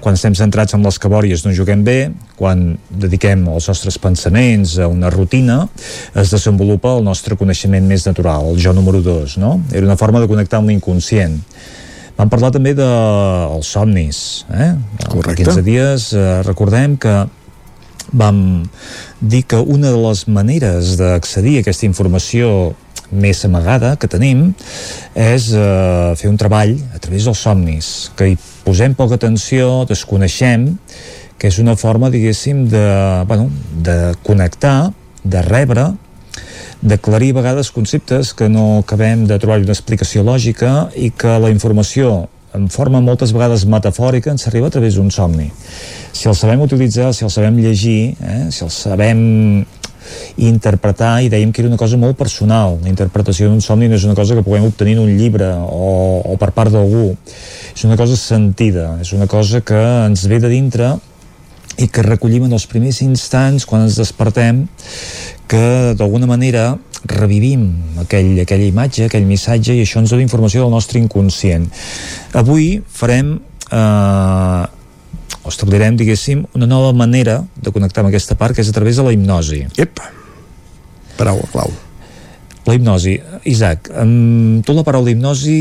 quan 0.00 0.16
estem 0.16 0.34
centrats 0.38 0.74
en 0.76 0.84
les 0.86 0.98
cabòries 1.02 1.44
no 1.44 1.54
juguem 1.54 1.82
bé, 1.84 1.98
quan 2.38 2.76
dediquem 2.90 3.46
els 3.52 3.68
nostres 3.70 3.98
pensaments 4.02 4.76
a 4.80 4.88
una 4.90 5.10
rutina, 5.12 5.64
es 6.14 6.32
desenvolupa 6.32 6.94
el 6.96 7.04
nostre 7.04 7.36
coneixement 7.36 7.86
més 7.88 8.06
natural, 8.08 8.52
el 8.52 8.60
jo 8.62 8.74
número 8.76 9.02
2, 9.04 9.38
no? 9.42 9.56
Era 9.72 9.86
una 9.86 9.98
forma 10.00 10.22
de 10.22 10.30
connectar 10.30 10.60
amb 10.60 10.72
l'inconscient. 10.72 11.40
Vam 12.16 12.30
parlar 12.32 12.48
també 12.54 12.72
dels 12.72 13.60
de 13.60 13.68
somnis, 13.68 14.20
eh? 14.48 14.72
Correcte. 15.04 15.44
Fa 15.44 15.58
15 15.58 15.66
dies 15.66 16.08
eh, 16.16 16.26
recordem 16.46 16.96
que 16.96 17.16
vam 18.16 18.38
dir 19.20 19.42
que 19.50 19.60
una 19.60 19.90
de 19.90 20.00
les 20.00 20.26
maneres 20.30 20.96
d'accedir 21.00 21.58
a 21.58 21.64
aquesta 21.64 21.88
informació 21.88 22.74
més 23.10 23.44
amagada 23.46 23.94
que 24.00 24.08
tenim 24.10 24.48
és 25.14 25.50
eh, 25.54 26.14
fer 26.18 26.30
un 26.30 26.38
treball 26.40 26.74
a 26.94 27.02
través 27.02 27.28
dels 27.28 27.42
somnis, 27.42 27.90
que 28.16 28.32
hi 28.32 28.38
posem 28.66 28.96
poca 28.98 29.14
atenció, 29.14 29.84
desconeixem, 29.86 30.72
que 31.38 31.50
és 31.52 31.60
una 31.62 31.76
forma, 31.78 32.10
diguéssim, 32.10 32.64
de, 32.72 32.86
bueno, 33.28 33.46
de 33.86 34.16
connectar, 34.26 34.90
de 35.22 35.42
rebre, 35.46 35.92
d'aclarir 36.82 37.30
a 37.32 37.38
vegades 37.40 37.70
conceptes 37.70 38.32
que 38.36 38.48
no 38.50 38.80
acabem 38.82 39.24
de 39.26 39.38
trobar 39.38 39.62
una 39.62 39.74
explicació 39.74 40.24
lògica 40.26 40.88
i 40.96 41.10
que 41.10 41.38
la 41.40 41.50
informació 41.50 42.26
en 42.56 42.68
forma 42.72 43.02
moltes 43.04 43.32
vegades 43.36 43.66
metafòrica 43.68 44.32
ens 44.32 44.46
arriba 44.48 44.70
a 44.70 44.74
través 44.74 44.96
d'un 44.96 45.10
somni. 45.12 45.50
Si 46.16 46.28
el 46.28 46.36
sabem 46.36 46.62
utilitzar, 46.64 47.12
si 47.14 47.26
el 47.26 47.30
sabem 47.30 47.58
llegir, 47.60 48.16
eh, 48.20 48.46
si 48.50 48.64
el 48.64 48.72
sabem 48.72 49.64
interpretar 50.36 51.20
i 51.24 51.30
dèiem 51.32 51.52
que 51.52 51.62
era 51.62 51.70
una 51.70 51.80
cosa 51.80 51.98
molt 52.00 52.16
personal. 52.18 52.78
La 52.82 52.92
interpretació 52.92 53.50
d'un 53.50 53.60
somni 53.64 53.88
no 53.88 53.98
és 53.98 54.06
una 54.08 54.16
cosa 54.18 54.36
que 54.36 54.44
puguem 54.46 54.68
obtenir 54.68 54.96
en 54.96 55.04
un 55.04 55.12
llibre 55.18 55.50
o, 55.64 56.22
o 56.24 56.38
per 56.40 56.52
part 56.56 56.72
d'algú. 56.74 57.10
És 57.74 57.84
una 57.88 57.98
cosa 58.00 58.16
sentida 58.16 58.96
és 59.00 59.12
una 59.16 59.28
cosa 59.30 59.60
que 59.60 59.82
ens 60.06 60.26
ve 60.30 60.40
de 60.42 60.52
dintre 60.52 60.94
i 61.76 61.88
que 61.92 62.04
recollim 62.04 62.46
en 62.46 62.56
els 62.56 62.64
primers 62.70 63.02
instants 63.04 63.66
quan 63.68 63.84
ens 63.84 63.98
despertem 64.00 64.64
que 65.50 65.94
d'alguna 65.98 66.28
manera 66.28 66.70
revivim 67.06 67.68
aquell, 68.02 68.32
aquella 68.42 68.66
imatge, 68.66 69.06
aquell 69.06 69.26
missatge 69.28 69.76
i 69.76 69.84
això 69.84 70.00
ens 70.00 70.10
dona 70.10 70.24
informació 70.24 70.64
del 70.64 70.72
nostre 70.74 70.98
inconscient. 71.02 71.68
Avui 72.34 72.80
farem 72.88 73.36
eh, 73.70 74.64
o 75.46 75.52
establirem, 75.52 75.96
diguéssim, 75.96 76.42
una 76.58 76.66
nova 76.66 76.90
manera 76.92 77.38
de 77.54 77.70
connectar 77.70 78.02
amb 78.02 78.10
aquesta 78.10 78.34
part, 78.38 78.56
que 78.56 78.64
és 78.64 78.70
a 78.70 78.74
través 78.74 78.98
de 78.98 79.06
la 79.06 79.14
hipnosi. 79.14 79.62
Ep, 79.78 80.02
paraula 81.16 81.46
clau. 81.52 81.70
La 82.66 82.74
hipnosi. 82.74 83.14
Isaac, 83.46 83.92
amb 83.94 84.66
tu 84.66 84.74
la 84.74 84.82
paraula 84.86 85.14
hipnosi 85.14 85.56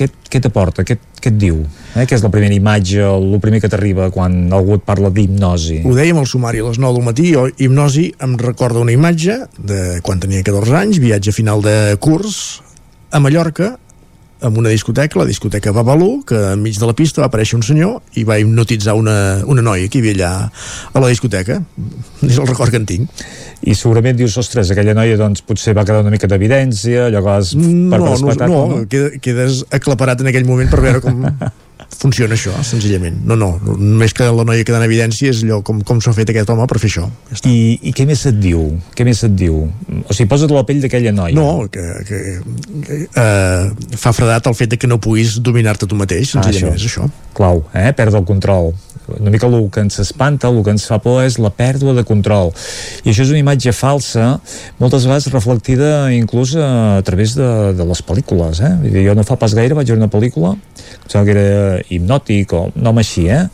què, 0.00 0.08
què 0.32 0.40
t'aporta? 0.40 0.84
Què, 0.86 0.96
què 1.20 1.28
et 1.28 1.36
diu? 1.36 1.58
Eh? 1.92 2.06
Què 2.08 2.16
és 2.16 2.24
la 2.24 2.30
primera 2.32 2.56
imatge, 2.56 3.02
el 3.04 3.36
primer 3.42 3.60
que 3.60 3.68
t'arriba 3.68 4.08
quan 4.14 4.46
algú 4.56 4.78
et 4.78 4.86
parla 4.86 5.10
d'hipnosi? 5.12 5.82
Ho 5.84 5.92
dèiem 5.96 6.22
al 6.22 6.28
sumari 6.30 6.62
a 6.62 6.70
les 6.70 6.80
9 6.80 6.96
del 6.96 7.06
matí, 7.10 7.28
jo, 7.34 7.44
hipnosi 7.60 8.06
em 8.24 8.38
recorda 8.40 8.80
una 8.80 8.96
imatge 8.96 9.36
de 9.58 10.00
quan 10.06 10.22
tenia 10.22 10.46
14 10.46 10.78
anys, 10.80 11.02
viatge 11.04 11.36
final 11.36 11.60
de 11.66 11.76
curs 12.00 12.62
a 13.12 13.20
Mallorca, 13.20 13.74
en 14.40 14.56
una 14.58 14.70
discoteca, 14.72 15.18
la 15.20 15.26
discoteca 15.28 15.72
Babalú, 15.72 16.22
que 16.26 16.38
enmig 16.54 16.78
de 16.80 16.88
la 16.88 16.94
pista 16.96 17.22
va 17.22 17.28
aparèixer 17.28 17.58
un 17.58 17.64
senyor 17.66 18.00
i 18.20 18.24
va 18.28 18.38
hipnotitzar 18.40 18.94
una, 18.98 19.14
una 19.44 19.64
noia 19.64 19.88
que 19.88 20.00
hi 20.00 20.02
havia 20.04 20.16
allà 20.16 20.32
a 20.94 21.02
la 21.04 21.10
discoteca. 21.12 21.60
És 22.26 22.38
el 22.38 22.48
record 22.48 22.72
que 22.72 22.80
en 22.80 22.86
tinc. 22.88 23.24
I 23.60 23.76
segurament 23.76 24.16
dius, 24.16 24.38
ostres, 24.40 24.72
aquella 24.72 24.96
noia 24.96 25.18
doncs 25.20 25.44
potser 25.46 25.76
va 25.76 25.84
quedar 25.88 26.04
una 26.04 26.12
mica 26.14 26.30
d'evidència, 26.30 27.08
allò 27.08 27.20
que 27.20 27.30
vas 27.30 27.54
No, 27.58 27.90
per 27.92 28.00
no, 28.00 28.12
despetat, 28.14 28.46
no, 28.48 28.62
no, 28.72 29.10
quedes 29.20 29.64
aclaparat 29.70 30.24
en 30.24 30.32
aquell 30.32 30.48
moment 30.48 30.72
per 30.72 30.80
veure 30.86 31.04
com 31.04 31.26
funciona 32.00 32.36
això, 32.36 32.54
senzillament. 32.64 33.18
No, 33.28 33.36
no, 33.36 33.50
només 33.76 34.14
que 34.16 34.24
la 34.24 34.44
noia 34.48 34.64
queda 34.64 34.80
en 34.80 34.86
evidència 34.86 35.32
és 35.34 35.42
allò 35.44 35.60
com, 35.66 35.82
com 35.86 36.00
s'ha 36.00 36.14
fet 36.16 36.32
aquest 36.32 36.48
home 36.52 36.64
per 36.70 36.80
fer 36.80 36.88
això. 36.88 37.06
I, 37.44 37.78
I 37.90 37.94
què 37.96 38.06
més 38.08 38.24
et 38.30 38.38
diu? 38.40 38.62
Què 38.96 39.04
més 39.04 39.20
et 39.26 39.34
diu? 39.36 39.62
O 40.00 40.16
sigui, 40.16 40.28
posa't 40.30 40.52
la 40.54 40.64
pell 40.68 40.80
d'aquella 40.84 41.12
noia. 41.16 41.36
No, 41.36 41.66
que, 41.72 41.84
que, 42.08 42.20
que 42.86 43.00
eh, 43.20 43.96
fa 44.00 44.14
fredat 44.16 44.48
el 44.48 44.56
fet 44.56 44.72
de 44.72 44.80
que 44.80 44.88
no 44.90 45.00
puguis 45.02 45.38
dominar-te 45.44 45.88
tu 45.90 45.98
mateix, 45.98 46.32
senzillament 46.36 46.72
Ah, 46.72 46.80
és 46.80 46.88
això. 46.88 47.06
Clau, 47.36 47.64
eh? 47.76 47.90
perdre 47.96 48.20
el 48.20 48.26
control 48.28 48.72
una 49.18 49.32
mica 49.32 49.48
el 49.48 49.68
que 49.72 49.82
ens 49.84 49.98
espanta, 50.02 50.48
el 50.48 50.62
que 50.64 50.74
ens 50.74 50.86
fa 50.88 51.00
por 51.02 51.24
és 51.24 51.38
la 51.42 51.50
pèrdua 51.54 51.94
de 51.96 52.04
control 52.06 52.52
i 53.04 53.10
això 53.10 53.24
és 53.24 53.32
una 53.32 53.42
imatge 53.42 53.74
falsa 53.76 54.32
moltes 54.80 55.06
vegades 55.08 55.30
reflectida 55.34 56.10
inclús 56.14 56.54
a, 56.56 57.00
través 57.06 57.34
de, 57.38 57.50
de 57.76 57.88
les 57.88 58.02
pel·lícules 58.06 58.62
eh? 58.64 58.72
Vull 58.82 58.94
dir, 58.94 59.06
jo 59.08 59.16
no 59.18 59.26
fa 59.26 59.38
pas 59.40 59.54
gaire 59.56 59.76
vaig 59.78 59.90
veure 59.90 60.02
una 60.02 60.12
pel·lícula 60.12 60.54
em 60.56 61.06
sembla 61.06 61.26
que 61.26 61.36
era 61.36 61.80
hipnòtic 61.88 62.56
o 62.56 62.66
nom 62.76 63.00
així 63.02 63.28
eh? 63.30 63.46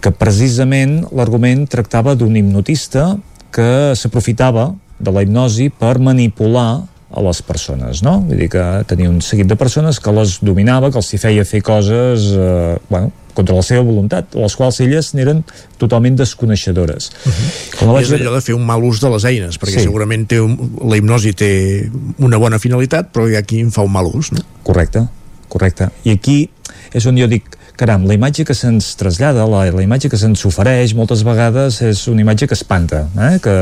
que 0.00 0.12
precisament 0.16 1.02
l'argument 1.12 1.66
tractava 1.68 2.16
d'un 2.16 2.38
hipnotista 2.38 3.12
que 3.52 3.92
s'aprofitava 3.98 4.70
de 5.00 5.12
la 5.12 5.24
hipnosi 5.24 5.68
per 5.72 5.98
manipular 5.98 6.84
a 7.10 7.22
les 7.26 7.40
persones, 7.42 8.02
no? 8.06 8.20
Vull 8.26 8.38
dir 8.44 8.48
que 8.52 8.64
tenia 8.90 9.10
un 9.10 9.20
seguit 9.24 9.48
de 9.50 9.56
persones 9.58 9.98
que 10.00 10.12
les 10.14 10.38
dominava, 10.46 10.92
que 10.92 11.00
els 11.00 11.10
hi 11.14 11.18
feia 11.18 11.44
fer 11.44 11.62
coses, 11.66 12.30
eh, 12.36 12.76
bueno, 12.88 13.10
contra 13.34 13.54
la 13.56 13.62
seva 13.62 13.82
voluntat, 13.86 14.34
les 14.38 14.56
quals 14.58 14.80
elles 14.84 15.12
n'eren 15.14 15.42
totalment 15.78 16.16
desconeixedores. 16.18 17.10
Uh 17.24 17.32
-huh. 17.32 17.78
Com 17.78 17.96
és 17.98 18.10
allò 18.12 18.34
de 18.34 18.40
fer 18.40 18.54
un 18.54 18.66
mal 18.66 18.82
ús 18.84 19.00
de 19.00 19.10
les 19.10 19.24
eines, 19.24 19.58
perquè 19.58 19.74
Sí. 19.74 19.78
sí. 19.78 19.84
segurament 19.84 20.26
té 20.26 20.40
un, 20.40 20.78
la 20.88 20.96
hipnosi 20.96 21.32
té 21.32 21.90
una 22.18 22.36
bona 22.36 22.58
finalitat, 22.58 23.12
però 23.12 23.28
hi 23.28 23.36
ha 23.36 23.42
qui 23.42 23.60
en 23.60 23.70
fa 23.70 23.82
un 23.82 23.92
mal 23.92 24.06
ús, 24.06 24.32
no? 24.32 24.40
Correcte, 24.62 25.06
correcte. 25.48 25.88
I 26.04 26.10
aquí 26.10 26.50
és 26.92 27.06
on 27.06 27.16
jo 27.16 27.26
dic, 27.26 27.44
caram, 27.76 28.06
la 28.06 28.14
imatge 28.14 28.44
que 28.44 28.54
se'ns 28.54 28.94
trasllada, 28.96 29.46
la, 29.46 29.64
la 29.72 29.82
imatge 29.82 30.10
que 30.12 30.18
se'ns 30.20 30.44
ofereix, 30.44 30.94
moltes 30.94 31.22
vegades 31.24 31.80
és 31.82 32.06
una 32.08 32.20
imatge 32.20 32.46
que 32.46 32.54
espanta, 32.54 33.06
eh? 33.16 33.38
que 33.40 33.54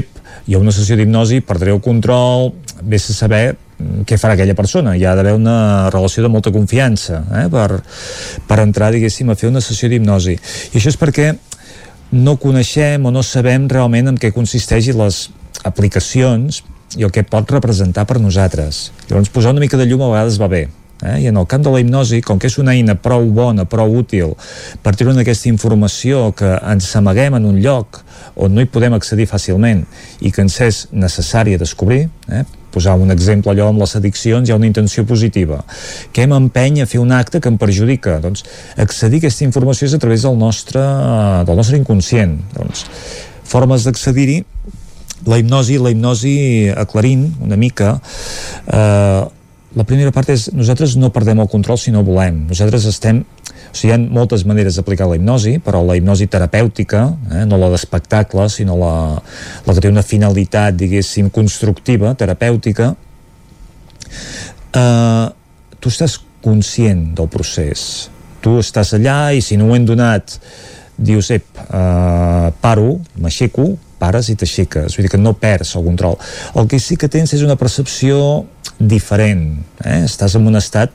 ep, 0.00 0.08
hi 0.48 0.56
ha 0.56 0.60
una 0.62 0.72
sessió 0.72 0.96
d'hipnosi, 0.96 1.42
perdré 1.44 1.74
el 1.74 1.80
control, 1.84 2.54
vés 2.88 3.04
a 3.12 3.14
saber 3.14 3.42
mm, 3.52 4.06
què 4.08 4.16
farà 4.16 4.32
aquella 4.32 4.56
persona. 4.56 4.94
Hi 4.96 5.04
ha 5.04 5.12
d'haver 5.18 5.34
una 5.36 5.90
relació 5.92 6.24
de 6.24 6.30
molta 6.32 6.52
confiança 6.54 7.20
eh? 7.36 7.44
per, 7.52 7.82
per 8.48 8.58
entrar, 8.64 8.88
diguéssim, 8.94 9.28
a 9.28 9.36
fer 9.36 9.52
una 9.52 9.60
sessió 9.64 9.90
d'hipnosi. 9.92 10.38
I 10.72 10.80
això 10.80 10.94
és 10.94 10.96
perquè 10.96 11.34
no 12.16 12.38
coneixem 12.40 13.04
o 13.04 13.12
no 13.12 13.20
sabem 13.20 13.68
realment 13.68 14.08
en 14.14 14.16
què 14.16 14.32
consisteix 14.32 14.88
les 14.96 15.26
aplicacions 15.68 16.62
i 16.96 17.04
el 17.04 17.12
que 17.12 17.26
pot 17.28 17.50
representar 17.52 18.06
per 18.08 18.16
nosaltres. 18.16 18.88
Llavors, 19.10 19.28
posar 19.28 19.52
una 19.52 19.60
mica 19.60 19.76
de 19.76 19.84
llum 19.84 20.06
a 20.06 20.12
vegades 20.14 20.40
va 20.40 20.48
bé. 20.48 20.64
Eh? 21.02 21.22
I 21.24 21.30
en 21.30 21.36
el 21.38 21.46
camp 21.46 21.64
de 21.64 21.72
la 21.72 21.80
hipnosi, 21.82 22.20
com 22.26 22.38
que 22.38 22.50
és 22.50 22.58
una 22.58 22.74
eina 22.74 22.96
prou 22.98 23.28
bona, 23.34 23.66
prou 23.70 23.98
útil, 24.00 24.34
per 24.82 24.94
treure 24.98 25.18
aquesta 25.22 25.50
informació 25.50 26.28
que 26.36 26.56
ens 26.58 26.90
amaguem 26.98 27.38
en 27.38 27.48
un 27.48 27.58
lloc 27.62 28.02
on 28.38 28.54
no 28.54 28.62
hi 28.62 28.70
podem 28.70 28.94
accedir 28.94 29.28
fàcilment 29.30 29.84
i 30.20 30.32
que 30.34 30.44
ens 30.44 30.60
és 30.64 30.86
necessària 30.92 31.58
descobrir, 31.58 32.06
eh? 32.28 32.44
posar 32.70 32.98
un 33.00 33.10
exemple 33.10 33.52
allò 33.52 33.70
amb 33.70 33.80
les 33.82 33.94
addiccions 33.96 34.48
hi 34.48 34.52
ha 34.52 34.58
una 34.58 34.68
intenció 34.68 35.04
positiva 35.08 35.62
què 36.14 36.26
m'empeny 36.28 36.82
a 36.82 36.86
fer 36.90 37.00
un 37.00 37.14
acte 37.16 37.40
que 37.40 37.48
em 37.48 37.56
perjudica 37.60 38.18
doncs 38.20 38.44
accedir 38.76 39.22
a 39.22 39.24
aquesta 39.24 39.46
informació 39.46 39.88
és 39.88 39.96
a 39.96 40.02
través 40.02 40.26
del 40.26 40.36
nostre, 40.38 40.82
del 41.48 41.56
nostre 41.56 41.80
inconscient 41.80 42.36
doncs, 42.52 42.84
formes 43.48 43.88
d'accedir-hi 43.88 44.42
la 45.26 45.40
hipnosi, 45.40 45.80
la 45.82 45.90
hipnosi 45.90 46.36
aclarint 46.76 47.24
una 47.42 47.56
mica 47.56 47.96
eh, 48.66 49.24
la 49.78 49.86
primera 49.86 50.10
part 50.14 50.32
és 50.34 50.48
nosaltres 50.52 50.96
no 50.98 51.12
perdem 51.14 51.38
el 51.38 51.50
control 51.50 51.78
si 51.78 51.94
no 51.94 52.02
volem 52.06 52.46
nosaltres 52.50 52.88
estem 52.90 53.22
o 53.68 53.76
sigui, 53.76 53.90
hi 53.90 53.94
ha 53.94 53.98
moltes 54.00 54.44
maneres 54.48 54.78
d'aplicar 54.78 55.08
la 55.08 55.18
hipnosi, 55.18 55.58
però 55.64 55.82
la 55.84 55.96
hipnosi 55.98 56.28
terapèutica, 56.30 57.02
eh, 57.32 57.44
no 57.48 57.58
la 57.60 57.68
d'espectacle, 57.72 58.48
sinó 58.48 58.78
la, 58.80 58.92
la 59.66 59.74
que 59.74 59.82
té 59.84 59.90
una 59.92 60.04
finalitat, 60.06 60.76
diguéssim, 60.78 61.28
constructiva, 61.34 62.14
terapèutica, 62.18 62.94
eh, 64.72 65.26
tu 65.78 65.92
estàs 65.92 66.16
conscient 66.44 67.12
del 67.18 67.28
procés. 67.32 68.08
Tu 68.40 68.56
estàs 68.62 68.94
allà 68.96 69.18
i 69.36 69.42
si 69.44 69.58
no 69.60 69.68
ho 69.68 69.76
hem 69.76 69.84
donat, 69.88 70.38
dius, 70.96 71.30
ep, 71.34 71.46
eh, 71.68 72.48
paro, 72.62 72.96
m'aixeco, 73.20 73.74
pares 73.98 74.30
i 74.32 74.36
t'aixeques, 74.38 74.96
vull 74.96 75.06
dir 75.06 75.12
que 75.12 75.20
no 75.20 75.34
perds 75.38 75.74
el 75.78 75.84
control. 75.86 76.16
El 76.54 76.68
que 76.70 76.80
sí 76.82 76.96
que 76.96 77.10
tens 77.12 77.34
és 77.36 77.44
una 77.46 77.58
percepció 77.60 78.46
diferent, 78.78 79.64
eh? 79.84 80.04
estàs 80.06 80.38
en 80.38 80.46
un 80.46 80.58
estat 80.58 80.94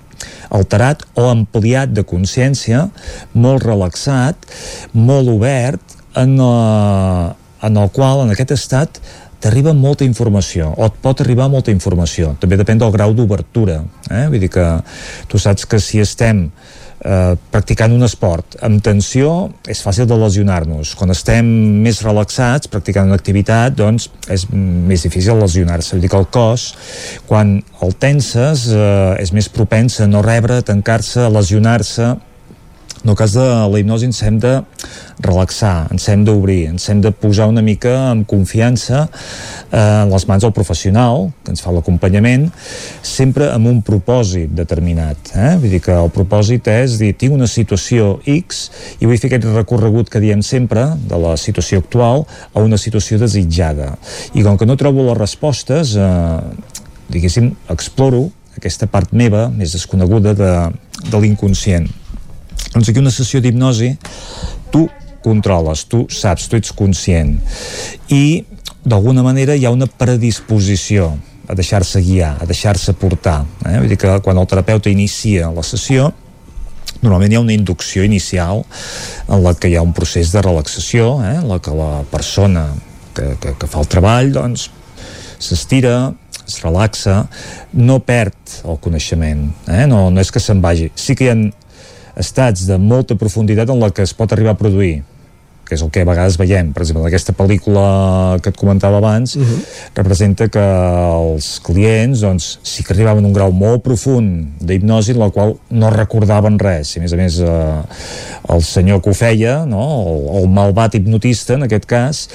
alterat 0.53 1.03
o 1.19 1.27
ampliat 1.31 1.91
de 1.91 2.05
consciència, 2.07 2.87
molt 3.33 3.63
relaxat, 3.65 4.47
molt 4.93 5.29
obert, 5.31 5.97
en, 6.15 6.37
uh, 6.39 7.33
en 7.63 7.79
el 7.81 7.91
qual, 7.95 8.23
en 8.23 8.31
aquest 8.33 8.53
estat, 8.55 9.01
t'arriba 9.43 9.73
molta 9.75 10.05
informació, 10.07 10.69
o 10.77 10.87
et 10.87 10.99
pot 11.03 11.19
arribar 11.19 11.49
molta 11.51 11.73
informació. 11.73 12.31
També 12.39 12.55
depèn 12.59 12.79
del 12.79 12.93
grau 12.95 13.11
d'obertura. 13.17 13.81
Eh? 14.07 14.27
Vull 14.31 14.45
dir 14.45 14.51
que 14.53 14.67
tu 15.27 15.41
saps 15.41 15.67
que 15.67 15.81
si 15.83 15.99
estem 15.99 16.45
eh, 17.03 17.35
practicant 17.53 17.93
un 17.95 18.05
esport 18.07 18.57
amb 18.65 18.81
tensió 18.83 19.29
és 19.69 19.83
fàcil 19.83 20.07
de 20.09 20.17
lesionar-nos. 20.19 20.95
Quan 20.99 21.13
estem 21.13 21.47
més 21.83 22.01
relaxats 22.05 22.71
practicant 22.71 23.11
una 23.11 23.19
activitat 23.19 23.75
doncs 23.77 24.09
és 24.31 24.47
més 24.51 25.05
difícil 25.05 25.39
lesionar-se, 25.41 25.99
dir 25.99 26.11
que 26.11 26.19
el 26.19 26.29
cos 26.33 26.69
quan 27.29 27.59
el 27.83 27.95
tenses 27.99 28.67
eh, 28.71 29.15
és 29.23 29.33
més 29.35 29.49
propens 29.51 29.99
a 30.01 30.09
no 30.09 30.23
rebre, 30.25 30.61
tancar-se, 30.65 31.27
lesionar-se 31.29 32.13
en 33.03 33.09
el 33.09 33.15
cas 33.15 33.33
de 33.35 33.43
la 33.43 33.79
hipnosi 33.79 34.07
ens 34.07 34.21
hem 34.23 34.37
de 34.39 34.53
relaxar, 35.23 35.89
ens 35.91 36.05
hem 36.07 36.23
d'obrir, 36.23 36.69
ens 36.71 36.85
hem 36.89 37.01
de 37.03 37.11
posar 37.11 37.49
una 37.51 37.61
mica 37.61 37.91
amb 38.13 38.23
confiança 38.27 39.01
eh, 39.03 39.77
en 39.77 40.11
les 40.11 40.25
mans 40.29 40.43
del 40.43 40.53
professional 40.55 41.27
que 41.43 41.51
ens 41.51 41.63
fa 41.63 41.73
l'acompanyament, 41.75 42.47
sempre 43.03 43.49
amb 43.51 43.67
un 43.67 43.81
propòsit 43.83 44.53
determinat. 44.55 45.33
Eh? 45.35 45.49
Vull 45.59 45.75
dir 45.75 45.81
que 45.83 45.95
el 45.99 46.11
propòsit 46.15 46.69
és 46.71 46.95
dir, 47.01 47.11
tinc 47.19 47.35
una 47.35 47.49
situació 47.51 48.21
X 48.23 48.63
i 49.01 49.09
vull 49.09 49.19
fer 49.19 49.33
aquest 49.33 49.49
recorregut 49.51 50.11
que 50.11 50.21
diem 50.23 50.43
sempre 50.45 50.85
de 50.95 51.19
la 51.19 51.35
situació 51.39 51.81
actual 51.83 52.23
a 52.53 52.63
una 52.63 52.79
situació 52.79 53.19
desitjada. 53.19 53.97
I 54.31 54.45
com 54.47 54.55
que 54.57 54.69
no 54.69 54.79
trobo 54.79 55.03
les 55.09 55.19
respostes, 55.19 55.97
eh, 55.99 56.39
diguéssim, 57.11 57.51
exploro 57.73 58.29
aquesta 58.55 58.87
part 58.87 59.11
meva 59.11 59.49
més 59.51 59.75
desconeguda 59.75 60.31
de, 60.37 60.53
de 61.09 61.19
l'inconscient 61.19 61.89
doncs 62.73 62.89
aquí 62.89 62.99
una 62.99 63.13
sessió 63.13 63.41
d'hipnosi 63.41 63.93
tu 64.73 64.87
controles, 65.23 65.85
tu 65.87 66.03
saps, 66.11 66.49
tu 66.49 66.57
ets 66.59 66.73
conscient 66.75 67.37
i 68.11 68.43
d'alguna 68.83 69.23
manera 69.23 69.55
hi 69.55 69.65
ha 69.65 69.71
una 69.71 69.87
predisposició 69.87 71.13
a 71.47 71.55
deixar-se 71.55 72.01
guiar, 72.03 72.37
a 72.41 72.47
deixar-se 72.47 72.95
portar 72.99 73.43
eh? 73.67 73.77
vull 73.77 73.89
dir 73.91 73.99
que 73.99 74.17
quan 74.25 74.39
el 74.39 74.49
terapeuta 74.49 74.91
inicia 74.91 75.51
la 75.53 75.63
sessió 75.63 76.09
normalment 77.03 77.33
hi 77.33 77.39
ha 77.39 77.43
una 77.43 77.55
inducció 77.55 78.03
inicial 78.03 78.63
en 79.27 79.43
la 79.43 79.53
que 79.55 79.71
hi 79.71 79.77
ha 79.77 79.85
un 79.85 79.93
procés 79.95 80.31
de 80.33 80.43
relaxació 80.43 81.17
eh? 81.23 81.37
en 81.41 81.47
la 81.51 81.59
que 81.63 81.75
la 81.75 82.03
persona 82.11 82.67
que, 83.13 83.35
que, 83.39 83.55
que 83.59 83.69
fa 83.69 83.83
el 83.83 83.89
treball 83.91 84.31
doncs 84.35 84.69
s'estira, 85.43 86.13
es 86.47 86.61
relaxa 86.63 87.25
no 87.75 87.99
perd 88.03 88.59
el 88.63 88.79
coneixement 88.83 89.49
eh? 89.67 89.85
no, 89.87 90.09
no 90.11 90.23
és 90.23 90.31
que 90.31 90.43
se'n 90.43 90.63
vagi 90.63 90.89
sí 90.95 91.15
que 91.15 91.27
hi 91.27 91.33
ha 91.33 91.37
estats 92.19 92.67
de 92.69 92.77
molta 92.77 93.17
profunditat 93.19 93.69
en 93.73 93.81
la 93.81 93.89
que 93.91 94.05
es 94.05 94.13
pot 94.13 94.33
arribar 94.33 94.53
a 94.53 94.59
produir 94.59 95.01
que 95.73 95.79
és 95.79 95.83
el 95.85 95.89
que 95.93 96.03
a 96.05 96.05
vegades 96.05 96.37
veiem. 96.37 96.69
Per 96.73 96.83
exemple, 96.85 97.07
aquesta 97.09 97.33
pel·lícula 97.33 98.39
que 98.43 98.51
et 98.53 98.57
comentava 98.59 98.97
abans 99.01 99.35
uh 99.35 99.39
Mhm. 99.39 99.45
-huh. 99.49 99.65
representa 99.95 100.47
que 100.47 100.59
els 100.61 101.59
clients 101.63 102.19
doncs, 102.21 102.59
sí 102.63 102.83
que 102.83 102.93
arribaven 102.93 103.23
a 103.25 103.27
un 103.27 103.33
grau 103.33 103.51
molt 103.51 103.81
profund 103.83 104.61
d'hipnosi 104.61 105.11
en 105.11 105.19
la 105.19 105.29
qual 105.29 105.55
no 105.69 105.89
recordaven 105.89 106.59
res. 106.59 106.95
I 106.95 106.99
a 106.99 107.01
més 107.01 107.13
a 107.13 107.15
més, 107.15 107.39
eh, 107.39 107.81
el 108.53 108.61
senyor 108.61 109.01
que 109.01 109.09
ho 109.09 109.13
feia, 109.13 109.65
no? 109.65 110.03
el, 110.03 110.43
el 110.43 110.47
malvat 110.49 110.93
hipnotista, 110.95 111.53
en 111.53 111.63
aquest 111.63 111.85
cas, 111.85 112.29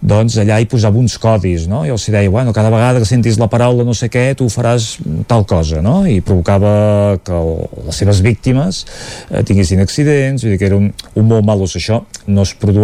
doncs 0.00 0.36
allà 0.36 0.60
hi 0.60 0.66
posava 0.66 0.98
uns 0.98 1.18
codis, 1.18 1.66
no? 1.66 1.84
i 1.86 1.90
els 1.90 2.06
deia, 2.10 2.30
bueno, 2.30 2.52
cada 2.52 2.70
vegada 2.70 2.98
que 2.98 3.04
sentis 3.06 3.38
la 3.38 3.48
paraula 3.48 3.84
no 3.84 3.94
sé 3.94 4.08
què, 4.08 4.34
tu 4.36 4.44
faràs 4.46 4.98
tal 5.26 5.44
cosa, 5.46 5.80
no? 5.82 6.06
i 6.06 6.20
provocava 6.20 7.18
que 7.24 7.32
el, 7.32 7.68
les 7.86 7.96
seves 7.96 8.20
víctimes 8.20 8.84
eh, 9.30 9.42
tinguessin 9.42 9.80
accidents, 9.80 10.42
vull 10.42 10.52
dir 10.52 10.58
que 10.58 10.66
era 10.66 10.76
un, 10.76 10.92
un 11.14 11.24
molt 11.26 11.44
mal 11.44 11.60
ús. 11.60 11.74
Això 11.76 12.04
no 12.26 12.42
es 12.42 12.54
produeix 12.54 12.83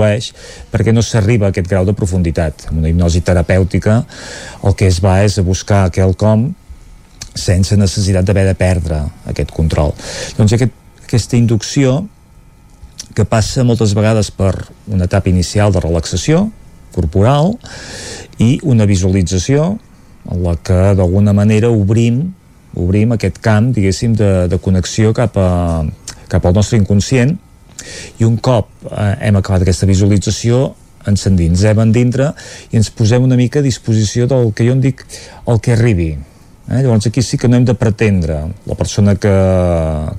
perquè 0.71 0.95
no 0.95 1.05
s'arriba 1.05 1.49
a 1.49 1.55
aquest 1.55 1.69
grau 1.71 1.87
de 1.89 1.95
profunditat. 1.97 2.67
Amb 2.71 2.81
una 2.83 2.91
hipnosi 2.91 3.23
terapèutica 3.27 4.01
el 4.65 4.77
que 4.77 4.89
es 4.91 5.01
va 5.05 5.21
és 5.25 5.39
a 5.39 5.47
buscar 5.47 5.89
quelcom 5.95 6.51
sense 7.35 7.77
necessitat 7.79 8.27
d'haver 8.27 8.47
de 8.49 8.57
perdre 8.59 9.03
aquest 9.31 9.53
control. 9.55 9.95
Doncs 10.39 10.57
aquest, 10.57 10.75
aquesta 11.05 11.39
inducció 11.39 12.01
que 13.15 13.27
passa 13.27 13.65
moltes 13.67 13.95
vegades 13.95 14.31
per 14.31 14.55
una 14.89 15.07
etapa 15.07 15.31
inicial 15.31 15.73
de 15.75 15.83
relaxació 15.83 16.49
corporal 16.95 17.57
i 18.43 18.59
una 18.67 18.87
visualització 18.87 19.77
en 20.31 20.43
la 20.45 20.57
que 20.57 20.79
d'alguna 20.99 21.33
manera 21.37 21.71
obrim 21.71 22.29
obrim 22.79 23.13
aquest 23.13 23.41
camp, 23.43 23.73
diguéssim, 23.75 24.15
de, 24.15 24.47
de 24.51 24.59
connexió 24.63 25.15
cap, 25.17 25.37
a, 25.37 25.83
cap 26.31 26.45
al 26.47 26.55
nostre 26.55 26.79
inconscient 26.79 27.37
i 28.19 28.27
un 28.29 28.39
cop 28.39 28.71
eh, 28.91 29.15
hem 29.29 29.41
acabat 29.41 29.67
aquesta 29.67 29.89
visualització 29.91 30.71
ens 31.09 31.25
endinsem 31.31 31.79
en 31.81 31.93
dintre 31.95 32.33
i 32.71 32.81
ens 32.81 32.91
posem 32.93 33.25
una 33.25 33.39
mica 33.41 33.61
a 33.61 33.67
disposició 33.67 34.27
del 34.31 34.53
que 34.57 34.67
jo 34.69 34.77
en 34.77 34.83
dic 34.85 35.05
el 35.49 35.61
que 35.65 35.77
arribi 35.77 36.11
eh? 36.15 36.83
llavors 36.83 37.09
aquí 37.09 37.23
sí 37.25 37.39
que 37.41 37.49
no 37.49 37.57
hem 37.57 37.69
de 37.69 37.77
pretendre 37.79 38.43
la 38.67 38.77
persona 38.77 39.17
que, 39.17 39.37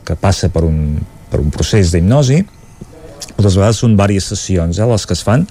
que 0.06 0.18
passa 0.18 0.50
per 0.50 0.66
un, 0.66 0.98
per 1.30 1.44
un 1.44 1.54
procés 1.54 1.94
d'hipnosi 1.94 2.42
moltes 3.42 3.58
vegades 3.58 3.80
són 3.82 3.96
diverses 3.96 4.34
sessions 4.34 4.80
eh, 4.80 4.88
les 4.88 5.06
que 5.06 5.18
es 5.18 5.24
fan, 5.26 5.46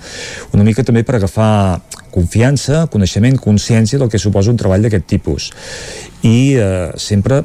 una 0.55 0.67
mica 0.67 0.85
també 0.87 1.03
per 1.07 1.19
agafar 1.19 1.81
confiança, 2.15 2.85
coneixement, 2.91 3.39
consciència 3.39 3.99
del 4.01 4.11
que 4.11 4.19
suposa 4.19 4.53
un 4.53 4.59
treball 4.59 4.83
d'aquest 4.87 5.07
tipus. 5.11 5.51
I 6.27 6.37
eh, 6.59 6.91
sempre, 6.99 7.43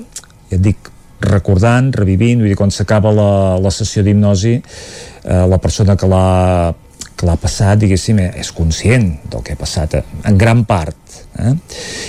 ja 0.50 0.58
et 0.58 0.64
dic, 0.66 0.92
recordant, 1.28 1.92
revivint, 1.96 2.42
vull 2.42 2.52
dir, 2.52 2.58
quan 2.60 2.74
s'acaba 2.74 3.12
la, 3.16 3.30
la 3.62 3.72
sessió 3.74 4.04
d'hipnosi, 4.06 4.56
eh, 4.60 5.46
la 5.50 5.62
persona 5.62 5.98
que 6.00 6.10
l'ha 6.10 6.26
que 7.16 7.28
l'ha 7.28 7.38
passat, 7.40 7.80
diguéssim, 7.80 8.20
eh, 8.20 8.32
és 8.42 8.52
conscient 8.52 9.08
del 9.32 9.44
que 9.44 9.56
ha 9.56 9.60
passat, 9.60 9.94
eh, 9.96 10.04
en 10.28 10.38
gran 10.38 10.66
part. 10.68 10.98
Eh? 11.40 11.54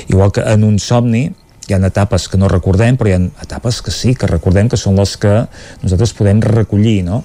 Igual 0.08 0.32
que 0.32 0.42
en 0.42 0.64
un 0.64 0.78
somni, 0.78 1.28
hi 1.66 1.74
ha 1.74 1.78
etapes 1.86 2.28
que 2.30 2.38
no 2.38 2.50
recordem, 2.50 2.96
però 2.98 3.10
hi 3.10 3.16
ha 3.16 3.22
etapes 3.42 3.80
que 3.82 3.94
sí, 3.94 4.14
que 4.14 4.28
recordem 4.30 4.68
que 4.68 4.78
són 4.78 4.98
les 4.98 5.16
que 5.16 5.46
nosaltres 5.82 6.14
podem 6.14 6.42
recollir, 6.42 7.02
no? 7.06 7.22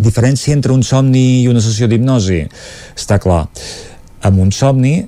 Diferència 0.00 0.54
entre 0.54 0.72
un 0.72 0.82
somni 0.86 1.42
i 1.42 1.48
una 1.50 1.60
sessió 1.60 1.88
d'hipnosi? 1.90 2.44
Està 2.96 3.18
clar. 3.20 3.48
Amb 4.22 4.40
un 4.40 4.52
somni, 4.54 5.02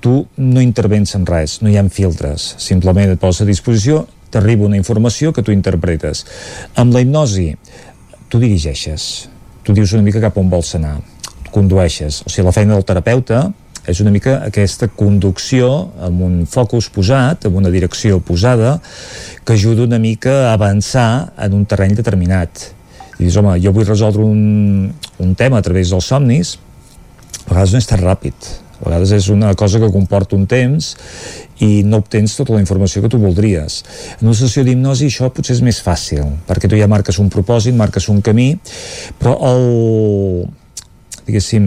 tu 0.00 0.22
no 0.38 0.62
intervens 0.62 1.14
en 1.18 1.26
res, 1.28 1.58
no 1.62 1.68
hi 1.68 1.76
ha 1.76 1.84
filtres. 1.92 2.54
Simplement 2.58 3.10
et 3.10 3.20
poses 3.20 3.44
a 3.44 3.50
disposició, 3.50 4.06
t'arriba 4.30 4.66
una 4.66 4.78
informació 4.78 5.32
que 5.34 5.44
tu 5.46 5.54
interpretes. 5.54 6.24
Amb 6.78 6.94
la 6.94 7.02
hipnosi, 7.04 7.50
tu 8.30 8.40
dirigeixes. 8.42 9.28
Tu 9.66 9.74
dius 9.76 9.92
una 9.96 10.06
mica 10.06 10.22
cap 10.22 10.38
on 10.40 10.50
vols 10.50 10.74
anar. 10.78 10.98
Condueixes. 11.50 12.22
O 12.24 12.30
sigui, 12.30 12.46
la 12.46 12.54
feina 12.54 12.76
del 12.76 12.86
terapeuta 12.86 13.48
és 13.90 14.00
una 14.04 14.12
mica 14.14 14.36
aquesta 14.46 14.90
conducció 14.92 15.70
amb 16.04 16.22
un 16.22 16.34
focus 16.46 16.90
posat, 16.94 17.46
amb 17.48 17.58
una 17.58 17.72
direcció 17.72 18.20
posada, 18.20 18.76
que 19.44 19.56
ajuda 19.56 19.88
una 19.88 19.98
mica 19.98 20.50
a 20.50 20.54
avançar 20.54 21.32
en 21.40 21.56
un 21.58 21.66
terreny 21.66 21.96
determinat. 21.98 22.70
I 23.18 23.26
dius, 23.26 23.36
home, 23.40 23.56
jo 23.60 23.72
vull 23.76 23.88
resoldre 23.88 24.24
un, 24.24 24.92
un 25.18 25.34
tema 25.36 25.58
a 25.58 25.64
través 25.64 25.90
dels 25.92 26.06
somnis, 26.12 26.56
a 27.46 27.50
vegades 27.50 27.74
no 27.74 27.80
és 27.82 27.88
tan 27.90 28.04
ràpid. 28.04 28.52
A 28.80 28.88
vegades 28.88 29.12
és 29.12 29.28
una 29.28 29.52
cosa 29.54 29.80
que 29.80 29.90
comporta 29.92 30.36
un 30.36 30.46
temps 30.48 30.94
i 31.60 31.82
no 31.84 32.00
obtens 32.00 32.36
tota 32.38 32.54
la 32.56 32.62
informació 32.62 33.02
que 33.04 33.10
tu 33.12 33.20
voldries. 33.20 33.82
En 34.20 34.30
una 34.30 34.36
sessió 34.36 34.64
d'hipnosi 34.64 35.10
això 35.10 35.28
potser 35.34 35.58
és 35.58 35.64
més 35.64 35.80
fàcil, 35.84 36.24
perquè 36.48 36.70
tu 36.70 36.78
ja 36.80 36.88
marques 36.88 37.20
un 37.20 37.28
propòsit, 37.32 37.76
marques 37.76 38.08
un 38.08 38.22
camí, 38.24 38.54
però 39.20 39.36
el, 39.50 40.46
diguéssim, 41.26 41.66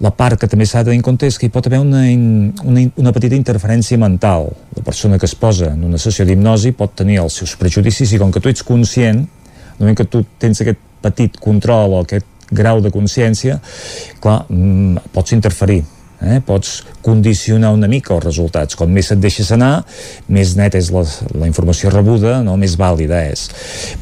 la 0.00 0.10
part 0.16 0.40
que 0.40 0.48
també 0.50 0.66
s'ha 0.66 0.82
de 0.82 0.90
tenir 0.90 0.98
en 0.98 1.06
compte 1.06 1.28
és 1.28 1.38
que 1.38 1.46
hi 1.46 1.52
pot 1.54 1.68
haver 1.68 1.78
una, 1.82 2.02
in, 2.10 2.24
una, 2.64 2.82
una 2.98 3.12
petita 3.14 3.38
interferència 3.38 4.00
mental. 4.00 4.48
La 4.76 4.82
persona 4.86 5.20
que 5.20 5.28
es 5.28 5.36
posa 5.38 5.74
en 5.76 5.84
una 5.86 6.00
sessió 6.00 6.26
d'hipnosi 6.26 6.74
pot 6.74 6.96
tenir 6.98 7.20
els 7.22 7.38
seus 7.42 7.54
prejudicis 7.60 8.16
i 8.16 8.18
com 8.18 8.32
que 8.34 8.42
tu 8.42 8.50
ets 8.50 8.66
conscient, 8.66 9.22
no 9.78 9.94
que 9.94 10.08
tu 10.10 10.24
tens 10.40 10.60
aquest 10.60 10.80
petit 11.00 11.38
control 11.40 11.94
o 11.94 12.02
aquest 12.02 12.26
grau 12.50 12.80
de 12.82 12.90
consciència, 12.90 13.60
clar, 14.20 14.42
mm, 14.48 15.12
pots 15.14 15.36
interferir 15.36 15.84
eh? 16.22 16.40
pots 16.44 16.80
condicionar 17.04 17.72
una 17.74 17.88
mica 17.88 18.14
els 18.16 18.24
resultats. 18.24 18.76
Com 18.78 18.92
més 18.92 19.10
et 19.12 19.20
deixes 19.20 19.50
anar, 19.54 19.84
més 20.28 20.54
net 20.58 20.76
és 20.78 20.90
la, 20.94 21.04
la 21.40 21.48
informació 21.48 21.92
rebuda, 21.92 22.40
no? 22.46 22.56
més 22.60 22.76
vàlida 22.80 23.22
és. 23.30 23.46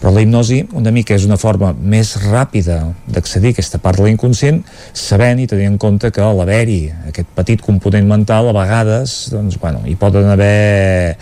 Però 0.01 0.13
la 0.15 0.25
hipnosi 0.25 0.63
una 0.79 0.93
mica 0.95 1.17
és 1.17 1.27
una 1.29 1.39
forma 1.41 1.73
més 1.79 2.17
ràpida 2.29 2.81
d'accedir 3.09 3.53
a 3.53 3.59
aquesta 3.59 3.83
part 3.83 4.01
de 4.01 4.09
l'inconscient, 4.09 4.63
sabent 4.93 5.43
i 5.43 5.49
tenint 5.51 5.75
en 5.75 5.79
compte 5.83 6.13
que 6.15 6.33
l'haver-hi 6.39 6.81
aquest 7.11 7.31
petit 7.37 7.63
component 7.65 8.09
mental, 8.09 8.51
a 8.51 8.57
vegades 8.57 9.19
doncs, 9.33 9.59
bueno, 9.61 9.85
hi 9.87 9.97
poden 9.99 10.29
haver 10.33 11.17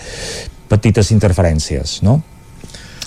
petites 0.71 1.13
interferències, 1.15 2.01
no? 2.07 2.21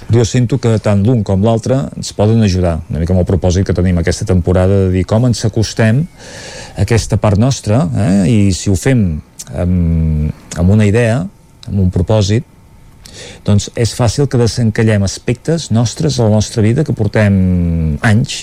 Jo 0.10 0.26
sento 0.26 0.58
que 0.58 0.72
tant 0.82 1.04
l'un 1.06 1.22
com 1.26 1.44
l'altre 1.46 1.78
ens 1.96 2.12
poden 2.18 2.42
ajudar, 2.42 2.80
una 2.90 3.02
mica 3.02 3.14
amb 3.14 3.22
el 3.22 3.28
propòsit 3.30 3.68
que 3.68 3.76
tenim 3.78 4.00
aquesta 4.02 4.26
temporada 4.26 4.86
de 4.86 4.94
dir 4.94 5.06
com 5.10 5.28
ens 5.30 5.44
acostem 5.46 6.02
a 6.76 6.84
aquesta 6.86 7.20
part 7.22 7.38
nostra 7.42 7.84
eh? 7.94 8.24
i 8.30 8.40
si 8.56 8.72
ho 8.72 8.78
fem 8.80 9.04
amb, 9.54 10.32
amb 10.58 10.74
una 10.74 10.88
idea, 10.90 11.22
amb 11.68 11.84
un 11.86 11.92
propòsit 11.94 12.48
doncs 13.46 13.70
és 13.78 13.94
fàcil 13.98 14.30
que 14.30 14.42
desencallem 14.42 15.06
aspectes 15.06 15.70
nostres 15.74 16.20
a 16.20 16.28
la 16.28 16.38
nostra 16.38 16.64
vida 16.66 16.86
que 16.86 16.96
portem 16.98 17.98
anys 18.06 18.42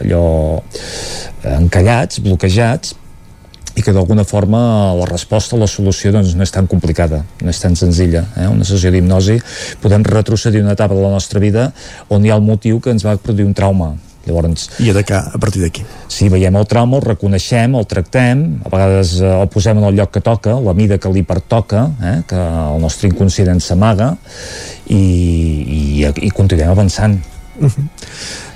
allò 0.00 0.60
encallats, 1.56 2.20
bloquejats 2.24 2.96
i 3.76 3.84
que 3.84 3.92
d'alguna 3.92 4.24
forma 4.24 4.58
la 4.96 5.06
resposta, 5.08 5.58
la 5.60 5.68
solució 5.68 6.10
doncs, 6.14 6.32
no 6.34 6.44
és 6.46 6.52
tan 6.52 6.66
complicada, 6.70 7.22
no 7.44 7.52
és 7.52 7.60
tan 7.60 7.76
senzilla. 7.76 8.24
Eh? 8.40 8.48
Una 8.48 8.64
sessió 8.64 8.90
d'hipnosi 8.92 9.36
podem 9.82 10.04
retrocedir 10.06 10.64
una 10.64 10.72
etapa 10.72 10.96
de 10.96 11.04
la 11.04 11.12
nostra 11.12 11.42
vida 11.42 11.70
on 12.08 12.24
hi 12.24 12.32
ha 12.32 12.40
el 12.40 12.44
motiu 12.44 12.80
que 12.80 12.94
ens 12.94 13.04
va 13.04 13.18
produir 13.20 13.46
un 13.46 13.54
trauma. 13.54 13.94
Llavors, 14.26 14.70
I 14.82 14.90
atacar 14.90 15.20
a 15.34 15.38
partir 15.38 15.62
d'aquí. 15.62 15.84
Si 16.10 16.26
veiem 16.32 16.56
el 16.58 16.66
trauma, 16.66 16.98
el 16.98 17.04
reconeixem, 17.04 17.76
el 17.78 17.86
tractem, 17.86 18.42
a 18.66 18.72
vegades 18.72 19.20
eh, 19.20 19.28
el 19.28 19.46
posem 19.52 19.78
en 19.78 19.86
el 19.86 20.00
lloc 20.00 20.10
que 20.16 20.22
toca, 20.24 20.56
la 20.58 20.74
mida 20.74 20.98
que 20.98 21.12
li 21.14 21.22
pertoca, 21.22 21.84
eh? 22.02 22.16
que 22.26 22.40
el 22.40 22.82
nostre 22.82 23.12
inconscient 23.12 23.52
ens 23.54 23.70
s'amaga, 23.70 24.16
i, 24.90 24.98
i, 24.98 25.80
i 26.26 26.32
continuem 26.34 26.74
avançant. 26.74 27.20
Uh 27.60 27.70
-huh. 27.70 27.86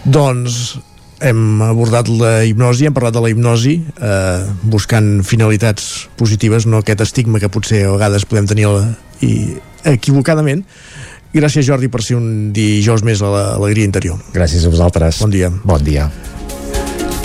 Doncs 0.05 0.81
hem 1.21 1.63
abordat 1.63 2.09
la 2.09 2.41
hipnosi, 2.49 2.89
hem 2.89 2.97
parlat 2.97 3.15
de 3.17 3.23
la 3.25 3.31
hipnosi 3.33 3.77
eh, 4.01 4.41
buscant 4.63 5.21
finalitats 5.27 6.09
positives, 6.21 6.67
no 6.67 6.81
aquest 6.81 7.05
estigma 7.05 7.41
que 7.43 7.53
potser 7.53 7.85
a 7.87 7.95
vegades 7.95 8.27
podem 8.29 8.49
tenir 8.51 8.69
la, 8.71 8.83
i 9.25 9.57
equivocadament 9.89 10.65
gràcies 11.35 11.67
Jordi 11.69 11.89
per 11.93 12.03
ser 12.03 12.19
un 12.19 12.51
dijous 12.57 13.05
més 13.07 13.23
a 13.23 13.31
l'alegria 13.31 13.87
interior 13.87 14.19
gràcies 14.35 14.67
a 14.67 14.73
vosaltres 14.73 15.21
bon 15.23 15.33
dia, 15.33 15.53
bon 15.65 15.85
dia. 15.85 16.11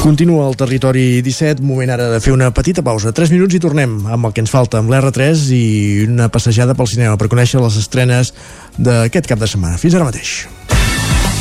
Continua 0.05 0.43
el 0.45 0.53
territori 0.53 1.23
17, 1.25 1.63
moment 1.65 1.89
ara 1.89 2.11
de 2.11 2.19
fer 2.21 2.29
una 2.29 2.51
petita 2.53 2.83
pausa. 2.85 3.09
3 3.09 3.31
minuts 3.33 3.57
i 3.57 3.61
tornem 3.63 3.95
amb 4.05 4.27
el 4.29 4.35
que 4.35 4.43
ens 4.43 4.53
falta, 4.53 4.77
amb 4.77 4.93
l'R3 4.93 5.47
i 5.57 5.63
una 6.05 6.27
passejada 6.29 6.75
pel 6.77 6.91
cinema 6.91 7.17
per 7.17 7.31
conèixer 7.31 7.57
les 7.63 7.79
estrenes 7.81 8.29
d'aquest 8.77 9.31
cap 9.33 9.41
de 9.41 9.49
setmana. 9.49 9.81
Fins 9.81 9.97
ara 9.97 10.05
mateix. 10.05 10.35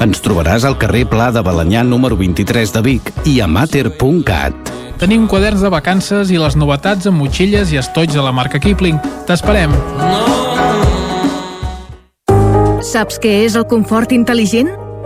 Ens 0.00 0.22
trobaràs 0.24 0.64
al 0.68 0.76
carrer 0.80 1.06
Pla 1.10 1.30
de 1.34 1.42
Balanyà 1.44 1.82
número 1.86 2.16
23 2.20 2.74
de 2.76 2.82
Vic 2.86 3.10
i 3.26 3.40
a 3.40 3.48
mater.cat. 3.50 4.74
Tenim 5.00 5.24
quaderns 5.26 5.64
de 5.64 5.70
vacances 5.72 6.30
i 6.30 6.38
les 6.40 6.58
novetats 6.60 7.08
amb 7.08 7.22
motxilles 7.22 7.72
i 7.72 7.80
estoig 7.80 8.12
de 8.12 8.20
la 8.20 8.34
marca 8.36 8.60
Kipling. 8.60 9.00
T'esperem. 9.28 9.72
Saps 12.84 13.20
què 13.20 13.40
és 13.46 13.56
el 13.56 13.64
confort 13.68 14.12
intel·ligent? 14.12 14.89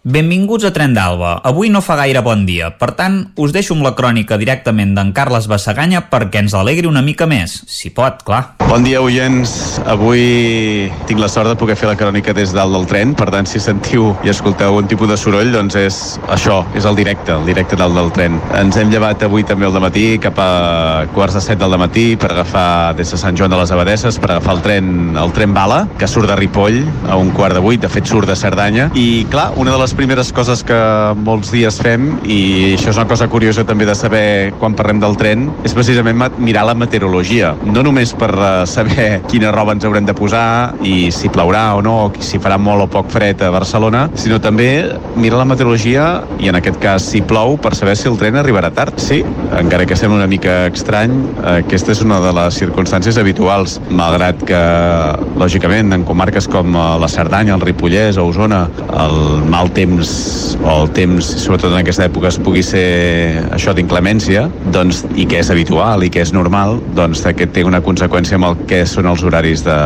Benvinguts 0.00 0.64
a 0.64 0.70
Tren 0.72 0.94
d'Alba. 0.96 1.42
Avui 1.44 1.68
no 1.68 1.82
fa 1.84 1.92
gaire 1.98 2.22
bon 2.24 2.46
dia, 2.48 2.70
per 2.80 2.94
tant, 2.96 3.18
us 3.36 3.52
deixo 3.52 3.74
amb 3.74 3.84
la 3.84 3.92
crònica 3.92 4.38
directament 4.40 4.94
d'en 4.96 5.10
Carles 5.12 5.44
Bassaganya 5.44 6.06
perquè 6.08 6.40
ens 6.40 6.54
alegri 6.56 6.88
una 6.88 7.02
mica 7.04 7.26
més, 7.28 7.58
si 7.68 7.92
pot, 7.92 8.22
clar. 8.24 8.54
Bon 8.64 8.80
dia, 8.80 9.02
oients. 9.04 9.52
Avui 9.84 10.88
tinc 11.04 11.20
la 11.20 11.28
sort 11.28 11.50
de 11.52 11.56
poder 11.60 11.76
fer 11.76 11.90
la 11.90 11.98
crònica 12.00 12.32
des 12.32 12.54
dalt 12.56 12.72
del 12.72 12.86
tren, 12.88 13.12
per 13.18 13.26
tant, 13.34 13.44
si 13.44 13.60
sentiu 13.60 14.14
i 14.24 14.32
escolteu 14.32 14.78
un 14.78 14.88
tipus 14.88 15.10
de 15.10 15.18
soroll, 15.20 15.52
doncs 15.52 15.76
és 15.76 15.98
això, 16.32 16.62
és 16.72 16.88
el 16.88 16.96
directe, 16.96 17.36
el 17.36 17.44
directe 17.50 17.76
dalt 17.76 17.98
del 17.98 18.08
tren. 18.16 18.40
Ens 18.56 18.80
hem 18.80 18.88
llevat 18.88 19.26
avui 19.28 19.44
també 19.44 19.68
al 19.68 19.76
matí 19.84 20.14
cap 20.22 20.40
a 20.40 21.04
quarts 21.12 21.36
de 21.36 21.44
set 21.44 21.60
del 21.60 21.76
matí 21.76 22.14
per 22.16 22.32
agafar 22.32 22.94
des 22.96 23.12
de 23.12 23.20
Sant 23.20 23.36
Joan 23.36 23.52
de 23.52 23.60
les 23.60 23.76
Abadesses, 23.76 24.16
per 24.16 24.32
agafar 24.32 24.56
el 24.56 24.64
tren, 24.64 24.90
el 25.12 25.36
tren 25.36 25.52
Bala, 25.52 25.82
que 26.00 26.08
surt 26.08 26.32
de 26.32 26.40
Ripoll 26.40 26.86
a 27.10 27.20
un 27.20 27.34
quart 27.36 27.58
de 27.58 27.60
vuit, 27.60 27.84
de 27.84 27.92
fet 27.92 28.08
surt 28.08 28.32
de 28.32 28.38
Cerdanya, 28.38 28.88
i 28.96 29.26
clar, 29.28 29.50
una 29.60 29.76
de 29.76 29.82
les 29.82 29.89
primeres 29.96 30.30
coses 30.34 30.62
que 30.66 30.78
molts 31.20 31.50
dies 31.54 31.78
fem, 31.82 32.12
i 32.24 32.74
això 32.74 32.90
és 32.92 32.98
una 32.98 33.08
cosa 33.10 33.28
curiosa 33.30 33.64
també 33.68 33.86
de 33.88 33.94
saber 33.98 34.52
quan 34.60 34.74
parlem 34.78 35.00
del 35.02 35.16
tren, 35.20 35.48
és 35.66 35.74
precisament 35.76 36.38
mirar 36.38 36.66
la 36.68 36.74
meteorologia. 36.78 37.54
No 37.66 37.84
només 37.86 38.12
per 38.18 38.30
eh, 38.34 38.50
saber 38.70 39.08
quina 39.30 39.52
roba 39.54 39.74
ens 39.76 39.86
haurem 39.88 40.06
de 40.06 40.14
posar 40.16 40.74
i 40.86 41.10
si 41.14 41.30
plaurà 41.32 41.64
o 41.78 41.82
no, 41.84 41.96
o 42.06 42.24
si 42.24 42.40
farà 42.42 42.58
molt 42.60 42.86
o 42.86 42.90
poc 42.90 43.10
fred 43.12 43.42
a 43.44 43.50
Barcelona, 43.54 44.06
sinó 44.18 44.40
també 44.42 44.70
mirar 45.16 45.40
la 45.40 45.48
meteorologia 45.48 46.08
i 46.40 46.50
en 46.50 46.58
aquest 46.58 46.80
cas 46.82 47.10
si 47.12 47.22
plou 47.22 47.56
per 47.60 47.74
saber 47.78 47.96
si 47.98 48.08
el 48.10 48.18
tren 48.20 48.38
arribarà 48.40 48.72
tard. 48.74 48.98
Sí, 49.00 49.22
encara 49.58 49.86
que 49.88 49.98
sembla 49.98 50.20
una 50.20 50.30
mica 50.30 50.66
estrany, 50.68 51.14
aquesta 51.56 51.94
és 51.94 52.02
una 52.04 52.20
de 52.24 52.32
les 52.36 52.60
circumstàncies 52.60 53.18
habituals, 53.20 53.78
malgrat 53.90 54.44
que, 54.46 54.60
lògicament, 55.40 55.94
en 55.96 56.04
comarques 56.08 56.48
com 56.50 56.74
eh, 56.74 56.86
la 57.00 57.10
Cerdanya, 57.10 57.56
el 57.56 57.64
Ripollès 57.64 58.20
o 58.20 58.26
Osona, 58.30 58.64
el 59.04 59.18
mal 59.50 59.72
temps 59.74 59.79
o 59.86 60.74
el 60.82 60.90
temps, 60.96 61.26
sobretot 61.44 61.72
en 61.72 61.80
aquesta 61.80 62.04
època, 62.08 62.28
es 62.28 62.38
pugui 62.42 62.62
ser 62.66 63.42
això 63.54 63.72
d'inclemència, 63.76 64.46
doncs, 64.74 65.04
i 65.16 65.26
que 65.30 65.40
és 65.40 65.50
habitual 65.52 66.04
i 66.04 66.10
que 66.12 66.22
és 66.24 66.34
normal, 66.36 66.78
doncs 66.96 67.24
que 67.36 67.46
té 67.46 67.64
una 67.64 67.80
conseqüència 67.84 68.36
amb 68.36 68.50
el 68.50 68.58
que 68.70 68.82
són 68.88 69.08
els 69.10 69.22
horaris 69.24 69.64
de, 69.64 69.76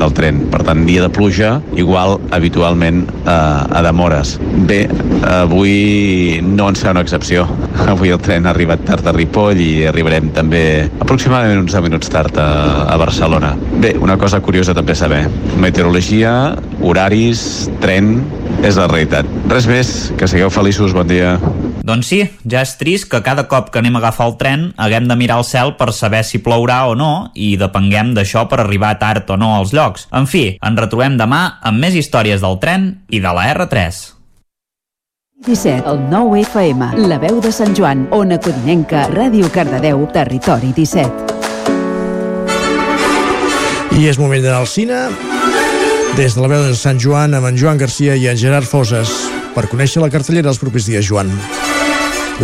del 0.00 0.14
tren. 0.16 0.42
Per 0.52 0.62
tant, 0.66 0.84
dia 0.88 1.04
de 1.04 1.10
pluja, 1.12 1.56
igual 1.78 2.16
habitualment 2.34 3.04
eh, 3.06 3.30
a 3.30 3.82
demores. 3.86 4.36
Bé, 4.68 4.84
avui 5.26 6.40
no 6.42 6.70
en 6.70 6.78
serà 6.78 6.94
una 6.96 7.04
excepció. 7.06 7.46
Avui 7.92 8.10
el 8.14 8.20
tren 8.22 8.46
ha 8.46 8.52
arribat 8.54 8.82
tard 8.88 9.06
a 9.06 9.12
Ripoll 9.14 9.60
i 9.62 9.70
arribarem 9.88 10.30
també 10.34 10.62
aproximadament 11.00 11.60
uns 11.62 11.74
10 11.76 11.86
minuts 11.86 12.10
tard 12.12 12.38
a, 12.40 12.48
a 12.88 12.96
Barcelona. 13.00 13.54
Bé, 13.82 13.94
una 14.02 14.16
cosa 14.18 14.40
curiosa 14.42 14.74
també 14.74 14.96
saber. 14.98 15.26
Meteorologia, 15.62 16.32
horaris, 16.82 17.44
tren, 17.82 18.16
és 18.66 18.74
la 18.78 18.88
realitat. 18.90 19.28
Res 19.50 19.66
més, 19.70 19.90
que 20.18 20.26
sigueu 20.26 20.50
feliços, 20.50 20.92
bon 20.96 21.06
dia. 21.06 21.36
Doncs 21.86 22.08
sí, 22.10 22.18
ja 22.50 22.64
és 22.66 22.74
trist 22.80 23.06
que 23.10 23.22
cada 23.22 23.46
cop 23.46 23.70
que 23.70 23.78
anem 23.78 23.94
a 23.94 24.00
agafar 24.02 24.26
el 24.26 24.34
tren 24.40 24.64
haguem 24.82 25.06
de 25.06 25.16
mirar 25.18 25.36
al 25.38 25.46
cel 25.46 25.76
per 25.78 25.92
saber 25.94 26.24
si 26.26 26.42
plourà 26.42 26.80
o 26.90 26.96
no 26.98 27.30
i 27.34 27.54
depenguem 27.60 28.10
d'això 28.16 28.48
per 28.50 28.58
arribar 28.64 28.98
tard 28.98 29.30
o 29.30 29.36
no 29.38 29.54
als 29.54 29.72
llocs. 29.76 30.08
En 30.10 30.26
fi, 30.26 30.58
ens 30.58 30.80
retrobem 30.82 31.14
demà 31.20 31.60
amb 31.62 31.78
més 31.78 31.94
històries 31.94 32.42
del 32.42 32.58
tren 32.58 33.06
i 33.06 33.22
de 33.22 33.30
la 33.38 33.46
R3. 33.54 34.02
17, 35.46 35.86
el 35.86 36.00
9 36.10 36.40
FM, 36.42 36.90
la 37.06 37.20
veu 37.22 37.38
de 37.44 37.52
Sant 37.54 37.76
Joan, 37.76 38.08
Ona 38.10 38.40
Codinenca, 38.42 39.06
Ràdio 39.12 39.52
Cardedeu, 39.52 40.06
Territori 40.10 40.72
17. 40.74 41.36
I 44.00 44.08
és 44.10 44.18
moment 44.18 44.42
d'anar 44.42 44.64
al 44.64 44.68
cine 44.68 45.06
des 46.16 46.34
de 46.34 46.40
la 46.40 46.48
veu 46.48 46.62
de 46.64 46.72
Sant 46.72 46.96
Joan 46.96 47.34
amb 47.36 47.44
en 47.44 47.56
Joan 47.60 47.76
Garcia 47.76 48.14
i 48.16 48.24
en 48.30 48.38
Gerard 48.40 48.64
Foses 48.64 49.10
per 49.52 49.66
conèixer 49.68 50.00
la 50.00 50.08
cartellera 50.08 50.48
els 50.48 50.60
propers 50.60 50.86
dies, 50.88 51.04
Joan. 51.04 51.28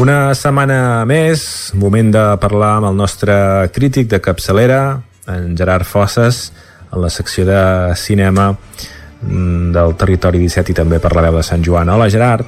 Una 0.00 0.34
setmana 0.36 1.06
més, 1.08 1.72
moment 1.80 2.10
de 2.12 2.24
parlar 2.42 2.74
amb 2.78 2.90
el 2.90 2.98
nostre 2.98 3.34
crític 3.72 4.10
de 4.12 4.20
capçalera, 4.20 5.00
en 5.24 5.56
Gerard 5.56 5.88
Fosses, 5.88 6.42
en 6.90 7.00
la 7.00 7.08
secció 7.08 7.46
de 7.48 7.62
cinema 7.96 8.50
mm, 8.52 9.72
del 9.72 9.96
Territori 9.96 10.42
17 10.44 10.74
i 10.74 10.76
també 10.76 11.00
per 11.00 11.14
la 11.16 11.24
veu 11.24 11.40
de 11.40 11.46
Sant 11.46 11.64
Joan. 11.64 11.88
Hola, 11.88 12.10
Gerard. 12.12 12.44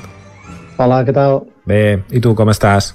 Hola, 0.77 1.01
què 1.09 1.17
tal? 1.17 1.41
Bé, 1.65 2.05
i 2.12 2.20
tu 2.20 2.35
com 2.36 2.53
estàs? 2.53 2.93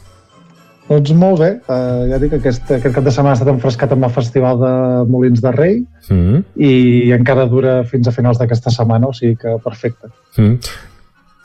Doncs 0.90 1.12
molt 1.14 1.38
bé, 1.44 1.50
uh, 1.70 2.08
ja 2.10 2.18
dic 2.18 2.32
que 2.34 2.40
aquest, 2.42 2.72
aquest 2.80 2.96
cap 2.96 3.04
de 3.06 3.12
setmana 3.14 3.36
ha 3.36 3.38
estat 3.38 3.52
enfrescat 3.52 3.92
amb 3.94 4.08
el 4.08 4.14
Festival 4.16 4.58
de 4.58 4.72
Molins 5.12 5.42
de 5.44 5.52
Rei 5.54 5.76
Mm. 6.10 6.40
i 6.58 7.12
encara 7.14 7.46
dura 7.46 7.84
fins 7.86 8.08
a 8.08 8.12
finals 8.12 8.40
d'aquesta 8.40 8.72
setmana, 8.74 9.06
o 9.08 9.14
sigui 9.14 9.36
que 9.38 9.54
perfecte. 9.64 10.10
Mm. 10.38 10.56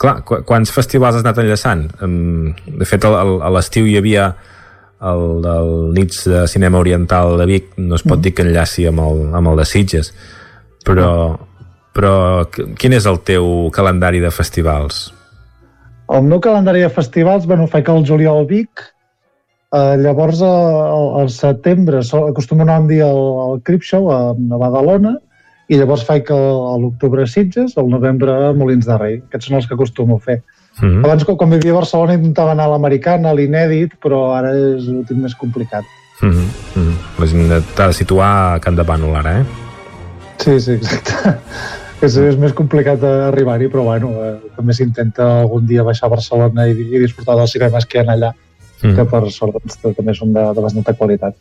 Clar, 0.00 0.14
qu 0.24 0.38
quants 0.48 0.72
festivals 0.72 1.16
has 1.18 1.24
anat 1.26 1.38
enllaçant? 1.42 1.84
Um, 2.02 2.54
de 2.78 2.84
fet, 2.88 3.04
al- 3.04 3.14
al- 3.20 3.42
a 3.42 3.50
l'estiu 3.50 3.84
hi 3.86 3.98
havia 4.00 4.30
el 5.04 5.42
del 5.44 5.92
Nits 5.92 6.24
de 6.24 6.46
Cinema 6.48 6.78
Oriental 6.80 7.36
de 7.36 7.44
Vic, 7.46 7.74
no 7.76 7.94
es 7.96 8.02
pot 8.02 8.20
dir 8.24 8.32
que 8.32 8.42
enllaci 8.42 8.86
amb 8.88 9.00
el, 9.04 9.34
amb 9.34 9.48
el 9.52 9.56
de 9.60 9.64
Sitges, 9.68 10.14
però, 10.86 11.36
però 11.92 12.46
qu- 12.48 12.72
quin 12.80 12.94
és 12.96 13.04
el 13.04 13.20
teu 13.20 13.68
calendari 13.70 14.20
de 14.24 14.30
festivals? 14.32 15.12
El 16.08 16.22
meu 16.24 16.40
calendari 16.40 16.80
de 16.80 16.88
festivals, 16.88 17.44
bueno, 17.46 17.66
faig 17.68 17.88
el 17.92 18.04
juliol 18.06 18.46
Vic, 18.46 18.80
eh, 19.74 19.96
llavors 20.00 20.40
eh, 20.40 20.48
al, 20.48 21.08
al 21.20 21.30
setembre 21.30 22.02
so, 22.02 22.26
acostumo 22.30 22.62
a 22.62 22.68
anar 22.68 22.80
un 22.80 22.88
dia 22.88 23.08
al, 23.10 23.22
al 23.46 23.62
Crip 23.62 23.82
Show 23.82 24.10
a, 24.12 24.18
a 24.30 24.60
Badalona 24.62 25.16
i 25.68 25.78
llavors 25.80 26.04
faig 26.04 26.28
el, 26.30 26.44
a 26.72 26.74
l'octubre 26.80 27.24
a 27.24 27.30
Sitges, 27.30 27.78
al 27.80 27.88
novembre 27.88 28.32
a 28.32 28.52
Molins 28.52 28.84
de 28.84 28.98
Rei. 29.00 29.14
Aquests 29.24 29.48
són 29.48 29.58
els 29.60 29.68
que 29.68 29.76
acostumo 29.78 30.18
a 30.18 30.24
fer. 30.24 30.42
Mm. 30.82 31.04
Abans, 31.06 31.24
quan, 31.24 31.38
quan 31.40 31.54
vivia 31.54 31.72
a 31.72 31.78
Barcelona, 31.78 32.18
intentava 32.18 32.52
anar 32.52 32.66
a 32.68 32.74
l'americana, 32.74 33.30
a 33.30 33.38
l'inèdit, 33.38 33.94
però 34.02 34.26
ara 34.36 34.52
és 34.52 34.90
ho 34.90 35.00
tinc 35.08 35.22
més 35.22 35.36
complicat. 35.40 35.84
Mm 36.20 36.30
-hmm. 36.30 36.48
Mm 36.76 36.82
-hmm. 36.82 36.96
La 37.18 37.26
gent 37.26 37.64
t'ha 37.74 37.86
de 37.86 37.92
situar 37.92 38.28
a 38.54 38.60
Can 38.60 38.76
de 38.76 38.84
Bànol 38.84 39.16
ara, 39.16 39.40
eh? 39.40 39.44
Sí, 40.38 40.60
sí, 40.60 40.72
exacte. 40.72 41.38
és, 42.04 42.16
és 42.16 42.36
més 42.36 42.52
complicat 42.52 43.02
arribar-hi, 43.02 43.68
però 43.68 43.84
bueno, 43.84 44.10
eh, 44.24 44.36
també 44.56 44.72
s'intenta 44.72 45.40
algun 45.40 45.66
dia 45.66 45.82
baixar 45.82 46.06
a 46.06 46.14
Barcelona 46.14 46.66
i, 46.68 46.72
i 46.72 46.98
disfrutar 46.98 47.36
dels 47.36 47.52
cinemes 47.52 47.86
que 47.86 47.98
hi 47.98 48.04
ha 48.04 48.12
allà, 48.12 48.32
Mm. 48.84 48.94
que 48.98 49.04
per 49.08 49.22
sort 49.32 49.56
doncs, 49.56 49.78
també 49.96 50.14
són 50.16 50.34
de, 50.36 50.44
de 50.56 50.64
bastanta 50.64 50.94
qualitat. 50.98 51.36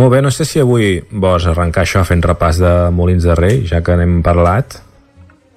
Molt 0.00 0.14
bé, 0.14 0.22
no 0.24 0.32
sé 0.32 0.46
si 0.48 0.62
avui 0.62 0.96
vols 1.12 1.46
arrencar 1.50 1.84
això 1.84 2.04
fent 2.08 2.24
repàs 2.24 2.60
de 2.62 2.72
Molins 2.96 3.26
de 3.28 3.36
Rei, 3.36 3.64
ja 3.68 3.82
que 3.84 3.96
n'hem 4.00 4.20
parlat. 4.24 4.80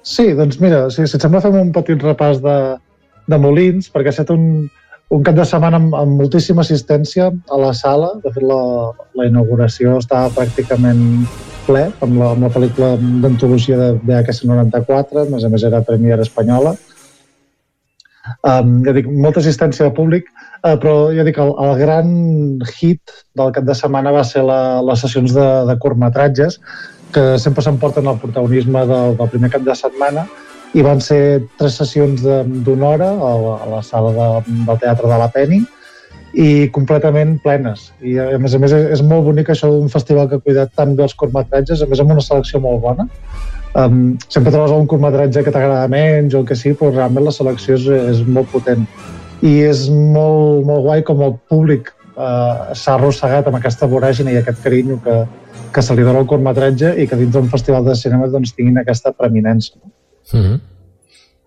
Sí, 0.04 0.34
doncs 0.36 0.60
mira, 0.60 0.86
si, 0.92 1.06
si 1.08 1.16
et 1.16 1.24
sembla 1.24 1.40
fem 1.40 1.56
un 1.56 1.72
petit 1.72 2.00
repàs 2.04 2.42
de, 2.44 2.56
de 3.32 3.38
Molins, 3.40 3.88
perquè 3.92 4.12
ha 4.12 4.16
estat 4.16 4.34
un, 4.34 4.66
un 5.16 5.24
cap 5.24 5.36
de 5.38 5.46
setmana 5.48 5.80
amb, 5.80 5.96
amb 5.96 6.20
moltíssima 6.20 6.60
assistència 6.64 7.30
a 7.32 7.60
la 7.60 7.72
sala. 7.76 8.12
De 8.24 8.32
fet, 8.34 8.44
la, 8.44 8.60
la 9.16 9.28
inauguració 9.30 9.96
estava 10.02 10.32
pràcticament 10.36 11.24
ple, 11.64 11.86
amb 12.04 12.18
la, 12.20 12.34
amb 12.34 12.44
la 12.44 12.52
pel·lícula 12.52 12.94
d'antologia 12.98 13.78
de 13.80 13.92
VHS 14.02 14.44
94, 14.50 15.24
a 15.24 15.32
més 15.32 15.46
a 15.46 15.52
més 15.52 15.64
era 15.64 15.84
Premier 15.86 16.20
Espanyola. 16.20 16.74
Um, 18.40 18.78
ja 18.86 18.94
dic, 18.96 19.08
molta 19.08 19.42
assistència 19.42 19.86
de 19.86 19.92
públic, 19.96 20.30
uh, 20.62 20.74
però 20.80 21.12
ja 21.12 21.26
dic, 21.26 21.38
el, 21.42 21.52
el 21.60 21.74
gran 21.80 22.08
hit 22.70 23.12
del 23.36 23.52
cap 23.52 23.66
de 23.68 23.76
setmana 23.76 24.14
va 24.14 24.24
ser 24.24 24.46
la, 24.48 24.80
les 24.84 25.04
sessions 25.04 25.34
de, 25.36 25.46
de 25.68 25.76
curtmetratges, 25.82 26.58
que 27.14 27.34
sempre 27.38 27.62
s'emporten 27.62 28.08
el 28.10 28.18
protagonisme 28.22 28.86
del, 28.90 29.14
del 29.20 29.30
primer 29.34 29.52
cap 29.52 29.66
de 29.66 29.76
setmana, 29.78 30.24
i 30.74 30.82
van 30.82 30.98
ser 31.04 31.44
tres 31.60 31.76
sessions 31.78 32.24
d'una 32.24 32.88
hora 32.88 33.12
a 33.12 33.32
la, 33.44 33.54
a 33.62 33.70
la 33.76 33.82
sala 33.86 34.10
de, 34.16 34.28
del 34.66 34.80
Teatre 34.82 35.10
de 35.12 35.18
la 35.20 35.30
Peni, 35.36 35.60
i 36.34 36.68
completament 36.74 37.36
plenes. 37.44 37.88
I 38.02 38.16
a 38.18 38.38
més 38.42 38.56
a 38.56 38.60
més 38.62 38.72
és, 38.74 39.02
molt 39.06 39.28
bonic 39.28 39.52
això 39.52 39.70
d'un 39.70 39.90
festival 39.92 40.28
que 40.28 40.40
ha 40.40 40.44
cuidat 40.44 40.72
tan 40.74 40.96
bé 40.98 41.04
els 41.06 41.14
curtmetratges, 41.18 41.82
a 41.82 41.90
més 41.90 42.02
amb 42.02 42.14
una 42.16 42.24
selecció 42.24 42.60
molt 42.62 42.82
bona. 42.82 43.06
Um, 43.74 44.16
sempre 44.28 44.52
trobes 44.54 44.70
un 44.70 44.86
curtmetratge 44.86 45.42
que 45.42 45.50
t'agrada 45.50 45.88
menys 45.90 46.34
o 46.34 46.42
el 46.42 46.46
que 46.46 46.54
sí, 46.54 46.76
però 46.78 46.92
realment 46.92 47.26
la 47.26 47.34
selecció 47.34 47.74
és, 47.74 47.86
és 48.14 48.20
molt 48.26 48.50
potent. 48.52 48.84
I 49.42 49.54
és 49.66 49.88
molt, 49.90 50.62
molt 50.68 50.84
guai 50.86 51.02
com 51.06 51.24
el 51.26 51.34
públic 51.50 51.90
uh, 52.14 52.70
s'ha 52.70 52.94
arrossegat 52.94 53.50
amb 53.50 53.58
aquesta 53.58 53.88
voràgina 53.90 54.30
i 54.30 54.38
aquest 54.38 54.62
carinyo 54.62 55.00
que, 55.02 55.16
que 55.74 55.82
se 55.82 55.96
li 55.98 56.06
dona 56.06 56.22
al 56.22 56.30
curtmetratge 56.30 56.94
i 57.02 57.08
que 57.10 57.18
dins 57.18 57.34
d'un 57.34 57.50
festival 57.50 57.84
de 57.88 57.98
cinema 57.98 58.30
doncs, 58.30 58.54
tinguin 58.54 58.78
aquesta 58.78 59.12
preeminència. 59.12 59.82
Mm 60.32 60.40
-hmm. 60.40 60.60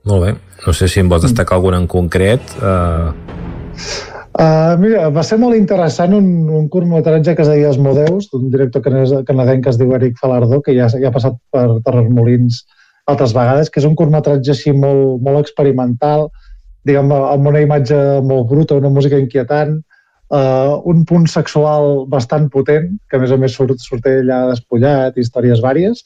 Molt 0.07 0.25
bé. 0.25 0.35
No 0.65 0.73
sé 0.73 0.87
si 0.87 0.99
en 0.99 1.09
vols 1.09 1.23
destacar 1.23 1.57
algun 1.57 1.73
en 1.73 1.87
concret. 1.87 2.41
Uh... 2.61 4.16
Uh, 4.37 4.75
mira, 4.77 5.07
va 5.09 5.23
ser 5.25 5.39
molt 5.41 5.57
interessant 5.57 6.11
un, 6.13 6.25
un 6.53 6.67
curtmetratge 6.69 7.33
que 7.33 7.41
es 7.41 7.47
deia 7.49 7.71
Esmodeus, 7.71 8.27
d'un 8.29 8.51
director 8.53 8.83
canadenc 8.85 9.63
que 9.65 9.71
es 9.71 9.79
diu 9.79 9.95
Eric 9.97 10.19
Falardó, 10.21 10.59
que 10.61 10.75
ja, 10.77 10.85
ja 10.93 11.09
ha 11.09 11.15
passat 11.15 11.39
per 11.49 11.79
Torremolins 11.87 12.59
altres 13.09 13.33
vegades, 13.33 13.71
que 13.73 13.81
és 13.81 13.87
un 13.89 13.95
curtmetratge 13.97 14.53
així 14.53 14.75
molt, 14.77 15.23
molt 15.25 15.41
experimental, 15.41 16.27
diguem, 16.85 17.09
amb 17.17 17.49
una 17.49 17.65
imatge 17.65 17.97
molt 18.29 18.45
bruta, 18.51 18.77
una 18.77 18.93
música 18.93 19.17
inquietant, 19.17 19.79
uh, 20.29 20.77
un 20.85 21.01
punt 21.09 21.25
sexual 21.33 22.05
bastant 22.13 22.45
potent, 22.53 22.93
que 23.09 23.17
a 23.17 23.25
més 23.25 23.33
a 23.33 23.41
més 23.41 23.57
surt, 23.57 23.81
surt 23.81 24.05
allà 24.05 24.43
despullat, 24.51 25.17
històries 25.17 25.65
vàries, 25.65 26.05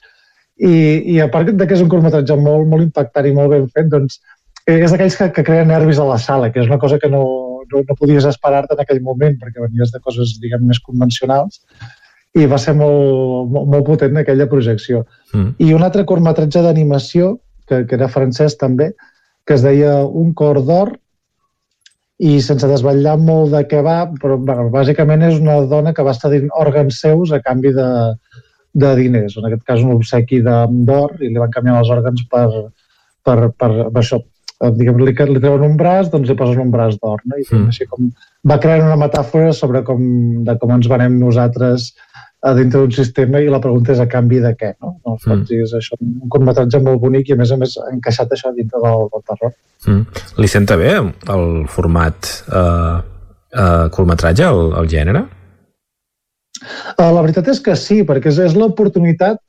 i, 0.55 0.73
i 1.17 1.19
a 1.19 1.27
part 1.33 1.51
de 1.51 1.67
que 1.67 1.75
és 1.75 1.83
un 1.83 1.91
curtmetratge 1.91 2.39
molt, 2.39 2.63
molt 2.71 2.87
impactant 2.87 3.27
i 3.27 3.35
molt 3.35 3.57
ben 3.57 3.67
fet, 3.75 3.91
doncs 3.91 4.21
és 4.69 4.91
d'aquells 4.93 5.17
que, 5.19 5.33
que 5.35 5.43
creen 5.43 5.73
nervis 5.73 5.99
a 5.99 6.07
la 6.07 6.21
sala, 6.21 6.47
que 6.53 6.63
és 6.63 6.71
una 6.71 6.79
cosa 6.79 7.01
que 7.01 7.09
no, 7.11 7.25
no, 7.73 7.83
no 7.87 7.97
podies 7.99 8.27
esperar-te 8.29 8.77
en 8.77 8.83
aquell 8.83 9.01
moment, 9.05 9.37
perquè 9.41 9.63
venies 9.63 9.93
de 9.93 10.01
coses, 10.03 10.37
diguem, 10.43 10.65
més 10.67 10.79
convencionals, 10.83 11.61
i 12.37 12.47
va 12.47 12.59
ser 12.61 12.75
molt, 12.79 13.49
molt, 13.51 13.69
molt 13.73 13.87
potent 13.87 14.19
aquella 14.21 14.47
projecció. 14.51 15.05
Mm. 15.33 15.55
I 15.59 15.73
un 15.75 15.83
altre 15.87 16.05
curtmetratge 16.07 16.63
d'animació, 16.63 17.37
que, 17.67 17.83
que 17.87 17.97
era 17.97 18.11
francès 18.11 18.57
també, 18.59 18.91
que 19.47 19.57
es 19.57 19.63
deia 19.65 20.01
Un 20.05 20.33
cor 20.37 20.61
d'or, 20.65 20.95
i 22.21 22.37
sense 22.45 22.67
desvetllar 22.69 23.15
molt 23.17 23.55
de 23.55 23.63
què 23.65 23.79
va, 23.81 24.03
però 24.21 24.37
bueno, 24.37 24.67
bàsicament 24.73 25.23
és 25.25 25.39
una 25.41 25.57
dona 25.69 25.93
que 25.97 26.05
va 26.05 26.13
estar 26.13 26.29
dint 26.29 26.51
òrgans 26.53 26.99
seus 27.01 27.31
a 27.33 27.39
canvi 27.41 27.71
de, 27.73 27.87
de 28.83 28.91
diners, 28.99 29.37
en 29.39 29.47
aquest 29.47 29.63
cas 29.65 29.81
un 29.81 29.95
obsequi 29.95 30.41
d'or, 30.45 31.17
i 31.19 31.31
li 31.31 31.41
van 31.41 31.53
canviar 31.55 31.79
els 31.81 31.89
òrgans 31.95 32.21
per, 32.29 32.45
per, 33.25 33.37
per, 33.57 33.71
per 33.89 34.03
això, 34.03 34.21
diguem, 34.77 34.99
li, 35.01 35.13
li 35.13 35.41
treuen 35.41 35.65
un 35.65 35.77
braç, 35.79 36.11
doncs 36.13 36.29
li 36.29 36.37
posen 36.37 36.61
un 36.61 36.71
braç 36.73 36.97
d'or, 37.01 37.23
no? 37.25 37.37
I 37.39 37.45
mm. 37.47 37.67
així 37.71 37.87
com 37.89 38.11
va 38.47 38.59
crear 38.61 38.83
una 38.85 38.99
metàfora 38.99 39.51
sobre 39.57 39.83
com, 39.87 40.01
de 40.45 40.57
com 40.61 40.73
ens 40.75 40.89
venem 40.91 41.17
nosaltres 41.21 41.91
a 42.41 42.53
dintre 42.57 42.81
d'un 42.81 42.93
sistema 42.93 43.41
i 43.41 43.49
la 43.53 43.61
pregunta 43.61 43.93
és 43.93 43.99
a 44.01 44.07
canvi 44.09 44.39
de 44.41 44.53
què, 44.57 44.71
no? 44.81 44.95
no 45.05 45.17
mm. 45.17 45.43
és 45.61 45.75
això, 45.77 45.97
un 46.01 46.29
curtmetratge 46.31 46.81
molt 46.81 47.01
bonic 47.03 47.29
i 47.29 47.35
a 47.35 47.39
més 47.41 47.51
a 47.53 47.57
més 47.61 47.75
encaixat 47.91 48.33
això 48.33 48.53
dintre 48.55 48.81
del, 48.81 49.05
del 49.13 49.25
terror. 49.29 49.53
Mm. 49.85 50.23
Li 50.41 50.49
senta 50.49 50.77
bé 50.79 50.95
el 50.97 51.45
format 51.69 52.31
uh, 52.49 52.97
uh, 52.97 53.85
curtmetratge, 53.93 54.49
el, 54.49 54.73
el 54.81 54.89
gènere? 54.89 55.23
Uh, 56.61 57.09
la 57.13 57.21
veritat 57.21 57.53
és 57.53 57.61
que 57.61 57.77
sí, 57.77 58.01
perquè 58.05 58.33
és, 58.33 58.41
és 58.49 58.57
l'oportunitat 58.57 59.41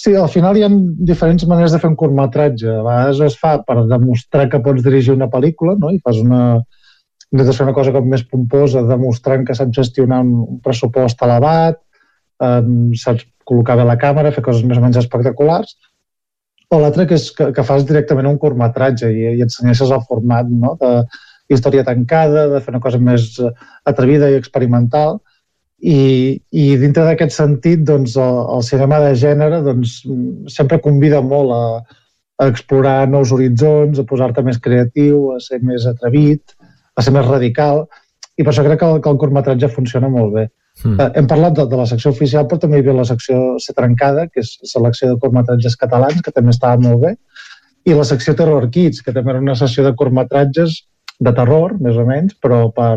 Sí, 0.00 0.14
al 0.16 0.30
final 0.32 0.56
hi 0.56 0.62
ha 0.64 0.70
diferents 1.10 1.44
maneres 1.48 1.74
de 1.74 1.78
fer 1.80 1.90
un 1.90 1.96
curtmetratge. 2.00 2.68
A 2.72 2.84
vegades 2.86 3.18
es 3.26 3.34
fa 3.40 3.58
per 3.66 3.82
demostrar 3.90 4.46
que 4.52 4.62
pots 4.64 4.84
dirigir 4.86 5.12
una 5.12 5.28
pel·lícula, 5.32 5.74
no? 5.80 5.90
i 5.92 6.00
fas 6.00 6.20
una, 6.22 6.40
intentes 7.28 7.58
fer 7.58 7.66
una 7.66 7.76
cosa 7.76 7.92
com 7.92 8.08
més 8.08 8.24
pomposa, 8.30 8.86
demostrant 8.88 9.44
que 9.46 9.56
saps 9.58 9.76
gestionar 9.76 10.22
un 10.24 10.58
pressupost 10.64 11.20
elevat, 11.26 11.82
um, 12.46 12.90
saps 12.96 13.26
col·locar 13.46 13.76
bé 13.76 13.86
la 13.86 13.98
càmera, 14.00 14.32
fer 14.32 14.44
coses 14.46 14.64
més 14.64 14.80
o 14.80 14.84
menys 14.84 15.02
espectaculars, 15.02 15.76
o 16.70 16.78
l'altre 16.80 17.06
que 17.10 17.18
és 17.18 17.28
que, 17.36 17.50
que 17.52 17.66
fas 17.66 17.84
directament 17.84 18.30
un 18.30 18.38
curtmetratge 18.40 19.10
i, 19.10 19.26
i 19.36 19.44
ensenyesses 19.44 19.92
el 19.92 20.04
format 20.08 20.48
no? 20.48 20.76
de 20.80 20.94
història 21.50 21.84
tancada, 21.84 22.46
de 22.54 22.62
fer 22.62 22.72
una 22.72 22.82
cosa 22.82 23.02
més 23.02 23.34
atrevida 23.90 24.30
i 24.30 24.38
experimental, 24.38 25.18
i, 25.80 26.36
i 26.52 26.66
dintre 26.80 27.06
d'aquest 27.06 27.34
sentit 27.34 27.82
doncs, 27.88 28.16
el, 28.20 28.38
el 28.56 28.62
cinema 28.66 29.00
de 29.02 29.14
gènere 29.16 29.62
doncs, 29.64 30.00
sempre 30.52 30.80
convida 30.84 31.22
molt 31.24 31.54
a, 31.56 31.64
a 32.40 32.48
explorar 32.52 33.08
nous 33.08 33.32
horitzons, 33.32 33.98
a 33.98 34.06
posar-te 34.08 34.44
més 34.44 34.60
creatiu, 34.60 35.30
a 35.34 35.40
ser 35.44 35.62
més 35.64 35.86
atrevit, 35.88 36.56
a 36.96 37.04
ser 37.04 37.14
més 37.16 37.26
radical, 37.28 37.86
i 38.36 38.44
per 38.44 38.52
això 38.52 38.64
crec 38.64 38.80
que 38.80 38.88
el, 38.88 39.00
que 39.04 39.12
el 39.12 39.20
curtmetratge 39.20 39.72
funciona 39.72 40.08
molt 40.12 40.34
bé. 40.36 40.46
Mm. 40.84 41.10
Hem 41.20 41.26
parlat 41.28 41.56
de, 41.58 41.66
de 41.68 41.80
la 41.80 41.86
secció 41.88 42.12
oficial, 42.14 42.46
però 42.48 42.60
també 42.60 42.78
hi 42.78 42.84
havia 42.84 42.96
la 43.00 43.08
secció 43.08 43.40
Ser 43.60 43.74
Trencada, 43.76 44.26
que 44.32 44.44
és 44.44 44.54
selecció 44.68 45.10
de 45.10 45.18
curtmetratges 45.20 45.76
catalans, 45.80 46.22
que 46.24 46.32
també 46.32 46.54
estava 46.54 46.80
molt 46.80 47.02
bé, 47.04 47.16
i 47.88 47.96
la 47.96 48.06
secció 48.08 48.36
Terror 48.36 48.68
Kids, 48.72 49.02
que 49.04 49.12
també 49.16 49.34
era 49.34 49.42
una 49.42 49.56
sessió 49.58 49.84
de 49.84 49.92
curtmetratges 49.96 50.82
de 51.20 51.32
terror, 51.36 51.76
més 51.84 51.98
o 52.00 52.06
menys, 52.08 52.36
però 52.40 52.62
per, 52.72 52.96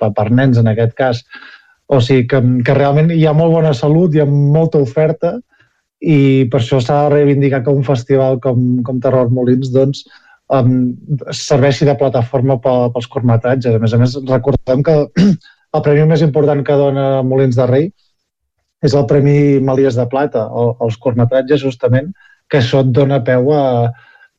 per, 0.00 0.10
per 0.16 0.28
nens 0.32 0.60
en 0.60 0.68
aquest 0.72 0.92
cas. 0.98 1.22
O 1.92 2.00
sigui 2.00 2.26
que, 2.30 2.40
que 2.66 2.76
realment 2.76 3.10
hi 3.12 3.24
ha 3.28 3.34
molt 3.36 3.52
bona 3.52 3.72
salut, 3.76 4.14
hi 4.14 4.22
ha 4.22 4.28
molta 4.28 4.80
oferta 4.80 5.36
i 6.02 6.48
per 6.50 6.60
això 6.62 6.80
s'ha 6.82 7.04
de 7.04 7.14
reivindicar 7.14 7.62
que 7.62 7.74
un 7.74 7.84
festival 7.86 8.38
com, 8.42 8.62
com 8.86 9.00
Terror 9.02 9.30
Molins 9.30 9.70
doncs, 9.74 10.06
um, 10.52 10.94
serveixi 11.36 11.86
de 11.86 11.96
plataforma 11.98 12.58
pels 12.62 13.08
curtmetratges. 13.12 13.76
A 13.76 13.82
més 13.82 13.94
a 13.94 14.00
més, 14.00 14.16
recordem 14.30 14.82
que 14.86 14.96
el 15.76 15.84
premi 15.84 16.08
més 16.08 16.24
important 16.24 16.64
que 16.66 16.78
dona 16.80 17.06
Molins 17.26 17.58
de 17.60 17.68
Rei 17.70 17.90
és 18.82 18.96
el 18.98 19.06
Premi 19.06 19.60
Malies 19.62 19.94
de 19.94 20.08
Plata, 20.10 20.48
els 20.82 20.96
curtmetratges 20.98 21.62
justament 21.62 22.10
que 22.50 22.58
això 22.58 22.82
et 22.82 22.90
dona 22.90 23.20
peu 23.24 23.52
a, 23.54 23.64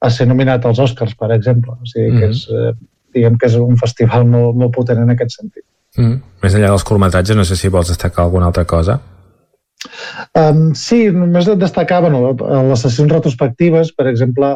a 0.03 0.09
ser 0.11 0.27
nominat 0.27 0.65
als 0.67 0.81
Oscars, 0.83 1.15
per 1.15 1.31
exemple. 1.31 1.77
O 1.79 1.87
sigui, 1.87 2.09
mm. 2.11 2.19
que 2.19 2.33
és, 2.33 2.43
eh, 2.51 2.73
diguem 3.15 3.37
que 3.39 3.47
és 3.47 3.55
un 3.61 3.79
festival 3.79 4.27
molt, 4.27 4.59
molt 4.59 4.75
potent 4.75 4.99
en 4.99 5.13
aquest 5.15 5.37
sentit. 5.39 5.63
Mm. 5.97 6.19
Més 6.43 6.55
enllà 6.57 6.69
dels 6.73 6.85
curtmetratges, 6.87 7.37
no 7.37 7.45
sé 7.47 7.57
si 7.59 7.71
vols 7.71 7.91
destacar 7.93 8.25
alguna 8.25 8.49
altra 8.49 8.65
cosa. 8.69 8.99
Um, 10.39 10.71
sí, 10.79 11.09
només 11.11 11.47
destacar 11.59 11.99
bueno, 12.05 12.31
les 12.69 12.83
sessions 12.85 13.11
retrospectives, 13.11 13.91
per 13.97 14.07
exemple, 14.09 14.53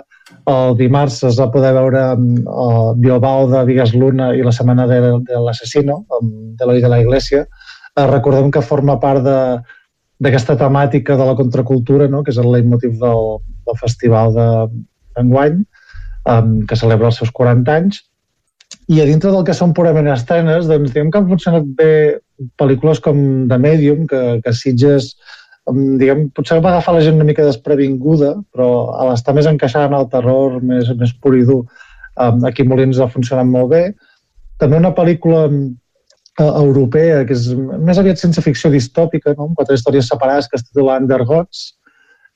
el 0.49 0.77
dimarts 0.79 1.19
es 1.27 1.39
va 1.41 1.49
poder 1.51 1.73
veure 1.75 2.03
uh, 2.15 2.93
Bilbao 2.95 3.49
de 3.51 3.63
Vigas 3.67 3.93
Luna 3.93 4.31
i 4.35 4.45
la 4.45 4.53
setmana 4.55 4.87
de, 4.89 4.99
de 5.27 5.41
l'assassino, 5.43 5.99
de 6.21 6.67
l'Oi 6.67 6.81
de 6.83 6.91
la 6.91 7.01
Iglesia. 7.03 7.45
Uh, 7.93 8.07
recordem 8.07 8.49
que 8.53 8.65
forma 8.65 8.97
part 9.03 9.25
de, 9.25 9.39
d'aquesta 10.23 10.57
temàtica 10.59 11.17
de 11.19 11.27
la 11.27 11.35
contracultura, 11.37 12.07
no? 12.09 12.23
que 12.23 12.33
és 12.33 12.41
el 12.41 12.49
leitmotiv 12.53 12.95
del, 13.01 13.39
del 13.67 13.81
festival 13.81 14.33
d'enguany, 14.37 15.59
de, 15.61 16.37
um, 16.37 16.61
que 16.69 16.79
celebra 16.79 17.11
els 17.11 17.19
seus 17.21 17.33
40 17.35 17.75
anys, 17.81 18.01
i 18.87 19.01
a 19.01 19.07
dintre 19.07 19.33
del 19.33 19.43
que 19.47 19.55
són 19.55 19.73
purament 19.75 20.07
estrenes, 20.11 20.67
doncs 20.69 20.93
diguem 20.93 21.09
que 21.11 21.19
han 21.19 21.27
funcionat 21.27 21.65
bé 21.79 21.91
pel·lícules 22.61 23.01
com 23.03 23.19
The 23.49 23.57
Medium, 23.59 24.05
que, 24.07 24.21
que 24.43 24.53
Sitges 24.55 25.15
diguem, 25.67 26.29
potser 26.35 26.61
va 26.63 26.71
agafar 26.71 26.93
la 26.95 27.01
gent 27.03 27.17
una 27.19 27.27
mica 27.27 27.45
desprevinguda, 27.45 28.37
però 28.55 28.69
a 28.95 29.09
l'estar 29.09 29.35
més 29.35 29.49
encaixada 29.49 29.89
en 29.89 29.97
el 29.97 30.07
terror, 30.13 30.61
més, 30.63 30.93
més 30.95 31.11
pur 31.19 31.35
i 31.35 31.43
dur, 31.47 31.65
aquí 32.47 32.63
Molins 32.63 33.01
ha 33.03 33.09
funcionat 33.11 33.49
molt 33.49 33.73
bé. 33.73 33.83
També 34.61 34.79
una 34.79 34.93
pel·lícula 34.95 35.43
europea, 36.39 37.25
que 37.25 37.35
és 37.35 37.49
més 37.57 37.97
aviat 37.97 38.21
ciència 38.21 38.45
ficció 38.45 38.71
distòpica, 38.71 39.33
no? 39.35 39.49
amb 39.49 39.59
quatre 39.59 39.75
històries 39.75 40.07
separades, 40.07 40.47
que 40.47 40.59
es 40.59 40.65
titula 40.69 40.99
Undergods, 41.01 41.73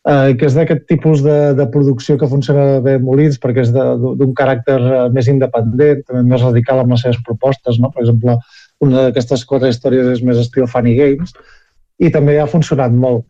eh, 0.08 0.34
que 0.38 0.48
és 0.48 0.56
d'aquest 0.58 0.86
tipus 0.90 1.22
de, 1.26 1.38
de 1.58 1.68
producció 1.74 2.18
que 2.18 2.30
funciona 2.30 2.80
bé 2.84 2.98
Molins 3.02 3.40
perquè 3.42 3.66
és 3.66 3.74
d'un 3.74 4.36
caràcter 4.38 4.80
eh, 4.80 5.02
més 5.14 5.30
independent, 5.32 6.06
també 6.08 6.24
més 6.34 6.46
radical 6.46 6.82
amb 6.82 6.96
les 6.96 7.06
seves 7.06 7.22
propostes. 7.28 7.80
No? 7.82 7.92
Per 7.94 8.06
exemple, 8.06 8.38
una 8.82 9.08
d'aquestes 9.08 9.46
quatre 9.50 9.70
històries 9.70 10.10
és 10.16 10.24
més 10.26 10.40
estil 10.42 10.70
Funny 10.70 10.96
Games 10.98 11.36
i 12.02 12.10
també 12.14 12.40
ha 12.42 12.50
funcionat 12.50 12.94
molt. 12.94 13.28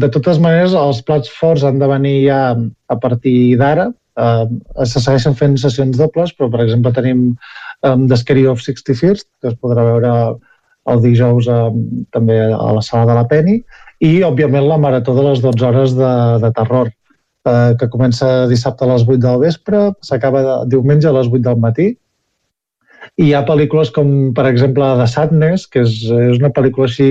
De 0.00 0.08
totes 0.10 0.38
maneres, 0.40 0.72
els 0.78 1.02
plats 1.06 1.30
forts 1.36 1.62
han 1.66 1.78
de 1.78 1.86
venir 1.90 2.14
ja 2.24 2.38
a 2.90 2.96
partir 2.98 3.58
d'ara. 3.60 3.90
Se 4.88 5.02
segueixen 5.02 5.36
fent 5.38 5.58
sessions 5.60 5.98
dobles, 5.98 6.32
però, 6.38 6.48
per 6.50 6.62
exemple, 6.64 6.94
tenim 6.96 7.26
The 7.82 8.18
Scary 8.18 8.46
of 8.50 8.62
61st, 8.62 9.26
que 9.42 9.52
es 9.52 9.58
podrà 9.60 9.84
veure 9.86 10.12
el 10.90 11.02
dijous 11.04 11.50
també 12.14 12.38
a 12.46 12.70
la 12.78 12.82
sala 12.82 13.10
de 13.10 13.18
la 13.18 13.26
Penny, 13.30 13.58
i, 14.00 14.12
òbviament, 14.24 14.64
la 14.66 14.80
marató 14.80 15.14
de 15.16 15.26
les 15.28 15.42
12 15.44 15.66
hores 15.68 15.96
de, 15.96 16.12
de 16.42 16.50
terror, 16.56 16.88
eh, 17.46 17.72
que 17.80 17.88
comença 17.92 18.46
dissabte 18.48 18.86
a 18.86 18.94
les 18.94 19.04
8 19.06 19.20
del 19.24 19.42
vespre, 19.44 19.90
s'acaba 20.06 20.62
diumenge 20.68 21.10
a 21.10 21.16
les 21.18 21.28
8 21.28 21.44
del 21.48 21.60
matí, 21.60 21.90
i 23.20 23.26
hi 23.26 23.34
ha 23.34 23.42
pel·lícules 23.44 23.90
com, 23.92 24.10
per 24.36 24.46
exemple, 24.48 24.86
The 24.96 25.06
Sadness, 25.10 25.66
que 25.68 25.82
és, 25.84 25.96
és 26.08 26.38
una 26.40 26.52
pel·lícula 26.56 26.86
així 26.88 27.10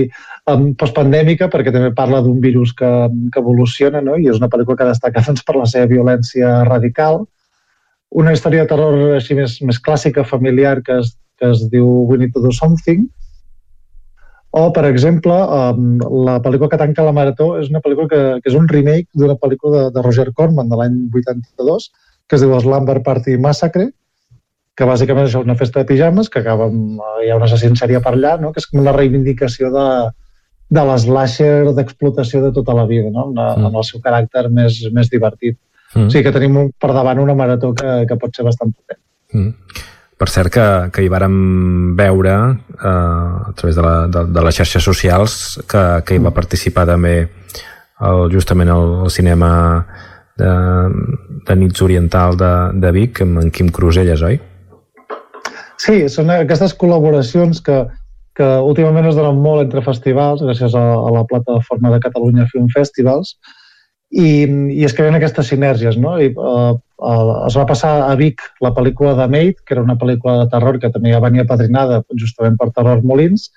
postpandèmica, 0.80 1.50
perquè 1.52 1.74
també 1.74 1.92
parla 1.94 2.22
d'un 2.24 2.40
virus 2.42 2.72
que, 2.74 2.88
que 3.30 3.42
evoluciona, 3.42 4.02
no? 4.02 4.16
i 4.18 4.26
és 4.30 4.40
una 4.40 4.50
pel·lícula 4.50 4.80
que 4.80 4.88
destaca 4.88 5.22
doncs, 5.26 5.44
per 5.46 5.58
la 5.58 5.68
seva 5.70 5.90
violència 5.90 6.60
radical. 6.66 7.24
Una 8.10 8.34
història 8.34 8.64
de 8.64 8.72
terror 8.72 9.16
així 9.18 9.36
més, 9.38 9.58
més 9.66 9.78
clàssica, 9.78 10.26
familiar, 10.26 10.80
que 10.86 10.98
es, 11.02 11.14
que 11.38 11.52
es 11.54 11.66
diu 11.70 11.86
We 12.10 12.18
Need 12.18 12.34
to 12.34 12.42
Do 12.42 12.54
Something, 12.54 13.06
o, 14.50 14.62
per 14.74 14.84
exemple, 14.88 15.34
um, 15.34 16.00
la 16.26 16.40
pel·lícula 16.42 16.70
que 16.72 16.80
tanca 16.80 17.06
la 17.06 17.14
marató 17.14 17.52
és 17.60 17.70
una 17.70 17.82
pel·lícula 17.84 18.10
que, 18.10 18.22
que 18.42 18.50
és 18.50 18.58
un 18.58 18.66
remake 18.70 19.06
d'una 19.14 19.38
pel·lícula 19.38 19.76
de, 19.76 19.94
de 19.94 20.02
Roger 20.02 20.30
Corman 20.34 20.70
de 20.70 20.78
l'any 20.80 20.96
82, 21.14 21.90
que 22.26 22.38
es 22.38 22.42
diu 22.42 22.54
Slumber 22.58 22.98
Party 23.06 23.36
Massacre, 23.38 23.90
que 24.78 24.88
bàsicament 24.88 25.28
és 25.28 25.36
una 25.36 25.54
festa 25.58 25.82
de 25.82 25.88
pijames 25.90 26.30
que 26.32 26.40
acaba 26.40 26.66
amb, 26.70 27.02
hi 27.22 27.30
ha 27.30 27.36
una 27.38 27.46
sèrie 27.50 28.00
per 28.02 28.14
allà, 28.16 28.36
no? 28.40 28.50
que 28.54 28.62
és 28.62 28.66
com 28.70 28.80
una 28.82 28.94
reivindicació 28.96 29.70
de, 29.74 29.86
de 30.70 30.84
l'eslasher 30.86 31.72
d'explotació 31.76 32.42
de 32.46 32.52
tota 32.56 32.74
la 32.78 32.86
vida, 32.88 33.10
no? 33.10 33.26
Una, 33.32 33.50
mm. 33.56 33.68
amb 33.68 33.80
el 33.82 33.86
seu 33.86 34.02
caràcter 34.02 34.46
més, 34.54 34.78
més 34.94 35.10
divertit. 35.12 35.58
Mm. 35.94 36.06
O 36.06 36.14
sigui 36.14 36.26
que 36.26 36.34
tenim 36.34 36.58
per 36.80 36.92
davant 36.94 37.20
una 37.22 37.34
marató 37.38 37.72
que, 37.76 37.96
que 38.08 38.18
pot 38.18 38.34
ser 38.34 38.46
bastant 38.46 38.72
potent. 38.72 39.00
Mm. 39.34 39.86
Per 40.20 40.28
cert, 40.28 40.52
que, 40.52 40.64
que 40.92 41.00
hi 41.00 41.08
vàrem 41.08 41.34
veure 41.96 42.32
eh, 42.36 42.88
a 42.90 43.52
través 43.56 43.78
de, 43.78 43.84
la, 43.84 43.94
de, 44.12 44.26
de 44.28 44.42
les 44.44 44.58
xarxes 44.58 44.84
socials 44.84 45.36
que, 45.70 45.84
que 46.04 46.18
hi 46.18 46.20
va 46.20 46.34
participar 46.36 46.84
també 46.90 47.14
el, 47.24 48.26
justament 48.32 48.68
el, 48.68 48.92
el 49.06 49.14
cinema 49.14 49.50
de, 50.40 50.52
de 51.48 51.56
nits 51.62 51.80
oriental 51.86 52.36
de, 52.36 52.52
de 52.82 52.92
Vic 52.96 53.22
amb 53.24 53.40
en 53.40 53.48
Quim 53.54 53.72
Cruselles, 53.72 54.20
oi? 54.28 54.36
Sí, 55.80 56.04
són 56.12 56.28
aquestes 56.34 56.76
col·laboracions 56.76 57.62
que, 57.64 57.78
que 58.36 58.50
últimament 58.68 59.08
es 59.08 59.16
donen 59.16 59.40
molt 59.40 59.64
entre 59.64 59.84
festivals, 59.84 60.44
gràcies 60.44 60.76
a, 60.76 60.84
a 61.00 61.14
la 61.16 61.24
plataforma 61.32 61.94
de 61.94 62.02
Catalunya 62.04 62.48
Film 62.52 62.68
Festivals, 62.76 63.38
i, 64.10 64.44
i 64.76 64.84
es 64.84 64.92
creen 64.96 65.16
aquestes 65.16 65.48
sinergies. 65.52 65.96
No? 65.96 66.18
I, 66.20 66.32
uh, 66.36 66.74
es 67.46 67.56
va 67.56 67.66
passar 67.68 67.92
a 68.06 68.14
Vic 68.18 68.42
la 68.64 68.72
pel·lícula 68.76 69.14
de 69.18 69.26
Maid, 69.32 69.60
que 69.64 69.74
era 69.76 69.84
una 69.84 69.96
pel·lícula 70.00 70.42
de 70.42 70.48
terror 70.52 70.78
que 70.80 70.90
també 70.92 71.14
ja 71.14 71.22
venia 71.24 71.46
padrinada 71.48 72.02
justament 72.22 72.58
per 72.60 72.70
Terror 72.76 73.02
Molins, 73.02 73.48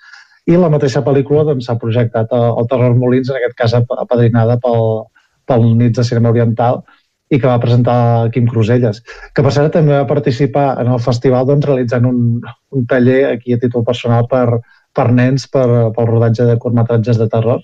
i 0.48 0.58
la 0.60 0.72
mateixa 0.72 1.04
pel·lícula 1.04 1.46
doncs, 1.48 1.68
s'ha 1.68 1.76
doncs, 1.76 1.84
projectat 1.84 2.34
al 2.36 2.68
Terror 2.72 2.96
Molins, 3.00 3.30
en 3.30 3.40
aquest 3.40 3.58
cas 3.60 3.76
apadrinada 3.80 4.58
pel, 4.64 5.08
pel 5.48 5.66
Nits 5.80 6.00
de 6.00 6.08
Cinema 6.08 6.32
Oriental, 6.32 6.84
i 7.34 7.40
que 7.40 7.50
va 7.50 7.60
presentar 7.62 8.30
Quim 8.34 8.48
Cruselles, 8.48 9.02
que 9.34 9.44
per 9.44 9.52
cert 9.56 9.74
també 9.74 9.96
va 9.96 10.08
participar 10.10 10.68
en 10.82 10.92
el 10.94 11.02
festival 11.02 11.48
doncs, 11.50 11.66
realitzant 11.70 12.06
un, 12.06 12.42
un 12.76 12.88
taller 12.90 13.22
aquí 13.32 13.56
a 13.56 13.62
títol 13.62 13.86
personal 13.88 14.28
per, 14.30 14.60
per 14.94 15.08
nens 15.12 15.48
per, 15.50 15.68
pel 15.96 16.10
rodatge 16.10 16.46
de 16.50 16.60
curtmetratges 16.62 17.20
de 17.20 17.30
terror 17.32 17.64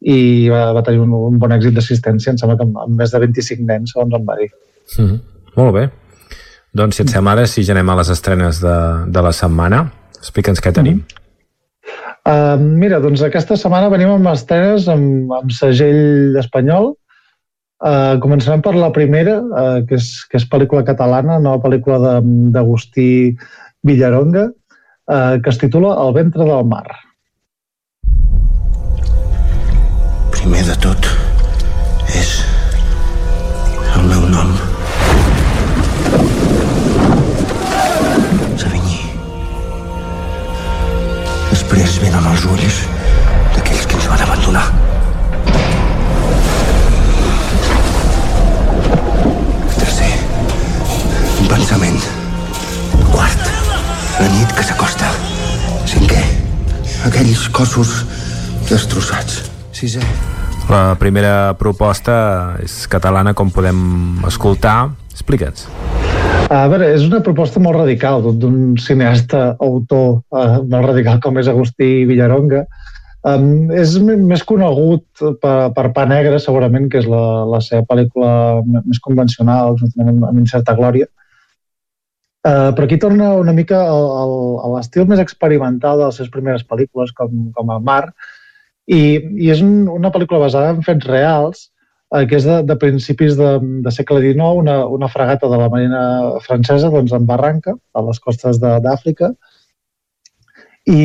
i 0.00 0.48
va, 0.52 0.68
va 0.76 0.84
tenir 0.86 1.00
un, 1.02 1.14
un 1.16 1.38
bon 1.42 1.54
èxit 1.56 1.74
d'assistència, 1.74 2.34
em 2.34 2.40
sembla 2.40 2.58
que 2.58 2.66
amb, 2.68 2.76
amb 2.84 3.00
més 3.00 3.14
de 3.14 3.22
25 3.24 3.64
nens, 3.70 3.94
segons 3.94 4.14
em 4.18 4.26
va 4.28 4.36
dir. 4.38 4.50
Mm 4.96 5.04
-hmm. 5.04 5.20
Molt 5.56 5.74
bé. 5.74 5.90
Doncs, 6.72 6.96
si 6.96 7.02
et 7.02 7.08
sembla, 7.08 7.32
ara 7.32 7.46
si 7.46 7.64
ja 7.64 7.72
anem 7.72 7.88
a 7.88 7.96
les 7.96 8.08
estrenes 8.08 8.60
de, 8.60 8.76
de 9.06 9.22
la 9.22 9.32
setmana, 9.32 9.90
explica'ns 10.18 10.60
què 10.60 10.72
tenim. 10.72 10.94
Mm 10.94 11.00
-hmm. 11.00 11.18
Uh, 12.28 12.60
mira, 12.60 13.00
doncs 13.00 13.22
aquesta 13.22 13.56
setmana 13.56 13.88
venim 13.88 14.10
amb 14.10 14.26
estrenes 14.28 14.88
amb, 14.88 15.32
amb 15.32 15.50
segell 15.50 16.36
espanyol. 16.36 16.94
Uh, 17.80 18.18
començarem 18.20 18.60
per 18.60 18.74
la 18.74 18.92
primera, 18.92 19.40
uh, 19.40 19.86
que, 19.86 19.94
és, 19.94 20.26
que 20.30 20.36
és 20.36 20.48
pel·lícula 20.50 20.84
catalana, 20.84 21.38
nova 21.38 21.62
pel·lícula 21.62 22.20
d'Agustí 22.52 23.36
Villaronga, 23.82 24.50
uh, 25.12 25.40
que 25.42 25.50
es 25.50 25.58
titula 25.58 25.96
El 26.06 26.12
ventre 26.12 26.44
del 26.44 26.64
mar. 26.64 27.08
primer 30.38 30.64
de 30.64 30.76
tot 30.80 31.17
Després 41.78 42.00
venen 42.02 42.24
els 42.26 42.44
ulls 42.50 42.76
d'aquells 43.54 43.84
que 43.86 43.94
ens 43.94 44.06
van 44.10 44.22
abandonar. 44.24 44.64
Tercer, 49.76 50.08
un 51.38 51.46
pensament. 51.52 52.00
Quart, 53.12 53.46
la 54.18 54.26
nit 54.34 54.56
que 54.58 54.66
s'acosta. 54.66 55.12
Cinquè, 55.86 56.24
aquells 57.12 57.46
cossos 57.54 57.94
destrossats. 58.66 59.44
Sisè, 59.70 60.02
la 60.66 60.82
primera 60.98 61.54
proposta 61.62 62.18
és 62.66 62.80
catalana, 62.90 63.38
com 63.38 63.54
podem 63.54 64.18
escoltar. 64.26 64.80
Explica'ns. 65.14 65.68
A 66.48 66.62
veure, 66.64 66.86
és 66.96 67.02
una 67.04 67.18
proposta 67.20 67.60
molt 67.60 67.76
radical 67.76 68.22
d'un 68.40 68.76
cineasta, 68.80 69.50
autor 69.60 70.22
eh, 70.32 70.60
molt 70.64 70.86
radical 70.86 71.18
com 71.20 71.36
és 71.36 71.50
Agustí 71.50 72.06
Villaronga. 72.08 72.62
Um, 73.28 73.68
és 73.74 73.98
més 74.00 74.44
conegut 74.48 75.04
per, 75.42 75.56
per 75.76 75.84
Pa 75.92 76.06
Negre, 76.08 76.38
segurament, 76.40 76.86
que 76.88 77.02
és 77.02 77.08
la, 77.10 77.20
la 77.50 77.60
seva 77.60 77.84
pel·lícula 77.90 78.30
més 78.78 79.00
convencional, 79.04 79.76
juntament 79.76 80.14
amb, 80.14 80.24
amb 80.30 80.40
Incerta 80.40 80.72
Glòria. 80.78 81.10
Uh, 82.46 82.70
però 82.72 82.86
aquí 82.86 82.96
torna 83.02 83.34
una 83.36 83.52
mica 83.52 83.82
a 83.84 84.72
l'estil 84.72 85.04
més 85.10 85.20
experimental 85.20 86.00
de 86.00 86.06
les 86.06 86.20
seves 86.22 86.32
primeres 86.32 86.64
pel·lícules, 86.64 87.12
com, 87.18 87.50
com 87.52 87.74
a 87.74 87.80
Mar, 87.90 88.04
i, 88.88 89.18
i 89.36 89.52
és 89.52 89.60
un, 89.60 89.82
una 89.98 90.14
pel·lícula 90.14 90.46
basada 90.46 90.72
en 90.72 90.80
fets 90.86 91.10
reals, 91.10 91.68
eh, 92.14 92.24
que 92.28 92.38
és 92.38 92.46
de, 92.48 92.62
de 92.68 92.76
principis 92.80 93.36
de, 93.38 93.52
de 93.84 93.92
segle 93.94 94.22
XIX, 94.24 94.48
una, 94.62 94.80
una 94.86 95.10
fregata 95.12 95.50
de 95.50 95.60
la 95.60 95.68
marina 95.72 96.02
francesa 96.46 96.90
doncs, 96.94 97.12
en 97.16 97.28
barranca, 97.28 97.76
a 97.94 98.04
les 98.08 98.20
costes 98.24 98.60
d'Àfrica, 98.62 99.34
i, 100.88 101.02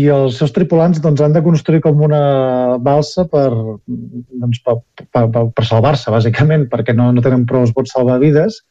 i 0.00 0.06
els 0.08 0.38
seus 0.40 0.54
tripulants 0.56 1.00
doncs, 1.04 1.20
han 1.20 1.34
de 1.34 1.42
construir 1.44 1.82
com 1.84 2.00
una 2.06 2.78
balsa 2.80 3.26
per, 3.28 3.50
doncs, 3.84 4.62
per, 4.64 4.78
per, 5.12 5.26
per, 5.28 5.66
salvar-se, 5.68 6.08
bàsicament, 6.14 6.64
perquè 6.72 6.94
no, 6.96 7.10
no 7.12 7.24
tenen 7.24 7.44
prou 7.48 7.66
bots 7.76 7.92
salvavides. 7.92 8.62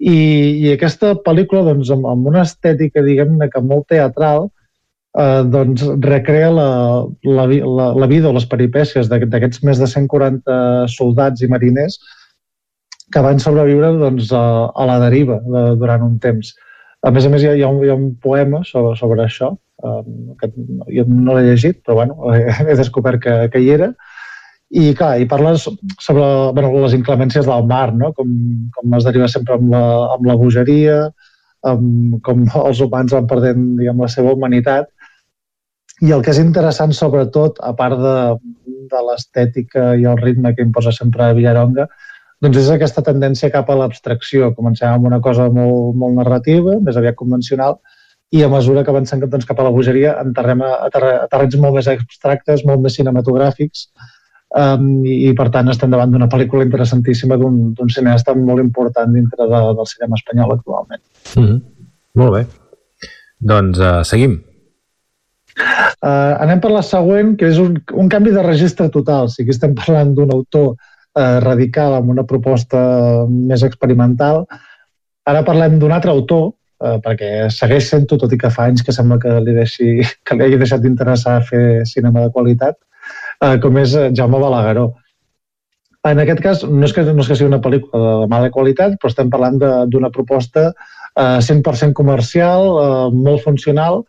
I, 0.00 0.16
I 0.64 0.72
aquesta 0.72 1.12
pel·lícula, 1.26 1.66
doncs, 1.68 1.92
amb, 1.92 2.08
amb 2.08 2.32
una 2.32 2.46
estètica, 2.46 3.04
diguem-ne, 3.04 3.50
que 3.52 3.60
molt 3.60 3.90
teatral, 3.92 4.48
eh, 5.18 5.42
doncs 5.52 5.84
recrea 6.04 6.50
la, 6.50 6.70
la, 7.24 7.46
la, 7.46 7.86
la 8.04 8.10
vida 8.10 8.30
o 8.30 8.36
les 8.36 8.48
peripècies 8.48 9.10
d'aquests 9.10 9.62
més 9.66 9.80
de 9.82 9.88
140 9.90 10.58
soldats 10.92 11.42
i 11.42 11.50
mariners 11.52 11.98
que 13.12 13.22
van 13.24 13.40
sobreviure 13.42 13.92
doncs, 14.00 14.30
a, 14.32 14.44
a 14.72 14.86
la 14.88 15.00
deriva 15.02 15.38
de, 15.44 15.64
durant 15.80 16.06
un 16.06 16.16
temps. 16.22 16.54
A 17.02 17.10
més 17.12 17.26
a 17.26 17.32
més, 17.32 17.42
hi 17.42 17.50
ha, 17.50 17.56
hi 17.58 17.64
ha, 17.66 17.68
un, 17.68 17.82
hi 17.84 17.90
ha 17.92 17.98
un 17.98 18.14
poema 18.22 18.62
sobre, 18.64 18.94
sobre 18.96 19.26
això, 19.26 19.50
um, 19.84 20.32
que 20.40 20.48
jo 20.96 21.04
no 21.10 21.34
l'he 21.36 21.50
llegit, 21.50 21.82
però 21.84 21.98
bueno, 21.98 22.32
he 22.70 22.78
descobert 22.78 23.20
que, 23.24 23.34
que 23.52 23.60
hi 23.60 23.72
era, 23.74 23.90
i 24.72 24.94
clar, 24.96 25.18
i 25.20 25.26
parles 25.28 25.66
sobre 26.00 26.24
bueno, 26.56 26.70
les 26.86 26.94
inclemències 26.96 27.44
del 27.44 27.66
mar, 27.68 27.90
no? 27.92 28.14
com, 28.16 28.30
com 28.72 28.96
es 28.96 29.04
deriva 29.04 29.28
sempre 29.28 29.58
amb 29.58 29.68
la, 29.74 29.82
amb 30.14 30.30
la 30.30 30.38
bogeria, 30.40 30.96
amb, 31.68 32.16
com 32.24 32.46
els 32.62 32.80
humans 32.80 33.12
van 33.12 33.28
perdent 33.28 33.66
diguem, 33.76 34.00
la 34.00 34.08
seva 34.14 34.32
humanitat, 34.32 34.88
i 36.02 36.10
el 36.10 36.22
que 36.24 36.32
és 36.34 36.40
interessant, 36.42 36.92
sobretot, 36.96 37.60
a 37.62 37.72
part 37.78 38.00
de, 38.00 38.16
de 38.90 39.02
l'estètica 39.08 39.92
i 39.98 40.06
el 40.08 40.18
ritme 40.18 40.54
que 40.56 40.64
imposa 40.66 40.92
sempre 40.94 41.30
Villaronga, 41.36 41.86
doncs 42.42 42.58
és 42.58 42.70
aquesta 42.74 43.04
tendència 43.06 43.52
cap 43.54 43.70
a 43.70 43.76
l'abstracció. 43.78 44.50
Comencem 44.56 44.90
amb 44.90 45.06
una 45.06 45.20
cosa 45.22 45.46
molt, 45.52 45.94
molt 45.98 46.18
narrativa, 46.18 46.80
més 46.82 46.98
aviat 46.98 47.18
convencional, 47.18 47.78
i 48.34 48.42
a 48.42 48.48
mesura 48.50 48.82
que 48.82 48.90
avancem 48.90 49.22
doncs, 49.22 49.46
cap 49.46 49.60
a 49.60 49.68
la 49.68 49.70
bogeria 49.70 50.16
enterrem 50.24 50.64
a, 50.66 50.72
a, 50.88 50.90
a 50.90 51.28
terrenys 51.30 51.58
molt 51.62 51.78
més 51.78 51.90
abstractes, 51.92 52.64
molt 52.66 52.82
més 52.82 52.96
cinematogràfics, 52.98 53.86
um, 54.58 54.86
i, 55.06 55.18
i 55.28 55.34
per 55.38 55.50
tant 55.54 55.70
estem 55.70 55.92
davant 55.92 56.10
d'una 56.10 56.30
pel·lícula 56.32 56.66
interessantíssima 56.66 57.38
d'un 57.38 57.92
cineasta 57.94 58.34
molt 58.34 58.64
important 58.64 59.12
dintre 59.14 59.46
de, 59.46 59.66
del 59.78 59.90
cinema 59.94 60.18
espanyol 60.18 60.56
actualment. 60.56 61.02
Mm 61.36 61.44
-hmm. 61.44 61.60
Molt 62.18 62.32
bé. 62.40 62.46
Doncs 63.38 63.78
uh, 63.78 64.00
seguim. 64.02 64.40
Uh, 65.52 66.32
anem 66.40 66.62
per 66.62 66.70
la 66.72 66.82
següent, 66.86 67.34
que 67.36 67.50
és 67.52 67.58
un, 67.60 67.76
un 67.98 68.08
canvi 68.12 68.32
de 68.32 68.44
registre 68.44 68.88
total. 68.94 69.28
O 69.28 69.32
sigui, 69.32 69.52
estem 69.54 69.76
parlant 69.78 70.14
d'un 70.16 70.32
autor 70.32 70.72
eh, 71.16 71.38
radical 71.44 71.98
amb 71.98 72.12
una 72.14 72.24
proposta 72.28 72.80
més 73.28 73.64
experimental. 73.66 74.46
Ara 75.28 75.44
parlem 75.46 75.78
d'un 75.78 75.92
altre 75.94 76.12
autor, 76.12 76.52
eh, 76.82 76.96
perquè 77.04 77.50
segueix 77.52 77.90
sent-ho, 77.90 78.18
tot 78.18 78.32
i 78.32 78.40
que 78.40 78.50
fa 78.50 78.68
anys 78.70 78.84
que 78.86 78.94
sembla 78.94 79.20
que 79.22 79.36
li, 79.44 79.54
deixi, 79.58 80.00
que 80.26 80.38
li 80.38 80.48
hagi 80.48 80.62
deixat 80.62 80.82
d'interessar 80.82 81.38
fer 81.48 81.84
cinema 81.88 82.26
de 82.26 82.32
qualitat, 82.34 82.78
eh, 83.44 83.56
com 83.62 83.78
és 83.82 83.94
Jaume 84.16 84.40
Balagueró. 84.40 84.90
En 86.08 86.18
aquest 86.18 86.40
cas, 86.42 86.64
no 86.66 86.82
és 86.82 86.92
que, 86.94 87.04
no 87.06 87.22
és 87.22 87.28
que 87.30 87.36
sigui 87.38 87.52
una 87.52 87.62
pel·lícula 87.62 88.24
de 88.24 88.30
mala 88.30 88.50
qualitat, 88.50 88.96
però 88.98 89.12
estem 89.12 89.28
parlant 89.30 89.60
d'una 89.92 90.10
proposta 90.10 90.72
eh, 90.72 91.38
100% 91.46 91.94
comercial, 91.94 92.66
eh, 92.82 93.14
molt 93.14 93.44
funcional, 93.44 94.02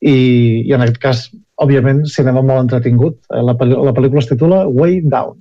i, 0.00 0.62
i 0.66 0.72
en 0.72 0.84
aquest 0.84 0.98
cas, 1.02 1.24
òbviament, 1.58 2.04
cinema 2.06 2.42
molt 2.42 2.66
entretingut. 2.66 3.18
Eh, 3.32 3.42
la, 3.42 3.54
la 3.58 3.94
pel·lícula 3.94 4.22
es 4.22 4.30
titula 4.30 4.64
Way 4.66 5.02
Down. 5.10 5.38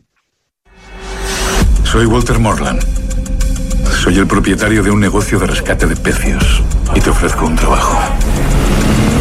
Soy 1.84 2.06
Walter 2.06 2.40
Morland. 2.40 2.84
Soy 4.03 4.18
el 4.18 4.27
propietario 4.27 4.84
de 4.84 4.92
un 4.92 5.00
negocio 5.00 5.40
de 5.40 5.48
rescate 5.48 5.86
de 5.86 5.95
pecios 5.95 6.61
y 6.95 7.00
te 7.00 7.10
ofrezco 7.10 7.45
un 7.45 7.56
trabajo. 7.56 7.98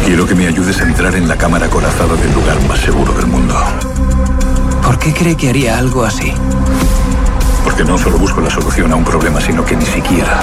Quiero 0.05 0.25
que 0.25 0.35
me 0.35 0.47
ayudes 0.47 0.79
a 0.81 0.85
entrar 0.87 1.15
en 1.15 1.27
la 1.27 1.35
cámara 1.35 1.65
acorazada 1.65 2.15
del 2.15 2.33
lugar 2.33 2.57
más 2.67 2.79
seguro 2.79 3.11
del 3.13 3.27
mundo. 3.27 3.55
¿Por 4.83 4.97
qué 4.99 5.13
cree 5.13 5.35
que 5.35 5.49
haría 5.49 5.77
algo 5.77 6.03
así? 6.03 6.31
Porque 7.63 7.83
no 7.83 7.97
solo 7.97 8.17
busco 8.17 8.39
la 8.39 8.49
solución 8.49 8.91
a 8.93 8.95
un 8.95 9.03
problema, 9.03 9.41
sino 9.41 9.65
que 9.65 9.75
ni 9.75 9.85
siquiera 9.85 10.39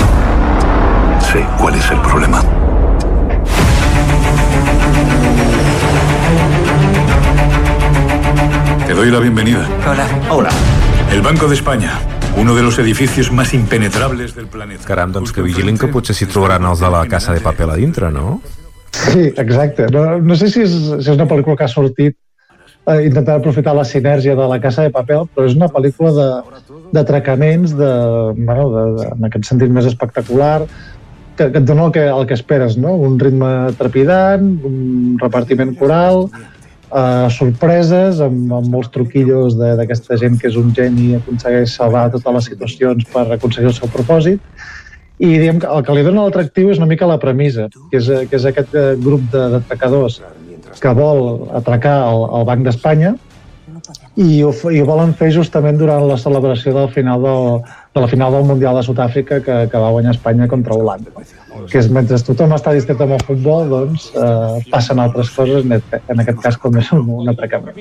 sé 1.32 1.44
cuál 1.58 1.74
es 1.74 1.90
el 1.90 2.00
problema. 2.02 2.42
Te 8.86 8.94
doy 8.94 9.10
la 9.10 9.18
bienvenida. 9.18 9.68
Hola. 9.86 10.06
Hola. 10.30 10.50
El 11.12 11.22
Banco 11.22 11.48
de 11.48 11.54
España, 11.54 11.98
uno 12.36 12.54
de 12.54 12.62
los 12.62 12.78
edificios 12.78 13.32
más 13.32 13.54
impenetrables 13.54 14.34
del 14.34 14.46
planeta. 14.46 14.84
Caram, 14.84 15.12
doncs 15.12 15.32
que 15.32 15.42
vigilin 15.42 15.78
que 15.78 15.88
potser 15.88 16.16
s'hi 16.16 16.26
trobaran 16.26 16.66
els 16.66 16.82
de 16.82 16.90
la 16.90 17.04
Casa 17.06 17.34
de 17.34 17.40
Paper 17.44 17.70
a 17.70 17.76
dintre, 17.78 18.10
no? 18.10 18.40
Sí, 18.90 19.32
exacte. 19.36 19.86
No, 19.92 20.18
no 20.18 20.36
sé 20.36 20.50
si 20.50 20.64
és, 20.64 20.74
si 20.74 21.10
és 21.10 21.14
una 21.14 21.28
pel·lícula 21.30 21.56
que 21.58 21.66
ha 21.66 21.70
sortit 21.70 22.16
eh, 22.86 23.00
intentant 23.06 23.38
aprofitar 23.38 23.74
la 23.74 23.84
sinergia 23.84 24.34
de 24.34 24.48
la 24.48 24.60
Casa 24.60 24.82
de 24.82 24.92
Paper, 24.94 25.20
però 25.34 25.46
és 25.48 25.56
una 25.58 25.68
pel·lícula 25.72 26.12
de, 26.14 26.28
d'atracaments, 26.94 27.76
de, 27.78 27.92
bueno, 28.38 28.68
de, 28.74 28.84
de, 28.98 29.08
en 29.16 29.30
aquest 29.30 29.50
sentit 29.50 29.72
més 29.74 29.88
espectacular, 29.90 30.64
que, 31.36 31.50
que 31.50 31.60
et 31.60 31.66
dona 31.66 31.88
el 31.88 31.92
que, 31.94 32.04
el 32.08 32.26
que 32.26 32.36
esperes, 32.38 32.76
no? 32.80 32.94
Un 33.08 33.18
ritme 33.20 33.50
trepidant, 33.78 34.46
un 34.66 35.16
repartiment 35.20 35.74
coral, 35.78 36.28
uh, 36.28 37.26
sorpreses, 37.34 38.22
amb, 38.24 38.52
amb 38.60 38.70
molts 38.72 38.92
truquillos 38.94 39.58
d'aquesta 39.58 40.18
gent 40.20 40.38
que 40.40 40.50
és 40.52 40.60
un 40.60 40.72
geni 40.76 41.10
i 41.10 41.18
aconsegueix 41.18 41.74
salvar 41.74 42.08
totes 42.14 42.38
les 42.38 42.48
situacions 42.52 43.10
per 43.12 43.26
aconseguir 43.34 43.72
el 43.72 43.76
seu 43.76 43.90
propòsit. 43.92 44.40
I 45.22 45.36
diguem 45.38 45.60
que 45.62 45.70
el 45.70 45.84
que 45.86 45.94
li 45.94 46.02
dona 46.06 46.26
l'atractiu 46.26 46.72
és 46.72 46.80
una 46.80 46.90
mica 46.90 47.06
la 47.06 47.20
premissa, 47.22 47.68
que 47.90 48.00
és, 48.00 48.10
que 48.30 48.34
és 48.40 48.48
aquest 48.50 48.74
eh, 48.74 48.94
grup 48.98 49.28
d'atracadors 49.30 50.20
que 50.80 50.90
vol 50.96 51.46
atracar 51.54 52.00
el, 52.08 52.24
el 52.40 52.46
Banc 52.48 52.66
d'Espanya 52.66 53.14
i 54.18 54.42
ho, 54.42 54.50
i 54.74 54.80
ho 54.82 54.86
volen 54.88 55.14
fer 55.18 55.30
justament 55.34 55.78
durant 55.78 56.02
la 56.08 56.18
celebració 56.18 56.74
del 56.74 56.90
final 56.94 57.22
del, 57.22 57.62
de 57.94 58.00
la 58.00 58.08
final 58.08 58.32
del 58.32 58.44
Mundial 58.44 58.76
de 58.76 58.82
Sud-àfrica 58.82 59.40
que, 59.40 59.56
que 59.70 59.78
va 59.78 59.90
guanyar 59.94 60.16
Espanya 60.16 60.48
contra 60.48 60.74
Holanda 60.74 61.10
que 61.70 61.78
és 61.78 61.88
mentre 61.92 62.18
tothom 62.26 62.52
està 62.56 62.72
distret 62.74 63.00
amb 63.04 63.14
el 63.16 63.22
futbol, 63.26 63.68
doncs 63.70 64.08
eh, 64.18 64.64
passen 64.72 65.00
altres 65.02 65.30
coses, 65.34 65.64
en 65.64 66.22
aquest 66.24 66.40
cas 66.42 66.58
com 66.60 66.76
és 66.80 66.90
un, 66.96 67.04
un 67.20 67.30
atracament. 67.30 67.76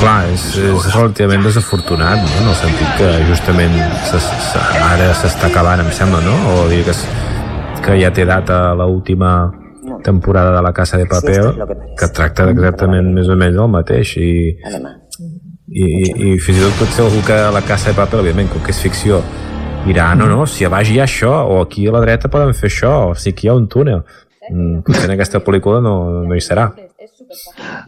Clar, 0.00 0.18
és, 0.32 0.46
és 0.58 0.88
relativament 0.96 1.46
desafortunat, 1.46 2.18
no? 2.24 2.42
en 2.42 2.50
el 2.50 2.58
sentit 2.58 2.98
que 2.98 3.12
justament 3.30 3.78
ara 4.90 5.12
s'està 5.22 5.50
acabant, 5.50 5.84
em 5.84 5.94
sembla, 5.94 6.22
no? 6.26 6.36
O 6.56 6.68
dir 6.72 6.82
que, 6.88 6.96
que 7.86 7.98
ja 8.02 8.12
té 8.14 8.26
data 8.28 8.62
l'última 8.78 9.34
temporada 10.04 10.54
de 10.56 10.62
la 10.64 10.72
Casa 10.72 10.98
de 10.98 11.06
Paper 11.08 11.40
que 11.98 12.08
tracta 12.14 12.48
exactament 12.50 13.10
més 13.14 13.28
o 13.28 13.36
menys 13.38 13.58
el 13.60 13.70
mateix 13.72 14.14
i, 14.20 14.30
i, 15.70 15.84
i, 15.86 16.32
i 16.32 16.38
fins 16.42 16.58
i 16.58 16.64
tot 16.64 16.80
pot 16.80 16.94
ser 16.94 17.04
algú 17.06 17.22
que 17.26 17.36
la 17.54 17.62
Casa 17.66 17.92
de 17.92 17.98
Paper, 17.98 18.20
òbviament, 18.24 18.50
com 18.50 18.62
que 18.64 18.74
és 18.74 18.82
ficció, 18.82 19.20
dirà, 19.86 20.10
no, 20.18 20.26
no, 20.30 20.44
si 20.50 20.66
a 20.66 20.70
baix 20.72 20.90
hi 20.90 20.98
ha 21.00 21.06
això, 21.06 21.32
o 21.46 21.60
aquí 21.62 21.86
a 21.86 21.94
la 21.94 22.02
dreta 22.04 22.30
poden 22.32 22.52
fer 22.58 22.68
això, 22.70 22.94
o 23.10 23.14
si 23.14 23.30
aquí 23.30 23.46
hi 23.46 23.52
ha 23.52 23.58
un 23.58 23.68
túnel. 23.70 24.02
Mm, 24.50 24.80
potser 24.86 25.06
en 25.06 25.14
aquesta 25.14 25.40
pel·lícula 25.46 25.78
no, 25.84 25.94
no 26.26 26.36
hi 26.36 26.42
serà. 26.42 26.70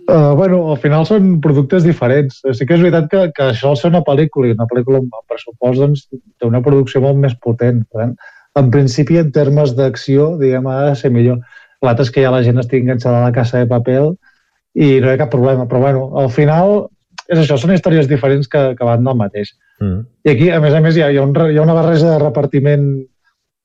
Uh, 0.06 0.34
bueno, 0.38 0.60
al 0.70 0.78
final 0.78 1.06
són 1.08 1.40
productes 1.42 1.82
diferents. 1.82 2.38
Sí 2.54 2.66
que 2.68 2.76
és 2.76 2.84
veritat 2.84 3.08
que, 3.10 3.24
que 3.34 3.48
això 3.50 3.72
al 3.72 3.80
ser 3.80 3.90
una 3.90 4.04
pel·lícula 4.06 4.50
i 4.50 4.54
una 4.54 4.68
pel·lícula 4.70 5.00
amb 5.02 5.16
pressupost 5.30 5.82
doncs, 5.82 6.04
té 6.38 6.46
una 6.46 6.62
producció 6.62 7.02
molt 7.02 7.18
més 7.18 7.34
potent. 7.42 7.82
Eh? 7.98 8.12
En 8.60 8.70
principi, 8.70 9.18
en 9.18 9.32
termes 9.34 9.74
d'acció, 9.74 10.36
diguem, 10.38 10.68
ha 10.70 10.92
de 10.92 10.96
ser 11.00 11.10
millor. 11.10 11.40
L'altre 11.82 12.06
és 12.06 12.14
que 12.14 12.22
ja 12.22 12.30
la 12.30 12.44
gent 12.46 12.62
estigui 12.62 12.86
enganxada 12.86 13.18
a 13.18 13.26
la 13.26 13.34
casa 13.34 13.62
de 13.62 13.70
paper 13.70 14.02
i 14.78 14.94
no 15.02 15.08
hi 15.08 15.14
ha 15.16 15.20
cap 15.24 15.32
problema. 15.32 15.66
Però 15.66 15.82
bueno, 15.82 16.04
al 16.20 16.30
final 16.30 16.86
és 17.32 17.40
això, 17.40 17.56
són 17.58 17.72
històries 17.74 18.08
diferents 18.10 18.50
que, 18.50 18.62
que 18.78 18.86
van 18.88 19.06
del 19.06 19.16
mateix. 19.18 19.54
Mm. 19.80 20.04
I 20.26 20.34
aquí, 20.34 20.50
a 20.52 20.60
més 20.62 20.76
a 20.76 20.82
més, 20.84 20.98
hi 20.98 21.04
ha, 21.04 21.10
hi 21.12 21.18
ha, 21.20 21.24
un, 21.24 21.32
hi 21.48 21.58
ha 21.58 21.64
una 21.64 21.76
barreja 21.78 22.10
de 22.10 22.18
repartiment 22.20 22.88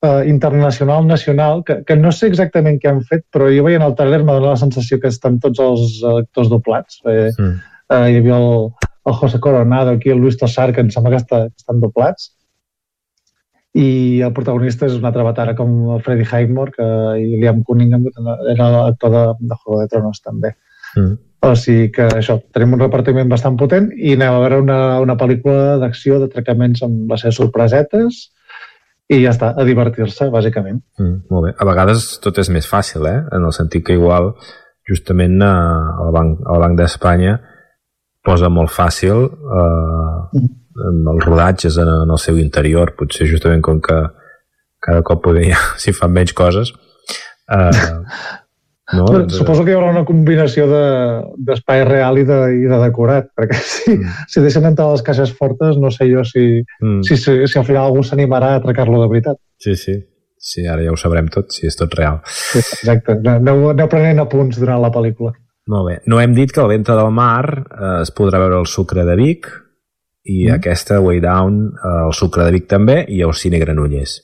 eh, 0.02 0.22
internacional, 0.30 1.06
nacional, 1.06 1.62
que, 1.66 1.82
que 1.84 1.96
no 1.96 2.12
sé 2.14 2.30
exactament 2.30 2.80
què 2.80 2.90
han 2.92 3.02
fet, 3.08 3.26
però 3.34 3.50
jo 3.52 3.66
veient 3.66 3.84
el 3.84 3.96
trailer 3.98 4.22
m'ha 4.22 4.38
donat 4.38 4.56
la 4.56 4.62
sensació 4.62 5.00
que 5.02 5.12
estan 5.12 5.40
tots 5.44 5.60
els 5.64 5.98
actors 6.14 6.50
doblats. 6.52 7.02
Eh, 7.04 7.28
mm. 7.34 7.54
eh, 7.96 8.04
hi 8.14 8.20
havia 8.22 8.40
el, 8.40 8.88
el 9.08 9.20
José 9.20 9.40
Coronado, 9.44 9.96
aquí 9.96 10.14
el 10.14 10.22
Luis 10.22 10.38
Tossar, 10.40 10.72
que 10.72 10.84
em 10.84 10.92
sembla 10.94 11.16
que 11.16 11.22
està, 11.24 11.44
estan 11.52 11.84
doblats. 11.84 12.32
I 13.78 14.22
el 14.24 14.32
protagonista 14.34 14.88
és 14.88 14.96
un 14.96 15.04
altre 15.06 15.22
batara 15.26 15.52
com 15.54 16.00
Freddie 16.02 16.26
Highmore, 16.26 16.72
que, 16.74 16.86
i 17.20 17.36
Liam 17.36 17.60
Cunningham, 17.68 18.08
que 18.08 18.32
era 18.54 18.70
l'actor 18.72 19.12
de, 19.12 19.26
de 19.44 19.60
Juego 19.60 19.82
de 19.82 19.92
Tronos 19.92 20.24
també. 20.24 20.54
Mm. 20.56 20.67
O 21.48 21.52
sigui 21.54 21.92
que 21.94 22.08
això, 22.18 22.38
tenim 22.54 22.74
un 22.74 22.82
repartiment 22.82 23.28
bastant 23.30 23.56
potent 23.60 23.92
i 23.94 24.16
anem 24.16 24.34
a 24.34 24.40
veure 24.42 24.58
una, 24.64 24.78
una 25.04 25.14
pel·lícula 25.20 25.76
d'acció, 25.78 26.18
d'atracaments 26.18 26.82
amb 26.86 27.12
les 27.12 27.22
seves 27.22 27.38
sorpresetes 27.38 28.24
i 29.08 29.20
ja 29.22 29.30
està, 29.32 29.52
a 29.56 29.64
divertir-se, 29.64 30.28
bàsicament. 30.34 30.80
Mm, 30.98 31.20
molt 31.30 31.46
bé. 31.46 31.52
A 31.56 31.68
vegades 31.68 32.08
tot 32.24 32.40
és 32.42 32.50
més 32.52 32.66
fàcil, 32.68 33.06
eh? 33.08 33.20
En 33.36 33.46
el 33.46 33.54
sentit 33.56 33.86
que 33.86 33.96
igual 33.96 34.32
justament 34.88 35.38
eh, 35.44 35.52
el 36.04 36.10
Banc, 36.16 36.42
el 36.42 36.64
Banc 36.64 36.80
d'Espanya 36.80 37.38
posa 38.26 38.50
molt 38.52 38.72
fàcil 38.74 39.24
eh, 39.28 40.40
mm. 40.42 41.06
els 41.14 41.24
rodatges 41.24 41.78
en, 41.80 41.92
en 42.02 42.12
el 42.16 42.20
seu 42.20 42.40
interior, 42.42 42.96
potser 42.98 43.30
justament 43.30 43.62
com 43.64 43.80
que 43.84 44.02
cada 44.84 45.06
cop 45.06 45.22
poder 45.24 45.52
s'hi 45.80 45.94
fan 45.96 46.12
menys 46.18 46.34
coses 46.36 46.74
eh, 47.54 47.70
No? 48.96 49.04
Però, 49.04 49.24
suposo 49.28 49.66
que 49.66 49.74
hi 49.74 49.76
haurà 49.76 49.90
una 49.92 50.06
combinació 50.08 50.64
d'espai 50.70 51.82
de, 51.82 51.88
real 51.90 52.20
i 52.20 52.24
de, 52.28 52.38
i 52.56 52.68
de 52.70 52.78
decorat, 52.80 53.28
perquè 53.36 53.58
si, 53.74 53.98
mm. 53.98 54.28
si 54.32 54.44
deixen 54.44 54.64
entrar 54.68 54.88
les 54.94 55.04
caixes 55.04 55.34
fortes 55.36 55.76
no 55.80 55.90
sé 55.92 56.08
jo 56.08 56.24
si, 56.24 56.62
mm. 56.80 57.02
si, 57.04 57.18
si, 57.20 57.34
si 57.44 57.60
al 57.60 57.66
final 57.68 57.90
algú 57.90 58.04
s'animarà 58.06 58.54
a 58.54 58.62
atracar-lo 58.62 59.02
de 59.02 59.10
veritat. 59.12 59.40
Sí, 59.60 59.76
sí. 59.76 59.98
Sí, 60.38 60.64
ara 60.70 60.84
ja 60.86 60.94
ho 60.94 60.96
sabrem 60.96 61.26
tot, 61.34 61.50
si 61.52 61.66
és 61.66 61.76
tot 61.76 61.92
real. 61.98 62.20
Sí, 62.30 62.62
exacte. 62.62 63.18
Aneu, 63.34 63.72
aneu 63.74 63.88
prenent 63.90 64.22
apunts 64.22 64.56
durant 64.60 64.80
la 64.80 64.92
pel·lícula. 64.94 65.34
Molt 65.68 65.88
bé. 65.90 65.96
No 66.08 66.20
hem 66.22 66.32
dit 66.36 66.52
que 66.54 66.62
al 66.62 66.70
ventre 66.70 66.96
del 66.96 67.10
mar 67.12 67.44
eh, 67.58 67.96
es 68.04 68.12
podrà 68.14 68.40
veure 68.40 68.62
el 68.62 68.68
sucre 68.70 69.04
de 69.04 69.18
Vic 69.18 69.50
i 70.24 70.46
mm. 70.46 70.54
aquesta 70.54 71.02
Way 71.04 71.20
Down, 71.24 71.58
eh, 71.74 71.96
el 72.06 72.14
sucre 72.16 72.46
de 72.46 72.54
Vic 72.54 72.68
també, 72.70 73.02
i 73.12 73.20
el 73.26 73.34
cine 73.36 73.60
Granollers. 73.60 74.20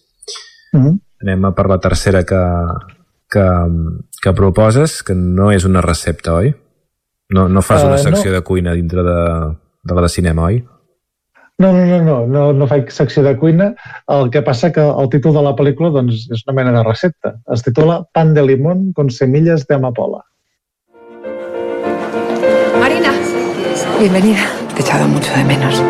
Mm. 0.73 0.97
Anem 1.27 1.49
a 1.49 1.53
per 1.57 1.67
la 1.69 1.81
tercera 1.83 2.25
que, 2.29 2.41
que, 3.35 3.47
que 4.23 4.33
proposes, 4.33 5.03
que 5.03 5.17
no 5.19 5.51
és 5.53 5.67
una 5.67 5.83
recepta, 5.85 6.37
oi? 6.39 6.55
No, 7.35 7.49
no 7.49 7.63
fas 7.67 7.83
una 7.83 7.99
uh, 7.99 8.03
secció 8.03 8.31
no. 8.31 8.37
de 8.39 8.43
cuina 8.47 8.75
dintre 8.79 9.03
de, 9.03 9.19
de 9.83 9.97
la 9.97 10.07
de 10.07 10.13
cinema, 10.13 10.47
oi? 10.53 10.63
No, 11.59 11.73
no, 11.73 11.85
no, 11.87 12.01
no, 12.03 12.27
no, 12.27 12.53
no 12.53 12.67
faig 12.67 12.91
secció 12.91 13.23
de 13.23 13.37
cuina. 13.39 13.73
El 14.11 14.31
que 14.31 14.43
passa 14.43 14.73
que 14.75 14.83
el 14.83 15.09
títol 15.11 15.37
de 15.37 15.43
la 15.47 15.55
pel·lícula 15.55 15.93
doncs, 15.95 16.25
és 16.35 16.43
una 16.49 16.57
mena 16.57 16.73
de 16.75 16.83
recepta. 16.87 17.37
Es 17.55 17.63
titula 17.63 18.01
Pan 18.13 18.35
de 18.35 18.43
limón 18.43 18.93
con 18.93 19.11
semillas 19.11 19.67
de 19.69 19.77
amapola. 19.77 20.25
Marina, 22.81 23.15
bienvenida. 24.01 24.51
Te 24.75 24.83
he 24.83 24.85
echado 24.85 25.07
mucho 25.07 25.31
de 25.35 25.45
menos. 25.45 25.83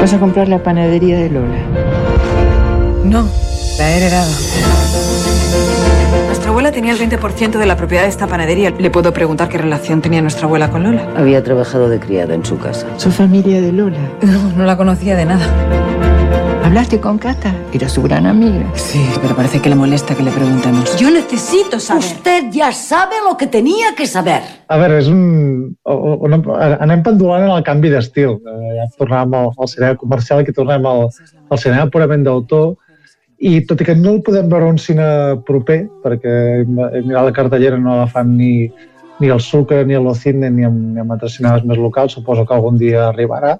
¿Vas 0.00 0.14
a 0.14 0.20
comprar 0.20 0.46
la 0.48 0.62
panadería 0.62 1.18
de 1.18 1.30
Lola? 1.30 1.62
No, 3.04 3.28
la 3.78 3.90
he 3.90 3.96
heredado. 3.98 4.30
Nuestra 6.26 6.50
abuela 6.50 6.72
tenía 6.72 6.92
el 6.92 6.98
20% 6.98 7.58
de 7.58 7.66
la 7.66 7.76
propiedad 7.76 8.04
de 8.04 8.08
esta 8.08 8.26
panadería. 8.26 8.70
¿Le 8.70 8.90
puedo 8.90 9.12
preguntar 9.12 9.48
qué 9.48 9.58
relación 9.58 10.00
tenía 10.00 10.22
nuestra 10.22 10.46
abuela 10.46 10.70
con 10.70 10.82
Lola? 10.82 11.06
Había 11.16 11.42
trabajado 11.42 11.88
de 11.88 11.98
criada 11.98 12.34
en 12.34 12.44
su 12.44 12.58
casa. 12.58 12.86
¿Su 12.98 13.10
familia 13.10 13.60
de 13.60 13.72
Lola? 13.72 13.98
No, 14.22 14.52
no 14.56 14.64
la 14.64 14.76
conocía 14.76 15.16
de 15.16 15.24
nada. 15.24 15.46
¿Hablaste 16.64 17.00
con 17.00 17.16
Cata? 17.18 17.54
Era 17.72 17.88
su 17.88 18.02
gran 18.02 18.26
amiga. 18.26 18.66
Sí, 18.74 19.00
pero 19.22 19.36
parece 19.36 19.60
que 19.60 19.68
le 19.68 19.76
molesta 19.76 20.16
que 20.16 20.22
le 20.24 20.32
preguntemos. 20.32 20.96
Yo 20.96 21.10
necesito 21.10 21.78
saber. 21.78 22.02
Usted 22.02 22.50
ya 22.50 22.72
sabe 22.72 23.14
lo 23.28 23.36
que 23.36 23.46
tenía 23.46 23.94
que 23.96 24.06
saber. 24.06 24.42
A 24.66 24.76
veure, 24.76 24.98
és 24.98 25.06
un... 25.06 25.76
un 25.86 26.34
anem 26.34 27.04
pendulant 27.06 27.44
en 27.46 27.52
el 27.54 27.62
canvi 27.62 27.92
d'estil. 27.92 28.40
Eh, 28.42 28.72
ja 28.80 28.88
tornàvem 28.98 29.36
al, 29.38 29.52
al 29.54 29.70
cinema 29.70 29.94
comercial, 30.00 30.42
aquí 30.42 30.50
tornem 30.52 30.88
al, 30.90 31.06
al 31.06 31.62
cinema 31.62 31.86
purament 31.86 32.26
d'autor 32.26 32.74
i 33.38 33.60
tot 33.68 33.80
i 33.82 33.86
que 33.88 33.94
no 33.96 34.14
el 34.16 34.22
podem 34.24 34.48
veure 34.48 34.68
un 34.72 34.78
cine 34.80 35.06
proper, 35.48 35.82
perquè 36.04 36.64
mirar 36.66 37.26
la 37.26 37.34
cartellera 37.36 37.78
no 37.80 37.98
la 37.98 38.06
fan 38.08 38.32
ni, 38.36 38.68
ni 39.20 39.32
el 39.32 39.40
Sucre, 39.40 39.82
ni 39.84 39.98
l'Ocine, 40.00 40.50
ni, 40.50 40.64
amb, 40.64 40.94
ni 40.94 41.02
amb 41.02 41.12
altres 41.12 41.36
cinemes 41.36 41.66
més 41.68 41.80
locals, 41.80 42.16
suposo 42.16 42.46
que 42.46 42.56
algun 42.56 42.80
dia 42.80 43.10
arribarà. 43.10 43.56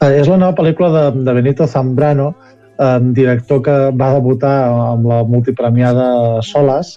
Eh, 0.00 0.14
és 0.14 0.28
la 0.28 0.38
nova 0.40 0.56
pel·lícula 0.56 0.90
de, 0.94 1.04
de 1.26 1.36
Benito 1.36 1.68
Zambrano, 1.68 2.32
eh, 2.80 2.98
director 3.16 3.62
que 3.66 3.76
va 3.92 4.14
debutar 4.16 4.54
amb 4.94 5.06
la 5.12 5.22
multipremiada 5.28 6.40
Solas, 6.46 6.96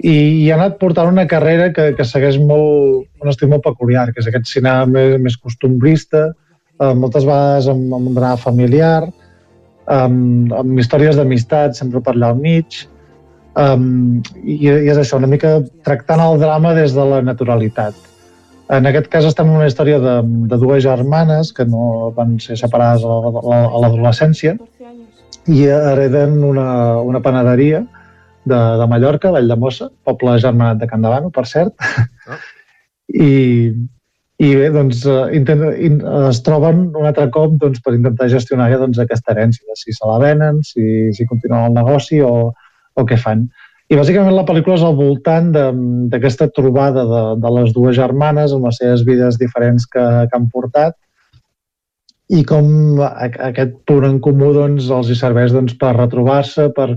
i, 0.00 0.14
i 0.14 0.50
ha 0.50 0.56
anat 0.56 0.78
portant 0.80 1.10
una 1.10 1.26
carrera 1.30 1.70
que, 1.76 1.90
que 1.94 2.06
segueix 2.06 2.38
molt, 2.42 3.06
un 3.22 3.30
estil 3.30 3.50
molt 3.52 3.64
peculiar, 3.66 4.08
que 4.10 4.22
és 4.22 4.28
aquest 4.30 4.50
cinema 4.50 4.86
més, 4.88 5.16
més 5.22 5.38
costumbrista, 5.38 6.30
eh, 6.80 6.94
moltes 6.94 7.26
vegades 7.28 7.70
amb, 7.70 7.86
amb 7.94 8.10
un 8.10 8.18
drama 8.18 8.40
familiar, 8.40 9.10
amb, 9.90 10.52
amb 10.54 10.78
històries 10.78 11.18
d'amistat 11.18 11.78
sempre 11.78 12.02
allà 12.12 12.30
al 12.30 12.38
mig, 12.40 12.84
um, 13.58 14.20
i, 14.44 14.60
i 14.62 14.70
és 14.92 14.98
això, 14.98 15.18
una 15.18 15.30
mica 15.30 15.58
tractant 15.86 16.22
el 16.24 16.40
drama 16.42 16.74
des 16.78 16.94
de 16.96 17.06
la 17.12 17.20
naturalitat. 17.26 17.94
En 18.70 18.86
aquest 18.86 19.08
cas 19.10 19.26
estem 19.26 19.48
en 19.50 19.58
una 19.58 19.66
història 19.66 19.98
de, 19.98 20.16
de 20.50 20.58
dues 20.62 20.84
germanes 20.84 21.50
que 21.52 21.66
no 21.66 22.12
van 22.14 22.36
ser 22.42 22.56
separades 22.60 23.02
a, 23.02 23.62
l'adolescència 23.82 24.54
i 25.50 25.64
hereden 25.66 26.38
una, 26.46 27.00
una 27.02 27.22
panaderia 27.24 27.80
de, 28.44 28.60
de 28.78 28.86
Mallorca, 28.86 29.32
Vall 29.34 29.50
de 29.50 29.56
Mossa, 29.58 29.90
poble 30.06 30.36
germanat 30.38 30.78
de 30.78 30.86
Can 30.90 31.02
Davano, 31.02 31.32
per 31.34 31.46
cert, 31.50 31.74
oh. 32.30 32.38
I, 33.10 33.72
i 34.40 34.50
bé, 34.56 34.70
doncs, 34.72 35.02
eh, 35.04 35.34
intent, 35.36 35.66
in, 35.76 35.98
es 36.30 36.40
troben 36.46 36.86
un 36.96 37.08
altre 37.08 37.26
cop 37.34 37.58
doncs, 37.60 37.82
per 37.84 37.92
intentar 37.96 38.30
gestionar 38.32 38.70
ja, 38.72 38.78
doncs, 38.80 39.00
aquesta 39.02 39.34
herència, 39.34 39.76
si 39.76 39.92
se 39.92 40.08
la 40.08 40.16
venen, 40.22 40.62
si, 40.64 41.10
si 41.16 41.26
continuen 41.28 41.66
el 41.68 41.76
negoci 41.76 42.22
o, 42.24 42.32
o 42.96 43.04
què 43.08 43.18
fan. 43.20 43.44
I 43.90 43.98
bàsicament 43.98 44.36
la 44.36 44.46
pel·lícula 44.46 44.78
és 44.78 44.86
al 44.86 44.96
voltant 44.96 45.50
d'aquesta 46.12 46.46
trobada 46.56 47.04
de, 47.10 47.22
de 47.42 47.54
les 47.58 47.72
dues 47.74 47.96
germanes 47.98 48.54
amb 48.54 48.68
les 48.68 48.78
seves 48.78 49.02
vides 49.06 49.36
diferents 49.40 49.86
que, 49.90 50.04
que 50.30 50.38
han 50.38 50.46
portat 50.52 50.94
i 52.30 52.44
com 52.46 53.00
aquest 53.02 53.74
punt 53.90 54.06
en 54.06 54.20
comú 54.22 54.52
doncs, 54.54 54.86
els 54.94 55.10
hi 55.10 55.16
serveix 55.18 55.50
doncs, 55.52 55.74
per 55.80 55.96
retrobar-se, 55.96 56.68
per 56.76 56.92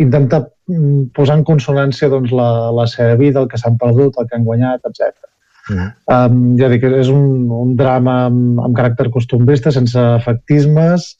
intentar 0.00 0.44
mm, 0.70 1.10
posar 1.16 1.40
en 1.40 1.44
consonància 1.48 2.08
doncs, 2.12 2.30
la, 2.30 2.70
la 2.78 2.86
seva 2.88 3.18
vida, 3.18 3.42
el 3.42 3.50
que 3.50 3.58
s'han 3.58 3.76
perdut, 3.80 4.14
el 4.16 4.30
que 4.30 4.38
han 4.38 4.46
guanyat, 4.46 4.86
etc. 4.86 5.29
Mm. 5.68 5.88
Um, 6.10 6.38
ja 6.58 6.70
dic, 6.72 6.84
és 6.88 7.10
un, 7.12 7.50
un 7.54 7.74
drama 7.78 8.16
amb, 8.28 8.60
amb 8.64 8.76
caràcter 8.76 9.10
costumbrista, 9.12 9.72
sense 9.74 10.00
efectismes, 10.16 11.12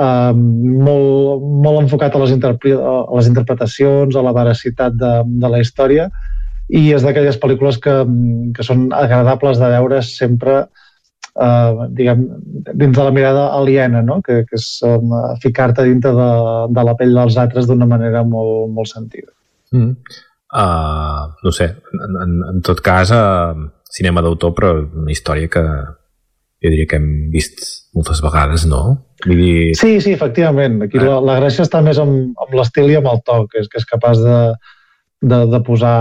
um, 0.00 0.40
molt, 0.86 1.44
molt 1.66 1.82
enfocat 1.84 2.16
a 2.16 2.22
les, 2.24 2.32
a 2.32 2.96
les 3.18 3.30
interpretacions, 3.30 4.16
a 4.16 4.24
la 4.24 4.34
veracitat 4.36 4.96
de, 4.98 5.12
de 5.44 5.52
la 5.52 5.60
història, 5.62 6.08
i 6.66 6.88
és 6.96 7.04
d'aquelles 7.06 7.38
pel·lícules 7.38 7.78
que, 7.78 7.94
que 8.56 8.66
són 8.66 8.88
agradables 8.96 9.60
de 9.62 9.70
veure 9.76 10.00
sempre 10.02 10.64
uh, 10.64 11.86
diguem, 11.94 12.24
dins 12.72 12.96
de 12.96 13.04
la 13.04 13.12
mirada 13.14 13.48
aliena, 13.54 14.02
no? 14.02 14.18
que, 14.26 14.42
que 14.48 14.58
és 14.58 14.70
um, 14.86 15.14
ficar-te 15.42 15.86
dintre 15.86 16.14
de, 16.16 16.30
de 16.74 16.86
la 16.88 16.96
pell 16.98 17.14
dels 17.14 17.38
altres 17.38 17.68
d'una 17.70 17.86
manera 17.88 18.24
molt, 18.26 18.72
molt 18.74 18.90
sentida. 18.90 19.30
Mm. 19.74 19.94
Uh, 20.56 21.36
no 21.44 21.52
sé, 21.52 21.66
en, 21.92 22.14
en, 22.22 22.36
en 22.54 22.60
tot 22.64 22.80
cas, 22.80 23.10
uh, 23.12 23.52
cinema 23.92 24.22
d'autor, 24.24 24.54
però 24.56 24.70
una 24.80 25.12
història 25.12 25.50
que 25.52 25.64
jo 26.64 26.70
diria 26.72 26.88
que 26.88 26.96
hem 26.96 27.10
vist 27.32 27.60
moltes 27.96 28.22
vegades, 28.24 28.64
no? 28.68 28.82
Vull 29.26 29.42
dir... 29.42 29.58
Sí, 29.76 29.98
sí, 30.00 30.14
efectivament. 30.16 30.78
Aquí 30.86 31.00
eh? 31.00 31.04
la, 31.04 31.18
la 31.24 31.36
gràcia 31.40 31.66
està 31.66 31.82
més 31.84 32.00
amb, 32.00 32.32
amb 32.40 32.56
l'estil 32.56 32.88
i 32.92 32.96
amb 32.96 33.10
el 33.12 33.20
to, 33.26 33.42
que 33.52 33.60
és, 33.62 33.68
que 33.72 33.80
és 33.82 33.88
capaç 33.90 34.22
de, 34.24 34.38
de, 35.28 35.42
de 35.52 35.60
posar 35.66 35.94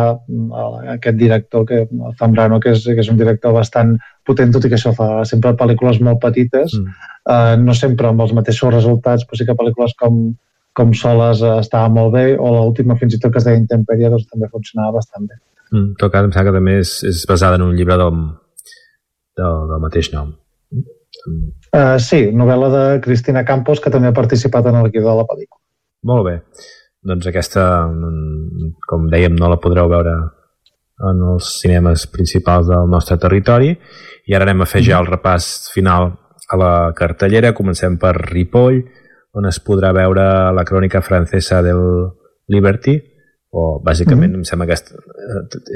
aquest 0.96 1.20
director, 1.20 1.68
que, 1.68 1.84
Zambrano, 2.20 2.60
que 2.64 2.76
és, 2.76 2.88
que 2.88 3.04
és 3.04 3.12
un 3.12 3.20
director 3.20 3.56
bastant 3.56 3.96
potent, 4.28 4.56
tot 4.56 4.66
i 4.66 4.72
que 4.72 4.80
això 4.80 4.96
fa 4.96 5.10
sempre 5.28 5.56
pel·lícules 5.60 6.02
molt 6.04 6.24
petites, 6.24 6.76
mm. 6.80 7.12
uh, 7.32 7.54
no 7.62 7.76
sempre 7.78 8.12
amb 8.12 8.26
els 8.26 8.36
mateixos 8.38 8.74
resultats, 8.74 9.28
però 9.28 9.40
sí 9.40 9.48
que 9.48 9.58
pel·lícules 9.60 9.96
com, 10.00 10.24
com 10.76 10.94
soles 10.98 11.42
uh, 11.46 11.58
estava 11.64 11.90
molt 11.92 12.14
bé, 12.16 12.26
o 12.36 12.52
l'última 12.54 12.98
fins 13.00 13.16
i 13.16 13.20
tot 13.22 13.34
que 13.34 13.42
es 13.42 13.48
deia 13.48 13.62
Intemperia 13.62 14.12
doncs, 14.14 14.28
també 14.32 14.52
funcionava 14.52 14.98
bastant 14.98 15.28
bé. 15.30 15.40
Mm, 15.72 15.84
en 15.84 15.94
tot 16.02 16.14
cas, 16.14 16.26
em 16.26 16.34
sembla 16.34 16.52
que 16.52 16.58
també 16.60 16.80
és, 16.84 16.96
és 17.08 17.26
basada 17.30 17.60
en 17.60 17.66
un 17.66 17.76
llibre 17.78 17.98
del, 18.02 18.24
del, 19.40 19.62
del 19.72 19.84
mateix 19.84 20.12
nom. 20.14 20.34
Uh, 21.26 21.96
sí, 22.00 22.26
novel·la 22.36 22.72
de 22.74 22.86
Cristina 23.04 23.46
Campos, 23.48 23.82
que 23.82 23.92
també 23.94 24.12
ha 24.12 24.18
participat 24.18 24.68
en 24.72 24.80
el 24.82 24.92
guió 24.92 25.08
de 25.08 25.20
la 25.22 25.28
pel·lícula. 25.30 25.62
Molt 26.06 26.28
bé. 26.28 26.36
Doncs 27.06 27.28
aquesta, 27.30 27.64
com 28.90 29.08
dèiem, 29.12 29.36
no 29.38 29.50
la 29.52 29.62
podreu 29.62 29.90
veure 29.90 30.16
en 31.06 31.24
els 31.34 31.50
cinemes 31.60 32.06
principals 32.12 32.70
del 32.70 32.88
nostre 32.90 33.18
territori 33.22 33.74
i 34.26 34.36
ara 34.36 34.48
anem 34.48 34.64
a 34.64 34.70
fer 34.70 34.82
ja 34.86 35.02
el 35.02 35.10
repàs 35.10 35.70
final 35.74 36.14
a 36.50 36.60
la 36.60 36.72
cartellera. 36.98 37.54
Comencem 37.58 37.98
per 38.02 38.16
Ripoll, 38.22 38.80
on 39.36 39.50
es 39.50 39.60
podrà 39.60 39.92
veure 39.96 40.24
la 40.56 40.64
crònica 40.68 41.02
francesa 41.04 41.62
del 41.66 41.82
Liberty, 42.52 42.96
o 43.56 43.80
bàsicament 43.80 44.34
mm 44.34 44.36
-hmm. 44.36 44.44
em 44.44 44.50
sembla 44.50 44.66
que 44.68 44.74
és, 44.74 44.84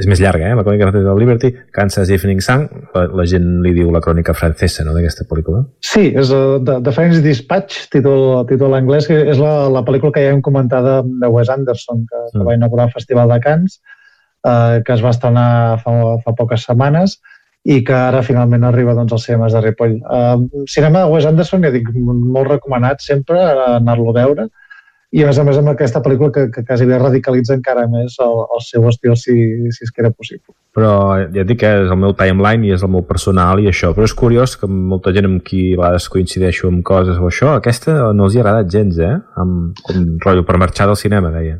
és 0.01 0.07
més 0.11 0.19
llarga, 0.19 0.49
eh? 0.49 0.55
la 0.55 0.63
crònica 0.63 0.87
francesa 0.87 1.09
del 1.09 1.19
Liberty, 1.19 1.49
Kansas 1.71 2.09
Evening 2.09 2.41
Sun, 2.41 2.67
la, 2.95 3.05
la 3.19 3.25
gent 3.25 3.47
li 3.63 3.73
diu 3.73 3.91
la 3.91 4.01
crònica 4.05 4.33
francesa 4.33 4.83
no, 4.83 4.93
d'aquesta 4.93 5.23
pel·lícula. 5.29 5.63
Sí, 5.91 6.11
és 6.21 6.31
uh, 6.31 6.59
The, 6.65 6.81
The 6.83 6.91
French 6.91 7.21
Dispatch, 7.23 7.87
títol, 7.93 8.45
títol 8.51 8.75
anglès, 8.75 9.07
que 9.07 9.15
és 9.31 9.39
la, 9.39 9.69
la 9.69 9.83
pel·lícula 9.87 10.11
que 10.11 10.25
ja 10.25 10.33
hem 10.33 10.41
comentat 10.41 10.83
de 11.21 11.27
Wes 11.35 11.49
Anderson, 11.49 12.05
que, 12.09 12.19
mm. 12.19 12.37
que 12.37 12.45
va 12.47 12.57
inaugurar 12.59 12.87
el 12.87 12.95
Festival 12.97 13.31
de 13.31 13.39
Cannes, 13.39 13.79
uh, 14.43 14.83
que 14.83 14.93
es 14.93 15.03
va 15.05 15.15
estrenar 15.15 15.79
fa, 15.83 15.91
fa 16.25 16.35
poques 16.35 16.67
setmanes, 16.67 17.21
i 17.67 17.81
que 17.83 17.95
ara 17.95 18.23
finalment 18.23 18.63
arriba 18.63 18.95
doncs, 18.95 19.13
als 19.13 19.25
cinemes 19.27 19.53
de 19.53 19.61
Ripoll. 19.61 19.97
Uh, 19.99 20.63
cinema 20.71 21.03
de 21.03 21.11
Wes 21.11 21.27
Anderson, 21.27 21.65
ja 21.67 21.73
dic, 21.73 21.89
molt 21.95 22.47
recomanat 22.47 23.03
sempre 23.03 23.41
anar-lo 23.75 24.13
a 24.13 24.17
veure, 24.21 24.47
i 25.09 25.23
a 25.23 25.27
més 25.29 25.39
a 25.41 25.43
més 25.45 25.57
amb 25.57 25.71
aquesta 25.71 26.03
pel·lícula 26.05 26.29
que, 26.33 26.43
que 26.53 26.61
quasi 26.65 26.85
bé 26.85 26.99
radicalitza 27.01 27.55
encara 27.57 27.87
més 27.89 28.15
el, 28.21 28.35
el 28.45 28.61
seu 28.61 28.83
estil 28.91 29.15
si, 29.17 29.35
si 29.73 29.85
és 29.87 29.91
que 29.93 30.03
era 30.03 30.11
possible. 30.13 30.53
Però 30.77 30.91
ja 31.33 31.41
et 31.41 31.49
dic 31.49 31.63
que 31.63 31.71
és 31.81 31.89
el 31.89 31.97
meu 31.97 32.13
timeline 32.17 32.67
i 32.67 32.75
és 32.75 32.83
el 32.85 32.91
meu 32.93 33.01
personal 33.09 33.61
i 33.63 33.65
això, 33.71 33.89
però 33.97 34.05
és 34.05 34.13
curiós 34.13 34.53
que 34.59 34.69
molta 34.69 35.13
gent 35.15 35.25
amb 35.25 35.41
qui 35.45 35.63
a 35.73 35.79
vegades 35.79 36.05
coincideixo 36.13 36.69
amb 36.69 36.85
coses 36.85 37.17
o 37.17 37.25
això, 37.31 37.55
aquesta 37.57 37.97
no 38.13 38.27
els 38.27 38.37
hi 38.37 38.41
ha 38.41 38.45
agradat 38.45 38.69
gens, 38.75 39.01
eh? 39.01 39.15
Amb, 39.41 39.81
com 39.87 40.05
rotllo 40.21 40.45
per 40.45 40.61
marxar 40.61 40.87
del 40.91 41.01
cinema, 41.01 41.33
deia. 41.33 41.57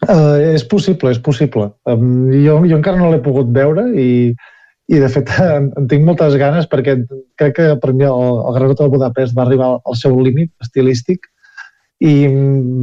Uh, 0.00 0.40
és 0.56 0.64
possible, 0.66 1.12
és 1.12 1.20
possible. 1.22 1.68
Um, 1.86 2.32
jo, 2.32 2.58
jo 2.66 2.80
encara 2.80 2.98
no 2.98 3.12
l'he 3.12 3.22
pogut 3.22 3.52
veure 3.54 3.86
i, 3.94 4.32
i 4.90 4.98
de 4.98 5.08
fet 5.12 5.30
en, 5.56 5.70
en 5.78 5.90
tinc 5.90 6.06
moltes 6.06 6.36
ganes 6.40 6.68
perquè 6.70 6.96
crec 7.38 7.56
que 7.58 7.68
per 7.82 7.92
mi 7.94 8.06
el, 8.08 8.40
el 8.40 8.56
Gran 8.56 8.72
Hotel 8.74 8.90
Budapest 8.92 9.36
va 9.36 9.46
arribar 9.46 9.76
al 9.78 9.98
seu 9.98 10.16
límit 10.18 10.52
estilístic 10.64 11.30
i 12.00 12.14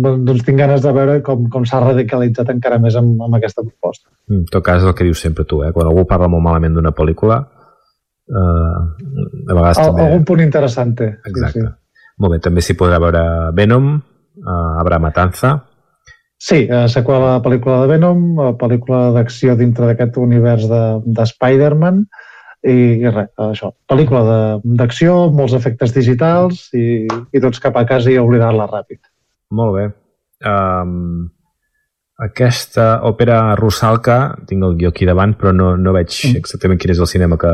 doncs 0.03 0.43
tinc 0.45 0.59
ganes 0.59 0.83
de 0.83 0.93
veure 0.93 1.19
com, 1.25 1.47
com 1.53 1.63
s'ha 1.65 1.81
radicalitzat 1.81 2.51
encara 2.53 2.77
més 2.81 2.95
amb, 2.99 3.17
amb 3.25 3.37
aquesta 3.39 3.63
proposta. 3.65 4.11
En 4.29 4.43
tot 4.53 4.61
cas, 4.65 4.85
el 4.85 4.93
que 4.93 5.07
dius 5.07 5.23
sempre 5.25 5.45
tu, 5.49 5.63
eh? 5.65 5.71
quan 5.73 5.89
algú 5.89 6.03
parla 6.09 6.29
molt 6.29 6.45
malament 6.45 6.77
d'una 6.77 6.93
pel·lícula, 6.93 7.39
eh, 8.29 8.37
a 8.37 9.55
vegades 9.55 9.81
Al, 9.81 9.89
també... 9.89 10.05
Algun 10.05 10.27
punt 10.29 10.43
interessant 10.45 10.93
té. 10.99 11.09
Exacte. 11.31 11.63
Sí, 11.63 11.65
sí. 11.65 12.11
Molt 12.21 12.35
bé, 12.35 12.39
també 12.45 12.61
s'hi 12.61 12.77
podrà 12.77 13.01
veure 13.01 13.23
Venom, 13.57 13.89
eh, 14.37 14.81
Abra 14.83 15.01
Matanza, 15.01 15.55
Sí, 16.37 16.67
eh, 16.69 16.85
seqüela 16.93 17.19
de 17.19 17.29
la 17.37 17.41
pel·lícula 17.41 17.79
de 17.81 17.87
Venom, 17.95 18.23
pel·lícula 18.61 19.11
d'acció 19.15 19.55
dintre 19.57 19.87
d'aquest 19.89 20.17
univers 20.21 20.67
de, 20.69 20.81
de 21.05 21.25
Spider-Man, 21.25 22.03
i, 22.67 22.75
i 23.01 23.09
res, 23.09 23.31
això, 23.41 23.71
pel·lícula 23.89 24.21
d'acció, 24.63 25.15
molts 25.33 25.53
efectes 25.57 25.93
digitals 25.95 26.67
i, 26.77 27.07
i 27.07 27.41
tots 27.41 27.61
cap 27.63 27.77
a 27.79 27.85
casa 27.89 28.11
i 28.13 28.19
oblidar-la 28.21 28.67
ràpid. 28.69 28.99
Molt 29.57 29.73
bé. 29.77 29.87
Um, 30.45 31.29
aquesta 32.21 32.99
òpera 33.05 33.55
Rusalka, 33.57 34.17
tinc 34.49 34.63
el 34.65 34.75
guió 34.79 34.89
aquí 34.93 35.05
davant, 35.09 35.35
però 35.37 35.53
no, 35.53 35.75
no 35.77 35.93
veig 35.93 36.13
Mm. 36.27 36.37
exactament 36.41 36.79
quin 36.81 36.91
és 36.95 36.99
el 37.01 37.09
cinema 37.09 37.37
que... 37.37 37.53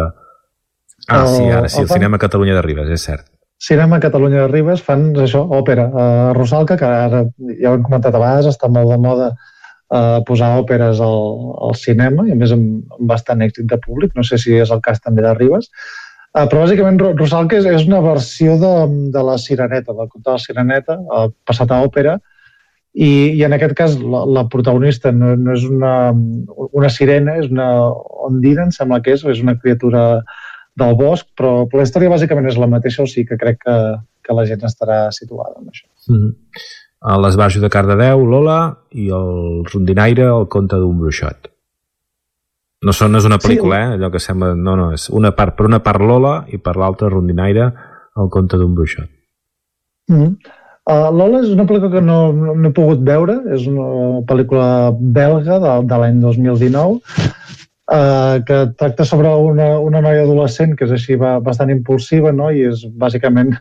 Ah, 1.12 1.26
sí, 1.28 1.44
ara 1.52 1.68
sí, 1.68 1.82
el- 1.82 1.90
cinema 1.92 2.18
Catalunya 2.20 2.56
de 2.56 2.62
Ribes, 2.64 2.90
és 2.96 3.04
cert. 3.04 3.26
Cinema 3.64 4.00
Catalunya 4.04 4.44
de 4.44 4.52
Ribes 4.52 4.82
fan 4.84 5.12
això, 5.24 5.46
òpera. 5.56 5.88
Uh, 5.88 6.30
Rosalca, 6.36 6.76
que 6.80 6.88
ara 6.88 7.24
ja 7.62 7.72
ho 7.72 7.78
hem 7.78 7.86
comentat 7.86 8.16
a 8.16 8.20
vegades, 8.20 8.50
està 8.52 8.68
molt 8.68 8.92
de 8.92 8.98
moda 9.00 9.30
uh, 9.32 10.20
posar 10.28 10.50
òperes 10.60 11.00
al, 11.04 11.30
al 11.70 11.78
cinema, 11.80 12.28
i 12.28 12.36
a 12.36 12.40
més 12.40 12.52
amb, 12.56 12.82
amb 12.98 13.14
bastant 13.14 13.46
èxit 13.46 13.70
de 13.72 13.80
públic, 13.86 14.12
no 14.20 14.26
sé 14.28 14.42
si 14.42 14.58
és 14.60 14.74
el 14.76 14.84
cas 14.84 15.00
també 15.00 15.24
de 15.24 15.32
Ribes. 15.38 15.72
Uh, 16.34 16.44
però 16.50 16.66
bàsicament 16.66 17.00
Ro- 17.00 17.14
Rosalca 17.16 17.62
és, 17.62 17.70
és 17.70 17.88
una 17.88 18.04
versió 18.04 18.60
de, 18.60 18.76
de 19.16 19.26
la 19.32 19.40
Sireneta, 19.40 19.96
del 19.96 20.12
conte 20.12 20.28
de 20.28 20.36
la 20.36 20.44
Sireneta, 20.44 21.00
uh, 21.00 21.28
passat 21.48 21.72
a 21.72 21.80
òpera, 21.88 22.18
i, 22.94 23.12
i 23.34 23.42
en 23.48 23.56
aquest 23.56 23.74
cas 23.78 23.96
la, 23.98 24.26
la 24.30 24.44
protagonista 24.52 25.12
no, 25.16 25.34
no 25.40 25.56
és 25.56 25.64
una, 25.66 26.12
una 26.70 26.90
sirena, 26.94 27.40
és 27.42 27.48
una 27.50 27.70
ondina, 28.28 28.68
em 28.68 28.74
sembla 28.76 29.00
que 29.02 29.16
és, 29.16 29.24
és 29.26 29.42
una 29.42 29.56
criatura 29.58 30.04
del 30.80 30.96
bosc, 30.98 31.28
però, 31.38 31.66
però 31.70 31.82
la 31.82 31.88
història 31.88 32.12
bàsicament 32.14 32.50
és 32.50 32.58
la 32.58 32.70
mateixa, 32.70 33.04
o 33.04 33.10
sigui 33.10 33.28
que 33.30 33.38
crec 33.42 33.60
que, 33.62 33.78
que 34.26 34.38
la 34.38 34.46
gent 34.50 34.64
estarà 34.66 35.06
situada 35.12 35.60
en 35.60 35.70
això. 35.70 35.88
Mm 36.10 36.20
-hmm. 36.22 36.34
L'esbarjo 37.24 37.60
de 37.60 37.70
Cardedeu, 37.70 38.26
Lola, 38.26 38.78
i 38.92 39.10
el 39.10 39.66
rondinaire, 39.68 40.24
el 40.24 40.48
conte 40.48 40.78
d'un 40.80 40.98
bruixot. 40.98 41.50
No, 42.84 42.92
són, 42.92 43.12
no 43.12 43.20
és 43.20 43.26
una 43.26 43.40
pel·lícula, 43.40 43.80
eh? 43.80 43.92
Allò 43.98 44.10
que 44.12 44.20
sembla... 44.20 44.54
No, 44.56 44.76
no, 44.80 44.92
és 44.96 45.10
una 45.10 45.32
part, 45.32 45.56
per 45.58 45.66
una 45.66 45.80
part 45.84 46.02
Lola 46.02 46.46
i 46.48 46.58
per 46.58 46.76
l'altra 46.76 47.10
rondinaire, 47.10 47.72
el 48.20 48.30
conte 48.30 48.58
d'un 48.58 48.74
bruixot. 48.76 49.10
Mm 50.12 50.20
-hmm. 50.22 50.32
uh, 50.92 51.12
Lola 51.18 51.42
és 51.44 51.50
una 51.50 51.66
pel·lícula 51.66 51.92
que 51.92 52.02
no, 52.02 52.34
no, 52.34 52.56
no 52.56 52.70
he 52.70 52.74
pogut 52.74 53.00
veure, 53.00 53.40
és 53.56 53.68
una 53.68 54.24
pel·lícula 54.28 54.96
belga 55.00 55.60
de, 55.60 55.72
de 55.88 55.98
l'any 55.98 56.20
2019, 56.20 57.00
uh, 57.94 58.42
que 58.48 58.60
tracta 58.80 59.06
sobre 59.06 59.30
una, 59.30 59.78
una 59.80 60.02
noia 60.02 60.26
adolescent 60.26 60.76
que 60.78 60.88
és 60.88 60.96
així 60.98 61.18
ba- 61.20 61.40
bastant 61.44 61.72
impulsiva 61.74 62.34
no? 62.36 62.50
i 62.52 62.66
és 62.72 62.84
bàsicament 63.00 63.54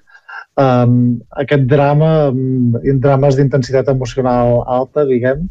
um, 0.61 1.19
aquest 1.45 1.67
drama, 1.71 2.13
um, 2.33 2.79
drames 3.05 3.39
d'intensitat 3.39 3.93
emocional 3.93 4.63
alta, 4.67 5.05
diguem, 5.09 5.47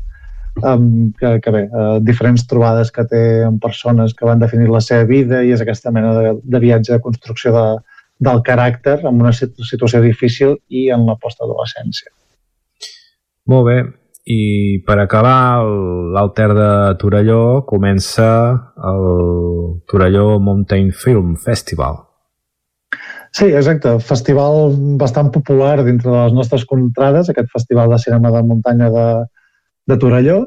um, 0.65 0.89
que, 1.19 1.37
que 1.45 1.55
bé, 1.55 1.63
uh, 1.69 1.99
diferents 2.03 2.45
trobades 2.49 2.91
que 2.91 3.05
té 3.09 3.23
amb 3.47 3.61
persones 3.63 4.13
que 4.17 4.27
van 4.27 4.41
definir 4.43 4.69
la 4.69 4.83
seva 4.83 5.07
vida 5.09 5.43
i 5.45 5.53
és 5.55 5.63
aquesta 5.63 5.93
mena 5.95 6.13
de, 6.17 6.35
de 6.43 6.63
viatge 6.63 6.93
de 6.95 7.01
construcció 7.03 7.53
de, 7.55 7.65
del 8.21 8.43
caràcter 8.45 8.99
en 9.01 9.21
una 9.21 9.33
situ- 9.33 9.65
situació 9.65 10.03
difícil 10.03 10.57
i 10.69 10.89
en 10.93 11.07
la 11.07 11.17
postadolescència. 11.21 12.11
Molt 13.49 13.67
bé. 13.67 13.79
I 14.29 14.81
per 14.85 14.99
acabar, 15.01 15.63
l'Alter 16.13 16.51
de 16.53 16.69
Torelló 17.01 17.63
comença 17.65 18.27
el 18.77 19.05
Torelló 19.89 20.37
Mountain 20.39 20.91
Film 20.93 21.35
Festival. 21.41 21.97
Sí, 23.31 23.47
exacte. 23.47 23.95
Festival 24.03 24.75
bastant 24.99 25.31
popular 25.31 25.81
dintre 25.83 26.11
de 26.11 26.17
les 26.17 26.33
nostres 26.35 26.65
contrades, 26.69 27.29
aquest 27.31 27.49
festival 27.49 27.89
de 27.89 27.97
cinema 27.97 28.31
de 28.31 28.41
muntanya 28.43 28.89
de, 28.93 29.05
de 29.87 29.97
Torelló, 29.97 30.39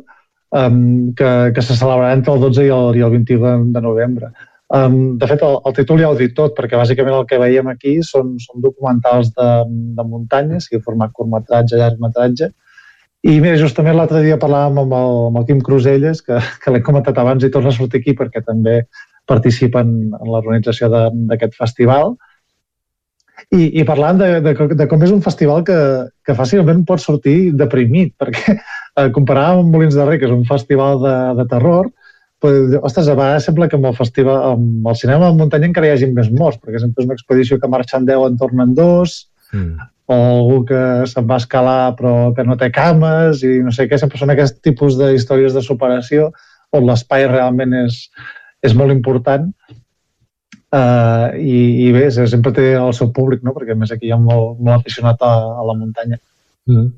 um, 0.54 1.12
que, 1.16 1.30
que 1.56 1.62
se 1.62 1.74
celebrarà 1.74 2.12
entre 2.14 2.34
el 2.34 2.44
12 2.44 2.66
i 2.66 2.72
el, 2.74 2.98
i 3.00 3.06
el 3.06 3.14
21 3.16 3.72
de, 3.74 3.80
novembre. 3.82 4.30
Um, 4.74 5.16
de 5.18 5.26
fet, 5.30 5.42
el, 5.42 5.58
el 5.66 5.74
títol 5.76 6.02
ja 6.02 6.10
ho 6.12 6.18
dic 6.18 6.34
tot, 6.36 6.54
perquè 6.56 6.78
bàsicament 6.78 7.16
el 7.16 7.26
que 7.30 7.40
veiem 7.40 7.72
aquí 7.72 7.96
són, 8.06 8.36
són 8.42 8.62
documentals 8.62 9.32
de, 9.34 9.48
de 9.98 10.06
muntanya, 10.06 10.60
sigui 10.62 10.82
format 10.84 11.12
curtmetratge, 11.16 11.80
llargmetratge, 11.80 12.52
i 13.24 13.38
mira, 13.40 13.56
justament 13.60 13.96
l'altre 13.96 14.20
dia 14.24 14.36
parlàvem 14.40 14.82
amb 14.82 14.94
el, 14.98 15.18
amb 15.30 15.40
el 15.40 15.48
Quim 15.48 15.62
Cruselles, 15.64 16.20
que, 16.26 16.38
que 16.60 16.72
l'he 16.72 16.82
comentat 16.84 17.18
abans 17.20 17.44
i 17.44 17.50
torna 17.52 17.72
a 17.72 17.76
sortir 17.76 18.02
aquí 18.02 18.14
perquè 18.18 18.44
també 18.44 18.82
participa 19.28 19.80
en, 19.84 20.12
l'organització 20.28 20.90
d'aquest 20.92 21.56
festival. 21.56 22.14
I, 23.52 23.80
i 23.80 23.84
parlant 23.88 24.20
de, 24.20 24.28
de, 24.44 24.54
de 24.76 24.86
com 24.88 25.02
és 25.04 25.12
un 25.12 25.24
festival 25.24 25.64
que, 25.66 25.78
que 26.24 26.36
fàcilment 26.36 26.84
pot 26.88 27.02
sortir 27.02 27.52
deprimit, 27.56 28.14
perquè 28.20 28.56
eh, 28.56 29.10
comparàvem 29.16 29.64
amb 29.64 29.76
Molins 29.76 29.96
de 29.96 30.06
Rei, 30.06 30.20
que 30.20 30.28
és 30.28 30.36
un 30.36 30.46
festival 30.48 31.00
de, 31.02 31.16
de 31.40 31.48
terror, 31.50 31.90
però, 32.44 32.80
ostres, 32.84 33.08
a 33.08 33.16
vegades 33.16 33.48
sembla 33.48 33.70
que 33.72 33.80
amb 33.80 33.88
el 33.88 33.96
festival, 33.96 34.40
amb 34.54 34.88
el 34.90 34.96
cinema 35.00 35.30
de 35.30 35.40
muntanya 35.40 35.70
encara 35.70 35.88
hi 35.88 35.94
hagi 35.96 36.12
més 36.12 36.28
morts, 36.32 36.60
perquè 36.60 36.82
sempre 36.82 37.00
és 37.00 37.08
una 37.08 37.16
expedició 37.16 37.56
que 37.60 37.72
marxen 37.72 38.04
10 38.08 38.28
en 38.28 38.42
tornen 38.42 38.76
dos, 38.76 39.22
Mm. 39.54 39.78
O 40.06 40.14
algú 40.14 40.58
que 40.68 40.80
se'n 41.08 41.24
va 41.28 41.38
escalar 41.40 41.94
però 41.96 42.32
que 42.36 42.44
no 42.44 42.56
té 42.60 42.68
cames 42.74 43.40
i 43.46 43.58
no 43.64 43.72
sé 43.72 43.86
què, 43.88 43.96
sempre 44.00 44.18
són 44.20 44.30
aquest 44.34 44.58
tipus 44.64 44.98
de 45.00 45.12
històries 45.16 45.54
de 45.56 45.62
superació 45.64 46.30
on 46.76 46.84
l'espai 46.88 47.24
realment 47.30 47.72
és, 47.84 48.10
és 48.66 48.74
molt 48.76 48.92
important 48.92 49.46
uh, 50.74 51.28
i, 51.38 51.86
i 51.86 51.92
bé, 51.94 52.10
se- 52.12 52.26
sempre 52.30 52.52
té 52.56 52.74
el 52.76 52.92
seu 52.96 53.12
públic, 53.16 53.42
no? 53.46 53.54
perquè 53.56 53.76
més 53.78 53.92
aquí 53.94 54.10
hi 54.10 54.14
ha 54.14 54.20
molt, 54.20 54.58
molt 54.60 54.80
aficionat 54.82 55.22
a, 55.24 55.32
a 55.60 55.64
la 55.70 55.76
muntanya. 55.78 56.18
Mm. 56.68 56.88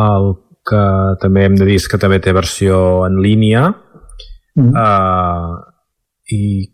El 0.00 0.28
que 0.70 0.82
també 1.22 1.46
hem 1.48 1.56
de 1.58 1.66
dir 1.66 1.78
que 1.90 1.98
també 1.98 2.20
té 2.22 2.34
versió 2.36 3.06
en 3.08 3.20
línia 3.22 3.70
Mm. 4.58 4.72
uh, 4.74 5.60
i 6.34 6.66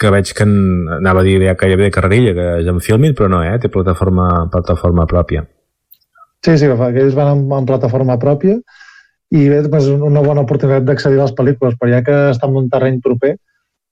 que 0.00 0.10
veig 0.12 0.30
que 0.36 0.44
en, 0.46 0.54
anava 1.00 1.20
a 1.20 1.26
dir 1.26 1.38
ja 1.44 1.54
que 1.60 1.68
hi 1.68 1.74
havia 1.76 1.92
carrerilla, 1.92 2.32
que 2.36 2.46
és 2.62 2.68
en 2.72 2.80
Filmin, 2.80 3.12
però 3.16 3.28
no, 3.28 3.42
eh? 3.44 3.58
té 3.60 3.68
plataforma, 3.72 4.46
plataforma 4.52 5.04
pròpia. 5.10 5.44
Sí, 6.40 6.54
sí, 6.56 6.70
que 6.70 7.02
ells 7.04 7.14
van 7.18 7.34
en, 7.34 7.42
en 7.52 7.66
plataforma 7.68 8.16
pròpia 8.18 8.56
i 9.30 9.44
bé, 9.52 9.60
és 9.62 9.86
una 9.92 10.22
bona 10.24 10.42
oportunitat 10.46 10.86
d'accedir 10.88 11.20
a 11.20 11.26
les 11.26 11.34
pel·lícules, 11.36 11.76
però 11.78 11.92
ja 11.92 12.00
que 12.06 12.16
està 12.32 12.48
en 12.48 12.56
un 12.58 12.70
terreny 12.72 12.96
proper, 13.04 13.34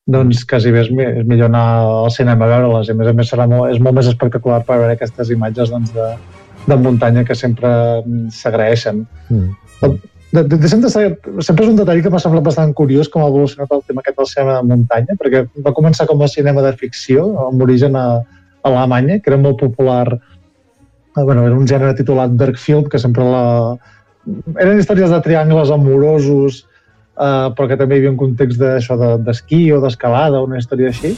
doncs 0.08 0.46
quasi 0.48 0.72
bé 0.72 0.80
és, 0.86 0.88
mi- 0.90 1.04
és 1.20 1.26
millor 1.28 1.50
anar 1.52 1.66
al 1.84 2.10
cinema 2.10 2.46
a 2.48 2.54
veure-les 2.56 2.88
i 2.88 2.94
a 2.94 2.98
més 2.98 3.10
a 3.10 3.12
més 3.12 3.28
serà 3.30 3.44
molt, 3.46 3.68
és 3.74 3.78
molt 3.84 3.98
més 4.00 4.08
espectacular 4.08 4.62
per 4.64 4.78
veure 4.80 4.96
aquestes 4.96 5.30
imatges 5.30 5.68
doncs, 5.70 5.92
de, 5.92 6.08
de 6.66 6.78
muntanya 6.80 7.26
que 7.28 7.36
sempre 7.36 7.68
mm, 8.00 8.30
s'agraeixen. 8.32 9.04
Mm. 9.28 9.92
De, 10.30 10.42
de, 10.44 10.58
de 10.60 10.90
ser, 10.92 11.04
sempre 11.40 11.64
és 11.64 11.70
un 11.70 11.76
detall 11.78 12.02
que 12.04 12.10
m'ha 12.12 12.20
semblat 12.20 12.44
bastant 12.44 12.74
curiós 12.76 13.08
com 13.08 13.22
ha 13.24 13.28
evolucionat 13.32 13.70
el 13.72 13.80
tema 13.88 14.02
aquest 14.02 14.18
del 14.18 14.28
cinema 14.28 14.56
de 14.58 14.66
muntanya, 14.68 15.14
perquè 15.20 15.40
va 15.64 15.72
començar 15.72 16.04
com 16.10 16.20
a 16.20 16.28
cinema 16.28 16.60
de 16.66 16.72
ficció, 16.76 17.30
amb 17.46 17.62
origen 17.64 17.96
a, 17.96 18.06
a 18.20 18.68
Alemanya, 18.68 19.20
que 19.24 19.32
era 19.32 19.40
molt 19.40 19.56
popular, 19.62 20.18
eh, 20.18 21.22
bueno, 21.22 21.46
era 21.46 21.56
un 21.56 21.64
gènere 21.66 21.96
titulat 21.96 22.36
Bergfilm, 22.36 22.90
que 22.92 23.00
sempre 23.00 23.24
la... 23.24 23.44
Eren 24.60 24.76
històries 24.82 25.08
de 25.08 25.22
triangles 25.24 25.72
amorosos, 25.72 26.66
eh, 27.16 27.48
però 27.56 27.70
que 27.70 27.80
també 27.80 27.96
hi 27.96 28.02
havia 28.02 28.12
un 28.12 28.20
context 28.20 28.60
d'això 28.60 28.98
de- 29.00 29.14
d'esquí 29.24 29.62
o 29.72 29.80
d'escalada, 29.80 30.44
una 30.44 30.60
història 30.60 30.92
així. 30.92 31.14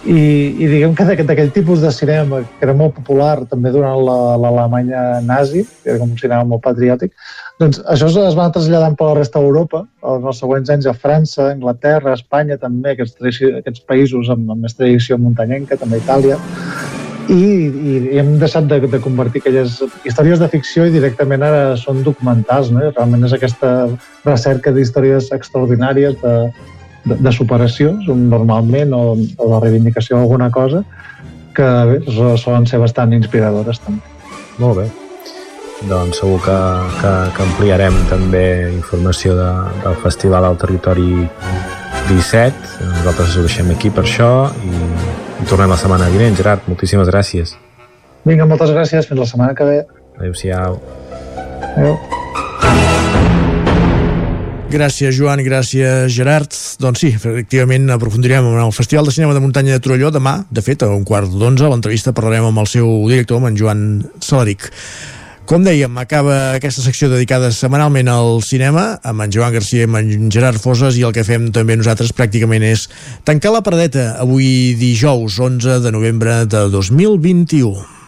I, 0.00 0.56
i 0.56 0.66
diguem 0.70 0.94
que 0.96 1.04
d'aquell 1.04 1.50
tipus 1.52 1.82
de 1.84 1.90
cinema 1.92 2.40
que 2.40 2.64
era 2.64 2.72
molt 2.72 2.94
popular 2.96 3.44
també 3.50 3.68
durant 3.74 3.98
la- 4.00 4.36
l'Alemanya 4.40 5.20
nazi, 5.20 5.66
que 5.82 5.90
era 5.90 5.98
com 6.00 6.14
un 6.14 6.16
cinema 6.16 6.44
molt 6.44 6.62
patriòtic, 6.64 7.12
doncs 7.60 7.82
això 7.84 8.08
es, 8.08 8.36
va 8.38 8.48
traslladant 8.50 8.96
per 8.96 9.10
la 9.10 9.18
resta 9.18 9.42
d'Europa, 9.42 9.84
en 10.00 10.24
els 10.24 10.40
següents 10.40 10.70
anys 10.72 10.86
a 10.88 10.94
França, 10.94 11.50
Anglaterra, 11.50 12.14
Espanya 12.16 12.56
també, 12.56 12.94
aquests, 12.96 13.20
aquests 13.60 13.84
països 13.84 14.32
amb, 14.32 14.48
amb 14.50 14.64
més 14.64 14.74
tradició 14.78 15.18
muntanyenca, 15.20 15.76
també 15.76 16.00
Itàlia, 16.00 16.40
i, 17.28 17.44
i 18.16 18.18
hem 18.18 18.38
deixat 18.40 18.64
de, 18.72 18.80
de 18.80 18.98
convertir 19.04 19.42
aquelles 19.44 19.76
històries 20.08 20.40
de 20.40 20.48
ficció 20.48 20.86
i 20.88 20.96
directament 20.96 21.44
ara 21.44 21.76
són 21.76 22.00
documentals, 22.02 22.72
no? 22.72 22.88
realment 22.88 23.28
és 23.28 23.36
aquesta 23.36 23.90
recerca 24.24 24.72
d'històries 24.72 25.28
extraordinàries 25.36 26.16
de, 26.24 26.34
de, 27.04 27.16
de 27.16 27.32
superació, 27.32 27.92
normalment, 28.06 28.94
o, 28.96 29.16
o 29.16 29.50
de 29.54 29.60
reivindicació 29.64 30.18
d'alguna 30.18 30.50
cosa, 30.54 30.82
que 31.56 31.68
bé, 31.90 32.00
solen 32.40 32.66
ser 32.70 32.80
bastant 32.82 33.14
inspiradores 33.16 33.82
també. 33.84 34.02
Molt 34.60 34.82
bé. 34.82 34.88
Doncs 35.88 36.20
segur 36.20 36.36
que, 36.44 36.58
que, 37.00 37.12
que 37.36 37.44
ampliarem 37.46 37.96
també 38.10 38.44
informació 38.74 39.32
de, 39.38 39.48
del 39.80 39.96
Festival 40.02 40.44
al 40.44 40.60
Territori 40.60 41.24
17. 42.10 42.84
Nosaltres 42.98 43.36
us 43.38 43.48
deixem 43.48 43.72
aquí 43.72 43.92
per 43.94 44.04
això 44.04 44.30
i, 44.60 44.74
i 45.40 45.48
tornem 45.48 45.72
la 45.72 45.80
setmana 45.80 46.12
vinent. 46.12 46.36
Gerard, 46.36 46.68
moltíssimes 46.68 47.08
gràcies. 47.08 47.56
Vinga, 48.28 48.44
moltes 48.44 48.76
gràcies. 48.76 49.08
Fins 49.08 49.24
la 49.24 49.28
setmana 49.32 49.56
que 49.56 49.68
ve. 49.72 49.84
Adéu-siau. 50.20 50.80
Adéu. 51.72 52.19
Gràcies, 54.70 55.16
Joan, 55.18 55.40
gràcies, 55.42 56.12
Gerard. 56.14 56.54
Doncs 56.78 57.00
sí, 57.02 57.08
efectivament, 57.10 57.88
aprofundirem 57.90 58.46
en 58.52 58.60
el 58.62 58.70
Festival 58.70 59.08
de 59.08 59.10
Cinema 59.10 59.34
de 59.34 59.42
Muntanya 59.42 59.74
de 59.74 59.82
Torelló 59.82 60.12
demà, 60.14 60.44
de 60.46 60.62
fet, 60.62 60.84
a 60.86 60.92
un 60.94 61.02
quart 61.02 61.26
d'onze. 61.26 61.66
A 61.66 61.72
l'entrevista 61.72 62.14
parlarem 62.14 62.46
amb 62.46 62.62
el 62.62 62.70
seu 62.70 62.86
director, 63.10 63.42
amb 63.42 63.50
en 63.50 63.58
Joan 63.58 63.82
Salaric. 64.22 64.70
Com 65.50 65.66
dèiem, 65.66 65.98
acaba 65.98 66.54
aquesta 66.54 66.86
secció 66.86 67.10
dedicada 67.10 67.50
setmanalment 67.50 68.12
al 68.14 68.38
cinema 68.46 69.00
amb 69.02 69.26
en 69.26 69.34
Joan 69.34 69.56
Garcia 69.58 69.90
amb 69.90 69.98
en 69.98 70.30
Gerard 70.30 70.62
Foses 70.62 70.94
i 70.94 71.02
el 71.02 71.16
que 71.16 71.26
fem 71.26 71.50
també 71.50 71.74
nosaltres 71.74 72.14
pràcticament 72.14 72.62
és 72.70 72.86
tancar 73.26 73.50
la 73.50 73.66
paradeta 73.66 74.12
avui 74.22 74.76
dijous 74.78 75.42
11 75.42 75.80
de 75.82 75.98
novembre 75.98 76.44
de 76.46 76.68
2021. 76.70 77.99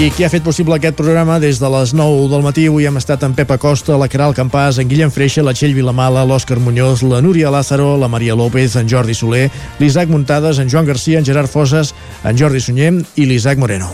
I 0.00 0.08
qui 0.08 0.24
ha 0.24 0.30
fet 0.32 0.40
possible 0.40 0.72
aquest 0.72 0.96
programa 0.96 1.36
des 1.38 1.58
de 1.60 1.68
les 1.68 1.90
9 1.92 2.28
del 2.32 2.40
matí? 2.42 2.64
Avui 2.66 2.86
hem 2.88 2.96
estat 2.96 3.26
en 3.26 3.34
Pepa 3.36 3.58
Costa, 3.60 3.98
la 4.00 4.08
Caral 4.08 4.32
Campàs, 4.32 4.78
en 4.80 4.88
Guillem 4.88 5.12
Freixa, 5.12 5.44
la 5.44 5.52
Txell 5.52 5.74
Vilamala, 5.76 6.24
l'Òscar 6.24 6.56
Muñoz, 6.64 7.02
la 7.04 7.20
Núria 7.20 7.50
Lázaro, 7.52 7.98
la 8.00 8.08
Maria 8.08 8.34
López, 8.34 8.74
en 8.80 8.88
Jordi 8.88 9.12
Soler, 9.14 9.50
l'Isaac 9.78 10.08
Muntades, 10.08 10.58
en 10.58 10.72
Joan 10.72 10.88
Garcia, 10.88 11.20
en 11.20 11.28
Gerard 11.28 11.52
Foses, 11.52 11.92
en 12.24 12.40
Jordi 12.40 12.64
Sunyer 12.64 12.94
i 13.20 13.28
l'Isaac 13.28 13.60
Moreno. 13.60 13.92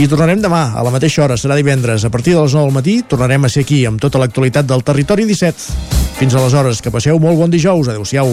I 0.00 0.08
tornarem 0.08 0.40
demà, 0.40 0.72
a 0.72 0.82
la 0.84 0.94
mateixa 0.94 1.22
hora, 1.24 1.36
serà 1.36 1.60
divendres. 1.60 2.04
A 2.04 2.10
partir 2.10 2.32
de 2.34 2.40
les 2.40 2.56
9 2.56 2.64
del 2.64 2.74
matí 2.80 2.96
tornarem 3.04 3.44
a 3.44 3.52
ser 3.52 3.68
aquí 3.68 3.84
amb 3.84 4.00
tota 4.00 4.18
l'actualitat 4.18 4.64
del 4.66 4.84
Territori 4.84 5.28
17. 5.28 5.76
Fins 6.16 6.34
aleshores, 6.34 6.80
que 6.80 6.90
passeu 6.90 7.20
molt 7.20 7.36
bon 7.36 7.52
dijous. 7.52 7.92
Adéu-siau. 7.92 8.32